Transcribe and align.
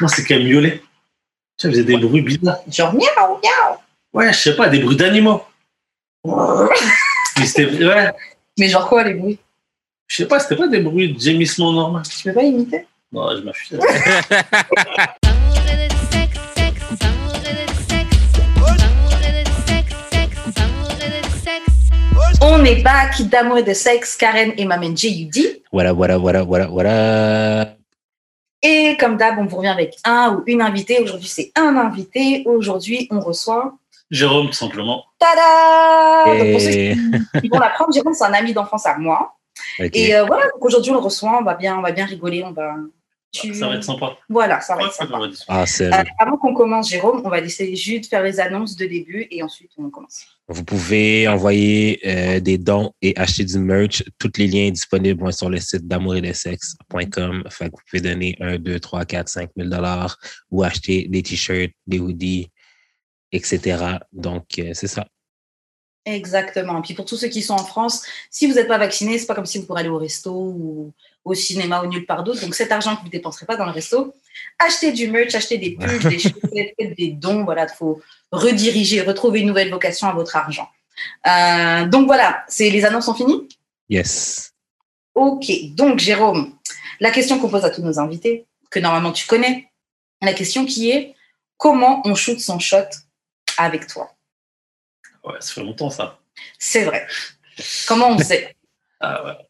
Non, 0.00 0.08
c'est 0.08 0.28
miauler. 0.30 0.80
Tu 0.80 1.66
sais, 1.66 1.68
faisait 1.68 1.84
des 1.84 1.98
bruits 1.98 2.22
bizarres. 2.22 2.60
Genre 2.70 2.94
miaou, 2.94 3.38
miaou. 3.42 3.76
Ouais, 4.12 4.32
je 4.32 4.38
sais 4.38 4.56
pas, 4.56 4.68
des 4.68 4.78
bruits 4.78 4.96
d'animaux. 4.96 5.42
Mais 6.24 7.46
c'était. 7.46 7.84
Ouais. 7.84 8.10
Mais 8.58 8.68
genre 8.68 8.88
quoi 8.88 9.04
les 9.04 9.14
bruits? 9.14 9.38
Je 10.06 10.16
sais 10.16 10.26
pas, 10.26 10.40
c'était 10.40 10.56
pas 10.56 10.68
des 10.68 10.80
bruits 10.80 11.12
de 11.12 11.20
gémissement 11.20 11.72
normal. 11.72 12.02
Tu 12.08 12.24
peux 12.24 12.32
pas 12.32 12.42
imiter? 12.42 12.86
Non, 13.12 13.28
je 13.36 13.42
m'affiche. 13.42 13.72
On 22.42 22.64
est 22.64 22.82
back 22.82 23.20
d'amour 23.22 23.58
et 23.58 23.62
de 23.62 23.74
sexe, 23.74 24.16
Karen 24.16 24.54
et 24.56 24.64
Mamen 24.64 24.96
J.U.D. 24.96 25.62
Voilà, 25.70 25.92
voilà, 25.92 26.16
voilà, 26.16 26.42
voilà, 26.42 26.66
voilà. 26.66 27.76
Et 28.62 28.96
comme 28.98 29.16
d'hab, 29.16 29.38
on 29.38 29.46
vous 29.46 29.56
revient 29.56 29.68
avec 29.68 29.96
un 30.04 30.34
ou 30.34 30.42
une 30.46 30.60
invitée. 30.60 31.00
Aujourd'hui, 31.00 31.28
c'est 31.28 31.52
un 31.56 31.76
invité. 31.76 32.42
Aujourd'hui, 32.46 33.08
on 33.10 33.20
reçoit. 33.20 33.74
Jérôme, 34.10 34.48
tout 34.48 34.52
simplement. 34.54 35.04
Tada 35.18 36.26
Donc, 36.26 36.52
pour 36.52 36.60
ceux 36.60 36.70
Et... 36.70 36.96
qui 37.40 37.48
vont 37.48 37.58
l'apprendre, 37.58 37.92
Jérôme, 37.92 38.12
c'est 38.12 38.24
un 38.24 38.32
ami 38.34 38.52
d'enfance 38.52 38.84
à 38.86 38.98
moi. 38.98 39.36
Et 39.78 40.14
euh, 40.14 40.24
voilà, 40.24 40.44
donc 40.44 40.64
aujourd'hui, 40.64 40.90
on 40.90 40.94
le 40.94 41.00
reçoit. 41.00 41.38
On 41.40 41.44
va 41.44 41.54
bien, 41.54 41.78
on 41.78 41.82
va 41.82 41.92
bien 41.92 42.06
rigoler. 42.06 42.42
On 42.44 42.52
va. 42.52 42.74
Tu- 43.32 43.54
Ça 43.54 43.68
va 43.68 43.76
être 43.76 43.84
sympa. 43.84 44.16
Voilà, 44.28 44.60
ça 44.60 44.74
va 44.74 44.82
Ouais, 44.82 44.88
être 44.88 44.94
sympa. 44.94 45.18
Ah, 45.46 45.64
Euh, 45.80 46.04
avant 46.18 46.36
qu'on 46.36 46.52
commence, 46.52 46.90
Jérôme, 46.90 47.22
on 47.24 47.28
va 47.28 47.38
essayer 47.38 47.76
juste 47.76 48.04
de 48.04 48.06
faire 48.08 48.24
les 48.24 48.40
annonces 48.40 48.74
de 48.74 48.86
début 48.86 49.28
et 49.30 49.42
ensuite 49.44 49.70
on 49.78 49.88
commence. 49.88 50.24
Vous 50.48 50.64
pouvez 50.64 51.28
envoyer 51.28 52.00
euh, 52.04 52.40
des 52.40 52.58
dons 52.58 52.92
et 53.02 53.16
acheter 53.16 53.44
du 53.44 53.58
merch. 53.60 54.02
Tous 54.18 54.32
les 54.36 54.48
liens 54.48 54.70
disponibles 54.70 55.32
sur 55.32 55.48
le 55.48 55.60
site 55.60 55.86
d'amouretdesexe.com. 55.86 57.44
Fait 57.50 57.66
que 57.66 57.70
vous 57.70 57.82
pouvez 57.88 58.00
donner 58.02 58.36
1, 58.40 58.58
2, 58.58 58.80
3, 58.80 59.04
4, 59.04 59.28
5 59.28 59.50
000 59.56 59.68
dollars 59.68 60.18
ou 60.50 60.64
acheter 60.64 61.06
des 61.08 61.22
t-shirts, 61.22 61.72
des 61.86 62.00
hoodies, 62.00 62.50
etc. 63.30 63.98
Donc, 64.12 64.58
euh, 64.58 64.70
c'est 64.74 64.88
ça. 64.88 65.06
Exactement. 66.04 66.80
Puis 66.82 66.94
pour 66.94 67.04
tous 67.04 67.16
ceux 67.16 67.28
qui 67.28 67.42
sont 67.42 67.54
en 67.54 67.64
France, 67.64 68.04
si 68.30 68.46
vous 68.48 68.54
n'êtes 68.54 68.68
pas 68.68 68.78
vacciné, 68.78 69.18
c'est 69.18 69.26
pas 69.26 69.34
comme 69.34 69.46
si 69.46 69.58
vous 69.58 69.66
pourrez 69.66 69.80
aller 69.80 69.88
au 69.90 69.98
resto 69.98 70.32
ou 70.32 70.92
au 71.24 71.34
cinéma 71.34 71.82
ou 71.82 71.86
nulle 71.86 72.06
part 72.06 72.24
d'autre. 72.24 72.40
Donc 72.40 72.54
cet 72.54 72.72
argent 72.72 72.96
que 72.96 73.00
vous 73.00 73.06
ne 73.06 73.12
dépenserez 73.12 73.46
pas 73.46 73.56
dans 73.56 73.66
le 73.66 73.72
resto, 73.72 74.14
achetez 74.58 74.92
du 74.92 75.08
merch, 75.08 75.34
achetez 75.34 75.58
des 75.58 75.70
pulls, 75.80 76.08
des 76.08 76.18
chaussettes, 76.18 76.74
faites 76.78 76.96
des 76.96 77.08
dons. 77.12 77.44
Voilà, 77.44 77.66
il 77.70 77.76
faut 77.76 78.00
rediriger, 78.32 79.02
retrouver 79.02 79.40
une 79.40 79.48
nouvelle 79.48 79.70
vocation 79.70 80.08
à 80.08 80.12
votre 80.12 80.36
argent. 80.36 80.68
Euh, 81.26 81.86
donc 81.86 82.06
voilà, 82.06 82.44
c'est 82.48 82.70
les 82.70 82.84
annonces 82.84 83.06
sont 83.06 83.14
finies? 83.14 83.48
Yes. 83.88 84.52
Ok, 85.14 85.46
donc 85.74 85.98
Jérôme, 85.98 86.54
la 87.00 87.10
question 87.10 87.38
qu'on 87.38 87.48
pose 87.48 87.64
à 87.64 87.70
tous 87.70 87.82
nos 87.82 87.98
invités, 87.98 88.46
que 88.70 88.78
normalement 88.78 89.12
tu 89.12 89.26
connais, 89.26 89.70
la 90.22 90.34
question 90.34 90.64
qui 90.66 90.90
est 90.90 91.14
comment 91.56 92.02
on 92.04 92.14
shoot 92.14 92.38
son 92.38 92.58
shot 92.58 92.88
avec 93.56 93.86
toi? 93.86 94.14
Ouais, 95.24 95.36
ça 95.40 95.52
fait 95.54 95.62
longtemps 95.62 95.90
ça. 95.90 96.18
C'est 96.58 96.84
vrai. 96.84 97.06
Comment 97.86 98.10
on 98.10 98.18
sait? 98.22 98.54
Ah 99.00 99.24
ouais. 99.24 99.49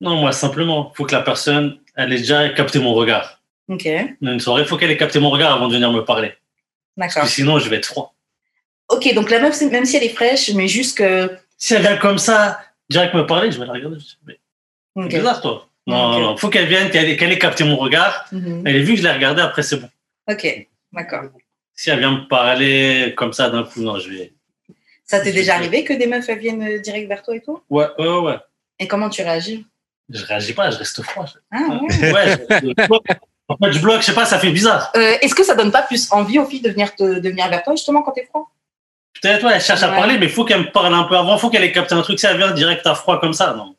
Non, 0.00 0.16
moi, 0.16 0.32
simplement, 0.32 0.90
il 0.92 0.96
faut 0.96 1.04
que 1.04 1.14
la 1.14 1.22
personne, 1.22 1.78
elle 1.96 2.12
ait 2.12 2.18
déjà 2.18 2.48
capté 2.50 2.78
mon 2.78 2.94
regard. 2.94 3.40
Ok, 3.68 3.86
une 4.20 4.40
soirée, 4.40 4.62
il 4.62 4.68
faut 4.68 4.76
qu'elle 4.76 4.90
ait 4.90 4.96
capté 4.96 5.20
mon 5.20 5.30
regard 5.30 5.52
avant 5.52 5.68
de 5.68 5.74
venir 5.74 5.92
me 5.92 6.04
parler. 6.04 6.32
d'accord. 6.96 7.26
Sinon, 7.26 7.58
je 7.58 7.68
vais 7.68 7.76
être 7.76 7.86
froid. 7.86 8.14
Ok, 8.88 9.14
donc 9.14 9.30
la 9.30 9.38
meuf, 9.40 9.60
même 9.62 9.84
si 9.84 9.96
elle 9.96 10.02
est 10.02 10.08
fraîche, 10.08 10.50
mais 10.54 10.66
juste 10.66 10.98
que. 10.98 11.30
Si 11.56 11.74
elle 11.74 11.82
vient 11.82 11.96
comme 11.96 12.18
ça, 12.18 12.60
direct 12.88 13.14
me 13.14 13.24
parler, 13.26 13.52
je 13.52 13.60
vais 13.60 13.66
la 13.66 13.72
regarder. 13.74 13.98
je 14.00 14.16
vais- 14.26 14.40
Mais 14.96 15.04
Ok. 15.04 15.10
C'est 15.12 15.18
bizarre, 15.18 15.40
toi. 15.40 15.68
Non, 15.86 16.06
Ok. 16.08 16.12
non, 16.14 16.20
non. 16.20 16.36
faut 16.36 16.48
qu'elle 16.48 16.66
vienne, 16.66 16.90
qu'elle 16.90 17.08
ait, 17.32 17.38
capté 17.38 17.62
mon 17.64 17.76
regard. 17.76 18.26
Mhm. 18.32 18.64
Elle 18.66 18.76
ait 18.76 18.82
vu 18.82 18.94
que 18.94 18.98
je 18.98 19.04
l'ai 19.04 19.12
regardé, 19.12 19.40
après, 19.42 19.62
c'est 19.62 19.76
bon. 19.76 19.88
Ok, 20.28 20.66
d'accord. 20.92 21.24
Si 21.74 21.90
elle 21.90 22.00
vient 22.00 22.10
me 22.22 22.26
parler 22.28 23.14
comme 23.16 23.32
ça 23.32 23.48
d'un 23.50 23.62
coup, 23.62 23.80
non, 23.82 23.98
je 24.00 24.10
vais. 24.10 24.32
Ça 25.04 25.20
t'est 25.20 25.32
déjà 25.32 25.54
arrivé 25.54 25.84
que 25.84 25.92
des 25.92 26.06
meufs 26.06 26.28
elles 26.28 26.38
viennent 26.38 26.62
euh, 26.62 26.78
direct 26.80 27.08
vers 27.08 27.22
toi 27.22 27.34
et 27.36 27.40
tout? 27.40 27.62
Ouais, 27.70 27.86
ouais, 27.98 28.18
ouais. 28.18 28.36
Et 28.80 28.86
comment 28.88 29.08
tu 29.10 29.22
réagis? 29.22 29.64
Je 30.12 30.24
réagis 30.24 30.52
pas, 30.54 30.70
je 30.70 30.78
reste 30.78 31.02
froid. 31.02 31.24
Ah, 31.52 31.58
ouais. 31.80 32.12
Ouais, 32.12 32.46
je, 32.50 32.56
je 32.80 32.86
bloque. 32.86 33.06
En 33.48 33.56
fait, 33.56 33.72
je 33.72 33.78
bloque, 33.80 34.00
je 34.00 34.06
sais 34.06 34.14
pas, 34.14 34.24
ça 34.26 34.38
fait 34.38 34.50
bizarre. 34.50 34.90
Euh, 34.96 35.16
Est-ce 35.20 35.34
que 35.34 35.42
ça 35.44 35.54
donne 35.54 35.72
pas 35.72 35.82
plus 35.82 36.10
envie 36.12 36.38
aux 36.38 36.44
filles 36.46 36.60
de 36.62 36.70
venir, 36.70 36.94
te, 36.94 37.02
de 37.18 37.28
venir 37.28 37.48
vers 37.48 37.62
toi 37.62 37.74
justement 37.74 38.02
quand 38.02 38.12
t'es 38.12 38.26
froid? 38.26 38.50
Peut-être, 39.20 39.44
ouais, 39.44 39.52
elle 39.54 39.60
cherche 39.60 39.82
à 39.82 39.90
Ouais. 39.90 39.96
parler, 39.96 40.18
mais 40.18 40.26
il 40.26 40.32
faut 40.32 40.44
qu'elle 40.44 40.60
me 40.60 40.70
parle 40.70 40.94
un 40.94 41.04
peu 41.04 41.16
avant, 41.16 41.34
il 41.36 41.40
faut 41.40 41.50
qu'elle 41.50 41.64
ait 41.64 41.72
capté 41.72 41.94
un 41.94 42.02
truc. 42.02 42.18
Si 42.20 42.26
elle 42.26 42.36
vient 42.36 42.52
direct 42.52 42.86
à 42.86 42.94
froid 42.94 43.20
comme 43.20 43.32
ça, 43.34 43.54
non. 43.54 43.74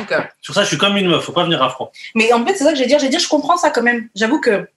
Ok. 0.00 0.12
Sur 0.42 0.52
ça, 0.54 0.62
je 0.62 0.68
suis 0.68 0.78
comme 0.78 0.96
une 0.96 1.06
meuf, 1.08 1.24
faut 1.24 1.32
pas 1.32 1.44
venir 1.44 1.62
à 1.62 1.70
froid. 1.70 1.92
Mais 2.14 2.32
en 2.32 2.44
fait, 2.44 2.54
c'est 2.56 2.64
ça 2.64 2.70
que 2.70 2.76
je 2.76 2.82
vais 2.82 2.88
dire. 2.88 2.98
Je 2.98 3.04
vais 3.04 3.10
dire, 3.10 3.20
je 3.20 3.28
comprends 3.28 3.56
ça 3.56 3.70
quand 3.70 3.82
même. 3.82 4.08
J'avoue 4.14 4.40
que. 4.40 4.68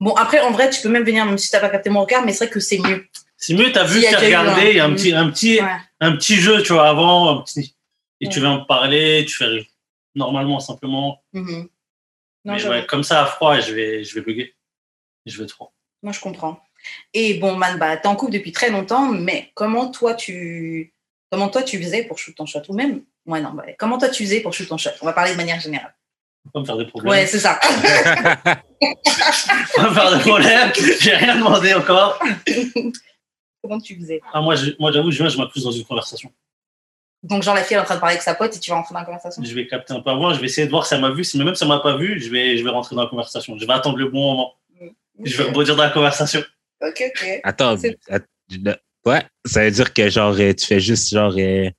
Bon, 0.00 0.14
après, 0.14 0.40
en 0.40 0.50
vrai, 0.50 0.70
tu 0.70 0.80
peux 0.82 0.88
même 0.88 1.04
venir, 1.04 1.24
même 1.26 1.38
si 1.38 1.50
t'as 1.50 1.60
pas 1.60 1.68
capté 1.68 1.90
mon 1.90 2.00
regard, 2.00 2.24
mais 2.24 2.32
c'est 2.32 2.46
vrai 2.46 2.52
que 2.52 2.60
c'est 2.60 2.78
mieux. 2.78 3.06
C'est 3.36 3.54
mieux, 3.54 3.70
t'as 3.70 3.84
vu, 3.84 4.02
t'as 4.10 4.18
regardé, 4.18 4.62
un- 4.62 4.64
il 4.70 4.76
y 4.76 4.80
a 4.80 4.84
un 4.86 4.92
petit, 4.94 5.12
un 5.12 5.30
petit, 5.30 5.60
Ouais. 5.60 5.68
un 6.00 6.12
petit 6.16 6.36
jeu, 6.36 6.62
tu 6.62 6.72
vois, 6.72 6.88
avant, 6.88 7.30
un 7.38 7.42
petit, 7.42 7.74
et 8.20 8.28
tu 8.28 8.40
viens 8.40 8.58
me 8.60 8.64
parler, 8.66 9.24
tu 9.28 9.34
fais 9.36 9.66
normalement, 10.14 10.60
simplement. 10.60 11.22
Non, 11.32 11.42
Mais 12.44 12.58
j'avoue. 12.58 12.74
ouais, 12.74 12.86
comme 12.86 13.02
ça, 13.02 13.22
à 13.22 13.26
froid, 13.26 13.58
je 13.60 13.72
vais, 13.74 14.04
je 14.04 14.14
vais 14.14 14.20
bugger. 14.20 14.54
Je 15.26 15.42
vais 15.42 15.48
froid. 15.48 15.72
Moi, 16.02 16.12
je 16.12 16.20
comprends. 16.20 16.60
Et 17.12 17.34
bon, 17.34 17.56
man, 17.56 17.78
bah, 17.78 17.96
t'es 17.96 18.06
en 18.06 18.14
couple 18.14 18.32
depuis 18.32 18.52
très 18.52 18.70
longtemps, 18.70 19.08
mais 19.08 19.50
comment 19.54 19.90
toi 19.90 20.14
tu, 20.14 20.94
comment 21.30 21.48
toi 21.48 21.62
tu 21.64 21.82
faisais 21.82 22.04
pour 22.04 22.18
shoot 22.18 22.34
ton 22.36 22.46
shot? 22.46 22.60
Ou 22.68 22.74
même, 22.74 23.02
ouais, 23.26 23.40
non, 23.40 23.52
ouais. 23.54 23.74
comment 23.78 23.98
toi 23.98 24.08
tu 24.08 24.22
faisais 24.24 24.40
pour 24.40 24.54
shoot 24.54 24.68
ton 24.68 24.76
shot? 24.78 24.90
On 25.02 25.06
va 25.06 25.12
parler 25.12 25.32
de 25.32 25.36
manière 25.36 25.58
générale. 25.58 25.94
Pas 26.52 26.60
me 26.60 26.64
faire 26.64 26.76
des 26.76 26.86
problèmes. 26.86 27.10
Ouais, 27.10 27.26
c'est 27.26 27.40
ça. 27.40 27.58
Pas 27.60 28.62
me 29.90 29.94
faire 29.94 30.16
des 30.16 30.20
problèmes. 30.22 30.72
J'ai 31.00 31.16
rien 31.16 31.36
demandé 31.36 31.74
encore. 31.74 32.18
comment 33.62 33.80
tu 33.80 33.96
faisais? 33.98 34.20
Ah, 34.32 34.40
moi, 34.40 34.54
je- 34.54 34.70
moi, 34.78 34.92
j'avoue, 34.92 35.10
je 35.10 35.28
je 35.28 35.36
m'incluse 35.38 35.64
dans 35.64 35.72
une 35.72 35.84
conversation. 35.84 36.32
Donc, 37.28 37.42
genre, 37.42 37.54
la 37.54 37.62
fille 37.62 37.76
est 37.76 37.80
en 37.80 37.84
train 37.84 37.96
de 37.96 38.00
parler 38.00 38.14
avec 38.14 38.22
sa 38.22 38.34
pote 38.34 38.54
et 38.56 38.60
tu 38.60 38.70
vas 38.70 38.76
rentrer 38.76 38.92
dans 38.94 39.00
la 39.00 39.06
conversation 39.06 39.42
Je 39.42 39.54
vais 39.54 39.66
capter 39.66 39.92
un 39.94 40.00
peu 40.00 40.10
avant, 40.10 40.32
je 40.32 40.40
vais 40.40 40.46
essayer 40.46 40.66
de 40.66 40.70
voir 40.70 40.86
si 40.86 40.94
elle 40.94 41.00
m'a 41.00 41.10
vu. 41.10 41.24
Si 41.24 41.36
même 41.38 41.54
si 41.54 41.64
elle 41.64 41.68
m'a 41.68 41.80
pas 41.80 41.96
vu, 41.96 42.20
je 42.20 42.30
vais, 42.30 42.56
je 42.56 42.64
vais 42.64 42.70
rentrer 42.70 42.94
dans 42.94 43.02
la 43.02 43.08
conversation. 43.08 43.56
Je 43.58 43.66
vais 43.66 43.72
attendre 43.72 43.98
le 43.98 44.08
bon 44.08 44.20
moment. 44.32 44.54
Je 45.24 45.36
vais 45.36 45.44
rebondir 45.44 45.76
dans 45.76 45.82
la 45.82 45.90
conversation. 45.90 46.40
Ok, 46.80 47.02
ok. 47.06 47.40
Attends, 47.42 47.76
ouais, 49.06 49.22
ça 49.46 49.64
veut 49.64 49.70
dire 49.70 49.92
que 49.94 50.08
genre 50.10 50.34
euh, 50.38 50.52
tu 50.52 50.66
fais 50.66 50.80
juste 50.80 51.10
genre 51.10 51.32
euh, 51.38 51.70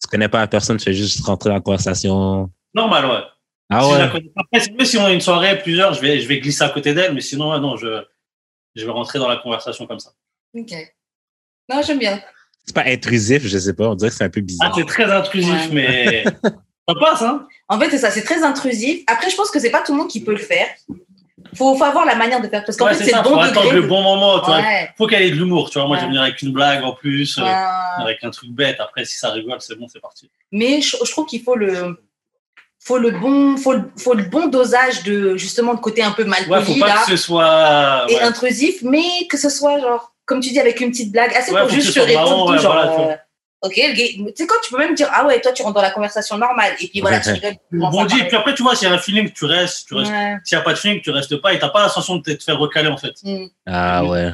tu 0.00 0.08
connais 0.08 0.28
pas 0.28 0.40
la 0.40 0.46
personne, 0.46 0.76
tu 0.76 0.84
fais 0.84 0.94
juste 0.94 1.24
rentrer 1.24 1.50
dans 1.50 1.56
la 1.56 1.60
conversation. 1.60 2.50
Normal, 2.72 3.04
ouais. 3.06 3.22
Ah 3.70 3.82
Si 3.82 3.90
la 3.98 4.04
ouais. 4.06 4.12
connais. 4.12 4.32
Après, 4.36 4.84
si 4.84 4.96
on 4.98 5.04
a 5.04 5.12
une 5.12 5.20
soirée, 5.20 5.58
plusieurs, 5.58 5.94
je 5.94 6.00
vais, 6.00 6.20
je 6.20 6.28
vais 6.28 6.38
glisser 6.38 6.62
à 6.62 6.68
côté 6.68 6.94
d'elle, 6.94 7.14
mais 7.14 7.20
sinon, 7.20 7.58
non, 7.58 7.76
je, 7.76 8.04
je 8.74 8.84
vais 8.84 8.92
rentrer 8.92 9.18
dans 9.18 9.28
la 9.28 9.36
conversation 9.38 9.86
comme 9.86 9.98
ça. 10.00 10.10
Ok. 10.54 10.72
Non, 11.68 11.82
j'aime 11.82 11.98
bien. 11.98 12.22
C'est 12.64 12.74
pas 12.74 12.84
intrusif, 12.86 13.46
je 13.46 13.58
sais 13.58 13.74
pas, 13.74 13.88
on 13.90 13.94
dirait 13.94 14.10
que 14.10 14.16
c'est 14.16 14.24
un 14.24 14.30
peu 14.30 14.40
Ah, 14.40 14.46
bizarre. 14.46 14.74
c'est 14.74 14.86
très 14.86 15.04
intrusif, 15.10 15.52
Ouais. 15.52 15.68
mais 15.72 16.24
ça 16.88 16.94
passe, 16.98 17.22
hein. 17.22 17.46
En 17.68 17.78
fait, 17.78 17.90
c'est 17.90 17.98
ça, 17.98 18.10
c'est 18.10 18.22
très 18.22 18.42
intrusif. 18.42 19.02
Après, 19.06 19.28
je 19.30 19.36
pense 19.36 19.50
que 19.50 19.58
c'est 19.60 19.70
pas 19.70 19.82
tout 19.82 19.92
le 19.92 19.98
monde 19.98 20.08
qui 20.08 20.22
peut 20.22 20.32
le 20.32 20.38
faire. 20.38 20.66
Faut, 21.56 21.76
faut 21.76 21.84
avoir 21.84 22.04
la 22.06 22.14
manière 22.16 22.40
de 22.40 22.48
faire. 22.48 22.64
Parce 22.64 22.76
qu'en 22.76 22.86
Ouais, 22.86 22.94
fait, 22.94 23.04
c'est 23.04 23.14
faut 23.16 23.22
bon 23.22 23.36
attendre 23.38 23.62
degré. 23.66 23.76
le 23.76 23.86
bon 23.86 24.02
moment, 24.02 24.40
tu 24.40 24.46
vois. 24.46 24.56
Ouais. 24.56 24.90
Faut 24.96 25.06
qu'elle 25.06 25.22
ait 25.22 25.30
de 25.30 25.36
l'humour, 25.36 25.70
tu 25.70 25.78
vois. 25.78 25.86
Moi, 25.86 25.96
je 25.98 26.00
vais 26.00 26.06
Ouais. 26.06 26.10
venir 26.12 26.22
avec 26.22 26.40
une 26.42 26.52
blague 26.52 26.82
en 26.82 26.92
plus, 26.94 27.38
euh, 27.38 27.42
Ouais. 27.42 27.54
avec 27.98 28.24
un 28.24 28.30
truc 28.30 28.50
bête. 28.50 28.76
Après, 28.80 29.04
si 29.04 29.18
ça 29.18 29.30
rigole, 29.30 29.58
c'est 29.60 29.76
bon, 29.78 29.86
c'est 29.88 30.00
parti. 30.00 30.30
Mais 30.50 30.80
je, 30.80 30.96
je 31.04 31.10
trouve 31.10 31.26
qu'il 31.26 31.42
faut 31.42 31.54
le, 31.54 32.02
faut 32.80 32.98
le 32.98 33.10
bon, 33.12 33.56
faut 33.56 33.72
le, 33.74 33.82
faut 33.98 34.14
le 34.14 34.24
bon 34.24 34.46
dosage 34.48 35.02
de 35.04 35.36
justement 35.36 35.74
de 35.74 35.80
côté 35.80 36.02
un 36.02 36.12
peu 36.12 36.24
mal 36.24 36.40
Ouais, 36.48 36.62
faut 36.62 36.74
pas 36.78 36.88
là 36.88 37.02
que 37.04 37.10
ce 37.10 37.16
soit. 37.16 38.06
et 38.08 38.18
intrusif, 38.20 38.82
mais 38.82 39.04
que 39.30 39.36
ce 39.36 39.48
soit 39.50 39.78
genre 39.80 40.13
comme 40.26 40.40
tu 40.40 40.50
dis 40.50 40.60
avec 40.60 40.80
une 40.80 40.90
petite 40.90 41.12
blague, 41.12 41.32
assez 41.34 41.52
Ouais, 41.52 41.60
pour 41.62 41.70
juste 41.70 41.94
te 41.94 42.00
répondre 42.00 42.50
ouais, 42.50 42.58
genre. 42.58 42.72
voilà, 42.72 43.12
euh, 43.12 43.16
Ok, 43.62 43.72
tu 43.74 44.32
sais 44.36 44.46
quoi, 44.46 44.58
tu 44.62 44.70
peux 44.70 44.78
même 44.78 44.94
dire 44.94 45.08
ah 45.10 45.24
ouais, 45.24 45.40
toi 45.40 45.50
tu 45.52 45.62
rentres 45.62 45.74
dans 45.76 45.80
la 45.80 45.90
conversation 45.90 46.36
normale 46.36 46.74
et 46.80 46.88
puis 46.88 47.00
voilà, 47.00 47.18
tu 47.20 47.30
rigoles. 47.32 47.52
tu 47.52 47.58
Tu 47.70 47.78
commences 47.78 47.94
à 47.94 47.98
rebondis, 48.02 48.20
et 48.20 48.28
puis 48.28 48.36
après, 48.36 48.54
tu 48.54 48.62
vois, 48.62 48.76
s'il 48.76 48.88
y 48.88 48.90
a 48.90 48.94
un 48.94 48.98
feeling, 48.98 49.32
tu 49.32 49.46
restes. 49.46 49.88
Tu 49.88 49.94
restes. 49.94 50.10
Ouais. 50.12 50.36
S'il 50.44 50.56
n'y 50.58 50.60
a 50.60 50.64
pas 50.64 50.72
de 50.74 50.78
feeling, 50.78 51.00
tu 51.00 51.10
restes 51.10 51.36
pas 51.38 51.54
et 51.54 51.58
t'as 51.58 51.70
pas 51.70 51.80
la 51.82 51.88
sensation 51.88 52.16
de 52.16 52.32
te 52.34 52.42
faire 52.44 52.58
recaler, 52.58 52.88
en 52.90 52.98
fait. 52.98 53.14
Mm. 53.22 53.46
Ah 53.64 54.04
ouais. 54.04 54.32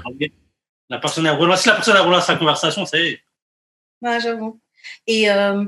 La 0.88 0.98
personne 0.98 1.28
a 1.28 1.34
relancé, 1.34 1.62
si 1.62 1.68
la 1.68 1.76
personne 1.76 1.96
a 1.96 2.02
relancé 2.02 2.32
la 2.32 2.38
conversation, 2.38 2.84
ça 2.84 2.98
y 2.98 3.06
est. 3.06 3.20
Ouais, 4.02 4.18
j'avoue. 4.20 4.60
Et 5.06 5.30
euh, 5.30 5.64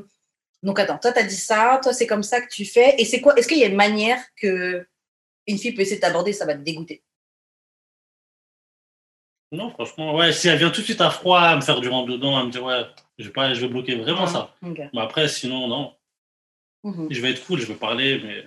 donc, 0.64 0.81
attends, 0.81 0.99
toi, 0.99 1.12
tu 1.12 1.20
as 1.20 1.23
dit 1.23 1.37
ça, 1.37 1.79
toi, 1.81 1.93
c'est 1.93 2.08
comme 2.08 2.25
ça 2.25 2.41
que 2.41 2.49
tu 2.49 2.64
fais. 2.64 2.97
Et 2.99 3.05
c'est 3.05 3.20
quoi 3.20 3.37
Est-ce 3.37 3.47
qu'il 3.47 3.58
y 3.58 3.64
a 3.64 3.69
une 3.69 3.76
manière 3.76 4.19
que 4.41 4.85
une 5.47 5.58
fille 5.58 5.73
peut 5.73 5.82
essayer 5.82 5.97
de 5.97 6.00
t'aborder, 6.00 6.32
ça 6.32 6.47
va 6.47 6.55
te 6.55 6.62
dégoûter? 6.62 7.05
Non, 9.52 9.70
franchement, 9.70 10.16
ouais, 10.16 10.32
si 10.32 10.49
elle 10.49 10.58
vient 10.58 10.70
tout 10.70 10.81
de 10.81 10.87
suite 10.87 11.00
à 11.02 11.10
froid, 11.10 11.40
à 11.40 11.56
me 11.56 11.60
faire 11.60 11.81
du 11.81 11.88
rentre 11.88 12.10
dedans, 12.10 12.37
à 12.38 12.44
me 12.44 12.50
dire, 12.50 12.64
ouais, 12.64 12.87
je 13.19 13.26
vais, 13.26 13.32
pas, 13.32 13.52
je 13.52 13.60
vais 13.60 13.69
bloquer 13.69 13.96
vraiment 13.96 14.26
ça. 14.26 14.54
Mais 14.62 15.00
après, 15.00 15.28
sinon, 15.28 15.69
non. 15.69 15.94
Mhm. 16.84 17.08
Je 17.10 17.20
vais 17.20 17.31
être 17.32 17.44
cool, 17.46 17.60
je 17.60 17.66
vais 17.66 17.75
parler, 17.75 18.20
mais. 18.25 18.44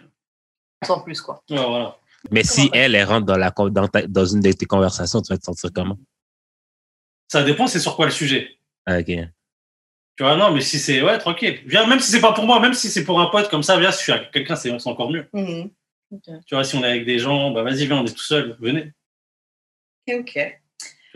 Sans 0.85 1.01
plus, 1.01 1.21
quoi. 1.21 1.41
Ouais, 1.49 1.55
voilà. 1.63 1.97
Mais 2.31 2.43
si 2.43 2.69
elle, 2.73 2.95
elle 2.95 3.05
rentre 3.07 3.25
dans, 3.27 3.37
la, 3.37 3.51
dans, 3.51 3.87
ta- 3.87 4.07
dans 4.07 4.25
une 4.25 4.41
de 4.41 4.51
tes 4.51 4.65
conversations, 4.65 5.21
tu 5.21 5.31
vas 5.31 5.37
te 5.37 5.45
sentir 5.45 5.69
comment? 5.73 5.97
Ça 7.27 7.43
dépend, 7.43 7.67
c'est 7.67 7.79
sur 7.79 7.95
quoi 7.95 8.05
le 8.05 8.11
sujet. 8.11 8.57
Ah, 8.85 8.99
ok. 8.99 9.05
Tu 9.05 10.23
vois, 10.23 10.35
non, 10.35 10.51
mais 10.51 10.61
si 10.61 10.79
c'est, 10.79 11.01
ouais, 11.03 11.17
tranquille. 11.19 11.59
Viens, 11.65 11.85
même 11.85 11.99
si 11.99 12.09
c'est 12.11 12.21
pas 12.21 12.33
pour 12.33 12.45
moi, 12.45 12.59
même 12.59 12.73
si 12.73 12.89
c'est 12.89 13.03
pour 13.03 13.19
un 13.21 13.27
pote 13.27 13.49
comme 13.49 13.63
ça, 13.63 13.77
viens, 13.79 13.91
si 13.91 13.99
je 13.99 14.03
suis 14.03 14.11
avec 14.11 14.31
quelqu'un, 14.31 14.55
c'est 14.55 14.77
c'est 14.79 14.89
encore 14.89 15.11
mieux. 15.11 15.27
Mhm. 15.33 15.69
Tu 16.45 16.55
vois, 16.55 16.63
si 16.63 16.75
on 16.75 16.83
est 16.83 16.87
avec 16.89 17.05
des 17.05 17.19
gens, 17.19 17.51
bah 17.51 17.63
vas-y, 17.63 17.85
viens, 17.85 17.97
on 18.01 18.05
est 18.05 18.13
tout 18.15 18.23
seul, 18.23 18.55
venez. 18.59 18.91
Ok, 20.07 20.15
ok. 20.19 20.61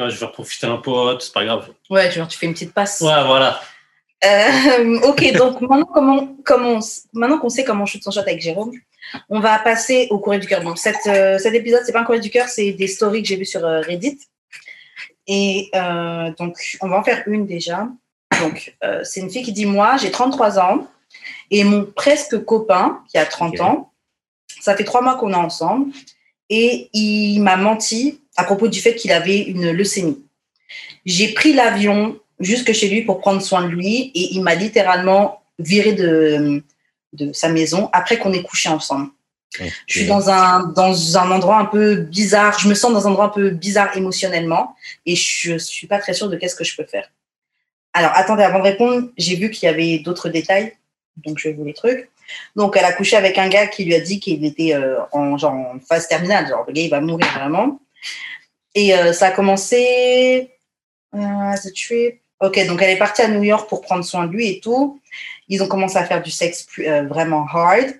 Je 0.08 0.18
vais 0.18 0.32
profiter 0.32 0.68
un 0.68 0.78
pote, 0.78 1.22
c'est 1.22 1.34
pas 1.34 1.44
grave. 1.44 1.70
Ouais, 1.90 2.10
genre, 2.10 2.28
tu 2.28 2.38
fais 2.38 2.46
une 2.46 2.54
petite 2.54 2.74
passe. 2.74 3.02
Ouais, 3.02 3.24
voilà. 3.26 3.60
Euh, 4.24 5.00
ok, 5.04 5.34
donc 5.34 5.62
maintenant, 5.62 5.86
comment, 5.86 6.36
comment, 6.46 6.80
maintenant 7.14 7.38
qu'on 7.38 7.50
sait 7.50 7.64
comment 7.64 7.84
on 7.84 7.86
shoot 7.86 8.04
son 8.04 8.12
shot 8.12 8.22
avec 8.22 8.42
Jérôme, 8.42 8.72
on 9.30 9.40
va 9.40 9.60
passer 9.60 10.08
au 10.10 10.20
courrier 10.20 10.40
du 10.40 10.48
cœur. 10.48 10.62
Donc, 10.64 10.78
cette, 10.78 11.08
euh, 11.08 11.38
cet 11.38 11.54
épisode, 11.54 11.82
c'est 11.86 11.92
pas 11.92 12.02
un 12.02 12.04
courrier 12.04 12.22
du 12.22 12.30
cœur, 12.30 12.48
c'est 12.48 12.72
des 12.72 12.88
stories 12.88 13.22
que 13.22 13.28
j'ai 13.28 13.36
vues 13.36 13.46
sur 13.46 13.66
euh, 13.66 13.82
Reddit. 13.82 14.20
Et 15.28 15.70
donc, 16.40 16.58
on 16.82 16.90
va 16.90 16.98
en 16.98 17.04
faire 17.04 17.22
une 17.28 17.46
déjà. 17.46 17.88
Donc, 18.42 18.76
c'est 19.04 19.20
une 19.20 19.30
fille 19.30 19.44
qui 19.44 19.52
dit 19.52 19.68
Moi, 19.68 19.96
j'ai 19.98 20.10
33 20.10 20.58
ans 20.58 20.88
et 21.52 21.64
mon 21.64 21.86
presque 21.86 22.44
copain, 22.46 23.04
qui 23.10 23.20
a 23.20 23.26
30 23.26 23.54
Ok. 23.54 23.62
ans, 23.62 23.92
ça 24.60 24.76
fait 24.76 24.84
trois 24.84 25.02
mois 25.02 25.18
qu'on 25.18 25.32
est 25.32 25.36
ensemble 25.36 25.92
et 26.50 26.90
il 26.94 27.40
m'a 27.42 27.58
menti 27.58 28.22
à 28.40 28.44
propos 28.46 28.68
du 28.68 28.80
fait 28.80 28.96
qu'il 28.96 29.12
avait 29.12 29.40
une 29.40 29.72
leucémie. 29.72 30.24
J'ai 31.06 31.34
pris 31.34 31.54
l'avion 31.54 32.20
jusque 32.40 32.72
chez 32.72 32.88
lui 32.88 33.02
pour 33.02 33.20
prendre 33.20 33.42
soin 33.42 33.64
de 33.64 33.68
lui 33.68 34.12
et 34.16 34.34
il 34.34 34.42
m'a 34.42 34.56
littéralement 34.56 35.42
viré 35.60 35.94
de, 35.94 36.64
de 37.14 37.34
sa 37.34 37.50
maison 37.50 37.90
après 37.92 38.18
qu'on 38.18 38.34
ait 38.34 38.44
couché 38.44 38.70
ensemble. 38.70 39.10
Je 39.88 40.00
suis 40.00 40.06
dans 40.06 40.30
un, 40.30 40.68
dans 40.68 41.18
un 41.18 41.32
endroit 41.32 41.58
un 41.58 41.66
peu 41.66 41.96
bizarre, 41.96 42.60
je 42.60 42.70
me 42.70 42.76
sens 42.76 42.94
dans 42.94 43.08
un 43.08 43.12
endroit 43.12 43.26
un 43.26 43.30
peu 43.30 43.50
bizarre 43.50 43.98
émotionnellement 43.98 44.76
et 45.06 45.16
je 45.16 45.58
suis 45.58 45.88
pas 45.88 45.98
très 45.98 46.14
sûre 46.14 46.30
de 46.30 46.38
qu'est-ce 46.38 46.56
que 46.56 46.64
je 46.64 46.76
peux 46.78 46.86
faire. 46.86 47.10
Alors, 47.94 48.12
attendez, 48.14 48.44
avant 48.44 48.60
de 48.60 48.64
répondre, 48.64 49.10
j'ai 49.18 49.36
vu 49.36 49.50
qu'il 49.50 49.68
y 49.68 49.70
avait 49.70 50.00
d'autres 50.00 50.30
détails, 50.30 50.74
donc 51.18 51.40
je 51.40 51.50
vais 51.50 51.56
vous 51.56 51.66
les 51.66 51.74
trucs. 51.74 52.10
Donc, 52.56 52.78
elle 52.78 52.86
a 52.86 52.94
couché 52.94 53.18
avec 53.18 53.40
un 53.40 53.50
gars 53.50 53.66
qui 53.66 53.86
lui 53.86 53.96
a 53.96 54.00
dit 54.00 54.20
qu'il 54.20 54.46
était 54.46 54.76
euh, 54.76 55.00
en, 55.12 55.36
genre, 55.38 55.54
en 55.54 55.80
phase 55.80 56.08
terminale, 56.08 56.48
genre 56.48 56.64
le 56.68 56.74
gars 56.74 56.84
il 56.84 56.90
va 56.92 57.02
mourir 57.02 57.28
vraiment. 57.34 57.80
Et 58.76 58.94
euh, 58.96 59.14
ça 59.14 59.28
a 59.28 59.32
commencé. 59.32 60.52
Euh, 61.16 61.54
the 61.64 61.74
trip. 61.74 62.22
Ok, 62.42 62.66
donc 62.68 62.82
elle 62.82 62.92
est 62.92 62.98
partie 62.98 63.22
à 63.22 63.28
New 63.28 63.44
York 63.44 63.68
pour 63.68 63.82
prendre 63.82 64.04
soin 64.06 64.26
de 64.26 64.32
lui 64.32 64.48
et 64.48 64.60
tout. 64.62 65.02
Ils 65.48 65.62
ont 65.62 65.68
commencé 65.68 65.98
à 65.98 66.06
faire 66.06 66.22
du 66.22 66.32
sexe 66.32 66.64
plus- 66.64 66.88
euh, 66.88 67.04
vraiment 67.04 67.46
hard. 67.52 67.94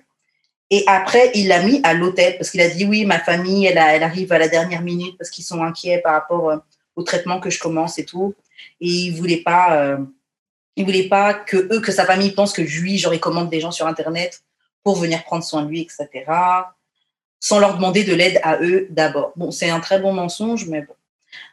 Et 0.70 0.84
après, 0.86 1.32
il 1.34 1.48
l'a 1.48 1.62
mis 1.62 1.80
à 1.82 1.94
l'hôtel 1.94 2.38
parce 2.38 2.50
qu'il 2.50 2.60
a 2.60 2.68
dit 2.68 2.86
oui, 2.86 3.04
ma 3.04 3.18
famille, 3.18 3.66
elle, 3.66 3.76
elle 3.76 4.02
arrive 4.04 4.32
à 4.32 4.38
la 4.38 4.48
dernière 4.48 4.82
minute 4.82 5.18
parce 5.18 5.28
qu'ils 5.28 5.44
sont 5.44 5.62
inquiets 5.62 5.98
par 5.98 6.12
rapport 6.12 6.50
euh, 6.50 6.56
au 6.96 7.02
traitement 7.02 7.40
que 7.40 7.50
je 7.50 7.58
commence 7.58 7.98
et 7.98 8.04
tout. 8.04 8.34
Et 8.80 8.86
il 8.88 9.10
voulait 9.16 9.42
pas, 9.42 9.98
il 10.76 10.84
voulait 10.84 11.08
pas 11.08 11.34
que 11.34 11.56
eux, 11.56 11.80
que 11.80 11.92
sa 11.92 12.04
famille 12.04 12.32
pense 12.32 12.52
que 12.52 12.62
lui, 12.62 12.98
genre, 12.98 13.14
il 13.14 13.20
commande 13.20 13.50
des 13.50 13.60
gens 13.60 13.70
sur 13.72 13.86
Internet 13.86 14.42
pour 14.82 14.96
venir 14.96 15.24
prendre 15.24 15.44
soin 15.44 15.62
de 15.62 15.68
lui, 15.68 15.80
etc. 15.80 16.24
Sans 17.40 17.58
leur 17.58 17.74
demander 17.74 18.04
de 18.04 18.14
l'aide 18.14 18.38
à 18.42 18.60
eux 18.62 18.86
d'abord. 18.90 19.32
Bon, 19.36 19.50
c'est 19.50 19.70
un 19.70 19.80
très 19.80 19.98
bon 19.98 20.12
mensonge, 20.12 20.66
mais 20.66 20.82
bon. 20.82 20.94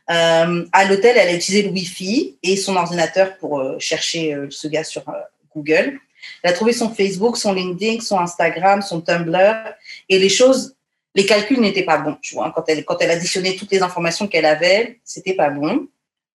Euh, 0.09 0.65
à 0.71 0.85
l'hôtel, 0.85 1.17
elle 1.17 1.29
a 1.29 1.33
utilisé 1.33 1.63
le 1.63 1.69
Wi-Fi 1.69 2.37
et 2.41 2.55
son 2.55 2.75
ordinateur 2.75 3.37
pour 3.37 3.59
euh, 3.59 3.77
chercher 3.79 4.33
euh, 4.33 4.47
ce 4.49 4.67
gars 4.67 4.83
sur 4.83 5.07
euh, 5.09 5.13
Google. 5.55 5.99
Elle 6.43 6.51
a 6.51 6.53
trouvé 6.53 6.73
son 6.73 6.89
Facebook, 6.89 7.37
son 7.37 7.53
LinkedIn, 7.53 8.01
son 8.01 8.19
Instagram, 8.19 8.81
son 8.81 9.01
Tumblr 9.01 9.75
et 10.09 10.19
les 10.19 10.29
choses, 10.29 10.75
les 11.13 11.25
calculs 11.25 11.59
n'étaient 11.59 11.83
pas 11.83 11.97
bons. 11.97 12.17
Tu 12.21 12.35
vois, 12.35 12.51
quand 12.55 12.63
elle, 12.67 12.85
quand 12.85 12.97
elle 13.01 13.11
additionnait 13.11 13.55
toutes 13.55 13.71
les 13.71 13.81
informations 13.81 14.27
qu'elle 14.27 14.45
avait, 14.45 14.99
c'était 15.03 15.33
pas 15.33 15.49
bon. 15.49 15.87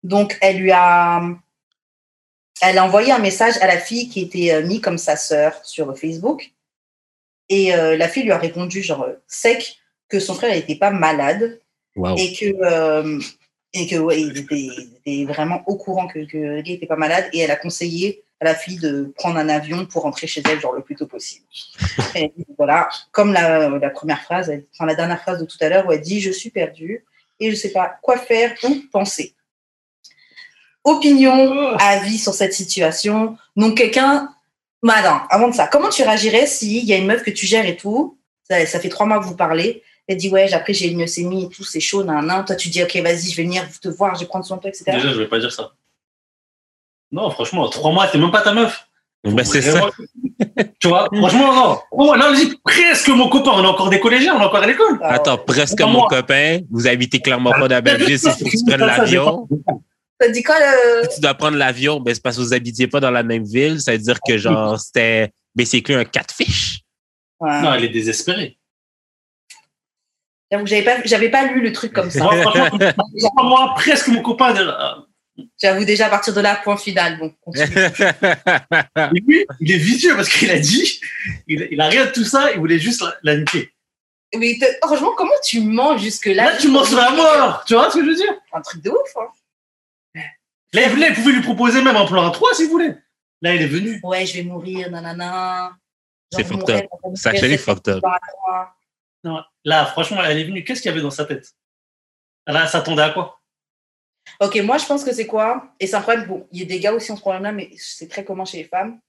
Donc, 0.03 0.37
elle 0.41 0.59
lui 0.59 0.73
a, 0.73 1.23
elle 2.63 2.79
a 2.79 2.85
envoyé 2.85 3.13
un 3.13 3.19
message 3.19 3.55
à 3.61 3.67
la 3.67 3.79
fille 3.79 4.09
qui 4.09 4.23
était 4.23 4.63
mise 4.63 4.81
comme 4.81 4.99
sa 4.99 5.17
sœur 5.17 5.61
sur 5.63 5.97
Facebook. 5.97 6.51
Et 7.51 7.75
euh, 7.75 7.97
la 7.99 8.09
fille 8.09 8.23
lui 8.23 8.33
a 8.33 8.39
répondu, 8.39 8.81
genre, 8.83 9.07
sec, 9.27 9.77
que 10.09 10.19
son 10.21 10.35
frère 10.35 10.55
n'était 10.55 10.77
pas 10.77 10.91
malade 10.91 11.61
Wow. 11.97 12.17
et 12.17 12.33
que, 12.33 12.47
euh, 12.63 13.21
et 13.75 13.87
que 13.89 13.97
ouais, 13.97 14.23
il, 14.23 14.39
était, 14.39 14.61
il 14.61 14.91
était 15.05 15.25
vraiment 15.31 15.63
au 15.67 15.77
courant 15.77 16.07
que, 16.07 16.25
que 16.25 16.63
n'était 16.63 16.87
pas 16.87 16.97
malade. 16.97 17.29
Et 17.33 17.41
elle 17.41 17.51
a 17.51 17.57
conseillé 17.57 18.23
à 18.41 18.45
la 18.45 18.55
fille 18.55 18.79
de 18.79 19.13
prendre 19.17 19.37
un 19.37 19.49
avion 19.49 19.85
pour 19.87 20.03
rentrer 20.05 20.27
chez 20.29 20.41
elle, 20.49 20.61
genre, 20.61 20.73
le 20.73 20.83
plus 20.83 20.95
tôt 20.95 21.07
possible. 21.07 21.45
Et 22.15 22.33
voilà, 22.57 22.89
comme 23.11 23.33
la, 23.33 23.69
la 23.69 23.91
première 23.91 24.23
phrase, 24.23 24.49
elle- 24.49 24.65
enfin, 24.73 24.87
la 24.87 24.95
dernière 24.95 25.21
phrase 25.21 25.41
de 25.41 25.45
tout 25.45 25.59
à 25.61 25.69
l'heure 25.69 25.87
où 25.87 25.93
elle 25.93 26.01
dit 26.01 26.21
Je 26.21 26.31
suis 26.31 26.51
perdue 26.51 27.05
et 27.41 27.47
je 27.47 27.51
ne 27.51 27.57
sais 27.57 27.73
pas 27.73 27.99
quoi 28.01 28.17
faire 28.17 28.55
ou 28.63 28.77
penser. 28.93 29.35
Opinion, 30.85 31.77
avis 31.79 32.19
sur 32.19 32.33
cette 32.33 32.55
situation. 32.55 33.37
Donc, 33.57 33.77
quelqu'un. 33.77 34.35
Bah 34.83 35.03
non, 35.03 35.21
avant 35.29 35.49
de 35.49 35.55
ça, 35.55 35.67
comment 35.67 35.91
tu 35.91 36.03
réagirais 36.03 36.47
s'il 36.47 36.85
y 36.85 36.93
a 36.93 36.97
une 36.97 37.07
meuf 37.07 37.23
que 37.23 37.31
tu 37.31 37.47
gères 37.47 37.67
et 37.67 37.77
tout 37.77 38.17
ça, 38.49 38.65
ça 38.67 38.81
fait 38.81 38.89
trois 38.89 39.07
mois 39.07 39.19
que 39.21 39.25
vous 39.25 39.37
parlez. 39.37 39.83
Elle 40.09 40.17
dit 40.17 40.29
Ouais, 40.29 40.53
après 40.53 40.73
j'ai 40.73 40.89
une 40.89 40.99
leucémie 40.99 41.45
et 41.45 41.49
tout, 41.49 41.63
c'est 41.65 41.81
chaud, 41.81 42.03
nan, 42.03 42.27
nan. 42.27 42.45
Toi, 42.45 42.57
tu 42.57 42.69
dis 42.69 42.83
Ok, 42.83 42.97
vas-y, 42.97 43.31
je 43.31 43.37
vais 43.37 43.45
venir 43.45 43.65
te 43.81 43.89
voir, 43.89 44.15
je 44.15 44.21
vais 44.21 44.27
prendre 44.27 44.45
soin 44.45 44.57
de 44.57 44.63
toi, 44.63 44.71
etc. 44.71 44.85
Déjà, 44.93 45.13
je 45.13 45.19
vais 45.21 45.29
pas 45.29 45.39
dire 45.39 45.53
ça. 45.53 45.73
Non, 47.13 47.31
franchement, 47.31 47.69
trois 47.69 47.93
mois, 47.93 48.09
t'es 48.09 48.19
même 48.19 48.31
pas 48.31 48.43
ta 48.43 48.53
meuf. 48.53 48.87
Ben, 49.23 49.45
c'est 49.45 49.63
ça. 49.63 49.91
Tu 50.81 50.89
vois, 50.89 51.09
franchement, 51.13 51.55
non. 51.55 51.79
Oh, 51.91 52.15
là, 52.15 52.31
vas-y, 52.31 52.57
presque 52.65 53.09
mon 53.09 53.29
copain. 53.29 53.51
On 53.55 53.63
est 53.63 53.67
encore 53.67 53.91
des 53.91 54.01
collégiens, 54.01 54.35
on 54.37 54.41
est 54.41 54.45
encore 54.45 54.63
à 54.63 54.67
l'école. 54.67 54.99
Attends, 55.03 55.37
presque 55.37 55.77
Pas 55.79 55.87
mon 55.87 55.93
moi. 56.01 56.09
copain. 56.09 56.61
Vous 56.71 56.89
habitez 56.89 57.21
clairement 57.21 57.53
pas 57.53 57.69
dans 57.69 57.83
la 57.85 57.99
c'est 58.17 58.19
faut 58.19 58.45
que 58.45 58.51
tu 58.51 58.65
prennes 58.67 58.81
l'avion. 58.81 59.47
J'ai 60.21 60.27
pas- 60.27 60.27
Ça 60.27 60.31
dit 60.31 60.43
quoi 60.43 60.57
le. 60.59 61.09
Si 61.09 61.17
tu 61.17 61.21
dois 61.21 61.35
prendre 61.35 61.57
l'avion, 61.57 62.01
ben, 62.01 62.15
c'est 62.15 62.23
parce 62.23 62.37
que 62.37 62.43
vous 62.43 62.53
habitiez 62.55 62.87
pas 62.87 63.01
dans 63.01 63.11
la 63.11 63.23
même 63.23 63.45
ville. 63.45 63.81
Ça 63.81 63.93
veut 63.93 63.99
dire 63.99 64.19
que, 64.27 64.37
genre, 64.39 64.79
c'était 64.79 65.31
basically 65.55 65.95
un 65.95 66.05
catfish. 66.05 66.81
Ouais. 67.41 67.63
Non, 67.63 67.75
elle 67.75 67.85
est 67.85 67.89
désespérée. 67.89 68.59
J'avoue 70.51 70.65
que 70.65 70.71
j'avais 70.71 70.83
pas, 70.85 70.97
j'avais 71.05 71.29
pas 71.31 71.47
lu 71.47 71.61
le 71.61 71.73
truc 71.73 71.93
comme 71.93 72.11
ça. 72.11 72.19
Moi, 72.25 73.45
mois, 73.45 73.75
presque 73.77 74.09
mon 74.09 74.21
copain. 74.21 74.53
J'avoue 75.63 75.85
déjà 75.85 76.07
à 76.07 76.11
partir 76.11 76.35
de 76.35 76.41
là, 76.41 76.61
point 76.63 76.77
final. 76.77 77.19
Bon, 77.19 77.33
continue. 77.41 77.69
Et 79.17 79.21
lui, 79.21 79.47
il 79.61 79.73
est 79.73 79.79
vicieux 79.79 80.15
parce 80.17 80.29
qu'il 80.29 80.51
a 80.51 80.59
dit, 80.59 81.01
il, 81.47 81.69
il 81.71 81.81
a 81.81 81.87
rien 81.89 82.07
de 82.07 82.11
tout 82.11 82.25
ça, 82.25 82.51
il 82.53 82.59
voulait 82.59 82.79
juste 82.81 83.01
la, 83.01 83.15
la 83.23 83.37
niquer. 83.39 83.71
Mais 84.37 84.59
franchement, 84.83 85.13
comment 85.17 85.31
tu 85.45 85.61
mens 85.61 85.97
jusque-là? 85.99 86.35
Là, 86.53 86.57
tu 86.57 86.69
mens 86.69 86.85
sur 86.85 86.97
la 86.99 87.11
mort. 87.11 87.65
Tu 87.67 87.75
vois 87.75 87.91
ce 87.91 87.95
que 87.99 88.05
je 88.05 88.11
veux 88.11 88.17
dire? 88.17 88.35
Un 88.53 88.61
truc 88.61 88.83
de 88.83 88.91
ouf. 88.91 88.97
Hein. 89.17 89.27
Là, 90.73 90.83
il, 90.85 90.91
voulait- 90.91 91.09
il 91.09 91.15
pouvait 91.15 91.33
lui 91.33 91.43
proposer 91.43 91.83
même 91.83 91.97
un 91.97 92.07
plan 92.07 92.27
à 92.29 92.31
trois 92.31 92.55
s'il 92.55 92.69
voulait. 92.69 92.97
Là, 93.43 93.55
il 93.55 93.63
est 93.63 93.67
venu. 93.67 94.01
Ouais, 94.03 94.27
je 94.27 94.35
vais 94.35 94.43
mourir, 94.43 94.91
nanana. 94.91 95.77
C'est 96.33 96.45
fucked 96.45 96.71
up. 96.71 96.87
on 97.03 97.15
c'est 97.15 97.57
fucked 97.59 97.89
up. 97.89 98.05
Non, 99.25 99.43
là, 99.65 99.87
franchement, 99.87 100.23
elle 100.25 100.39
est 100.39 100.45
venue. 100.45 100.65
Qu'est-ce 100.65 100.81
qu'il 100.81 100.91
y 100.91 100.93
avait 100.93 101.03
dans 101.03 101.11
sa 101.11 101.25
tête? 101.25 101.51
Là, 102.47 102.63
elle 102.63 102.69
s'attendait 102.69 103.03
à 103.03 103.11
quoi? 103.11 103.41
Ok, 104.39 104.57
moi 104.57 104.79
je 104.79 104.87
pense 104.87 105.03
que 105.03 105.13
c'est 105.13 105.27
quoi? 105.27 105.73
Et 105.81 105.87
c'est 105.87 105.97
un 105.97 106.03
problème, 106.03 106.27
bon, 106.27 106.47
il 106.53 106.61
y 106.61 106.63
a 106.63 106.67
des 106.67 106.79
gars 106.79 106.93
aussi 106.93 107.11
ont 107.11 107.17
ce 107.17 107.21
problème-là, 107.21 107.53
mais 107.53 107.71
c'est 107.77 108.09
très 108.09 108.25
commun 108.25 108.45
chez 108.45 108.59
les 108.59 108.65
femmes. 108.65 109.01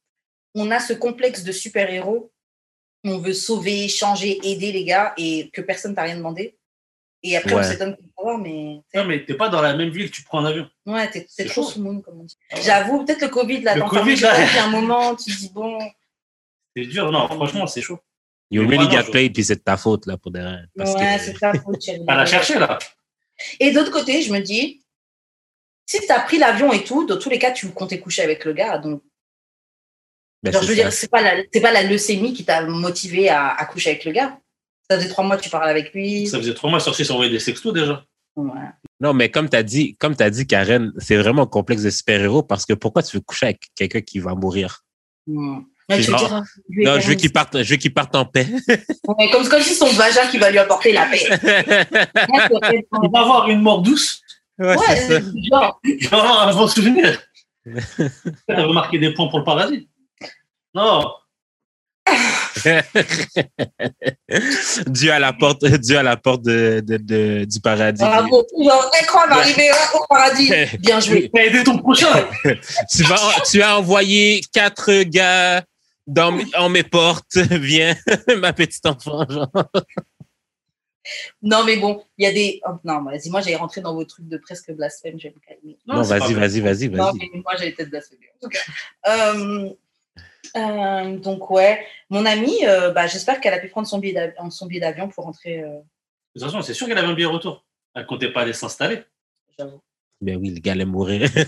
On 0.56 0.72
a 0.72 0.80
ce 0.80 0.94
complexe 0.94 1.44
de 1.44 1.52
super-héros. 1.52 2.32
On 3.04 3.18
veut 3.18 3.34
sauver, 3.34 3.88
changer, 3.88 4.40
aider 4.44 4.72
les 4.72 4.84
gars 4.84 5.14
et 5.18 5.50
que 5.52 5.62
personne 5.62 5.94
t'a 5.96 6.04
rien 6.04 6.18
demandé. 6.18 6.58
Et 7.24 7.38
après, 7.38 7.54
on 7.54 7.58
Ouais. 7.58 7.64
s'étonne 7.64 7.92
de 7.92 7.98
savoir, 8.18 8.38
mais. 8.40 8.80
Non, 8.96 9.06
mais 9.06 9.24
t'es 9.26 9.36
pas 9.36 9.50
dans 9.50 9.62
la 9.62 9.76
même 9.76 9.90
ville, 9.90 10.10
tu 10.10 10.24
prends 10.24 10.40
un 10.40 10.46
avion. 10.46 10.68
Ouais, 10.88 11.10
t'es 11.10 11.26
C'est 11.30 11.44
t'es 11.44 11.50
trop 11.50 11.62
chaud. 11.64 11.70
sous 11.70 11.82
moon, 11.82 12.02
comme 12.02 12.22
on 12.22 12.24
dit. 12.24 12.38
J'avoue, 12.64 13.06
peut-être 13.06 13.22
le 13.22 13.28
Covid, 13.28 13.62
là, 13.62 13.76
Le 13.76 13.84
Covid, 13.84 14.16
là. 14.16 14.34
un 14.64 14.70
moment, 14.70 15.16
tu 15.16 15.32
te 15.32 15.38
dis, 15.38 15.50
bon. 15.54 15.78
C'est 16.76 16.86
dur, 16.86 17.12
non, 17.12 17.28
franchement, 17.28 17.68
c'est 17.68 17.82
chaud. 17.82 18.00
You 18.50 18.68
really 18.68 18.88
got 18.88 19.04
je- 19.06 19.12
played, 19.12 19.34
puis 19.34 19.44
c'est 19.46 19.56
de 19.56 19.62
ta 19.62 19.78
faute, 19.78 20.08
là, 20.08 20.18
pour 20.18 20.32
des 20.32 20.40
parce 20.76 20.94
ouais, 20.96 21.18
que- 21.18 21.24
c'est 21.24 21.38
ça, 21.38 21.54
faut 21.64 21.76
tirer. 21.76 22.00
Elle 22.08 22.20
a 22.20 22.26
cherché, 22.26 22.58
là. 22.60 22.80
Et 23.60 23.72
d'autre 23.72 23.92
côté, 23.92 24.22
je 24.22 24.34
me 24.34 24.40
dis, 24.40 24.84
si 25.86 26.00
tu 26.00 26.12
as 26.12 26.20
pris 26.22 26.38
l'avion 26.38 26.72
et 26.74 26.84
tout, 26.84 27.06
dans 27.06 27.18
tous 27.20 27.30
les 27.30 27.40
cas, 27.40 27.52
tu 27.52 27.70
comptais 27.72 28.00
coucher 28.00 28.24
avec 28.24 28.44
le 28.46 28.54
gars. 28.54 28.78
Donc, 28.78 29.02
Ben, 30.44 30.52
genre, 30.52 30.64
je 30.64 30.68
veux 30.70 30.76
ça. 30.76 30.82
dire, 30.84 30.94
c'est 30.94 31.10
pas, 31.10 31.22
la, 31.22 31.44
c'est 31.54 31.62
pas 31.62 31.72
la 31.72 31.84
leucémie 31.84 32.34
qui 32.34 32.44
t'a 32.44 32.62
motivé 32.66 33.30
à, 33.30 33.50
à 33.54 33.66
coucher 33.66 33.92
avec 33.92 34.06
le 34.06 34.12
gars. 34.12 34.40
Ça 34.92 34.98
faisait 34.98 35.10
trois 35.10 35.24
mois 35.24 35.38
que 35.38 35.42
tu 35.44 35.50
parlais 35.50 35.72
avec 35.72 35.94
lui. 35.94 36.28
Ça 36.28 36.38
faisait 36.38 36.54
trois 36.54 36.70
mois 36.70 36.82
sorti 36.82 37.06
s'envoyer 37.06 37.32
des 37.32 37.40
sextos 37.40 37.72
déjà. 37.74 38.04
Ouais. 38.36 38.50
Non, 39.00 39.14
mais 39.14 39.30
comme 39.32 39.50
tu 39.50 39.56
as 39.56 39.64
dit, 39.64 39.96
comme 39.96 40.18
t'as 40.18 40.30
dit, 40.30 40.46
Karen, 40.46 40.92
c'est 40.98 41.16
vraiment 41.16 41.44
un 41.44 41.48
complexe 41.48 41.84
de 41.84 41.90
super-héros 41.90 42.44
parce 42.44 42.66
que 42.66 42.74
pourquoi 42.74 43.04
tu 43.04 43.16
veux 43.16 43.22
coucher 43.22 43.46
avec 43.46 43.70
quelqu'un 43.74 44.02
qui 44.02 44.20
va 44.20 44.36
mourir? 44.36 44.84
Tu 45.26 46.02
genre- 46.04 46.20
dire, 46.20 46.44
et 46.78 46.84
Non, 46.86 47.00
je 47.00 47.08
veux 47.08 47.16
qu'il 47.16 47.32
parte, 47.32 47.64
je 47.64 47.70
veux 47.70 47.78
qu'il 47.78 47.94
parte 47.94 48.14
en 48.16 48.26
paix. 48.26 48.48
Ouais, 49.08 49.30
comme, 49.32 49.48
comme 49.48 49.62
si 49.62 49.76
son 49.76 49.88
vagin 49.94 50.28
qui 50.30 50.38
va 50.38 50.52
lui 50.52 50.60
apporter 50.60 50.92
la 50.92 51.06
paix. 51.06 51.24
Il 53.04 53.10
va 53.12 53.20
avoir 53.22 53.50
une 53.50 53.62
mort 53.62 53.82
douce. 53.82 54.22
ouais, 54.60 54.76
ouais, 54.78 54.96
c'est 54.96 55.22
ça. 55.50 55.78
c'est 55.84 56.00
genre, 56.02 56.42
un 56.48 56.54
bon 56.54 56.68
souvenir. 56.68 57.22
Elle 57.66 58.12
va 58.48 58.68
marquer 58.74 59.00
des 59.00 59.14
points 59.14 59.28
pour 59.28 59.40
le 59.40 59.46
paradis. 59.46 59.90
Non, 60.74 61.12
Dieu 64.88 65.12
à 65.12 65.20
la 65.20 65.34
porte, 65.34 65.66
Dieu 65.66 65.98
à 65.98 66.04
la 66.04 66.18
porte 66.18 66.44
de, 66.44 66.82
de- 66.86 66.98
de- 66.98 67.46
du 67.46 67.60
paradis. 67.60 68.04
bravo. 68.04 68.46
Genre, 68.64 68.92
incroyable, 69.02 69.34
arrivé 69.34 69.70
au 69.94 70.06
paradis. 70.08 70.52
Bien 70.80 71.00
joué. 71.00 71.30
t'as 71.34 71.42
aidé 71.44 71.64
ton 71.64 71.78
prochain. 71.78 72.28
tu 72.92 73.04
vas, 73.04 73.18
tu 73.50 73.62
as 73.62 73.78
envoyé 73.78 74.42
quatre 74.54 75.04
gars 75.04 75.64
Dans 76.08 76.32
mes, 76.32 76.46
on 76.58 76.70
mes 76.70 76.84
portes, 76.84 77.38
viens, 77.38 77.96
ma 78.38 78.54
petite 78.54 78.86
enfant, 78.86 79.26
genre. 79.30 79.52
Non, 81.42 81.64
mais 81.66 81.78
bon, 81.78 82.04
il 82.18 82.26
y 82.26 82.28
a 82.28 82.32
des. 82.32 82.62
oh, 82.68 82.74
non, 82.84 83.04
vas-y, 83.04 83.30
moi, 83.32 83.42
j'allais 83.42 83.56
rentrer 83.56 83.82
dans 83.82 83.94
vos 83.94 84.06
trucs 84.06 84.28
de 84.28 84.38
presque 84.38 84.72
blasphème, 84.72 85.20
je 85.20 85.30
vais 85.30 85.34
me 85.36 85.40
calmer. 85.40 85.78
Non, 85.88 86.02
vas-y, 86.04 86.34
vas-y, 86.34 86.60
vas-y, 86.60 86.90
Non, 86.90 87.06
vas-y. 87.06 87.30
mais 87.34 87.42
moi, 87.44 87.54
j'allais 87.58 87.72
peut-être 87.72 87.90
blasphémer. 87.90 88.28
En 88.36 88.48
tout 88.48 88.50
cas. 88.50 88.60
Euh, 89.34 89.70
euh, 90.56 91.18
donc, 91.18 91.50
ouais, 91.52 91.86
mon 92.10 92.26
amie, 92.26 92.66
euh, 92.66 92.92
bah, 92.92 93.08
j'espère 93.08 93.40
qu'elle 93.40 93.54
a 93.54 93.60
pu 93.60 93.68
prendre 93.70 93.88
son 93.88 94.00
billet 94.00 94.14
d'av- 94.14 94.34
son 94.52 94.66
billet 94.68 94.80
d'avion 94.82 95.08
pour 95.10 95.24
rentrer. 95.26 95.62
euh, 95.64 95.78
De 96.36 96.40
toute 96.40 96.44
façon, 96.44 96.62
c'est 96.62 96.74
sûr 96.74 96.88
qu'elle 96.88 96.98
avait 96.98 97.08
un 97.08 97.14
billet 97.14 97.26
retour. 97.28 97.66
Elle 97.96 98.06
comptait 98.06 98.32
pas 98.32 98.42
aller 98.42 98.54
s'installer. 98.54 99.04
j'avoue. 99.58 99.82
Ben 100.22 100.38
oui, 100.38 100.50
le 100.52 100.60
gars 100.60 100.74
allait 100.74 100.86
mourir. 100.86 101.28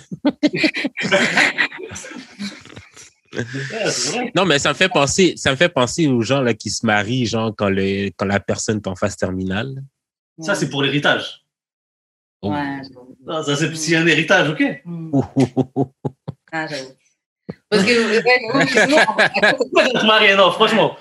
Non, 4.36 4.46
mais 4.46 4.60
ça 4.60 4.70
me 4.70 4.74
fait 4.76 4.90
penser, 4.90 5.34
ça 5.38 5.52
me 5.52 5.56
fait 5.56 5.70
penser 5.70 6.08
aux 6.08 6.22
gens 6.22 6.42
là, 6.42 6.54
qui 6.54 6.70
se 6.70 6.86
marient, 6.86 7.26
genre, 7.26 7.52
quand, 7.56 7.70
le, 7.70 8.10
quand 8.16 8.26
la 8.26 8.40
personne 8.40 8.78
est 8.78 8.88
en 8.88 8.96
phase 8.96 9.16
terminale. 9.18 9.84
Ça, 10.40 10.56
c'est 10.56 10.70
pour 10.70 10.84
l'héritage. 10.84 11.44
Oh. 12.42 12.52
Ouais. 12.52 12.82
Non, 13.26 13.42
ça, 13.44 13.56
c'est 13.56 13.96
a 13.96 14.00
un 14.02 14.08
héritage, 14.08 14.50
ok. 14.50 14.64
Ouh. 14.86 15.24
Ah, 16.56 16.68
j'avoue. 16.68 16.92
Parce 17.74 17.86
que, 17.86 20.00
tu 20.00 20.06
maries 20.06 20.36
Non, 20.36 20.52
franchement? 20.52 20.96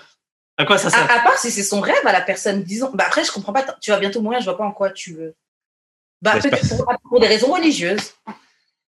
À 0.59 0.65
quoi 0.65 0.79
ça 0.79 0.91
sert? 0.91 1.11
à 1.11 1.21
part 1.21 1.39
si 1.39 1.51
c'est 1.51 1.63
son 1.63 1.81
rêve 1.81 2.05
à 2.07 2.13
la 2.13 2.21
personne, 2.21 2.63
disons. 2.63 2.91
Bah, 2.95 3.05
après, 3.07 3.25
je 3.25 3.33
comprends 3.33 3.53
pas. 3.53 3.65
Tu 3.81 3.91
vas 3.91 3.99
bientôt 3.99 4.21
mourir, 4.21 4.41
je 4.41 4.45
vois 4.45 4.57
pas 4.57 4.65
en 4.65 4.73
quoi 4.73 4.91
tu 4.91 5.15
veux. 5.15 5.35
Bah, 6.21 6.35
peut-être 6.41 6.69
pour, 6.77 6.87
pour 7.09 7.21
des 7.21 7.27
raisons 7.27 7.53
religieuses. 7.53 8.13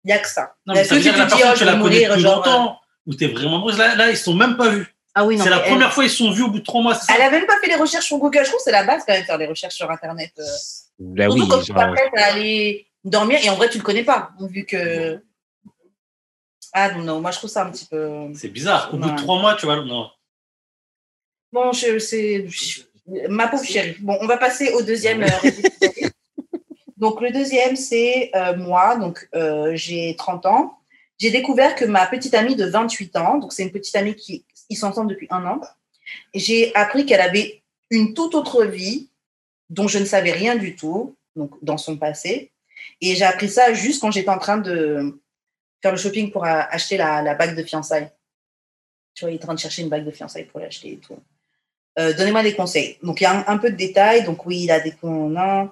Il 0.05 0.09
n'y 0.09 0.13
a 0.13 0.19
que 0.19 0.29
ça. 0.29 0.55
Non, 0.67 0.75
mais 0.75 0.85
ça 0.85 0.95
veut 0.95 1.01
dire 1.01 1.13
que 1.13 1.19
la 1.19 1.27
personne, 1.27 1.49
oh, 1.51 1.55
tu 1.55 1.61
je 1.61 1.65
la 1.65 1.73
vais 1.73 1.79
connais 1.83 1.95
mourir, 1.97 2.09
depuis 2.11 2.23
genre. 2.23 2.33
euh, 2.33 2.37
longtemps, 2.51 2.81
ou 3.07 3.15
t'es 3.15 3.27
vraiment 3.27 3.57
amoureuse. 3.57 3.77
Là, 3.77 3.97
là, 3.97 4.11
ils 4.11 4.17
sont 4.17 4.35
même 4.35 4.57
pas 4.57 4.69
vus. 4.69 4.87
Ah 5.15 5.25
oui, 5.25 5.37
non. 5.37 5.45
C'est 5.45 5.51
la 5.51 5.57
elle- 5.59 5.71
première 5.73 5.93
fois 5.93 6.05
ils 6.05 6.11
se 6.11 6.17
sont 6.19 6.31
vus 6.31 6.45
au 6.45 6.49
bout 6.49 6.61
de 6.61 6.65
trois 6.65 6.81
mois, 6.81 6.97
Elle 7.15 7.23
a 7.23 7.31
même 7.31 7.45
pas 7.45 7.59
fait 7.59 7.67
les 7.67 7.75
recherches 7.75 8.07
sur 8.07 8.19
Google. 8.19 8.41
Je 8.45 8.51
trouve 8.51 8.59
que 8.59 8.63
c'est 8.65 8.71
la 8.71 8.85
base 8.85 9.03
quand 9.05 9.13
même 9.13 9.25
faire 9.25 9.37
les 9.39 9.47
recherches 9.47 9.75
sur 9.75 9.91
Internet. 9.91 10.31
euh. 10.39 10.45
Ben 11.01 11.29
Surtout 11.29 11.43
oui, 11.45 11.49
quand 11.51 11.59
tu 11.61 11.73
genre. 11.73 11.77
t'apprêtes 11.77 12.13
à 12.17 12.27
aller 12.33 12.87
dormir 13.05 13.41
et 13.43 13.51
en 13.51 13.57
vrai 13.57 13.69
tu 13.69 13.79
le 13.79 13.85
connais 13.85 14.05
pas, 14.05 14.31
vu 14.49 14.65
que. 14.65 15.21
Ah 16.73 16.93
non, 16.93 17.03
non, 17.03 17.21
moi 17.21 17.31
je 17.31 17.39
trouve 17.39 17.51
ça 17.51 17.65
un 17.65 17.71
petit 17.71 17.87
peu. 17.87 18.33
C'est 18.35 18.49
bizarre. 18.49 18.93
Au 18.93 18.97
bout 18.97 19.11
de 19.11 19.17
trois 19.17 19.41
mois, 19.41 19.55
tu 19.55 19.67
vois. 19.67 19.83
Non. 19.85 20.11
Bon, 21.53 21.73
c'est. 21.73 22.47
Ma 23.29 23.49
pauvre 23.49 23.65
chérie. 23.65 23.97
Bon, 24.01 24.19
on 24.21 24.27
va 24.27 24.37
passer 24.37 24.71
au 24.73 24.83
deuxième. 24.83 25.23
euh, 25.23 26.09
donc 26.99 27.21
le 27.21 27.31
deuxième, 27.31 27.75
c'est 27.75 28.31
euh, 28.35 28.57
moi. 28.57 28.97
Donc 28.97 29.29
euh, 29.35 29.73
j'ai 29.75 30.15
30 30.17 30.47
ans. 30.47 30.79
J'ai 31.19 31.31
découvert 31.31 31.75
que 31.75 31.85
ma 31.85 32.07
petite 32.07 32.35
amie 32.35 32.55
de 32.55 32.67
28 32.67 33.17
ans, 33.17 33.39
donc 33.39 33.53
c'est 33.53 33.65
une 33.65 33.73
petite 33.73 33.97
amie 33.97 34.15
qui 34.15 34.45
ils 34.69 34.77
sont 34.77 34.87
ensemble 34.87 35.11
depuis 35.11 35.27
un 35.31 35.45
an, 35.47 35.61
j'ai 36.35 36.75
appris 36.75 37.07
qu'elle 37.07 37.21
avait 37.21 37.63
une 37.91 38.15
toute 38.15 38.35
autre 38.35 38.65
vie 38.65 39.11
dont 39.71 39.89
je 39.89 39.99
ne 39.99 40.05
savais 40.05 40.33
rien 40.33 40.57
du 40.57 40.77
tout, 40.77 41.17
donc 41.37 41.53
dans 41.63 41.79
son 41.79 41.97
passé. 41.97 42.53
Et 43.01 43.15
j'ai 43.17 43.25
appris 43.25 43.49
ça 43.49 43.73
juste 43.73 44.01
quand 44.01 44.11
j'étais 44.11 44.29
en 44.29 44.39
train 44.39 44.59
de 44.59 45.21
faire 45.83 45.93
le 45.93 45.99
shopping 45.99 46.31
pour 46.31 46.45
acheter 46.45 46.97
la, 46.97 47.35
bague 47.35 47.57
de 47.57 47.63
fiançailles. 47.63 48.11
Tu 49.15 49.25
vois, 49.25 49.31
il 49.31 49.35
est 49.35 49.43
en 49.43 49.47
train 49.47 49.55
de 49.55 49.61
chercher 49.61 49.83
une 49.83 49.89
bague 49.89 50.05
de 50.05 50.11
fiançailles 50.11 50.45
pour 50.45 50.61
l'acheter 50.61 50.93
et 50.93 50.97
tout. 50.99 51.19
Euh, 51.99 52.13
Donnez-moi 52.13 52.43
des 52.43 52.55
conseils. 52.55 52.99
Donc, 53.03 53.21
il 53.21 53.25
y 53.25 53.27
a 53.27 53.45
un, 53.49 53.59
peu 53.59 53.71
de 53.71 53.77
détails. 53.77 54.25
Donc, 54.25 54.47
oui, 54.47 54.63
il 54.63 54.71
a 54.71 54.81
des 54.81 54.95
non. 55.03 55.71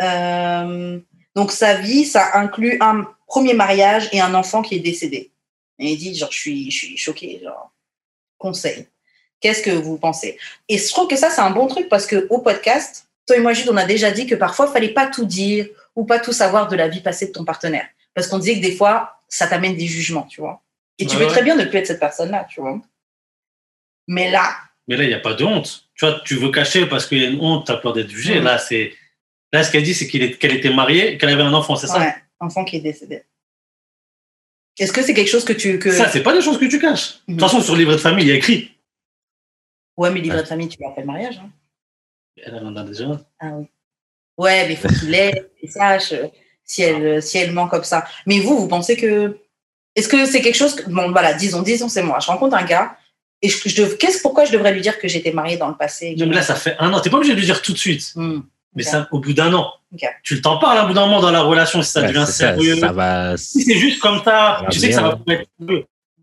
Euh, 0.00 1.00
donc, 1.34 1.52
sa 1.52 1.74
vie, 1.74 2.04
ça 2.04 2.30
inclut 2.34 2.76
un 2.80 3.06
premier 3.26 3.54
mariage 3.54 4.08
et 4.12 4.20
un 4.20 4.34
enfant 4.34 4.62
qui 4.62 4.74
est 4.76 4.80
décédé. 4.80 5.30
Et 5.78 5.92
il 5.92 5.96
dit, 5.96 6.14
genre, 6.14 6.32
je 6.32 6.38
suis, 6.38 6.96
choquée. 6.96 7.40
Genre, 7.42 7.72
conseil. 8.36 8.86
Qu'est-ce 9.40 9.62
que 9.62 9.70
vous 9.70 9.96
pensez? 9.96 10.38
Et 10.68 10.78
je 10.78 10.88
trouve 10.88 11.08
que 11.08 11.16
ça, 11.16 11.30
c'est 11.30 11.40
un 11.40 11.50
bon 11.50 11.66
truc 11.68 11.88
parce 11.88 12.06
qu'au 12.06 12.38
podcast, 12.38 13.08
toi 13.26 13.36
et 13.36 13.40
moi, 13.40 13.52
Jude, 13.52 13.68
on 13.70 13.76
a 13.76 13.84
déjà 13.84 14.10
dit 14.10 14.26
que 14.26 14.34
parfois, 14.34 14.66
il 14.68 14.72
fallait 14.72 14.92
pas 14.92 15.06
tout 15.06 15.24
dire 15.24 15.68
ou 15.94 16.04
pas 16.04 16.18
tout 16.18 16.32
savoir 16.32 16.68
de 16.68 16.76
la 16.76 16.88
vie 16.88 17.00
passée 17.00 17.26
de 17.26 17.32
ton 17.32 17.44
partenaire. 17.44 17.86
Parce 18.14 18.26
qu'on 18.28 18.38
disait 18.38 18.56
que 18.56 18.62
des 18.66 18.74
fois, 18.74 19.22
ça 19.28 19.46
t'amène 19.46 19.76
des 19.76 19.86
jugements, 19.86 20.24
tu 20.24 20.40
vois. 20.40 20.62
Et 20.98 21.06
tu 21.06 21.12
Ouais, 21.14 21.20
veux 21.22 21.26
ouais. 21.26 21.32
très 21.32 21.42
bien 21.42 21.54
ne 21.54 21.64
plus 21.64 21.78
être 21.78 21.86
cette 21.86 22.00
personne-là, 22.00 22.46
tu 22.50 22.60
vois. 22.60 22.80
Mais 24.08 24.30
là, 24.30 24.54
Mais 24.88 24.96
là, 24.96 25.04
il 25.04 25.08
n'y 25.08 25.14
a 25.14 25.20
pas 25.20 25.34
de 25.34 25.44
honte. 25.44 25.88
Tu 25.94 26.06
vois, 26.06 26.20
tu 26.24 26.34
veux 26.36 26.50
cacher 26.50 26.86
parce 26.86 27.06
qu'il 27.06 27.18
y 27.18 27.24
a 27.24 27.28
une 27.28 27.40
honte, 27.40 27.66
tu 27.66 27.72
as 27.72 27.76
peur 27.76 27.92
d'être 27.92 28.08
jugé. 28.10 28.40
Là, 28.40 28.58
c'est. 28.58 28.94
Là, 29.52 29.62
ce 29.62 29.70
qu'elle 29.70 29.82
dit, 29.82 29.94
c'est 29.94 30.06
qu'elle 30.08 30.54
était 30.56 30.70
mariée 30.72 31.12
et 31.12 31.18
qu'elle 31.18 31.30
avait 31.30 31.42
un 31.42 31.52
enfant, 31.54 31.76
c'est 31.76 31.86
ça? 31.86 31.98
Ouais, 31.98 32.14
enfant 32.40 32.64
qui 32.64 32.76
est 32.76 32.80
décédé. 32.80 33.22
Est-ce 34.78 34.92
que 34.92 35.02
c'est 35.02 35.14
quelque 35.14 35.28
chose 35.30 35.44
que 35.44 35.52
tu. 35.52 35.78
Que... 35.78 35.90
Ça, 35.90 36.08
c'est 36.08 36.22
pas 36.22 36.32
des 36.34 36.40
choses 36.42 36.58
que 36.58 36.64
tu 36.66 36.78
caches. 36.78 37.18
De 37.26 37.32
toute 37.34 37.40
façon, 37.40 37.60
sur 37.60 37.74
le 37.74 37.80
livret 37.80 37.94
de 37.96 38.00
famille, 38.00 38.24
il 38.24 38.28
y 38.28 38.32
a 38.32 38.36
écrit. 38.36 38.74
Ouais, 39.96 40.10
mais 40.10 40.20
livret 40.20 40.42
de 40.42 40.46
famille, 40.48 40.68
tu 40.68 40.78
lui 40.78 40.86
as 40.86 40.94
fait 40.94 41.00
le 41.00 41.06
mariage. 41.06 41.38
Hein. 41.38 41.50
Elle 42.36 42.54
en 42.54 42.76
a 42.76 42.84
déjà. 42.84 43.04
Ah 43.40 43.50
oui. 43.54 43.66
Ouais, 44.36 44.66
mais 44.68 44.74
il 44.74 44.76
faut 44.76 44.88
qu'il 44.88 45.12
ait, 45.14 45.50
qu'il 45.58 45.70
sache 45.70 46.12
euh, 46.12 46.28
si 46.68 46.82
elle, 46.82 47.04
euh, 47.04 47.20
si 47.20 47.38
elle 47.38 47.50
ment 47.52 47.66
comme 47.66 47.82
ça. 47.82 48.04
Mais 48.26 48.38
vous, 48.38 48.56
vous 48.56 48.68
pensez 48.68 48.96
que. 48.96 49.36
Est-ce 49.96 50.06
que 50.08 50.24
c'est 50.26 50.40
quelque 50.40 50.54
chose. 50.56 50.76
Que... 50.76 50.88
Bon, 50.88 51.10
voilà, 51.10 51.32
disons, 51.34 51.62
disons, 51.62 51.88
c'est 51.88 52.02
moi. 52.02 52.20
Je 52.20 52.28
rencontre 52.28 52.54
un 52.56 52.64
gars. 52.64 52.96
Et 53.42 53.48
je, 53.48 53.68
je 53.68 53.82
dev- 53.82 53.96
qu'est-ce, 53.96 54.20
pourquoi 54.20 54.44
je 54.44 54.52
devrais 54.52 54.72
lui 54.72 54.80
dire 54.80 54.98
que 54.98 55.08
j'étais 55.08 55.32
mariée 55.32 55.56
dans 55.56 55.68
le 55.68 55.76
passé? 55.76 56.14
Non, 56.16 56.26
mais 56.26 56.34
là, 56.36 56.42
ça 56.42 56.54
fait 56.54 56.76
un 56.78 56.92
an. 56.92 57.00
T'es 57.00 57.10
pas 57.10 57.16
obligé 57.16 57.34
de 57.34 57.38
lui 57.38 57.46
dire 57.46 57.62
tout 57.62 57.72
de 57.72 57.78
suite. 57.78 58.12
Hmm, 58.14 58.40
Mais 58.74 58.82
ça, 58.84 59.08
au 59.12 59.18
bout 59.20 59.32
d'un 59.32 59.52
an. 59.54 59.72
Ok. 59.92 60.02
Tu 60.22 60.40
t'en 60.42 60.58
parles 60.58 60.84
au 60.84 60.88
bout 60.88 60.92
d'un 60.94 61.06
moment 61.06 61.20
dans 61.20 61.30
la 61.30 61.40
relation 61.42 61.80
si 61.82 61.90
ça 61.90 62.02
Ben, 62.02 62.08
devient 62.08 62.26
ça, 62.26 62.32
sérieux. 62.32 62.76
ça 62.76 62.92
va. 62.92 63.36
Si 63.36 63.62
c'est 63.62 63.76
juste 63.78 64.00
comme 64.00 64.18
ça, 64.18 64.58
Ça 64.58 64.62
va 64.64 64.68
tu 64.70 64.78
sais 64.78 64.88
que 64.88 64.94
ça 64.94 65.02
va 65.02 65.16
pas 65.16 65.32
être. 65.32 65.48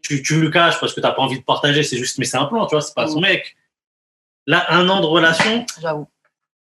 Tu, 0.03 0.21
tu 0.21 0.39
le 0.39 0.49
caches 0.51 0.79
parce 0.79 0.93
que 0.93 0.99
t'as 1.01 1.11
pas 1.13 1.21
envie 1.23 1.39
de 1.39 1.43
partager, 1.43 1.81
c'est 1.83 1.97
juste, 1.97 2.17
mais 2.19 2.25
c'est 2.25 2.37
un 2.37 2.45
plan, 2.45 2.67
tu 2.67 2.75
vois, 2.75 2.81
c'est 2.81 2.93
pas 2.93 3.07
son 3.07 3.21
mec. 3.21 3.55
Là, 4.45 4.65
un 4.71 4.87
an 4.89 5.01
de 5.01 5.07
relation, 5.07 5.65
J'avoue. 5.81 6.07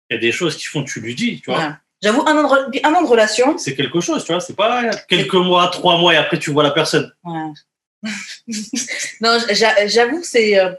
il 0.09 0.15
y 0.15 0.17
a 0.17 0.19
des 0.19 0.31
choses 0.31 0.57
qui 0.57 0.65
font, 0.65 0.83
tu 0.83 0.99
lui 1.01 1.13
dis, 1.13 1.39
tu 1.41 1.51
vois. 1.51 1.59
Ouais. 1.59 1.71
J'avoue, 2.01 2.21
un 2.27 2.37
an, 2.37 2.43
de, 2.43 2.47
re- 2.47 2.79
un 2.85 2.93
an 2.93 3.01
de 3.01 3.07
relation. 3.07 3.57
C'est 3.57 3.75
quelque 3.75 3.99
chose, 4.01 4.23
tu 4.23 4.31
vois, 4.31 4.39
c'est 4.41 4.55
pas 4.55 4.89
quelques 5.07 5.33
mois, 5.33 5.67
trois 5.69 5.97
mois 5.97 6.13
et 6.13 6.17
après 6.17 6.37
tu 6.39 6.51
vois 6.51 6.63
la 6.63 6.71
personne. 6.71 7.11
Ouais. 7.23 7.51
non, 9.21 9.37
j'a- 9.51 9.87
j'avoue 9.87 10.21
que 10.21 10.27
c'est. 10.27 10.59
euh, 10.59 10.71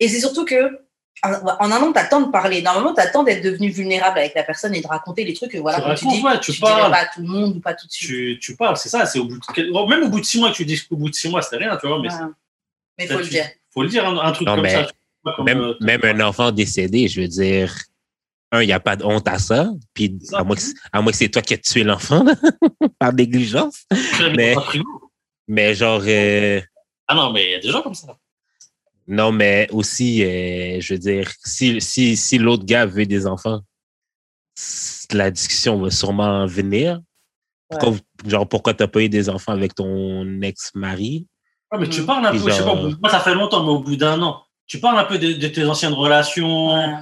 Et 0.00 0.08
c'est 0.08 0.20
surtout 0.20 0.44
que. 0.44 0.78
En 1.26 1.70
un 1.72 1.80
an, 1.82 1.90
tu 1.90 1.98
attends 1.98 2.20
de 2.20 2.30
parler. 2.30 2.60
Normalement, 2.60 2.92
tu 2.92 3.00
attends 3.00 3.22
d'être 3.22 3.42
devenu 3.42 3.70
vulnérable 3.70 4.18
avec 4.18 4.34
la 4.34 4.42
personne 4.42 4.74
et 4.74 4.82
de 4.82 4.86
raconter 4.86 5.24
les 5.24 5.32
trucs 5.32 5.52
que 5.52 5.58
voilà, 5.58 5.78
Tu 5.78 5.84
racontes, 5.84 6.12
dis, 6.16 6.22
ouais, 6.22 6.38
tu 6.40 6.52
parles. 6.60 6.90
pas 6.90 6.98
à 6.98 7.06
tout 7.06 7.22
le 7.22 7.28
monde 7.28 7.56
ou 7.56 7.60
pas 7.60 7.72
tout 7.72 7.86
de 7.86 7.92
suite. 7.92 8.08
Tu, 8.10 8.38
tu 8.40 8.56
parles, 8.56 8.76
c'est 8.76 8.90
ça, 8.90 9.06
c'est 9.06 9.18
au 9.20 9.24
bout 9.24 9.38
de 9.38 9.88
même 9.88 10.02
au 10.02 10.08
bout 10.10 10.20
de 10.20 10.24
six 10.26 10.38
mois 10.38 10.50
que 10.50 10.56
tu 10.56 10.66
dis 10.66 10.78
qu'au 10.86 10.96
bout 10.96 11.08
de 11.08 11.14
six 11.14 11.30
mois, 11.30 11.40
c'était 11.40 11.56
rien, 11.64 11.78
tu 11.78 11.86
vois, 11.88 11.98
mais 12.02 12.08
Ouais. 12.12 12.18
Mais 12.98 13.04
il 13.06 13.10
faut 13.10 13.18
le 13.20 13.24
dire. 13.26 13.46
faut 13.72 13.82
le 13.84 13.88
dire, 13.88 14.06
un, 14.06 14.18
un 14.18 14.32
truc 14.32 14.46
Non, 14.46 14.54
comme 14.56 14.64
mais 14.64 14.70
ça. 14.74 14.84
tu 14.84 14.92
vois, 15.24 15.34
comme, 15.34 15.44
Même, 15.46 15.60
euh, 15.62 15.74
même 15.80 16.04
un 16.04 16.20
enfant 16.20 16.52
décédé, 16.52 17.08
je 17.08 17.22
veux 17.22 17.28
dire, 17.28 17.74
un, 18.52 18.62
il 18.62 18.66
n'y 18.66 18.72
a 18.72 18.80
pas 18.80 18.96
de 18.96 19.04
honte 19.04 19.26
à 19.28 19.38
ça. 19.38 19.70
Puis, 19.94 20.18
à 20.32 20.44
moins 20.44 20.56
que, 20.56 20.62
à 20.92 21.00
moins 21.02 21.10
que 21.10 21.18
c'est 21.18 21.28
toi 21.28 21.42
qui 21.42 21.54
as 21.54 21.58
tué 21.58 21.82
l'enfant, 21.84 22.24
par 22.98 23.12
négligence. 23.12 23.84
mais-. 24.36 24.54
Mais 25.48 25.74
genre, 25.74 26.02
euh, 26.06 26.60
Ah 27.08 27.14
non, 27.14 27.32
mais 27.32 27.44
il 27.44 27.50
y 27.50 27.54
a 27.54 27.58
des 27.58 27.68
gens 27.70 27.82
comme 27.82 27.94
ça. 27.94 28.16
non, 29.06 29.32
mais 29.32 29.68
aussi, 29.72 30.24
euh, 30.24 30.80
je 30.80 30.94
veux 30.94 30.98
dire, 31.00 31.30
si, 31.44 31.80
si, 31.80 32.16
si 32.16 32.38
l'autre 32.38 32.64
gars 32.64 32.86
veut 32.86 33.06
des 33.06 33.26
enfants, 33.26 33.60
la 35.12 35.30
discussion 35.30 35.78
va 35.80 35.90
sûrement 35.90 36.46
venir. 36.46 37.00
Pourquoi, 37.68 37.92
genre, 38.26 38.48
pourquoi 38.48 38.72
t'as 38.74 38.86
pas 38.86 39.02
eu 39.02 39.08
des 39.08 39.28
enfants 39.28 39.52
avec 39.52 39.74
ton 39.74 40.40
ex-mari? 40.42 41.26
Ouais, 41.72 41.78
mais 41.80 41.88
tu 41.88 42.04
parles 42.04 42.24
un 42.26 42.30
peu, 42.32 42.38
je 42.38 42.50
sais 42.54 42.64
pas, 42.64 42.74
moi 42.74 43.10
ça 43.10 43.20
fait 43.20 43.34
longtemps, 43.34 43.64
mais 43.64 43.70
au 43.70 43.80
bout 43.80 43.96
d'un 43.96 44.20
an, 44.22 44.42
tu 44.66 44.78
parles 44.78 44.98
un 44.98 45.04
peu 45.04 45.18
de, 45.18 45.32
de 45.32 45.48
tes 45.48 45.64
anciennes 45.64 45.92
relations, 45.94 46.68
Ouais. 46.74 46.94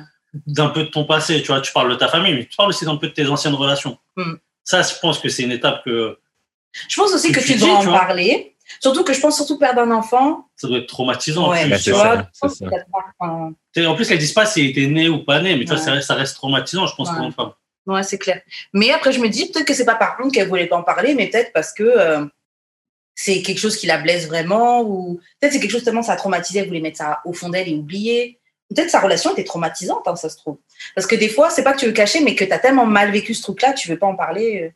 D'un 0.47 0.69
peu 0.69 0.85
de 0.85 0.89
ton 0.89 1.05
passé, 1.05 1.41
tu 1.43 1.49
vois, 1.49 1.61
tu 1.61 1.73
parles 1.73 1.91
de 1.91 1.95
ta 1.97 2.09
famille, 2.09 2.35
mais 2.35 2.47
tu 2.47 2.57
parles 2.57 2.71
aussi 2.71 2.85
d'un 2.85 2.97
peu 2.97 3.09
de 3.09 3.13
tes 3.13 3.27
anciennes 3.29 3.55
relations. 3.55 3.99
Mhm. 4.17 4.39
Ça, 4.65 4.83
je 4.83 4.95
pense 5.01 5.19
que 5.19 5.29
c'est 5.29 5.43
une 5.43 5.53
étape 5.53 5.85
que 5.85 6.19
Je 6.89 6.97
pense 6.97 7.13
aussi 7.13 7.33
Que 7.33 7.41
que 7.41 7.45
tu 7.45 7.53
tu 7.55 7.59
dois 7.59 7.75
en 7.75 7.81
tu 7.83 7.89
parler. 7.89 8.57
Surtout 8.81 9.05
que 9.05 9.13
je 9.13 9.21
pense 9.21 9.37
surtout 9.37 9.59
perdre 9.59 9.81
un 9.83 9.91
enfant. 9.91 10.49
ça 10.57 10.67
doit 10.69 10.79
être 10.79 10.87
traumatisant. 10.87 11.47
en 11.47 11.51
Ouais, 11.51 11.63
plus, 11.63 11.71
Ben, 11.71 11.77
tu 11.77 11.83
c'est 11.83 11.91
vois. 11.91 12.29
ça, 12.33 12.49
ça. 12.49 12.65
En 13.21 13.95
plus, 13.95 14.11
elles 14.11 14.19
disent 14.19 14.33
pas 14.33 14.47
s'il 14.47 14.67
était 14.71 14.87
né 14.87 15.09
ou 15.09 15.19
pas 15.25 15.41
né, 15.43 15.55
mais 15.57 15.65
tu 15.65 15.71
vois, 15.73 15.77
ça, 15.79 15.93
reste- 15.93 16.07
ça 16.09 16.15
reste 16.15 16.37
traumatisant, 16.37 16.87
je 16.87 16.95
pense, 16.95 17.09
Ouais. 17.11 17.17
pour 17.17 17.25
une 17.27 17.33
femme. 17.33 17.53
Ouais, 17.87 18.03
c'est 18.03 18.19
clair. 18.19 18.41
Mais 18.73 18.91
après, 18.93 19.13
je 19.13 19.19
me 19.21 19.29
dis 19.29 19.51
peut-être 19.51 19.67
que 19.67 19.75
c'est 19.75 19.85
pas 19.85 19.97
par 19.97 20.17
honte 20.23 20.33
qu'elle 20.33 20.49
voulait 20.49 20.67
pas 20.69 20.77
en 20.77 20.83
parler, 20.85 21.15
mais 21.15 21.29
peut-être 21.29 21.53
parce 21.53 21.73
que 21.73 21.83
euh, 21.83 22.25
c'est 23.15 23.43
quelque 23.43 23.59
chose 23.59 23.77
qui 23.77 23.87
la 23.87 23.99
blesse 23.99 24.27
vraiment, 24.29 24.81
ou 24.83 25.21
peut-être 25.41 25.53
c'est 25.53 25.61
quelque 25.61 25.73
chose 25.73 25.85
tellement 25.85 26.03
ça 26.03 26.13
a 26.13 26.17
traumatisé, 26.17 26.61
elle 26.61 26.69
voulait 26.69 26.81
mettre 26.81 26.99
ça 26.99 27.21
au 27.25 27.33
fond 27.33 27.49
d'elle 27.51 27.69
et 27.69 27.75
oublier. 27.75 28.39
Peut-être 28.75 28.91
sa 28.91 29.01
relation 29.01 29.33
était 29.33 29.45
traumatisante, 29.45 30.07
hein, 30.07 30.17
ça 30.17 30.29
se 30.29 30.37
trouve. 30.37 30.59
Parce 30.95 31.07
que 31.07 31.15
des 31.17 31.29
fois, 31.29 31.51
c'est 31.51 31.63
pas 31.65 31.73
que 31.73 31.79
tu 31.81 31.87
veux 31.87 31.93
cacher, 31.93 32.21
mais 32.21 32.35
que 32.35 32.45
tu 32.45 32.53
as 32.53 32.59
tellement 32.59 32.87
mal 32.87 33.11
vécu 33.11 33.35
ce 33.35 33.43
truc-là, 33.43 33.73
tu 33.73 33.89
veux 33.89 33.99
pas 33.99 34.07
en 34.07 34.17
parler. 34.17 34.63
euh. 34.65 34.71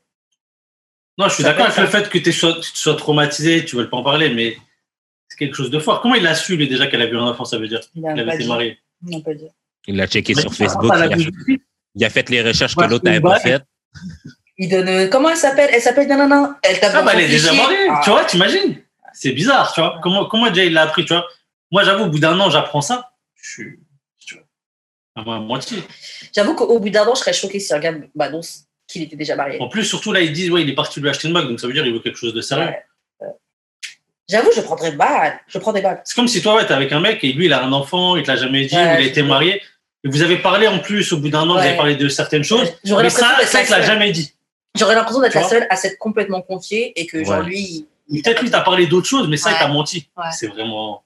Non, 1.19 1.29
je 1.29 1.35
suis 1.35 1.45
d'accord 1.45 1.67
avec 1.67 1.77
le 1.79 1.87
fait 1.87 2.09
que 2.11 2.19
tu 2.19 2.33
sois, 2.33 2.55
tu 2.55 2.71
sois 2.75 2.95
traumatisé, 2.95 3.65
tu 3.65 3.77
veux 3.77 3.89
pas 3.89 3.97
en 3.97 4.03
parler, 4.03 4.29
mais 4.31 4.57
c'est 5.29 5.39
quelque 5.39 5.55
chose 5.57 5.71
de 5.71 5.79
fort. 5.79 6.01
Comment 6.03 6.15
il 6.15 6.27
a 6.27 6.35
su, 6.35 6.57
lui, 6.57 6.69
déjà 6.69 6.87
qu'elle 6.89 7.01
a 7.03 7.07
eu 7.07 7.17
un 7.17 7.23
enfant, 7.29 7.45
ça 7.45 7.57
veut 7.59 7.69
dire 7.69 7.81
Il 7.95 8.03
qu'elle 8.03 8.21
avait 8.21 8.35
été 8.35 8.47
mariée 8.47 8.79
On 9.11 9.21
peut 9.23 9.31
le 9.33 9.37
dire. 9.39 9.51
Il 9.87 9.97
l'a 9.97 10.07
checké 10.07 10.35
Mais 10.35 10.43
sur 10.43 10.53
Facebook. 10.55 10.93
Il 10.95 11.03
a, 11.03 11.09
vie- 11.17 11.61
il 11.95 12.05
a 12.05 12.11
fait 12.11 12.29
les 12.29 12.43
recherches 12.43 12.75
que 12.77 12.85
l'autre 12.85 13.05
n'avait 13.05 13.21
pas 13.21 13.39
faites. 13.41 13.63
Il 14.59 14.69
donne. 14.71 14.89
euh, 14.89 15.09
comment 15.09 15.31
elle 15.31 15.37
s'appelle? 15.37 15.71
Elle 15.73 15.81
s'appelle 15.83 16.09
nanana. 16.09 16.59
Elle 16.63 16.81
tape 16.81 16.93
Ah, 16.95 17.03
bah, 17.03 17.13
elle 17.15 17.21
est 17.25 17.29
déjà 17.29 17.53
mariée, 17.53 17.89
Ah. 17.91 18.01
tu 18.05 18.11
vois, 18.11 18.25
t'imagines? 18.25 18.77
C'est 19.15 19.33
bizarre, 19.33 19.73
tu 19.73 19.81
vois. 19.81 19.99
Comment, 20.03 20.27
comment 20.27 20.49
déjà 20.51 20.65
il 20.65 20.73
l'a 20.75 20.83
appris, 20.83 21.05
tu 21.05 21.13
vois? 21.15 21.27
Moi, 21.71 21.83
j'avoue, 21.85 22.05
au 22.05 22.09
bout 22.09 22.19
d'un 22.19 22.39
an, 22.41 22.51
j'apprends 22.51 22.81
ça. 22.83 23.13
Je 23.37 23.51
suis. 23.51 23.79
À 25.17 25.23
moitié. 25.23 25.79
J'avoue 26.35 26.55
qu'au 26.55 26.79
bout 26.79 26.91
d'un 26.91 27.07
an, 27.07 27.15
je 27.15 27.21
serais 27.21 27.33
choquée 27.33 27.59
si 27.59 27.73
regarde 27.73 28.03
bah 28.15 28.29
non, 28.29 28.43
qu'il 28.87 29.03
était 29.03 29.17
déjà 29.17 29.35
marié. 29.35 29.61
En 29.61 29.69
plus, 29.69 29.85
surtout 29.85 30.13
là, 30.13 30.21
ils 30.21 30.33
disent, 30.33 30.51
ouais, 30.51 30.63
il 30.63 30.69
est 30.69 30.75
parti 30.75 31.01
lui 31.01 31.09
acheter 31.09 31.29
une 31.29 31.35
bague, 31.35 31.49
donc 31.49 31.59
ça 31.59 31.67
veut 31.67 31.73
dire 31.73 31.83
qu'il 31.83 31.93
veut 31.93 32.01
quelque 32.01 32.19
chose 32.19 32.35
de 32.35 32.41
sérieux. 32.41 32.69
Ouais. 33.21 33.29
J'avoue, 34.29 34.51
je 34.55 34.61
prendrais 34.61 34.93
balle. 34.93 35.41
Je 35.47 35.59
prends 35.59 35.73
des 35.73 35.81
balles. 35.81 36.03
C'est 36.05 36.15
comme 36.15 36.29
si 36.29 36.43
toi, 36.43 36.57
ouais, 36.57 36.67
t'es 36.67 36.75
avec 36.75 36.93
un 36.93 37.01
mec 37.01 37.23
et 37.25 37.33
lui, 37.33 37.47
il 37.47 37.53
a 37.53 37.65
un 37.65 37.73
enfant, 37.73 38.17
il 38.17 38.25
te 38.25 38.31
l'a 38.31 38.37
jamais 38.37 38.67
dit, 38.67 38.75
Ouais, 38.75 38.83
il 38.83 38.89
a 38.89 39.01
été 39.01 39.23
marié. 39.23 39.63
Et 40.05 40.09
vous 40.09 40.23
avez 40.23 40.39
parlé 40.39 40.69
en 40.69 40.81
plus, 40.81 41.13
au 41.13 41.19
bout 41.19 41.31
d'un 41.31 41.49
an, 41.49 41.55
vous 41.55 41.59
avez 41.59 41.77
parlé 41.77 41.97
de 41.97 42.09
certaines 42.09 42.45
choses. 42.45 42.73
J'aurais 42.85 43.05
Mais 43.05 43.11
ça, 43.11 43.37
ça, 43.45 43.63
il 43.63 43.67
te 43.67 43.71
l'a 43.71 43.83
jamais 43.83 44.13
dit. 44.13 44.33
J'aurais 44.77 44.95
l'impression 44.95 45.23
d'être 45.23 45.35
la 45.35 45.49
seule 45.49 45.67
à 45.71 45.77
s'être 45.77 45.97
complètement 45.99 46.43
confiée 46.43 46.93
et 47.01 47.07
que 47.07 47.25
genre 47.25 47.41
lui. 47.41 47.87
Peut-être 48.09 48.43
lui, 48.43 48.51
t'as 48.51 48.61
parlé 48.61 48.87
d'autres 48.87 49.09
choses, 49.09 49.29
mais 49.29 49.37
ça, 49.37 49.53
il 49.53 49.59
t'a 49.59 49.69
menti. 49.69 50.09
C'est 50.33 50.49
vraiment. 50.49 51.05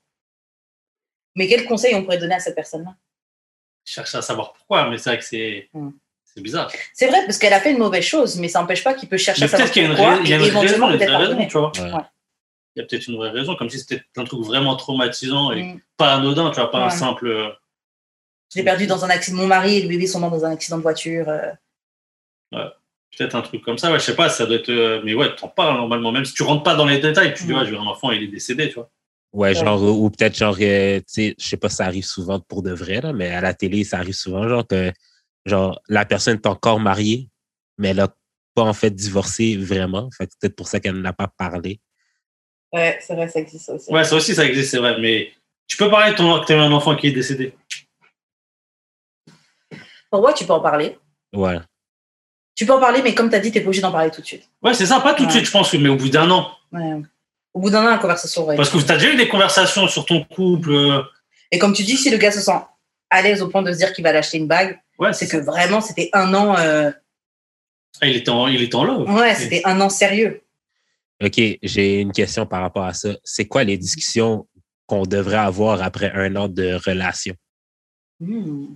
Mais 1.36 1.46
quel 1.46 1.64
conseil 1.64 1.94
on 1.94 2.02
pourrait 2.02 2.18
donner 2.18 2.34
à 2.34 2.40
cette 2.40 2.56
personne-là? 2.56 2.94
Je 3.90 3.94
cherche 3.96 4.14
à 4.14 4.22
savoir 4.22 4.52
pourquoi, 4.52 4.88
mais 4.88 4.98
c'est 4.98 5.10
vrai 5.10 5.18
que 5.18 5.24
c'est. 5.24 5.68
Mm. 5.74 5.88
C'est 6.24 6.40
bizarre. 6.40 6.70
C'est 6.94 7.08
vrai 7.08 7.24
parce 7.26 7.38
qu'elle 7.38 7.52
a 7.52 7.58
fait 7.60 7.72
une 7.72 7.78
mauvaise 7.78 8.04
chose, 8.04 8.38
mais 8.38 8.46
ça 8.46 8.60
n'empêche 8.60 8.84
pas 8.84 8.94
qu'il 8.94 9.08
peut 9.08 9.16
chercher 9.16 9.40
Mais 9.40 9.46
à 9.46 9.48
savoir 9.48 9.68
peut-être 9.68 9.72
qu'il 9.72 9.82
y 9.82 9.84
a 9.84 9.88
une, 9.88 9.96
pourquoi 9.96 10.14
il 10.22 10.30
y 10.30 10.32
a 10.32 10.36
une 10.36 10.42
raison, 10.44 10.86
vraie 10.86 11.48
tu 11.48 11.58
vois. 11.58 11.72
Ouais. 11.76 11.92
Ouais. 11.92 12.00
Il 12.76 12.78
y 12.78 12.82
a 12.82 12.86
peut-être 12.86 13.08
une 13.08 13.16
vraie 13.16 13.30
raison, 13.30 13.56
comme 13.56 13.68
si 13.68 13.80
c'était 13.80 14.00
un 14.16 14.22
truc 14.22 14.40
vraiment 14.44 14.76
traumatisant 14.76 15.50
et 15.50 15.64
Mm. 15.64 15.80
pas 15.96 16.14
anodin, 16.14 16.50
tu 16.50 16.60
vois, 16.60 16.70
pas 16.70 16.84
un 16.84 16.90
simple. 16.90 17.26
euh, 17.26 17.48
Je 18.54 18.60
l'ai 18.60 18.64
perdu 18.64 18.86
dans 18.86 19.04
un 19.04 19.10
accident. 19.10 19.38
Mon 19.38 19.48
mari 19.48 19.78
et 19.78 19.82
le 19.82 19.88
bébé 19.88 20.06
sont 20.06 20.20
morts 20.20 20.30
dans 20.30 20.44
un 20.44 20.52
accident 20.52 20.76
de 20.78 20.82
voiture. 20.82 21.28
euh, 21.28 21.50
Peut-être 23.18 23.34
un 23.34 23.42
truc 23.42 23.62
comme 23.64 23.76
ça, 23.76 23.90
ouais, 23.90 23.98
je 23.98 24.04
sais 24.04 24.14
pas, 24.14 24.28
ça 24.28 24.46
doit 24.46 24.54
être. 24.56 24.68
euh, 24.70 25.02
Mais 25.04 25.14
ouais, 25.14 25.34
t'en 25.34 25.48
parles 25.48 25.76
normalement, 25.78 26.12
même 26.12 26.24
si 26.24 26.32
tu 26.32 26.44
rentres 26.44 26.62
pas 26.62 26.76
dans 26.76 26.86
les 26.86 27.00
détails, 27.00 27.34
tu 27.34 27.42
dis, 27.42 27.52
Mm. 27.52 27.56
ouais, 27.58 27.66
j'ai 27.66 27.76
un 27.76 27.80
enfant, 27.80 28.12
il 28.12 28.22
est 28.22 28.28
décédé, 28.28 28.68
tu 28.68 28.74
vois. 28.76 28.88
Ouais, 29.32 29.48
Ouais. 29.50 29.54
genre, 29.54 29.80
ou 29.82 30.06
ou 30.06 30.10
peut-être 30.10 30.36
genre, 30.36 30.56
euh, 30.60 30.98
tu 30.98 31.04
sais, 31.06 31.34
je 31.38 31.46
sais 31.46 31.56
pas 31.56 31.68
si 31.68 31.76
ça 31.76 31.84
arrive 31.86 32.04
souvent 32.04 32.40
pour 32.40 32.62
de 32.62 32.72
vrai, 32.72 33.00
là, 33.00 33.12
mais 33.12 33.28
à 33.28 33.40
la 33.40 33.54
télé, 33.54 33.84
ça 33.84 33.98
arrive 33.98 34.14
souvent, 34.14 34.48
genre 34.48 34.66
que 34.66 34.92
genre 35.46 35.80
la 35.88 36.04
personne 36.04 36.34
est 36.36 36.46
encore 36.46 36.80
mariée, 36.80 37.28
mais 37.78 37.88
elle 37.90 38.00
a 38.00 38.08
pas 38.54 38.62
en 38.62 38.72
fait 38.72 38.90
divorcé 38.90 39.56
vraiment. 39.56 40.10
Fait 40.10 40.26
que 40.26 40.32
c'est 40.32 40.40
peut-être 40.40 40.56
pour 40.56 40.66
ça 40.68 40.80
qu'elle 40.80 41.00
n'a 41.00 41.12
pas 41.12 41.28
parlé. 41.28 41.80
Ouais, 42.72 42.98
c'est 43.00 43.14
vrai, 43.14 43.28
ça 43.28 43.38
existe 43.40 43.68
aussi. 43.68 43.92
Ouais, 43.92 44.02
ça 44.04 44.16
aussi, 44.16 44.34
ça 44.34 44.44
existe, 44.44 44.70
c'est 44.72 44.78
vrai, 44.78 45.00
mais 45.00 45.32
tu 45.68 45.76
peux 45.76 45.88
parler 45.88 46.12
de 46.12 46.16
ton 46.16 46.40
que 46.40 46.46
t'as 46.46 46.56
eu 46.56 46.58
un 46.58 46.72
enfant 46.72 46.96
qui 46.96 47.06
est 47.08 47.12
décédé. 47.12 47.54
Pour 50.10 50.20
moi, 50.22 50.32
tu 50.32 50.44
peux 50.44 50.52
en 50.52 50.60
parler. 50.60 50.98
Ouais. 51.32 51.58
Tu 52.56 52.66
peux 52.66 52.72
en 52.72 52.80
parler, 52.80 53.00
mais 53.02 53.14
comme 53.14 53.30
tu 53.30 53.36
as 53.36 53.40
dit, 53.40 53.52
tu 53.52 53.58
n'es 53.58 53.62
pas 53.62 53.68
obligé 53.68 53.82
d'en 53.82 53.92
parler 53.92 54.10
tout 54.10 54.20
de 54.20 54.26
suite. 54.26 54.48
Ouais, 54.62 54.74
c'est 54.74 54.86
ça, 54.86 55.00
pas 55.00 55.14
tout 55.14 55.22
de 55.22 55.28
Ouais. 55.28 55.32
suite, 55.34 55.46
je 55.46 55.50
pense, 55.52 55.72
mais 55.74 55.88
au 55.88 55.96
bout 55.96 56.08
d'un 56.08 56.28
an. 56.30 56.50
Ouais. 56.72 57.00
Au 57.52 57.60
bout 57.60 57.70
d'un 57.70 57.82
an, 57.86 57.90
la 57.90 57.98
conversation 57.98 58.44
va 58.44 58.52
être- 58.54 58.58
Parce 58.58 58.70
que 58.70 58.78
tu 58.78 58.90
as 58.92 58.96
déjà 58.96 59.12
eu 59.12 59.16
des 59.16 59.28
conversations 59.28 59.88
sur 59.88 60.04
ton 60.06 60.24
couple. 60.24 60.70
euh, 60.72 61.02
Et 61.50 61.58
comme 61.58 61.72
tu 61.72 61.82
dis, 61.82 61.96
si 61.96 62.10
le 62.10 62.16
gars 62.16 62.30
se 62.30 62.40
sent 62.40 62.52
à 63.10 63.22
l'aise 63.22 63.42
au 63.42 63.48
point 63.48 63.62
de 63.62 63.72
se 63.72 63.76
dire 63.78 63.92
qu'il 63.92 64.04
va 64.04 64.12
l'acheter 64.12 64.38
une 64.38 64.46
bague, 64.46 64.78
Ouais, 64.98 65.12
c'est 65.12 65.26
c'est 65.26 65.38
que 65.38 65.44
vraiment, 65.44 65.80
c'était 65.80 66.10
un 66.12 66.32
an. 66.34 66.56
euh, 66.58 66.90
Ah, 68.00 68.06
il 68.06 68.16
était 68.16 68.30
en, 68.30 68.46
il 68.46 68.62
était 68.62 68.74
en 68.76 68.84
love. 68.84 69.10
Ouais, 69.10 69.34
c'était 69.34 69.62
un 69.64 69.80
an 69.80 69.88
sérieux. 69.88 70.42
OK, 71.22 71.40
j'ai 71.62 72.00
une 72.00 72.12
question 72.12 72.46
par 72.46 72.60
rapport 72.62 72.84
à 72.84 72.94
ça. 72.94 73.10
C'est 73.24 73.46
quoi 73.46 73.64
les 73.64 73.76
discussions 73.76 74.46
qu'on 74.86 75.02
devrait 75.02 75.36
avoir 75.38 75.82
après 75.82 76.10
un 76.14 76.34
an 76.36 76.48
de 76.48 76.74
relation? 76.86 77.34
Hmm. 78.20 78.74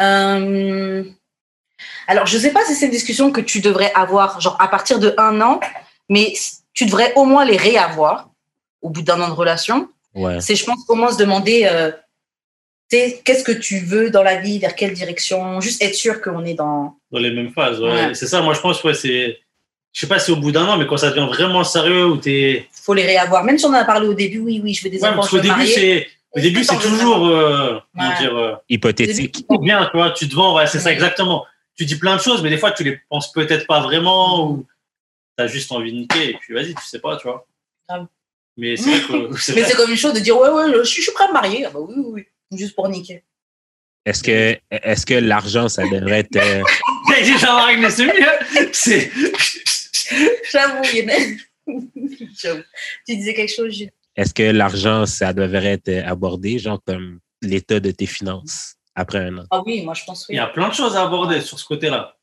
Euh, 0.00 1.04
Alors, 2.06 2.26
je 2.26 2.38
sais 2.38 2.52
pas 2.52 2.64
si 2.64 2.74
c'est 2.74 2.86
une 2.86 2.92
discussion 2.92 3.30
que 3.32 3.40
tu 3.40 3.60
devrais 3.60 3.92
avoir, 3.94 4.40
genre 4.40 4.60
à 4.60 4.68
partir 4.68 4.98
de 4.98 5.14
un 5.18 5.40
an, 5.40 5.60
mais 6.08 6.32
tu 6.72 6.86
devrais 6.86 7.12
au 7.16 7.24
moins 7.24 7.44
les 7.44 7.56
réavoir 7.56 8.30
au 8.82 8.90
bout 8.90 9.02
d'un 9.02 9.20
an 9.20 9.28
de 9.28 9.34
relation. 9.34 9.88
Ouais. 10.14 10.40
C'est, 10.40 10.54
je 10.56 10.64
pense, 10.64 10.78
au 10.88 10.94
moins 10.94 11.10
se 11.12 11.18
demander, 11.18 11.66
euh, 11.70 11.90
qu'est-ce 12.90 13.44
que 13.44 13.52
tu 13.52 13.80
veux 13.80 14.10
dans 14.10 14.22
la 14.22 14.36
vie, 14.40 14.58
vers 14.58 14.74
quelle 14.76 14.92
direction, 14.92 15.60
juste 15.60 15.82
être 15.82 15.94
sûr 15.94 16.20
qu'on 16.20 16.44
est 16.44 16.54
dans. 16.54 16.96
Dans 17.10 17.18
les 17.18 17.30
mêmes 17.30 17.50
phases, 17.52 17.80
ouais. 17.80 17.90
Ouais. 17.90 18.14
C'est 18.14 18.26
ça, 18.26 18.40
moi, 18.42 18.54
je 18.54 18.60
pense, 18.60 18.82
ouais, 18.84 18.94
c'est. 18.94 19.38
Je 19.92 20.00
sais 20.00 20.08
pas 20.08 20.18
si 20.18 20.32
au 20.32 20.36
bout 20.36 20.50
d'un 20.50 20.66
an, 20.66 20.76
mais 20.76 20.86
quand 20.88 20.96
ça 20.96 21.10
devient 21.10 21.28
vraiment 21.28 21.62
sérieux, 21.62 22.06
où 22.06 22.16
t'es. 22.16 22.68
faut 22.72 22.94
les 22.94 23.06
réavoir. 23.06 23.44
Même 23.44 23.58
si 23.58 23.64
on 23.64 23.68
en 23.68 23.74
a 23.74 23.84
parlé 23.84 24.08
au 24.08 24.14
début, 24.14 24.40
oui, 24.40 24.60
oui, 24.62 24.74
je 24.74 24.82
veux 24.84 24.90
des 24.90 25.04
enfants, 25.04 25.14
parce 25.16 25.30
je 25.30 25.36
qu'au 25.36 25.42
veux 25.42 25.48
me 25.48 25.56
début, 25.56 25.66
c'est. 25.70 26.08
Au 26.36 26.40
début, 26.40 26.60
que 26.60 26.66
c'est 26.66 26.74
t'en 26.74 26.80
veux 26.80 26.98
toujours. 26.98 27.26
euh, 27.28 27.78
comment 27.96 28.18
dire. 28.18 28.36
euh, 28.36 28.54
Hypothétique. 28.68 29.44
c'est 29.48 29.58
bien, 29.60 29.84
tu 29.90 29.96
vois, 29.96 30.10
tu 30.10 30.28
te 30.28 30.34
vends, 30.34 30.56
ouais, 30.56 30.66
c'est 30.66 30.80
ça 30.80 30.90
exactement. 30.92 31.44
Tu 31.76 31.84
dis 31.84 31.96
plein 31.96 32.16
de 32.16 32.20
choses, 32.20 32.42
mais 32.42 32.50
des 32.50 32.58
fois, 32.58 32.72
tu 32.72 32.82
les 32.82 32.98
penses 33.08 33.32
peut-être 33.32 33.66
pas 33.68 33.80
vraiment, 33.80 34.50
ou 34.50 34.66
t'as 35.36 35.46
juste 35.46 35.70
envie 35.72 35.92
de 35.92 35.98
niquer, 35.98 36.30
et 36.30 36.34
puis 36.34 36.54
vas-y, 36.54 36.74
tu 36.74 36.84
sais 36.84 36.98
pas, 37.00 37.16
tu 37.16 37.26
vois. 37.26 37.46
Grave. 37.88 38.06
Mais 38.56 38.76
c'est 38.76 38.90
vrai 38.98 39.28
que. 39.30 39.36
c'est 39.40 39.54
Mais 39.54 39.62
vrai. 39.62 39.70
c'est 39.70 39.76
comme 39.76 39.90
une 39.90 39.96
chose 39.96 40.14
de 40.14 40.20
dire, 40.20 40.38
ouais, 40.38 40.48
ouais, 40.50 40.72
je, 40.78 40.82
suis- 40.84 40.98
je 41.02 41.06
suis 41.08 41.12
prêt 41.12 41.24
à 41.24 41.28
me 41.28 41.32
marier. 41.32 41.64
Ah 41.66 41.70
bah 41.70 41.80
oui, 41.80 41.94
oui, 41.96 42.04
oui. 42.50 42.58
Juste 42.58 42.74
pour 42.74 42.88
niquer. 42.88 43.24
Est-ce 44.06 44.22
que, 44.22 44.58
est-ce 44.70 45.06
que 45.06 45.14
l'argent, 45.14 45.68
ça 45.68 45.82
devrait 45.88 46.20
être. 46.20 46.36
euh. 46.36 46.62
C'est. 48.72 49.10
J'avoue. 50.52 50.82
J'avoue. 52.36 52.62
Tu 53.06 53.16
disais 53.16 53.34
quelque 53.34 53.54
chose, 53.54 53.72
Jules. 53.72 53.90
Est-ce 54.16 54.32
que 54.34 54.42
l'argent, 54.44 55.06
ça 55.06 55.32
devrait 55.32 55.72
être 55.82 56.06
abordé, 56.06 56.58
genre 56.58 56.80
comme 56.86 57.18
l'état 57.42 57.80
de 57.80 57.90
tes 57.90 58.06
finances 58.06 58.76
après 58.94 59.18
un 59.18 59.38
an? 59.38 59.44
Ah 59.50 59.62
oui, 59.66 59.82
moi 59.82 59.94
je 59.94 60.04
pense 60.04 60.26
Il 60.28 60.32
oui. 60.32 60.36
y 60.36 60.38
a 60.38 60.46
plein 60.46 60.68
de 60.68 60.74
choses 60.74 60.94
à 60.96 61.02
aborder 61.02 61.40
sur 61.40 61.58
ce 61.58 61.64
côté-là. 61.64 62.16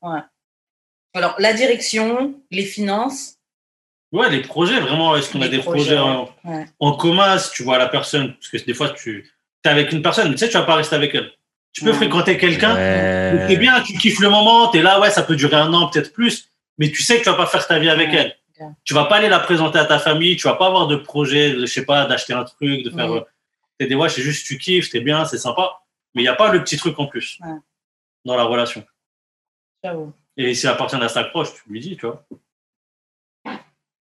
Alors, 1.14 1.34
la 1.38 1.52
direction, 1.52 2.34
les 2.50 2.64
finances. 2.64 3.36
Ouais, 4.12 4.30
les 4.30 4.42
projets, 4.42 4.78
vraiment, 4.80 5.16
est-ce 5.16 5.30
qu'on 5.30 5.40
a 5.42 5.48
des 5.48 5.58
projets, 5.58 5.96
projets, 5.96 5.98
en, 5.98 6.30
ouais. 6.44 6.66
en 6.80 6.92
commun 6.96 7.38
si 7.38 7.50
tu 7.52 7.62
vois 7.62 7.78
la 7.78 7.88
personne? 7.88 8.34
Parce 8.34 8.48
que 8.48 8.58
des 8.64 8.74
fois, 8.74 8.90
tu 8.90 9.30
es 9.64 9.68
avec 9.68 9.92
une 9.92 10.02
personne, 10.02 10.28
mais 10.28 10.34
tu 10.34 10.38
sais, 10.40 10.48
tu 10.48 10.56
vas 10.58 10.64
pas 10.64 10.74
rester 10.74 10.94
avec 10.96 11.14
elle. 11.14 11.32
Tu 11.72 11.82
peux 11.82 11.90
Ouais. 11.90 11.96
fréquenter 11.96 12.36
quelqu'un, 12.36 12.74
Ouais. 12.74 13.46
c'est 13.48 13.56
bien, 13.56 13.80
tu 13.82 13.94
kiffes 13.96 14.20
le 14.20 14.28
moment, 14.28 14.68
tu 14.70 14.78
es 14.78 14.82
là, 14.82 15.00
ouais, 15.00 15.10
ça 15.10 15.22
peut 15.22 15.36
durer 15.36 15.56
un 15.56 15.72
an, 15.72 15.88
peut-être 15.88 16.12
plus, 16.12 16.50
mais 16.76 16.90
tu 16.90 17.02
sais 17.02 17.18
que 17.18 17.22
tu 17.24 17.30
vas 17.30 17.36
pas 17.36 17.46
faire 17.46 17.66
ta 17.66 17.78
vie 17.78 17.88
avec 17.88 18.10
Ouais, 18.10 18.16
elle. 18.16 18.36
Tu 18.84 18.92
vas 18.94 19.06
pas 19.06 19.16
aller 19.16 19.28
la 19.30 19.40
présenter 19.40 19.78
à 19.78 19.86
ta 19.86 19.98
famille, 19.98 20.36
tu 20.36 20.46
vas 20.46 20.54
pas 20.54 20.66
avoir 20.66 20.86
de 20.86 20.96
projet, 20.96 21.52
de, 21.52 21.60
je 21.60 21.72
sais 21.72 21.84
pas, 21.86 22.04
d'acheter 22.04 22.32
un 22.34 22.44
truc, 22.44 22.82
de 22.84 22.90
faire. 22.90 23.10
Ouais. 23.10 23.18
euh, 23.20 23.24
T'es 23.78 23.86
des 23.86 23.94
ouais, 23.94 24.08
c'est 24.10 24.20
juste 24.22 24.46
tu 24.46 24.58
kiffes, 24.58 24.90
t'es 24.90 25.00
bien, 25.00 25.24
c'est 25.24 25.38
sympa, 25.38 25.80
mais 26.14 26.20
il 26.20 26.24
n'y 26.26 26.28
a 26.28 26.34
pas 26.34 26.52
le 26.52 26.62
petit 26.62 26.76
truc 26.76 26.98
en 26.98 27.06
plus 27.06 27.38
Ouais. 27.40 27.48
dans 28.26 28.36
la 28.36 28.44
relation. 28.44 28.84
J'avoue. 29.82 30.12
Et 30.36 30.54
si 30.54 30.66
la 30.66 30.74
personne 30.74 31.00
reste 31.00 31.30
proche, 31.30 31.48
tu 31.54 31.62
lui 31.70 31.80
dis, 31.80 31.96
tu 31.96 32.06
vois. 32.06 32.24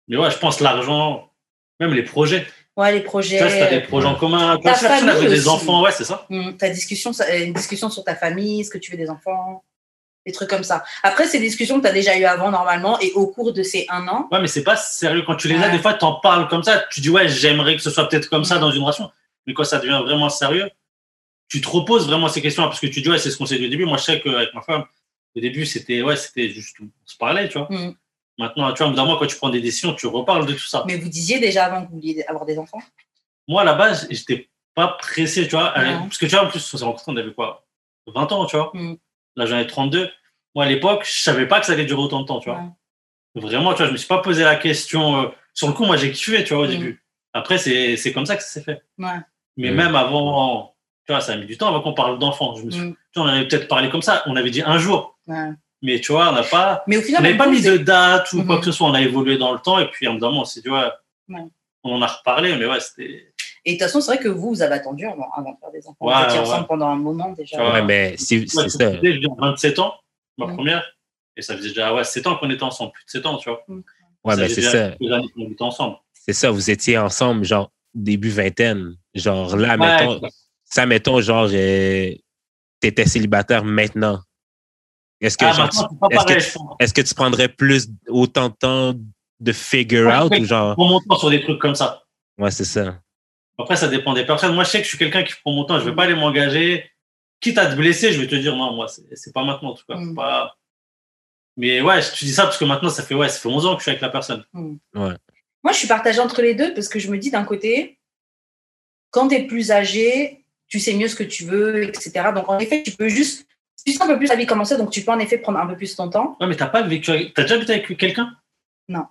Mais 0.09 0.17
ouais, 0.17 0.31
je 0.31 0.39
pense 0.39 0.61
l'argent, 0.61 1.31
même 1.79 1.93
les 1.95 2.03
projets. 2.03 2.47
Ouais, 2.77 2.93
les 2.93 3.01
Tu 3.01 3.05
projets. 3.07 3.39
si 3.51 3.59
t'as 3.59 3.71
des 3.71 3.81
projets 3.81 4.07
en 4.07 4.15
commun, 4.15 4.57
Ta 4.59 4.75
famille 4.75 5.11
avait 5.11 5.29
des 5.29 5.41
aussi. 5.41 5.49
enfants, 5.49 5.83
ouais, 5.83 5.93
c'est 5.93 6.05
ça. 6.05 6.27
Hum, 6.31 6.57
ta 6.57 6.69
discussion, 6.71 7.13
ça- 7.13 7.37
une 7.37 7.53
discussion 7.53 7.91
sur 7.91 8.05
ta 8.05 8.15
famille, 8.15 8.61
est-ce 8.61 8.71
que 8.71 8.79
tu 8.79 8.91
veux 8.91 8.97
des 8.97 9.11
enfants, 9.11 9.65
des 10.25 10.33
trucs 10.33 10.49
comme 10.49 10.63
ça. 10.65 10.85
Après, 11.03 11.29
des 11.31 11.39
discussions 11.41 11.77
que 11.79 11.83
tu 11.83 11.89
as 11.89 11.93
déjà 11.93 12.17
eues 12.19 12.25
avant 12.25 12.51
normalement 12.51 12.99
et 13.01 13.13
au 13.13 13.27
cours 13.27 13.53
de 13.53 13.63
ces 13.63 13.87
un 13.89 14.07
an. 14.09 14.29
Ouais, 14.31 14.41
mais 14.41 14.47
c'est 14.47 14.65
pas 14.65 14.77
sérieux. 14.77 15.23
Quand 15.27 15.37
tu 15.37 15.49
les 15.49 15.57
as, 15.57 15.69
des 15.71 15.79
fois, 15.79 15.95
t'en 15.95 16.21
parles 16.21 16.49
comme 16.49 16.63
ça. 16.63 16.85
Tu 16.91 17.01
dis, 17.01 17.11
ouais, 17.11 17.29
j'aimerais 17.29 17.77
que 17.77 17.83
ce 17.83 17.91
soit 17.91 18.09
peut-être 18.09 18.29
comme 18.29 18.45
ça 18.45 18.57
Mm. 18.57 18.61
dans 18.61 18.71
une 18.71 18.83
relation. 18.83 19.11
Mais 19.47 19.55
quand 19.55 19.65
ça 19.65 19.79
devient 19.79 20.01
vraiment 20.05 20.29
sérieux, 20.29 20.71
tu 21.49 21.61
te 21.61 21.69
reposes 21.69 22.07
vraiment 22.07 22.29
ces 22.29 22.41
questions 22.43 22.63
parce 22.65 22.81
que 22.81 22.87
tu 22.87 23.01
dis, 23.03 23.09
ouais, 23.11 23.19
c'est 23.19 23.31
ce 23.31 23.37
qu'on 23.37 23.47
s'est 23.47 23.59
dit 23.59 23.67
au 23.67 23.71
début. 23.71 23.85
Moi, 23.85 23.97
je 23.99 24.05
sais 24.05 24.21
qu'avec 24.21 24.55
ma 24.55 24.63
femme, 24.63 24.85
au 25.37 25.41
début, 25.41 25.67
c'était, 25.67 26.03
ouais, 26.03 26.17
c'était 26.17 26.49
juste, 26.51 26.77
on 26.81 26.89
se 27.05 27.17
parlait, 27.17 27.49
tu 27.49 27.59
vois. 27.59 27.69
Mm. 27.71 27.95
Maintenant, 28.39 28.73
tu 28.73 28.83
vois, 28.83 28.93
d'un 28.93 29.05
moment, 29.05 29.19
quand 29.19 29.27
tu 29.27 29.37
prends 29.37 29.51
des 29.51 29.61
décisions, 29.61 29.95
tu 29.95 30.07
reparles 30.07 30.47
de 30.47 30.53
tout 30.55 30.59
ça. 30.67 30.85
Mais 30.87 30.97
vous 30.97 31.09
disiez 31.09 31.39
déjà 31.41 31.67
avant 31.67 31.85
que 31.85 31.91
vous 31.91 31.97
vouliez 31.97 32.25
avoir 32.27 32.47
des 32.47 32.59
enfants? 32.59 32.81
Moi, 33.49 33.63
à 33.63 33.65
la 33.65 33.75
base, 33.75 34.07
j'étais 34.11 34.49
pas 34.75 34.89
pressé, 34.89 35.45
tu 35.45 35.51
vois. 35.57 35.77
Ouais. 35.79 35.93
Parce 36.01 36.17
que, 36.19 36.27
tu 36.27 36.35
vois, 36.35 36.45
en 36.47 36.49
plus, 36.49 36.73
on 36.75 36.79
s'est 36.79 36.85
rencontrés, 36.85 37.13
on 37.13 37.17
avait 37.17 37.33
quoi 37.35 37.67
20 38.07 38.33
ans, 38.33 38.47
tu 38.47 38.57
vois. 38.57 38.71
Mm. 38.75 38.97
Là, 39.37 39.47
j'en 39.47 39.59
ai 39.59 39.67
32. 39.67 40.11
Moi, 40.55 40.65
à 40.65 40.69
l'époque, 40.69 41.05
je 41.07 41.21
savais 41.23 41.47
pas 41.47 41.61
que 41.61 41.67
ça 41.67 41.73
allait 41.73 41.85
durer 41.85 42.01
autant 42.03 42.21
de 42.23 42.27
temps, 42.27 42.41
tu 42.41 42.49
vois. 42.51 42.63
Vraiment, 43.35 43.73
tu 43.73 43.79
vois, 43.79 43.87
je 43.87 43.93
me 43.93 43.97
suis 43.97 44.09
pas 44.09 44.19
posé 44.19 44.43
la 44.43 44.57
question. 44.57 45.23
euh, 45.23 45.29
sur 45.55 45.69
le 45.69 45.75
coup, 45.75 45.85
moi, 45.85 45.97
j'ai 45.97 46.11
kiffé, 46.11 46.43
tu 46.45 46.55
vois, 46.55 46.65
au 46.65 46.67
Mm. 46.67 46.71
début. 46.71 47.05
Après, 47.33 47.59
c'est 47.59 47.97
c'est 47.97 48.13
comme 48.13 48.27
ça 48.27 48.37
que 48.37 48.43
ça 48.43 48.49
s'est 48.49 48.63
fait. 48.63 48.83
Ouais. 48.99 49.19
Mais 49.57 49.71
Mm. 49.71 49.75
même 49.75 49.97
avant, 49.97 50.75
tu 51.07 51.13
vois, 51.13 51.21
ça 51.21 51.33
a 51.33 51.37
mis 51.37 51.47
du 51.47 51.57
temps 51.59 51.69
avant 51.69 51.81
qu'on 51.83 51.93
parle 51.95 52.19
d'enfants. 52.19 52.57
Je 52.57 52.65
me 52.65 52.71
suis, 52.71 52.81
Mm. 52.81 52.97
tu 53.13 53.21
vois, 53.21 53.25
on 53.25 53.33
avait 53.33 53.47
peut-être 53.47 53.69
parlé 53.69 53.89
comme 53.91 54.03
ça. 54.03 54.23
On 54.27 54.35
avait 54.37 54.51
dit 54.51 54.63
un 54.63 54.79
jour. 54.79 55.19
Ouais. 55.31 55.51
Mais 55.83 56.01
tu 56.01 56.13
vois, 56.13 56.29
on 56.29 56.33
n'a 56.33 56.43
pas, 56.43 56.83
Mais 56.87 56.97
au 56.99 57.01
on 57.01 57.03
final, 57.03 57.23
n'avait 57.23 57.35
on 57.35 57.39
pas 57.39 57.47
mis 57.49 57.63
de 57.63 57.77
date 57.79 58.33
ou 58.35 58.45
quoi 58.45 58.57
Mhm. 58.57 58.61
que 58.61 58.67
ce 58.67 58.73
soit. 58.73 58.89
On 58.89 58.93
a 58.95 59.01
évolué 59.01 59.39
dans 59.39 59.53
le 59.53 59.59
temps. 59.61 59.79
Et 59.79 59.89
puis, 59.91 60.07
à 60.07 60.11
un 60.11 60.19
moment, 60.19 60.43
on 60.43 60.45
s'est 60.45 60.61
dit, 60.61 60.69
ouais, 60.69 60.89
Ouais. 61.29 61.41
on 61.85 61.95
en 61.95 62.03
a 62.03 62.07
reparlé. 62.07 62.55
Mais 62.57 62.67
ouais, 62.67 62.81
c'était. 62.81 63.33
Et 63.65 63.73
de 63.73 63.77
toute 63.79 63.87
façon, 63.87 64.01
c'est 64.01 64.15
vrai 64.15 64.23
que 64.23 64.29
vous, 64.29 64.51
vous 64.51 64.63
avez 64.63 64.75
attendu 64.75 65.07
avant, 65.07 65.31
avant 65.35 65.53
de 65.53 65.57
faire 65.59 65.71
des 65.71 65.87
enfants. 65.87 65.97
Ouais, 66.07 66.29
vous 66.29 66.37
ensemble 66.51 66.67
pendant 66.67 66.89
un 66.89 66.97
moment 66.97 67.31
déjà. 67.33 67.73
Ouais, 67.73 67.83
mais 67.83 68.15
c'est 68.19 68.39
Ouais, 68.41 68.45
c'est 68.47 68.57
quand 68.63 68.69
ça. 68.69 68.91
dire, 68.97 69.31
27 69.39 69.79
ans, 69.79 69.95
ma 70.39 70.47
Mm. 70.47 70.55
première. 70.57 70.85
Et 71.37 71.43
ça 71.43 71.57
faisait 71.57 71.69
déjà 71.69 71.95
ouais, 71.95 72.05
7 72.05 72.27
ans 72.27 72.37
qu'on 72.37 72.51
était 72.51 72.63
ensemble. 72.63 72.93
Plus 72.93 73.05
de 73.07 73.11
7 73.11 73.27
ans, 73.27 73.37
tu 73.39 73.49
vois. 73.49 73.65
Ouais, 74.25 74.37
mais 74.37 74.49
c'est 74.49 74.63
ça. 74.63 74.91
C'est 76.13 76.33
ça. 76.35 76.51
Vous 76.51 76.71
étiez 76.71 76.99
ensemble, 76.99 77.45
genre, 77.45 77.71
début 77.95 78.29
vingtaine. 78.31 78.97
Genre, 79.15 79.57
là, 79.57 79.77
Ouais, 79.77 79.77
mettons, 79.79 80.29
ça, 80.65 80.87
mettons, 80.87 81.21
genre, 81.21 81.49
euh, 81.53 82.13
t'étais 82.81 83.07
célibataire 83.07 83.65
maintenant. 83.65 84.21
Est-ce 85.21 85.37
que, 85.37 85.45
ah, 85.45 85.53
genre, 85.53 85.69
tu- 85.69 85.79
que 85.79 86.83
est-ce 86.83 86.95
que 86.95 87.15
prendrais 87.15 87.49
plus 87.49 87.89
autant 88.09 88.49
de 88.49 88.55
temps 88.55 88.95
de 89.39 89.53
figure 89.53 90.09
Ouais, 90.09 90.17
out 90.19 90.31
ouais. 90.31 90.41
ou 90.41 90.45
genre? 90.45 90.75
On 90.79 90.89
monte 90.89 91.03
sur 91.19 91.31
des 91.31 91.43
trucs 91.43 91.61
comme 91.61 91.75
ça. 91.75 92.03
Ouais, 92.39 92.51
c'est 92.51 92.65
ça. 92.65 93.01
Après, 93.59 93.77
ça 93.77 93.89
dépend 93.89 94.15
des 94.15 94.25
personnes. 94.25 94.55
Moi, 94.55 94.65
je 94.65 94.71
sais 94.71 94.79
que 94.79 94.85
je 94.85 94.89
suis 94.89 94.99
quelqu'un 94.99 95.23
qui 95.23 95.35
prend 95.45 95.53
mon 95.53 95.65
temps. 95.65 95.79
Je 95.79 95.85
vais 95.85 95.95
pas 95.95 96.05
aller 96.05 96.15
m'engager. 96.15 96.91
Quitte 97.41 97.59
à 97.59 97.67
te 97.67 97.75
blesser, 97.75 98.13
je 98.13 98.21
vais 98.21 98.27
te 98.27 98.35
dire 98.35 98.57
non, 98.57 98.75
moi, 98.75 98.87
c'est 98.89 99.33
pas 99.33 99.45
maintenant 99.45 99.71
en 99.71 99.75
tout 99.75 99.85
cas. 99.89 99.97
Mm. 99.97 100.15
Pas... 100.15 100.57
Mais 101.57 101.81
ouais, 101.81 102.01
tu 102.15 102.25
dis 102.25 102.33
ça 102.33 102.45
parce 102.45 102.59
que 102.59 102.65
maintenant, 102.65 102.89
ça 102.89 103.03
fait, 103.03 103.15
ouais, 103.15 103.29
ça 103.29 103.39
fait 103.39 103.49
11 103.49 103.67
ans 103.67 103.75
que 103.75 103.81
je 103.81 103.85
suis 103.85 103.91
avec 103.91 104.03
la 104.03 104.09
personne. 104.09 104.45
Moi, 104.55 105.73
je 105.73 105.77
suis 105.77 105.89
partagée 105.89 106.21
entre 106.21 106.41
les 106.43 106.55
deux 106.55 106.73
parce 106.75 106.89
que 106.89 106.99
je 106.99 107.11
me 107.11 107.19
dis 107.19 107.31
d'un 107.31 107.45
côté, 107.45 107.99
quand 109.11 109.29
tu 109.29 109.35
es 109.35 109.47
plus 109.47 109.71
âgé, 109.71 110.45
tu 110.69 110.81
sais 110.81 110.95
mieux 110.95 111.09
ce 111.09 111.17
que 111.17 111.25
tu 111.25 111.45
veux, 111.45 111.83
etc. 111.83 112.31
Donc, 112.35 112.49
en 112.49 112.59
effet, 112.59 112.83
tu 112.83 112.93
peux 112.93 113.09
juste. 113.09 113.47
Tu 113.87 113.93
sais 113.93 114.03
un 114.03 114.07
peu 114.07 114.19
plus 114.19 114.27
la 114.29 114.37
vie 114.37 114.47
commencer, 114.47 114.77
donc 114.77 114.91
tu 114.91 115.03
peux 115.03 115.13
en 115.13 115.19
effet 115.19 115.39
prendre 115.39 115.59
un 115.59 115.67
peu 115.67 115.77
plus 115.77 115.95
ton 115.97 116.09
temps. 116.11 116.37
Ouais, 116.41 116.47
mais 116.47 116.57
t'as 116.57 116.67
pas 116.67 116.83
vécu. 116.83 117.11
avec- 117.11 117.35
T'as 117.35 117.43
déjà 117.43 117.57
vécu 117.57 117.71
avec 117.73 117.97
quelqu'un? 117.99 118.31
Jamais. 118.89 119.05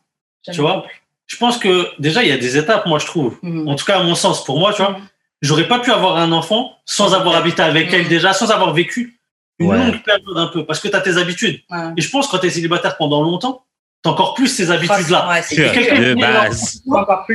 Tu 0.56 0.62
vois? 0.62 0.86
Je 1.28 1.38
pense 1.38 1.58
que 1.58 1.90
déjà, 2.00 2.24
il 2.24 2.30
y 2.30 2.32
a 2.32 2.38
des 2.38 2.58
étapes, 2.58 2.86
moi, 2.86 2.98
je 3.00 3.06
trouve. 3.06 3.38
Mhm. 3.44 3.68
En 3.68 3.76
tout 3.76 3.86
cas, 3.86 4.00
à 4.00 4.04
mon 4.04 4.16
sens, 4.16 4.44
pour 4.44 4.58
moi, 4.60 4.74
tu 4.74 4.82
vois, 4.82 4.92
Mhm. 4.92 5.08
j'aurais 5.42 5.68
pas 5.68 5.80
pu 5.80 5.92
avoir 5.92 6.18
un 6.18 6.32
enfant 6.32 6.78
sans 6.86 7.14
avoir 7.14 7.36
habité 7.36 7.62
avec 7.62 7.92
elle 7.94 8.04
Mhm. 8.04 8.08
déjà, 8.10 8.34
sans 8.34 8.50
avoir 8.52 8.74
vécu 8.74 9.20
une 9.60 9.70
Ouais. 9.70 9.78
longue 9.78 10.02
période 10.04 10.24
un 10.38 10.48
peu, 10.48 10.66
parce 10.66 10.80
que 10.80 10.88
tu 10.88 10.96
as 10.96 11.02
tes 11.02 11.18
habitudes. 11.18 11.62
Ouais. 11.70 11.78
Et 11.98 12.02
je 12.02 12.10
pense 12.10 12.28
que 12.28 12.32
quand 12.32 12.40
tu 12.40 12.48
es 12.48 12.50
célibataire 12.50 12.96
pendant 12.98 13.22
longtemps, 13.22 13.64
tu 14.02 14.10
encore 14.10 14.34
plus 14.34 14.48
ces 14.48 14.72
habitudes-là. 14.72 15.28
Ouais, 15.28 15.42
quelqu'un 15.50 16.16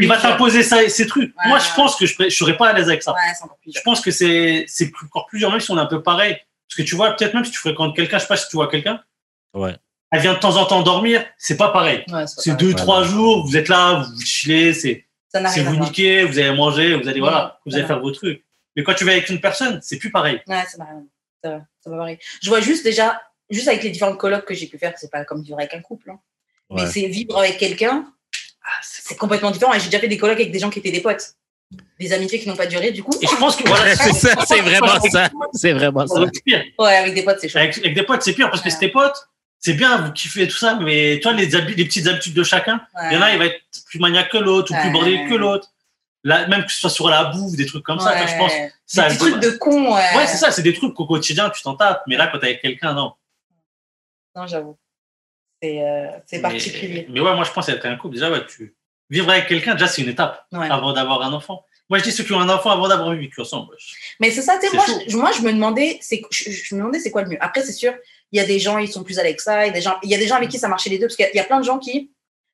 Il 0.01 0.09
va 0.09 0.17
t'imposer 0.17 0.63
ça, 0.63 0.89
ces 0.89 1.07
trucs. 1.07 1.37
Ouais. 1.37 1.49
Moi, 1.49 1.59
je 1.59 1.75
pense 1.77 1.97
que 1.97 2.07
je 2.07 2.15
ne 2.23 2.31
serais 2.31 2.57
pas 2.57 2.69
à 2.71 2.73
l'aise 2.73 2.89
avec 2.89 3.03
ça. 3.03 3.15
Je 3.67 3.81
pense 3.85 4.01
que 4.01 4.11
c'est 4.11 4.65
encore 5.05 5.27
plus 5.27 5.39
dur, 5.41 5.51
même 5.51 5.61
si 5.61 5.71
on 5.71 5.77
est 5.77 5.81
un 5.81 5.87
peu 5.87 6.03
pareil. 6.03 6.39
Parce 6.69 6.77
que 6.77 6.83
tu 6.83 6.95
vois, 6.97 7.13
peut-être 7.15 7.35
même 7.35 7.45
si 7.45 7.51
tu 7.53 7.59
fréquentes 7.59 7.95
quelqu'un, 7.95 8.19
je 8.19 8.23
sais 8.23 8.29
pas 8.29 8.37
si 8.37 8.49
tu 8.49 8.57
vois 8.57 8.69
quelqu'un, 8.69 9.03
Ouais. 9.55 9.77
elle 10.11 10.21
vient 10.21 10.35
de 10.35 10.39
temps 10.39 10.57
en 10.57 10.67
temps 10.67 10.83
dormir, 10.83 11.25
c'est 11.39 11.57
pas 11.57 11.69
pareil. 11.71 12.05
Ouais, 12.09 12.25
C'est 12.27 12.57
deux, 12.57 12.69
Ouais, 12.69 12.75
trois 12.75 13.01
ouais. 13.03 13.09
jours, 13.09 13.47
vous 13.47 13.57
êtes 13.57 13.69
là, 13.69 14.03
vous 14.15 14.21
chillez, 14.23 14.73
c'est 14.73 15.05
vous 15.35 15.63
voir. 15.63 15.73
niquer, 15.81 16.25
vous 16.25 16.39
allez 16.39 16.53
manger, 16.53 16.95
vous 16.97 17.09
allez, 17.09 17.21
voilà, 17.21 17.61
vous 17.67 17.75
allez 17.75 17.87
faire 17.87 18.01
vos 18.01 18.11
trucs. 18.11 18.45
Mais 18.77 18.83
quand 18.83 18.95
tu 18.95 19.05
vas 19.05 19.13
avec 19.13 19.29
une 19.29 19.41
personne, 19.41 19.79
c'est 19.83 19.99
plus 19.99 20.11
pareil. 20.11 20.41
Ouais, 20.49 20.65
ça 20.67 20.79
n'a 20.79 20.85
rien 20.85 20.95
à 20.95 20.97
voir. 20.97 21.05
Ça, 21.43 21.51
va- 21.51 21.65
ça 21.81 21.91
va 21.91 21.97
varier. 21.97 22.19
Je 22.43 22.49
vois 22.49 22.61
juste 22.61 22.83
déjà, 22.85 23.21
juste 23.51 23.69
avec 23.69 23.83
les 23.83 23.91
différents 23.91 24.17
colloques 24.17 24.47
que 24.47 24.55
j'ai 24.55 24.67
pu 24.67 24.79
faire, 24.79 24.95
c'est 24.97 25.11
pas 25.11 25.25
comme 25.25 25.43
vivre 25.43 25.59
avec 25.59 25.75
un 25.75 25.81
couple. 25.81 26.11
hein. 26.11 26.19
Ouais. 26.71 26.83
Mais 26.83 26.89
c'est 26.91 27.07
vivre 27.07 27.39
avec 27.39 27.59
quelqu'un, 27.59 28.07
Ah, 28.67 28.71
c'est- 28.83 29.03
c'est 29.09 29.17
complètement 29.17 29.51
différent. 29.51 29.75
Et 29.75 29.79
j'ai 29.79 29.87
déjà 29.91 29.99
fait 29.99 30.09
des 30.09 30.17
colloques 30.17 30.41
avec 30.41 30.51
des 30.51 30.59
gens 30.59 30.71
qui 30.71 30.79
étaient 30.79 30.91
des 30.91 31.03
potes. 31.03 31.35
Des 32.01 32.13
amitiés 32.13 32.41
qui 32.41 32.49
n'ont 32.49 32.57
pas 32.57 32.67
duré, 32.67 32.91
du 32.91 33.03
coup. 33.03 33.13
Et 33.23 33.27
je 33.27 33.37
pense 33.37 33.57
que 33.57 33.67
voilà, 33.69 33.95
c'est 33.97 34.13
ça, 34.13 34.35
c'est 34.47 34.61
vraiment 34.61 35.01
ça. 35.13 35.29
C'est 35.53 35.73
vraiment 35.73 36.07
ça. 36.07 36.21
Ouais, 36.79 36.97
avec 36.97 37.15
des 37.15 37.23
potes, 37.25 37.39
c'est 37.41 37.49
chaud. 37.49 37.59
Avec, 37.59 37.79
avec 37.79 37.95
des 37.95 38.03
potes, 38.03 38.23
c'est 38.23 38.33
pire 38.35 38.51
parce 38.51 38.61
que 38.63 38.67
Ouais. 38.67 38.71
c'est 38.73 38.79
tes 38.81 38.89
potes, 38.89 39.29
c'est 39.61 39.75
bien, 39.75 39.99
vous 40.03 40.13
kiffez 40.13 40.47
tout 40.49 40.57
ça, 40.57 40.75
mais 40.81 41.21
toi, 41.21 41.33
les, 41.33 41.55
habi- 41.55 41.75
les 41.75 41.85
petites 41.85 42.07
habitudes 42.07 42.35
de 42.35 42.43
chacun, 42.43 42.81
il 43.11 43.15
y 43.15 43.17
en 43.17 43.23
a, 43.23 43.33
il 43.33 43.39
va 43.39 43.47
être 43.47 43.61
plus 43.87 43.99
maniaque 43.99 44.31
que 44.31 44.39
l'autre 44.39 44.73
ou 44.75 44.81
plus 44.81 44.91
bordélique 44.91 45.29
que 45.29 45.35
l'autre. 45.35 45.69
Là, 46.27 46.47
même 46.49 46.65
que 46.65 46.73
ce 46.73 46.79
soit 46.79 46.91
sur 46.91 47.09
la 47.11 47.25
bouffe, 47.25 47.55
des 47.57 47.67
trucs 47.67 47.85
comme 47.85 48.01
ça, 48.01 48.27
je 48.27 48.37
pense. 48.39 48.53
Des 48.53 48.71
Ça, 48.87 49.05
petits 49.07 49.19
trucs 49.19 49.41
de 49.41 49.51
con. 49.51 49.95
Ouais, 49.95 50.03
Ouais, 50.17 50.27
c'est 50.27 50.39
ça, 50.39 50.51
c'est 50.51 50.63
des 50.63 50.73
trucs 50.75 50.95
qu'au 50.95 51.07
quotidien, 51.07 51.51
tu 51.51 51.63
t'en 51.63 51.75
tapes. 51.77 52.03
Mais 52.07 52.17
là, 52.17 52.29
quand 52.29 52.39
t'es 52.39 52.47
avec 52.47 52.63
quelqu'un, 52.63 52.95
non. 52.95 53.13
Non, 54.35 54.47
j'avoue. 54.47 54.77
C'est 55.63 55.81
euh, 55.83 56.41
particulier. 56.43 57.07
Mais, 57.11 57.21
ouais, 57.21 57.35
moi, 57.35 57.45
je 57.45 57.51
pense 57.51 57.69
être 57.69 57.87
un 57.87 57.97
couple, 57.97 58.15
déjà, 58.15 58.31
ouais, 58.31 58.45
tu... 58.47 58.75
vivre 59.15 59.31
avec 59.31 59.47
quelqu'un, 59.49 59.73
déjà, 59.75 59.87
c'est 59.89 60.03
une 60.03 60.09
étape 60.11 60.45
Ouais. 60.53 60.69
avant 60.71 60.93
d'avoir 60.93 61.23
un 61.23 61.33
enfant. 61.33 61.65
Moi, 61.91 61.99
je 61.99 62.05
dis 62.05 62.13
ceux 62.13 62.25
qui 62.25 62.33
ont 62.33 62.41
un 62.41 62.49
enfant 62.49 62.71
avant 62.71 62.89
d'avoir 62.89 63.11
vécu 63.15 63.41
ensemble. 63.41 63.77
Mais 64.21 64.31
c'est 64.31 64.41
ça, 64.43 64.59
tu 64.59 64.69
sais, 64.69 64.75
moi, 64.77 64.85
je, 65.07 65.17
moi, 65.17 65.33
je 65.33 65.43
me 65.43 65.53
demandais, 65.53 65.99
c'est, 66.01 66.23
je, 66.31 66.51
je 66.51 66.75
me 66.75 66.81
demandais 66.81 66.99
c'est 66.99 67.11
quoi 67.11 67.23
le 67.23 67.29
mieux. 67.29 67.37
Après, 67.41 67.63
c'est 67.63 67.73
sûr, 67.73 67.95
il 68.33 68.39
y 68.39 68.41
a 68.41 68.47
des 68.47 68.59
gens, 68.59 68.79
ils 68.79 68.91
sont 68.91 69.05
plus 69.05 69.19
avec 69.19 69.41
ça, 69.41 69.65
il 69.65 69.69
y 69.69 69.71
a 69.71 69.73
des 69.73 69.83
gens, 69.83 69.97
il 70.03 70.11
y 70.11 70.15
a 70.15 70.19
des 70.19 70.27
gens 70.27 70.37
avec 70.37 70.49
qui 70.49 70.59
ça 70.59 70.69
marchait 70.69 70.89
les 70.91 70.99
deux, 70.99 71.07
parce 71.07 71.17
qu'il 71.17 71.25
y 71.25 71.29
a- 71.29 71.33
il 71.33 71.37
y 71.37 71.41
a 71.41 71.45
plein 71.45 71.61
de 71.61 71.65
gens 71.65 71.79
qui 71.79 72.11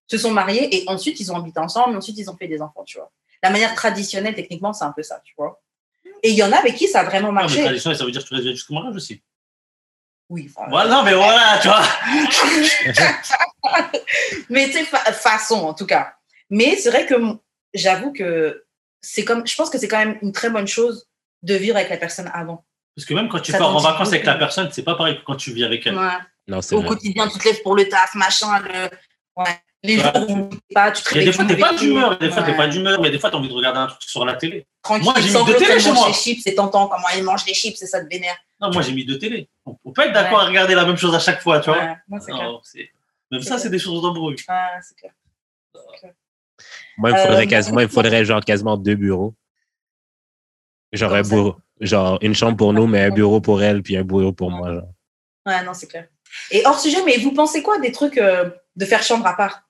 se 0.08 0.18
sont 0.18 0.30
mariés 0.32 0.74
et 0.76 0.84
ensuite 0.88 1.20
ils 1.20 1.30
ont 1.32 1.36
habité 1.36 1.60
ensemble, 1.60 1.94
et 1.94 1.96
ensuite 1.96 2.18
ils 2.18 2.28
ont 2.28 2.36
fait 2.36 2.48
des 2.48 2.60
enfants, 2.60 2.82
tu 2.84 2.98
vois. 2.98 3.10
La 3.42 3.50
manière 3.50 3.74
traditionnelle, 3.76 4.34
techniquement, 4.34 4.72
c'est 4.72 4.84
un 4.84 4.92
peu 4.92 5.02
ça, 5.04 5.20
tu 5.24 5.32
vois. 5.38 5.62
Et 6.24 6.30
il 6.30 6.34
y 6.36 6.42
en 6.42 6.50
a 6.52 6.56
avec 6.56 6.74
qui 6.74 6.88
ça 6.88 7.00
a 7.00 7.04
vraiment 7.04 7.28
Non, 7.28 7.34
mais 7.34 7.40
marché. 7.42 7.62
traditionnel, 7.62 7.96
ça 7.96 8.04
veut 8.04 8.10
dire 8.10 8.22
que 8.24 8.28
tu 8.28 8.34
restes 8.34 8.48
jusqu'au 8.48 8.74
mariage 8.74 8.96
aussi. 8.96 9.22
oui, 10.28 10.50
enfin, 10.54 10.66
Voilà, 10.68 10.90
non, 10.90 11.02
mais 11.04 11.14
voilà, 11.14 11.58
tu 11.62 11.68
vois. 11.68 11.82
mais 14.50 14.66
tu 14.66 14.72
sais, 14.72 14.84
fa- 14.84 15.12
façon 15.12 15.60
en 15.60 15.74
tout 15.74 15.86
cas. 15.86 16.14
Mais 16.50 16.76
c'est 16.76 16.90
vrai 16.90 17.06
que 17.06 17.14
j'avoue 17.74 18.12
que 18.12 18.64
c'est 19.00 19.24
comme, 19.24 19.46
je 19.46 19.54
pense 19.54 19.70
que 19.70 19.78
c'est 19.78 19.88
quand 19.88 19.98
même 19.98 20.18
une 20.22 20.32
très 20.32 20.50
bonne 20.50 20.66
chose 20.66 21.08
de 21.42 21.54
vivre 21.54 21.76
avec 21.76 21.88
la 21.90 21.96
personne 21.96 22.30
avant. 22.34 22.64
Parce 22.96 23.06
que 23.06 23.14
même 23.14 23.28
quand 23.28 23.40
tu 23.40 23.52
Ça 23.52 23.58
pars 23.58 23.74
en 23.74 23.78
vacances 23.78 24.08
avec 24.08 24.24
la 24.24 24.34
personne, 24.34 24.68
c'est 24.72 24.82
pas 24.82 24.94
pareil 24.96 25.18
que 25.18 25.24
quand 25.24 25.36
tu 25.36 25.52
vis 25.52 25.64
avec 25.64 25.86
elle. 25.86 25.96
Ouais. 25.96 26.08
Non, 26.48 26.60
c'est 26.60 26.74
Au 26.74 26.80
vrai. 26.80 26.88
quotidien, 26.88 27.28
tu 27.28 27.38
te 27.38 27.44
lèves 27.44 27.62
pour 27.62 27.76
le 27.76 27.88
taf, 27.88 28.14
machin, 28.16 28.58
le... 28.60 28.90
ouais. 29.36 29.60
les 29.84 29.96
Ouais. 29.96 30.02
jours 30.02 30.30
où 30.30 30.50
tu 30.50 30.58
pas, 30.74 30.90
tu 30.90 31.02
te 31.02 31.08
a 31.08 31.12
des 31.12 31.18
réveilles 31.20 31.32
fois, 31.32 31.44
t'es 31.46 31.56
pas 31.56 31.74
d'humeur, 31.74 32.18
des 32.18 32.30
fois, 32.30 32.42
t'es 32.42 32.56
pas 32.56 32.66
d'humeur, 32.68 33.00
mais 33.00 33.10
des 33.10 33.18
fois, 33.18 33.30
t'as 33.30 33.36
envie 33.38 33.48
de 33.48 33.54
regarder 33.54 33.78
un 33.78 33.86
truc 33.86 34.02
sur 34.02 34.24
la 34.26 34.34
télé. 34.34 34.66
Tranquille, 34.82 35.04
Moi, 35.04 35.14
j'ai 35.18 35.28
mis 35.38 35.44
deux 35.44 35.56
elle 35.70 35.80
chez 35.80 35.88
mange 35.88 35.98
moi. 35.98 36.08
les 36.08 36.12
chips 36.14 36.46
et 36.46 36.54
t'entends 36.54 36.88
comment 36.88 37.06
elle 37.14 37.22
mange 37.22 37.46
les 37.46 37.54
chips 37.54 37.80
et 37.80 37.86
ça 37.86 38.04
te 38.04 38.08
vénère. 38.10 38.36
Non, 38.60 38.70
moi, 38.72 38.82
j'ai 38.82 38.92
mis 38.92 39.06
deux 39.06 39.18
télés. 39.18 39.48
On 39.64 39.74
peut 39.74 39.92
pas 39.94 40.06
être 40.08 40.12
d'accord 40.12 40.40
à 40.40 40.46
regarder 40.46 40.74
la 40.74 40.84
même 40.84 40.96
chose 40.98 41.14
à 41.14 41.20
chaque 41.20 41.40
fois, 41.40 41.60
tu 41.60 41.70
vois. 41.70 41.78
Ouais, 41.78 41.96
non, 42.08 42.18
c'est 42.20 42.32
c'est- 42.78 42.90
Même 43.30 43.40
C'est 43.42 43.48
ça, 43.48 43.58
c'est 43.58 43.70
des 43.70 43.78
choses 43.78 44.02
d'embrouille. 44.02 44.36
Ouais, 44.48 44.80
c'est 44.82 44.96
clair. 44.96 45.12
Moi, 47.00 47.10
il 47.10 47.14
me 47.14 47.18
faudrait, 47.18 47.44
Euh, 47.44 47.48
quasiment, 47.48 47.80
il 47.80 47.84
me 47.86 47.88
faudrait 47.88 48.24
genre 48.24 48.44
quasiment 48.44 48.76
deux 48.76 48.94
bureaux. 48.94 49.34
Genre 50.92 51.12
un 51.14 51.22
bureau, 51.22 51.56
genre 51.80 52.18
une 52.20 52.34
chambre 52.34 52.56
pour 52.56 52.72
nous, 52.72 52.86
mais 52.86 53.00
un 53.02 53.10
bureau 53.10 53.40
pour 53.40 53.62
elle, 53.62 53.82
puis 53.82 53.96
un 53.96 54.02
bureau 54.04 54.32
pour 54.32 54.50
moi. 54.50 54.72
Genre. 54.74 54.88
Ouais, 55.46 55.64
non, 55.64 55.72
c'est 55.72 55.86
clair. 55.86 56.08
Et 56.50 56.62
hors 56.66 56.78
sujet, 56.78 56.98
mais 57.04 57.16
vous 57.18 57.32
pensez 57.32 57.62
quoi 57.62 57.78
des 57.78 57.92
trucs 57.92 58.18
euh, 58.18 58.50
de 58.76 58.84
faire 58.84 59.02
chambre 59.02 59.26
à 59.26 59.34
part? 59.36 59.62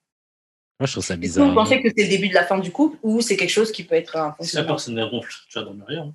Moi, 0.79 0.87
je 0.87 0.93
trouve 0.93 1.05
ça 1.05 1.13
Est-ce 1.15 1.19
que 1.21 1.21
bizarre. 1.21 1.49
vous 1.49 1.55
pensez 1.55 1.83
que 1.83 1.89
c'est 1.95 2.05
le 2.05 2.09
début 2.09 2.29
de 2.31 2.35
la 2.35 2.45
fin 2.45 2.59
du 2.59 2.73
couple 2.73 2.97
ou 3.03 3.21
c'est 3.21 3.37
quelque 3.37 3.51
chose 3.51 3.71
qui 3.71 3.85
peut 3.85 3.95
être 3.97 4.17
un 4.17 4.35
Si 4.41 4.57
la 4.57 4.65
personne 4.65 4.99
est 4.99 5.03
ronfle, 5.03 5.31
tu 5.49 5.59
vas 5.59 5.65
dormir 5.65 5.85
rien. 5.87 6.15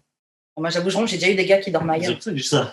Moi, 0.58 0.70
j'avoue, 0.70 0.90
je 0.90 0.98
ronfle, 0.98 1.10
j'ai 1.10 1.18
déjà 1.18 1.32
eu 1.32 1.36
des 1.36 1.46
gars 1.46 1.60
qui 1.60 1.70
dorment 1.72 1.92
ailleurs. 1.92 2.18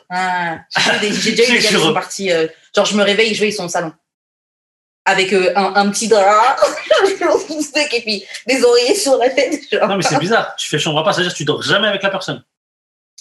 Ah, 0.08 0.64
j'ai 0.70 1.32
déjà 1.32 1.52
eu 1.52 1.56
des 1.58 1.62
gars 1.62 1.68
qui 1.68 1.74
sont 1.74 1.92
partis. 1.92 2.32
euh, 2.32 2.46
genre, 2.74 2.86
je 2.86 2.96
me 2.96 3.02
réveille, 3.02 3.34
je 3.34 3.40
vais, 3.40 3.48
ils 3.48 3.52
sont 3.52 3.64
au 3.64 3.68
salon. 3.68 3.92
Avec 5.04 5.32
euh, 5.32 5.52
un, 5.56 5.74
un 5.74 5.90
petit 5.90 6.06
drap, 6.06 6.56
et 7.92 8.00
puis 8.02 8.24
des 8.46 8.62
oreillers 8.64 8.94
sur 8.94 9.16
la 9.16 9.30
tête. 9.30 9.60
genre. 9.70 9.88
Non, 9.88 9.96
mais 9.96 10.02
c'est 10.02 10.18
bizarre. 10.18 10.54
Tu 10.56 10.68
fais 10.68 10.78
chambre 10.78 11.00
à 11.00 11.04
part, 11.04 11.12
ça 11.14 11.20
veut 11.20 11.26
dire 11.26 11.32
que 11.32 11.38
tu 11.38 11.44
dors 11.44 11.60
jamais 11.62 11.88
avec 11.88 12.02
la 12.02 12.10
personne. 12.10 12.44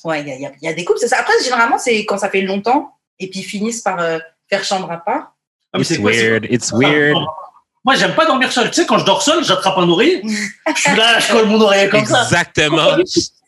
Ouais, 0.04 0.22
il 0.22 0.28
y 0.28 0.32
a, 0.32 0.36
il 0.36 0.42
y 0.42 0.46
a- 0.46 0.52
il 0.62 0.66
y 0.66 0.68
a 0.70 0.74
des 0.74 0.84
couples, 0.86 1.00
c'est 1.00 1.08
ça. 1.08 1.18
Après, 1.20 1.34
généralement, 1.44 1.78
c'est 1.80 2.06
quand 2.06 2.18
ça 2.20 2.30
fait 2.30 2.42
longtemps 2.42 2.96
et 3.20 3.30
puis 3.30 3.40
ils 3.40 3.44
finissent 3.46 3.82
par 3.82 4.00
euh, 4.00 4.20
faire 4.50 4.64
chambre 4.64 4.92
à 4.92 4.98
part. 4.98 5.34
Ah, 5.74 5.78
mais 5.78 5.82
It's 5.82 5.90
c'est 5.90 5.98
quoi, 6.02 6.12
weird, 6.12 6.46
it's 6.52 6.72
weird. 6.72 7.16
Moi, 7.84 7.96
j'aime 7.96 8.14
pas 8.14 8.26
dormir 8.28 8.52
seul. 8.52 8.70
Tu 8.70 8.82
sais, 8.82 8.86
quand 8.86 9.00
je 9.00 9.06
dors 9.06 9.24
seul, 9.24 9.44
j'attrape 9.44 9.78
un 9.78 9.90
oreiller. 9.90 10.22
Je 10.76 10.80
suis 10.82 10.96
là, 10.96 11.18
je 11.20 11.32
colle 11.32 11.48
mon 11.48 11.60
oreiller 11.62 11.90
comme 11.90 12.06
ça. 12.06 12.24
Exactement. 12.24 12.96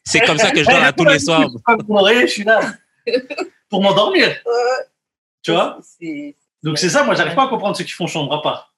C'est 0.05 0.21
comme 0.21 0.39
ça 0.39 0.49
que 0.51 0.63
je 0.63 0.69
dors 0.69 0.83
à 0.83 0.91
tous 0.91 1.05
les 1.05 1.19
soirs. 1.19 1.49
Je 1.51 1.57
colle 1.63 1.83
mon 1.87 1.99
oreiller, 1.99 2.21
je 2.27 2.31
suis 2.33 2.43
là. 2.43 2.61
Pour 3.69 3.81
m'endormir. 3.83 4.35
Tu 5.43 5.51
vois? 5.51 5.77
C'est- 5.99 6.35
Donc, 6.63 6.77
c'est 6.77 6.89
ça, 6.89 7.03
moi, 7.03 7.13
j'arrive 7.13 7.35
pas 7.35 7.43
à 7.43 7.47
comprendre 7.47 7.75
ceux 7.75 7.83
qui 7.83 7.91
font 7.91 8.07
chambre 8.07 8.33
à 8.33 8.41
part. 8.41 8.73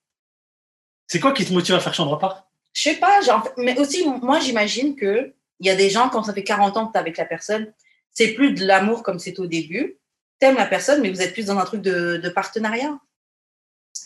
C'est 1.08 1.20
quoi 1.20 1.34
qui 1.34 1.46
te 1.46 1.54
motive 1.54 1.76
à 1.76 1.80
faire 1.80 1.94
chambre 1.94 2.16
à 2.16 2.20
part? 2.20 2.48
Je 2.74 2.82
sais 2.82 2.96
pas, 2.96 3.22
genre, 3.22 3.48
mais 3.58 3.80
aussi, 3.80 4.06
moi, 4.22 4.40
j'imagine 4.40 4.96
que 4.96 5.34
il 5.60 5.68
y 5.68 5.70
a 5.70 5.76
des 5.76 5.90
gens, 5.90 6.10
quand 6.10 6.24
ça 6.24 6.34
fait 6.34 6.44
40 6.44 6.76
ans 6.78 6.88
que 6.88 6.92
tu 6.92 6.98
es 6.98 7.00
avec 7.00 7.18
la 7.18 7.26
personne, 7.26 7.72
c'est 8.12 8.34
plus 8.34 8.54
de 8.54 8.66
l'amour 8.66 9.04
comme 9.04 9.20
c'est 9.20 9.40
au 9.40 9.48
début. 9.48 9.98
T'aimes 10.40 10.58
la 10.58 10.66
personne, 10.66 11.02
mais 11.02 11.10
vous 11.10 11.22
êtes 11.22 11.34
plus 11.34 11.46
dans 11.46 11.58
un 11.58 11.64
truc 11.64 11.82
de, 11.82 12.18
de 12.18 12.30
partenariat. 12.30 13.00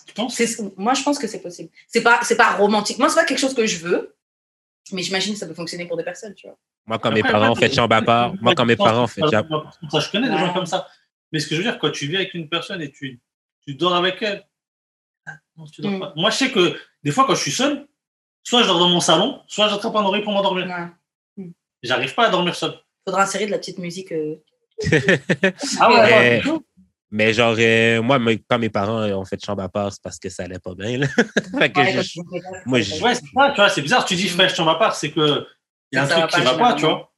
Tu 0.05 0.13
penses? 0.13 0.39
Moi, 0.77 0.93
je 0.93 1.03
pense 1.03 1.17
que 1.17 1.25
c'est 1.25 1.41
possible. 1.41 1.69
C'est 1.87 2.01
pas, 2.01 2.19
c'est 2.23 2.35
pas 2.35 2.51
romantique. 2.51 2.99
Moi, 2.99 3.09
c'est 3.09 3.15
pas 3.15 3.25
quelque 3.25 3.39
chose 3.39 3.55
que 3.55 3.65
je 3.65 3.77
veux, 3.77 4.15
mais 4.91 5.01
j'imagine 5.01 5.33
que 5.33 5.39
ça 5.39 5.47
peut 5.47 5.53
fonctionner 5.53 5.85
pour 5.85 5.97
des 5.97 6.03
personnes, 6.03 6.35
tu 6.35 6.47
vois. 6.47 6.57
Moi, 6.85 6.99
quand 6.99 7.11
mes 7.11 7.21
parents 7.21 7.51
ont 7.51 7.55
fait 7.55 7.73
chambre 7.73 7.95
à 7.95 8.01
part, 8.01 8.33
moi, 8.41 8.53
quand 8.55 8.65
mes 8.65 8.75
parents 8.75 9.03
ont 9.03 9.07
fait 9.07 9.21
ça, 9.21 9.43
chambre 9.43 9.71
je 9.81 10.11
connais 10.11 10.29
des 10.29 10.37
gens 10.37 10.53
comme 10.53 10.65
ça. 10.65 10.87
Mais 11.31 11.39
ce 11.39 11.47
que 11.47 11.55
je 11.55 11.61
veux 11.61 11.67
dire, 11.67 11.79
quand 11.79 11.91
tu 11.91 12.07
vis 12.07 12.17
avec 12.17 12.33
une 12.33 12.49
personne 12.49 12.81
et 12.81 12.91
tu, 12.91 13.19
tu 13.71 13.75
dors 13.75 13.95
avec 13.95 14.21
elle, 14.21 14.45
ah, 15.25 15.33
non, 15.57 15.65
tu 15.65 15.81
dors 15.81 15.91
Mm. 15.91 15.99
pas. 15.99 16.13
Moi, 16.15 16.29
je 16.31 16.35
sais 16.37 16.51
que 16.51 16.79
des 17.03 17.11
fois, 17.11 17.25
quand 17.27 17.35
je 17.35 17.41
suis 17.41 17.51
seul, 17.51 17.87
soit 18.43 18.63
je 18.63 18.67
dors 18.67 18.79
dans 18.79 18.89
mon 18.89 18.99
salon, 18.99 19.41
soit 19.47 19.67
j'attrape 19.69 19.95
un 19.95 20.03
oreille 20.03 20.23
pour 20.23 20.33
m'endormir. 20.33 20.65
Ouais. 21.37 21.51
J'arrive 21.83 22.13
pas 22.15 22.27
à 22.27 22.29
dormir 22.29 22.55
seul. 22.55 22.73
Faudra 23.05 23.23
insérer 23.23 23.45
de 23.45 23.51
la 23.51 23.57
petite 23.59 23.77
musique. 23.79 24.11
euh, 24.11 24.35
Ah 25.79 25.89
ouais, 25.89 25.95
ouais. 26.01 26.41
Mais 27.11 27.33
genre, 27.33 27.55
euh, 27.57 28.01
moi, 28.03 28.19
quand 28.47 28.59
mes 28.59 28.69
parents 28.69 29.01
ont 29.03 29.25
fait 29.25 29.43
chambre 29.43 29.63
à 29.63 29.69
part, 29.69 29.91
c'est 29.91 30.01
parce 30.03 30.19
que 30.19 30.29
ça 30.29 30.43
allait 30.43 30.59
pas 30.59 30.75
bien. 30.75 30.97
là. 30.99 31.07
Fait 31.57 31.71
que 31.71 31.79
ouais, 31.79 32.03
je- 32.03 32.21
comme- 32.21 32.39
moi, 32.67 32.81
je- 32.81 33.01
Ouais, 33.01 33.15
c'est 33.15 33.21
ça, 33.33 33.49
tu 33.49 33.55
vois, 33.55 33.69
c'est 33.69 33.81
bizarre. 33.81 34.05
Tu 34.05 34.15
dis, 34.15 34.27
fais 34.29 34.47
chambre 34.49 34.71
à 34.71 34.77
part, 34.79 34.93
c'est 34.95 35.11
que 35.11 35.45
il 35.91 35.95
y 35.95 35.97
a 35.99 36.03
un 36.03 36.07
truc 36.07 36.27
qui 36.29 36.41
va 36.41 36.57
pas, 36.57 36.73
tu 36.75 36.85
vois. 36.85 37.11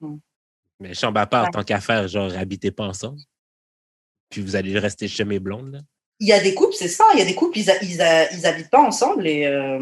Mais 0.79 0.93
chambre 0.93 1.19
à 1.19 1.27
part, 1.27 1.43
Ouais. 1.45 1.51
tant 1.51 1.63
qu'à 1.63 1.81
faire, 1.81 2.07
genre, 2.07 2.31
habitez 2.37 2.71
pas 2.71 2.85
ensemble. 2.85 3.19
Puis 4.29 4.41
vous 4.41 4.55
allez 4.55 4.79
rester 4.79 5.07
chez 5.09 5.25
mes 5.25 5.39
blondes. 5.39 5.73
là. 5.73 5.79
Il 6.21 6.27
y 6.27 6.33
a 6.33 6.39
des 6.39 6.53
couples, 6.53 6.73
c'est 6.73 6.87
ça. 6.87 7.03
Il 7.13 7.19
y 7.19 7.21
a 7.21 7.25
des 7.25 7.35
couples, 7.35 7.57
ils, 7.57 7.69
a- 7.69 7.81
ils, 7.83 8.01
a- 8.01 8.31
ils 8.31 8.45
habitent 8.45 8.69
pas 8.69 8.79
ensemble 8.81 9.27
et. 9.27 9.45
euh, 9.45 9.79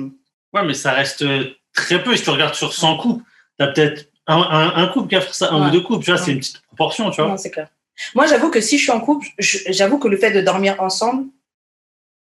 Ouais, 0.54 0.63
mais 0.65 0.73
ça 0.73 0.93
reste 0.93 1.23
très 1.73 2.02
peu. 2.02 2.15
Si 2.15 2.23
tu 2.23 2.30
regardes 2.32 2.56
sur 2.56 2.73
100 2.73 2.97
couples, 2.97 3.23
tu 3.60 3.63
as 3.65 3.67
peut-être 3.67 4.10
un, 4.25 4.38
un- 4.38 4.75
un 4.75 4.88
couple 4.88 5.10
qui 5.10 5.15
a 5.17 5.21
fait 5.21 5.34
ça, 5.34 5.52
un 5.52 5.62
Ouais. 5.62 5.67
ou 5.67 5.71
deux 5.71 5.82
couples, 5.82 6.04
tu 6.04 6.12
vois, 6.12 6.19
c'est 6.19 6.32
une 6.32 6.39
petite 6.39 6.62
proportion, 6.67 7.12
tu 7.12 7.21
vois. 7.21 7.30
Non, 7.32 7.38
c'est 7.38 7.52
clair. 7.52 7.67
Moi, 8.15 8.25
j'avoue 8.25 8.49
que 8.49 8.62
si 8.62 8.78
je 8.78 8.84
suis 8.84 8.91
en 8.91 9.02
couple, 9.02 9.28
j'avoue 9.38 9.99
que 9.99 10.08
le 10.08 10.17
fait 10.17 10.32
de 10.32 10.41
dormir 10.41 10.75
ensemble, 10.82 11.25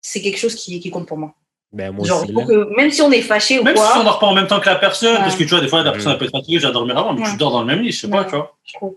c'est 0.03 0.21
quelque 0.21 0.39
chose 0.39 0.55
qui, 0.55 0.79
qui 0.79 0.91
compte 0.91 1.09
pour 1.09 1.17
moi. 1.17 1.35
Ben, 1.73 1.91
moi 1.91 2.07
Genre, 2.07 2.23
aussi. 2.25 2.33
faut 2.35 2.41
là. 2.41 2.47
que, 2.47 2.77
même 2.77 2.91
si 2.91 3.01
on 3.01 3.11
est 3.11 3.23
fâché 3.23 3.59
ou 3.59 3.63
Même 3.65 3.77
si 3.77 3.83
on 3.97 4.05
dort 4.05 4.19
pas 4.19 4.27
en 4.27 4.35
même 4.35 4.47
temps 4.47 4.61
que 4.61 4.67
la 4.69 4.77
personne, 4.77 5.15
Ouais. 5.15 5.19
parce 5.21 5.37
que 5.37 5.45
tu 5.45 5.49
vois, 5.51 5.61
des 5.63 5.69
fois, 5.69 5.83
la 5.83 5.91
personne 5.93 6.15
Mm. 6.15 6.19
peut 6.19 6.25
être 6.27 6.31
fatiguée, 6.33 6.61
je 6.61 6.67
vais 6.67 6.73
dormir 6.73 6.99
avant, 6.99 7.15
mais 7.15 7.23
Ouais. 7.23 7.31
tu 7.31 7.37
dors 7.39 7.51
dans 7.51 7.61
le 7.63 7.67
même 7.67 7.81
lit, 7.81 7.93
je 7.93 8.01
sais 8.03 8.11
pas, 8.11 8.25
tu 8.25 8.33
vois. 8.33 8.55
je 8.65 8.75
trouve. 8.75 8.97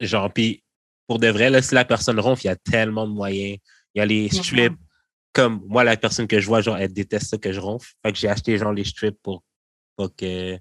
Genre, 0.00 0.30
puis 0.30 0.62
pour 1.06 1.18
de 1.18 1.28
vrai, 1.28 1.48
là, 1.50 1.62
si 1.62 1.74
la 1.74 1.84
personne 1.86 2.20
ronfle, 2.20 2.42
il 2.44 2.48
y 2.48 2.50
a 2.50 2.56
tellement 2.56 3.06
de 3.06 3.12
moyens. 3.12 3.58
Il 3.94 3.98
y 3.98 4.02
a 4.02 4.06
les 4.06 4.28
strips. 4.30 4.74
Comme 5.34 5.62
moi, 5.66 5.82
la 5.82 5.96
personne 5.96 6.26
que 6.26 6.38
je 6.40 6.46
vois, 6.46 6.60
genre, 6.60 6.76
elle 6.76 6.92
déteste 6.92 7.30
ça 7.30 7.38
que 7.38 7.52
je 7.52 7.60
ronfle. 7.60 7.92
Fait 8.04 8.12
que 8.12 8.18
j'ai 8.18 8.28
acheté, 8.28 8.58
genre, 8.58 8.72
les 8.72 8.84
strips 8.84 9.16
pour, 9.22 9.42
pour, 9.96 10.14
que, 10.14 10.58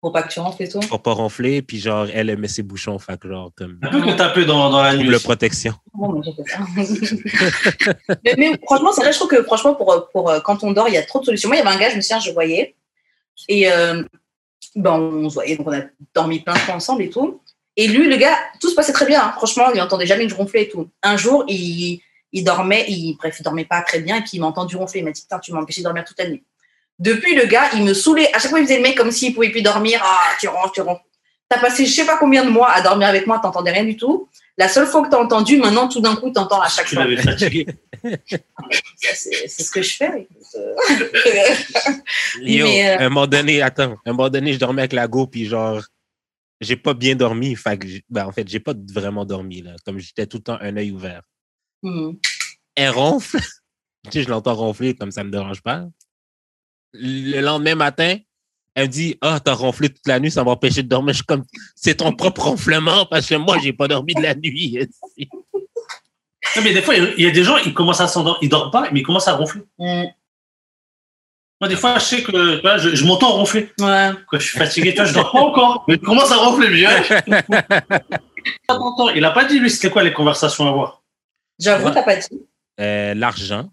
Pour 0.00 0.12
pas 0.12 0.24
que 0.24 0.32
tu 0.32 0.40
rentres 0.40 0.60
et 0.60 0.68
tout? 0.68 0.80
pour 0.80 1.00
pas 1.02 1.12
ronfler. 1.12 1.62
Puis, 1.62 1.78
genre, 1.78 2.08
elle, 2.12 2.36
met 2.36 2.48
ses 2.48 2.64
bouchons. 2.64 2.98
Fait 2.98 3.16
que, 3.16 3.28
genre, 3.28 3.52
comme, 3.56 3.78
Un 3.80 3.90
peu 3.90 4.00
que 4.02 4.16
taper 4.16 4.44
dans, 4.44 4.70
dans 4.70 4.82
la 4.82 4.94
nuit. 4.96 5.04
double 5.04 5.14
aussi. 5.16 5.24
protection. 5.24 5.74
Bon, 5.94 6.20
ça. 6.22 6.32
mais 8.36 8.58
franchement, 8.64 8.92
c'est 8.92 9.02
vrai, 9.02 9.12
je 9.12 9.18
trouve 9.18 9.30
que 9.30 9.42
franchement, 9.44 9.74
pour, 9.76 10.08
pour, 10.12 10.30
euh, 10.30 10.40
quand 10.40 10.62
on 10.64 10.72
dort, 10.72 10.88
il 10.88 10.94
y 10.94 10.98
a 10.98 11.02
trop 11.04 11.20
de 11.20 11.24
solutions. 11.24 11.48
Moi, 11.48 11.56
il 11.56 11.60
y 11.60 11.62
avait 11.66 11.76
un 11.76 11.78
gars, 11.78 11.90
je 11.90 11.96
me 11.96 12.00
souviens, 12.00 12.20
je 12.20 12.30
voyais. 12.32 12.74
Et 13.48 13.70
euh, 13.70 14.02
ben, 14.74 14.92
on 14.94 15.28
se 15.28 15.34
voyait, 15.34 15.56
donc 15.56 15.68
on 15.68 15.72
a 15.72 15.82
dormi 16.14 16.40
plein 16.40 16.54
de 16.54 16.58
fois 16.58 16.74
ensemble 16.74 17.02
et 17.02 17.10
tout. 17.10 17.40
Et 17.76 17.86
lui, 17.86 18.08
le 18.08 18.16
gars, 18.16 18.36
tout 18.60 18.68
se 18.68 18.74
passait 18.74 18.92
très 18.92 19.06
bien. 19.06 19.22
hein. 19.22 19.32
Franchement, 19.36 19.70
il 19.72 19.78
n'entendait 19.78 20.06
jamais 20.06 20.24
que 20.24 20.30
je 20.30 20.34
ronflais 20.36 20.62
et 20.64 20.68
tout. 20.68 20.88
Un 21.04 21.16
jour, 21.16 21.44
il, 21.46 22.00
il 22.32 22.44
dormait, 22.44 22.84
il, 22.88 23.16
bref, 23.16 23.36
il 23.38 23.42
dormait 23.42 23.64
pas 23.64 23.80
très 23.82 24.00
bien, 24.00 24.16
et 24.16 24.20
puis 24.20 24.30
il 24.34 24.40
m'a 24.40 24.46
entendu 24.46 24.76
ronfler. 24.76 25.00
Il 25.00 25.04
m'a 25.04 25.12
dit, 25.12 25.22
putain, 25.22 25.38
tu 25.38 25.52
m'as 25.52 25.60
empêché 25.60 25.80
de 25.80 25.84
dormir 25.84 26.04
toute 26.04 26.18
la 26.18 26.28
nuit. 26.28 26.44
Depuis, 26.98 27.34
le 27.34 27.46
gars, 27.46 27.70
il 27.74 27.84
me 27.84 27.94
saoulait. 27.94 28.28
À 28.34 28.38
chaque 28.38 28.50
fois, 28.50 28.58
il 28.60 28.64
faisait 28.64 28.76
le 28.78 28.82
mec 28.82 28.96
comme 28.96 29.10
s'il 29.12 29.32
pouvait 29.34 29.50
plus 29.50 29.62
dormir. 29.62 30.00
Ah, 30.04 30.20
tu 30.40 30.48
ronfles, 30.48 30.72
tu 30.74 30.80
ronfles. 30.80 31.02
T'as 31.48 31.58
passé 31.60 31.86
je 31.86 31.92
sais 31.92 32.04
pas 32.04 32.18
combien 32.18 32.44
de 32.44 32.50
mois 32.50 32.70
à 32.70 32.82
dormir 32.82 33.08
avec 33.08 33.26
moi, 33.26 33.38
t'entendais 33.38 33.70
rien 33.70 33.84
du 33.84 33.96
tout. 33.96 34.28
La 34.58 34.68
seule 34.68 34.86
fois 34.86 35.02
que 35.02 35.08
t'as 35.10 35.18
entendu, 35.18 35.56
maintenant, 35.56 35.88
tout 35.88 36.00
d'un 36.00 36.16
coup, 36.16 36.30
t'entends 36.30 36.60
à 36.60 36.68
chaque 36.68 36.86
Tu 36.88 36.96
fois. 36.96 37.06
fatigué. 37.22 37.66
Ça, 38.96 39.08
C'est 39.14 39.48
ce 39.62 39.70
que 39.70 39.80
je 39.80 39.94
fais. 39.96 40.28
Yo, 42.42 42.66
Mais, 42.66 42.88
euh, 42.90 42.98
à 42.98 43.02
un 43.04 43.08
moment 43.08 43.26
donné, 43.26 43.62
attends, 43.62 43.96
un 44.04 44.12
moment 44.12 44.28
donné, 44.28 44.52
je 44.52 44.58
dormais 44.58 44.82
avec 44.82 44.92
la 44.92 45.06
go, 45.06 45.26
puis 45.26 45.46
genre, 45.46 45.80
j'ai 46.60 46.76
pas 46.76 46.94
bien 46.94 47.14
dormi. 47.14 47.54
Fait 47.56 47.78
que, 47.78 47.86
j'ai- 47.88 48.04
ben, 48.10 48.26
en 48.26 48.32
fait, 48.32 48.46
j'ai 48.48 48.60
pas 48.60 48.74
vraiment 48.92 49.24
dormi, 49.24 49.62
là. 49.62 49.72
Comme 49.86 49.98
j'étais 49.98 50.26
tout 50.26 50.38
le 50.38 50.42
temps 50.42 50.58
un 50.60 50.76
œil 50.76 50.90
ouvert. 50.90 51.22
Hmm. 51.82 52.12
Elle 52.76 52.90
ronfle. 52.90 53.38
tu 54.04 54.10
sais, 54.12 54.22
je 54.22 54.28
l'entends 54.28 54.54
ronfler, 54.54 54.94
comme 54.94 55.10
ça 55.10 55.24
me 55.24 55.30
dérange 55.30 55.60
pas. 55.62 55.84
Le 56.92 57.40
lendemain 57.40 57.74
matin, 57.74 58.16
elle 58.74 58.86
me 58.86 58.92
dit, 58.92 59.16
ah, 59.20 59.40
t'as 59.44 59.54
ronflé 59.54 59.88
toute 59.88 60.06
la 60.06 60.20
nuit, 60.20 60.30
ça 60.30 60.44
m'a 60.44 60.52
empêché 60.52 60.82
de 60.82 60.88
dormir. 60.88 61.12
Je 61.12 61.18
suis 61.18 61.26
comme, 61.26 61.44
c'est 61.74 61.96
ton 61.96 62.12
propre 62.12 62.42
ronflement, 62.42 63.06
parce 63.06 63.26
que 63.26 63.34
moi, 63.34 63.58
j'ai 63.62 63.72
pas 63.72 63.88
dormi 63.88 64.14
de 64.14 64.22
la 64.22 64.34
nuit. 64.34 64.78
Non, 66.56 66.62
mais 66.64 66.72
des 66.72 66.80
fois, 66.80 66.94
il 66.94 67.02
y 67.04 67.06
a- 67.06 67.14
il 67.18 67.24
y 67.24 67.26
a 67.26 67.30
des 67.30 67.44
gens, 67.44 67.58
ils 67.58 67.74
commencent 67.74 68.00
à 68.00 68.08
s'endormir, 68.08 68.38
ils 68.40 68.48
dorment 68.48 68.70
pas, 68.70 68.88
mais 68.90 69.00
ils 69.00 69.02
commencent 69.02 69.28
à 69.28 69.34
ronfler. 69.34 69.60
Hmm. 69.78 70.04
Moi, 71.60 71.68
des 71.68 71.76
fois, 71.76 71.98
je 71.98 72.04
sais 72.04 72.22
que 72.22 72.56
tu 72.56 72.62
vois, 72.62 72.78
je, 72.78 72.94
je 72.94 73.04
m'entends 73.04 73.32
ronfler. 73.32 73.70
Ouais. 73.80 74.10
Quand 74.28 74.38
je 74.38 74.46
suis 74.46 74.58
fatigué, 74.58 74.90
tu 74.92 74.96
vois, 74.96 75.04
je 75.04 75.12
dors 75.14 75.30
pas 75.30 75.40
encore, 75.40 75.84
mais 75.86 75.94
je 75.94 76.00
commence 76.00 76.30
à 76.32 76.36
ronfler 76.36 76.70
bien. 76.70 76.90
Attends, 78.68 79.08
il 79.10 79.24
a 79.24 79.30
pas 79.32 79.44
dit, 79.44 79.58
lui, 79.58 79.68
c'était 79.70 79.90
quoi 79.90 80.02
les 80.02 80.12
conversations 80.14 80.66
à 80.66 80.70
avoir? 80.70 81.02
J'avoue, 81.58 81.90
t'as 81.90 82.02
pas 82.02 82.16
dit. 82.16 82.28
Euh, 82.80 83.14
l'argent, 83.14 83.70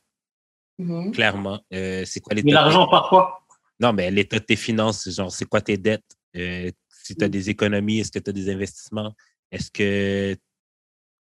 Mhm. 0.78 1.12
clairement. 1.12 1.62
Euh, 1.74 2.04
c'est 2.06 2.20
quoi 2.20 2.34
Mais 2.36 2.42
l'état 2.42 2.62
l'argent, 2.62 2.88
par 2.88 3.08
quoi? 3.10 3.46
Non, 3.80 3.94
mais 3.94 4.10
l'état 4.12 4.40
de 4.40 4.46
tes 4.46 4.56
finances, 4.56 5.10
genre, 5.10 5.32
c'est 5.32 5.46
quoi 5.46 5.62
tes 5.62 5.78
dettes? 5.78 6.04
Euh, 6.36 6.70
si 6.90 7.16
tu 7.16 7.24
as 7.24 7.30
des 7.30 7.50
économies, 7.50 8.00
est-ce 8.00 8.12
que 8.12 8.20
tu 8.20 8.30
as 8.30 8.34
des 8.34 8.50
investissements? 8.50 9.14
Est-ce 9.52 9.70
que. 9.72 10.36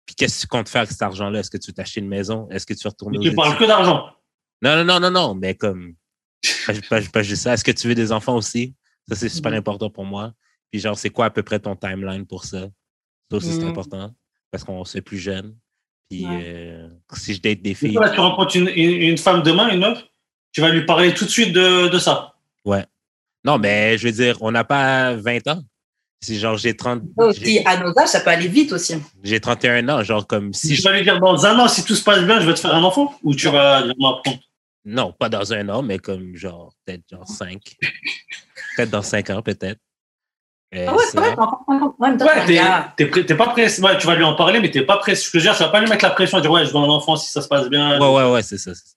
Puis 0.05 0.15
qu'est-ce 0.15 0.37
que 0.37 0.41
tu 0.41 0.47
comptes 0.47 0.67
faire 0.69 0.81
avec 0.81 0.91
cet 0.91 1.01
argent-là? 1.03 1.39
Est-ce 1.39 1.49
que 1.51 1.57
tu 1.57 1.67
veux 1.69 1.73
t'acheter 1.75 1.99
une 2.01 2.07
maison? 2.07 2.47
Est-ce 2.49 2.65
que 2.65 2.73
tu 2.73 2.83
veux 2.83 2.89
retourner 2.89 3.17
aux 3.19 3.21
Tu 3.21 3.33
parles 3.35 3.57
que 3.57 3.63
d'argent. 3.65 4.09
Non, 4.61 4.75
non, 4.77 4.83
non, 4.83 4.99
non, 4.99 5.11
non, 5.11 5.35
mais 5.35 5.55
comme. 5.55 5.95
Pas, 6.65 6.73
pas, 6.89 7.01
pas 7.01 7.23
juste 7.23 7.43
ça. 7.43 7.53
Est-ce 7.53 7.63
que 7.63 7.71
tu 7.71 7.87
veux 7.87 7.95
des 7.95 8.11
enfants 8.11 8.35
aussi? 8.35 8.75
Ça, 9.07 9.15
c'est 9.15 9.29
super 9.29 9.51
Mhm. 9.51 9.57
important 9.59 9.89
pour 9.89 10.05
moi. 10.05 10.33
Puis, 10.71 10.79
genre, 10.79 10.97
c'est 10.97 11.09
quoi 11.09 11.25
à 11.25 11.29
peu 11.29 11.43
près 11.43 11.59
ton 11.59 11.75
timeline 11.75 12.25
pour 12.25 12.43
ça? 12.45 12.67
Ça 13.31 13.37
aussi, 13.37 13.51
c'est 13.53 13.63
Mhm. 13.63 13.69
important 13.69 14.13
parce 14.51 14.63
qu'on 14.63 14.83
se 14.85 14.93
fait 14.93 15.01
plus 15.01 15.17
jeune. 15.17 15.55
Puis, 16.09 16.25
Ouais. 16.25 16.43
euh, 16.43 16.87
si 17.13 17.35
je 17.35 17.41
date 17.41 17.61
des 17.61 17.73
filles. 17.73 17.93
là, 17.93 18.09
tu 18.09 18.19
rencontres 18.19 18.55
une, 18.55 18.67
une, 18.67 19.17
femme 19.17 19.43
demain, 19.43 19.69
une 19.69 19.79
meuf, 19.79 20.03
tu 20.51 20.61
vas 20.61 20.69
lui 20.69 20.85
parler 20.85 21.13
tout 21.13 21.25
de 21.25 21.29
suite 21.29 21.53
de, 21.53 21.87
de 21.87 21.99
ça. 21.99 22.33
Non, 23.45 23.57
mais 23.57 23.97
je 23.97 24.07
veux 24.07 24.13
dire, 24.13 24.37
on 24.41 24.51
n'a 24.51 24.63
pas 24.63 25.15
20 25.15 25.47
ans. 25.47 25.63
C'est 26.21 26.35
genre, 26.35 26.57
j'ai 26.57 26.75
30. 26.75 27.01
Ça 27.17 27.25
aussi, 27.25 27.61
à 27.65 27.77
nos 27.77 27.97
âges, 27.97 28.09
ça 28.09 28.19
peut 28.19 28.29
aller 28.29 28.49
vite 28.49 28.73
aussi. 28.73 28.95
J'ai 29.23 29.39
31 29.39 29.87
ans, 29.87 30.03
genre 30.03 30.27
comme 30.27 30.53
si 30.53 30.67
Si 30.67 30.75
je 30.75 30.81
tu 30.81 30.87
vas 30.87 30.97
lui 30.97 31.03
dire 31.03 31.19
dans 31.19 31.45
un 31.45 31.57
an, 31.59 31.67
si 31.69 31.83
tout 31.85 31.95
se 31.95 32.03
passe 32.03 32.23
bien, 32.25 32.41
je 32.41 32.47
vais 32.47 32.53
te 32.53 32.59
faire 32.59 32.75
un 32.75 32.83
enfant? 32.83 33.17
Ou 33.23 33.33
tu 33.33 33.47
vas 33.47 33.81
vraiment 33.83 34.17
apprendre? 34.17 34.39
Non, 34.83 35.13
pas 35.17 35.29
dans 35.29 35.53
un 35.53 35.69
an, 35.69 35.81
mais 35.81 35.97
comme 35.97 36.35
genre, 36.35 36.73
peut-être 36.85 37.03
genre 37.09 37.27
cinq. 37.27 37.77
peut-être 38.75 38.89
dans 38.89 39.01
cinq 39.01 39.29
ans, 39.29 39.41
peut-être. 39.41 39.79
Euh, 40.75 40.85
Ah 40.87 40.93
ouais, 40.95 41.03
c'est 41.09 41.17
vrai, 41.17 41.35
t'as 41.35 41.41
encore 41.41 41.63
50. 41.67 41.95
Ouais, 41.99 43.23
t'es 43.25 43.35
pas 43.35 43.47
pressé. 43.47 43.81
Ouais, 43.81 43.97
tu 43.97 44.05
vas 44.05 44.15
lui 44.15 44.23
en 44.23 44.35
parler, 44.35 44.59
mais 44.59 44.69
t'es 44.69 44.83
pas 44.85 44.97
pressé. 44.97 45.23
Ce 45.23 45.31
que 45.31 45.39
je 45.39 45.43
veux 45.43 45.49
dire, 45.49 45.55
ça 45.57 45.65
va 45.65 45.71
pas 45.71 45.81
lui 45.81 45.89
mettre 45.89 46.03
la 46.05 46.11
pression 46.11 46.37
et 46.37 46.41
dire 46.41 46.51
ouais, 46.51 46.65
je 46.65 46.71
veux 46.71 46.77
un 46.77 46.83
enfant 46.89 47.15
si 47.15 47.31
ça 47.31 47.41
se 47.41 47.47
passe 47.47 47.69
bien. 47.69 47.99
Ouais, 47.99 48.07
ouais, 48.15 48.31
ouais, 48.31 48.43
c'est 48.43 48.57
ça. 48.59 48.75
c'est 48.75 48.85
ça. 48.89 48.95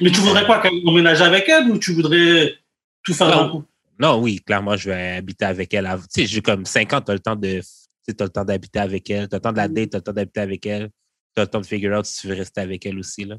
Mais 0.00 0.10
tu 0.10 0.20
voudrais 0.20 0.46
quoi, 0.46 0.60
qu'elle 0.60 0.80
emménage 0.86 1.20
avec 1.22 1.48
elle 1.48 1.70
ou 1.70 1.78
tu 1.78 1.92
voudrais 1.92 2.54
tout 3.02 3.14
faire 3.14 3.28
Non. 3.28 3.42
d'un 3.44 3.48
coup? 3.50 3.64
Non, 3.98 4.20
oui, 4.20 4.40
clairement, 4.40 4.76
je 4.76 4.90
vais 4.90 5.16
habiter 5.16 5.44
avec 5.44 5.74
elle. 5.74 5.88
Tu 6.14 6.20
sais, 6.22 6.26
j'ai 6.26 6.40
comme 6.40 6.64
cinq 6.64 6.92
ans, 6.92 7.00
tu 7.00 7.10
as 7.10 7.14
le 7.14 7.20
temps 7.20 7.34
de. 7.34 7.58
Tu 7.58 7.62
sais, 8.06 8.14
t'as 8.14 8.24
le 8.24 8.30
temps 8.30 8.44
d'habiter 8.44 8.78
avec 8.78 9.10
elle, 9.10 9.28
tu 9.28 9.34
as 9.34 9.38
le 9.38 9.42
temps 9.42 9.52
de 9.52 9.56
la 9.56 9.66
Mm. 9.68 9.74
date, 9.74 9.90
tu 9.90 9.96
as 9.96 9.98
le 9.98 10.04
temps 10.04 10.12
d'habiter 10.12 10.40
avec 10.40 10.66
elle, 10.66 10.90
tu 11.34 11.40
as 11.40 11.44
le 11.44 11.50
temps 11.50 11.60
de 11.60 11.66
figure 11.66 11.98
out 11.98 12.04
si 12.06 12.20
tu 12.20 12.28
veux 12.28 12.34
rester 12.36 12.60
avec 12.60 12.86
elle 12.86 12.96
aussi, 12.98 13.24
là. 13.24 13.36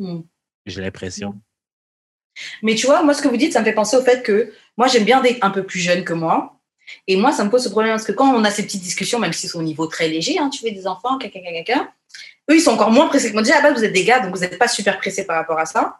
Hmm. 0.00 0.22
J'ai 0.66 0.80
l'impression. 0.80 1.40
Mais 2.62 2.74
tu 2.74 2.86
vois, 2.86 3.04
moi, 3.04 3.14
ce 3.14 3.22
que 3.22 3.28
vous 3.28 3.36
dites, 3.36 3.52
ça 3.52 3.60
me 3.60 3.64
fait 3.64 3.72
penser 3.74 3.96
au 3.96 4.02
fait 4.02 4.22
que 4.24 4.52
moi, 4.76 4.88
j'aime 4.88 5.04
bien 5.04 5.20
des 5.20 5.38
un 5.42 5.50
peu 5.50 5.62
plus 5.62 5.78
jeunes 5.78 6.02
que 6.02 6.12
moi. 6.12 6.53
Et 7.06 7.16
moi, 7.16 7.32
ça 7.32 7.44
me 7.44 7.50
pose 7.50 7.62
ce 7.64 7.68
problème 7.68 7.92
parce 7.92 8.04
que 8.04 8.12
quand 8.12 8.32
on 8.34 8.44
a 8.44 8.50
ces 8.50 8.62
petites 8.64 8.82
discussions, 8.82 9.18
même 9.18 9.32
si 9.32 9.48
c'est 9.48 9.56
au 9.58 9.62
niveau 9.62 9.86
très 9.86 10.08
léger, 10.08 10.38
hein, 10.38 10.50
tu 10.50 10.60
fais 10.60 10.70
des 10.70 10.86
enfants, 10.86 11.18
caca, 11.18 11.40
caca, 11.40 11.88
eux, 12.50 12.56
ils 12.56 12.60
sont 12.60 12.72
encore 12.72 12.90
moins 12.90 13.08
pressés 13.08 13.28
que 13.28 13.32
moi. 13.34 13.42
Déjà, 13.42 13.58
à 13.58 13.62
la 13.62 13.70
base, 13.70 13.78
vous 13.78 13.84
êtes 13.84 13.92
des 13.92 14.04
gars, 14.04 14.20
donc 14.20 14.34
vous 14.34 14.40
n'êtes 14.40 14.58
pas 14.58 14.68
super 14.68 14.98
pressés 14.98 15.24
par 15.26 15.36
rapport 15.36 15.58
à 15.58 15.66
ça. 15.66 15.98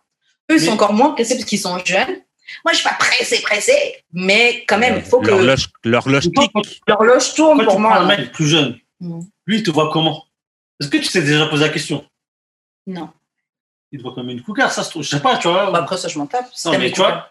Eux, 0.51 0.57
ils 0.57 0.61
sont 0.61 0.67
Mais- 0.67 0.73
encore 0.73 0.93
moins 0.93 1.11
pressés 1.11 1.35
parce 1.37 1.47
qu'ils 1.47 1.59
sont 1.61 1.79
jeunes. 1.85 2.21
Moi, 2.65 2.73
je 2.73 2.79
suis 2.79 2.85
pas 2.89 2.95
pressée, 2.99 3.41
pressée, 3.41 4.05
mais 4.13 4.65
quand 4.69 4.77
même, 4.79 4.97
il 4.99 5.03
faut 5.03 5.21
que 5.21 5.29
L'horloge 5.29 5.69
l'horloge 5.85 6.25
tique. 6.31 6.53
l'horloge 6.87 7.35
tourne 7.35 7.59
Quand 7.59 7.65
pour 7.65 7.75
tu 7.77 7.81
moi. 7.81 7.97
un 7.97 8.07
mec 8.07 8.33
plus 8.33 8.47
jeune, 8.47 8.79
Mm. 9.01 9.21
lui, 9.47 9.57
il 9.59 9.63
te 9.63 9.71
voit 9.71 9.91
comment 9.93 10.25
Est-ce 10.81 10.89
que 10.89 10.99
tu 10.99 11.09
t'es 11.09 11.23
déjà 11.23 11.47
posé 11.47 11.65
la 11.65 11.71
question 11.71 12.05
Non. 12.87 13.09
Il 13.93 13.99
te 13.99 14.03
voit 14.03 14.15
comme 14.15 14.29
une 14.29 14.43
cougar, 14.43 14.71
ça 14.73 14.83
se 14.83 14.91
trouve. 14.91 15.03
Je 15.03 15.09
sais 15.11 15.21
pas, 15.21 15.39
tu 15.39 15.49
vois. 15.49 15.71
Bah, 15.71 15.79
après, 15.79 15.97
ça, 15.97 16.09
je 16.09 16.19
m'en 16.19 16.27
tape. 16.27 16.47
Non, 16.65 16.79
mais 16.79 16.91
tu 16.91 16.99
vois. 17.01 17.29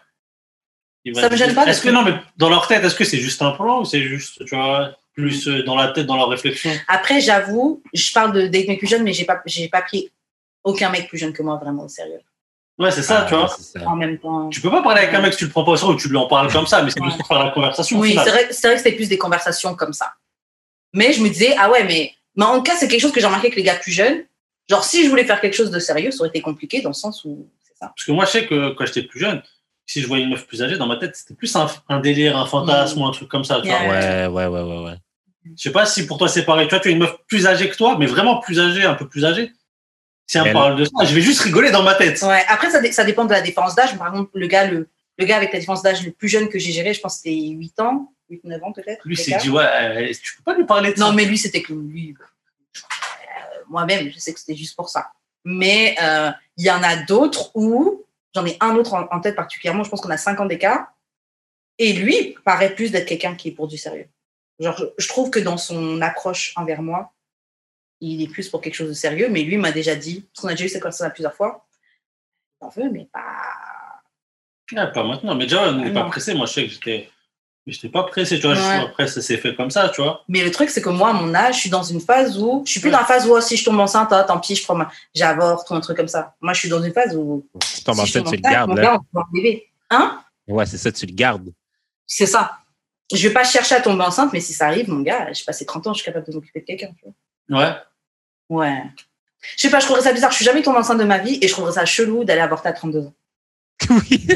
Ça 1.14 1.28
me 1.28 1.36
gêne 1.36 1.54
pas 1.54 1.66
Est-ce 1.66 1.82
que 1.82 1.90
non, 1.90 2.02
mais 2.02 2.14
dans 2.36 2.48
leur 2.48 2.66
tête, 2.66 2.82
est-ce 2.84 2.94
que 2.94 3.04
c'est 3.04 3.18
juste 3.18 3.42
un 3.42 3.50
plan 3.50 3.82
ou 3.82 3.84
c'est 3.84 4.02
juste, 4.02 4.44
tu 4.46 4.54
vois, 4.54 4.96
plus 5.12 5.46
euh, 5.48 5.62
dans 5.64 5.76
la 5.76 5.88
tête, 5.88 6.06
dans 6.06 6.16
leur 6.16 6.28
réflexion? 6.28 6.70
Après, 6.88 7.20
j'avoue, 7.20 7.82
je 7.92 8.10
parle 8.12 8.32
de, 8.32 8.46
des 8.46 8.66
mecs 8.66 8.78
plus 8.78 8.88
jeunes, 8.88 9.02
mais 9.02 9.12
j'ai 9.12 9.24
pas, 9.26 9.42
j'ai 9.44 9.68
pas 9.68 9.82
pris 9.82 10.10
aucun 10.62 10.88
mec 10.90 11.08
plus 11.08 11.18
jeune 11.18 11.32
que 11.32 11.42
moi 11.42 11.56
vraiment 11.56 11.84
au 11.84 11.88
sérieux. 11.88 12.20
Ouais, 12.78 12.90
c'est 12.90 13.02
ça, 13.02 13.20
Ah, 13.24 13.28
tu 13.28 13.34
vois. 13.34 13.48
ça. 13.48 13.86
En 13.86 13.96
même 13.96 14.18
temps. 14.18 14.48
Tu 14.48 14.60
peux 14.60 14.70
pas 14.70 14.82
parler 14.82 15.02
avec 15.02 15.14
un 15.14 15.20
mec 15.20 15.32
si 15.34 15.40
tu 15.40 15.44
le 15.44 15.50
prends 15.50 15.62
pas 15.64 15.72
au 15.72 15.76
sérieux 15.76 15.94
ou 15.94 15.98
tu 15.98 16.08
lui 16.08 16.16
en 16.16 16.26
parles 16.26 16.50
comme 16.50 16.66
ça, 16.66 16.82
mais 16.82 16.90
c'est 16.90 17.04
juste 17.04 17.18
pour 17.18 17.26
faire 17.28 17.44
la 17.44 17.50
conversation. 17.50 17.98
Oui, 17.98 18.10
final. 18.10 18.24
c'est 18.24 18.30
vrai, 18.30 18.48
c'est 18.50 18.66
vrai 18.66 18.76
que 18.76 18.82
c'était 18.82 18.96
plus 18.96 19.08
des 19.08 19.18
conversations 19.18 19.74
comme 19.76 19.92
ça. 19.92 20.14
Mais 20.92 21.12
je 21.12 21.22
me 21.22 21.28
disais, 21.28 21.54
ah 21.58 21.70
ouais, 21.70 21.84
mais, 21.84 22.12
mais 22.34 22.44
en 22.44 22.56
tout 22.56 22.62
cas, 22.62 22.76
c'est 22.76 22.88
quelque 22.88 23.00
chose 23.00 23.12
que 23.12 23.20
j'ai 23.20 23.26
remarqué 23.26 23.48
avec 23.48 23.56
les 23.56 23.62
gars 23.62 23.74
plus 23.76 23.92
jeunes. 23.92 24.24
Genre, 24.68 24.82
si 24.82 25.04
je 25.04 25.10
voulais 25.10 25.24
faire 25.24 25.40
quelque 25.40 25.54
chose 25.54 25.70
de 25.70 25.78
sérieux, 25.78 26.10
ça 26.10 26.20
aurait 26.20 26.30
été 26.30 26.40
compliqué 26.40 26.80
dans 26.80 26.88
le 26.88 26.94
sens 26.94 27.24
où 27.24 27.46
c'est 27.62 27.76
ça. 27.78 27.92
Parce 27.94 28.04
que 28.04 28.12
moi, 28.12 28.24
je 28.24 28.30
sais 28.30 28.46
que 28.46 28.70
quand 28.70 28.86
j'étais 28.86 29.02
plus 29.02 29.20
jeune, 29.20 29.42
si 29.86 30.00
je 30.00 30.06
voyais 30.06 30.24
une 30.24 30.30
meuf 30.30 30.46
plus 30.46 30.62
âgée, 30.62 30.76
dans 30.76 30.86
ma 30.86 30.96
tête, 30.96 31.14
c'était 31.16 31.34
plus 31.34 31.54
un, 31.56 31.66
un 31.88 32.00
délire, 32.00 32.36
un 32.36 32.46
fantasme 32.46 32.98
Mm. 32.98 33.02
ou 33.02 33.06
un 33.06 33.10
truc 33.10 33.28
comme 33.28 33.44
ça. 33.44 33.60
Tu 33.62 33.68
vois. 33.68 33.78
Yeah. 33.80 34.30
Ouais, 34.30 34.46
ouais, 34.46 34.62
ouais, 34.62 34.62
ouais, 34.78 34.84
ouais. 34.84 34.96
Je 35.56 35.62
sais 35.62 35.72
pas 35.72 35.84
si 35.84 36.06
pour 36.06 36.16
toi 36.18 36.26
c'est 36.28 36.44
pareil. 36.44 36.66
Tu 36.68 36.70
vois, 36.74 36.80
tu 36.80 36.88
as 36.88 36.92
une 36.92 36.98
meuf 37.00 37.14
plus 37.28 37.46
âgée 37.46 37.68
que 37.68 37.76
toi, 37.76 37.96
mais 37.98 38.06
vraiment 38.06 38.40
plus 38.40 38.58
âgée, 38.60 38.84
un 38.84 38.94
peu 38.94 39.06
plus 39.08 39.24
âgée. 39.26 39.52
Si 40.26 40.38
Elle- 40.38 40.54
parle 40.54 40.76
de 40.76 40.84
ça, 40.86 41.04
je 41.04 41.14
vais 41.14 41.20
juste 41.20 41.40
rigoler 41.42 41.70
dans 41.70 41.82
ma 41.82 41.94
tête. 41.94 42.22
Ouais. 42.22 42.42
Après, 42.48 42.70
ça, 42.70 42.80
dé- 42.80 42.92
ça 42.92 43.04
dépend 43.04 43.26
de 43.26 43.30
la 43.32 43.42
différence 43.42 43.74
d'âge. 43.74 43.94
Par 43.98 44.08
exemple, 44.08 44.30
le 44.32 44.46
gars, 44.46 44.66
le, 44.66 44.88
le 45.18 45.24
gars 45.26 45.36
avec 45.36 45.52
la 45.52 45.58
différence 45.58 45.82
d'âge 45.82 46.02
le 46.02 46.12
plus 46.12 46.28
jeune 46.30 46.48
que 46.48 46.58
j'ai 46.58 46.72
géré, 46.72 46.94
je 46.94 47.00
pense 47.02 47.16
que 47.16 47.28
c'était 47.28 47.36
8 47.36 47.78
ans, 47.80 48.10
8, 48.30 48.42
9 48.44 48.62
ans 48.64 48.72
peut-être. 48.72 49.02
Lui 49.04 49.18
s'est 49.18 49.36
dit, 49.36 49.50
ouais, 49.50 49.64
euh, 49.64 50.12
tu 50.22 50.36
peux 50.38 50.42
pas 50.44 50.54
lui 50.56 50.64
parler 50.64 50.94
de 50.94 50.98
Non, 50.98 51.08
ça. 51.08 51.12
mais 51.12 51.26
lui, 51.26 51.36
c'était 51.36 51.60
que 51.60 51.74
lui. 51.74 52.14
euh, 52.18 52.84
Moi-même, 53.68 54.10
je 54.10 54.18
sais 54.18 54.32
que 54.32 54.40
c'était 54.40 54.56
juste 54.56 54.76
pour 54.76 54.88
ça. 54.88 55.08
Mais 55.44 55.94
euh, 56.02 56.30
il 56.56 56.64
y 56.64 56.70
en 56.70 56.82
a 56.82 56.96
d'autres 56.96 57.50
où, 57.54 58.03
j'en 58.34 58.44
ai 58.46 58.56
un 58.60 58.74
autre 58.76 58.94
en, 58.94 59.08
en 59.10 59.20
tête 59.20 59.36
particulièrement, 59.36 59.84
je 59.84 59.90
pense 59.90 60.00
qu'on 60.00 60.10
a 60.10 60.16
5 60.16 60.40
ans 60.40 60.46
d'écart. 60.46 60.88
Et 61.78 61.92
lui 61.92 62.36
paraît 62.44 62.74
plus 62.74 62.92
d'être 62.92 63.06
quelqu'un 63.06 63.34
qui 63.34 63.48
est 63.48 63.52
pour 63.52 63.66
du 63.66 63.76
sérieux. 63.76 64.08
Genre, 64.60 64.76
je, 64.76 64.84
je 64.96 65.08
trouve 65.08 65.30
que 65.30 65.40
dans 65.40 65.56
son 65.56 66.00
approche 66.02 66.52
envers 66.56 66.82
moi, 66.82 67.12
il 68.00 68.22
est 68.22 68.28
plus 68.28 68.48
pour 68.48 68.60
quelque 68.60 68.74
chose 68.74 68.88
de 68.88 68.94
sérieux. 68.94 69.28
Mais 69.28 69.42
lui 69.42 69.56
m'a 69.56 69.72
déjà 69.72 69.96
dit, 69.96 70.20
parce 70.32 70.42
qu'on 70.42 70.48
a 70.48 70.52
déjà 70.52 70.66
eu 70.66 70.68
cette 70.68 70.82
conversation 70.82 71.10
plusieurs 71.12 71.34
fois, 71.34 71.66
j'en 72.60 72.68
veux, 72.68 72.90
mais 72.90 73.08
pas. 73.12 74.02
Ouais, 74.72 74.92
pas 74.92 75.04
maintenant, 75.04 75.34
mais 75.34 75.44
déjà, 75.44 75.68
on 75.68 75.72
n'est 75.72 75.90
Ah, 75.90 76.04
pas 76.04 76.10
pressé. 76.10 76.34
Moi, 76.34 76.46
je 76.46 76.52
sais 76.52 76.64
que 76.64 76.70
j'étais. 76.70 77.10
Mais 77.66 77.72
j'étais 77.72 77.88
pas 77.88 78.02
pressé, 78.02 78.38
tu 78.38 78.46
vois. 78.46 78.56
Ouais. 78.56 78.84
Après, 78.84 79.06
ça 79.06 79.22
s'est 79.22 79.38
fait 79.38 79.54
comme 79.54 79.70
ça, 79.70 79.88
tu 79.88 80.02
vois. 80.02 80.22
Mais 80.28 80.44
le 80.44 80.50
truc, 80.50 80.68
c'est 80.68 80.82
que 80.82 80.90
moi, 80.90 81.10
à 81.10 81.12
mon 81.14 81.34
âge, 81.34 81.54
je 81.54 81.60
suis 81.60 81.70
dans 81.70 81.82
une 81.82 82.00
phase 82.00 82.38
où. 82.38 82.62
Je 82.66 82.72
suis 82.72 82.80
plus 82.80 82.90
dans 82.90 82.98
la 82.98 83.04
phase 83.04 83.26
où 83.26 83.32
oh, 83.34 83.40
si 83.40 83.56
je 83.56 83.64
tombe 83.64 83.80
enceinte, 83.80 84.12
ah, 84.12 84.24
tant 84.24 84.38
pis, 84.38 84.54
je 84.54 84.62
prends 84.62 84.74
ma. 84.74 84.90
J'avorte 85.14 85.68
ou 85.70 85.74
un 85.74 85.80
truc 85.80 85.96
comme 85.96 86.08
ça. 86.08 86.34
Moi, 86.42 86.52
je 86.52 86.60
suis 86.60 86.68
dans 86.68 86.82
une 86.82 86.92
phase 86.92 87.16
où. 87.16 87.46
Tu 87.60 87.82
tombes 87.84 87.94
si 87.94 88.06
je 88.06 88.18
enceinte, 88.18 88.24
tombe 88.24 88.34
tu 88.34 88.40
le 88.42 88.46
enceinte, 88.46 88.52
gardes, 88.52 88.68
mon 88.68 88.74
là. 88.76 88.82
gars, 88.82 88.94
on 88.94 88.98
peut 88.98 89.06
avoir 89.12 89.26
un 89.26 89.32
bébé. 89.32 89.66
Hein? 89.90 90.20
Ouais, 90.46 90.66
c'est 90.66 90.76
ça, 90.76 90.92
tu 90.92 91.06
le 91.06 91.14
gardes. 91.14 91.52
C'est 92.06 92.26
ça. 92.26 92.58
Je 93.12 93.28
vais 93.28 93.32
pas 93.32 93.44
chercher 93.44 93.76
à 93.76 93.80
tomber 93.80 94.04
enceinte, 94.04 94.32
mais 94.32 94.40
si 94.40 94.52
ça 94.52 94.66
arrive, 94.66 94.90
mon 94.90 95.00
gars, 95.00 95.32
j'ai 95.32 95.44
passé 95.44 95.64
30 95.64 95.86
ans, 95.86 95.92
je 95.94 96.02
suis 96.02 96.04
capable 96.04 96.26
de 96.26 96.32
m'occuper 96.32 96.60
de 96.60 96.64
quelqu'un. 96.66 96.92
tu 96.98 97.06
vois. 97.48 97.60
Ouais. 97.60 97.74
Ouais. 98.50 98.82
Je 99.56 99.62
sais 99.62 99.70
pas, 99.70 99.80
je 99.80 99.84
trouverais 99.84 100.04
ça 100.04 100.12
bizarre. 100.12 100.30
Je 100.30 100.36
suis 100.36 100.44
jamais 100.44 100.62
tombée 100.62 100.78
enceinte 100.78 100.98
de 100.98 101.04
ma 101.04 101.18
vie 101.18 101.38
et 101.40 101.48
je 101.48 101.52
trouverais 101.52 101.72
ça 101.72 101.84
chelou 101.84 102.24
d'aller 102.24 102.40
avorter 102.40 102.68
à 102.68 102.72
32 102.72 103.06
ans. 103.06 103.14
Oui, 103.90 104.26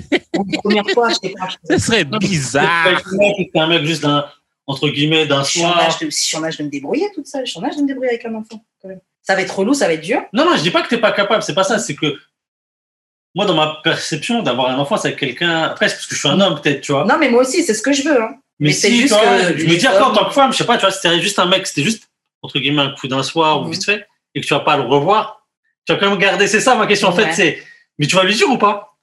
La 0.53 0.59
première 0.63 0.91
fois, 0.91 1.09
je 1.11 1.15
sais 1.15 1.35
pas. 1.39 1.49
ce 1.71 1.79
serait 1.79 2.05
bizarre. 2.05 3.01
C'est 3.11 3.59
un 3.59 3.67
mec 3.67 3.85
juste 3.85 4.03
d'un, 4.03 4.25
entre 4.67 4.89
guillemets, 4.89 5.27
d'un 5.27 5.43
Je 5.45 5.51
suis 5.51 5.65
en 5.65 5.73
soir. 5.73 5.81
âge 5.81 5.99
de, 5.99 6.11
si 6.11 6.23
je 6.23 6.27
suis 6.29 6.37
en 6.37 6.45
âge 6.45 6.57
de 6.59 6.65
me 6.65 6.69
débrouiller 6.71 7.09
toute 7.15 7.27
seule, 7.27 7.47
je 7.47 7.51
suis 7.53 7.61
en 7.61 7.65
âge 7.65 7.77
de 7.77 7.83
me 7.83 7.87
débrouiller 7.87 8.11
avec 8.11 8.25
un 8.27 8.35
enfant. 8.35 8.63
Quand 8.83 8.89
même. 8.89 9.01
Ça 9.23 9.35
va 9.35 9.43
être 9.43 9.57
relou, 9.59 9.75
ça 9.75 9.87
va 9.87 9.95
être 9.95 10.01
dur. 10.03 10.23
Non, 10.33 10.45
non, 10.45 10.57
je 10.57 10.63
dis 10.63 10.71
pas 10.71 10.83
que 10.83 10.89
t'es 10.89 10.99
pas 10.99 11.13
capable, 11.13 11.43
c'est 11.43 11.55
pas 11.55 11.65
ça, 11.65 11.79
c'est 11.79 11.95
que 11.95 12.17
moi, 13.35 13.45
dans 13.47 13.55
ma 13.55 13.81
perception, 13.85 14.43
d'avoir 14.43 14.71
un 14.71 14.79
enfant, 14.79 14.97
c'est 14.97 15.09
avec 15.09 15.21
quelqu'un, 15.21 15.63
après, 15.65 15.89
c'est 15.89 15.97
parce 15.97 16.07
que 16.07 16.15
je 16.15 16.21
suis 16.21 16.29
un 16.29 16.41
homme, 16.41 16.61
peut-être, 16.61 16.81
tu 16.81 16.93
vois. 16.93 17.05
Non, 17.05 17.19
mais 17.19 17.29
moi 17.31 17.43
aussi, 17.43 17.63
c'est 17.63 17.75
ce 17.75 17.83
que 17.83 17.93
je 17.93 18.03
veux. 18.03 18.21
Hein. 18.23 18.31
mais 18.59 18.69
mais 18.69 18.73
c'est 18.73 18.89
si, 18.89 19.01
juste 19.03 19.15
toi, 19.15 19.21
que 19.21 19.59
je 19.59 19.67
me 19.67 19.77
dis 19.77 19.87
en 19.87 20.13
tant 20.15 20.25
que 20.27 20.33
femme, 20.35 20.53
je 20.53 20.59
sais 20.59 20.65
pas, 20.67 20.77
tu 20.77 20.83
vois, 20.83 20.91
c'était 20.91 21.21
juste 21.21 21.39
un 21.39 21.47
mec, 21.47 21.67
c'était 21.67 21.83
juste, 21.85 22.05
entre 22.43 22.59
guillemets, 22.59 22.83
un 22.83 22.91
coup 22.91 23.07
d'un 23.07 23.23
soir 23.23 23.61
ou 23.61 23.65
Mhm. 23.67 23.71
vite 23.73 23.85
fait, 23.85 24.07
et 24.35 24.41
que 24.41 24.47
tu 24.47 24.53
vas 24.55 24.61
pas 24.61 24.77
le 24.77 24.83
revoir, 24.83 25.47
tu 25.87 25.93
vas 25.93 25.99
quand 25.99 26.09
même 26.11 26.19
garder, 26.19 26.47
c'est 26.49 26.61
ça 26.61 26.75
ma 26.75 26.87
question, 26.87 27.09
en 27.09 27.13
fait, 27.13 27.33
c'est, 27.33 27.63
mais 27.99 28.07
tu 28.07 28.17
vas 28.17 28.25
lui 28.25 28.35
dire 28.35 28.49
ou 28.51 28.59
pas? 28.59 28.98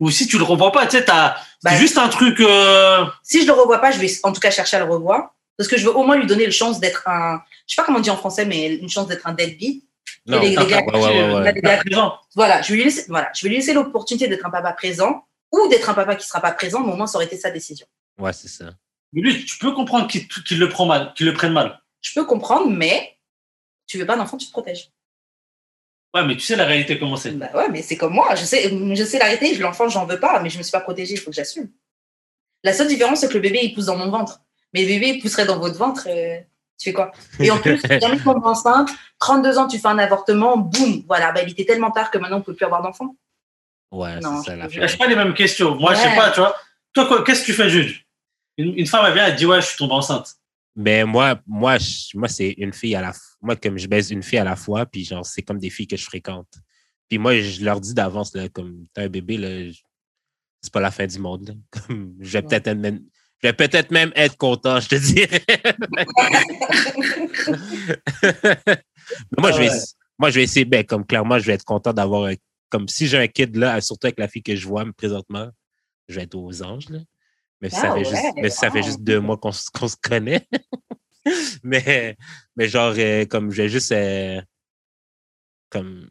Ou 0.00 0.10
si 0.10 0.26
tu 0.26 0.38
le 0.38 0.44
revois 0.44 0.72
pas, 0.72 0.86
tu 0.86 0.96
sais, 0.96 1.04
t'as, 1.04 1.36
Bah, 1.62 1.70
c'est 1.72 1.76
juste 1.76 1.98
un 1.98 2.08
truc, 2.08 2.40
euh, 2.40 3.04
Si 3.22 3.42
je 3.42 3.46
le 3.46 3.52
revois 3.52 3.78
pas, 3.78 3.90
je 3.90 3.98
vais 3.98 4.10
en 4.22 4.32
tout 4.32 4.40
cas 4.40 4.50
chercher 4.50 4.76
à 4.76 4.84
le 4.84 4.90
revoir. 4.90 5.34
Parce 5.58 5.68
que 5.68 5.76
je 5.76 5.84
veux 5.84 5.94
au 5.94 6.02
moins 6.04 6.16
lui 6.16 6.26
donner 6.26 6.46
la 6.46 6.50
chance 6.50 6.80
d'être 6.80 7.06
un. 7.06 7.42
Je 7.66 7.74
sais 7.74 7.80
pas 7.80 7.84
comment 7.84 7.98
on 7.98 8.02
dit 8.02 8.08
en 8.10 8.16
français, 8.16 8.46
mais 8.46 8.74
une 8.74 8.88
chance 8.88 9.06
d'être 9.06 9.26
un 9.26 9.34
deadbeat. 9.34 9.84
Non, 10.26 10.40
les- 10.40 10.50
les 10.50 10.54
gars- 10.56 10.82
ouais, 10.84 10.92
ouais, 10.94 11.00
ouais, 11.02 11.34
ouais. 11.34 11.52
les 11.52 11.60
gars- 11.60 11.76
présent. 11.78 12.14
Voilà, 12.34 12.62
je 12.62 12.70
vais 12.70 12.76
lui 12.78 12.84
laisser, 12.84 13.04
voilà, 13.08 13.30
je 13.34 13.42
vais 13.42 13.50
lui 13.50 13.56
laisser 13.56 13.74
l'opportunité 13.74 14.26
d'être 14.26 14.46
un 14.46 14.50
papa 14.50 14.72
présent 14.72 15.24
ou 15.52 15.68
d'être 15.68 15.88
un 15.90 15.94
papa 15.94 16.16
qui 16.16 16.26
sera 16.26 16.40
pas 16.40 16.52
présent, 16.52 16.80
mais 16.80 16.92
au 16.92 16.96
moins 16.96 17.06
ça 17.06 17.16
aurait 17.18 17.26
été 17.26 17.36
sa 17.36 17.50
décision. 17.50 17.86
Ouais, 18.18 18.32
c'est 18.32 18.48
ça. 18.48 18.66
Mais 19.12 19.20
lui, 19.22 19.44
tu 19.44 19.58
peux 19.58 19.72
comprendre 19.72 20.06
qu'il, 20.08 20.58
le 20.58 20.68
prend 20.68 20.86
mal, 20.86 21.12
qu'il 21.14 21.26
le 21.26 21.34
prenne 21.34 21.52
mal. 21.52 21.78
Je 22.00 22.12
peux 22.14 22.24
comprendre, 22.24 22.70
mais 22.70 23.18
tu 23.86 23.98
veux 23.98 24.06
pas 24.06 24.16
d'enfant, 24.16 24.36
tu 24.38 24.46
te 24.46 24.52
protèges. 24.52 24.88
Ouais, 26.14 26.24
mais 26.26 26.34
tu 26.34 26.40
sais 26.40 26.56
la 26.56 26.64
réalité 26.64 26.98
comment 26.98 27.16
c'est? 27.16 27.30
Bah 27.32 27.50
ouais, 27.54 27.68
mais 27.70 27.82
c'est 27.82 27.96
comme 27.96 28.12
moi. 28.14 28.34
Je 28.34 28.44
sais, 28.44 28.68
je 28.68 29.04
sais 29.04 29.18
l'arrêter. 29.18 29.54
L'enfant, 29.58 29.88
j'en 29.88 30.06
veux 30.06 30.18
pas, 30.18 30.40
mais 30.42 30.50
je 30.50 30.58
me 30.58 30.62
suis 30.62 30.72
pas 30.72 30.80
protégée. 30.80 31.14
Il 31.14 31.18
faut 31.20 31.30
que 31.30 31.36
j'assume. 31.36 31.70
La 32.64 32.72
seule 32.72 32.88
différence, 32.88 33.20
c'est 33.20 33.28
que 33.28 33.34
le 33.34 33.40
bébé, 33.40 33.60
il 33.62 33.74
pousse 33.74 33.86
dans 33.86 33.96
mon 33.96 34.10
ventre. 34.10 34.40
Mais 34.74 34.82
le 34.82 34.88
bébé, 34.88 35.08
il 35.16 35.20
pousserait 35.22 35.46
dans 35.46 35.58
votre 35.58 35.78
ventre. 35.78 36.08
euh, 36.08 36.38
tu 36.78 36.90
fais 36.90 36.92
quoi? 36.92 37.12
Et 37.38 37.50
en 37.50 37.58
plus, 37.58 37.80
jamais 38.00 38.18
tombes 38.18 38.44
enceinte, 38.44 38.88
32 39.18 39.58
ans, 39.58 39.68
tu 39.68 39.78
fais 39.78 39.88
un 39.88 39.98
avortement, 39.98 40.56
boum, 40.56 41.02
voilà. 41.06 41.30
Bah, 41.32 41.42
il 41.42 41.50
était 41.50 41.64
tellement 41.66 41.90
tard 41.90 42.10
que 42.10 42.18
maintenant, 42.18 42.38
on 42.38 42.42
peut 42.42 42.54
plus 42.54 42.64
avoir 42.66 42.82
d'enfant. 42.82 43.14
Ouais, 43.92 44.18
Non, 44.20 44.38
c'est 44.42 44.50
ça 44.50 44.54
je- 44.56 44.58
l'affaire. 44.60 44.80
Lâche 44.80 44.98
pas 44.98 45.06
les 45.06 45.16
mêmes 45.16 45.34
questions. 45.34 45.74
Moi, 45.76 45.94
je 45.94 46.00
sais 46.00 46.08
Ouais. 46.08 46.16
pas, 46.16 46.30
tu 46.30 46.40
vois. 46.40 46.56
Toi, 46.92 47.22
qu'est-ce 47.24 47.40
que 47.42 47.46
tu 47.46 47.52
fais, 47.52 47.68
Jude? 47.68 47.94
Une, 48.56 48.76
une 48.78 48.86
femme, 48.86 49.04
elle 49.06 49.14
vient, 49.14 49.26
elle 49.26 49.36
dit, 49.36 49.46
ouais, 49.46 49.60
je 49.60 49.66
suis 49.66 49.76
tombée 49.76 49.94
enceinte. 49.94 50.34
Mais 50.76 51.04
moi, 51.04 51.38
moi, 51.46 51.78
je- 51.78 52.16
moi 52.16 52.28
c'est 52.28 52.50
une 52.58 52.72
fille 52.72 52.94
à 52.96 53.00
la 53.00 53.12
Moi, 53.42 53.56
comme 53.56 53.78
je 53.78 53.86
baise 53.86 54.10
une 54.10 54.22
fille 54.22 54.38
à 54.38 54.44
la 54.44 54.56
fois, 54.56 54.84
puis 54.86 55.04
genre, 55.04 55.24
c'est 55.24 55.42
comme 55.42 55.58
des 55.58 55.70
filles 55.70 55.86
que 55.86 55.96
je 55.96 56.04
fréquente. 56.04 56.48
Puis 57.08 57.18
moi, 57.18 57.40
je 57.40 57.64
leur 57.64 57.80
dis 57.80 57.94
d'avance, 57.94 58.34
là, 58.34 58.48
comme 58.48 58.84
t'as 58.94 59.04
un 59.04 59.08
bébé, 59.08 59.36
là, 59.38 59.72
c'est 60.62 60.72
pas 60.72 60.80
la 60.80 60.90
fin 60.90 61.06
du 61.06 61.18
monde. 61.18 61.58
Comme, 61.70 62.14
je 62.20 62.30
vais 62.32 62.42
peut-être 62.42 62.66
être 62.68 62.78
même. 62.78 63.00
Je 63.42 63.48
vais 63.48 63.54
peut-être 63.54 63.90
même 63.90 64.12
être 64.14 64.36
content, 64.36 64.78
je 64.78 64.88
te 64.90 64.94
dirais. 64.96 65.42
Mais 65.96 66.04
moi, 69.38 69.50
je 69.52 69.58
vais, 69.58 69.70
Ouais. 69.70 69.78
moi, 70.18 70.28
je 70.30 70.34
vais 70.36 70.42
essayer, 70.44 70.66
ben, 70.66 70.84
comme 70.84 71.06
clairement, 71.06 71.38
je 71.38 71.46
vais 71.46 71.54
être 71.54 71.64
content 71.64 71.92
d'avoir 71.94 72.26
un- 72.26 72.34
Comme 72.68 72.86
si 72.88 73.06
j'ai 73.08 73.16
un 73.18 73.26
kid 73.26 73.56
là, 73.56 73.80
surtout 73.80 74.06
avec 74.06 74.18
la 74.18 74.28
fille 74.28 74.42
que 74.42 74.54
je 74.54 74.68
vois 74.68 74.84
présentement, 74.96 75.48
je 76.08 76.16
vais 76.16 76.22
être 76.24 76.34
aux 76.36 76.62
anges, 76.62 76.88
là. 76.90 76.98
Mais 77.60 77.70
si 77.70 77.76
ça 77.76 77.88
Ah 77.90 77.94
fait 77.96 78.04
juste, 78.04 78.22
ouais, 78.22 78.32
mais 78.42 78.50
ça 78.50 78.70
fait 78.70 78.82
juste 78.82 79.02
deux 79.02 79.18
mois 79.20 79.38
qu'on 79.38 79.50
se 79.52 79.70
connaît. 80.02 80.46
mais, 81.62 82.16
mais 82.56 82.68
genre, 82.68 82.94
euh, 82.96 83.24
comme 83.26 83.50
je 83.50 83.62
vais 83.62 83.68
juste. 83.68 83.92
euh, 83.92 84.40
comme. 85.70 86.08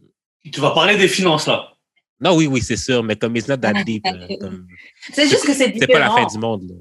Tu 0.51 0.59
vas 0.61 0.71
parler 0.71 0.97
des 0.97 1.07
finances, 1.07 1.47
là. 1.47 1.73
Non, 2.21 2.35
oui, 2.35 2.47
oui, 2.47 2.61
c'est 2.61 2.77
sûr, 2.77 3.03
mais 3.03 3.15
comme 3.15 3.35
it's 3.37 3.47
not 3.47 3.57
that 3.57 3.83
deep. 3.83 4.03
là, 4.05 4.27
comme- 4.41 4.67
C'est 5.13 5.27
juste 5.27 5.45
que 5.45 5.53
c'est 5.53 5.73
C'est 5.77 5.87
pas 5.87 5.99
la 5.99 6.07
fin 6.09 6.25
différent. 6.25 6.27
du 6.27 6.37
monde, 6.39 6.63
là. 6.69 6.75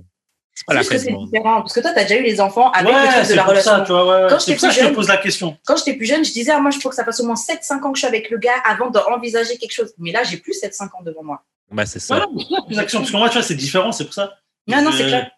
C'est 0.54 0.66
pas 0.66 0.74
la 0.74 0.80
juste 0.80 0.90
que 0.92 0.98
fin 0.98 1.04
du 1.06 1.12
monde. 1.12 1.30
différent. 1.30 1.60
Parce 1.60 1.72
que 1.72 1.80
toi, 1.80 1.92
tu 1.92 1.98
as 2.00 2.02
déjà 2.04 2.16
eu 2.20 2.24
les 2.24 2.40
enfants 2.40 2.70
avec 2.72 2.88
le 2.92 2.94
ouais, 2.98 3.06
truc 3.08 3.20
de 3.20 3.24
c'est 3.24 3.34
la 3.36 3.42
pour 3.42 3.50
relation. 3.50 3.70
ça, 3.70 3.80
tu 3.82 3.92
vois. 3.92 4.04
Ouais, 4.06 4.22
ouais. 4.24 4.30
Quand 4.30 4.38
C'est 4.40 4.52
j'étais 4.52 4.54
pour 4.54 4.60
ça 4.60 4.68
que 4.80 4.84
je 4.84 4.88
te 4.90 4.94
pose 4.94 5.08
la 5.08 5.16
question. 5.18 5.58
Quand 5.64 5.76
j'étais 5.76 5.94
plus 5.96 6.06
jeune, 6.06 6.24
je 6.24 6.32
disais, 6.32 6.50
ah, 6.50 6.60
moi, 6.60 6.72
je 6.72 6.78
faut 6.80 6.88
que 6.88 6.96
ça 6.96 7.04
fasse 7.04 7.20
au 7.20 7.26
moins 7.26 7.36
7-5 7.36 7.84
ans 7.84 7.92
que 7.92 7.96
je 7.98 8.00
suis 8.00 8.08
avec 8.08 8.30
le 8.30 8.38
gars 8.38 8.58
avant 8.64 8.90
d'envisager 8.90 9.56
quelque 9.58 9.70
chose. 9.72 9.92
Mais 9.98 10.10
là, 10.10 10.24
j'ai 10.24 10.38
plus 10.38 10.54
7-5 10.60 10.86
ans 10.96 11.02
devant 11.04 11.22
moi. 11.22 11.44
Ouais, 11.70 11.86
c'est 11.86 11.96
Ouais, 11.98 12.00
ça. 12.00 12.18
non, 12.26 12.32
mais 12.34 12.42
c'est 12.48 12.66
plus 12.66 12.76
d'action. 12.76 12.98
Parce 13.00 13.12
que 13.12 13.16
moi, 13.16 13.28
tu 13.28 13.34
vois, 13.34 13.42
c'est 13.44 13.54
différent, 13.54 13.92
c'est 13.92 14.04
pour 14.04 14.14
ça. 14.14 14.36
Non, 14.66 14.82
non, 14.82 14.90
c'est 14.90 15.06
clair. 15.06 15.30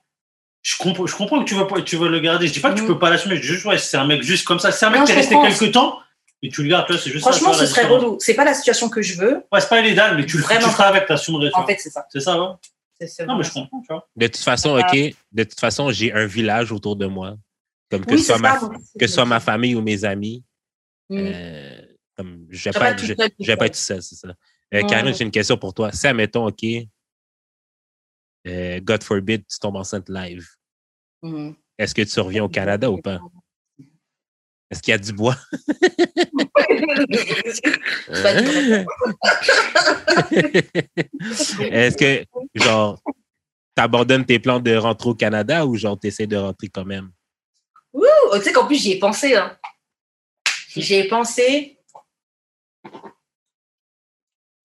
Je 0.63 0.77
comprends, 0.77 1.07
je 1.07 1.15
comprends 1.17 1.43
que 1.43 1.49
tu 1.49 1.55
veux, 1.55 1.67
pas- 1.67 1.81
tu 1.83 1.97
veux 1.97 2.09
le 2.09 2.21
garder. 2.21 2.47
Je 2.47 2.53
dis 2.53 2.61
pas 2.61 2.71
que 2.73 2.77
tu 2.77 2.83
Mm. 2.83 2.89
peux 2.89 2.99
pas 2.99 3.09
l'assumer. 3.11 3.37
Je 3.37 3.41
dis 3.41 3.47
juste, 3.49 3.65
ouais, 3.65 3.79
c'est 3.79 3.97
un 3.97 4.07
mec 4.07 4.23
juste 4.23 4.47
comme 4.47 4.59
ça. 4.59 4.71
C'est 4.73 4.85
un 4.87 4.91
mec 4.91 5.01
Non, 5.01 5.07
qui 5.07 5.13
est 5.13 5.17
resté 5.17 5.35
comprends. 5.35 5.49
quelques 5.51 5.73
temps 5.73 5.99
et 6.43 6.49
tu 6.51 6.63
le 6.63 6.69
gardes, 6.69 6.87
tu 6.87 6.99
c'est 6.99 7.11
juste 7.11 7.25
ça, 7.25 7.31
Franchement, 7.33 7.51
tu 7.53 7.57
vois, 7.59 7.67
ce 7.67 7.73
serait 7.75 7.87
relou. 7.87 8.17
C'est 8.21 8.35
pas 8.35 8.45
la 8.45 8.53
situation 8.55 8.89
que 8.91 9.01
je 9.01 9.19
veux. 9.19 9.43
Ouais, 9.53 9.61
c'est 9.61 9.69
pas 9.69 9.81
illégal, 9.81 10.17
mais 10.17 10.27
tu 10.27 10.37
le 10.37 10.43
tu 10.43 10.49
Vraiment 10.49 10.67
le 10.67 10.73
feras 10.73 10.89
avec, 10.89 11.07
t'assumerais. 11.07 11.51
tu 11.51 11.57
En 11.59 11.67
fait, 11.67 11.79
c'est 11.81 11.91
ça. 11.91 12.05
C'est 12.11 12.21
ça, 12.21 12.39
ouais. 12.41 12.49
Non, 13.27 13.39
mais 13.39 13.45
je 13.45 13.53
comprends, 13.53 13.81
tu 13.81 13.87
vois. 13.89 14.07
De 14.15 14.27
toute 14.27 14.37
façon, 14.37 14.75
Ah. 14.77 14.87
OK, 14.93 15.15
de 15.33 15.45
toute 15.45 15.59
façon, 15.59 15.91
j'ai 15.91 16.13
un 16.13 16.27
village 16.27 16.71
autour 16.73 16.97
de 16.97 17.07
moi. 17.07 17.37
Comme 17.91 18.05
que 18.05 18.13
Oui, 18.13 18.19
ce 18.21 18.27
soit 18.27 18.39
ma, 18.39 18.61
ça, 18.61 18.69
que 19.01 19.07
soit 19.07 19.25
ma 19.25 19.41
ça. 19.41 19.47
famille 19.53 19.75
ou 19.75 19.81
mes 19.81 20.05
amis. 20.05 20.45
Mm. 21.09 21.17
euh, 21.19 21.81
comme, 22.17 22.47
je 22.51 22.63
vais 22.65 22.71
Tu 22.71 22.79
pas, 22.79 22.85
pas 22.85 22.91
être- 22.91 22.99
tout 23.01 23.07
je, 23.07 23.15
seul, 23.15 23.31
tout 23.31 23.37
je 23.41 23.47
vais 23.47 23.57
pas 23.57 23.61
seul. 23.65 23.67
être 23.67 23.75
tout 23.75 23.81
seul, 23.81 24.03
c'est 24.03 24.15
ça. 24.17 24.29
Euh, 24.75 24.83
Karine, 24.87 25.15
j'ai 25.15 25.25
une 25.25 25.31
question 25.31 25.57
pour 25.57 25.73
toi. 25.75 25.91
Si, 25.93 26.07
admettons, 26.07 26.47
OK, 26.47 26.63
euh, 28.47 28.81
God 28.81 29.03
forbid, 29.03 29.45
tu 29.47 29.59
tombes 29.59 29.77
enceinte 29.77 30.09
live, 30.09 30.47
Mm. 31.23 31.51
est-ce 31.79 31.95
que 31.95 32.03
tu 32.03 32.21
reviens 32.21 32.45
au 32.45 32.49
Canada 32.49 32.91
ou 32.91 32.99
pas? 32.99 33.21
Est-ce 34.71 34.83
qu'il 34.83 34.93
y 34.93 34.95
a 34.95 34.99
du 34.99 35.13
bois? 35.13 35.37
Est-ce 41.61 41.97
que, 41.97 42.25
genre, 42.55 43.01
t'abandonnes 43.75 44.25
tes 44.25 44.39
plans 44.39 44.61
de 44.61 44.75
rentrer 44.77 45.11
au 45.11 45.15
Canada 45.15 45.67
ou 45.67 45.77
genre 45.77 45.99
t'essaies 45.99 46.27
de 46.27 46.37
rentrer 46.37 46.69
quand 46.69 46.85
même? 46.85 47.11
Ouh, 47.93 48.05
tu 48.35 48.43
sais 48.43 48.53
qu'en 48.53 48.67
plus, 48.67 48.77
j'y 48.81 48.93
ai 48.93 48.99
pensé. 48.99 49.37
Hein. 49.37 49.57
J'y 50.69 50.95
ai 50.95 51.09
pensé. 51.09 51.79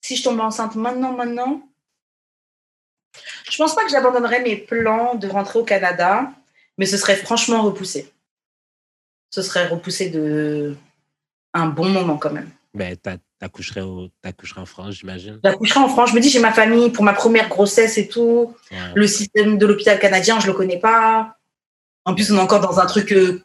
Si 0.01 0.15
je 0.15 0.23
tombe 0.23 0.39
enceinte 0.39 0.75
maintenant, 0.75 1.13
maintenant, 1.13 1.67
je 3.49 3.58
pense 3.58 3.75
pas 3.75 3.84
que 3.84 3.89
j'abandonnerais 3.91 4.41
mes 4.41 4.55
plans 4.55 5.15
de 5.15 5.27
rentrer 5.27 5.60
au 5.60 5.63
Canada, 5.63 6.29
mais 6.77 6.86
ce 6.86 6.97
serait 6.97 7.15
franchement 7.15 7.62
repoussé. 7.62 8.12
Ce 9.29 9.41
serait 9.41 9.67
repoussé 9.67 10.10
de 10.10 10.75
un 11.53 11.67
bon 11.67 11.89
moment 11.89 12.17
quand 12.17 12.31
même. 12.31 12.49
Ben, 12.73 12.95
t'a- 12.97 13.17
t'accoucherais 13.39 13.81
en 13.81 14.65
France, 14.65 14.95
j'imagine. 14.95 15.39
J'accoucherai 15.43 15.79
en 15.79 15.88
France. 15.88 16.10
Je 16.10 16.15
me 16.15 16.19
dis, 16.19 16.29
j'ai 16.29 16.39
ma 16.39 16.51
famille 16.51 16.89
pour 16.89 17.03
ma 17.03 17.13
première 17.13 17.47
grossesse 17.47 17.97
et 17.97 18.08
tout. 18.08 18.53
Ouais. 18.71 18.77
Le 18.95 19.08
système 19.08 19.58
de 19.58 19.65
l'hôpital 19.65 19.97
canadien, 19.99 20.39
je 20.39 20.47
le 20.47 20.53
connais 20.53 20.79
pas. 20.79 21.38
En 22.03 22.13
plus, 22.13 22.31
on 22.31 22.36
est 22.38 22.41
encore 22.41 22.60
dans 22.60 22.79
un 22.79 22.86
truc 22.86 23.13
euh, 23.13 23.41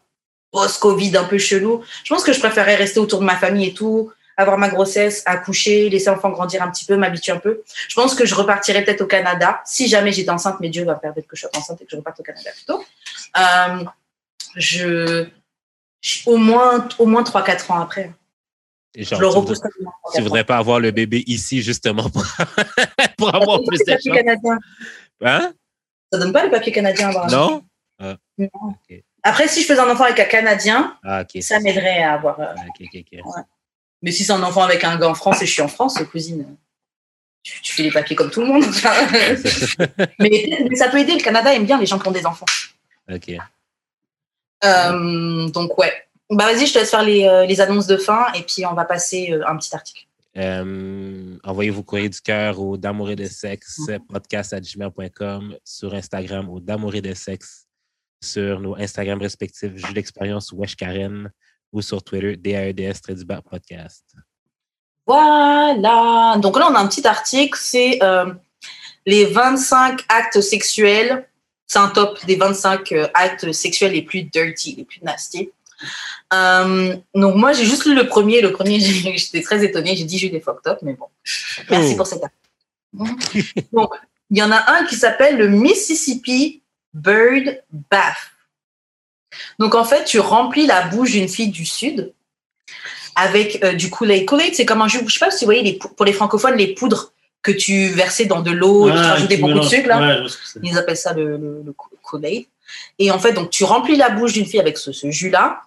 post-Covid 0.51 1.17
un 1.17 1.25
peu 1.25 1.39
chelou. 1.39 1.83
Je 2.05 2.13
pense 2.13 2.25
que 2.25 2.33
je 2.33 2.41
préférerais 2.41 2.75
rester 2.75 2.99
autour 2.99 3.21
de 3.21 3.25
ma 3.25 3.37
famille 3.37 3.69
et 3.69 3.75
tout, 3.75 4.11
avoir 4.41 4.59
ma 4.59 4.69
grossesse, 4.69 5.23
accoucher, 5.27 5.89
laisser 5.91 6.11
l'enfant 6.11 6.31
grandir 6.31 6.63
un 6.63 6.71
petit 6.71 6.85
peu, 6.85 6.97
m'habituer 6.97 7.33
un 7.33 7.39
peu. 7.39 7.63
Je 7.89 7.95
pense 7.95 8.15
que 8.15 8.25
je 8.27 8.35
repartirais 8.35 8.85
peut-être 8.85 9.01
au 9.03 9.07
Canada, 9.07 9.61
si 9.65 9.89
jamais 9.89 10.13
j'étais 10.13 10.31
enceinte, 10.31 10.57
mais 10.61 10.69
Dieu 10.69 10.85
va 10.85 10.95
permettre 10.95 11.29
que 11.29 11.37
je 11.37 11.43
sois 11.43 11.51
enceinte 11.57 11.81
et 11.83 11.85
que 11.85 11.91
je 11.91 11.97
reparte 11.97 12.19
au 12.21 12.23
Canada 12.23 12.51
plutôt. 12.55 12.85
Euh, 13.39 13.85
je, 14.57 15.27
je- 16.01 16.21
au 16.29 16.37
moins, 16.37 16.89
au 16.99 17.07
moins 17.07 17.23
3-4 17.23 17.71
ans 17.71 17.81
après. 17.81 18.13
Et 18.95 19.05
Je 19.05 19.15
le 19.15 19.29
repousse. 19.29 19.61
tu 20.15 20.23
voudrais 20.23 20.43
pas 20.45 20.57
avoir 20.57 20.81
le 20.81 20.91
bébé 20.91 21.23
ici, 21.29 21.63
justement, 21.63 22.11
pour, 22.11 22.25
pour 23.19 23.35
avoir 23.35 23.61
plus 23.63 23.79
de 23.79 23.93
chance. 23.93 24.03
canadiens. 24.13 24.59
Hein? 25.23 25.53
Ça 26.13 26.19
donne 26.19 26.33
pas 26.33 26.43
les 26.45 26.51
papiers 26.51 26.73
canadiens 26.73 27.07
à 27.07 27.11
avoir 27.11 27.31
Non? 27.31 27.63
Non. 28.01 28.17
Ok. 28.39 28.97
Après, 29.23 29.47
si 29.49 29.61
je 29.63 29.67
faisais 29.67 29.79
un 29.81 29.91
enfant 29.91 30.05
avec 30.05 30.19
un 30.19 30.25
Canadien, 30.25 30.97
Ah, 31.05 31.23
ça 31.41 31.61
m'aiderait 31.61 32.03
à 32.03 32.15
avoir. 32.15 32.41
euh, 32.41 32.47
Ah, 32.57 32.63
ok, 32.69 32.87
ok, 32.95 33.05
ok. 33.23 33.45
Mais 34.03 34.13
si 34.13 34.25
c'est 34.25 34.33
un 34.33 34.43
enfant 34.43 34.63
avec 34.63 34.83
un 34.85 34.99
gars 34.99 35.09
en 35.09 35.15
France 35.15 35.43
et 35.43 35.47
je 35.47 35.53
suis 35.53 35.63
en 35.63 35.69
France, 35.69 35.99
cousine, 36.11 36.57
tu, 37.43 37.61
tu 37.63 37.73
fais 37.73 37.83
les 37.83 37.91
papiers 37.91 38.17
comme 38.17 38.31
tout 38.31 38.41
le 38.41 38.47
monde. 38.47 38.65
mais, 40.19 40.67
mais 40.69 40.77
ça 40.77 40.89
peut 40.89 40.99
aider. 40.99 41.15
Le 41.15 41.23
Canada 41.23 41.55
aime 41.55 41.67
bien 41.67 41.79
les 41.79 41.87
gens 41.87 41.99
qui 41.99 42.09
ont 42.09 42.13
des 42.13 42.27
enfants. 42.27 42.47
Ok. 43.11 43.33
Euh, 44.65 45.49
donc, 45.49 45.79
ouais. 45.79 45.93
Bah, 46.31 46.45
vas-y, 46.53 46.67
je 46.67 46.75
te 46.75 46.79
laisse 46.79 46.91
faire 46.91 47.03
les, 47.03 47.25
euh, 47.27 47.45
les 47.45 47.61
annonces 47.61 47.87
de 47.87 47.97
fin 47.97 48.27
et 48.35 48.43
puis 48.43 48.65
on 48.65 48.75
va 48.75 48.85
passer 48.85 49.33
euh, 49.33 49.47
un 49.49 49.57
petit 49.57 49.75
article. 49.75 50.07
Euh, 50.37 51.37
envoyez 51.43 51.71
vos 51.71 51.83
courriers 51.83 52.09
du 52.09 52.21
cœur 52.21 52.61
au 52.61 52.77
d'amour 52.77 53.11
et 53.11 53.17
de 53.17 53.25
sexe 53.25 53.91
podcast 54.09 54.53
à 54.53 54.61
gmail.com, 54.61 55.57
sur 55.65 55.93
Instagram 55.93 56.49
au 56.49 56.61
d'amour 56.61 56.95
et 56.95 57.01
de 57.01 57.15
sexe, 57.15 57.67
sur 58.23 58.61
nos 58.61 58.77
Instagram 58.77 59.21
respectifs 59.21 59.75
Jules 59.75 59.95
d'expérience 59.95 60.53
ou 60.53 60.59
Wesh 60.59 60.77
Karen 60.77 61.33
ou 61.73 61.83
sur 61.83 62.03
Twitter 62.03 62.37
DAEDS 62.37 63.01
Trédubat 63.03 63.43
Podcast. 63.43 64.05
Voilà. 65.07 66.37
Donc 66.39 66.59
là, 66.59 66.69
on 66.71 66.75
a 66.75 66.79
un 66.81 66.87
petit 66.87 67.07
article, 67.07 67.59
c'est 67.61 68.03
euh, 68.03 68.33
les 69.07 69.25
25 69.27 70.05
actes 70.09 70.41
sexuels. 70.41 71.27
C'est 71.67 71.79
un 71.79 71.89
top 71.89 72.25
des 72.27 72.37
25 72.37 72.93
euh, 72.93 73.09
actes 73.15 73.53
sexuels 73.53 73.93
les 73.93 74.03
plus 74.03 74.23
dirty, 74.25 74.75
les 74.77 74.85
plus 74.85 75.01
nasty. 75.03 75.51
Euh, 76.33 76.97
donc 77.15 77.37
moi, 77.37 77.53
j'ai 77.53 77.65
juste 77.65 77.87
lu 77.87 77.95
le 77.95 78.07
premier. 78.07 78.41
Le 78.41 78.53
premier, 78.53 78.79
j'étais 79.17 79.43
très 79.43 79.65
étonnée. 79.65 79.97
J'ai 79.97 80.05
dit 80.05 80.19
j'ai 80.19 80.29
des 80.29 80.41
fucked 80.41 80.67
up, 80.67 80.79
mais 80.83 80.95
bon. 80.95 81.07
Merci 81.71 81.93
Oh. 81.95 81.97
pour 81.97 82.07
cet 82.07 82.23
article. 82.23 82.37
Donc, 83.73 83.93
il 84.31 84.39
y 84.39 84.43
en 84.43 84.51
a 84.51 84.73
un 84.73 84.85
qui 84.85 84.97
s'appelle 84.97 85.37
le 85.39 85.49
Mississippi 85.49 86.61
Bird 86.93 87.63
Bath. 87.91 88.17
Donc 89.59 89.75
en 89.75 89.85
fait, 89.85 90.05
tu 90.05 90.19
remplis 90.21 90.67
la 90.67 90.83
bouche 90.89 91.13
d'une 91.13 91.29
fille 91.29 91.49
du 91.49 91.65
Sud 91.65 92.13
avec 93.17 93.63
euh, 93.65 93.73
du 93.75 93.91
Kool-Aid. 93.91 94.25
Kool-Aid, 94.27 94.55
c'est 94.55 94.67
comme 94.67 94.83
un 94.83 94.89
jus. 94.89 95.01
Je 95.07 95.13
sais 95.13 95.25
pas 95.25 95.31
si 95.31 95.45
vous 95.45 95.49
voyez, 95.49 95.63
les, 95.63 95.79
pour 95.79 96.05
les 96.05 96.13
francophones, 96.13 96.57
les 96.57 96.75
poudres 96.75 97.13
que 97.43 97.51
tu 97.51 97.89
versais 97.89 98.27
dans 98.27 98.41
de 98.43 98.51
l'eau 98.51 98.91
tu 98.91 98.97
Ah, 98.97 99.13
rajoutais 99.13 99.37
beaucoup 99.39 99.59
de 99.61 99.65
sucre. 99.65 99.89
Là. 99.89 100.23
Ouais. 100.23 100.29
Ils 100.63 100.77
appellent 100.79 100.97
ça 100.97 101.13
le, 101.13 101.37
le, 101.37 101.63
le 101.65 101.75
Kool-Aid. 102.03 102.45
Et 102.99 103.11
en 103.11 103.19
fait, 103.19 103.33
donc, 103.33 103.51
tu 103.51 103.65
remplis 103.65 103.97
la 103.97 104.11
bouche 104.11 104.35
d'une 104.35 104.47
fille 104.47 104.61
avec 104.61 104.79
ce, 104.79 104.93
ce 104.93 105.11
jus-là. 105.11 105.63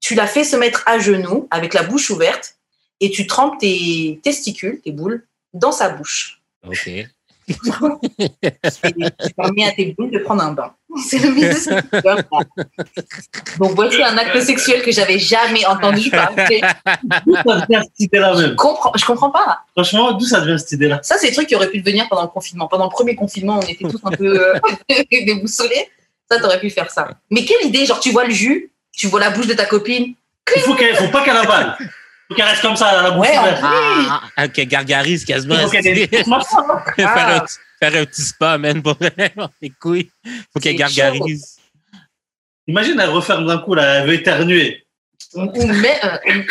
Tu 0.00 0.14
la 0.14 0.26
fais 0.26 0.44
se 0.44 0.56
mettre 0.56 0.82
à 0.86 0.98
genoux 0.98 1.46
avec 1.50 1.74
la 1.74 1.84
bouche 1.84 2.10
ouverte 2.10 2.56
et 3.00 3.10
tu 3.10 3.26
trempes 3.26 3.60
tes 3.60 4.20
testicules, 4.22 4.80
tes 4.82 4.90
boules, 4.90 5.24
dans 5.54 5.72
sa 5.72 5.88
bouche. 5.90 6.40
OK. 6.66 6.90
Tu 7.48 9.34
permets 9.36 9.64
à 9.64 9.72
tes 9.72 9.94
boules 9.96 10.10
de 10.10 10.18
prendre 10.18 10.42
un 10.42 10.52
bain. 10.52 10.72
C'est 11.08 11.18
le 11.18 11.30
Bath. 12.02 12.26
Donc, 13.58 13.72
voici 13.74 14.02
un 14.02 14.16
acte 14.16 14.40
sexuel 14.40 14.82
que 14.82 14.92
j'avais 14.92 15.18
jamais 15.18 15.64
entendu 15.66 16.10
parler. 16.10 16.60
D'où 17.26 17.34
ça 17.34 17.66
vient 17.68 17.82
cette 17.82 18.00
idée-là 18.00 18.34
Je 18.36 18.42
même 18.42 18.56
comprends, 18.56 18.92
je 18.94 19.04
comprends 19.04 19.30
pas. 19.30 19.60
Franchement, 19.72 20.12
d'où 20.12 20.26
ça 20.26 20.40
vient 20.40 20.58
cette 20.58 20.72
idée-là? 20.72 21.00
Ça, 21.02 21.16
c'est 21.18 21.28
des 21.28 21.34
trucs 21.34 21.48
qui 21.48 21.56
auraient 21.56 21.70
pu 21.70 21.80
devenir 21.80 22.08
pendant 22.08 22.22
le 22.22 22.28
confinement. 22.28 22.68
Pendant 22.68 22.84
le 22.84 22.90
premier 22.90 23.14
confinement, 23.14 23.58
on 23.58 23.66
était 23.66 23.84
tous 23.84 24.00
un 24.04 24.10
peu 24.10 24.54
euh, 24.54 24.58
déboussolés. 25.10 25.88
Ça, 26.30 26.38
t'aurais 26.38 26.60
pu 26.60 26.70
faire 26.70 26.90
ça. 26.90 27.08
Mais 27.30 27.44
quelle 27.44 27.66
idée? 27.66 27.86
Genre, 27.86 28.00
tu 28.00 28.10
vois 28.10 28.24
le 28.24 28.32
jus, 28.32 28.70
tu 28.92 29.06
vois 29.08 29.20
la 29.20 29.30
bouche 29.30 29.46
de 29.46 29.54
ta 29.54 29.64
copine. 29.64 30.14
Il 30.54 30.62
faut 30.62 30.74
qu'elle, 30.74 30.96
faut 30.96 31.08
pas 31.08 31.24
qu'elle 31.24 31.36
avale. 31.36 31.76
Faut 32.28 32.34
qu'elle 32.34 32.46
reste 32.46 32.62
comme 32.62 32.76
ça, 32.76 32.86
à 32.88 33.02
la 33.02 33.10
bouche 33.10 33.26
Ouais. 33.26 33.34
Ah, 33.62 34.20
ah, 34.36 34.44
OK, 34.46 34.60
gargarise 34.66 35.24
quasiment. 35.24 35.56
Faut 35.56 35.70
qu'elle 35.70 36.08
faire, 36.08 36.24
Ah. 36.98 37.44
un, 37.44 37.46
faire 37.90 38.00
un 38.02 38.04
petit 38.06 38.22
spa, 38.22 38.58
man, 38.58 38.82
pour 38.82 38.96
les 39.62 39.70
couilles. 39.70 40.10
Faut 40.52 40.60
qu'elle 40.60 40.76
gargarise. 40.76 41.56
Imagine, 42.66 42.98
elle 43.00 43.10
referme 43.10 43.46
d'un 43.46 43.58
coup, 43.58 43.74
là, 43.74 43.98
elle 44.00 44.06
veut 44.06 44.14
éternuer. 44.14 44.84
Mais, 45.34 45.98
euh, 46.04 46.18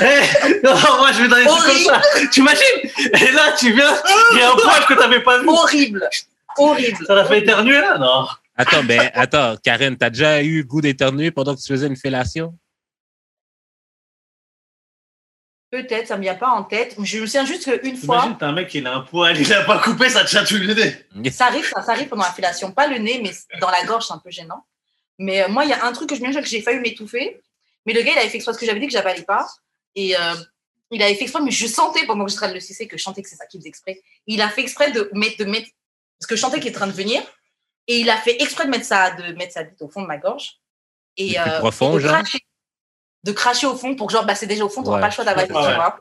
Eh, 0.00 0.60
non, 0.62 0.74
moi, 0.98 1.10
je 1.12 1.22
vais 1.22 1.28
dans 1.28 1.36
les 1.36 1.44
trucs 1.46 1.64
comme 1.64 1.78
ça. 1.94 2.00
Tu 2.32 2.40
imagines? 2.40 2.90
Et 3.20 3.32
là, 3.32 3.52
tu 3.58 3.72
viens, 3.72 3.90
il 4.32 4.38
y 4.38 4.42
a 4.42 4.52
un 4.52 4.54
poil 4.56 4.84
que 4.86 4.94
t'avais 4.94 5.20
pas 5.20 5.40
vu. 5.40 5.48
horrible. 5.48 6.08
Horrible. 6.56 6.98
Ça 7.06 7.14
l'a 7.16 7.24
fait 7.24 7.38
éternuer, 7.40 7.80
là 7.80 7.98
Non? 7.98 8.26
Attends, 8.56 8.84
ben, 8.84 9.10
attends, 9.14 9.56
Karen, 9.64 9.96
t'as 9.96 10.10
déjà 10.10 10.42
eu 10.42 10.62
goût 10.64 10.80
d'éternuer 10.82 11.30
pendant 11.32 11.54
que 11.56 11.60
tu 11.60 11.66
faisais 11.72 11.86
une 11.88 11.96
fellation? 11.96 12.54
Peut-être, 15.72 16.06
ça 16.06 16.18
me 16.18 16.22
vient 16.22 16.34
pas 16.34 16.50
en 16.50 16.64
tête. 16.64 16.94
Je 17.02 17.18
me 17.18 17.24
souviens 17.24 17.46
juste 17.46 17.64
qu'une 17.80 17.96
fois, 17.96 18.16
Imagine, 18.16 18.36
t'as 18.38 18.48
un 18.48 18.52
mec, 18.52 18.74
il 18.74 18.86
a 18.86 18.94
un 18.94 19.00
poil, 19.00 19.40
il 19.40 19.50
a 19.54 19.64
pas 19.64 19.78
coupé, 19.78 20.10
ça 20.10 20.22
te 20.22 20.28
chatouille 20.28 20.66
le 20.66 20.74
nez. 20.74 21.30
ça 21.30 21.46
arrive, 21.46 21.66
ça, 21.66 21.80
ça 21.80 21.92
arrive 21.92 22.08
pendant 22.08 22.24
la 22.24 22.30
fellation. 22.30 22.72
Pas 22.72 22.88
le 22.88 22.98
nez, 22.98 23.22
mais 23.22 23.30
dans 23.58 23.70
la 23.70 23.82
gorge, 23.84 24.06
c'est 24.06 24.12
un 24.12 24.18
peu 24.18 24.30
gênant. 24.30 24.66
Mais 25.18 25.42
euh, 25.42 25.48
moi, 25.48 25.64
il 25.64 25.70
y 25.70 25.72
a 25.72 25.82
un 25.86 25.92
truc 25.92 26.10
que 26.10 26.14
je 26.14 26.20
me 26.20 26.26
souviens 26.26 26.42
que 26.42 26.48
j'ai 26.48 26.60
failli 26.60 26.78
m'étouffer. 26.80 27.40
Mais 27.86 27.94
le 27.94 28.02
gars, 28.02 28.12
il 28.12 28.18
avait 28.18 28.28
fait 28.28 28.36
exprès, 28.36 28.52
parce 28.52 28.58
que 28.58 28.66
j'avais 28.66 28.80
dit 28.80 28.86
que 28.86 28.92
j'avalais 28.92 29.22
pas. 29.22 29.48
Et 29.94 30.14
euh, 30.14 30.34
il 30.90 31.02
avait 31.02 31.14
fait 31.14 31.22
exprès, 31.22 31.40
mais 31.40 31.50
je 31.50 31.66
sentais 31.66 32.04
pendant 32.04 32.26
que 32.26 32.32
train 32.32 32.48
de 32.48 32.54
le 32.54 32.60
sucer 32.60 32.86
que 32.86 32.98
je 32.98 33.02
sentais 33.02 33.22
que 33.22 33.30
c'est 33.30 33.36
ça 33.36 33.46
qu'il 33.46 33.60
faisait 33.60 33.70
exprès. 33.70 34.02
Il 34.26 34.42
a 34.42 34.50
fait 34.50 34.60
exprès 34.60 34.92
de 34.92 35.08
mettre, 35.14 35.38
de 35.38 35.46
mettre, 35.46 35.70
parce 36.18 36.26
que 36.28 36.36
je 36.36 36.40
sentais 36.42 36.60
qu'il 36.60 36.68
était 36.68 36.76
en 36.76 36.80
train 36.80 36.86
de 36.88 36.92
venir. 36.92 37.22
Et 37.88 38.00
il 38.00 38.10
a 38.10 38.18
fait 38.18 38.42
exprès 38.42 38.66
de 38.66 38.70
mettre 38.70 38.84
sa, 38.84 39.12
de 39.12 39.32
mettre 39.32 39.54
sa 39.54 39.62
bite 39.62 39.80
au 39.80 39.88
fond 39.88 40.02
de 40.02 40.06
ma 40.06 40.18
gorge. 40.18 40.58
Et, 41.16 41.40
euh, 41.40 41.60
profond, 41.60 41.92
et 41.92 42.02
de, 42.02 42.08
genre? 42.08 42.22
De 43.24 43.32
cracher 43.32 43.66
au 43.66 43.76
fond 43.76 43.94
pour 43.94 44.06
que, 44.08 44.12
genre, 44.12 44.26
bah, 44.26 44.34
c'est 44.34 44.46
déjà 44.46 44.64
au 44.64 44.68
fond, 44.68 44.82
tu 44.82 44.86
n'auras 44.86 44.96
Ouais. 44.98 45.02
pas 45.02 45.08
le 45.08 45.14
choix 45.14 45.24
d'avaler, 45.24 45.48
tu 45.48 45.52
vois. 45.54 45.98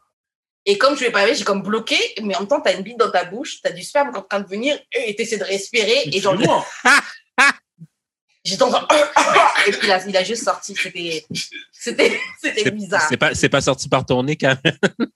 Et 0.66 0.78
comme 0.78 0.96
je 0.96 1.02
ne 1.02 1.06
l'ai 1.08 1.12
pas 1.12 1.32
j'ai 1.34 1.44
comme 1.44 1.64
bloqué, 1.64 1.98
mais 2.22 2.36
en 2.36 2.40
même 2.42 2.48
temps, 2.48 2.62
tu 2.62 2.70
as 2.70 2.74
une 2.74 2.84
bite 2.84 2.98
dans 2.98 3.10
ta 3.10 3.24
bouche, 3.26 3.62
tu 3.62 3.68
as 3.68 3.72
du 3.72 3.84
sperme 3.84 4.12
qui 4.12 4.16
est 4.18 4.20
en 4.20 4.24
train 4.24 4.40
de 4.42 4.48
venir, 4.48 4.80
et 4.94 5.16
tu 5.16 5.22
essaies 5.24 5.38
de 5.38 5.44
respirer, 5.44 6.04
et 6.06 6.20
genre, 6.20 6.36
moi. 6.36 6.66
j'étais 8.44 8.64
en 8.64 8.70
train. 8.70 8.88
Et 9.68 9.72
puis 9.72 9.88
là, 9.88 10.00
il 10.08 10.18
a 10.18 10.24
juste 10.24 10.44
sorti. 10.44 10.76
C'était, 10.76 12.20
c'était, 12.42 12.72
bizarre. 12.72 13.06
c'est 13.08 13.18
pas, 13.18 13.36
c'est 13.36 13.50
pas 13.50 13.62
sorti 13.62 13.88
par 13.90 14.06
ton 14.06 14.24
nez, 14.24 14.36
quand 14.38 14.56
même. 14.64 14.78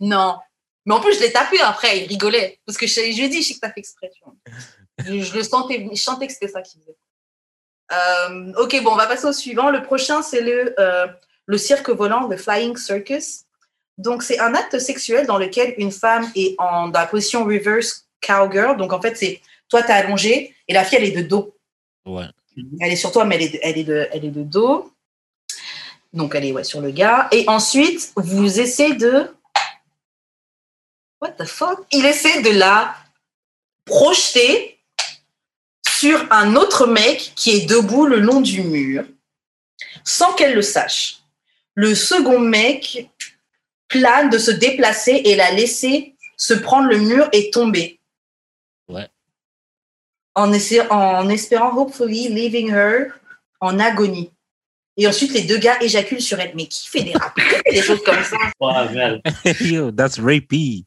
Non. 0.00 0.38
Mais 0.86 0.94
en 0.94 1.00
plus, 1.00 1.14
je 1.14 1.20
l'ai 1.20 1.32
tapé 1.32 1.60
après, 1.60 2.00
il 2.00 2.06
rigolait. 2.08 2.58
Parce 2.66 2.78
que 2.78 2.86
je, 2.86 2.94
je 2.94 3.00
lui 3.00 3.24
ai 3.24 3.28
dit, 3.28 3.42
je 3.42 3.48
sais 3.48 3.54
que 3.54 3.60
t'as 3.60 3.70
fait 3.70 3.80
exprès. 3.80 4.10
tu 4.14 4.22
vois. 4.24 4.34
Je, 4.98 5.20
je 5.22 5.34
le 5.34 5.42
sentais, 5.42 5.86
je 5.92 6.00
sentais 6.00 6.26
que 6.26 6.32
c'était 6.32 6.48
ça 6.48 6.62
qu'il 6.62 6.80
faisait. 6.80 6.96
Euh, 7.92 8.52
ok, 8.56 8.82
bon, 8.82 8.92
on 8.92 8.96
va 8.96 9.06
passer 9.06 9.26
au 9.26 9.32
suivant. 9.32 9.70
Le 9.70 9.82
prochain, 9.82 10.22
c'est 10.22 10.40
le, 10.40 10.74
euh, 10.78 11.06
le 11.46 11.58
cirque 11.58 11.90
volant, 11.90 12.26
le 12.28 12.36
Flying 12.36 12.76
Circus. 12.76 13.44
Donc, 13.98 14.22
c'est 14.22 14.40
un 14.40 14.54
acte 14.54 14.78
sexuel 14.78 15.26
dans 15.26 15.38
lequel 15.38 15.74
une 15.78 15.92
femme 15.92 16.30
est 16.34 16.54
en, 16.58 16.88
dans 16.88 17.00
la 17.00 17.06
position 17.06 17.44
reverse 17.44 18.06
cowgirl. 18.26 18.76
Donc, 18.76 18.92
en 18.92 19.00
fait, 19.00 19.16
c'est 19.16 19.40
toi, 19.68 19.82
t'es 19.82 19.92
allongé 19.92 20.54
et 20.68 20.74
la 20.74 20.84
fille, 20.84 20.98
elle 20.98 21.04
est 21.04 21.22
de 21.22 21.22
dos. 21.22 21.56
Ouais. 22.06 22.26
Elle 22.80 22.92
est 22.92 22.96
sur 22.96 23.12
toi, 23.12 23.24
mais 23.24 23.36
elle 23.36 23.42
est 23.42 23.48
de, 23.48 23.58
elle 23.62 23.78
est 23.78 23.84
de, 23.84 24.08
elle 24.12 24.24
est 24.24 24.30
de 24.30 24.42
dos. 24.42 24.92
Donc, 26.12 26.34
elle 26.34 26.44
est 26.44 26.52
ouais, 26.52 26.64
sur 26.64 26.80
le 26.80 26.90
gars. 26.90 27.28
Et 27.32 27.44
ensuite, 27.48 28.12
vous 28.16 28.60
essayez 28.60 28.94
de. 28.94 29.34
What 31.20 31.32
the 31.32 31.44
fuck? 31.44 31.80
Il 31.90 32.04
essaie 32.04 32.42
de 32.42 32.50
la 32.50 32.94
projeter 33.84 34.78
sur 35.88 36.26
un 36.30 36.54
autre 36.56 36.86
mec 36.86 37.32
qui 37.34 37.50
est 37.50 37.66
debout 37.66 38.06
le 38.06 38.18
long 38.18 38.40
du 38.40 38.62
mur, 38.62 39.04
sans 40.04 40.32
qu'elle 40.34 40.54
le 40.54 40.62
sache. 40.62 41.23
Le 41.74 41.94
second 41.94 42.38
mec 42.38 43.08
plane 43.88 44.30
de 44.30 44.38
se 44.38 44.50
déplacer 44.50 45.22
et 45.24 45.34
la 45.36 45.50
laisser 45.52 46.14
se 46.36 46.54
prendre 46.54 46.88
le 46.88 46.98
mur 46.98 47.28
et 47.32 47.50
tomber. 47.50 48.00
Ouais. 48.88 49.08
En, 50.34 50.52
essa- 50.52 50.90
en 50.90 51.28
espérant, 51.28 51.76
hopefully, 51.76 52.28
leaving 52.28 52.70
her 52.72 53.12
en 53.60 53.78
agonie. 53.78 54.30
Et 54.96 55.06
ensuite, 55.08 55.32
les 55.32 55.42
deux 55.42 55.58
gars 55.58 55.80
éjaculent 55.82 56.20
sur 56.20 56.38
elle. 56.40 56.52
Mais 56.54 56.66
qui 56.66 56.88
fait 56.88 57.02
des 57.02 57.12
rap- 57.12 57.34
qui 57.34 57.40
fait 57.42 57.62
des 57.72 57.82
choses 57.82 58.02
comme 58.04 58.22
ça? 58.22 58.36
Yo, 59.60 59.90
that's 59.90 60.18
rapey. 60.20 60.84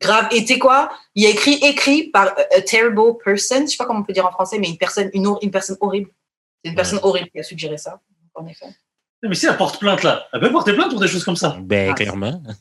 Grave. 0.00 0.28
Et 0.32 0.40
tu 0.44 0.54
sais 0.54 0.58
quoi? 0.58 0.90
Il 1.14 1.22
y 1.24 1.26
a 1.26 1.30
écrit 1.30 1.58
écrit 1.62 2.04
par 2.04 2.28
a, 2.28 2.40
a 2.56 2.60
terrible 2.62 3.18
person. 3.22 3.62
Je 3.66 3.72
sais 3.72 3.76
pas 3.76 3.84
comment 3.84 4.00
on 4.00 4.04
peut 4.04 4.14
dire 4.14 4.24
en 4.26 4.30
français, 4.32 4.58
mais 4.58 4.68
une 4.68 4.78
personne, 4.78 5.10
une, 5.12 5.28
une 5.42 5.50
personne 5.50 5.76
horrible. 5.80 6.10
C'est 6.64 6.70
une 6.70 6.76
personne 6.76 7.00
horrible 7.02 7.28
qui 7.30 7.38
a 7.38 7.42
suggéré 7.42 7.76
ça. 7.76 8.00
En 8.34 8.46
effet. 8.46 8.66
Mais 9.22 9.34
si 9.34 9.46
elle 9.46 9.56
porte 9.56 9.78
plainte, 9.80 10.02
là, 10.02 10.26
elle 10.32 10.40
peut 10.40 10.50
porter 10.50 10.72
plainte 10.72 10.90
pour 10.90 11.00
des 11.00 11.08
choses 11.08 11.24
comme 11.24 11.36
ça. 11.36 11.56
Ben, 11.60 11.90
Ah. 11.90 11.94
clairement. 11.94 12.42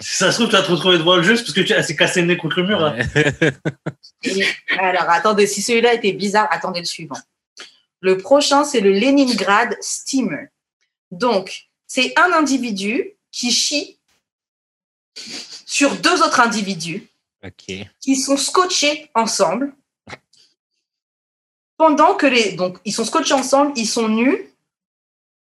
Si 0.00 0.16
ça 0.16 0.30
se 0.32 0.36
trouve, 0.38 0.46
tu 0.48 0.52
vas 0.56 0.62
te 0.62 0.70
retrouver 0.70 0.96
devant 0.96 1.16
le 1.16 1.22
juge 1.22 1.40
parce 1.40 1.52
que 1.52 1.60
tu 1.60 1.74
elle 1.74 1.84
s'est 1.84 1.94
cassé 1.94 2.22
le 2.22 2.28
nez 2.28 2.38
contre 2.38 2.60
le 2.60 2.66
mur. 2.68 2.80
là. 2.80 2.96
Et- 4.22 4.44
alors, 4.78 5.10
attendez, 5.10 5.46
si 5.46 5.60
celui-là 5.60 5.92
était 5.92 6.12
bizarre, 6.12 6.48
attendez 6.50 6.80
le 6.80 6.86
suivant. 6.86 7.18
Le 8.00 8.16
prochain, 8.16 8.64
c'est 8.64 8.80
le 8.80 8.92
Leningrad 8.92 9.76
Steamer. 9.82 10.46
Donc, 11.10 11.66
c'est 11.86 12.18
un 12.18 12.32
individu 12.32 13.12
qui 13.30 13.50
chie 13.52 13.98
sur 15.66 15.94
deux 15.96 16.22
autres 16.22 16.40
individus 16.40 17.06
qui 18.00 18.16
sont 18.16 18.38
scotchés 18.38 19.10
ensemble. 19.14 19.74
Pendant 21.78 22.14
que 22.16 22.26
les. 22.26 22.52
Donc, 22.52 22.78
ils 22.84 22.92
sont 22.92 23.04
scotchés 23.06 23.32
ensemble, 23.34 23.72
ils 23.76 23.86
sont 23.86 24.08
nus 24.08 24.50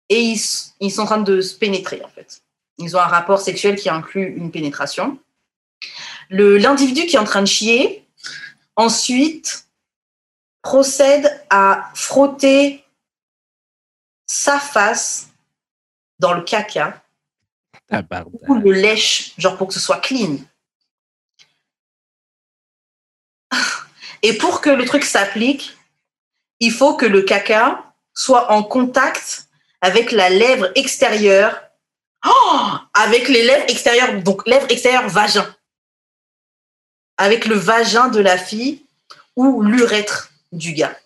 et 0.09 0.21
ils, 0.21 0.41
ils 0.81 0.91
sont 0.91 1.03
en 1.03 1.07
train 1.07 1.21
de 1.21 1.41
se 1.41 1.55
pénétrer, 1.55 2.03
en 2.05 2.09
fait. 2.09 2.43
Ils 2.79 2.97
ont 2.97 3.01
un 3.01 3.07
rapport 3.07 3.41
sexuel 3.41 3.77
qui 3.77 3.89
inclut 3.89 4.35
une 4.37 4.51
pénétration. 4.51 5.21
Le- 6.31 6.57
L'individu 6.59 7.07
qui 7.07 7.15
est 7.17 7.19
en 7.21 7.25
train 7.25 7.43
de 7.43 7.47
chier, 7.47 8.05
ensuite, 8.77 9.69
procède 10.63 11.45
à 11.51 11.91
frotter 11.95 12.83
sa 14.27 14.59
face 14.59 15.29
dans 16.19 16.33
le 16.33 16.43
caca 16.43 17.03
Tabarnak. 17.89 18.49
ou 18.49 18.55
le 18.55 18.73
lèche, 18.73 19.35
genre 19.39 19.59
pour 19.59 19.69
que 19.69 19.75
ce 19.75 19.81
soit 19.81 19.99
clean. 20.01 20.39
Et 24.23 24.39
pour 24.39 24.61
que 24.61 24.71
le 24.71 24.85
truc 24.87 25.05
s'applique, 25.05 25.77
il 26.63 26.71
faut 26.71 26.97
que 26.97 27.07
le 27.07 27.23
caca 27.23 27.93
soit 28.15 28.53
en 28.53 28.63
contact 28.63 29.49
avec 29.81 30.13
la 30.13 30.31
lèvre 30.31 30.71
extérieure 30.77 31.61
Oh 32.25 32.59
avec 32.95 33.29
les 33.29 33.43
lèvres 33.43 33.69
extérieures, 33.69 34.23
donc 34.23 34.47
lèvres 34.47 34.71
extérieures 34.71 35.09
vagin. 35.09 35.57
Avec 37.17 37.47
le 37.47 37.57
vagin 37.57 38.07
de 38.09 38.21
la 38.21 38.39
fille 38.39 38.87
ou 39.35 39.63
l'urètre 39.63 40.31
du 40.53 40.73
gars. 40.73 40.97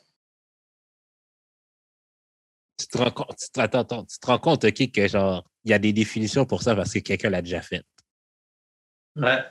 Tu 2.79 2.87
te 2.87 2.99
rends 2.99 3.11
compte, 3.11 3.35
tu 3.39 3.49
te, 3.49 3.59
attends, 3.59 3.81
attends, 3.81 4.05
tu 4.05 4.19
te 4.19 4.27
rends 4.27 4.39
compte, 4.39 4.65
OK, 4.65 4.91
que 4.93 5.09
genre, 5.09 5.43
il 5.65 5.71
y 5.71 5.75
a 5.75 5.79
des 5.79 5.95
définitions 5.95 6.45
pour 6.45 6.63
ça 6.63 6.77
parce 6.77 6.93
que 6.93 6.99
quelqu'un 6.99 7.31
l'a 7.31 7.41
déjà 7.41 7.63
fait. 7.63 7.83
Ouais. 9.17 9.43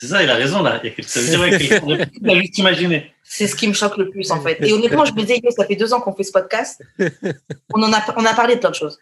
C'est 0.00 0.06
ça, 0.08 0.22
il 0.22 0.30
a 0.30 0.34
raison, 0.36 0.62
là. 0.62 0.80
Il 0.82 0.88
y 0.88 0.92
a 0.92 0.94
quelque- 0.94 1.08
Ça 1.08 1.20
veut 1.20 1.26
dire 1.28 1.40
ouais, 1.40 1.58
qu'il 1.58 2.30
a 2.30 2.34
juste 2.40 2.58
imaginé. 2.58 3.12
C'est 3.24 3.46
ce 3.48 3.56
qui 3.56 3.66
me 3.66 3.72
choque 3.72 3.96
le 3.96 4.08
plus, 4.10 4.30
en 4.30 4.40
fait. 4.40 4.56
Et 4.62 4.72
honnêtement, 4.72 5.04
je 5.04 5.12
me 5.12 5.22
disais, 5.22 5.40
ça 5.56 5.66
fait 5.66 5.76
deux 5.76 5.92
ans 5.92 6.00
qu'on 6.00 6.14
fait 6.14 6.22
ce 6.22 6.32
podcast. 6.32 6.82
On, 7.74 7.82
en 7.82 7.92
a, 7.92 8.04
on 8.16 8.24
a 8.24 8.34
parlé 8.34 8.54
de 8.54 8.60
plein 8.60 8.70
de 8.70 8.74
choses. 8.76 8.98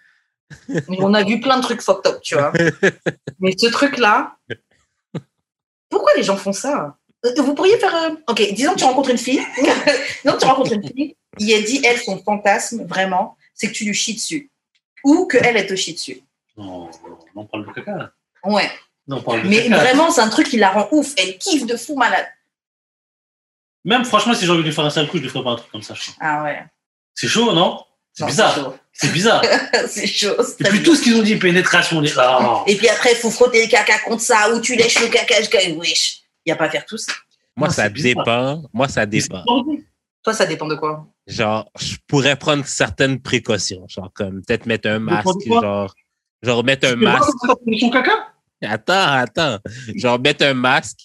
Mais 0.89 0.97
on 1.01 1.13
a 1.15 1.23
vu 1.25 1.39
plein 1.41 1.59
de 1.59 1.63
trucs 1.63 1.83
fucked 1.83 2.07
up, 2.11 2.21
tu 2.23 2.35
vois. 2.35 2.53
Mais 3.41 3.53
ce 3.59 3.67
truc-là, 3.67 4.37
pourquoi 5.91 6.13
les 6.17 6.23
gens 6.23 6.37
font 6.37 6.53
ça? 6.53 6.97
Euh, 7.25 7.31
Vous 7.43 7.55
pourriez 7.55 7.79
faire. 7.79 7.95
euh, 7.95 8.11
Ok, 8.29 8.43
disons 8.55 8.73
que 8.75 8.79
tu 8.79 8.85
rencontres 8.85 9.11
une 9.11 9.19
fille. 9.19 9.43
disons 10.25 10.37
que 10.37 10.41
tu 10.41 10.47
rencontres 10.47 10.73
une 10.73 10.87
fille. 10.87 11.17
Il 11.39 11.53
a 11.55 11.61
dit, 11.61 11.83
elle, 11.85 11.99
son 11.99 12.23
fantasme, 12.23 12.85
vraiment, 12.87 13.37
c'est 13.55 13.69
que 13.69 13.73
tu 13.73 13.85
lui 13.85 13.95
chies 13.95 14.15
dessus. 14.15 14.51
Ou 15.05 15.27
qu'elle, 15.27 15.57
elle 15.57 15.67
te 15.67 15.75
chie 15.77 15.93
dessus. 15.95 16.21
Non, 16.57 16.87
non, 16.87 17.19
on 17.37 17.45
parle 17.45 17.67
de 17.67 17.73
caca. 17.73 17.97
là. 17.97 18.13
Ouais. 18.45 18.71
Non, 19.09 19.23
Mais 19.45 19.69
vraiment, 19.69 20.11
c'est 20.11 20.21
un 20.21 20.29
truc 20.29 20.49
qui 20.49 20.57
la 20.57 20.71
rend 20.71 20.89
ouf. 20.91 21.15
Elle 21.17 21.39
kiffe 21.39 21.67
de 21.67 21.77
fou 21.77 21.97
malade. 21.97 22.27
Même 23.85 24.05
franchement, 24.05 24.35
si 24.35 24.45
j'ai 24.45 24.51
envie 24.51 24.63
de 24.63 24.67
lui 24.67 24.75
faire 24.75 24.85
un 24.85 24.91
sale 24.91 25.07
coup, 25.07 25.19
je 25.19 25.23
lui 25.23 25.29
ferais 25.29 25.45
pas 25.45 25.51
un 25.51 25.57
truc 25.57 25.71
comme 25.71 25.83
ça. 25.83 25.95
je 25.95 26.03
crois. 26.03 26.15
Ah 26.21 26.43
ouais. 26.43 26.65
C'est 27.15 27.29
chaud, 27.29 27.53
non? 27.53 27.85
C'est 28.13 28.27
bizarre. 28.27 28.75
C'est 28.93 29.13
bizarre. 29.13 29.43
C'est 29.89 30.07
chaud. 30.07 30.35
c'est 30.43 30.67
Et 30.67 30.71
puis 30.71 30.83
tout 30.83 30.97
ce 30.97 31.03
qu'ils 31.03 31.15
ont 31.17 31.23
dit, 31.23 31.37
pénétration, 31.37 31.99
on 31.99 32.03
dit 32.03 32.13
ah. 32.17 32.65
Et 32.67 32.77
puis 32.77 32.89
après, 32.89 33.13
il 33.13 33.17
faut 33.17 33.31
frotter 33.31 33.63
le 33.65 33.71
caca 33.71 33.99
contre 34.01 34.23
ça, 34.23 34.53
ou 34.53 34.61
tu 34.61 34.75
lèches 34.75 35.01
le 35.01 35.09
caca 35.09 35.39
jusqu'à 35.39 35.59
wesh. 35.77 36.23
Il 36.45 36.49
n'y 36.51 36.53
a 36.53 36.57
pas 36.57 36.65
à 36.65 36.71
faire 36.71 36.85
tout 36.87 36.97
ça. 36.97 37.13
Moi, 37.55 37.69
Non, 37.69 37.75
ça 37.75 37.89
dépend. 37.89 38.63
Moi, 38.73 38.89
ça 38.89 39.07
dépend. 39.07 39.45
Toi, 40.23 40.35
ça 40.35 40.47
dépend 40.47 40.67
de 40.67 40.75
quoi? 40.75 41.07
Genre, 41.27 41.71
je 41.79 41.97
pourrais 42.07 42.37
prendre 42.37 42.65
certaines 42.67 43.21
précautions. 43.21 43.87
Genre, 43.89 44.11
comme 44.15 44.43
peut-être 44.43 44.67
mettre 44.67 44.89
un 44.89 44.99
masque. 44.99 45.47
Genre, 45.47 45.95
genre 46.43 46.65
mettre 46.65 46.89
un 46.89 46.97
masque. 46.97 47.31
son 47.79 47.91
caca? 47.91 48.33
Attends, 48.63 49.13
attends. 49.13 49.59
Genre, 49.95 50.19
mettre 50.19 50.45
un 50.45 50.55
masque. 50.55 51.05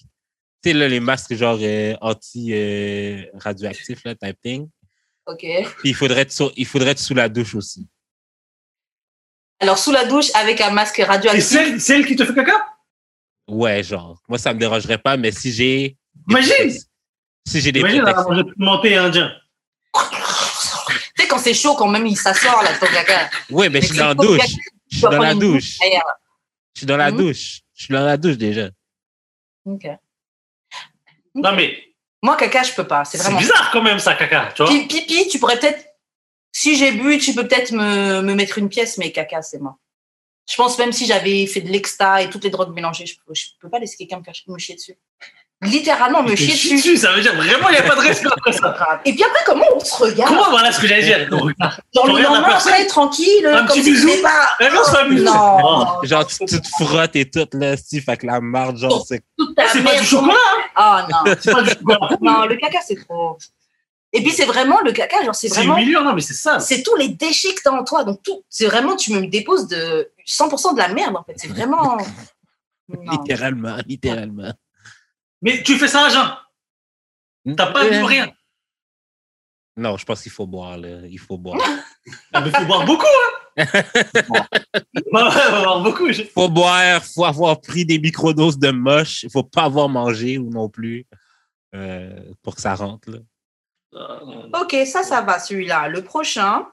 Tu 0.63 0.71
sais, 0.71 0.73
là, 0.73 0.87
les 0.87 0.99
masques, 0.99 1.33
genre, 1.35 1.57
euh, 1.61 1.95
anti-radioactifs, 2.01 4.03
là, 4.05 4.15
type 4.15 4.37
thing. 4.41 4.69
Ok. 5.25 5.39
Puis 5.79 5.89
il 5.89 5.95
faudrait, 5.95 6.21
être 6.21 6.31
sous, 6.31 6.51
il 6.55 6.65
faudrait 6.65 6.91
être 6.91 6.99
sous 6.99 7.13
la 7.13 7.27
douche 7.29 7.55
aussi. 7.55 7.87
Alors, 9.59 9.77
sous 9.77 9.91
la 9.91 10.05
douche, 10.05 10.33
avec 10.35 10.59
un 10.61 10.71
masque 10.71 11.01
radioactif. 11.05 11.43
c'est 11.45 11.79
c'est 11.79 11.95
elle 11.95 12.05
qui 12.05 12.15
te 12.15 12.25
fait 12.25 12.33
caca? 12.33 12.65
Ouais, 13.47 13.83
genre. 13.83 14.21
Moi, 14.27 14.37
ça 14.37 14.53
me 14.53 14.59
dérangerait 14.59 14.97
pas, 14.97 15.17
mais 15.17 15.31
si 15.31 15.51
j'ai. 15.51 15.97
Imagine 16.29 16.71
Si 17.47 17.61
j'ai 17.61 17.71
des 17.71 17.79
Imagine, 17.81 18.01
elle 18.01 18.07
a 18.09 18.13
protections. 18.13 18.43
mangé 18.43 18.53
pimenté 18.55 18.97
indien. 18.97 19.31
Tu 19.93 21.21
sais, 21.23 21.27
quand 21.27 21.37
c'est 21.39 21.53
chaud, 21.53 21.75
quand 21.75 21.87
même, 21.87 22.05
il 22.07 22.17
s'assort, 22.17 22.63
là, 22.63 22.77
ton 22.79 22.87
caca. 22.87 23.29
Oui, 23.49 23.69
mais 23.69 23.81
je 23.81 23.87
suis 23.87 23.97
dans 23.97 24.07
la 24.09 24.15
douche. 24.15 24.41
Je 24.89 24.97
suis 24.97 25.01
dans 25.01 25.19
la 25.19 25.33
douche. 25.35 25.77
Je 26.73 26.79
suis 26.79 26.85
dans 26.87 26.97
la 26.97 27.11
Mhm. 27.11 27.17
douche. 27.17 27.61
Je 27.75 27.85
suis 27.85 27.93
dans 27.93 28.05
la 28.05 28.17
douche 28.17 28.37
déjà. 28.37 28.69
Ok. 29.65 29.85
Non, 31.35 31.53
mais 31.55 31.77
Moi, 32.23 32.37
caca, 32.37 32.61
je 32.63 32.73
peux 32.73 32.85
pas. 32.85 33.03
C'est 33.03 33.17
c'est 33.17 33.23
vraiment. 33.23 33.39
bizarre 33.39 33.71
quand 33.71 33.81
même, 33.81 33.97
ça, 33.99 34.13
caca. 34.15 34.51
Tu 34.55 34.61
vois 34.63 34.71
Pi- 34.71 34.87
Pipi, 34.87 35.27
tu 35.27 35.39
pourrais 35.39 35.57
peut-être. 35.59 35.83
Si 36.51 36.75
j'ai 36.77 36.91
bu, 36.91 37.17
tu 37.17 37.33
peux 37.33 37.47
peut-être 37.47 37.71
me, 37.71 38.21
me 38.21 38.35
mettre 38.35 38.57
une 38.59 38.69
pièce, 38.69 38.97
mais 38.99 39.11
caca, 39.11 39.41
c'est 39.41 39.57
mort. 39.59 39.77
Je 40.49 40.55
pense 40.55 40.77
même 40.77 40.91
si 40.91 41.05
j'avais 41.07 41.47
fait 41.47 41.61
de 41.61 41.69
l'exta 41.69 42.21
et 42.21 42.29
toutes 42.29 42.43
les 42.43 42.49
drogues 42.51 42.73
mélangées, 42.75 43.05
je 43.07 43.15
peux, 43.25 43.33
je 43.33 43.45
peux 43.59 43.69
pas 43.69 43.79
laisser 43.79 43.95
quelqu'un 43.97 44.19
me, 44.19 44.23
faire- 44.23 44.33
me 44.47 44.57
chier 44.59 44.75
dessus. 44.75 44.95
Littéralement, 45.63 46.23
me 46.23 46.35
chier 46.35 46.47
chie 46.55 46.73
dessus. 46.73 46.93
dessus, 46.93 46.97
ça 46.97 47.11
veut 47.11 47.21
dire 47.21 47.35
vraiment, 47.35 47.69
il 47.69 47.73
n'y 47.73 47.77
a 47.77 47.83
pas 47.83 47.93
de 47.95 47.99
respect 48.01 48.29
après 48.35 48.51
ça. 48.51 48.99
Et 49.05 49.13
puis 49.13 49.23
après, 49.23 49.41
comment 49.45 49.65
on 49.75 49.79
se 49.79 49.93
regarde 49.95 50.29
Comment 50.35 50.49
voilà 50.49 50.71
ce 50.71 50.79
que 50.81 50.87
j'allais 50.87 51.03
dire 51.03 51.29
Donc, 51.29 51.51
Genre 51.61 52.05
tu 52.05 52.11
le 52.13 52.21
lendemain, 52.23 52.47
après, 52.55 52.85
tranquille, 52.87 53.45
un 53.45 53.57
comme 53.57 53.67
petit 53.67 53.83
si 53.83 53.91
bisou. 53.91 54.09
pas. 54.23 54.49
Viens, 54.59 54.71
on 54.75 54.83
se 54.83 54.89
fait 54.91 54.97
amuser. 54.97 55.23
Non, 55.25 55.57
Oh. 55.63 55.85
non, 55.85 55.87
Genre, 56.03 56.25
tu, 56.25 56.37
tu 56.45 56.61
te 56.61 56.67
frottes 56.83 57.15
et 57.15 57.29
tout, 57.29 57.45
là, 57.53 57.77
Steve, 57.77 58.03
avec 58.07 58.23
la 58.23 58.41
marde, 58.41 58.77
genre, 58.77 59.05
c'est. 59.07 59.21
C'est 59.71 59.83
pas 59.83 59.99
du 59.99 60.03
chocolat, 60.05 60.33
hein 60.33 60.61
Ah 60.75 61.07
non. 61.09 61.33
C'est 61.39 61.51
pas 61.51 61.61
du 61.61 61.69
chocolat. 61.69 61.99
Non, 62.21 62.45
le 62.47 62.55
caca, 62.55 62.79
c'est 62.85 62.95
trop. 63.05 63.37
Et 64.13 64.21
puis, 64.23 64.31
c'est 64.31 64.45
vraiment 64.45 64.81
le 64.83 64.91
caca, 64.91 65.23
genre, 65.23 65.35
c'est 65.35 65.47
C'est 65.47 65.59
vraiment. 65.59 65.77
humiliant, 65.77 66.03
non, 66.03 66.13
mais 66.13 66.21
c'est 66.21 66.33
ça. 66.33 66.59
C'est 66.59 66.81
tous 66.81 66.95
les 66.95 67.09
déchets 67.09 67.53
que 67.53 67.61
tu 67.61 67.67
as 67.69 67.71
en 67.71 67.83
toi. 67.83 68.03
Donc, 68.03 68.23
tout, 68.23 68.41
c'est 68.49 68.65
vraiment, 68.65 68.95
tu 68.95 69.13
me 69.13 69.27
déposes 69.27 69.67
de 69.67 70.09
100% 70.27 70.73
de 70.73 70.79
la 70.79 70.87
merde, 70.89 71.15
en 71.15 71.23
fait. 71.23 71.35
C'est 71.37 71.47
vraiment. 71.49 71.97
Littéralement, 73.11 73.77
littéralement. 73.87 74.51
Mais 75.41 75.63
tu 75.63 75.77
fais 75.77 75.87
ça 75.87 76.05
à 76.05 76.09
jeun. 76.09 77.55
T'as 77.55 77.71
pas 77.71 77.87
vu 77.89 78.03
rien. 78.03 78.33
Non, 79.77 79.97
je 79.97 80.05
pense 80.05 80.21
qu'il 80.21 80.31
faut 80.31 80.45
boire, 80.45 80.77
là. 80.77 80.99
Il 81.07 81.17
faut 81.19 81.37
boire. 81.37 81.59
Ah, 82.33 82.41
mais 82.41 82.51
faut 82.51 82.65
boire 82.65 82.85
beaucoup, 82.85 83.05
hein. 83.05 83.37
Faut 85.11 85.11
boire 85.11 85.81
beaucoup. 85.83 86.11
je- 86.11 86.23
faut 86.23 86.49
boire, 86.49 87.03
faut 87.03 87.25
avoir 87.25 87.59
pris 87.59 87.85
des 87.85 87.99
microdoses 87.99 88.57
de 88.59 88.71
moche. 88.71 89.23
Il 89.23 89.29
faut 89.31 89.43
pas 89.43 89.63
avoir 89.63 89.89
mangé 89.89 90.37
ou 90.37 90.49
non 90.49 90.69
plus 90.69 91.05
euh, 91.75 92.17
pour 92.43 92.55
que 92.55 92.61
ça 92.61 92.75
rentre. 92.75 93.09
Là. 93.11 93.17
Ah, 93.95 94.61
Ok, 94.61 94.75
ça, 94.85 95.03
ça 95.03 95.21
va, 95.21 95.39
celui-là. 95.39 95.89
Le 95.89 96.03
prochain, 96.03 96.67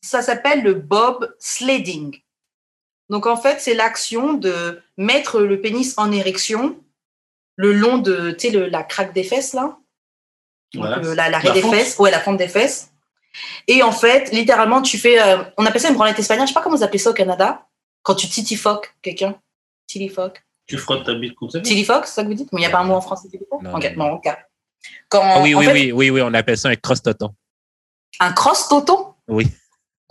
ça 0.00 0.20
s'appelle 0.22 0.62
le 0.62 0.74
bob 0.74 1.32
sledding. 1.38 2.20
Donc, 3.08 3.26
en 3.26 3.36
fait, 3.36 3.60
c'est 3.60 3.74
l'action 3.74 4.34
de 4.34 4.80
mettre 4.96 5.40
le 5.40 5.60
pénis 5.60 5.94
en 5.98 6.10
érection 6.10 6.82
le 7.56 7.72
long 7.72 7.98
de, 7.98 8.30
tu 8.32 8.50
sais, 8.50 8.68
la 8.70 8.82
craque 8.82 9.12
des 9.12 9.24
fesses, 9.24 9.52
là. 9.52 9.76
Donc, 10.74 10.86
Voilà. 10.86 10.98
euh, 10.98 11.14
la- 11.14 11.28
l'arrêt 11.28 11.48
La 11.48 11.54
des 11.54 11.60
fente. 11.62 11.74
fesses. 11.74 11.98
Ouais, 11.98 12.10
la 12.10 12.20
fente 12.20 12.36
des 12.38 12.48
fesses. 12.48 12.90
Et 13.68 13.82
en 13.82 13.92
fait, 13.92 14.30
littéralement, 14.32 14.82
tu 14.82 14.98
fais. 14.98 15.20
euh, 15.20 15.42
on 15.58 15.66
appelle 15.66 15.80
ça 15.80 15.88
une 15.88 15.94
branlette 15.94 16.18
espagnole. 16.18 16.46
Je 16.46 16.52
sais 16.52 16.54
pas 16.54 16.62
comment 16.62 16.76
vous 16.76 16.82
appelez 16.82 16.98
ça 16.98 17.10
au 17.10 17.14
Canada. 17.14 17.66
Quand 18.02 18.14
tu 18.14 18.26
titifoques 18.28 18.94
quelqu'un. 19.02 19.38
Tilifoque. 19.86 20.42
Tu 20.66 20.78
frottes 20.78 21.04
ta 21.04 21.14
bite 21.14 21.34
contre 21.34 21.52
ça? 21.54 21.60
Tilifoque, 21.60 22.06
c'est 22.06 22.14
ça 22.14 22.22
que 22.22 22.28
vous 22.28 22.34
dites? 22.34 22.50
Mais 22.52 22.60
il 22.60 22.64
n'y 22.64 22.66
a 22.66 22.70
pas 22.70 22.78
un 22.78 22.84
mot 22.84 22.94
en 22.94 23.00
français, 23.00 23.28
tilifoque? 23.28 23.62
Non, 23.62 23.74
Ok, 23.76 23.92
non, 23.96 24.08
bon, 24.08 24.12
ok. 24.16 24.28
Quand, 25.08 25.20
Ah 25.22 25.40
oui, 25.42 25.54
en 25.54 25.58
oui, 25.58 25.66
fait, 25.66 25.72
oui, 25.72 25.92
oui, 25.92 26.10
oui, 26.10 26.22
on 26.22 26.32
appelle 26.34 26.56
ça 26.58 26.68
un 26.70 26.76
cross-toton. 26.76 27.34
Un 28.20 28.32
cross-toton? 28.32 29.14
Oui. 29.28 29.46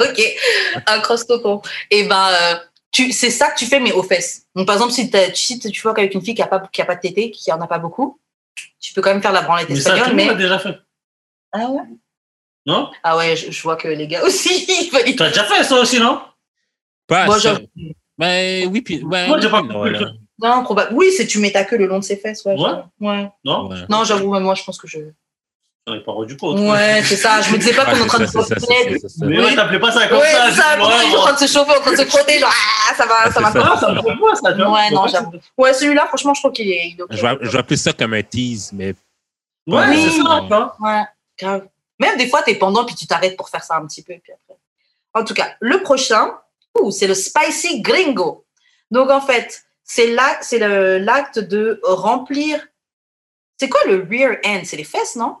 ok, 0.00 0.20
un 0.86 1.00
cross-toton. 1.00 1.62
Et 1.90 2.04
ben, 2.04 2.28
euh, 2.32 2.56
c'est 3.12 3.30
ça 3.30 3.50
que 3.50 3.58
tu 3.58 3.66
fais, 3.66 3.80
mais 3.80 3.92
aux 3.92 4.02
fesses. 4.02 4.46
Donc, 4.54 4.66
par 4.66 4.76
exemple, 4.76 4.92
si, 4.92 5.10
si 5.34 5.58
tu 5.58 5.82
vois 5.82 5.94
qu'avec 5.94 6.14
une 6.14 6.22
fille 6.22 6.34
qui 6.34 6.40
n'a 6.42 6.46
pas, 6.48 6.60
qui 6.72 6.82
a 6.82 6.84
pas 6.84 6.94
de 6.96 7.00
tété, 7.00 7.30
qui 7.30 7.50
en 7.52 7.60
a 7.60 7.66
pas 7.66 7.78
beaucoup, 7.78 8.20
tu 8.80 8.92
peux 8.94 9.02
quand 9.02 9.10
même 9.12 9.22
faire 9.22 9.32
la 9.32 9.42
branlette 9.42 9.68
Mais 9.68 9.76
ça, 9.76 9.90
tout 9.90 9.96
espagnole. 9.96 10.16
le 10.18 10.24
monde 10.24 10.36
Mais... 10.36 10.42
l'a 10.42 10.48
déjà 10.48 10.58
fait. 10.58 10.78
Ah 11.52 11.70
ouais? 11.70 11.82
Non? 12.66 12.90
Ah 13.02 13.16
ouais, 13.16 13.36
je, 13.36 13.50
je 13.50 13.62
vois 13.62 13.76
que 13.76 13.88
les 13.88 14.06
gars 14.08 14.24
aussi, 14.24 14.66
Tu 14.90 15.22
as 15.22 15.28
déjà 15.28 15.44
fait 15.44 15.62
ça 15.64 15.80
aussi, 15.80 16.00
non? 16.00 16.20
Pas 17.06 17.26
Moi, 17.26 17.38
ça. 17.38 17.54
j'avoue. 17.54 17.66
Ben 18.18 18.68
oui, 18.72 18.80
puis. 18.82 19.04
Ben, 19.04 19.28
Moi, 19.28 19.40
j'ai 19.40 19.50
pas 19.50 19.62
non, 20.38 20.64
probable. 20.64 20.94
Oui, 20.94 21.10
c'est 21.16 21.26
tu 21.26 21.38
mets 21.38 21.52
ta 21.52 21.64
queue 21.64 21.78
le 21.78 21.86
long 21.86 21.98
de 21.98 22.04
ses 22.04 22.16
fesses. 22.16 22.44
Ouais. 22.44 22.54
Ouais? 23.00 23.30
Non? 23.44 23.68
Ouais. 23.68 23.76
Non, 23.88 24.04
j'avoue, 24.04 24.32
même 24.32 24.42
moi, 24.42 24.54
je 24.54 24.64
pense 24.64 24.78
que 24.78 24.86
je. 24.86 24.98
Ai 25.88 26.00
pas 26.00 26.10
rendu 26.12 26.36
compte. 26.36 26.58
Ouais, 26.58 27.00
c'est 27.04 27.14
ça. 27.16 27.40
Je 27.42 27.52
me 27.52 27.58
disais 27.58 27.72
pas 27.72 27.84
Ouais, 27.84 27.92
qu'on 27.92 27.98
est 27.98 28.02
en 28.02 28.06
train 28.06 28.18
de 28.18 28.26
se 28.26 28.32
ça. 28.42 28.56
Mais 29.24 29.38
ouais, 29.40 29.54
t'appelais 29.54 29.78
pas 29.78 29.92
ça 29.92 30.08
comme 30.08 30.18
Ouais, 30.18 30.32
ça. 30.32 30.50
c'est 30.50 30.56
ça. 30.60 30.76
ils 30.76 31.10
sont 31.12 31.16
en 31.18 31.20
train 31.22 31.32
de 31.32 31.38
se 31.38 31.46
chauffer, 31.46 31.76
en 31.76 31.80
train 31.80 31.92
de 31.92 31.96
se 31.96 32.04
frotter, 32.06 32.38
genre, 32.40 32.52
ah, 32.90 32.94
ça 32.96 33.06
va, 33.06 33.30
ça 33.30 33.40
va. 33.40 33.52
Ça. 33.52 33.70
Ah, 33.72 33.76
ça 33.78 33.92
me 33.92 34.02
fait 34.02 34.02
pas, 34.20 34.34
ça. 34.34 34.50
Ouais, 34.50 34.90
non, 34.90 35.02
Ouais, 35.04 35.08
j'avoue. 35.08 35.32
Ouais, 35.56 35.72
celui-là, 35.72 36.06
franchement, 36.06 36.34
je 36.34 36.40
trouve 36.40 36.52
qu'il 36.52 36.68
est, 36.72 36.74
est. 36.88 36.96
Je 37.10 37.20
vois, 37.20 37.38
je 37.40 37.50
vois 37.52 37.62
plus 37.62 37.80
ça 37.80 37.92
comme 37.92 38.14
un 38.14 38.22
tease, 38.24 38.70
mais 38.72 38.94
Ouais, 39.68 39.84
Oui. 39.88 40.10
c'est 40.10 40.22
ça. 40.22 40.72
Ouais, 40.80 41.02
grave. 41.38 41.68
Même 42.00 42.16
des 42.18 42.28
fois, 42.28 42.42
t'es 42.42 42.56
pendant, 42.56 42.84
puis 42.84 42.96
tu 42.96 43.06
t'arrêtes 43.06 43.36
pour 43.36 43.48
faire 43.48 43.62
ça 43.62 43.76
un 43.76 43.86
petit 43.86 44.02
peu, 44.02 44.14
puis 44.20 44.32
après. 44.32 44.58
En 45.14 45.24
tout 45.24 45.34
cas, 45.34 45.54
le 45.60 45.82
prochain, 45.82 46.32
c'est 46.90 47.06
le 47.06 47.14
spicy 47.14 47.80
gringo. 47.80 48.44
Donc, 48.90 49.08
en 49.10 49.20
fait, 49.20 49.62
c'est 49.84 50.08
l'acte 50.08 51.38
de 51.38 51.80
remplir. 51.84 52.58
C'est 53.58 53.68
quoi 53.68 53.80
le 53.86 54.04
rear 54.10 54.36
end? 54.44 54.62
C'est 54.64 54.76
les 54.76 54.84
fesses, 54.84 55.14
non? 55.14 55.36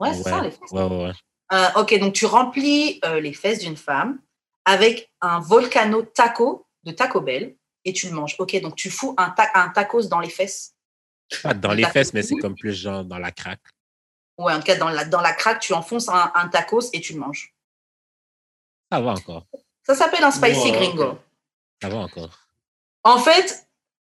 Ouais, 0.00 0.14
c'est 0.14 0.22
ça, 0.24 0.40
les 0.42 0.50
fesses. 0.50 0.70
Ouais, 0.72 0.82
ouais, 0.82 1.04
ouais. 1.06 1.12
Euh, 1.52 1.68
ok, 1.80 1.98
donc 2.00 2.12
tu 2.12 2.26
remplis 2.26 3.00
euh, 3.04 3.20
les 3.20 3.32
fesses 3.32 3.60
d'une 3.60 3.76
femme 3.76 4.20
avec 4.64 5.10
un 5.20 5.38
volcano 5.40 6.02
taco 6.02 6.66
de 6.82 6.90
Taco 6.92 7.20
Bell 7.20 7.56
et 7.84 7.92
tu 7.92 8.08
le 8.08 8.12
manges. 8.14 8.34
Ok, 8.38 8.60
donc 8.60 8.74
tu 8.76 8.90
fous 8.90 9.14
un, 9.16 9.30
ta- 9.30 9.50
un 9.54 9.68
tacos 9.68 10.08
dans 10.08 10.20
les 10.20 10.28
fesses. 10.28 10.74
Pas 11.42 11.54
dans 11.54 11.72
les 11.72 11.84
fesses, 11.86 12.12
mais 12.12 12.22
c'est 12.22 12.36
comme 12.36 12.54
plus 12.56 12.74
genre 12.74 13.04
dans 13.04 13.18
la 13.18 13.30
craque. 13.32 13.60
Ouais, 14.38 14.52
en 14.52 14.58
tout 14.58 14.64
cas, 14.66 14.76
dans 14.76 14.88
la, 14.90 15.04
dans 15.04 15.20
la 15.20 15.32
craque, 15.32 15.60
tu 15.60 15.72
enfonces 15.72 16.08
un, 16.08 16.30
un 16.34 16.48
tacos 16.48 16.90
et 16.92 17.00
tu 17.00 17.14
le 17.14 17.20
manges. 17.20 17.54
Ça 18.92 19.00
va 19.00 19.12
encore. 19.12 19.46
Ça 19.82 19.94
s'appelle 19.94 20.24
un 20.24 20.30
spicy 20.30 20.72
gringo. 20.72 21.18
Ça 21.82 21.88
va 21.88 21.96
encore. 21.98 22.38
En 23.04 23.18
fait, 23.18 23.65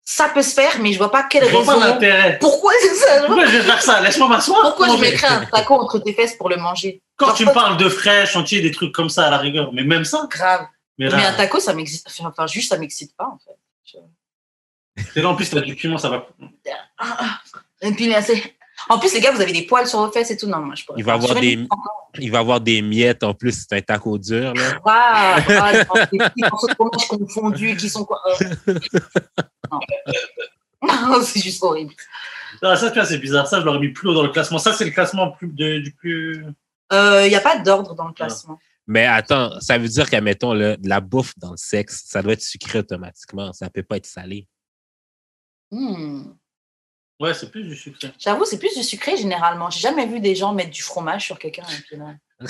ça 0.09 0.29
peut 0.29 0.41
se 0.41 0.53
faire, 0.53 0.79
mais 0.79 0.93
je 0.93 0.97
vois 0.97 1.11
pas 1.11 1.23
quelle 1.23 1.43
Je 1.43 1.49
vois 1.53 1.65
pas 1.65 1.97
raison. 1.97 2.37
Pourquoi 2.39 2.71
c'est 2.81 2.95
ça? 2.95 3.25
Pourquoi 3.25 3.45
je 3.45 3.57
vais 3.57 3.63
faire 3.63 3.81
ça? 3.81 3.99
Laisse-moi 3.99 4.29
m'asseoir. 4.29 4.61
Pourquoi 4.61 4.95
je 4.95 5.01
mettrais 5.01 5.27
un 5.27 5.45
taco 5.45 5.73
entre 5.73 5.99
tes 5.99 6.13
fesses 6.13 6.35
pour 6.37 6.47
le 6.47 6.55
manger? 6.55 7.01
Quand 7.17 7.27
Genre, 7.27 7.35
tu 7.35 7.45
me 7.45 7.51
parles 7.51 7.75
de 7.75 7.89
frais, 7.89 8.25
chantier, 8.25 8.61
des 8.61 8.71
trucs 8.71 8.93
comme 8.93 9.09
ça 9.09 9.27
à 9.27 9.29
la 9.29 9.37
rigueur, 9.37 9.73
mais 9.73 9.83
même 9.83 10.05
ça, 10.05 10.25
grave. 10.31 10.65
Mais 10.97 11.09
Mais 11.09 11.25
un 11.25 11.33
taco, 11.33 11.59
ça 11.59 11.73
m'excite. 11.73 12.07
Enfin, 12.21 12.47
juste, 12.47 12.69
ça 12.69 12.77
m'excite 12.77 13.17
pas, 13.17 13.25
en 13.25 13.37
fait. 13.37 13.99
et 15.17 15.21
là, 15.21 15.27
en 15.27 15.35
plus, 15.35 15.49
t'as 15.49 15.59
du 15.59 15.75
piment, 15.75 15.97
ça 15.97 16.09
va. 16.09 16.25
Ah, 16.97 17.17
ah. 17.19 17.39
Là, 17.81 18.21
c'est- 18.21 18.56
En 18.89 18.99
plus, 18.99 19.13
les 19.13 19.19
gars, 19.21 19.31
vous 19.31 19.41
avez 19.41 19.51
des 19.53 19.63
poils 19.63 19.87
sur 19.87 19.99
vos 19.99 20.11
fesses 20.11 20.31
et 20.31 20.37
tout. 20.37 20.47
Non, 20.47 20.59
moi, 20.59 20.75
je 20.75 20.85
pourrais 20.85 20.99
Il 20.99 21.03
va 21.05 21.17
pas. 21.17 21.23
avoir 21.23 21.39
des- 21.41 21.67
Il 22.19 22.31
va 22.31 22.39
avoir 22.39 22.61
des 22.61 22.81
miettes 22.81 23.23
en 23.23 23.33
plus, 23.33 23.65
c'est 23.67 23.75
un 23.77 23.81
taco 23.81 24.17
dur. 24.17 24.53
Là. 24.53 24.79
Ah, 24.85 25.37
ah, 25.47 25.73
non, 25.73 26.05
des 26.11 26.17
petits 26.17 26.41
morceaux 26.49 26.67
de 26.67 26.73
fromage 26.73 27.07
confondus 27.07 27.75
qui 27.77 27.89
sont 27.89 28.05
quoi 28.05 28.21
euh? 28.41 28.73
Non. 29.71 29.79
Non, 30.81 31.21
c'est 31.23 31.41
juste 31.41 31.61
horrible. 31.63 31.93
Ah, 32.61 32.75
ça, 32.75 32.89
tu 32.91 32.95
vois, 32.99 33.05
c'est 33.05 33.17
bizarre. 33.17 33.47
Ça, 33.47 33.59
je 33.59 33.65
l'aurais 33.65 33.79
mis 33.79 33.89
plus 33.89 34.09
haut 34.09 34.13
dans 34.13 34.23
le 34.23 34.29
classement. 34.29 34.57
Ça, 34.59 34.73
c'est 34.73 34.85
le 34.85 34.91
classement 34.91 35.31
plus 35.31 35.47
de- 35.49 35.79
du 35.79 35.91
plus. 35.91 36.45
Il 36.91 37.27
n'y 37.29 37.35
a 37.35 37.41
pas 37.41 37.57
d'ordre 37.59 37.93
dans 37.95 38.07
le 38.07 38.13
classement. 38.13 38.57
Mais 38.85 39.05
attends, 39.05 39.59
ça 39.59 39.77
veut 39.77 39.87
dire 39.89 40.09
qu'admettons, 40.09 40.53
de 40.53 40.77
la 40.83 41.01
bouffe 41.01 41.33
dans 41.37 41.51
le 41.51 41.57
sexe, 41.57 42.03
ça 42.07 42.21
doit 42.21 42.33
être 42.33 42.41
sucré 42.41 42.79
automatiquement. 42.79 43.51
Ça 43.51 43.69
peut 43.69 43.83
pas 43.83 43.97
être 43.97 44.05
salé. 44.05 44.47
Hmm. 45.71 46.31
Ouais, 47.19 47.33
c'est 47.33 47.49
plus 47.49 47.63
du 47.63 47.75
sucré. 47.75 48.11
J'avoue, 48.19 48.45
c'est 48.45 48.59
plus 48.59 48.75
du 48.75 48.83
sucré 48.83 49.17
généralement. 49.17 49.69
J'ai 49.71 49.79
jamais 49.79 50.05
vu 50.05 50.19
des 50.19 50.35
gens 50.35 50.53
mettre 50.53 50.69
du 50.71 50.83
fromage 50.83 51.25
sur 51.25 51.39
quelqu'un. 51.39 51.63
et 51.67 51.81
puis 51.81 51.95
là- 51.97 52.15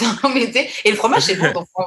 Non, 0.00 0.30
mais 0.32 0.46
tu 0.46 0.52
sais, 0.52 0.70
et 0.84 0.90
le 0.92 0.96
fromage, 0.96 1.24
c'est 1.24 1.34
bon. 1.36 1.50
donc, 1.52 1.68
on- 1.74 1.84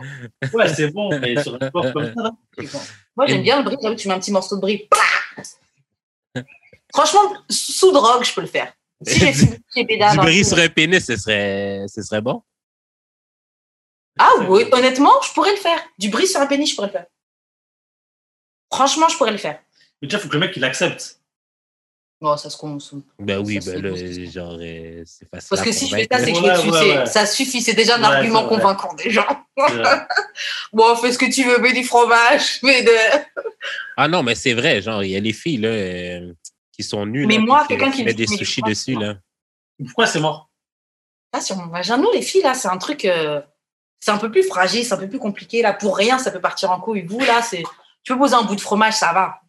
Ouais, 0.57 0.71
c'est 0.74 0.91
bon, 0.91 1.17
mais 1.19 1.41
sur 1.41 1.55
un 1.61 1.67
sport 1.69 1.91
comme 1.93 2.13
ça, 2.13 2.32
bon. 2.57 2.80
Moi, 3.15 3.26
j'aime 3.28 3.41
bien 3.41 3.57
le 3.57 3.63
brie. 3.63 3.78
J'avoue, 3.82 3.95
tu 3.95 4.07
mets 4.07 4.13
un 4.13 4.19
petit 4.19 4.32
morceau 4.32 4.55
de 4.57 4.61
brie. 4.61 4.88
Plah 4.89 6.43
Franchement, 6.93 7.34
sous 7.49 7.91
drogue, 7.91 8.24
je 8.24 8.34
peux 8.34 8.41
le 8.41 8.47
faire. 8.47 8.71
Si 9.05 9.19
j'ai 9.19 9.84
du 9.86 9.97
bris 10.17 10.43
four. 10.43 10.49
sur 10.49 10.57
un 10.59 10.69
pénis, 10.69 11.03
ce 11.03 11.17
serait, 11.17 11.86
ce 11.88 12.03
serait 12.03 12.21
bon. 12.21 12.43
Ah 14.19 14.30
oui, 14.47 14.65
honnêtement, 14.71 15.19
je 15.24 15.34
pourrais 15.34 15.51
le 15.51 15.57
faire. 15.57 15.80
Du 15.97 16.09
bris 16.09 16.28
sur 16.28 16.39
un 16.39 16.45
pénis, 16.45 16.69
je 16.69 16.76
pourrais 16.76 16.88
le 16.88 16.93
faire. 16.93 17.07
Franchement, 18.71 19.07
je 19.09 19.17
pourrais 19.17 19.32
le 19.32 19.38
faire. 19.38 19.59
Mais 20.04 20.08
déjà, 20.08 20.18
il 20.18 20.22
faut 20.22 20.28
que 20.28 20.34
le 20.34 20.41
mec 20.41 20.51
il 20.58 20.66
accepte. 20.66 21.22
Bon, 22.20 22.36
ça 22.36 22.49
se 22.49 22.58
consomme. 22.58 23.04
Ben 23.20 23.39
oui, 23.39 23.62
Ça, 23.62 23.72
ben 23.72 23.84
là, 23.84 23.97
c'est 23.97 24.26
ça. 24.26 24.32
genre, 24.32 24.58
euh, 24.60 25.01
c'est 25.06 25.30
facile. 25.30 25.47
Parce 25.49 25.62
que 25.62 25.72
si 25.72 25.88
je 25.88 25.95
fais 25.95 26.08
ça, 26.12 26.20
c'est 26.20 26.32
que 26.34 26.38
je 26.38 26.41
vais 26.43 26.54
te 26.56 26.68
ouais, 26.72 26.97
ouais. 26.99 27.06
Ça 27.06 27.26
suffit, 27.26 27.62
c'est 27.62 27.74
déjà 27.74 27.95
un 27.95 28.01
Ouais, 28.01 28.16
argument 28.18 28.45
convaincant 28.49 28.93
déjà. 28.95 29.26
Bon, 30.74 30.93
fais 30.97 31.14
ce 31.14 31.18
que 31.18 31.32
tu 31.34 31.45
veux, 31.45 31.58
mets 31.60 31.72
du 31.72 31.86
fromage, 31.86 32.60
mets 32.64 32.84
de... 32.84 32.91
Ah 33.97 34.10
non, 34.10 34.24
mais 34.24 34.36
c'est 34.36 34.54
vrai, 34.54 34.82
genre, 34.82 35.04
il 35.06 35.12
y 35.12 35.16
a 35.16 35.22
les 35.22 35.32
filles 35.32 35.58
là, 35.58 35.70
euh, 35.70 36.34
qui 36.74 36.84
sont 36.84 37.06
nues. 37.06 37.26
Mais 37.26 37.38
là, 37.38 37.41
moi, 37.41 37.66
quelqu'un 37.66 37.91
qui 37.91 38.04
met 38.04 38.12
me 38.12 38.18
des 38.18 38.26
mais 38.30 38.38
sushis 38.38 38.60
pourquoi 38.62 38.70
dessus, 38.72 38.95
là. 38.95 39.16
Pourquoi 39.86 40.06
c'est 40.08 40.20
mort? 40.20 40.49
Ah, 41.32 41.39
sur 41.39 41.56
mon 41.56 41.68
vagin, 41.68 41.95
nous, 41.97 42.12
les 42.12 42.22
filles, 42.22 42.41
là, 42.43 42.54
c'est 42.56 42.68
un 42.68 42.78
truc... 42.78 43.06
euh, 43.06 43.41
C'est 44.01 44.12
un 44.12 44.18
peu 44.18 44.30
plus 44.32 44.43
fragile, 44.43 44.84
c'est 44.86 44.93
un 44.93 44.97
peu 44.97 45.08
plus 45.10 45.20
compliqué. 45.20 45.62
Là, 45.62 45.72
pour 45.74 45.95
rien, 45.97 46.18
ça 46.20 46.30
peut 46.32 46.41
partir 46.41 46.72
en 46.72 46.80
couille. 46.80 47.06
Vous, 47.06 47.20
là, 47.20 47.41
c'est... 47.41 47.64
Tu 48.04 48.12
peux 48.14 48.20
poser 48.20 48.36
un 48.36 48.43
bout 48.43 48.56
de 48.56 48.62
fromage, 48.62 48.95
ça 48.95 49.14
va. 49.14 49.39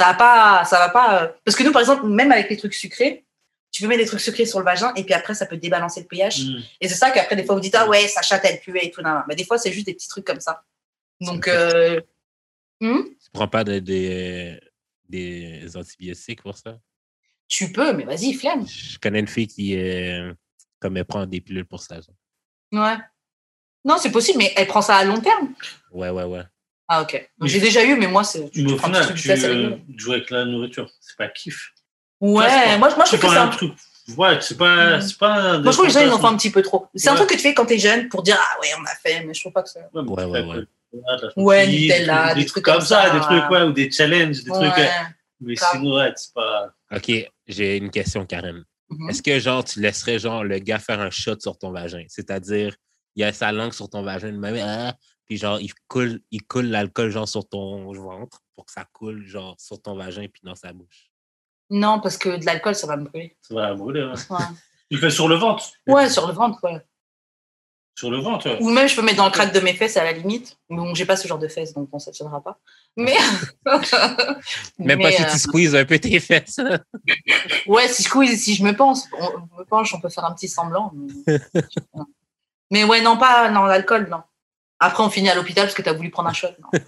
Ça 0.00 0.06
va 0.06 0.14
pas... 0.14 0.64
Ça 0.64 0.78
va 0.78 0.88
pas 0.88 1.22
euh, 1.22 1.28
Parce 1.44 1.56
que 1.56 1.62
nous, 1.62 1.72
par 1.72 1.80
exemple, 1.82 2.06
même 2.06 2.32
avec 2.32 2.48
les 2.48 2.56
trucs 2.56 2.72
sucrés, 2.74 3.26
tu 3.70 3.82
peux 3.82 3.88
mettre 3.88 4.00
des 4.00 4.06
trucs 4.06 4.20
sucrés 4.20 4.46
sur 4.46 4.58
le 4.58 4.64
vagin 4.64 4.92
et 4.96 5.04
puis 5.04 5.12
après, 5.12 5.34
ça 5.34 5.44
peut 5.46 5.58
débalancer 5.58 6.00
le 6.00 6.06
pH. 6.06 6.40
Hmm. 6.40 6.58
Et 6.80 6.88
c'est 6.88 6.94
ça 6.94 7.10
qu'après, 7.10 7.36
des 7.36 7.44
fois, 7.44 7.54
vous 7.54 7.60
dites, 7.60 7.74
ah 7.74 7.86
ouais, 7.88 8.08
ça 8.08 8.22
chatte, 8.22 8.44
elle 8.44 8.60
puait 8.60 8.86
et 8.86 8.90
tout. 8.90 9.02
Non, 9.02 9.10
non. 9.10 9.20
Mais 9.28 9.36
des 9.36 9.44
fois, 9.44 9.58
c'est 9.58 9.70
juste 9.72 9.86
des 9.86 9.94
petits 9.94 10.08
trucs 10.08 10.24
comme 10.24 10.40
ça. 10.40 10.64
Donc, 11.20 11.46
euh... 11.48 12.00
hmm, 12.80 13.02
Tu 13.22 13.30
prends 13.32 13.46
pas 13.48 13.62
de- 13.62 13.78
des, 13.78 14.58
des 15.08 15.76
antibiotiques 15.76 16.42
pour 16.42 16.56
ça? 16.56 16.78
tu 17.46 17.70
peux, 17.72 17.92
mais 17.92 18.04
vas-y, 18.04 18.32
flemme. 18.32 18.64
Je 18.66 18.96
connais 18.98 19.18
une 19.20 19.26
fille 19.28 19.48
qui, 19.48 19.76
euh, 19.76 20.32
comme 20.78 20.96
elle 20.96 21.04
prend 21.04 21.26
des 21.26 21.40
pilules 21.40 21.66
pour 21.66 21.82
ça. 21.82 21.96
genre. 21.96 22.14
Ouais. 22.72 22.96
Non, 23.84 23.98
c'est 23.98 24.12
possible, 24.12 24.38
mais 24.38 24.52
elle 24.56 24.68
prend 24.68 24.82
ça 24.82 24.96
à 24.96 25.04
long 25.04 25.20
terme. 25.20 25.52
Ouais, 25.90 26.10
ouais, 26.10 26.22
ouais. 26.24 26.44
Ah, 26.92 27.02
ok. 27.02 27.30
J'ai 27.42 27.60
déjà 27.60 27.84
eu, 27.84 27.94
mais 27.94 28.08
moi, 28.08 28.24
c'est. 28.24 28.50
Mais 28.56 28.72
au 28.72 28.76
final, 28.78 29.06
tu 29.06 29.12
de 29.12 29.18
ça, 29.18 29.36
c'est 29.36 29.46
rigolo. 29.46 29.74
euh, 29.74 29.78
joues 29.96 30.12
avec 30.12 30.28
la 30.30 30.44
nourriture. 30.44 30.90
C'est 31.00 31.16
pas 31.16 31.28
kiff. 31.28 31.70
Ouais, 32.20 32.46
pas- 32.46 32.78
moi, 32.78 32.88
moi, 32.96 33.04
je 33.04 33.16
trouve 33.16 33.20
que 33.20 33.26
pas 33.26 33.32
c'est 33.32 33.38
un 33.38 33.44
un 33.44 33.48
truc. 33.48 33.72
Ouais, 34.16 34.38
c'est 34.40 34.58
pas. 34.58 34.98
Mm. 34.98 35.12
Pas 35.20 35.58
Moi, 35.60 35.70
je 35.70 35.76
trouve 35.76 35.86
que 35.86 35.86
les 35.86 35.92
gens, 36.00 36.00
ils 36.06 36.12
en 36.12 36.18
font 36.18 36.26
un 36.26 36.36
petit 36.36 36.50
peu 36.50 36.62
trop. 36.62 36.88
C'est 36.96 37.08
un 37.10 37.14
truc 37.14 37.28
que 37.28 37.34
tu 37.34 37.40
fais 37.42 37.54
quand 37.54 37.64
t'es 37.66 37.78
jeune 37.78 38.08
pour 38.08 38.24
dire, 38.24 38.36
ah 38.40 38.60
ouais, 38.60 38.68
on 38.76 38.82
a 38.84 38.94
fait, 38.96 39.24
mais 39.24 39.32
je 39.34 39.40
trouve 39.40 39.52
pas 39.52 39.62
que 39.62 39.68
c'est. 39.70 39.78
Ouais, 39.94 40.02
Ouais, 40.02 40.24
tu 40.24 40.30
ouais, 40.30 40.42
ouais. 40.44 40.56
de 40.92 41.32
Ouais, 41.36 41.66
Nutella, 41.68 42.34
des, 42.34 42.40
des 42.40 42.46
trucs 42.46 42.64
comme 42.64 42.80
ça, 42.80 43.08
comme 43.08 43.18
des 43.18 43.22
ça. 43.22 43.28
trucs, 43.28 43.50
ouais, 43.50 43.62
ou 43.62 43.72
des 43.72 43.90
challenges, 43.92 44.42
des 44.42 44.50
trucs. 44.50 44.76
Ouais. 44.76 44.86
euh, 44.88 45.04
Mais 45.42 45.54
sinon, 45.54 45.94
ouais, 45.96 46.12
c'est 46.16 46.34
pas. 46.34 46.74
OK, 46.92 47.12
j'ai 47.46 47.76
une 47.76 47.90
question, 47.90 48.26
Karen. 48.26 48.64
Mhm. 48.90 49.10
Est-ce 49.10 49.22
que, 49.22 49.38
genre, 49.38 49.62
tu 49.62 49.80
laisserais, 49.80 50.18
genre, 50.18 50.42
le 50.42 50.58
gars 50.58 50.80
faire 50.80 51.00
un 51.00 51.10
shot 51.10 51.38
sur 51.38 51.56
ton 51.56 51.70
vagin? 51.70 52.02
C'est-à-dire, 52.08 52.74
il 53.14 53.22
a 53.22 53.32
sa 53.32 53.52
langue 53.52 53.72
sur 53.72 53.88
ton 53.88 54.02
vagin, 54.02 54.32
même, 54.32 54.58
ah, 54.60 54.94
puis 55.30 55.36
genre, 55.36 55.60
il 55.60 55.72
coule, 55.86 56.20
il 56.32 56.42
coule 56.42 56.64
l'alcool, 56.64 57.10
genre, 57.10 57.28
sur 57.28 57.48
ton 57.48 57.92
ventre 57.92 58.40
pour 58.56 58.66
que 58.66 58.72
ça 58.72 58.84
coule, 58.92 59.24
genre, 59.24 59.54
sur 59.60 59.80
ton 59.80 59.94
vagin 59.94 60.26
puis 60.26 60.40
dans 60.42 60.56
sa 60.56 60.72
bouche. 60.72 61.12
Non, 61.70 62.00
parce 62.00 62.18
que 62.18 62.36
de 62.36 62.44
l'alcool, 62.44 62.74
ça 62.74 62.88
va 62.88 62.96
me 62.96 63.04
brûler. 63.04 63.36
Ça 63.40 63.54
va 63.54 63.72
brûler. 63.74 64.02
Ouais. 64.02 64.36
Ouais, 64.36 64.44
Tu 64.90 64.96
le 64.96 64.98
fais 64.98 65.10
sur 65.10 65.28
le 65.28 65.36
ventre. 65.36 65.70
Ouais, 65.86 66.10
sur 66.10 66.26
le 66.26 66.32
ventre, 66.32 66.58
ouais. 66.64 66.84
Sur 67.96 68.10
le 68.10 68.18
ventre. 68.18 68.48
ouais. 68.48 68.58
Ou 68.60 68.70
même, 68.70 68.88
je 68.88 68.96
peux 68.96 69.02
mettre 69.02 69.18
dans 69.18 69.26
le 69.26 69.30
crack 69.30 69.52
de 69.52 69.60
mes 69.60 69.72
fesses 69.74 69.96
à 69.96 70.02
la 70.02 70.10
limite. 70.10 70.58
Mais 70.68 70.78
bon, 70.78 70.96
j'ai 70.96 71.04
pas 71.04 71.14
ce 71.14 71.28
genre 71.28 71.38
de 71.38 71.46
fesses, 71.46 71.74
donc 71.74 71.88
ça 71.98 72.10
ne 72.10 72.16
tiendra 72.16 72.42
pas. 72.42 72.58
Mais. 72.96 73.14
Même 74.80 74.98
Mais, 74.98 74.98
pas 74.98 75.12
si 75.12 75.22
euh, 75.22 75.30
tu 75.30 75.38
squeezes 75.38 75.76
un 75.76 75.84
peu 75.84 76.00
tes 76.00 76.18
fesses. 76.18 76.58
Ouais, 77.68 77.86
si 77.86 78.02
je 78.02 78.08
squeeze, 78.08 78.42
si 78.42 78.56
je 78.56 78.64
me 78.64 78.74
pense, 78.74 79.06
on, 79.16 79.26
on 79.26 79.60
me 79.60 79.64
penche, 79.64 79.94
on 79.94 80.00
peut 80.00 80.08
faire 80.08 80.24
un 80.24 80.34
petit 80.34 80.48
semblant. 80.48 80.92
Mais, 80.92 81.38
mais 82.72 82.82
ouais, 82.84 83.00
non, 83.00 83.16
pas 83.16 83.48
non, 83.48 83.62
l'alcool, 83.62 84.08
non. 84.10 84.22
Après, 84.80 85.02
on 85.02 85.10
finit 85.10 85.28
à 85.28 85.34
l'hôpital 85.34 85.64
parce 85.64 85.74
que 85.74 85.82
tu 85.82 85.88
as 85.88 85.92
voulu 85.92 86.10
prendre 86.10 86.28
un 86.30 86.32
shot. 86.32 86.48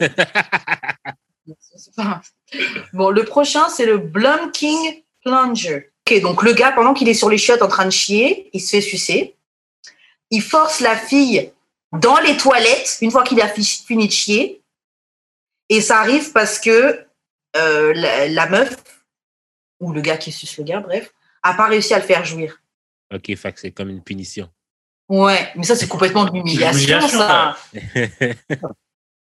Bon, 2.92 3.10
le 3.10 3.24
prochain, 3.24 3.68
c'est 3.68 3.86
le 3.86 3.98
Blum 3.98 4.52
King 4.52 5.02
Plunger. 5.24 5.90
Ok, 6.06 6.20
donc 6.20 6.42
le 6.42 6.52
gars, 6.52 6.72
pendant 6.72 6.94
qu'il 6.94 7.08
est 7.08 7.14
sur 7.14 7.30
les 7.30 7.38
chiottes 7.38 7.62
en 7.62 7.68
train 7.68 7.84
de 7.84 7.90
chier, 7.90 8.50
il 8.52 8.60
se 8.60 8.70
fait 8.70 8.80
sucer. 8.80 9.36
Il 10.30 10.42
force 10.42 10.80
la 10.80 10.96
fille 10.96 11.50
dans 11.92 12.18
les 12.20 12.36
toilettes 12.36 12.98
une 13.02 13.10
fois 13.10 13.22
qu'il 13.24 13.40
a 13.40 13.48
fi- 13.48 13.82
fini 13.86 14.06
de 14.08 14.12
chier. 14.12 14.62
Et 15.68 15.80
ça 15.80 16.00
arrive 16.00 16.32
parce 16.32 16.58
que 16.58 17.04
euh, 17.56 17.92
la, 18.28 18.46
meuf, 18.48 18.76
ou 19.80 19.92
le 19.92 20.00
gars 20.00 20.16
qui 20.16 20.32
suce 20.32 20.58
le 20.58 20.64
gars, 20.64 20.80
bref, 20.80 21.12
a 21.42 21.54
pas 21.54 21.66
réussi 21.66 21.94
à 21.94 21.98
le 21.98 22.04
faire 22.04 22.24
jouir. 22.24 22.60
OK, 23.14 23.32
c'est 23.56 23.72
comme 23.72 23.90
une 23.90 24.02
punition. 24.02 24.48
Ouais, 25.08 25.50
mais 25.56 25.64
ça, 25.64 25.76
c'est 25.76 25.88
complètement 25.88 26.24
de 26.24 26.32
l'humiliation, 26.32 27.00
ça. 27.08 27.56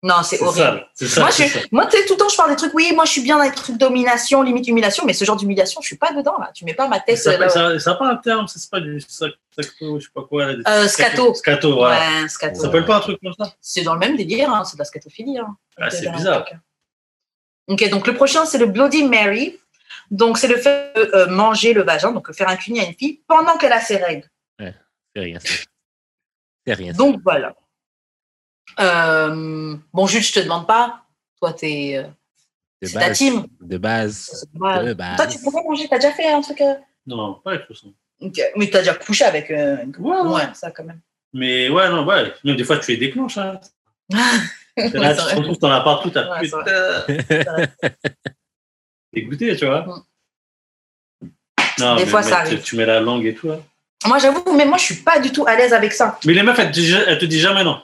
Non, 0.04 0.24
c'est 0.24 0.42
horrible. 0.42 0.88
ça. 0.96 1.08
Ça. 1.08 1.22
Moi, 1.72 1.88
je, 1.92 2.08
tout 2.08 2.14
le 2.14 2.18
temps, 2.18 2.28
je 2.30 2.36
parle 2.36 2.50
des 2.50 2.56
trucs, 2.56 2.74
oui, 2.74 2.92
moi, 2.96 3.06
je 3.06 3.12
suis 3.12 3.22
bien 3.22 3.38
dans 3.38 3.44
les 3.44 3.52
trucs 3.52 3.78
domination, 3.78 4.42
limite 4.42 4.68
humiliation, 4.68 5.04
mais 5.06 5.14
ce 5.14 5.26
genre 5.26 5.36
d'humiliation, 5.36 5.80
je 5.82 5.86
suis 5.88 5.96
pas 5.98 6.12
dedans, 6.12 6.38
là. 6.40 6.50
Tu 6.56 6.66
mets 6.66 6.74
pas 6.74 6.88
ma 6.88 7.00
tête. 7.00 7.18
Ça 7.20 7.38
n'a 7.38 7.96
pas 7.96 8.08
un 8.08 8.16
terme, 8.16 8.48
ça, 8.48 8.58
c'est 8.58 8.70
pas 8.72 8.80
du 8.80 8.98
sac- 9.00 9.34
sacto, 9.56 10.00
je 10.00 10.06
sais 10.06 10.12
pas 10.14 10.24
quoi. 10.24 10.48
là, 10.48 10.54
des- 10.56 10.64
Euh, 10.68 10.88
scato. 10.88 11.36
Scato, 11.36 11.76
voilà. 11.76 12.00
Ouais, 12.00 12.28
scato. 12.30 12.56
Ça 12.56 12.62
s'appelle 12.64 12.86
pas 12.86 12.96
un 12.96 13.00
truc 13.02 13.20
comme 13.24 13.34
ça? 13.38 13.54
C'est 13.62 13.84
dans 13.84 13.94
le 13.94 14.00
même 14.00 14.16
délire, 14.18 14.52
hein, 14.52 14.64
c'est 14.66 14.74
de 14.76 14.80
la 14.80 14.86
scatophilie. 14.86 15.38
Hein. 15.38 15.56
Ah, 15.78 15.92
c'est 15.92 16.10
bizarre. 16.10 16.46
Ok, 17.68 17.88
donc 17.90 18.08
le 18.08 18.16
prochain, 18.16 18.46
c'est 18.48 18.58
le 18.58 18.66
Bloody 18.66 19.04
Mary. 19.04 19.60
Donc, 20.10 20.40
c'est 20.40 20.48
le 20.48 20.58
fait 20.58 20.94
de 20.96 21.12
euh, 21.14 21.28
manger 21.28 21.74
le 21.74 21.84
vagin, 21.84 22.12
donc 22.12 22.32
faire 22.34 22.50
un 22.50 22.56
cuni 22.56 22.80
à 22.80 22.86
une 22.86 22.96
fille 22.96 23.22
pendant 23.28 23.56
qu'elle 23.58 23.72
a 23.74 23.80
ses 23.82 23.98
règles. 23.98 24.28
C'est 25.16 25.22
rien. 25.22 25.40
C'est 26.66 26.74
rien. 26.74 26.94
Donc, 26.94 27.20
voilà. 27.24 27.56
Euh, 28.80 29.76
bon, 29.94 30.08
Jules, 30.08 30.24
je 30.24 30.34
te 30.34 30.40
demande 30.40 30.68
pas. 30.68 31.04
Toi, 31.40 31.54
t'es, 31.54 31.98
euh, 31.98 32.04
de 32.82 32.88
c'est 32.88 32.94
ta 32.94 33.08
base. 33.10 33.18
team. 33.18 33.46
De 33.60 33.78
base. 33.78 34.48
De 34.54 34.94
base. 34.94 35.18
Toi, 35.18 35.28
tu 35.28 35.40
pourrais 35.40 35.64
manger. 35.64 35.88
T'as 35.90 35.98
déjà 35.98 36.12
fait 36.14 36.32
un 36.32 36.42
truc. 36.42 36.62
euh, 36.62 36.76
Non, 37.08 37.36
pas 37.44 37.52
avec 37.54 37.68
le 37.68 37.76
son. 37.76 37.94
ok, 38.22 38.40
Mais 38.56 38.70
t'as 38.70 38.80
déjà 38.80 38.94
couché 38.94 39.26
avec. 39.26 39.50
euh, 39.52 39.84
une- 39.84 39.96
Ouais, 39.98 40.20
ouais. 40.22 40.34
Ouais, 40.36 40.54
ça 40.54 40.72
quand 40.72 40.84
même. 40.84 41.02
Mais 41.34 41.70
ouais, 41.70 41.90
non, 41.90 42.06
ouais. 42.06 42.34
Même 42.44 42.56
des 42.56 42.64
fois, 42.64 42.78
tu 42.78 42.92
les 42.92 42.98
déclenches. 42.98 43.38
Hein. 43.38 43.60
Là, 44.78 45.16
tu 45.16 45.22
te 45.24 45.36
retrouves, 45.36 45.58
t'en 45.58 45.72
as 45.72 45.82
partout, 45.82 46.10
t'as 46.12 46.30
Ouais, 46.32 46.48
tu 49.58 49.66
vois. 49.66 49.86
Mm. 49.86 50.04
Non, 51.80 51.96
Des 51.96 52.06
mais- 52.06 52.10
fois, 52.10 52.22
mais 52.22 52.30
ça 52.30 52.36
tu- 52.36 52.42
arrive. 52.48 52.62
Tu 52.62 52.76
mets 52.78 52.86
la 52.86 53.00
langue 53.00 53.26
et 53.26 53.34
tout. 53.36 53.52
hein. 53.52 53.62
Moi, 54.06 54.18
j'avoue, 54.20 54.44
mais 54.56 54.66
moi, 54.66 54.78
je 54.78 54.84
suis 54.86 54.96
pas 54.96 55.20
du 55.20 55.32
tout 55.32 55.46
à 55.48 55.56
l'aise 55.56 55.74
avec 55.74 55.94
ça. 55.94 56.18
Mais 56.26 56.34
les 56.34 56.44
meufs, 56.44 56.58
elles 56.60 56.68
te, 56.72 56.74
disent, 56.80 56.98
elles 57.08 57.18
te 57.20 57.26
disent 57.26 57.42
jamais 57.42 57.64
non. 57.64 57.82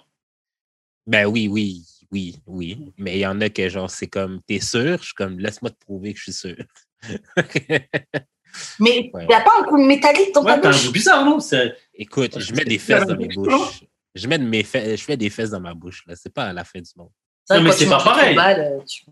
Ben 1.05 1.26
oui, 1.26 1.47
oui, 1.47 1.84
oui, 2.11 2.36
oui. 2.47 2.93
Mais 2.97 3.15
il 3.18 3.20
y 3.20 3.28
en 3.28 3.39
a 3.41 3.49
que, 3.49 3.70
genre, 3.70 3.89
c'est 3.89 4.07
comme, 4.07 4.41
t'es 4.47 4.59
sûr? 4.59 4.97
Je 4.99 5.05
suis 5.05 5.13
comme, 5.13 5.39
laisse-moi 5.39 5.70
te 5.72 5.78
prouver 5.80 6.13
que 6.13 6.20
je 6.20 6.24
suis 6.24 6.34
sûr. 6.34 6.55
Mais 8.80 9.11
Ouais. 9.13 9.28
t'as 9.30 9.41
pas 9.41 9.51
un 9.59 9.63
coup 9.63 9.78
métallique 9.78 10.34
dans 10.34 10.43
Ouais, 10.43 10.59
ta 10.59 10.70
bouche? 10.70 10.91
bizarre, 10.91 11.24
non? 11.24 11.39
C'est- 11.39 11.76
Écoute, 11.93 12.39
je 12.39 12.53
mets 12.53 12.65
des 12.65 12.80
fesses 12.80 13.05
dans 13.05 13.15
mes 13.15 13.28
bouches. 13.28 13.84
Je 14.15 14.28
mets 14.28 14.39
de 14.39 14.45
mes 14.45 14.63
fesses, 14.63 14.99
je 14.99 15.05
fais 15.05 15.18
des 15.18 15.30
fesses 15.30 15.51
dans 15.51 15.59
ma 15.59 15.76
bouche, 15.76 16.03
là. 16.07 16.15
C'est 16.15 16.34
pas 16.34 16.45
à 16.45 16.53
la 16.53 16.63
fin 16.63 16.80
du 16.80 16.89
monde. 16.95 17.11
Non, 17.49 17.61
mais 17.61 17.72
c'est 17.72 17.86
pas 17.88 18.03
pareil. 18.03 18.36
mal, 18.36 18.59
euh, 18.59 18.84
tu- 18.84 19.03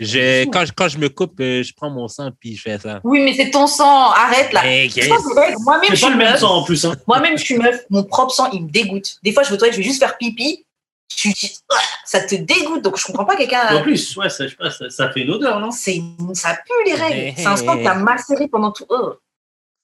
Je, 0.00 0.44
quand, 0.46 0.64
je, 0.64 0.72
quand 0.72 0.88
je 0.88 0.98
me 0.98 1.08
coupe, 1.10 1.38
euh, 1.40 1.62
je 1.62 1.72
prends 1.74 1.90
mon 1.90 2.08
sang 2.08 2.30
puis 2.40 2.56
je 2.56 2.62
fais 2.62 2.78
ça. 2.78 3.00
Oui, 3.04 3.20
mais 3.20 3.34
c'est 3.34 3.50
ton 3.50 3.66
sang. 3.66 4.10
Arrête 4.10 4.52
là. 4.52 4.64
Hey, 4.66 4.88
Je 4.88 4.94
que 5.00 5.62
Moi-même, 5.62 5.90
je 5.90 5.94
C'est 5.96 6.00
pas 6.00 6.06
suis 6.06 6.10
le 6.10 6.16
même 6.16 6.30
meuf. 6.32 6.40
sang 6.40 6.56
en 6.56 6.62
plus. 6.64 6.84
Hein. 6.86 6.96
Moi-même, 7.06 7.36
je 7.38 7.44
suis 7.44 7.58
meuf. 7.58 7.84
Mon 7.90 8.02
propre 8.04 8.32
sang, 8.32 8.50
il 8.52 8.64
me 8.64 8.70
dégoûte. 8.70 9.18
Des 9.22 9.32
fois, 9.32 9.42
je 9.42 9.50
veux 9.50 9.58
toi, 9.58 9.70
je 9.70 9.76
vais 9.76 9.82
juste 9.82 9.98
faire 9.98 10.16
pipi. 10.16 10.64
tu, 11.14 11.34
tu- 11.34 11.48
ah, 11.70 11.76
ça 12.06 12.22
te 12.24 12.34
dégoûte. 12.34 12.82
Donc, 12.82 12.96
je 12.98 13.04
comprends 13.04 13.26
pas 13.26 13.36
quelqu'un. 13.36 13.76
En 13.76 13.82
plus, 13.82 14.16
ouais, 14.16 14.30
ça, 14.30 14.46
je 14.46 14.50
sais 14.52 14.56
pas, 14.56 14.70
ça, 14.70 14.88
ça 14.88 15.10
fait 15.12 15.20
une 15.20 15.30
odeur, 15.30 15.60
non? 15.60 15.70
C'est, 15.70 16.00
ça 16.32 16.54
pue 16.54 16.84
les 16.90 16.94
règles. 16.94 17.34
C'est 17.36 17.46
un 17.46 17.56
sport 17.56 17.76
que 17.76 17.84
t'as 17.84 17.94
macéré 17.94 18.48
pendant 18.48 18.72
tout. 18.72 18.86
oh. 18.88 19.14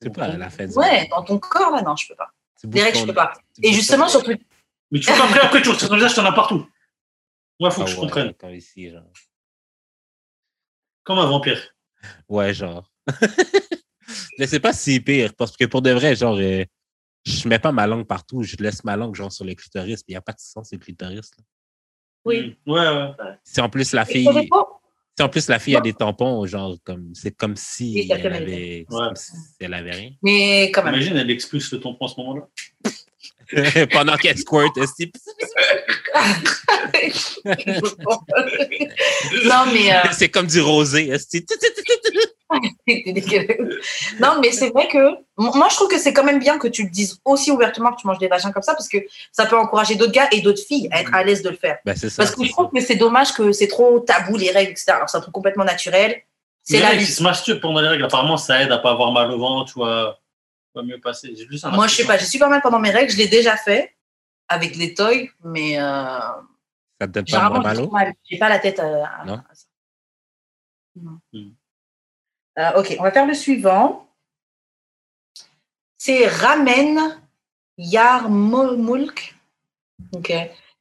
C'est 0.01 0.11
pas 0.14 0.29
la 0.29 0.49
du 0.49 0.75
Ouais, 0.77 1.09
dans 1.11 1.23
ton 1.25 1.39
corps, 1.39 1.73
là, 1.73 1.83
non, 1.83 1.95
je 1.97 2.09
peux 2.09 2.14
pas. 2.14 2.31
Les 2.64 2.83
règles, 2.83 2.99
je 2.99 3.05
peux 3.05 3.12
pas. 3.14 3.33
Et 3.62 3.73
justement, 3.73 4.05
ton- 4.05 4.11
sur 4.12 4.23
Twitter, 4.25 4.45
Mais 4.91 5.01
tu 5.01 5.11
vois 5.11 5.17
qu'après, 5.27 5.41
après, 5.41 5.61
tu 5.62 5.69
retires 5.69 5.89
ton 5.89 5.97
visage, 5.97 6.14
t'en 6.14 6.25
as 6.25 6.33
partout. 6.33 6.67
Moi, 7.61 7.71
faut 7.71 7.83
Ah 7.83 7.85
que 7.85 7.91
je 7.91 7.97
ouais, 7.97 8.01
comprenne. 8.03 8.33
comme 8.35 8.55
ici, 8.55 8.91
genre. 8.91 9.03
Comme 11.07 11.19
un 11.21 11.27
vampire. 11.27 11.63
Ouais, 12.29 12.53
genre. 12.53 12.91
Mais 14.39 14.47
c'est 14.47 14.61
pas 14.61 14.73
si 14.73 15.01
pire, 15.01 15.33
parce 15.35 15.57
que 15.57 15.65
pour 15.65 15.81
de 15.81 15.91
vrai, 15.93 16.15
genre, 16.17 16.37
euh, 16.39 16.65
je 17.25 17.49
mets 17.49 17.59
pas 17.59 17.73
ma 17.73 17.87
langue 17.87 18.07
partout, 18.07 18.43
je 18.43 18.57
laisse 18.57 18.85
ma 18.85 18.97
langue, 18.97 19.15
genre, 19.15 19.33
sur 19.33 19.45
le 19.45 19.55
clitoris, 19.55 20.03
puis 20.03 20.11
il 20.11 20.13
n'y 20.13 20.17
a 20.17 20.21
pas 20.21 20.33
de 20.33 20.41
sang 20.41 20.63
sur 20.65 20.77
le 20.77 20.85
clitoris. 20.85 21.31
là. 21.39 21.45
Oui. 22.25 22.59
Mm. 22.67 22.71
Ouais, 22.73 22.81
ouais. 22.89 23.11
Si 23.45 23.61
en 23.61 23.69
plus 23.71 23.93
la 23.93 24.05
fille, 24.05 24.29
si 25.17 25.23
en 25.23 25.29
plus 25.29 25.49
la 25.49 25.59
fille 25.61 25.77
a 25.77 25.81
des 25.81 25.95
tampons, 25.95 26.45
genre, 26.47 26.77
comme, 26.85 27.15
c'est 27.15 27.31
comme 27.37 27.57
si 27.57 27.93
Oui, 27.95 28.09
elle 28.11 28.27
avait, 28.27 28.85
c'est 28.89 28.95
Ouais. 28.97 29.07
comme 29.07 29.17
si 29.17 29.33
elle 29.61 29.75
avait 29.75 29.93
rien. 29.93 30.11
Mais 30.23 30.71
quand 30.73 30.83
même. 30.85 30.95
Imagine, 30.95 31.17
elle 31.17 31.31
expulse 31.31 31.73
le 31.73 31.81
tampon 31.81 32.05
à 32.07 32.09
ce 32.09 32.21
moment-là. 32.21 32.49
Pendant 33.92 34.16
qu'elle 34.16 34.36
squirt, 34.38 34.76
est-ce 34.78 35.05
que- 35.07 35.11
non, 39.49 39.64
mais. 39.72 39.92
euh, 39.92 39.99
c'est 40.12 40.28
comme 40.28 40.47
du 40.47 40.61
rosé, 40.61 41.12
non, 44.20 44.38
mais 44.40 44.53
c'est 44.53 44.70
vrai 44.70 44.88
que 44.88 44.99
moi, 45.36 45.68
je 45.70 45.74
trouve 45.74 45.88
que 45.88 45.99
c'est 45.99 46.12
quand 46.12 46.24
même 46.24 46.38
bien 46.38 46.59
que 46.59 46.68
tu 46.68 46.84
le 46.84 46.90
dises 46.90 47.18
aussi 47.24 47.51
ouvertement 47.51 47.92
que 47.92 48.01
tu 48.01 48.07
manges 48.07 48.18
des 48.18 48.28
vagins 48.28 48.53
comme 48.53 48.62
ça 48.62 48.74
parce 48.74 48.88
que 48.88 48.99
ça 49.32 49.47
peut 49.47 49.59
encourager 49.59 49.97
d'autres 49.97 50.12
gars 50.12 50.28
et 50.32 50.40
d'autres 50.40 50.62
filles 50.62 50.88
à 50.92 51.01
être 51.01 51.12
à 51.14 51.24
l'aise 51.24 51.42
de 51.42 51.51
le 51.51 51.57
faire. 51.57 51.78
Ben, 51.84 51.97
ça. 51.97 52.09
Parce 52.16 52.34
que 52.34 52.44
je 52.44 52.51
trouve 52.51 52.70
que 52.72 52.80
c'est 52.80 52.94
dommage 52.97 53.32
que 53.32 53.53
c'est 53.53 53.68
trop 53.68 54.01
tabou 54.01 54.36
les 54.36 54.51
règles, 54.51 54.70
etc. 54.72 54.92
Alors 54.92 55.09
c'est 55.09 55.18
un 55.18 55.20
truc 55.20 55.34
complètement 55.34 55.64
naturel. 55.64 56.16
C'est 56.62 56.74
Les 56.76 56.80
la 56.82 56.88
règles 56.88 57.01
vie. 57.01 57.07
qui 57.07 57.12
se 57.12 57.22
masturbent 57.22 57.61
pendant 57.61 57.80
les 57.80 57.88
règles, 57.88 58.05
apparemment, 58.05 58.36
ça 58.36 58.61
aide 58.62 58.72
à 58.72 58.78
pas 58.78 58.90
avoir 58.92 59.12
mal 59.12 59.30
au 59.30 59.38
ventre 59.38 59.76
ou 59.76 59.84
à, 59.84 60.18
mieux 60.83 61.01
passer. 61.01 61.35
Moi, 61.72 61.87
je 61.87 61.95
sais 61.97 62.05
pas, 62.05 62.18
j'ai 62.18 62.27
super 62.27 62.49
mal 62.49 62.61
pendant 62.62 62.79
mes 62.79 62.91
règles, 62.91 63.11
je 63.12 63.16
l'ai 63.16 63.29
déjà 63.29 63.57
fait 63.57 63.95
avec 64.49 64.77
les 64.77 64.95
toys, 64.95 65.29
mais 65.45 65.79
euh, 65.81 66.18
Ça 67.01 67.07
te 67.07 67.12
donne 67.12 67.24
pas 67.24 67.31
généralement, 67.31 67.61
mal 67.62 67.77
j'ai 67.77 67.83
au? 67.83 67.91
mal. 67.91 68.14
J'ai 68.24 68.39
pas 68.39 68.49
la 68.49 68.59
tête 68.59 68.79
à, 68.79 69.24
Non. 69.24 69.35
à 69.35 69.55
ça. 69.55 69.66
Non. 70.97 71.18
Hmm. 71.33 71.51
Euh, 72.59 72.72
ok, 72.81 72.97
on 72.99 73.03
va 73.03 73.12
faire 73.12 73.27
le 73.27 73.35
suivant. 73.35 74.09
C'est 75.99 76.27
Ramen 76.27 77.20
Yarmoulk. 77.77 79.35
Ok. 80.12 80.33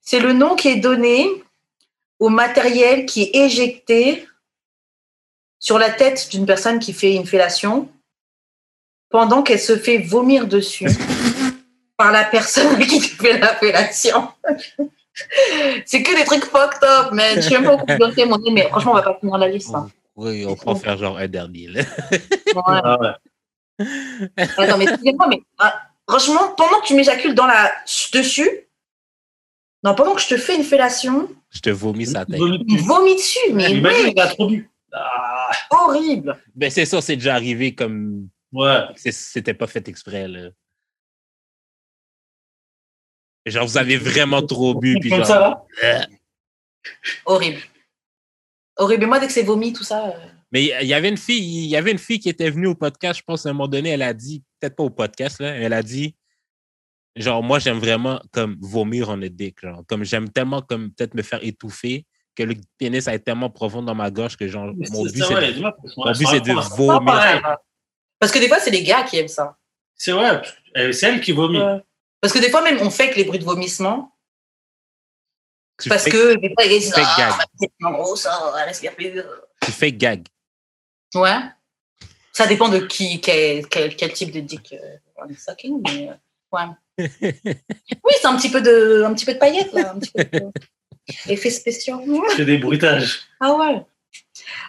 C'est 0.02 0.20
le 0.20 0.34
nom 0.34 0.56
qui 0.56 0.68
est 0.70 0.76
donné 0.80 1.28
au 2.20 2.30
matériel 2.30 3.06
qui 3.06 3.24
est 3.24 3.36
éjecté 3.46 4.28
sur 5.60 5.80
la 5.80 5.90
tête 5.90 6.30
d'une 6.32 6.46
personne 6.46 6.80
qui 6.80 6.94
fait 6.94 7.16
une 7.16 7.26
fellation 7.26 7.90
pendant 9.16 9.44
qu'elle 9.44 9.62
se 9.62 9.78
fait 9.78 10.00
vomir 10.00 10.46
dessus 10.46 10.90
par 11.98 12.12
la 12.12 12.26
personne 12.26 12.78
qui 12.80 13.00
fait 13.00 13.40
la 13.40 13.56
fellation. 13.56 14.28
C'est 15.86 16.04
que 16.04 16.14
des 16.18 16.26
trucs 16.26 16.44
fucked 16.44 16.84
up, 16.84 17.14
man. 17.14 17.42
Je 17.42 17.56
où 17.56 17.98
donner 17.98 18.26
mon 18.26 18.38
nom, 18.38 18.52
mais 18.52 18.68
franchement, 18.68 18.92
on 18.92 18.96
va 18.96 19.04
pas 19.04 19.18
finir 19.18 19.38
la 19.38 19.48
liste. 19.48 19.74
hein. 19.74 19.90
Oui, 20.18 20.46
on 20.46 20.58
peut 20.58 20.70
en 20.70 20.76
faire 20.76 20.98
genre 20.98 21.18
un 21.18 21.30
dernier, 21.30 21.68
là. 21.70 21.82
Ouais. 22.12 22.62
Ah 22.66 23.00
ouais. 23.00 23.86
Attends, 24.58 24.78
mais 24.78 24.84
excusez-moi, 24.84 25.28
mais 25.30 25.42
ah, 25.60 25.82
franchement, 26.10 26.54
pendant 26.58 26.82
que 26.82 26.88
tu 26.88 26.96
m'éjacules 26.96 27.36
dans 27.36 27.46
la 27.46 27.72
dessus, 28.12 28.50
non, 29.86 29.96
pendant 29.96 30.14
que 30.14 30.22
je 30.22 30.28
te 30.28 30.38
fais 30.38 30.58
une 30.58 30.64
fellation, 30.66 31.30
Je 31.52 31.62
te 31.62 31.70
vomis 31.70 32.08
sa 32.08 32.26
tête. 32.26 32.38
Il 32.68 32.82
vomit 32.82 33.16
dessus, 33.16 33.54
mais 33.54 33.72
Imagine, 33.72 34.06
oui, 34.08 34.14
il 34.14 34.20
a 34.20 34.28
trop 34.28 34.50
bu. 34.50 34.70
Ah, 34.92 35.52
horrible. 35.70 36.38
Ben, 36.54 36.70
c'est 36.70 36.86
ça, 36.86 37.00
c'est 37.00 37.16
déjà 37.16 37.36
arrivé 37.36 37.74
comme. 37.74 38.28
Ouais. 38.56 39.12
C'était 39.12 39.54
pas 39.54 39.68
fait 39.68 39.88
exprès, 39.88 40.28
là. 40.28 40.50
Genre, 43.46 43.66
vous 43.68 43.78
avez 43.78 43.98
vraiment 43.98 44.42
trop 44.42 44.74
bu, 44.74 44.98
puis 45.00 45.10
Comme 45.10 45.20
genre. 45.20 45.28
ça, 45.28 45.40
là? 45.40 45.66
Euh. 45.84 46.04
Horrible. 47.26 47.62
Horrible. 48.78 49.04
Et 49.04 49.08
moi, 49.08 49.20
dès 49.20 49.28
que 49.28 49.34
c'est 49.34 49.44
vomi, 49.44 49.72
tout 49.72 49.84
ça. 49.84 50.08
euh, 50.08 50.12
Mais 50.52 50.64
il 50.82 50.88
y 50.88 50.94
avait 50.94 51.10
une 51.10 51.18
fille, 51.18 51.64
il 51.66 51.68
y 51.70 51.76
avait 51.76 51.92
une 51.92 52.00
fille 52.00 52.20
qui 52.20 52.30
était 52.30 52.50
venue 52.50 52.68
au 52.68 52.76
podcast, 52.76 53.20
je 53.20 53.24
pense, 53.24 53.46
à 53.46 53.50
un 53.50 53.54
moment 53.54 53.68
donné, 53.68 53.90
elle 53.90 54.02
a 54.02 54.14
dit, 54.14 54.44
peut-être 54.60 54.76
pas 54.76 54.84
au 54.84 54.90
podcast, 54.90 55.40
là, 55.40 55.50
elle 55.50 55.74
a 55.74 55.84
dit, 55.84 56.16
genre, 57.16 57.44
moi, 57.44 57.60
j'aime 57.60 57.78
vraiment 57.78 58.20
comme 58.32 58.58
vomir 58.60 59.10
en 59.12 59.18
dick, 59.18 59.62
genre, 59.62 59.84
comme 59.88 60.04
j'aime 60.04 60.30
tellement 60.30 60.62
comme 60.62 60.92
peut-être 60.92 61.14
me 61.14 61.22
faire 61.22 61.44
étouffer 61.44 62.06
que 62.36 62.44
le 62.44 62.56
pénis 62.78 63.08
a 63.08 63.14
été 63.16 63.26
tellement 63.26 63.50
profond 63.50 63.82
dans 63.82 63.96
ma 63.96 64.12
gorge 64.12 64.36
que 64.36 64.48
genre, 64.48 64.66
mon 64.66 65.04
but, 65.06 65.24
c'est 65.24 65.54
de, 65.54 65.62
mon 65.62 66.12
but, 66.12 66.28
c'est 66.28 66.42
de 66.42 66.76
vomir. 66.76 67.58
Parce 68.20 68.32
que 68.32 68.40
des 68.40 68.48
fois, 68.48 68.60
c'est 68.60 68.72
les 68.72 68.84
gars 68.84 69.04
qui 69.04 69.18
aiment 69.18 69.28
ça. 69.28 69.58
C'est 69.96 70.12
vrai, 70.12 70.42
euh, 70.78 70.92
c'est 70.92 71.08
elle 71.08 71.22
qui 71.22 71.32
vomit. 71.32 71.60
Ouais. 71.60 71.82
Parce 72.22 72.34
que 72.34 72.40
des 72.40 72.50
fois, 72.50 72.62
même, 72.62 72.80
on 72.82 72.90
fait 72.90 73.10
que 73.12 73.16
les 73.16 73.24
bruits 73.24 73.40
de 73.40 73.46
vomissement. 73.46 74.12
Tu 75.82 75.90
Parce 75.90 76.04
fais, 76.04 76.10
que 76.10 76.36
des 76.36 76.54
fois, 76.54 76.64
gars 76.64 76.80
disent 76.80 76.94
fais 76.94 77.02
Ah, 77.04 77.38
en 77.84 77.92
gros, 77.92 78.16
ça, 78.16 78.54
elle 78.60 78.68
respire 78.68 78.96
plus. 78.96 79.12
tu 79.62 79.72
fais 79.72 79.92
gag. 79.92 80.26
Ouais. 81.14 81.38
Ça 82.32 82.48
dépend 82.48 82.68
de 82.68 82.80
qui, 82.80 83.22
quel, 83.22 83.68
quel, 83.68 83.96
quel 83.96 84.12
type 84.12 84.32
de 84.32 84.42
dick 84.42 84.74
euh, 84.74 84.98
on 85.18 85.30
est 85.30 85.40
sucking, 85.40 85.82
mais 85.84 86.10
euh, 86.10 86.14
ouais. 86.52 86.66
Oui, 88.04 88.14
c'est 88.20 88.28
un 88.28 88.36
petit 88.36 88.52
peu 88.52 88.62
de, 88.62 89.04
un 89.06 89.14
petit 89.14 89.26
peu 89.26 89.34
de 89.34 89.40
paillettes, 89.40 89.72
là. 89.74 89.92
Un 89.92 90.00
petit 90.00 90.12
peu 90.12 90.24
de... 90.24 90.42
Effets 91.32 91.50
spéciaux. 91.50 92.02
C'est 92.36 92.46
des 92.46 92.58
bruitages. 92.58 93.22
Ah 93.40 93.54
ouais. 93.54 93.86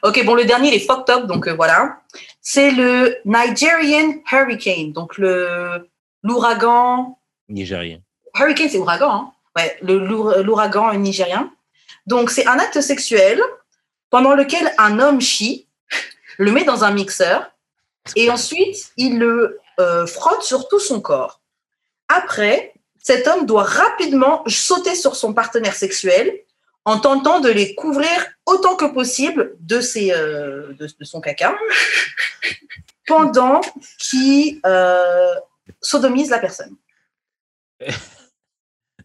Ok, 0.02 0.24
bon, 0.24 0.34
le 0.34 0.44
dernier, 0.44 0.68
il 0.68 0.74
est 0.74 0.86
fucked 0.86 1.10
up, 1.10 1.26
donc 1.26 1.48
euh, 1.48 1.54
voilà. 1.54 2.02
C'est 2.48 2.70
le 2.70 3.16
Nigerian 3.24 4.22
Hurricane, 4.30 4.92
donc 4.92 5.18
le 5.18 5.90
l'ouragan. 6.22 7.18
Nigérien. 7.48 7.98
Hurricane, 8.38 8.68
c'est 8.68 8.78
ouragan, 8.78 9.10
hein 9.10 9.32
Ouais, 9.56 9.76
le 9.82 9.98
l'our- 9.98 10.36
l'ouragan 10.44 10.94
nigérien. 10.94 11.52
Donc, 12.06 12.30
c'est 12.30 12.46
un 12.46 12.60
acte 12.60 12.80
sexuel 12.80 13.40
pendant 14.10 14.36
lequel 14.36 14.72
un 14.78 15.00
homme 15.00 15.20
chie, 15.20 15.66
le 16.38 16.52
met 16.52 16.62
dans 16.62 16.84
un 16.84 16.92
mixeur, 16.92 17.50
et 18.14 18.30
ensuite, 18.36 18.92
il 18.96 19.18
le 19.18 19.58
euh, 19.80 20.06
frotte 20.06 20.42
sur 20.44 20.68
tout 20.68 20.78
son 20.78 21.00
corps. 21.00 21.40
Après, 22.06 22.74
cet 23.02 23.26
homme 23.26 23.44
doit 23.44 23.64
rapidement 23.64 24.44
sauter 24.46 24.94
sur 24.94 25.16
son 25.16 25.34
partenaire 25.34 25.74
sexuel 25.74 26.32
en 26.86 26.98
tentant 27.00 27.40
de 27.40 27.50
les 27.50 27.74
couvrir 27.74 28.08
autant 28.46 28.76
que 28.76 28.86
possible 28.86 29.54
de, 29.60 29.80
ses, 29.80 30.12
euh, 30.12 30.72
de, 30.74 30.86
de 30.86 31.04
son 31.04 31.20
caca, 31.20 31.54
pendant 33.06 33.60
qu'il 33.98 34.60
euh, 34.64 35.34
sodomise 35.82 36.30
la 36.30 36.38
personne. 36.38 36.74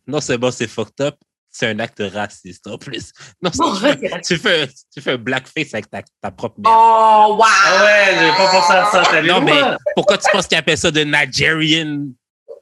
Non 0.07 0.19
seulement 0.19 0.49
c'est 0.51 0.67
fucked 0.67 0.99
up, 0.99 1.15
c'est 1.51 1.67
un 1.67 1.79
acte 1.79 2.01
raciste 2.13 2.65
en 2.65 2.77
plus. 2.77 3.11
Non, 3.41 3.51
Bon, 3.55 3.73
tu, 3.75 3.79
fais, 3.81 4.21
tu, 4.21 4.37
fais, 4.37 4.67
tu 4.93 4.99
fais 5.01 5.11
un 5.11 5.17
blackface 5.17 5.73
avec 5.73 5.89
ta, 5.91 6.01
ta 6.21 6.31
propre 6.31 6.55
merde. 6.59 6.73
Oh, 6.75 7.35
waouh! 7.37 7.43
Ah 7.47 7.85
ouais, 7.85 8.15
j'avais 8.15 8.31
pas 8.31 8.51
pensé 8.51 8.73
à 8.73 9.03
ça. 9.05 9.21
Non, 9.21 9.41
mais 9.41 9.61
pourquoi 9.95 10.17
tu 10.17 10.29
penses 10.31 10.47
qu'ils 10.47 10.57
appellent 10.57 10.77
ça 10.77 10.89
de 10.89 11.01
Nigerian, 11.03 12.07